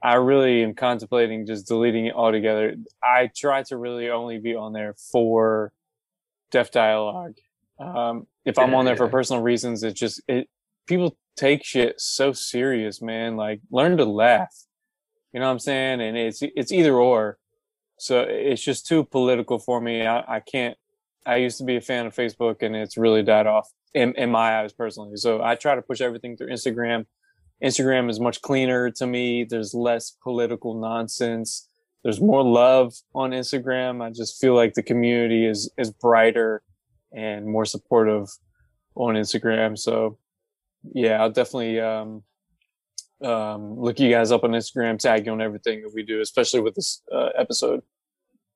I 0.02 0.14
really 0.16 0.64
am 0.64 0.76
contemplating 0.76 1.46
just 1.48 1.68
deleting 1.68 2.06
it 2.06 2.14
altogether. 2.14 2.76
I 3.04 3.30
try 3.36 3.64
to 3.64 3.78
really 3.78 4.10
only 4.10 4.38
be 4.38 4.56
on 4.56 4.72
there 4.72 4.94
for 5.12 5.74
Deaf 6.52 6.72
Dialogue. 6.72 7.36
Um, 7.80 8.28
if 8.46 8.60
I'm 8.60 8.74
on 8.76 8.86
there 8.86 8.96
for 8.96 9.08
personal 9.08 9.42
reasons, 9.42 9.84
it's 9.84 10.00
just 10.00 10.22
it 10.28 10.48
people 10.86 11.18
take 11.36 11.64
shit 11.64 12.00
so 12.00 12.32
serious, 12.32 13.02
man. 13.02 13.38
Like 13.38 13.62
learn 13.72 13.98
to 13.98 14.06
laugh. 14.06 14.56
You 15.34 15.40
know 15.40 15.46
what 15.46 15.54
I'm 15.54 15.60
saying? 15.60 16.02
And 16.02 16.18
it's 16.18 16.42
it's 16.42 16.72
either 16.72 16.96
or. 16.96 17.38
So 17.98 18.22
it's 18.22 18.64
just 18.64 18.88
too 18.88 19.04
political 19.04 19.60
for 19.60 19.82
me. 19.82 20.06
I, 20.06 20.36
I 20.36 20.40
can't 20.40 20.78
I 21.26 21.38
used 21.38 21.58
to 21.60 21.64
be 21.64 21.76
a 21.76 21.82
fan 21.82 22.06
of 22.06 22.16
Facebook 22.16 22.64
and 22.64 22.76
it's 22.76 22.98
really 22.98 23.24
died 23.24 23.48
off 23.48 23.70
in, 23.94 24.14
in 24.16 24.32
my 24.32 24.62
eyes 24.62 24.74
personally. 24.74 25.18
So 25.18 25.44
I 25.44 25.56
try 25.56 25.76
to 25.76 25.82
push 25.82 26.02
everything 26.02 26.38
through 26.38 26.48
Instagram. 26.48 27.06
Instagram 27.64 28.10
is 28.10 28.20
much 28.20 28.42
cleaner 28.42 28.90
to 28.92 29.06
me. 29.06 29.44
There's 29.44 29.74
less 29.74 30.12
political 30.24 30.80
nonsense. 30.80 31.68
There's 32.04 32.22
more 32.22 32.44
love 32.44 32.94
on 33.14 33.32
Instagram. 33.32 34.02
I 34.02 34.12
just 34.12 34.40
feel 34.40 34.56
like 34.56 34.74
the 34.74 34.84
community 34.84 35.46
is 35.46 35.70
is 35.78 35.92
brighter 35.92 36.64
and 37.12 37.46
more 37.46 37.66
supportive 37.66 38.30
on 38.96 39.16
Instagram. 39.16 39.78
So 39.78 40.18
yeah, 40.94 41.22
I'll 41.22 41.32
definitely 41.32 41.80
um, 41.82 42.24
um, 43.22 43.80
look 43.80 44.00
you 44.00 44.10
guys 44.10 44.32
up 44.32 44.44
on 44.44 44.52
Instagram, 44.52 44.98
tag 44.98 45.26
you 45.26 45.32
on 45.32 45.42
everything 45.42 45.82
that 45.82 45.94
we 45.94 46.04
do, 46.04 46.22
especially 46.22 46.62
with 46.62 46.76
this 46.76 47.02
uh, 47.12 47.30
episode. 47.38 47.82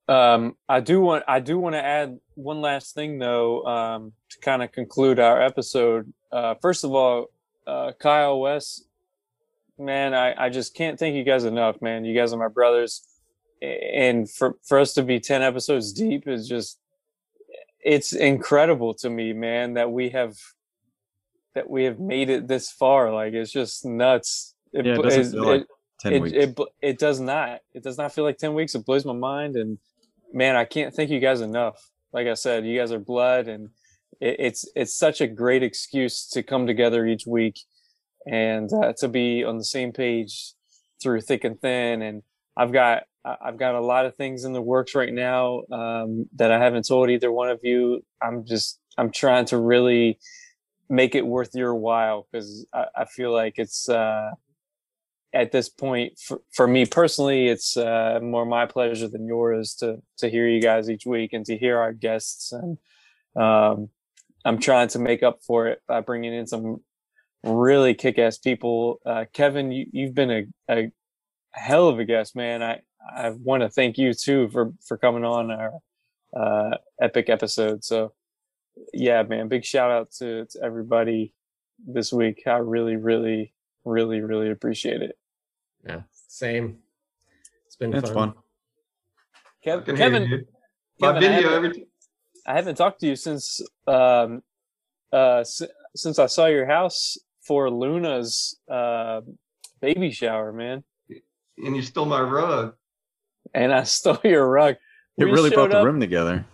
Um, 0.08 0.56
I 0.68 0.80
do 0.80 1.00
want 1.00 1.24
I 1.26 1.40
do 1.40 1.58
want 1.58 1.74
to 1.74 1.82
add 1.84 2.18
one 2.34 2.60
last 2.60 2.94
thing 2.94 3.18
though 3.18 3.64
um, 3.64 4.12
to 4.30 4.38
kind 4.40 4.62
of 4.62 4.70
conclude 4.72 5.18
our 5.18 5.40
episode. 5.40 6.12
Uh, 6.30 6.54
first 6.60 6.84
of 6.84 6.94
all, 6.94 7.30
uh, 7.66 7.92
Kyle 7.98 8.38
West, 8.40 8.86
man, 9.78 10.12
I, 10.12 10.46
I 10.46 10.50
just 10.50 10.74
can't 10.74 10.98
thank 10.98 11.14
you 11.14 11.24
guys 11.24 11.44
enough, 11.44 11.80
man. 11.80 12.04
You 12.04 12.14
guys 12.14 12.32
are 12.32 12.38
my 12.38 12.48
brothers, 12.48 13.02
and 13.62 14.30
for 14.30 14.56
for 14.62 14.78
us 14.78 14.92
to 14.94 15.02
be 15.02 15.20
ten 15.20 15.42
episodes 15.42 15.92
deep 15.92 16.28
is 16.28 16.46
just 16.46 16.78
it's 17.80 18.12
incredible 18.12 18.94
to 18.94 19.10
me, 19.10 19.32
man, 19.32 19.74
that 19.74 19.90
we 19.90 20.10
have 20.10 20.36
that 21.54 21.70
we 21.70 21.84
have 21.84 22.00
made 22.00 22.30
it 22.30 22.48
this 22.48 22.70
far. 22.70 23.12
Like 23.12 23.32
it's 23.32 23.52
just 23.52 23.84
nuts. 23.84 24.53
It, 24.74 24.84
Yeah, 24.86 24.92
it 24.94 25.02
doesn't 25.02 25.20
it's- 25.20 25.32
feel 25.32 25.44
like 25.46 25.60
it- 25.62 25.68
10 26.00 26.12
it, 26.12 26.20
weeks. 26.22 26.36
It, 26.36 26.58
it 26.82 26.98
does 26.98 27.20
not. 27.20 27.60
It 27.72 27.82
does 27.82 27.96
not 27.96 28.12
feel 28.12 28.24
like 28.24 28.36
10 28.36 28.52
weeks. 28.54 28.74
It 28.74 28.84
blows 28.84 29.04
my 29.06 29.12
mind. 29.14 29.56
And 29.56 29.78
man, 30.32 30.56
I 30.56 30.64
can't 30.64 30.92
thank 30.92 31.08
you 31.10 31.20
guys 31.20 31.40
enough. 31.40 31.90
Like 32.12 32.26
I 32.26 32.34
said, 32.34 32.66
you 32.66 32.78
guys 32.78 32.92
are 32.92 32.98
blood 32.98 33.48
and 33.48 33.70
it, 34.20 34.36
it's, 34.38 34.68
it's 34.74 34.94
such 34.94 35.20
a 35.20 35.26
great 35.28 35.62
excuse 35.62 36.26
to 36.30 36.42
come 36.42 36.66
together 36.66 37.06
each 37.06 37.26
week 37.26 37.60
and 38.26 38.70
uh, 38.72 38.92
to 38.98 39.08
be 39.08 39.44
on 39.44 39.56
the 39.58 39.64
same 39.64 39.92
page 39.92 40.52
through 41.02 41.20
thick 41.20 41.44
and 41.44 41.60
thin. 41.60 42.02
And 42.02 42.22
I've 42.56 42.72
got, 42.72 43.04
I've 43.24 43.56
got 43.56 43.74
a 43.74 43.80
lot 43.80 44.04
of 44.04 44.16
things 44.16 44.44
in 44.44 44.52
the 44.52 44.60
works 44.62 44.94
right 44.94 45.12
now 45.12 45.62
um, 45.72 46.28
that 46.36 46.50
I 46.50 46.58
haven't 46.58 46.86
told 46.86 47.08
either 47.08 47.30
one 47.32 47.48
of 47.50 47.60
you. 47.62 48.04
I'm 48.20 48.44
just, 48.44 48.80
I'm 48.98 49.10
trying 49.10 49.46
to 49.46 49.58
really 49.58 50.18
make 50.90 51.14
it 51.14 51.26
worth 51.26 51.54
your 51.54 51.74
while 51.74 52.26
because 52.30 52.66
I, 52.74 52.86
I 52.96 53.04
feel 53.06 53.32
like 53.32 53.54
it's, 53.58 53.88
uh, 53.88 54.32
at 55.34 55.50
this 55.50 55.68
point 55.68 56.18
for, 56.18 56.40
for 56.52 56.66
me 56.66 56.86
personally 56.86 57.48
it's 57.48 57.76
uh, 57.76 58.20
more 58.22 58.46
my 58.46 58.64
pleasure 58.64 59.08
than 59.08 59.26
yours 59.26 59.74
to 59.74 60.00
to 60.16 60.30
hear 60.30 60.48
you 60.48 60.62
guys 60.62 60.88
each 60.88 61.04
week 61.04 61.32
and 61.32 61.44
to 61.44 61.58
hear 61.58 61.78
our 61.78 61.92
guests. 61.92 62.52
And 62.52 62.78
um, 63.36 63.88
i'm 64.44 64.58
trying 64.58 64.88
to 64.88 64.98
make 64.98 65.22
up 65.22 65.40
for 65.46 65.66
it 65.66 65.82
by 65.88 66.00
bringing 66.00 66.32
in 66.32 66.46
some 66.46 66.78
really 67.42 67.92
kick-ass 67.94 68.38
people. 68.38 69.00
Uh, 69.04 69.24
kevin 69.32 69.72
you, 69.72 69.86
you've 69.92 70.14
been 70.14 70.30
a, 70.30 70.44
a 70.70 70.92
hell 71.52 71.88
of 71.88 71.98
a 71.98 72.04
guest 72.04 72.36
man. 72.36 72.62
I 72.62 72.80
i 73.14 73.30
want 73.30 73.62
to 73.62 73.68
thank 73.68 73.98
you 73.98 74.14
too 74.14 74.48
for 74.50 74.72
for 74.86 74.96
coming 74.96 75.24
on 75.24 75.50
our 75.50 75.72
uh, 76.36 76.76
epic 77.00 77.28
episode. 77.28 77.84
So 77.84 78.12
yeah 78.92 79.22
man 79.24 79.48
big 79.48 79.64
shout 79.64 79.90
out 79.90 80.12
to, 80.18 80.46
to 80.46 80.60
everybody 80.62 81.34
this 81.84 82.12
week. 82.12 82.44
I 82.46 82.58
really 82.58 82.96
really 82.96 83.52
really 83.84 84.20
really 84.20 84.50
appreciate 84.50 85.02
it 85.02 85.16
Yeah, 85.86 86.02
same. 86.28 86.78
It's 87.66 87.76
been 87.76 87.94
It's 87.94 88.10
fun. 88.10 88.32
fun. 88.32 88.42
Kev- 89.66 89.84
can 89.86 89.96
hear 89.96 90.10
Kevin. 90.10 90.46
My 91.00 91.12
Kevin, 91.12 91.28
I 91.28 91.32
haven't- 91.34 91.52
every 91.54 91.72
t- 91.72 91.86
I 92.46 92.54
haven't 92.54 92.74
talked 92.76 93.00
to 93.00 93.06
you 93.06 93.16
since 93.16 93.60
um, 93.86 94.42
uh, 95.12 95.38
s- 95.40 95.62
since 95.96 96.18
I 96.18 96.26
saw 96.26 96.46
your 96.46 96.66
house 96.66 97.16
for 97.40 97.70
Luna's 97.70 98.58
uh, 98.70 99.20
baby 99.80 100.10
shower, 100.10 100.52
man. 100.52 100.84
and 101.58 101.76
you 101.76 101.82
stole 101.82 102.06
my 102.06 102.20
rug. 102.20 102.74
And 103.54 103.72
I 103.72 103.82
stole 103.98 104.18
your 104.24 104.48
rug. 104.48 104.76
It 105.18 105.24
We 105.24 105.30
really 105.32 105.50
brought 105.50 105.70
the 105.70 105.78
up- 105.78 105.84
room 105.86 106.00
together. 106.00 106.44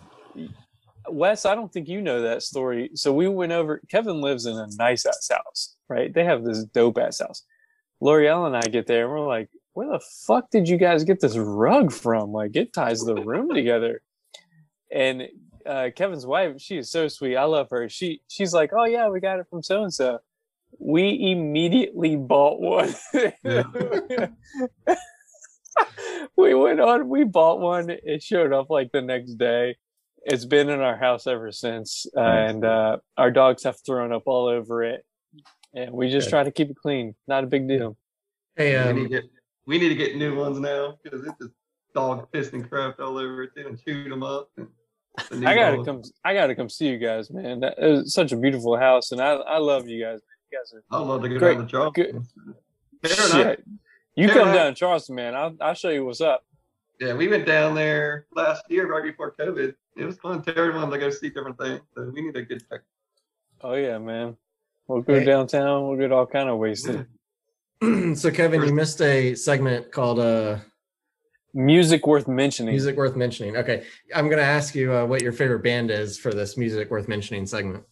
Wes, 1.09 1.45
I 1.47 1.55
don't 1.55 1.73
think 1.73 1.89
you 1.89 2.01
know 2.03 2.23
that 2.23 2.43
story. 2.43 2.91
So 2.95 3.13
we 3.13 3.27
went 3.27 3.53
over. 3.53 3.81
Kevin 3.91 4.21
lives 4.21 4.47
in 4.47 4.57
a 4.57 4.67
nice 4.79 5.05
ass 5.07 5.29
house, 5.33 5.77
right? 5.89 6.13
They 6.13 6.25
have 6.25 6.45
this 6.45 6.65
dope 6.65 6.99
ass 6.99 7.19
house. 7.21 7.43
L'Oreal 8.01 8.47
and 8.47 8.57
I 8.57 8.63
get 8.63 8.87
there, 8.87 9.05
and 9.05 9.13
we're 9.13 9.27
like, 9.27 9.49
"Where 9.75 9.89
the 9.89 10.01
fuck 10.27 10.51
did 10.51 10.69
you 10.69 10.77
guys 10.77 11.05
get 11.05 11.21
this 11.21 11.37
rug 11.37 11.93
from? 11.93 12.33
Like, 12.33 12.57
it 12.57 12.73
ties 12.73 13.01
the 13.01 13.15
room 13.15 13.53
together." 13.53 14.03
And 14.93 15.29
uh, 15.67 15.91
Kevin's 15.95 16.27
wife, 16.27 16.61
she 16.61 16.79
is 16.79 16.91
so 16.91 17.09
sweet. 17.09 17.37
I 17.37 17.45
love 17.45 17.69
her. 17.71 17.89
She 17.89 18.23
she's 18.29 18.53
like, 18.55 18.71
"Oh 18.77 18.85
yeah, 18.85 19.09
we 19.09 19.21
got 19.21 19.39
it 19.41 19.47
from 19.51 19.63
so 19.63 19.83
and 19.83 19.93
so." 19.93 20.19
We 20.79 21.33
immediately 21.33 22.15
bought 22.17 22.61
one. 22.61 22.95
we 26.37 26.55
went 26.55 26.81
on. 26.81 27.09
We 27.09 27.25
bought 27.25 27.59
one. 27.61 27.91
It 27.91 28.23
showed 28.23 28.53
up 28.53 28.71
like 28.71 28.93
the 28.93 29.03
next 29.03 29.35
day 29.35 29.77
it's 30.23 30.45
been 30.45 30.69
in 30.69 30.81
our 30.81 30.97
house 30.97 31.27
ever 31.27 31.51
since 31.53 32.07
uh, 32.17 32.21
and 32.21 32.65
uh, 32.65 32.99
our 33.17 33.31
dogs 33.31 33.65
have 33.65 33.77
thrown 33.85 34.13
up 34.13 34.25
all 34.27 34.47
over 34.47 34.83
it 34.83 35.05
and 35.75 35.93
we 35.93 36.09
just 36.11 36.27
Good. 36.27 36.31
try 36.31 36.45
to 36.45 36.51
keep 36.51 36.71
it 36.71 36.77
clean 36.77 37.15
not 37.29 37.45
a 37.45 37.47
big 37.47 37.69
deal 37.69 37.97
Hey, 38.57 38.73
we, 38.73 38.77
um, 38.77 38.97
need 38.97 39.03
to 39.05 39.09
get, 39.09 39.25
we 39.67 39.79
need 39.79 39.89
to 39.91 39.95
get 39.95 40.17
new 40.17 40.35
ones 40.37 40.59
now 40.59 40.99
because 41.03 41.25
it's 41.27 41.39
just 41.41 41.53
dog 41.95 42.31
pissed 42.33 42.53
and 42.53 42.69
crap 42.69 42.99
all 43.01 43.17
over 43.19 43.45
it 43.45 43.51
and 43.57 43.81
chewed 43.83 44.11
them 44.11 44.23
up. 44.23 44.51
And 44.59 44.69
the 45.31 45.37
new 45.37 45.47
i 45.47 45.55
gotta 45.55 45.77
dog- 45.77 45.87
come 45.87 46.03
i 46.25 46.35
gotta 46.35 46.55
come 46.55 46.69
see 46.69 46.89
you 46.89 46.99
guys 46.99 47.31
man 47.31 47.61
that 47.61 47.75
is 47.79 48.13
such 48.15 48.33
a 48.33 48.37
beautiful 48.37 48.77
house 48.77 49.11
and 49.13 49.21
i 49.21 49.33
i 49.33 49.59
love 49.59 49.89
you 49.89 50.03
guys 50.05 50.21
you 50.51 50.59
guys 50.59 50.73
are 50.73 50.83
I'd 51.01 51.05
love 51.07 51.23
to 51.23 51.29
go 51.29 51.39
Great, 51.39 51.55
down 51.59 51.67
to 51.67 51.71
Charleston. 51.71 52.27
good. 53.03 53.11
Tara 53.11 53.25
and 53.25 53.33
I- 53.33 53.43
Shit. 53.55 53.65
you 54.17 54.27
Tara 54.29 54.39
come 54.39 54.49
and 54.49 54.57
down 54.57 54.67
to 54.73 54.79
charleston 54.79 55.15
man 55.17 55.35
i'll, 55.35 55.55
I'll 55.61 55.75
show 55.75 55.89
you 55.91 56.05
what's 56.05 56.21
up 56.21 56.45
Yeah, 57.01 57.15
we 57.15 57.29
went 57.29 57.45
down 57.47 57.75
there 57.75 58.27
last 58.35 58.63
year 58.69 58.87
right 58.87 59.03
before 59.03 59.33
COVID. 59.39 59.75
It 59.97 60.05
was 60.05 60.17
fun. 60.19 60.43
Terry 60.43 60.73
wanted 60.75 60.93
to 60.93 60.99
go 60.99 61.11
see 61.11 61.29
different 61.31 61.59
things, 61.59 61.81
so 61.95 62.11
we 62.15 62.21
need 62.23 62.35
to 62.35 62.43
get 62.45 62.63
check. 62.71 62.81
oh 63.63 63.75
yeah 63.75 63.99
man 63.99 64.37
we'll 64.91 65.03
go 65.03 65.19
Hey. 65.19 65.25
downtown 65.25 65.87
we'll 65.89 65.97
get 65.99 66.13
all 66.13 66.27
kind 66.27 66.49
of 66.49 66.59
wasted 66.59 67.07
so 68.15 68.31
Kevin, 68.31 68.63
you 68.63 68.75
missed 68.75 69.01
a 69.01 69.35
segment 69.35 69.91
called 69.91 70.19
uh, 70.19 70.59
music 71.55 72.07
worth 72.07 72.29
mentioning 72.29 72.75
"Music 72.75 72.95
Worth 72.95 73.17
Mentioning." 73.17 73.57
Okay, 73.57 73.85
I'm 74.15 74.29
gonna 74.29 74.43
ask 74.43 74.75
you 74.75 74.93
uh, 74.93 75.07
what 75.07 75.23
your 75.23 75.33
favorite 75.33 75.63
band 75.63 75.91
is 75.91 76.19
for 76.19 76.31
this 76.31 76.59
"Music 76.59 76.91
Worth 76.91 77.09
Mentioning" 77.09 77.47
segment. 77.47 77.83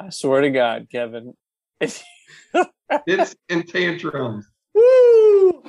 i 0.00 0.08
swear 0.08 0.40
to 0.40 0.48
god 0.50 0.86
kevin 0.90 1.34
Fitz 1.80 3.36
and 3.50 3.68
Tantrums. 3.68 4.46
Woo! 4.74 5.62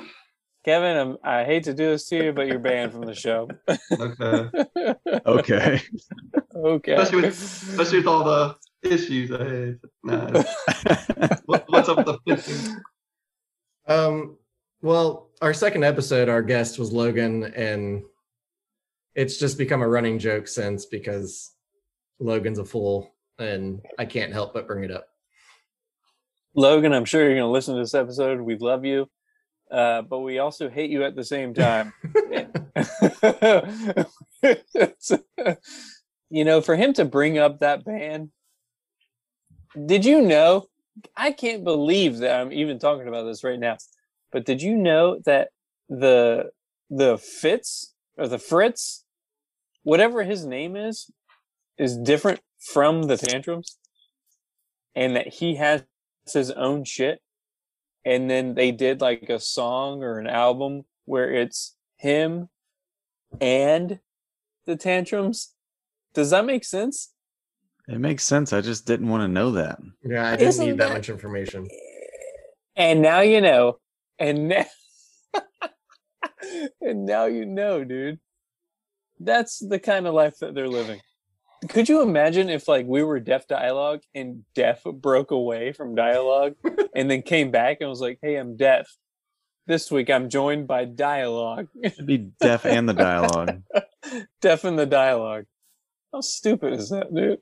Kevin, 0.64 0.96
I'm, 0.96 1.16
I 1.22 1.44
hate 1.44 1.64
to 1.64 1.74
do 1.74 1.90
this 1.90 2.06
to 2.08 2.16
you, 2.16 2.32
but 2.32 2.46
you're 2.48 2.58
banned 2.58 2.92
from 2.92 3.02
the 3.02 3.14
show. 3.14 3.48
Okay. 3.92 4.94
Okay. 5.26 5.80
okay. 6.54 6.94
Especially 6.94 7.22
with, 7.22 7.34
especially 7.34 7.98
with 7.98 8.06
all 8.06 8.24
the 8.24 8.56
issues 8.92 9.32
I 9.32 9.44
had. 9.44 9.80
Nah, 10.02 10.42
what, 11.46 11.64
what's 11.68 11.88
up 11.88 11.98
with 11.98 12.06
the 12.06 12.18
fishing? 12.26 12.76
Um, 13.86 14.36
well, 14.82 15.30
our 15.40 15.54
second 15.54 15.84
episode, 15.84 16.28
our 16.28 16.42
guest 16.42 16.78
was 16.78 16.92
Logan, 16.92 17.44
and 17.56 18.02
it's 19.14 19.38
just 19.38 19.58
become 19.58 19.82
a 19.82 19.88
running 19.88 20.18
joke 20.18 20.48
since 20.48 20.86
because 20.86 21.52
Logan's 22.18 22.58
a 22.58 22.64
fool 22.64 23.14
and 23.38 23.80
I 23.98 24.04
can't 24.04 24.32
help 24.32 24.54
but 24.54 24.66
bring 24.66 24.84
it 24.84 24.90
up. 24.90 25.06
Logan, 26.54 26.92
I'm 26.92 27.04
sure 27.04 27.22
you're 27.22 27.30
going 27.30 27.40
to 27.40 27.48
listen 27.48 27.74
to 27.74 27.82
this 27.82 27.94
episode. 27.94 28.40
We 28.40 28.56
love 28.56 28.84
you, 28.84 29.10
uh, 29.70 30.02
but 30.02 30.20
we 30.20 30.38
also 30.38 30.70
hate 30.70 30.90
you 30.90 31.04
at 31.04 31.14
the 31.14 31.24
same 31.24 31.52
time. 31.52 31.92
you 36.30 36.44
know, 36.44 36.60
for 36.60 36.76
him 36.76 36.92
to 36.94 37.04
bring 37.04 37.38
up 37.38 37.60
that 37.60 37.84
band, 37.84 38.30
did 39.84 40.04
you 40.04 40.22
know? 40.22 40.68
I 41.16 41.32
can't 41.32 41.64
believe 41.64 42.18
that 42.18 42.40
I'm 42.40 42.52
even 42.52 42.78
talking 42.78 43.06
about 43.06 43.24
this 43.24 43.44
right 43.44 43.58
now. 43.58 43.76
But 44.32 44.46
did 44.46 44.62
you 44.62 44.76
know 44.76 45.20
that 45.26 45.48
the 45.88 46.50
the 46.88 47.18
Fitz 47.18 47.94
or 48.16 48.28
the 48.28 48.38
Fritz, 48.38 49.04
whatever 49.82 50.22
his 50.22 50.46
name 50.46 50.76
is, 50.76 51.10
is 51.78 51.96
different 51.96 52.40
from 52.58 53.04
the 53.04 53.16
tantrums, 53.16 53.78
and 54.94 55.14
that 55.16 55.28
he 55.28 55.56
has 55.56 55.84
his 56.32 56.50
own 56.52 56.84
shit, 56.84 57.20
and 58.04 58.30
then 58.30 58.54
they 58.54 58.72
did 58.72 59.00
like 59.00 59.28
a 59.28 59.38
song 59.38 60.02
or 60.02 60.18
an 60.18 60.26
album 60.26 60.84
where 61.04 61.32
it's 61.32 61.76
him 61.96 62.48
and 63.40 64.00
the 64.64 64.76
tantrums. 64.76 65.54
Does 66.14 66.30
that 66.30 66.46
make 66.46 66.64
sense? 66.64 67.12
It 67.88 67.98
makes 68.00 68.24
sense. 68.24 68.52
I 68.52 68.60
just 68.60 68.86
didn't 68.86 69.08
want 69.08 69.22
to 69.22 69.28
know 69.28 69.52
that. 69.52 69.78
Yeah, 70.02 70.26
I 70.26 70.32
didn't 70.32 70.48
Isn't 70.48 70.66
need 70.66 70.78
that 70.78 70.88
that- 70.88 70.94
much 70.94 71.08
information. 71.08 71.68
Eh, 71.70 71.76
and 72.76 73.00
now 73.02 73.20
you 73.20 73.40
know. 73.40 73.78
And 74.18 74.48
now, 74.48 74.64
and 76.80 77.04
now 77.06 77.26
you 77.26 77.44
know, 77.44 77.84
dude. 77.84 78.18
That's 79.20 79.58
the 79.58 79.78
kind 79.78 80.06
of 80.06 80.14
life 80.14 80.38
that 80.40 80.54
they're 80.54 80.68
living. 80.68 81.00
Could 81.68 81.88
you 81.88 82.02
imagine 82.02 82.50
if 82.50 82.68
like 82.68 82.86
we 82.86 83.02
were 83.02 83.18
deaf 83.20 83.46
dialogue 83.48 84.00
and 84.14 84.44
deaf 84.54 84.82
broke 84.84 85.30
away 85.30 85.72
from 85.72 85.94
dialogue 85.94 86.54
and 86.94 87.10
then 87.10 87.22
came 87.22 87.50
back 87.50 87.78
and 87.80 87.88
was 87.88 88.00
like, 88.00 88.18
"Hey, 88.22 88.36
I'm 88.36 88.56
deaf. 88.56 88.88
This 89.66 89.90
week 89.90 90.10
I'm 90.10 90.28
joined 90.28 90.66
by 90.66 90.84
dialogue. 90.84 91.68
It'd 91.82 92.06
be 92.06 92.30
deaf 92.40 92.66
and 92.66 92.88
the 92.88 92.92
dialogue. 92.94 93.62
deaf 94.40 94.64
in 94.64 94.76
the 94.76 94.86
dialogue." 94.86 95.44
How 96.12 96.20
stupid 96.20 96.74
is 96.74 96.90
that, 96.90 97.14
dude? 97.14 97.40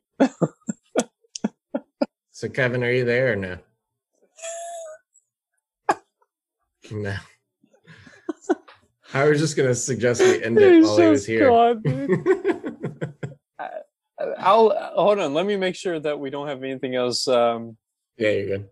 So, 2.30 2.48
Kevin, 2.48 2.82
are 2.82 2.90
you 2.90 3.04
there 3.04 3.32
or 3.32 3.36
no? 3.36 3.58
No. 6.90 7.14
I 9.14 9.28
was 9.28 9.38
just 9.38 9.56
gonna 9.56 9.74
suggest 9.74 10.20
we 10.20 10.42
end 10.42 10.58
it 10.58 10.72
He's 10.72 10.86
while 10.86 10.98
he 10.98 11.06
was 11.06 11.24
here. 11.24 11.48
I'll 14.38 14.70
hold 14.94 15.20
on. 15.20 15.32
Let 15.32 15.46
me 15.46 15.56
make 15.56 15.76
sure 15.76 16.00
that 16.00 16.18
we 16.18 16.30
don't 16.30 16.48
have 16.48 16.62
anything 16.64 16.96
else. 16.96 17.28
Um, 17.28 17.76
yeah, 18.18 18.30
you're 18.30 18.46
good. 18.58 18.68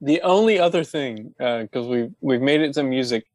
the 0.00 0.22
only 0.22 0.58
other 0.58 0.82
thing, 0.84 1.34
because 1.38 1.86
we've 1.86 2.12
we've 2.20 2.40
made 2.40 2.62
it 2.62 2.72
to 2.74 2.82
music. 2.82 3.26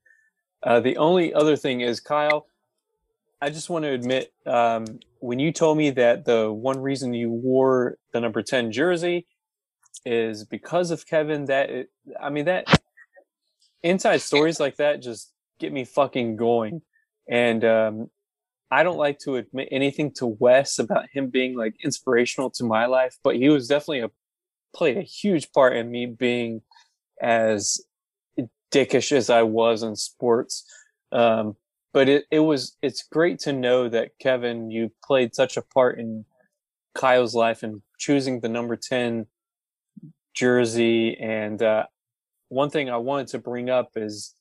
Uh, 0.64 0.80
the 0.80 0.98
only 0.98 1.34
other 1.34 1.56
thing 1.56 1.82
is 1.82 2.00
Kyle. 2.00 2.48
I 3.42 3.50
just 3.52 3.70
want 3.70 3.84
to 3.84 3.92
admit 3.92 4.34
um, 4.48 4.86
when 5.24 5.40
you 5.40 5.53
told 5.53 5.77
me 5.77 5.90
that 5.90 6.26
the 6.26 6.52
one 6.52 6.82
reason 6.82 7.14
you 7.14 7.32
wore 7.32 7.98
the 8.11 8.19
number 8.19 8.42
ten 8.42 8.74
jersey 8.74 9.26
is 10.06 10.43
because 10.43 10.92
of 10.92 11.08
Kevin. 11.08 11.45
That 11.45 11.69
it, 11.69 11.90
I 12.22 12.30
mean 12.30 12.43
that 12.45 12.66
inside 13.84 14.18
stories 14.18 14.60
like 14.60 14.76
that 14.77 15.02
just 15.02 15.32
get 15.60 15.72
me 15.72 15.85
fucking 15.85 16.35
going. 16.35 16.82
And 17.30 17.64
um, 17.64 18.10
I 18.69 18.84
don't 18.84 18.98
like 18.98 19.18
to 19.19 19.38
admit 19.38 19.69
anything 19.72 20.11
to 20.16 20.26
Wes 20.27 20.77
about 20.77 21.06
him 21.14 21.30
being 21.30 21.56
like 21.56 21.76
inspirational 21.82 22.50
to 22.56 22.66
my 22.66 22.85
life, 22.85 23.18
but 23.24 23.38
he 23.38 23.48
was 23.48 23.69
definitely 23.69 24.02
a 24.02 24.11
played 24.76 24.98
a 24.98 25.03
huge 25.03 25.53
part 25.53 25.77
in 25.77 25.90
me 25.90 26.06
being 26.06 26.64
as 27.22 27.80
dickish 28.74 29.14
as 29.14 29.30
I 29.30 29.43
was 29.43 29.84
in 29.84 29.95
sports. 29.95 30.66
Um, 31.14 31.56
but 31.94 32.10
it, 32.10 32.26
it 32.32 32.40
was 32.40 32.76
it's 32.82 33.04
great 33.04 33.40
to 33.40 33.54
know 33.54 33.88
that 33.88 34.12
Kevin, 34.20 34.72
you 34.72 34.92
played 35.04 35.36
such 35.36 35.56
a 35.56 35.62
part 35.62 36.00
in 36.00 36.26
Kyle's 36.96 37.36
life 37.36 37.64
and 37.64 37.82
choosing 38.00 38.40
the 38.40 38.50
number 38.50 38.76
10 38.76 39.28
jersey. 40.34 41.16
And 41.18 41.62
uh, 41.62 41.86
one 42.50 42.72
thing 42.72 42.90
I 42.90 42.98
wanted 42.98 43.28
to 43.30 43.40
bring 43.40 43.70
up 43.70 43.92
is 43.96 44.34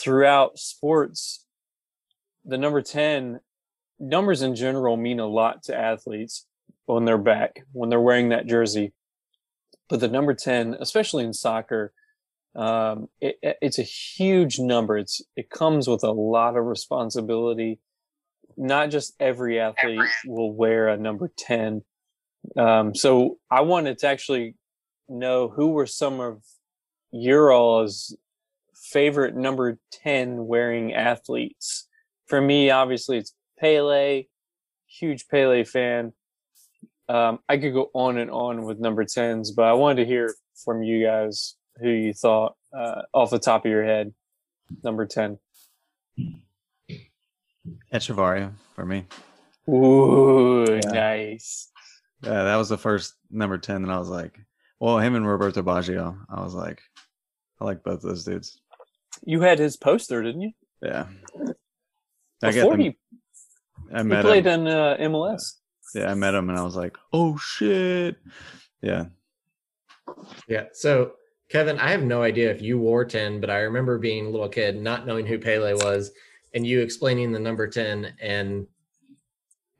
throughout 0.00 0.58
sports, 0.58 1.46
the 2.44 2.58
number 2.58 2.80
10 2.80 3.40
numbers 4.00 4.42
in 4.42 4.56
general 4.56 4.96
mean 4.96 5.20
a 5.20 5.26
lot 5.26 5.62
to 5.64 5.76
athletes 5.76 6.46
when 6.86 7.04
they're 7.04 7.18
back, 7.18 7.64
when 7.72 7.90
they're 7.90 8.00
wearing 8.00 8.30
that 8.30 8.46
jersey. 8.46 8.92
But 9.90 10.00
the 10.00 10.08
number 10.08 10.32
10, 10.32 10.76
especially 10.80 11.24
in 11.24 11.34
soccer, 11.34 11.92
um, 12.54 13.08
it, 13.20 13.36
it- 13.42 13.56
it's 13.62 13.78
a 13.78 13.82
huge 13.82 14.58
number. 14.58 14.98
It's 14.98 15.20
it 15.36 15.50
comes 15.50 15.88
with 15.88 16.04
a 16.04 16.10
lot 16.12 16.56
of 16.56 16.64
responsibility. 16.64 17.80
Not 18.56 18.90
just 18.90 19.14
every 19.18 19.58
athlete 19.60 20.00
will 20.26 20.52
wear 20.52 20.88
a 20.88 20.96
number 20.98 21.30
10. 21.38 21.82
Um, 22.56 22.94
so 22.94 23.38
I 23.50 23.62
wanted 23.62 23.98
to 23.98 24.08
actually 24.08 24.56
know 25.08 25.48
who 25.48 25.68
were 25.70 25.86
some 25.86 26.20
of 26.20 26.42
your 27.10 27.50
all's 27.52 28.14
favorite 28.74 29.34
number 29.36 29.78
10 29.92 30.46
wearing 30.46 30.92
athletes. 30.92 31.88
For 32.26 32.40
me, 32.40 32.70
obviously, 32.70 33.16
it's 33.18 33.34
Pele, 33.58 34.24
huge 34.86 35.28
Pele 35.28 35.64
fan. 35.64 36.12
Um, 37.08 37.38
I 37.48 37.56
could 37.58 37.72
go 37.74 37.90
on 37.94 38.18
and 38.18 38.30
on 38.30 38.62
with 38.64 38.78
number 38.78 39.04
10s, 39.04 39.48
but 39.54 39.64
I 39.64 39.72
wanted 39.72 40.02
to 40.04 40.06
hear 40.06 40.34
from 40.64 40.82
you 40.82 41.04
guys 41.04 41.54
who 41.80 41.88
you 41.90 42.12
thought 42.12 42.56
uh, 42.76 43.02
off 43.12 43.30
the 43.30 43.38
top 43.38 43.64
of 43.64 43.70
your 43.70 43.84
head, 43.84 44.12
number 44.82 45.06
10. 45.06 45.38
Etcheverry 47.92 48.52
for 48.74 48.84
me. 48.84 49.06
Ooh, 49.68 50.64
Yeah. 50.84 50.90
nice. 50.90 51.70
Yeah, 52.22 52.44
that 52.44 52.56
was 52.56 52.68
the 52.68 52.78
first 52.78 53.14
number 53.30 53.58
10 53.58 53.82
that 53.82 53.90
I 53.90 53.98
was 53.98 54.08
like, 54.08 54.38
well, 54.80 54.98
him 54.98 55.14
and 55.14 55.26
Roberto 55.26 55.62
Baggio. 55.62 56.16
I 56.28 56.42
was 56.42 56.54
like, 56.54 56.80
I 57.60 57.64
like 57.64 57.82
both 57.82 58.02
those 58.02 58.24
dudes. 58.24 58.60
You 59.24 59.40
had 59.40 59.58
his 59.58 59.76
poster, 59.76 60.22
didn't 60.22 60.40
you? 60.42 60.52
Yeah. 60.82 61.06
I 62.42 62.50
get 62.52 62.62
Before 62.62 62.76
he, 62.76 62.96
I 63.94 64.02
he 64.02 64.08
played 64.08 64.46
him. 64.46 64.66
in 64.66 64.68
uh, 64.68 64.96
MLS. 65.00 65.52
Yeah, 65.94 66.10
I 66.10 66.14
met 66.14 66.34
him 66.34 66.48
and 66.48 66.58
I 66.58 66.62
was 66.62 66.74
like, 66.76 66.96
oh 67.12 67.36
shit. 67.38 68.16
Yeah. 68.80 69.06
Yeah. 70.48 70.64
So, 70.72 71.12
Kevin, 71.52 71.78
I 71.78 71.90
have 71.90 72.02
no 72.02 72.22
idea 72.22 72.50
if 72.50 72.62
you 72.62 72.78
wore 72.78 73.04
10, 73.04 73.38
but 73.38 73.50
I 73.50 73.58
remember 73.58 73.98
being 73.98 74.24
a 74.24 74.30
little 74.30 74.48
kid, 74.48 74.80
not 74.80 75.06
knowing 75.06 75.26
who 75.26 75.38
Pele 75.38 75.74
was, 75.74 76.10
and 76.54 76.66
you 76.66 76.80
explaining 76.80 77.30
the 77.30 77.38
number 77.38 77.68
10. 77.68 78.14
And 78.22 78.66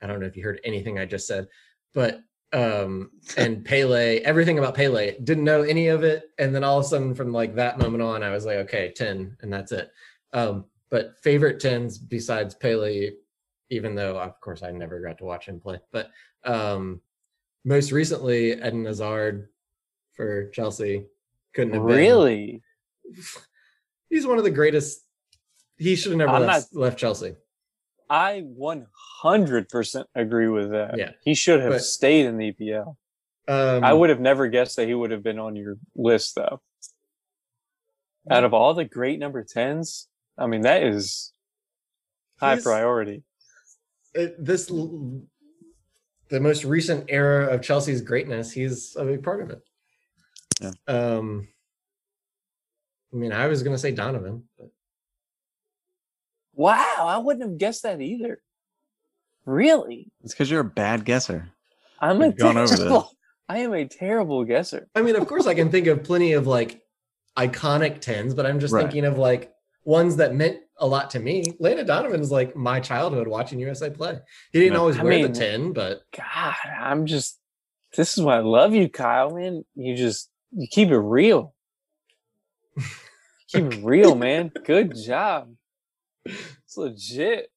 I 0.03 0.07
don't 0.07 0.21
know 0.21 0.27
if 0.27 0.37
you 0.37 0.43
heard 0.43 0.61
anything 0.65 0.99
I 0.99 1.07
just 1.07 1.27
said, 1.27 1.49
but 1.95 2.21
um 2.53 3.11
and 3.39 3.65
Pele, 3.65 4.19
everything 4.19 4.59
about 4.59 4.75
Pele, 4.75 5.19
didn't 5.25 5.45
know 5.45 5.63
any 5.63 5.89
of 5.89 6.05
it. 6.05 6.25
And 6.39 6.55
then 6.55 6.63
all 6.63 6.79
of 6.79 6.85
a 6.85 6.89
sudden, 6.89 7.15
from 7.15 7.33
like 7.33 7.55
that 7.55 7.79
moment 7.79 8.03
on, 8.03 8.23
I 8.23 8.33
was 8.33 8.45
like, 8.45 8.59
okay, 8.59 8.93
10, 8.95 9.39
and 9.41 9.51
that's 9.51 9.73
it. 9.73 9.91
Um, 10.35 10.67
but 10.91 11.17
favorite 11.23 11.59
10s 11.59 11.97
besides 12.07 12.55
Pele, 12.55 13.13
even 13.71 13.95
though 13.95 14.19
of 14.19 14.39
course 14.43 14.63
I 14.63 14.73
never 14.73 15.01
got 15.01 15.17
to 15.19 15.25
watch 15.25 15.47
him 15.47 15.59
play, 15.59 15.81
but 15.91 16.11
um 16.45 17.01
most 17.65 17.93
recently 17.93 18.53
Eden 18.53 18.85
Hazard 18.85 19.49
for 20.13 20.51
Chelsea 20.51 21.07
couldn't 21.55 21.75
have 21.75 21.87
been 21.87 21.97
Really? 21.97 22.63
he's 24.09 24.27
one 24.27 24.39
of 24.39 24.45
the 24.45 24.51
greatest 24.51 25.05
he 25.79 25.97
should 25.97 26.13
have 26.13 26.19
never 26.19 26.39
left, 26.39 26.75
left 26.75 26.99
Chelsea. 26.99 27.35
I 28.09 28.45
100% 28.59 30.05
agree 30.15 30.49
with 30.49 30.71
that. 30.71 30.99
Yeah. 30.99 31.13
He 31.25 31.35
should 31.35 31.61
have 31.61 31.73
But- 31.73 31.83
stayed 31.83 32.27
in 32.27 32.37
the 32.39 32.53
EPL. 32.53 32.97
Um 33.49 33.83
I 33.83 33.93
would 33.93 34.11
have 34.11 34.21
never 34.21 34.47
guessed 34.49 34.77
that 34.77 34.87
he 34.87 34.95
would 34.95 35.11
have 35.11 35.23
been 35.23 35.39
on 35.39 35.57
your 35.57 35.77
list, 35.97 36.35
though. 36.37 36.61
Out 38.31 38.45
of 38.45 38.55
all 38.55 38.73
the 38.75 38.85
great 38.85 39.19
number 39.19 39.43
10s, 39.43 40.07
I 40.39 40.47
mean, 40.47 40.61
that 40.63 40.83
is 40.85 41.33
high 42.39 42.61
priority. 42.61 43.25
it- 44.15 44.37
this 44.45 44.67
the 46.29 46.41
most 46.41 46.65
recent 46.65 47.07
era 47.09 47.53
of 47.53 47.63
Chelsea's 47.63 48.01
greatness, 48.01 48.53
he's 48.53 48.95
a 48.97 49.05
big 49.05 49.23
part 49.23 49.43
of 49.43 49.51
it. 49.51 49.63
Yeah. 50.61 50.71
Um 50.87 51.49
I 53.13 53.17
mean, 53.17 53.33
I 53.33 53.47
was 53.47 53.63
gonna 53.63 53.79
say 53.79 53.93
Donovan, 53.93 54.45
but 54.59 54.71
Wow, 56.55 56.97
I 57.07 57.19
wouldn't 57.19 57.49
have 57.49 57.59
guessed 57.59 57.83
that 57.85 58.01
either. 58.01 58.41
Really? 59.47 60.11
It's 60.23 60.35
because 60.35 60.51
you're 60.51 60.61
a 60.61 60.65
bad 60.65 61.05
guesser. 61.05 61.49
I'm 61.99 62.21
a 62.21 62.29
We've 62.29 62.37
gone 62.37 62.57
over 62.59 62.67
this. 62.69 62.79
terrible, 62.79 63.11
I 63.49 63.59
am 63.59 63.73
a 63.73 63.87
terrible 63.87 64.45
guesser. 64.45 64.89
I 64.95 65.03
mean, 65.03 65.17
of 65.17 65.27
course, 65.27 65.47
I 65.47 65.55
can 65.55 65.71
think 65.71 65.87
of 65.87 66.05
plenty 66.05 66.33
of 66.35 66.47
like 66.47 66.83
iconic 67.39 68.01
tens, 68.01 68.35
but 68.35 68.45
I'm 68.47 68.61
just 68.61 68.73
Right. 68.75 68.83
thinking 68.83 69.05
of 69.05 69.19
like 69.19 69.53
ones 69.85 70.17
that 70.17 70.35
meant 70.35 70.59
a 70.79 70.87
lot 70.87 71.11
to 71.11 71.21
me. 71.21 71.45
Landon 71.59 71.87
Donovan 71.87 72.21
is 72.21 72.31
like 72.31 72.55
my 72.55 72.81
childhood 72.81 73.27
watching 73.29 73.59
USA 73.61 73.89
play. 73.91 74.19
He 74.53 74.61
didn't 74.61 74.75
Yeah. 74.75 74.79
always 74.81 74.99
I 74.99 75.03
wear 75.05 75.13
mean- 75.15 75.33
the 75.33 75.39
ten, 75.39 75.73
but 75.73 76.03
God, 76.17 76.55
I'm 76.79 77.07
just 77.07 77.39
This 77.97 78.17
is 78.17 78.25
why 78.25 78.37
I 78.37 78.41
love 78.41 78.75
you, 78.75 78.89
Kyle, 78.89 79.35
man. 79.35 79.65
You 79.75 79.95
just 79.97 80.31
you 80.53 80.67
keep 80.71 80.91
it 80.91 80.99
real. 80.99 81.55
keep 83.49 83.65
it 83.65 83.85
real, 83.85 84.15
man. 84.15 84.53
Good 84.65 84.95
job. 84.95 85.55
It's 86.25 86.77
legit. 86.77 87.49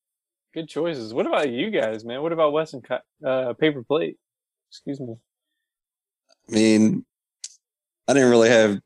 Good 0.53 0.69
choices. 0.69 1.13
What 1.13 1.27
about 1.27 1.49
you 1.49 1.69
guys, 1.69 2.05
man? 2.05 2.21
What 2.21 2.31
about 2.31 2.53
Wes 2.53 2.73
and 2.73 2.85
uh, 3.25 3.53
Paper 3.53 3.83
Plate? 3.83 4.17
Excuse 4.69 4.99
me. 4.99 5.15
I 6.49 6.53
mean, 6.53 7.05
I 8.07 8.13
didn't 8.13 8.29
really 8.29 8.49
have. 8.49 8.79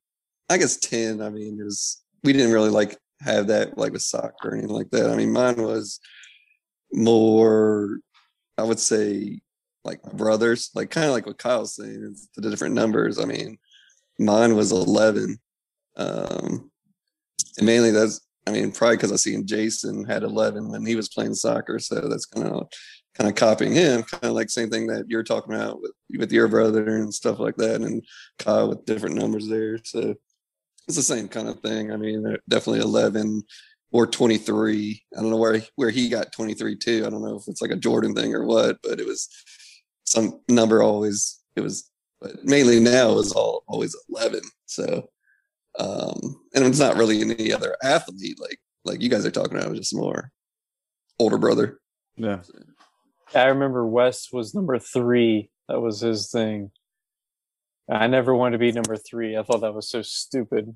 I 0.49 0.57
guess 0.57 0.77
ten. 0.77 1.21
I 1.21 1.29
mean, 1.29 1.59
it 1.59 1.63
was 1.63 2.01
we 2.23 2.33
didn't 2.33 2.53
really 2.53 2.69
like 2.69 2.97
have 3.21 3.47
that 3.47 3.77
like 3.77 3.91
with 3.91 4.01
soccer 4.01 4.49
or 4.49 4.53
anything 4.53 4.71
like 4.71 4.89
that. 4.91 5.09
I 5.09 5.15
mean, 5.15 5.31
mine 5.31 5.61
was 5.61 5.99
more. 6.91 7.99
I 8.57 8.63
would 8.63 8.79
say 8.79 9.39
like 9.83 10.03
my 10.05 10.13
brothers, 10.13 10.71
like 10.73 10.89
kind 10.89 11.07
of 11.07 11.13
like 11.13 11.25
what 11.25 11.37
Kyle's 11.37 11.75
saying, 11.75 12.07
it's 12.11 12.27
the 12.35 12.49
different 12.49 12.75
numbers. 12.75 13.19
I 13.19 13.25
mean, 13.25 13.57
mine 14.19 14.55
was 14.55 14.71
eleven, 14.71 15.39
um, 15.97 16.69
and 17.57 17.65
mainly 17.65 17.91
that's. 17.91 18.21
I 18.47 18.51
mean, 18.51 18.71
probably 18.71 18.97
because 18.97 19.11
I 19.11 19.17
seen 19.17 19.45
Jason 19.45 20.05
had 20.05 20.23
eleven 20.23 20.71
when 20.71 20.85
he 20.85 20.95
was 20.95 21.09
playing 21.09 21.35
soccer, 21.35 21.77
so 21.77 22.07
that's 22.07 22.25
kind 22.25 22.47
of 22.47 22.67
kind 23.15 23.29
of 23.29 23.35
copying 23.35 23.73
him, 23.73 24.01
kind 24.03 24.23
of 24.23 24.31
like 24.31 24.49
same 24.49 24.69
thing 24.69 24.87
that 24.87 25.05
you're 25.07 25.23
talking 25.23 25.53
about 25.53 25.81
with 25.81 25.91
with 26.17 26.31
your 26.31 26.47
brother 26.47 26.97
and 26.97 27.13
stuff 27.13 27.39
like 27.39 27.57
that, 27.57 27.81
and 27.81 28.03
Kyle 28.39 28.69
with 28.69 28.85
different 28.85 29.15
numbers 29.15 29.47
there. 29.47 29.79
So 29.83 30.15
it's 30.87 30.97
the 30.97 31.03
same 31.03 31.27
kind 31.27 31.47
of 31.47 31.59
thing. 31.59 31.91
I 31.91 31.97
mean, 31.97 32.37
definitely 32.47 32.79
eleven 32.79 33.43
or 33.91 34.07
twenty 34.07 34.37
three. 34.37 35.03
I 35.15 35.21
don't 35.21 35.29
know 35.29 35.37
where 35.37 35.61
where 35.75 35.91
he 35.91 36.09
got 36.09 36.31
twenty 36.31 36.55
three 36.55 36.75
too. 36.75 37.03
I 37.05 37.09
don't 37.09 37.21
know 37.21 37.35
if 37.35 37.43
it's 37.47 37.61
like 37.61 37.71
a 37.71 37.75
Jordan 37.75 38.15
thing 38.15 38.33
or 38.33 38.45
what, 38.45 38.77
but 38.81 38.99
it 38.99 39.05
was 39.05 39.29
some 40.05 40.41
number 40.47 40.81
always. 40.81 41.39
It 41.55 41.61
was, 41.61 41.88
but 42.21 42.43
mainly 42.43 42.79
now 42.79 43.17
is 43.19 43.31
all 43.31 43.63
always 43.67 43.95
eleven. 44.09 44.41
So, 44.65 45.09
um, 45.79 46.41
and 46.53 46.65
it's 46.65 46.79
not 46.79 46.97
really 46.97 47.21
any 47.21 47.51
other 47.53 47.75
athlete 47.83 48.39
like 48.39 48.59
like 48.85 49.01
you 49.01 49.09
guys 49.09 49.25
are 49.25 49.31
talking 49.31 49.53
about. 49.55 49.67
It 49.67 49.71
was 49.71 49.79
just 49.79 49.95
more 49.95 50.31
older 51.19 51.37
brother. 51.37 51.79
Yeah. 52.15 52.41
I 53.35 53.45
remember 53.45 53.85
Wes 53.85 54.31
was 54.33 54.55
number 54.55 54.79
three. 54.79 55.49
That 55.67 55.81
was 55.81 55.99
his 55.99 56.31
thing. 56.31 56.71
I 57.89 58.07
never 58.07 58.33
wanted 58.35 58.53
to 58.53 58.59
be 58.59 58.71
number 58.71 58.95
three. 58.97 59.37
I 59.37 59.43
thought 59.43 59.61
that 59.61 59.73
was 59.73 59.89
so 59.89 60.01
stupid. 60.01 60.75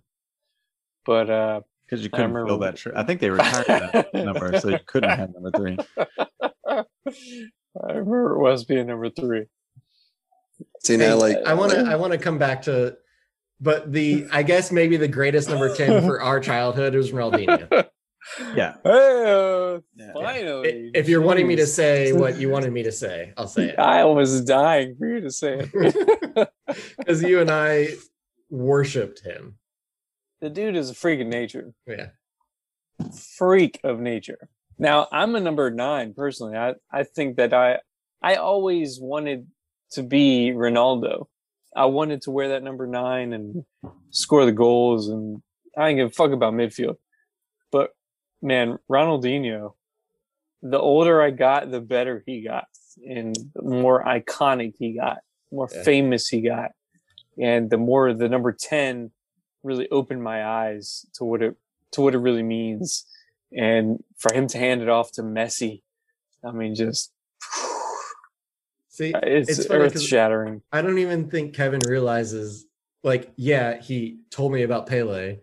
But 1.06 1.30
uh 1.30 1.62
Because 1.86 2.04
you 2.04 2.10
couldn't 2.10 2.32
fill 2.34 2.44
remember- 2.44 2.66
that 2.66 2.78
shirt. 2.78 2.94
I 2.96 3.04
think 3.04 3.22
they 3.22 3.30
retired 3.30 3.66
that 3.68 4.14
number, 4.14 4.60
so 4.60 4.70
you 4.70 4.80
couldn't 4.86 5.10
have 5.10 5.34
number 5.34 5.52
three. 5.52 5.78
I 6.68 6.84
remember 7.92 8.38
Wes 8.40 8.64
being 8.64 8.88
number 8.88 9.10
three. 9.10 9.46
See 10.84 10.98
now, 10.98 11.16
like 11.18 11.38
I 11.46 11.54
want 11.54 11.72
to 11.72 11.80
I 11.86 11.96
want 11.96 12.14
to 12.14 12.20
come 12.20 12.38
back 12.38 12.64
to 12.64 12.98
but 13.62 13.92
the 13.94 14.28
I 14.32 14.44
guess 14.44 14.72
maybe 14.72 14.98
the 14.98 15.08
greatest 15.08 15.50
number 15.50 15.74
10 15.74 16.02
for 16.06 16.22
our 16.22 16.40
childhood 16.40 16.96
was 16.96 17.12
Ronaldinho. 17.12 17.88
Yeah. 18.56 18.76
Hey, 18.86 19.24
uh, 19.76 19.80
Yeah. 19.96 20.14
finally. 20.14 20.92
if 20.96 21.10
you're 21.10 21.22
wanting 21.22 21.46
me 21.46 21.58
to 21.58 21.68
say 21.68 22.14
what 22.14 22.38
you 22.38 22.50
wanted 22.50 22.72
me 22.72 22.82
to 22.84 22.92
say, 22.92 23.34
I'll 23.36 23.50
say 23.50 23.70
it. 23.72 23.80
I 23.98 24.06
was 24.06 24.46
dying 24.46 24.96
for 24.98 25.08
you 25.08 25.20
to 25.20 25.30
say 25.30 25.70
it. 25.74 26.50
Because 26.98 27.22
you 27.22 27.42
and 27.42 27.52
I 27.52 27.90
worshipped 28.50 29.20
him. 29.20 29.58
the 30.40 30.50
dude 30.50 30.78
is 30.78 30.90
a 30.90 30.94
freak 30.94 31.20
of 31.20 31.28
nature. 31.28 31.74
Yeah. 31.86 32.12
freak 33.38 33.82
of 33.84 34.00
nature. 34.00 34.48
Now 34.78 35.08
I'm 35.12 35.36
a 35.36 35.42
number 35.42 35.70
nine 35.70 36.14
personally. 36.14 36.58
I, 36.58 36.76
I 36.92 37.04
think 37.04 37.36
that 37.38 37.54
I 37.54 37.80
I 38.22 38.36
always 38.36 39.00
wanted 39.02 39.48
to 39.94 40.04
be 40.04 40.52
Ronaldo. 40.54 41.28
I 41.76 41.86
wanted 41.86 42.22
to 42.24 42.32
wear 42.32 42.50
that 42.50 42.64
number 42.64 42.86
nine 42.86 43.34
and 43.34 43.66
score 44.12 44.46
the 44.46 44.52
goals 44.52 45.10
and 45.10 45.42
I 45.78 45.88
didn't 45.88 45.98
give 45.98 46.08
a 46.10 46.12
fuck 46.12 46.32
about 46.32 46.54
midfield. 46.54 46.98
But 47.72 47.92
man, 48.42 48.78
Ronaldinho, 48.92 49.74
the 50.62 50.80
older 50.80 51.22
I 51.22 51.32
got, 51.32 51.72
the 51.72 51.82
better 51.82 52.24
he 52.26 52.42
got. 52.42 52.68
And 53.08 53.36
the 53.56 53.64
more 53.64 54.04
iconic 54.04 54.76
he 54.78 54.94
got, 54.94 55.20
more 55.52 55.68
Yeah. 55.74 55.84
famous 55.84 56.28
he 56.28 56.42
got. 56.42 56.72
And 57.42 57.70
the 57.72 57.78
more 57.78 58.14
the 58.14 58.30
number 58.30 58.52
10 58.52 59.12
really 59.64 59.90
opened 59.90 60.22
my 60.22 60.46
eyes 60.46 61.06
to 61.14 61.24
what 61.24 61.42
it 61.42 61.56
to 61.94 62.02
what 62.02 62.14
it 62.16 62.20
really 62.20 62.44
means. 62.44 63.06
And 63.56 64.04
for 64.18 64.34
him 64.34 64.48
to 64.48 64.58
hand 64.58 64.82
it 64.82 64.90
off 64.90 65.12
to 65.14 65.22
Messi, 65.24 65.82
I 66.44 66.52
mean, 66.52 66.76
just 66.76 67.13
See, 68.94 69.12
uh, 69.12 69.22
it's, 69.24 69.50
It's 69.50 69.72
earth 69.72 70.00
shattering. 70.00 70.62
I 70.72 70.84
don't 70.84 71.00
even 71.00 71.28
think 71.28 71.56
Kevin 71.56 71.82
realizes 71.88 72.68
like, 73.04 73.32
yeah, 73.38 73.82
he 73.82 74.20
told 74.30 74.52
me 74.52 74.62
about 74.62 74.86
Pele, 74.86 75.40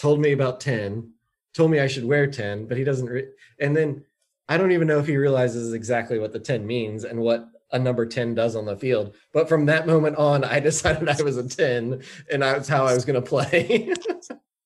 told 0.00 0.20
me 0.20 0.32
about 0.32 0.58
10, 0.60 1.12
told 1.52 1.70
me 1.70 1.80
I 1.80 1.86
should 1.86 2.06
wear 2.06 2.26
10, 2.26 2.66
but 2.66 2.78
he 2.78 2.82
doesn't 2.82 3.06
re- 3.06 3.28
and 3.60 3.76
then 3.76 4.06
I 4.48 4.56
don't 4.56 4.72
even 4.72 4.88
know 4.88 5.00
if 5.00 5.06
he 5.06 5.18
realizes 5.18 5.74
exactly 5.74 6.18
what 6.18 6.32
the 6.32 6.40
10 6.40 6.66
means 6.66 7.04
and 7.04 7.20
what 7.20 7.46
a 7.72 7.78
number 7.78 8.06
10 8.06 8.34
does 8.34 8.56
on 8.56 8.64
the 8.64 8.76
field. 8.76 9.14
But 9.34 9.50
from 9.50 9.66
that 9.66 9.86
moment 9.86 10.16
on, 10.16 10.42
I 10.42 10.58
decided 10.70 11.06
I 11.06 11.20
was 11.22 11.36
a 11.36 11.46
10 11.46 12.02
and 12.32 12.42
that's 12.42 12.68
how 12.68 12.86
I 12.86 12.94
was 12.94 13.04
going 13.04 13.22
to 13.22 13.28
play. 13.28 13.92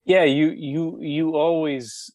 Yeah, 0.05 0.25
you 0.25 0.49
you 0.53 0.99
you 1.03 1.37
always 1.37 2.11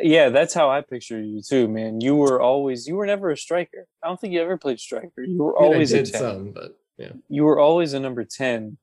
yeah, 0.00 0.28
that's 0.28 0.54
how 0.54 0.70
I 0.70 0.80
picture 0.80 1.20
you 1.20 1.42
too, 1.42 1.68
man. 1.68 2.00
You 2.00 2.16
were 2.16 2.40
always 2.40 2.86
you 2.86 2.96
were 2.96 3.06
never 3.06 3.30
a 3.30 3.36
striker. 3.36 3.86
I 4.02 4.08
don't 4.08 4.20
think 4.20 4.32
you 4.32 4.40
ever 4.40 4.56
played 4.56 4.80
striker. 4.80 5.22
You 5.22 5.42
were 5.42 5.58
I 5.58 5.62
mean, 5.62 5.70
I 5.70 5.74
always 5.74 5.92
a 5.92 6.02
10. 6.04 6.20
some, 6.20 6.52
but 6.52 6.76
yeah. 6.98 7.12
you 7.28 7.44
were 7.44 7.58
always 7.58 7.92
a 7.92 8.00
number 8.00 8.24
10 8.24 8.78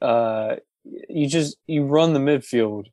uh 0.00 0.56
you 0.84 1.28
just 1.28 1.56
you 1.66 1.84
run 1.84 2.12
the 2.12 2.18
midfield 2.18 2.86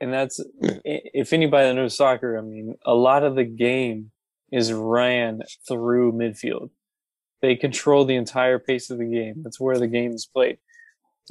and 0.00 0.12
that's 0.12 0.40
if 0.84 1.32
anybody 1.32 1.66
that 1.66 1.74
knows 1.74 1.96
soccer 1.96 2.38
i 2.38 2.40
mean 2.40 2.74
a 2.84 2.94
lot 2.94 3.24
of 3.24 3.34
the 3.34 3.44
game 3.44 4.10
is 4.52 4.72
ran 4.72 5.42
through 5.66 6.12
midfield 6.12 6.70
they 7.42 7.56
control 7.56 8.04
the 8.04 8.14
entire 8.14 8.58
pace 8.58 8.90
of 8.90 8.98
the 8.98 9.04
game 9.04 9.42
that's 9.42 9.58
where 9.58 9.78
the 9.78 9.88
game 9.88 10.12
is 10.12 10.26
played 10.26 10.58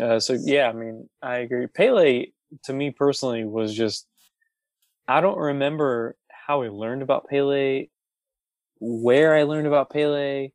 uh, 0.02 0.20
so 0.20 0.38
yeah 0.42 0.68
i 0.68 0.74
mean 0.74 1.10
i 1.22 1.38
agree 1.38 1.68
pele 1.68 2.26
to 2.64 2.74
me 2.74 2.92
personally 2.92 3.46
was 3.46 3.74
just 3.74 4.08
i 5.08 5.22
don't 5.22 5.38
remember 5.38 6.16
how 6.30 6.62
i 6.64 6.70
learned 6.70 7.02
about 7.02 7.28
pele 7.30 7.88
where 8.80 9.36
i 9.36 9.44
learned 9.44 9.68
about 9.68 9.90
pele 9.90 10.50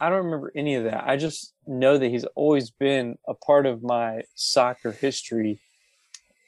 I 0.00 0.08
don't 0.08 0.24
remember 0.24 0.52
any 0.56 0.74
of 0.74 0.84
that. 0.84 1.04
I 1.06 1.16
just 1.16 1.54
know 1.66 1.96
that 1.96 2.08
he's 2.08 2.24
always 2.34 2.70
been 2.70 3.16
a 3.28 3.34
part 3.34 3.64
of 3.64 3.82
my 3.82 4.22
soccer 4.34 4.90
history 4.90 5.60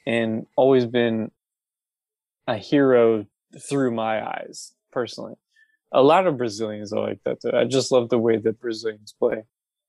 and 0.05 0.47
always 0.57 0.85
been 0.85 1.31
a 2.49 2.57
hero 2.57 3.25
through 3.69 3.93
my 3.93 4.27
eyes, 4.27 4.73
personally. 4.91 5.35
A 5.93 6.03
lot 6.03 6.27
of 6.27 6.36
Brazilians 6.36 6.93
are 6.93 7.01
like 7.01 7.20
that 7.25 7.41
too. 7.41 7.53
I 7.57 7.65
just 7.65 7.93
love 7.93 8.09
the 8.09 8.19
way 8.19 8.36
that 8.36 8.61
Brazilians 8.61 9.15
play, 9.19 9.45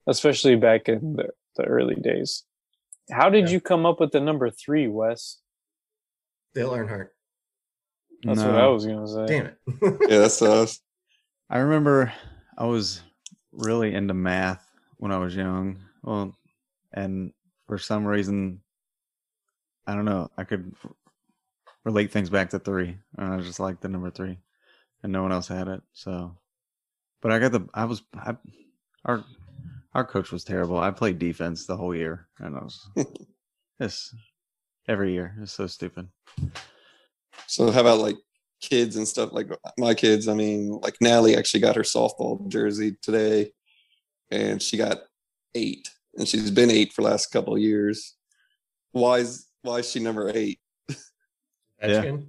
especially 0.06 0.56
back 0.56 0.88
in 0.88 1.16
the, 1.16 1.30
the 1.56 1.64
early 1.64 1.96
days. 1.96 2.44
How 3.12 3.30
did 3.30 3.46
Yeah. 3.46 3.54
you 3.54 3.60
come 3.62 3.86
up 3.88 4.00
with 4.00 4.12
the 4.12 4.22
number 4.22 4.50
three, 4.52 4.88
Wes? 4.88 5.40
Dale 6.54 6.72
Earnhardt. 6.72 7.10
That's 8.24 8.42
what 8.42 8.56
I 8.56 8.68
was 8.68 8.86
gonna 8.86 9.08
say. 9.08 9.26
Damn 9.28 9.46
it. 9.48 9.58
yeah, 10.10 10.18
that's 10.20 10.42
us. 10.42 10.80
I 11.50 11.60
remember 11.60 12.12
I 12.58 12.66
was 12.66 13.02
really 13.52 13.94
into 13.94 14.14
math 14.14 14.66
when 14.98 15.12
I 15.12 15.18
was 15.18 15.36
young. 15.36 15.80
Well, 16.04 16.36
and 16.94 17.32
for 17.68 17.78
some 17.78 18.06
reason, 18.06 18.62
I 19.86 19.94
don't 19.96 20.06
know, 20.06 20.30
I 20.38 20.44
could 20.44 20.74
relate 21.84 22.12
things 22.12 22.30
back 22.30 22.50
to 22.50 22.60
three. 22.60 22.98
And 23.18 23.34
I 23.34 23.40
just 23.40 23.60
like 23.60 23.80
the 23.80 23.88
number 23.88 24.12
three, 24.12 24.38
and 25.04 25.14
no 25.14 25.22
one 25.22 25.32
else 25.32 25.48
had 25.48 25.68
it. 25.68 25.82
So, 25.94 26.38
but 27.22 27.32
I 27.32 27.40
got 27.40 27.52
the, 27.52 27.68
I 27.74 27.86
was, 27.86 28.02
I, 28.16 28.36
our, 29.06 29.24
our 29.94 30.06
coach 30.06 30.32
was 30.32 30.44
terrible. 30.44 30.78
I 30.78 30.92
played 30.92 31.20
defense 31.20 31.66
the 31.66 31.78
whole 31.78 31.96
year, 31.96 32.28
and 32.40 32.56
I 32.56 32.60
was, 32.60 32.90
this 33.80 34.14
every 34.88 35.14
year. 35.14 35.36
It's 35.42 35.54
so 35.54 35.68
stupid. 35.68 36.08
So 37.48 37.72
how 37.72 37.82
about 37.82 38.00
like 38.00 38.18
kids 38.62 38.96
and 38.96 39.08
stuff 39.08 39.32
like 39.32 39.50
my 39.78 39.94
kids? 39.94 40.28
I 40.28 40.34
mean, 40.34 40.80
like 40.82 40.96
Natalie 41.02 41.36
actually 41.36 41.62
got 41.62 41.76
her 41.76 41.84
softball 41.84 42.48
jersey 42.48 42.98
today, 43.02 43.52
and 44.32 44.62
she 44.62 44.78
got 44.78 44.98
eight, 45.56 45.90
and 46.18 46.28
she's 46.28 46.52
been 46.52 46.72
eight 46.72 46.94
for 46.94 47.02
the 47.02 47.10
last 47.10 47.28
couple 47.32 47.56
of 47.56 47.62
years. 47.62 48.16
Why 48.92 49.20
is 49.20 49.48
why 49.62 49.78
is 49.78 49.90
she 49.90 50.00
number 50.00 50.32
eight? 50.34 50.60
Yeah. 51.82 52.04
Ovechkin? 52.04 52.28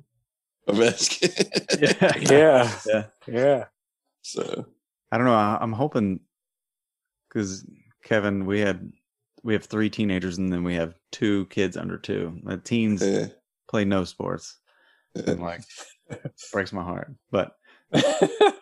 Ovechkin. 0.68 2.30
Yeah. 2.30 2.78
Yeah. 2.86 3.04
Yeah. 3.26 3.64
so 4.22 4.66
I 5.10 5.16
don't 5.16 5.26
know. 5.26 5.34
I, 5.34 5.58
I'm 5.60 5.72
hoping 5.72 6.20
because 7.28 7.64
Kevin, 8.04 8.46
we 8.46 8.60
had 8.60 8.92
we 9.42 9.52
have 9.55 9.65
three 9.65 9.91
teenagers 9.91 10.39
and 10.39 10.52
then 10.52 10.65
we 10.65 10.75
have 10.75 10.94
two 11.12 11.47
kids 11.47 11.76
under 11.76 11.99
two. 11.99 12.39
The 12.44 12.58
teens 12.58 13.02
yeah, 13.02 13.26
play 13.68 13.84
no 13.84 14.05
sports, 14.05 14.58
and 15.15 15.41
like 15.41 15.62
breaks 16.52 16.73
my 16.73 16.83
heart. 16.83 17.12
But 17.31 17.52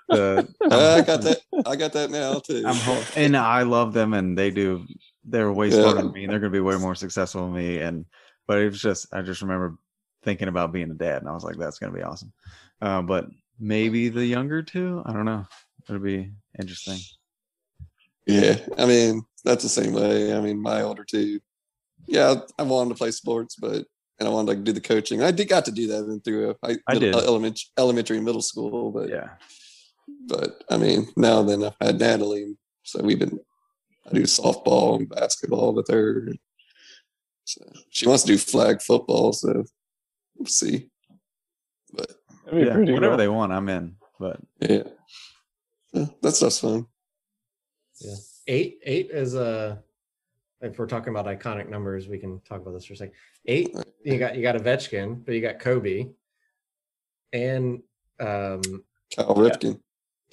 The, 0.08 0.46
I'm 0.62 1.04
got 1.04 1.22
that. 1.22 1.40
I 1.66 1.74
got 1.74 1.92
that 1.94 2.10
now 2.10 2.38
too. 2.38 2.62
I'm 2.64 3.04
and 3.16 3.36
I 3.36 3.62
love 3.62 3.92
them, 3.92 4.14
and 4.14 4.38
they 4.38 4.50
do. 4.50 4.86
They're 5.24 5.52
way 5.52 5.68
Yeah. 5.68 5.80
smarter 5.80 6.02
than 6.02 6.12
me. 6.12 6.24
and 6.24 6.32
They're 6.32 6.38
going 6.38 6.52
to 6.52 6.56
be 6.56 6.60
way 6.62 6.78
more 6.78 6.94
successful 6.94 7.42
than 7.46 7.54
me. 7.54 7.78
And 7.78 8.06
but 8.46 8.58
it 8.58 8.66
was 8.66 8.80
just, 8.80 9.12
I 9.12 9.22
just 9.22 9.42
remember 9.42 9.76
thinking 10.22 10.46
about 10.46 10.72
being 10.72 10.90
a 10.92 10.94
dad, 10.94 11.22
and 11.22 11.28
I 11.28 11.32
was 11.32 11.42
like, 11.42 11.56
that's 11.58 11.80
going 11.80 11.92
to 11.92 11.98
be 11.98 12.04
awesome. 12.04 12.32
Uh, 12.80 13.02
but 13.02 13.26
maybe 13.58 14.08
the 14.08 14.24
younger 14.24 14.62
two, 14.62 15.02
I 15.04 15.12
don't 15.12 15.24
know. 15.24 15.44
It'll 15.88 16.00
be 16.00 16.30
interesting. 16.58 16.98
Yeah, 18.26 18.58
I 18.76 18.86
mean 18.86 19.22
that's 19.44 19.62
the 19.62 19.68
same 19.68 19.92
way. 19.92 20.34
I 20.34 20.40
mean, 20.40 20.60
my 20.60 20.82
older 20.82 21.04
two, 21.04 21.40
yeah, 22.06 22.34
I 22.58 22.62
wanted 22.64 22.90
to 22.90 22.96
play 22.96 23.10
sports, 23.12 23.56
but 23.56 23.84
and 24.18 24.26
I 24.28 24.32
wanted 24.32 24.56
to 24.56 24.62
do 24.62 24.72
the 24.72 24.80
coaching. 24.80 25.22
I 25.22 25.30
did 25.30 25.48
got 25.48 25.64
to 25.66 25.72
do 25.72 25.86
that 25.88 26.04
in 26.04 26.20
through 26.20 26.50
a, 26.50 26.54
I, 26.66 26.76
I 26.88 26.94
middle- 26.94 27.00
did. 27.00 27.14
Uh, 27.14 27.26
elementary, 27.26 27.66
elementary 27.78 28.16
and 28.16 28.26
middle 28.26 28.42
school, 28.42 28.90
but 28.90 29.08
Yeah, 29.08 29.30
but 30.26 30.64
I 30.70 30.76
mean 30.76 31.08
now 31.16 31.40
and 31.40 31.48
then 31.48 31.64
I've 31.64 31.86
had 31.86 32.00
Natalie, 32.00 32.56
so 32.82 33.02
we've 33.02 33.18
been 33.18 33.38
I 34.08 34.14
do 34.14 34.22
softball 34.22 34.96
and 34.96 35.08
basketball 35.08 35.72
with 35.74 35.88
her. 35.88 36.28
So 37.44 37.60
she 37.90 38.08
wants 38.08 38.24
to 38.24 38.32
do 38.32 38.38
flag 38.38 38.82
football, 38.82 39.32
so 39.32 39.64
we'll 40.36 40.46
see. 40.46 40.90
But 41.92 42.10
yeah. 42.52 42.76
Whatever 42.76 43.08
cool. 43.10 43.16
they 43.16 43.28
want, 43.28 43.52
I'm 43.52 43.68
in. 43.68 43.96
But 44.18 44.40
yeah, 44.60 44.82
Yeah, 45.92 46.06
that 46.22 46.32
stuff's 46.32 46.58
fun. 46.60 46.86
Yeah. 48.00 48.14
Eight 48.46 48.78
eight 48.84 49.10
is 49.10 49.34
a 49.34 49.82
if 50.60 50.78
we're 50.78 50.86
talking 50.86 51.10
about 51.10 51.26
iconic 51.26 51.68
numbers, 51.68 52.08
we 52.08 52.18
can 52.18 52.40
talk 52.40 52.60
about 52.62 52.72
this 52.72 52.86
for 52.86 52.94
a 52.94 52.96
second. 52.96 53.14
Eight, 53.46 53.74
you 54.04 54.18
got 54.18 54.36
you 54.36 54.42
got 54.42 54.56
Ovechkin, 54.56 55.24
but 55.24 55.34
you 55.34 55.40
got 55.40 55.58
Kobe 55.58 56.08
and 57.32 57.82
um 58.20 58.62
Cal 59.10 59.34
Ripken. 59.34 59.80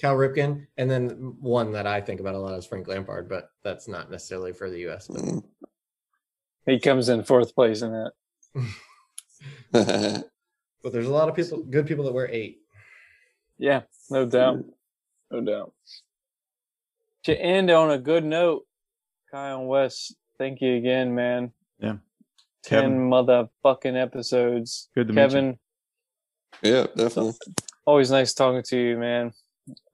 Cal 0.00 0.16
Ripken, 0.16 0.66
and 0.76 0.90
then 0.90 1.36
one 1.40 1.72
that 1.72 1.86
I 1.86 2.00
think 2.00 2.20
about 2.20 2.34
a 2.34 2.38
lot 2.38 2.58
is 2.58 2.66
Frank 2.66 2.88
Lampard, 2.88 3.28
but 3.28 3.50
that's 3.62 3.86
not 3.88 4.10
necessarily 4.10 4.52
for 4.52 4.70
the 4.70 4.88
US. 4.88 5.08
But 5.08 5.22
Mm. 5.22 5.44
He 6.66 6.80
comes 6.80 7.10
in 7.10 7.22
fourth 7.24 7.54
place 7.54 7.82
in 7.82 7.92
that. 7.92 8.12
but 10.82 10.92
there's 10.92 11.06
a 11.06 11.12
lot 11.12 11.28
of 11.28 11.36
people 11.36 11.58
good 11.62 11.86
people 11.86 12.04
that 12.04 12.14
wear 12.14 12.28
eight. 12.30 12.60
Yeah, 13.58 13.82
no 14.10 14.24
doubt. 14.24 14.64
No 15.30 15.40
doubt. 15.42 15.72
To 17.24 17.34
end 17.40 17.70
on 17.70 17.90
a 17.90 17.98
good 17.98 18.24
note, 18.24 18.64
Kyle 19.30 19.64
Wes, 19.64 20.14
thank 20.38 20.60
you 20.60 20.74
again, 20.76 21.14
man. 21.14 21.52
Yeah. 21.78 21.96
10 22.64 22.80
Kevin. 22.82 22.98
motherfucking 23.10 24.00
episodes. 24.00 24.88
Good 24.94 25.08
to 25.08 25.12
meet 25.14 25.20
you. 25.22 25.26
Kevin, 25.28 25.58
yeah, 26.62 26.86
definitely. 26.96 27.32
always 27.86 28.10
nice 28.10 28.32
talking 28.34 28.62
to 28.62 28.76
you, 28.76 28.96
man. 28.98 29.32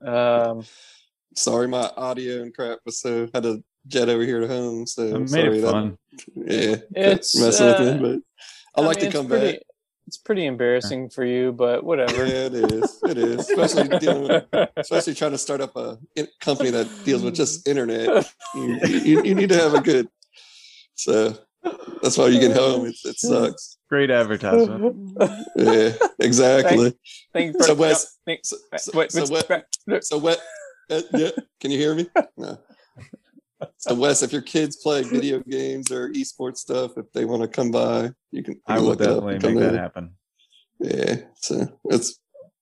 Um, 0.05 0.65
Sorry, 1.37 1.69
my 1.69 1.91
audio 1.97 2.43
and 2.43 2.53
crap 2.55 2.79
was 2.85 3.01
so 3.01 3.29
had 3.33 3.45
to 3.45 3.63
jet 3.87 4.09
over 4.09 4.25
here 4.25 4.41
to 4.41 4.49
home. 4.49 4.87
So 4.87 5.03
it 5.03 5.19
made 5.21 5.29
sorry 5.29 5.59
it 5.59 5.63
that- 5.63 5.97
yeah, 6.35 6.77
It's, 6.95 7.39
messing 7.41 7.67
uh, 7.69 7.77
with 7.79 8.01
me, 8.03 8.21
but 8.75 8.83
I, 8.83 8.87
like 8.87 9.01
mean, 9.01 9.11
to 9.11 9.17
come 9.17 9.29
pretty, 9.29 9.53
back. 9.53 9.63
It's 10.11 10.19
pretty 10.19 10.45
embarrassing 10.45 11.09
for 11.11 11.25
you, 11.25 11.53
but 11.53 11.85
whatever. 11.85 12.27
Yeah, 12.27 12.47
it 12.47 12.55
is. 12.55 12.99
It 13.05 13.17
is, 13.17 13.49
especially 13.49 13.97
dealing 14.01 14.27
with, 14.27 14.45
especially 14.77 15.15
trying 15.15 15.31
to 15.31 15.39
start 15.39 15.61
up 15.61 15.77
a 15.77 15.99
company 16.41 16.71
that 16.71 16.89
deals 17.05 17.23
with 17.23 17.37
just 17.37 17.69
internet. 17.69 18.29
You, 18.57 18.79
you, 18.83 19.23
you 19.23 19.35
need 19.37 19.51
to 19.51 19.55
have 19.55 19.75
a 19.75 19.81
good. 19.81 20.09
So 20.97 21.37
that's 22.03 22.19
why 22.19 22.27
you 22.27 22.41
get 22.41 22.57
home. 22.57 22.87
It, 22.87 22.97
it 23.05 23.21
sucks. 23.21 23.79
Great 23.89 24.11
advertisement. 24.11 25.17
Yeah, 25.55 25.93
exactly. 26.19 26.93
Thank 27.33 27.55
you 27.55 27.61
So 27.63 27.77
for- 27.77 27.81
Wes, 27.81 28.19
thank- 28.27 28.41
so, 28.43 28.57
so, 28.79 28.91
wait, 28.99 29.13
so 29.13 29.25
wait, 29.33 29.49
what? 29.87 30.05
So 30.05 30.19
what? 30.19 30.41
Uh, 30.91 31.03
yeah, 31.15 31.31
can 31.61 31.71
you 31.71 31.79
hear 31.79 31.95
me? 31.95 32.09
No. 32.37 32.59
So 32.99 33.05
Wes, 33.91 34.23
if 34.23 34.33
your 34.33 34.43
kids 34.43 34.77
play 34.77 35.03
video 35.03 35.41
games 35.41 35.91
or 35.91 36.11
esports 36.11 36.59
stuff, 36.59 36.93
if 36.97 37.11
they 37.13 37.25
want 37.25 37.43
to 37.43 37.49
come 37.49 37.71
by, 37.71 38.11
you 38.31 38.43
can. 38.43 38.55
you 38.55 38.61
I 38.67 38.75
can 38.75 38.83
will 38.83 38.91
look 38.91 39.01
it 39.01 39.07
up 39.09 39.15
definitely 39.25 39.55
make 39.55 39.59
that 39.61 39.75
in. 39.75 39.79
happen. 39.79 40.11
Yeah, 40.81 41.17
so 41.37 41.67
it's 41.87 42.19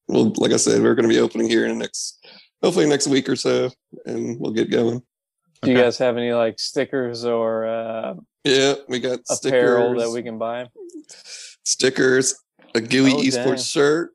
well, 0.09 0.33
like 0.37 0.53
I 0.53 0.57
said, 0.57 0.83
we're 0.83 0.95
going 0.95 1.09
to 1.09 1.15
be 1.15 1.21
opening 1.21 1.49
here 1.49 1.65
in 1.67 1.73
the 1.79 1.85
next, 1.85 2.27
hopefully 2.63 2.87
next 2.89 3.07
week 3.07 3.29
or 3.29 3.37
so, 3.37 3.71
and 4.07 4.41
we'll 4.41 4.53
get 4.53 4.71
going. 4.71 5.03
Do 5.63 5.71
you 5.71 5.77
Okay. 5.77 5.85
guys 5.85 5.99
have 5.99 6.17
any 6.17 6.33
like 6.33 6.59
stickers 6.59 7.25
or 7.25 7.67
uh, 7.67 8.15
Yeah, 8.45 8.75
we 8.89 9.01
got 9.01 9.21
apparel 9.31 9.91
stickers, 9.91 10.03
that 10.03 10.11
we 10.11 10.23
can 10.23 10.39
buy? 10.39 10.67
stickers, 11.65 12.35
a 12.75 12.81
GUI 12.81 13.13
Oh, 13.13 13.17
esports 13.19 13.33
dang. 13.57 13.57
shirt. 13.59 14.11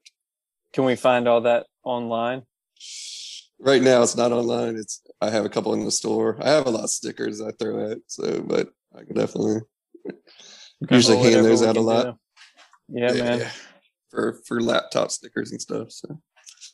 Can 0.73 0.85
we 0.85 0.95
find 0.95 1.27
all 1.27 1.41
that 1.41 1.67
online? 1.83 2.43
Right 3.59 3.81
now, 3.81 4.01
it's 4.03 4.17
not 4.17 4.31
online. 4.31 4.75
It's 4.75 5.01
I 5.23 5.29
have 5.29 5.45
a 5.45 5.49
couple 5.49 5.73
in 5.73 5.85
the 5.85 5.91
store. 5.91 6.37
I 6.41 6.49
have 6.49 6.65
a 6.67 6.69
lot 6.69 6.83
of 6.83 6.89
stickers 6.89 7.41
I 7.41 7.51
throw 7.51 7.91
at, 7.91 7.99
so 8.07 8.41
but 8.41 8.69
I 8.95 9.03
can 9.03 9.15
definitely 9.15 9.61
usually 10.89 11.17
hand 11.17 11.45
those 11.45 11.63
out 11.63 11.77
a 11.77 11.81
lot. 11.81 12.03
do. 12.05 12.13
Yeah, 12.89 13.13
man. 13.13 13.47
for 14.09 14.33
for 14.45 14.61
laptop 14.61 15.11
stickers 15.11 15.51
and 15.51 15.61
stuff. 15.61 15.91
So 15.91 16.19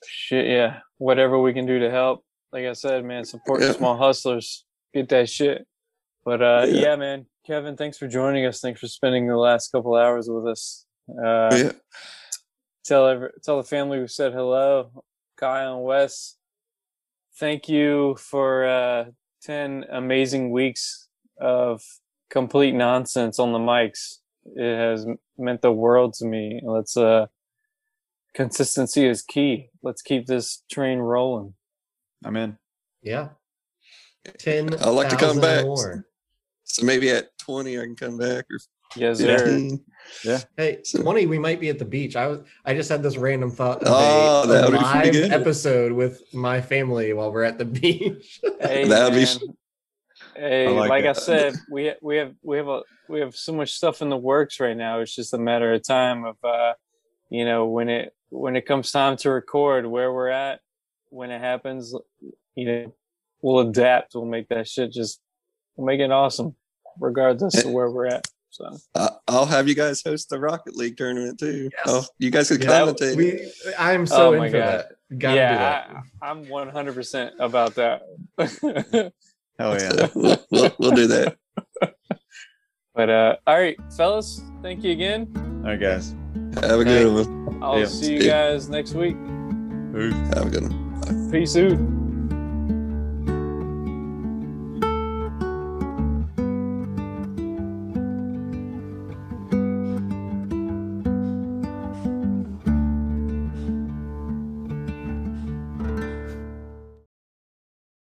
Shit, 0.05 0.47
yeah. 0.47 0.79
Whatever 0.97 1.39
we 1.39 1.53
can 1.53 1.65
do 1.65 1.79
to 1.79 1.91
help. 1.91 2.23
Like 2.51 2.65
I 2.65 2.73
said, 2.73 3.05
man, 3.05 3.25
support 3.25 3.61
Yeah. 3.61 3.73
small 3.73 3.97
hustlers. 3.97 4.65
Get 4.93 5.09
that 5.09 5.29
shit. 5.29 5.67
But 6.25 6.41
uh 6.41 6.65
Yeah. 6.67 6.81
yeah. 6.81 6.95
man. 6.95 7.25
Kevin, 7.45 7.77
thanks 7.77 7.97
for 7.97 8.07
joining 8.07 8.45
us. 8.45 8.59
Thanks 8.61 8.79
for 8.79 8.87
spending 8.87 9.27
the 9.27 9.35
last 9.37 9.71
couple 9.71 9.95
hours 9.95 10.27
with 10.29 10.47
us. 10.47 10.85
Uh 11.09 11.49
yeah, 11.55 11.71
tell 12.85 13.07
every, 13.07 13.29
tell 13.43 13.57
the 13.57 13.63
family 13.63 13.99
we 13.99 14.07
said 14.07 14.33
hello. 14.33 14.91
Kyle 15.37 15.75
and 15.77 15.83
Wes. 15.85 16.35
Thank 17.39 17.69
you 17.69 18.17
for 18.19 18.67
uh 18.67 19.05
10 19.43 19.85
amazing 19.89 20.51
weeks 20.51 21.07
of 21.39 21.81
complete 22.29 22.73
nonsense 22.73 23.39
on 23.39 23.53
the 23.53 23.59
mics. 23.59 24.17
It 24.57 24.77
has 24.77 25.07
meant 25.37 25.61
the 25.61 25.71
world 25.71 26.15
to 26.15 26.25
me. 26.25 26.59
Let's 26.61 26.97
uh 26.97 27.27
consistency 28.33 29.07
is 29.07 29.21
key. 29.21 29.69
Let's 29.81 30.01
keep 30.01 30.27
this 30.27 30.63
train 30.69 30.99
rolling. 30.99 31.53
I'm 32.25 32.35
in. 32.35 32.57
Yeah. 33.01 33.29
Ten. 34.37 34.73
I'd 34.73 34.89
like 34.89 35.07
to 35.09 35.15
come 35.15 35.39
back. 35.39 35.63
More. 35.63 36.05
so 36.65 36.85
maybe 36.85 37.09
at 37.09 37.37
twenty 37.37 37.79
I 37.79 37.83
can 37.83 37.95
come 37.95 38.17
back 38.17 38.45
or 38.51 38.59
Yes, 38.95 39.19
sir. 39.19 39.37
fifteen. 39.37 39.85
Hey, 40.57 40.79
So- 40.83 41.01
20, 41.01 41.25
we 41.27 41.37
might 41.37 41.59
be 41.59 41.69
at 41.69 41.77
the 41.79 41.85
beach. 41.85 42.15
I 42.15 42.27
was 42.27 42.39
I 42.65 42.73
just 42.73 42.89
had 42.89 43.03
this 43.03 43.17
random 43.17 43.51
thought 43.51 43.83
of 43.83 43.87
Oh, 43.89 44.43
a, 44.43 44.47
that 44.47 44.67
a 44.67 44.71
would 44.71 45.03
be 45.03 45.19
good. 45.19 45.31
episode 45.31 45.91
with 45.91 46.21
my 46.33 46.61
family 46.61 47.13
while 47.13 47.31
we're 47.31 47.43
at 47.43 47.57
the 47.57 47.65
beach. 47.81 48.39
Hey, 48.59 48.87
That'd 48.87 49.13
be 49.13 49.25
man. 49.25 49.55
Hey, 50.35 50.67
I 50.67 50.71
like, 50.71 50.89
like 50.89 51.05
I 51.05 51.13
said, 51.13 51.55
we 51.71 51.93
we 52.01 52.17
have 52.17 52.33
we 52.41 52.57
have 52.57 52.67
a 52.67 52.81
we 53.09 53.19
have 53.19 53.35
so 53.35 53.53
much 53.53 53.71
stuff 53.73 54.01
in 54.01 54.09
the 54.09 54.17
works 54.17 54.59
right 54.59 54.75
now. 54.77 54.99
It's 55.01 55.13
just 55.15 55.33
a 55.33 55.37
matter 55.37 55.73
of 55.73 55.83
time 55.83 56.23
of 56.25 56.37
uh, 56.43 56.73
you 57.29 57.45
know, 57.45 57.65
when 57.67 57.89
it 57.89 58.13
when 58.29 58.55
it 58.55 58.65
comes 58.65 58.91
time 58.91 59.17
to 59.17 59.29
record 59.31 59.85
where 59.85 60.11
we're 60.13 60.29
at, 60.29 60.61
when 61.09 61.29
it 61.31 61.39
happens, 61.41 61.93
you 62.55 62.65
know, 62.65 62.93
we'll 63.41 63.67
adapt. 63.67 64.15
We'll 64.15 64.25
make 64.25 64.47
that 64.49 64.67
shit 64.67 64.91
just 64.93 65.19
we'll 65.75 65.87
make 65.87 65.99
it 65.99 66.11
awesome, 66.11 66.55
regardless 66.99 67.63
of 67.65 67.71
where 67.71 67.89
we're 67.91 68.07
at. 68.07 68.25
So 68.51 68.77
I, 68.95 69.09
I'll 69.27 69.45
have 69.45 69.67
you 69.67 69.75
guys 69.75 70.01
host 70.03 70.29
the 70.29 70.39
Rocket 70.39 70.75
League 70.75 70.97
tournament 70.97 71.39
too. 71.39 71.69
Yes. 71.71 71.83
Oh, 71.85 72.05
you 72.17 72.31
guys 72.31 72.47
could 72.49 72.63
Yeah, 72.63 72.69
commentate. 72.81 73.15
we, 73.15 73.51
I'm 73.77 74.05
so 74.07 74.29
Oh 74.29 74.33
in 74.33 74.51
for 74.51 74.57
God. 74.57 74.67
that. 74.67 74.91
Gotta 75.17 75.35
do 75.35 75.37
that. 75.37 75.89
yeah, 75.91 76.01
I, 76.21 76.29
I'm 76.29 76.49
100 76.49 76.93
percent 76.95 77.33
about 77.39 77.75
that. 77.75 78.01
oh 79.59 79.73
yeah. 79.73 80.07
We'll, 80.15 80.37
we'll, 80.51 80.71
we'll 80.79 80.91
do 80.91 81.07
that. 81.07 81.37
but 82.95 83.09
uh, 83.09 83.35
all 83.47 83.57
right, 83.59 83.77
fellas, 83.95 84.41
thank 84.63 84.83
you 84.83 84.91
again. 84.91 85.31
All 85.63 85.71
right, 85.71 85.79
guys. 85.79 86.15
Have 86.61 86.79
a 86.79 86.83
good 86.85 87.13
one. 87.27 87.59
I'll 87.63 87.79
Yeah. 87.79 87.85
see 87.85 88.13
you 88.15 88.23
guys 88.23 88.69
next 88.69 88.93
week. 88.93 89.15
Peace. 89.93 90.13
Have 90.33 90.47
a 90.47 90.49
good 90.49 90.63
one. 90.63 91.31
Peace 91.31 91.55
out. 91.55 92.08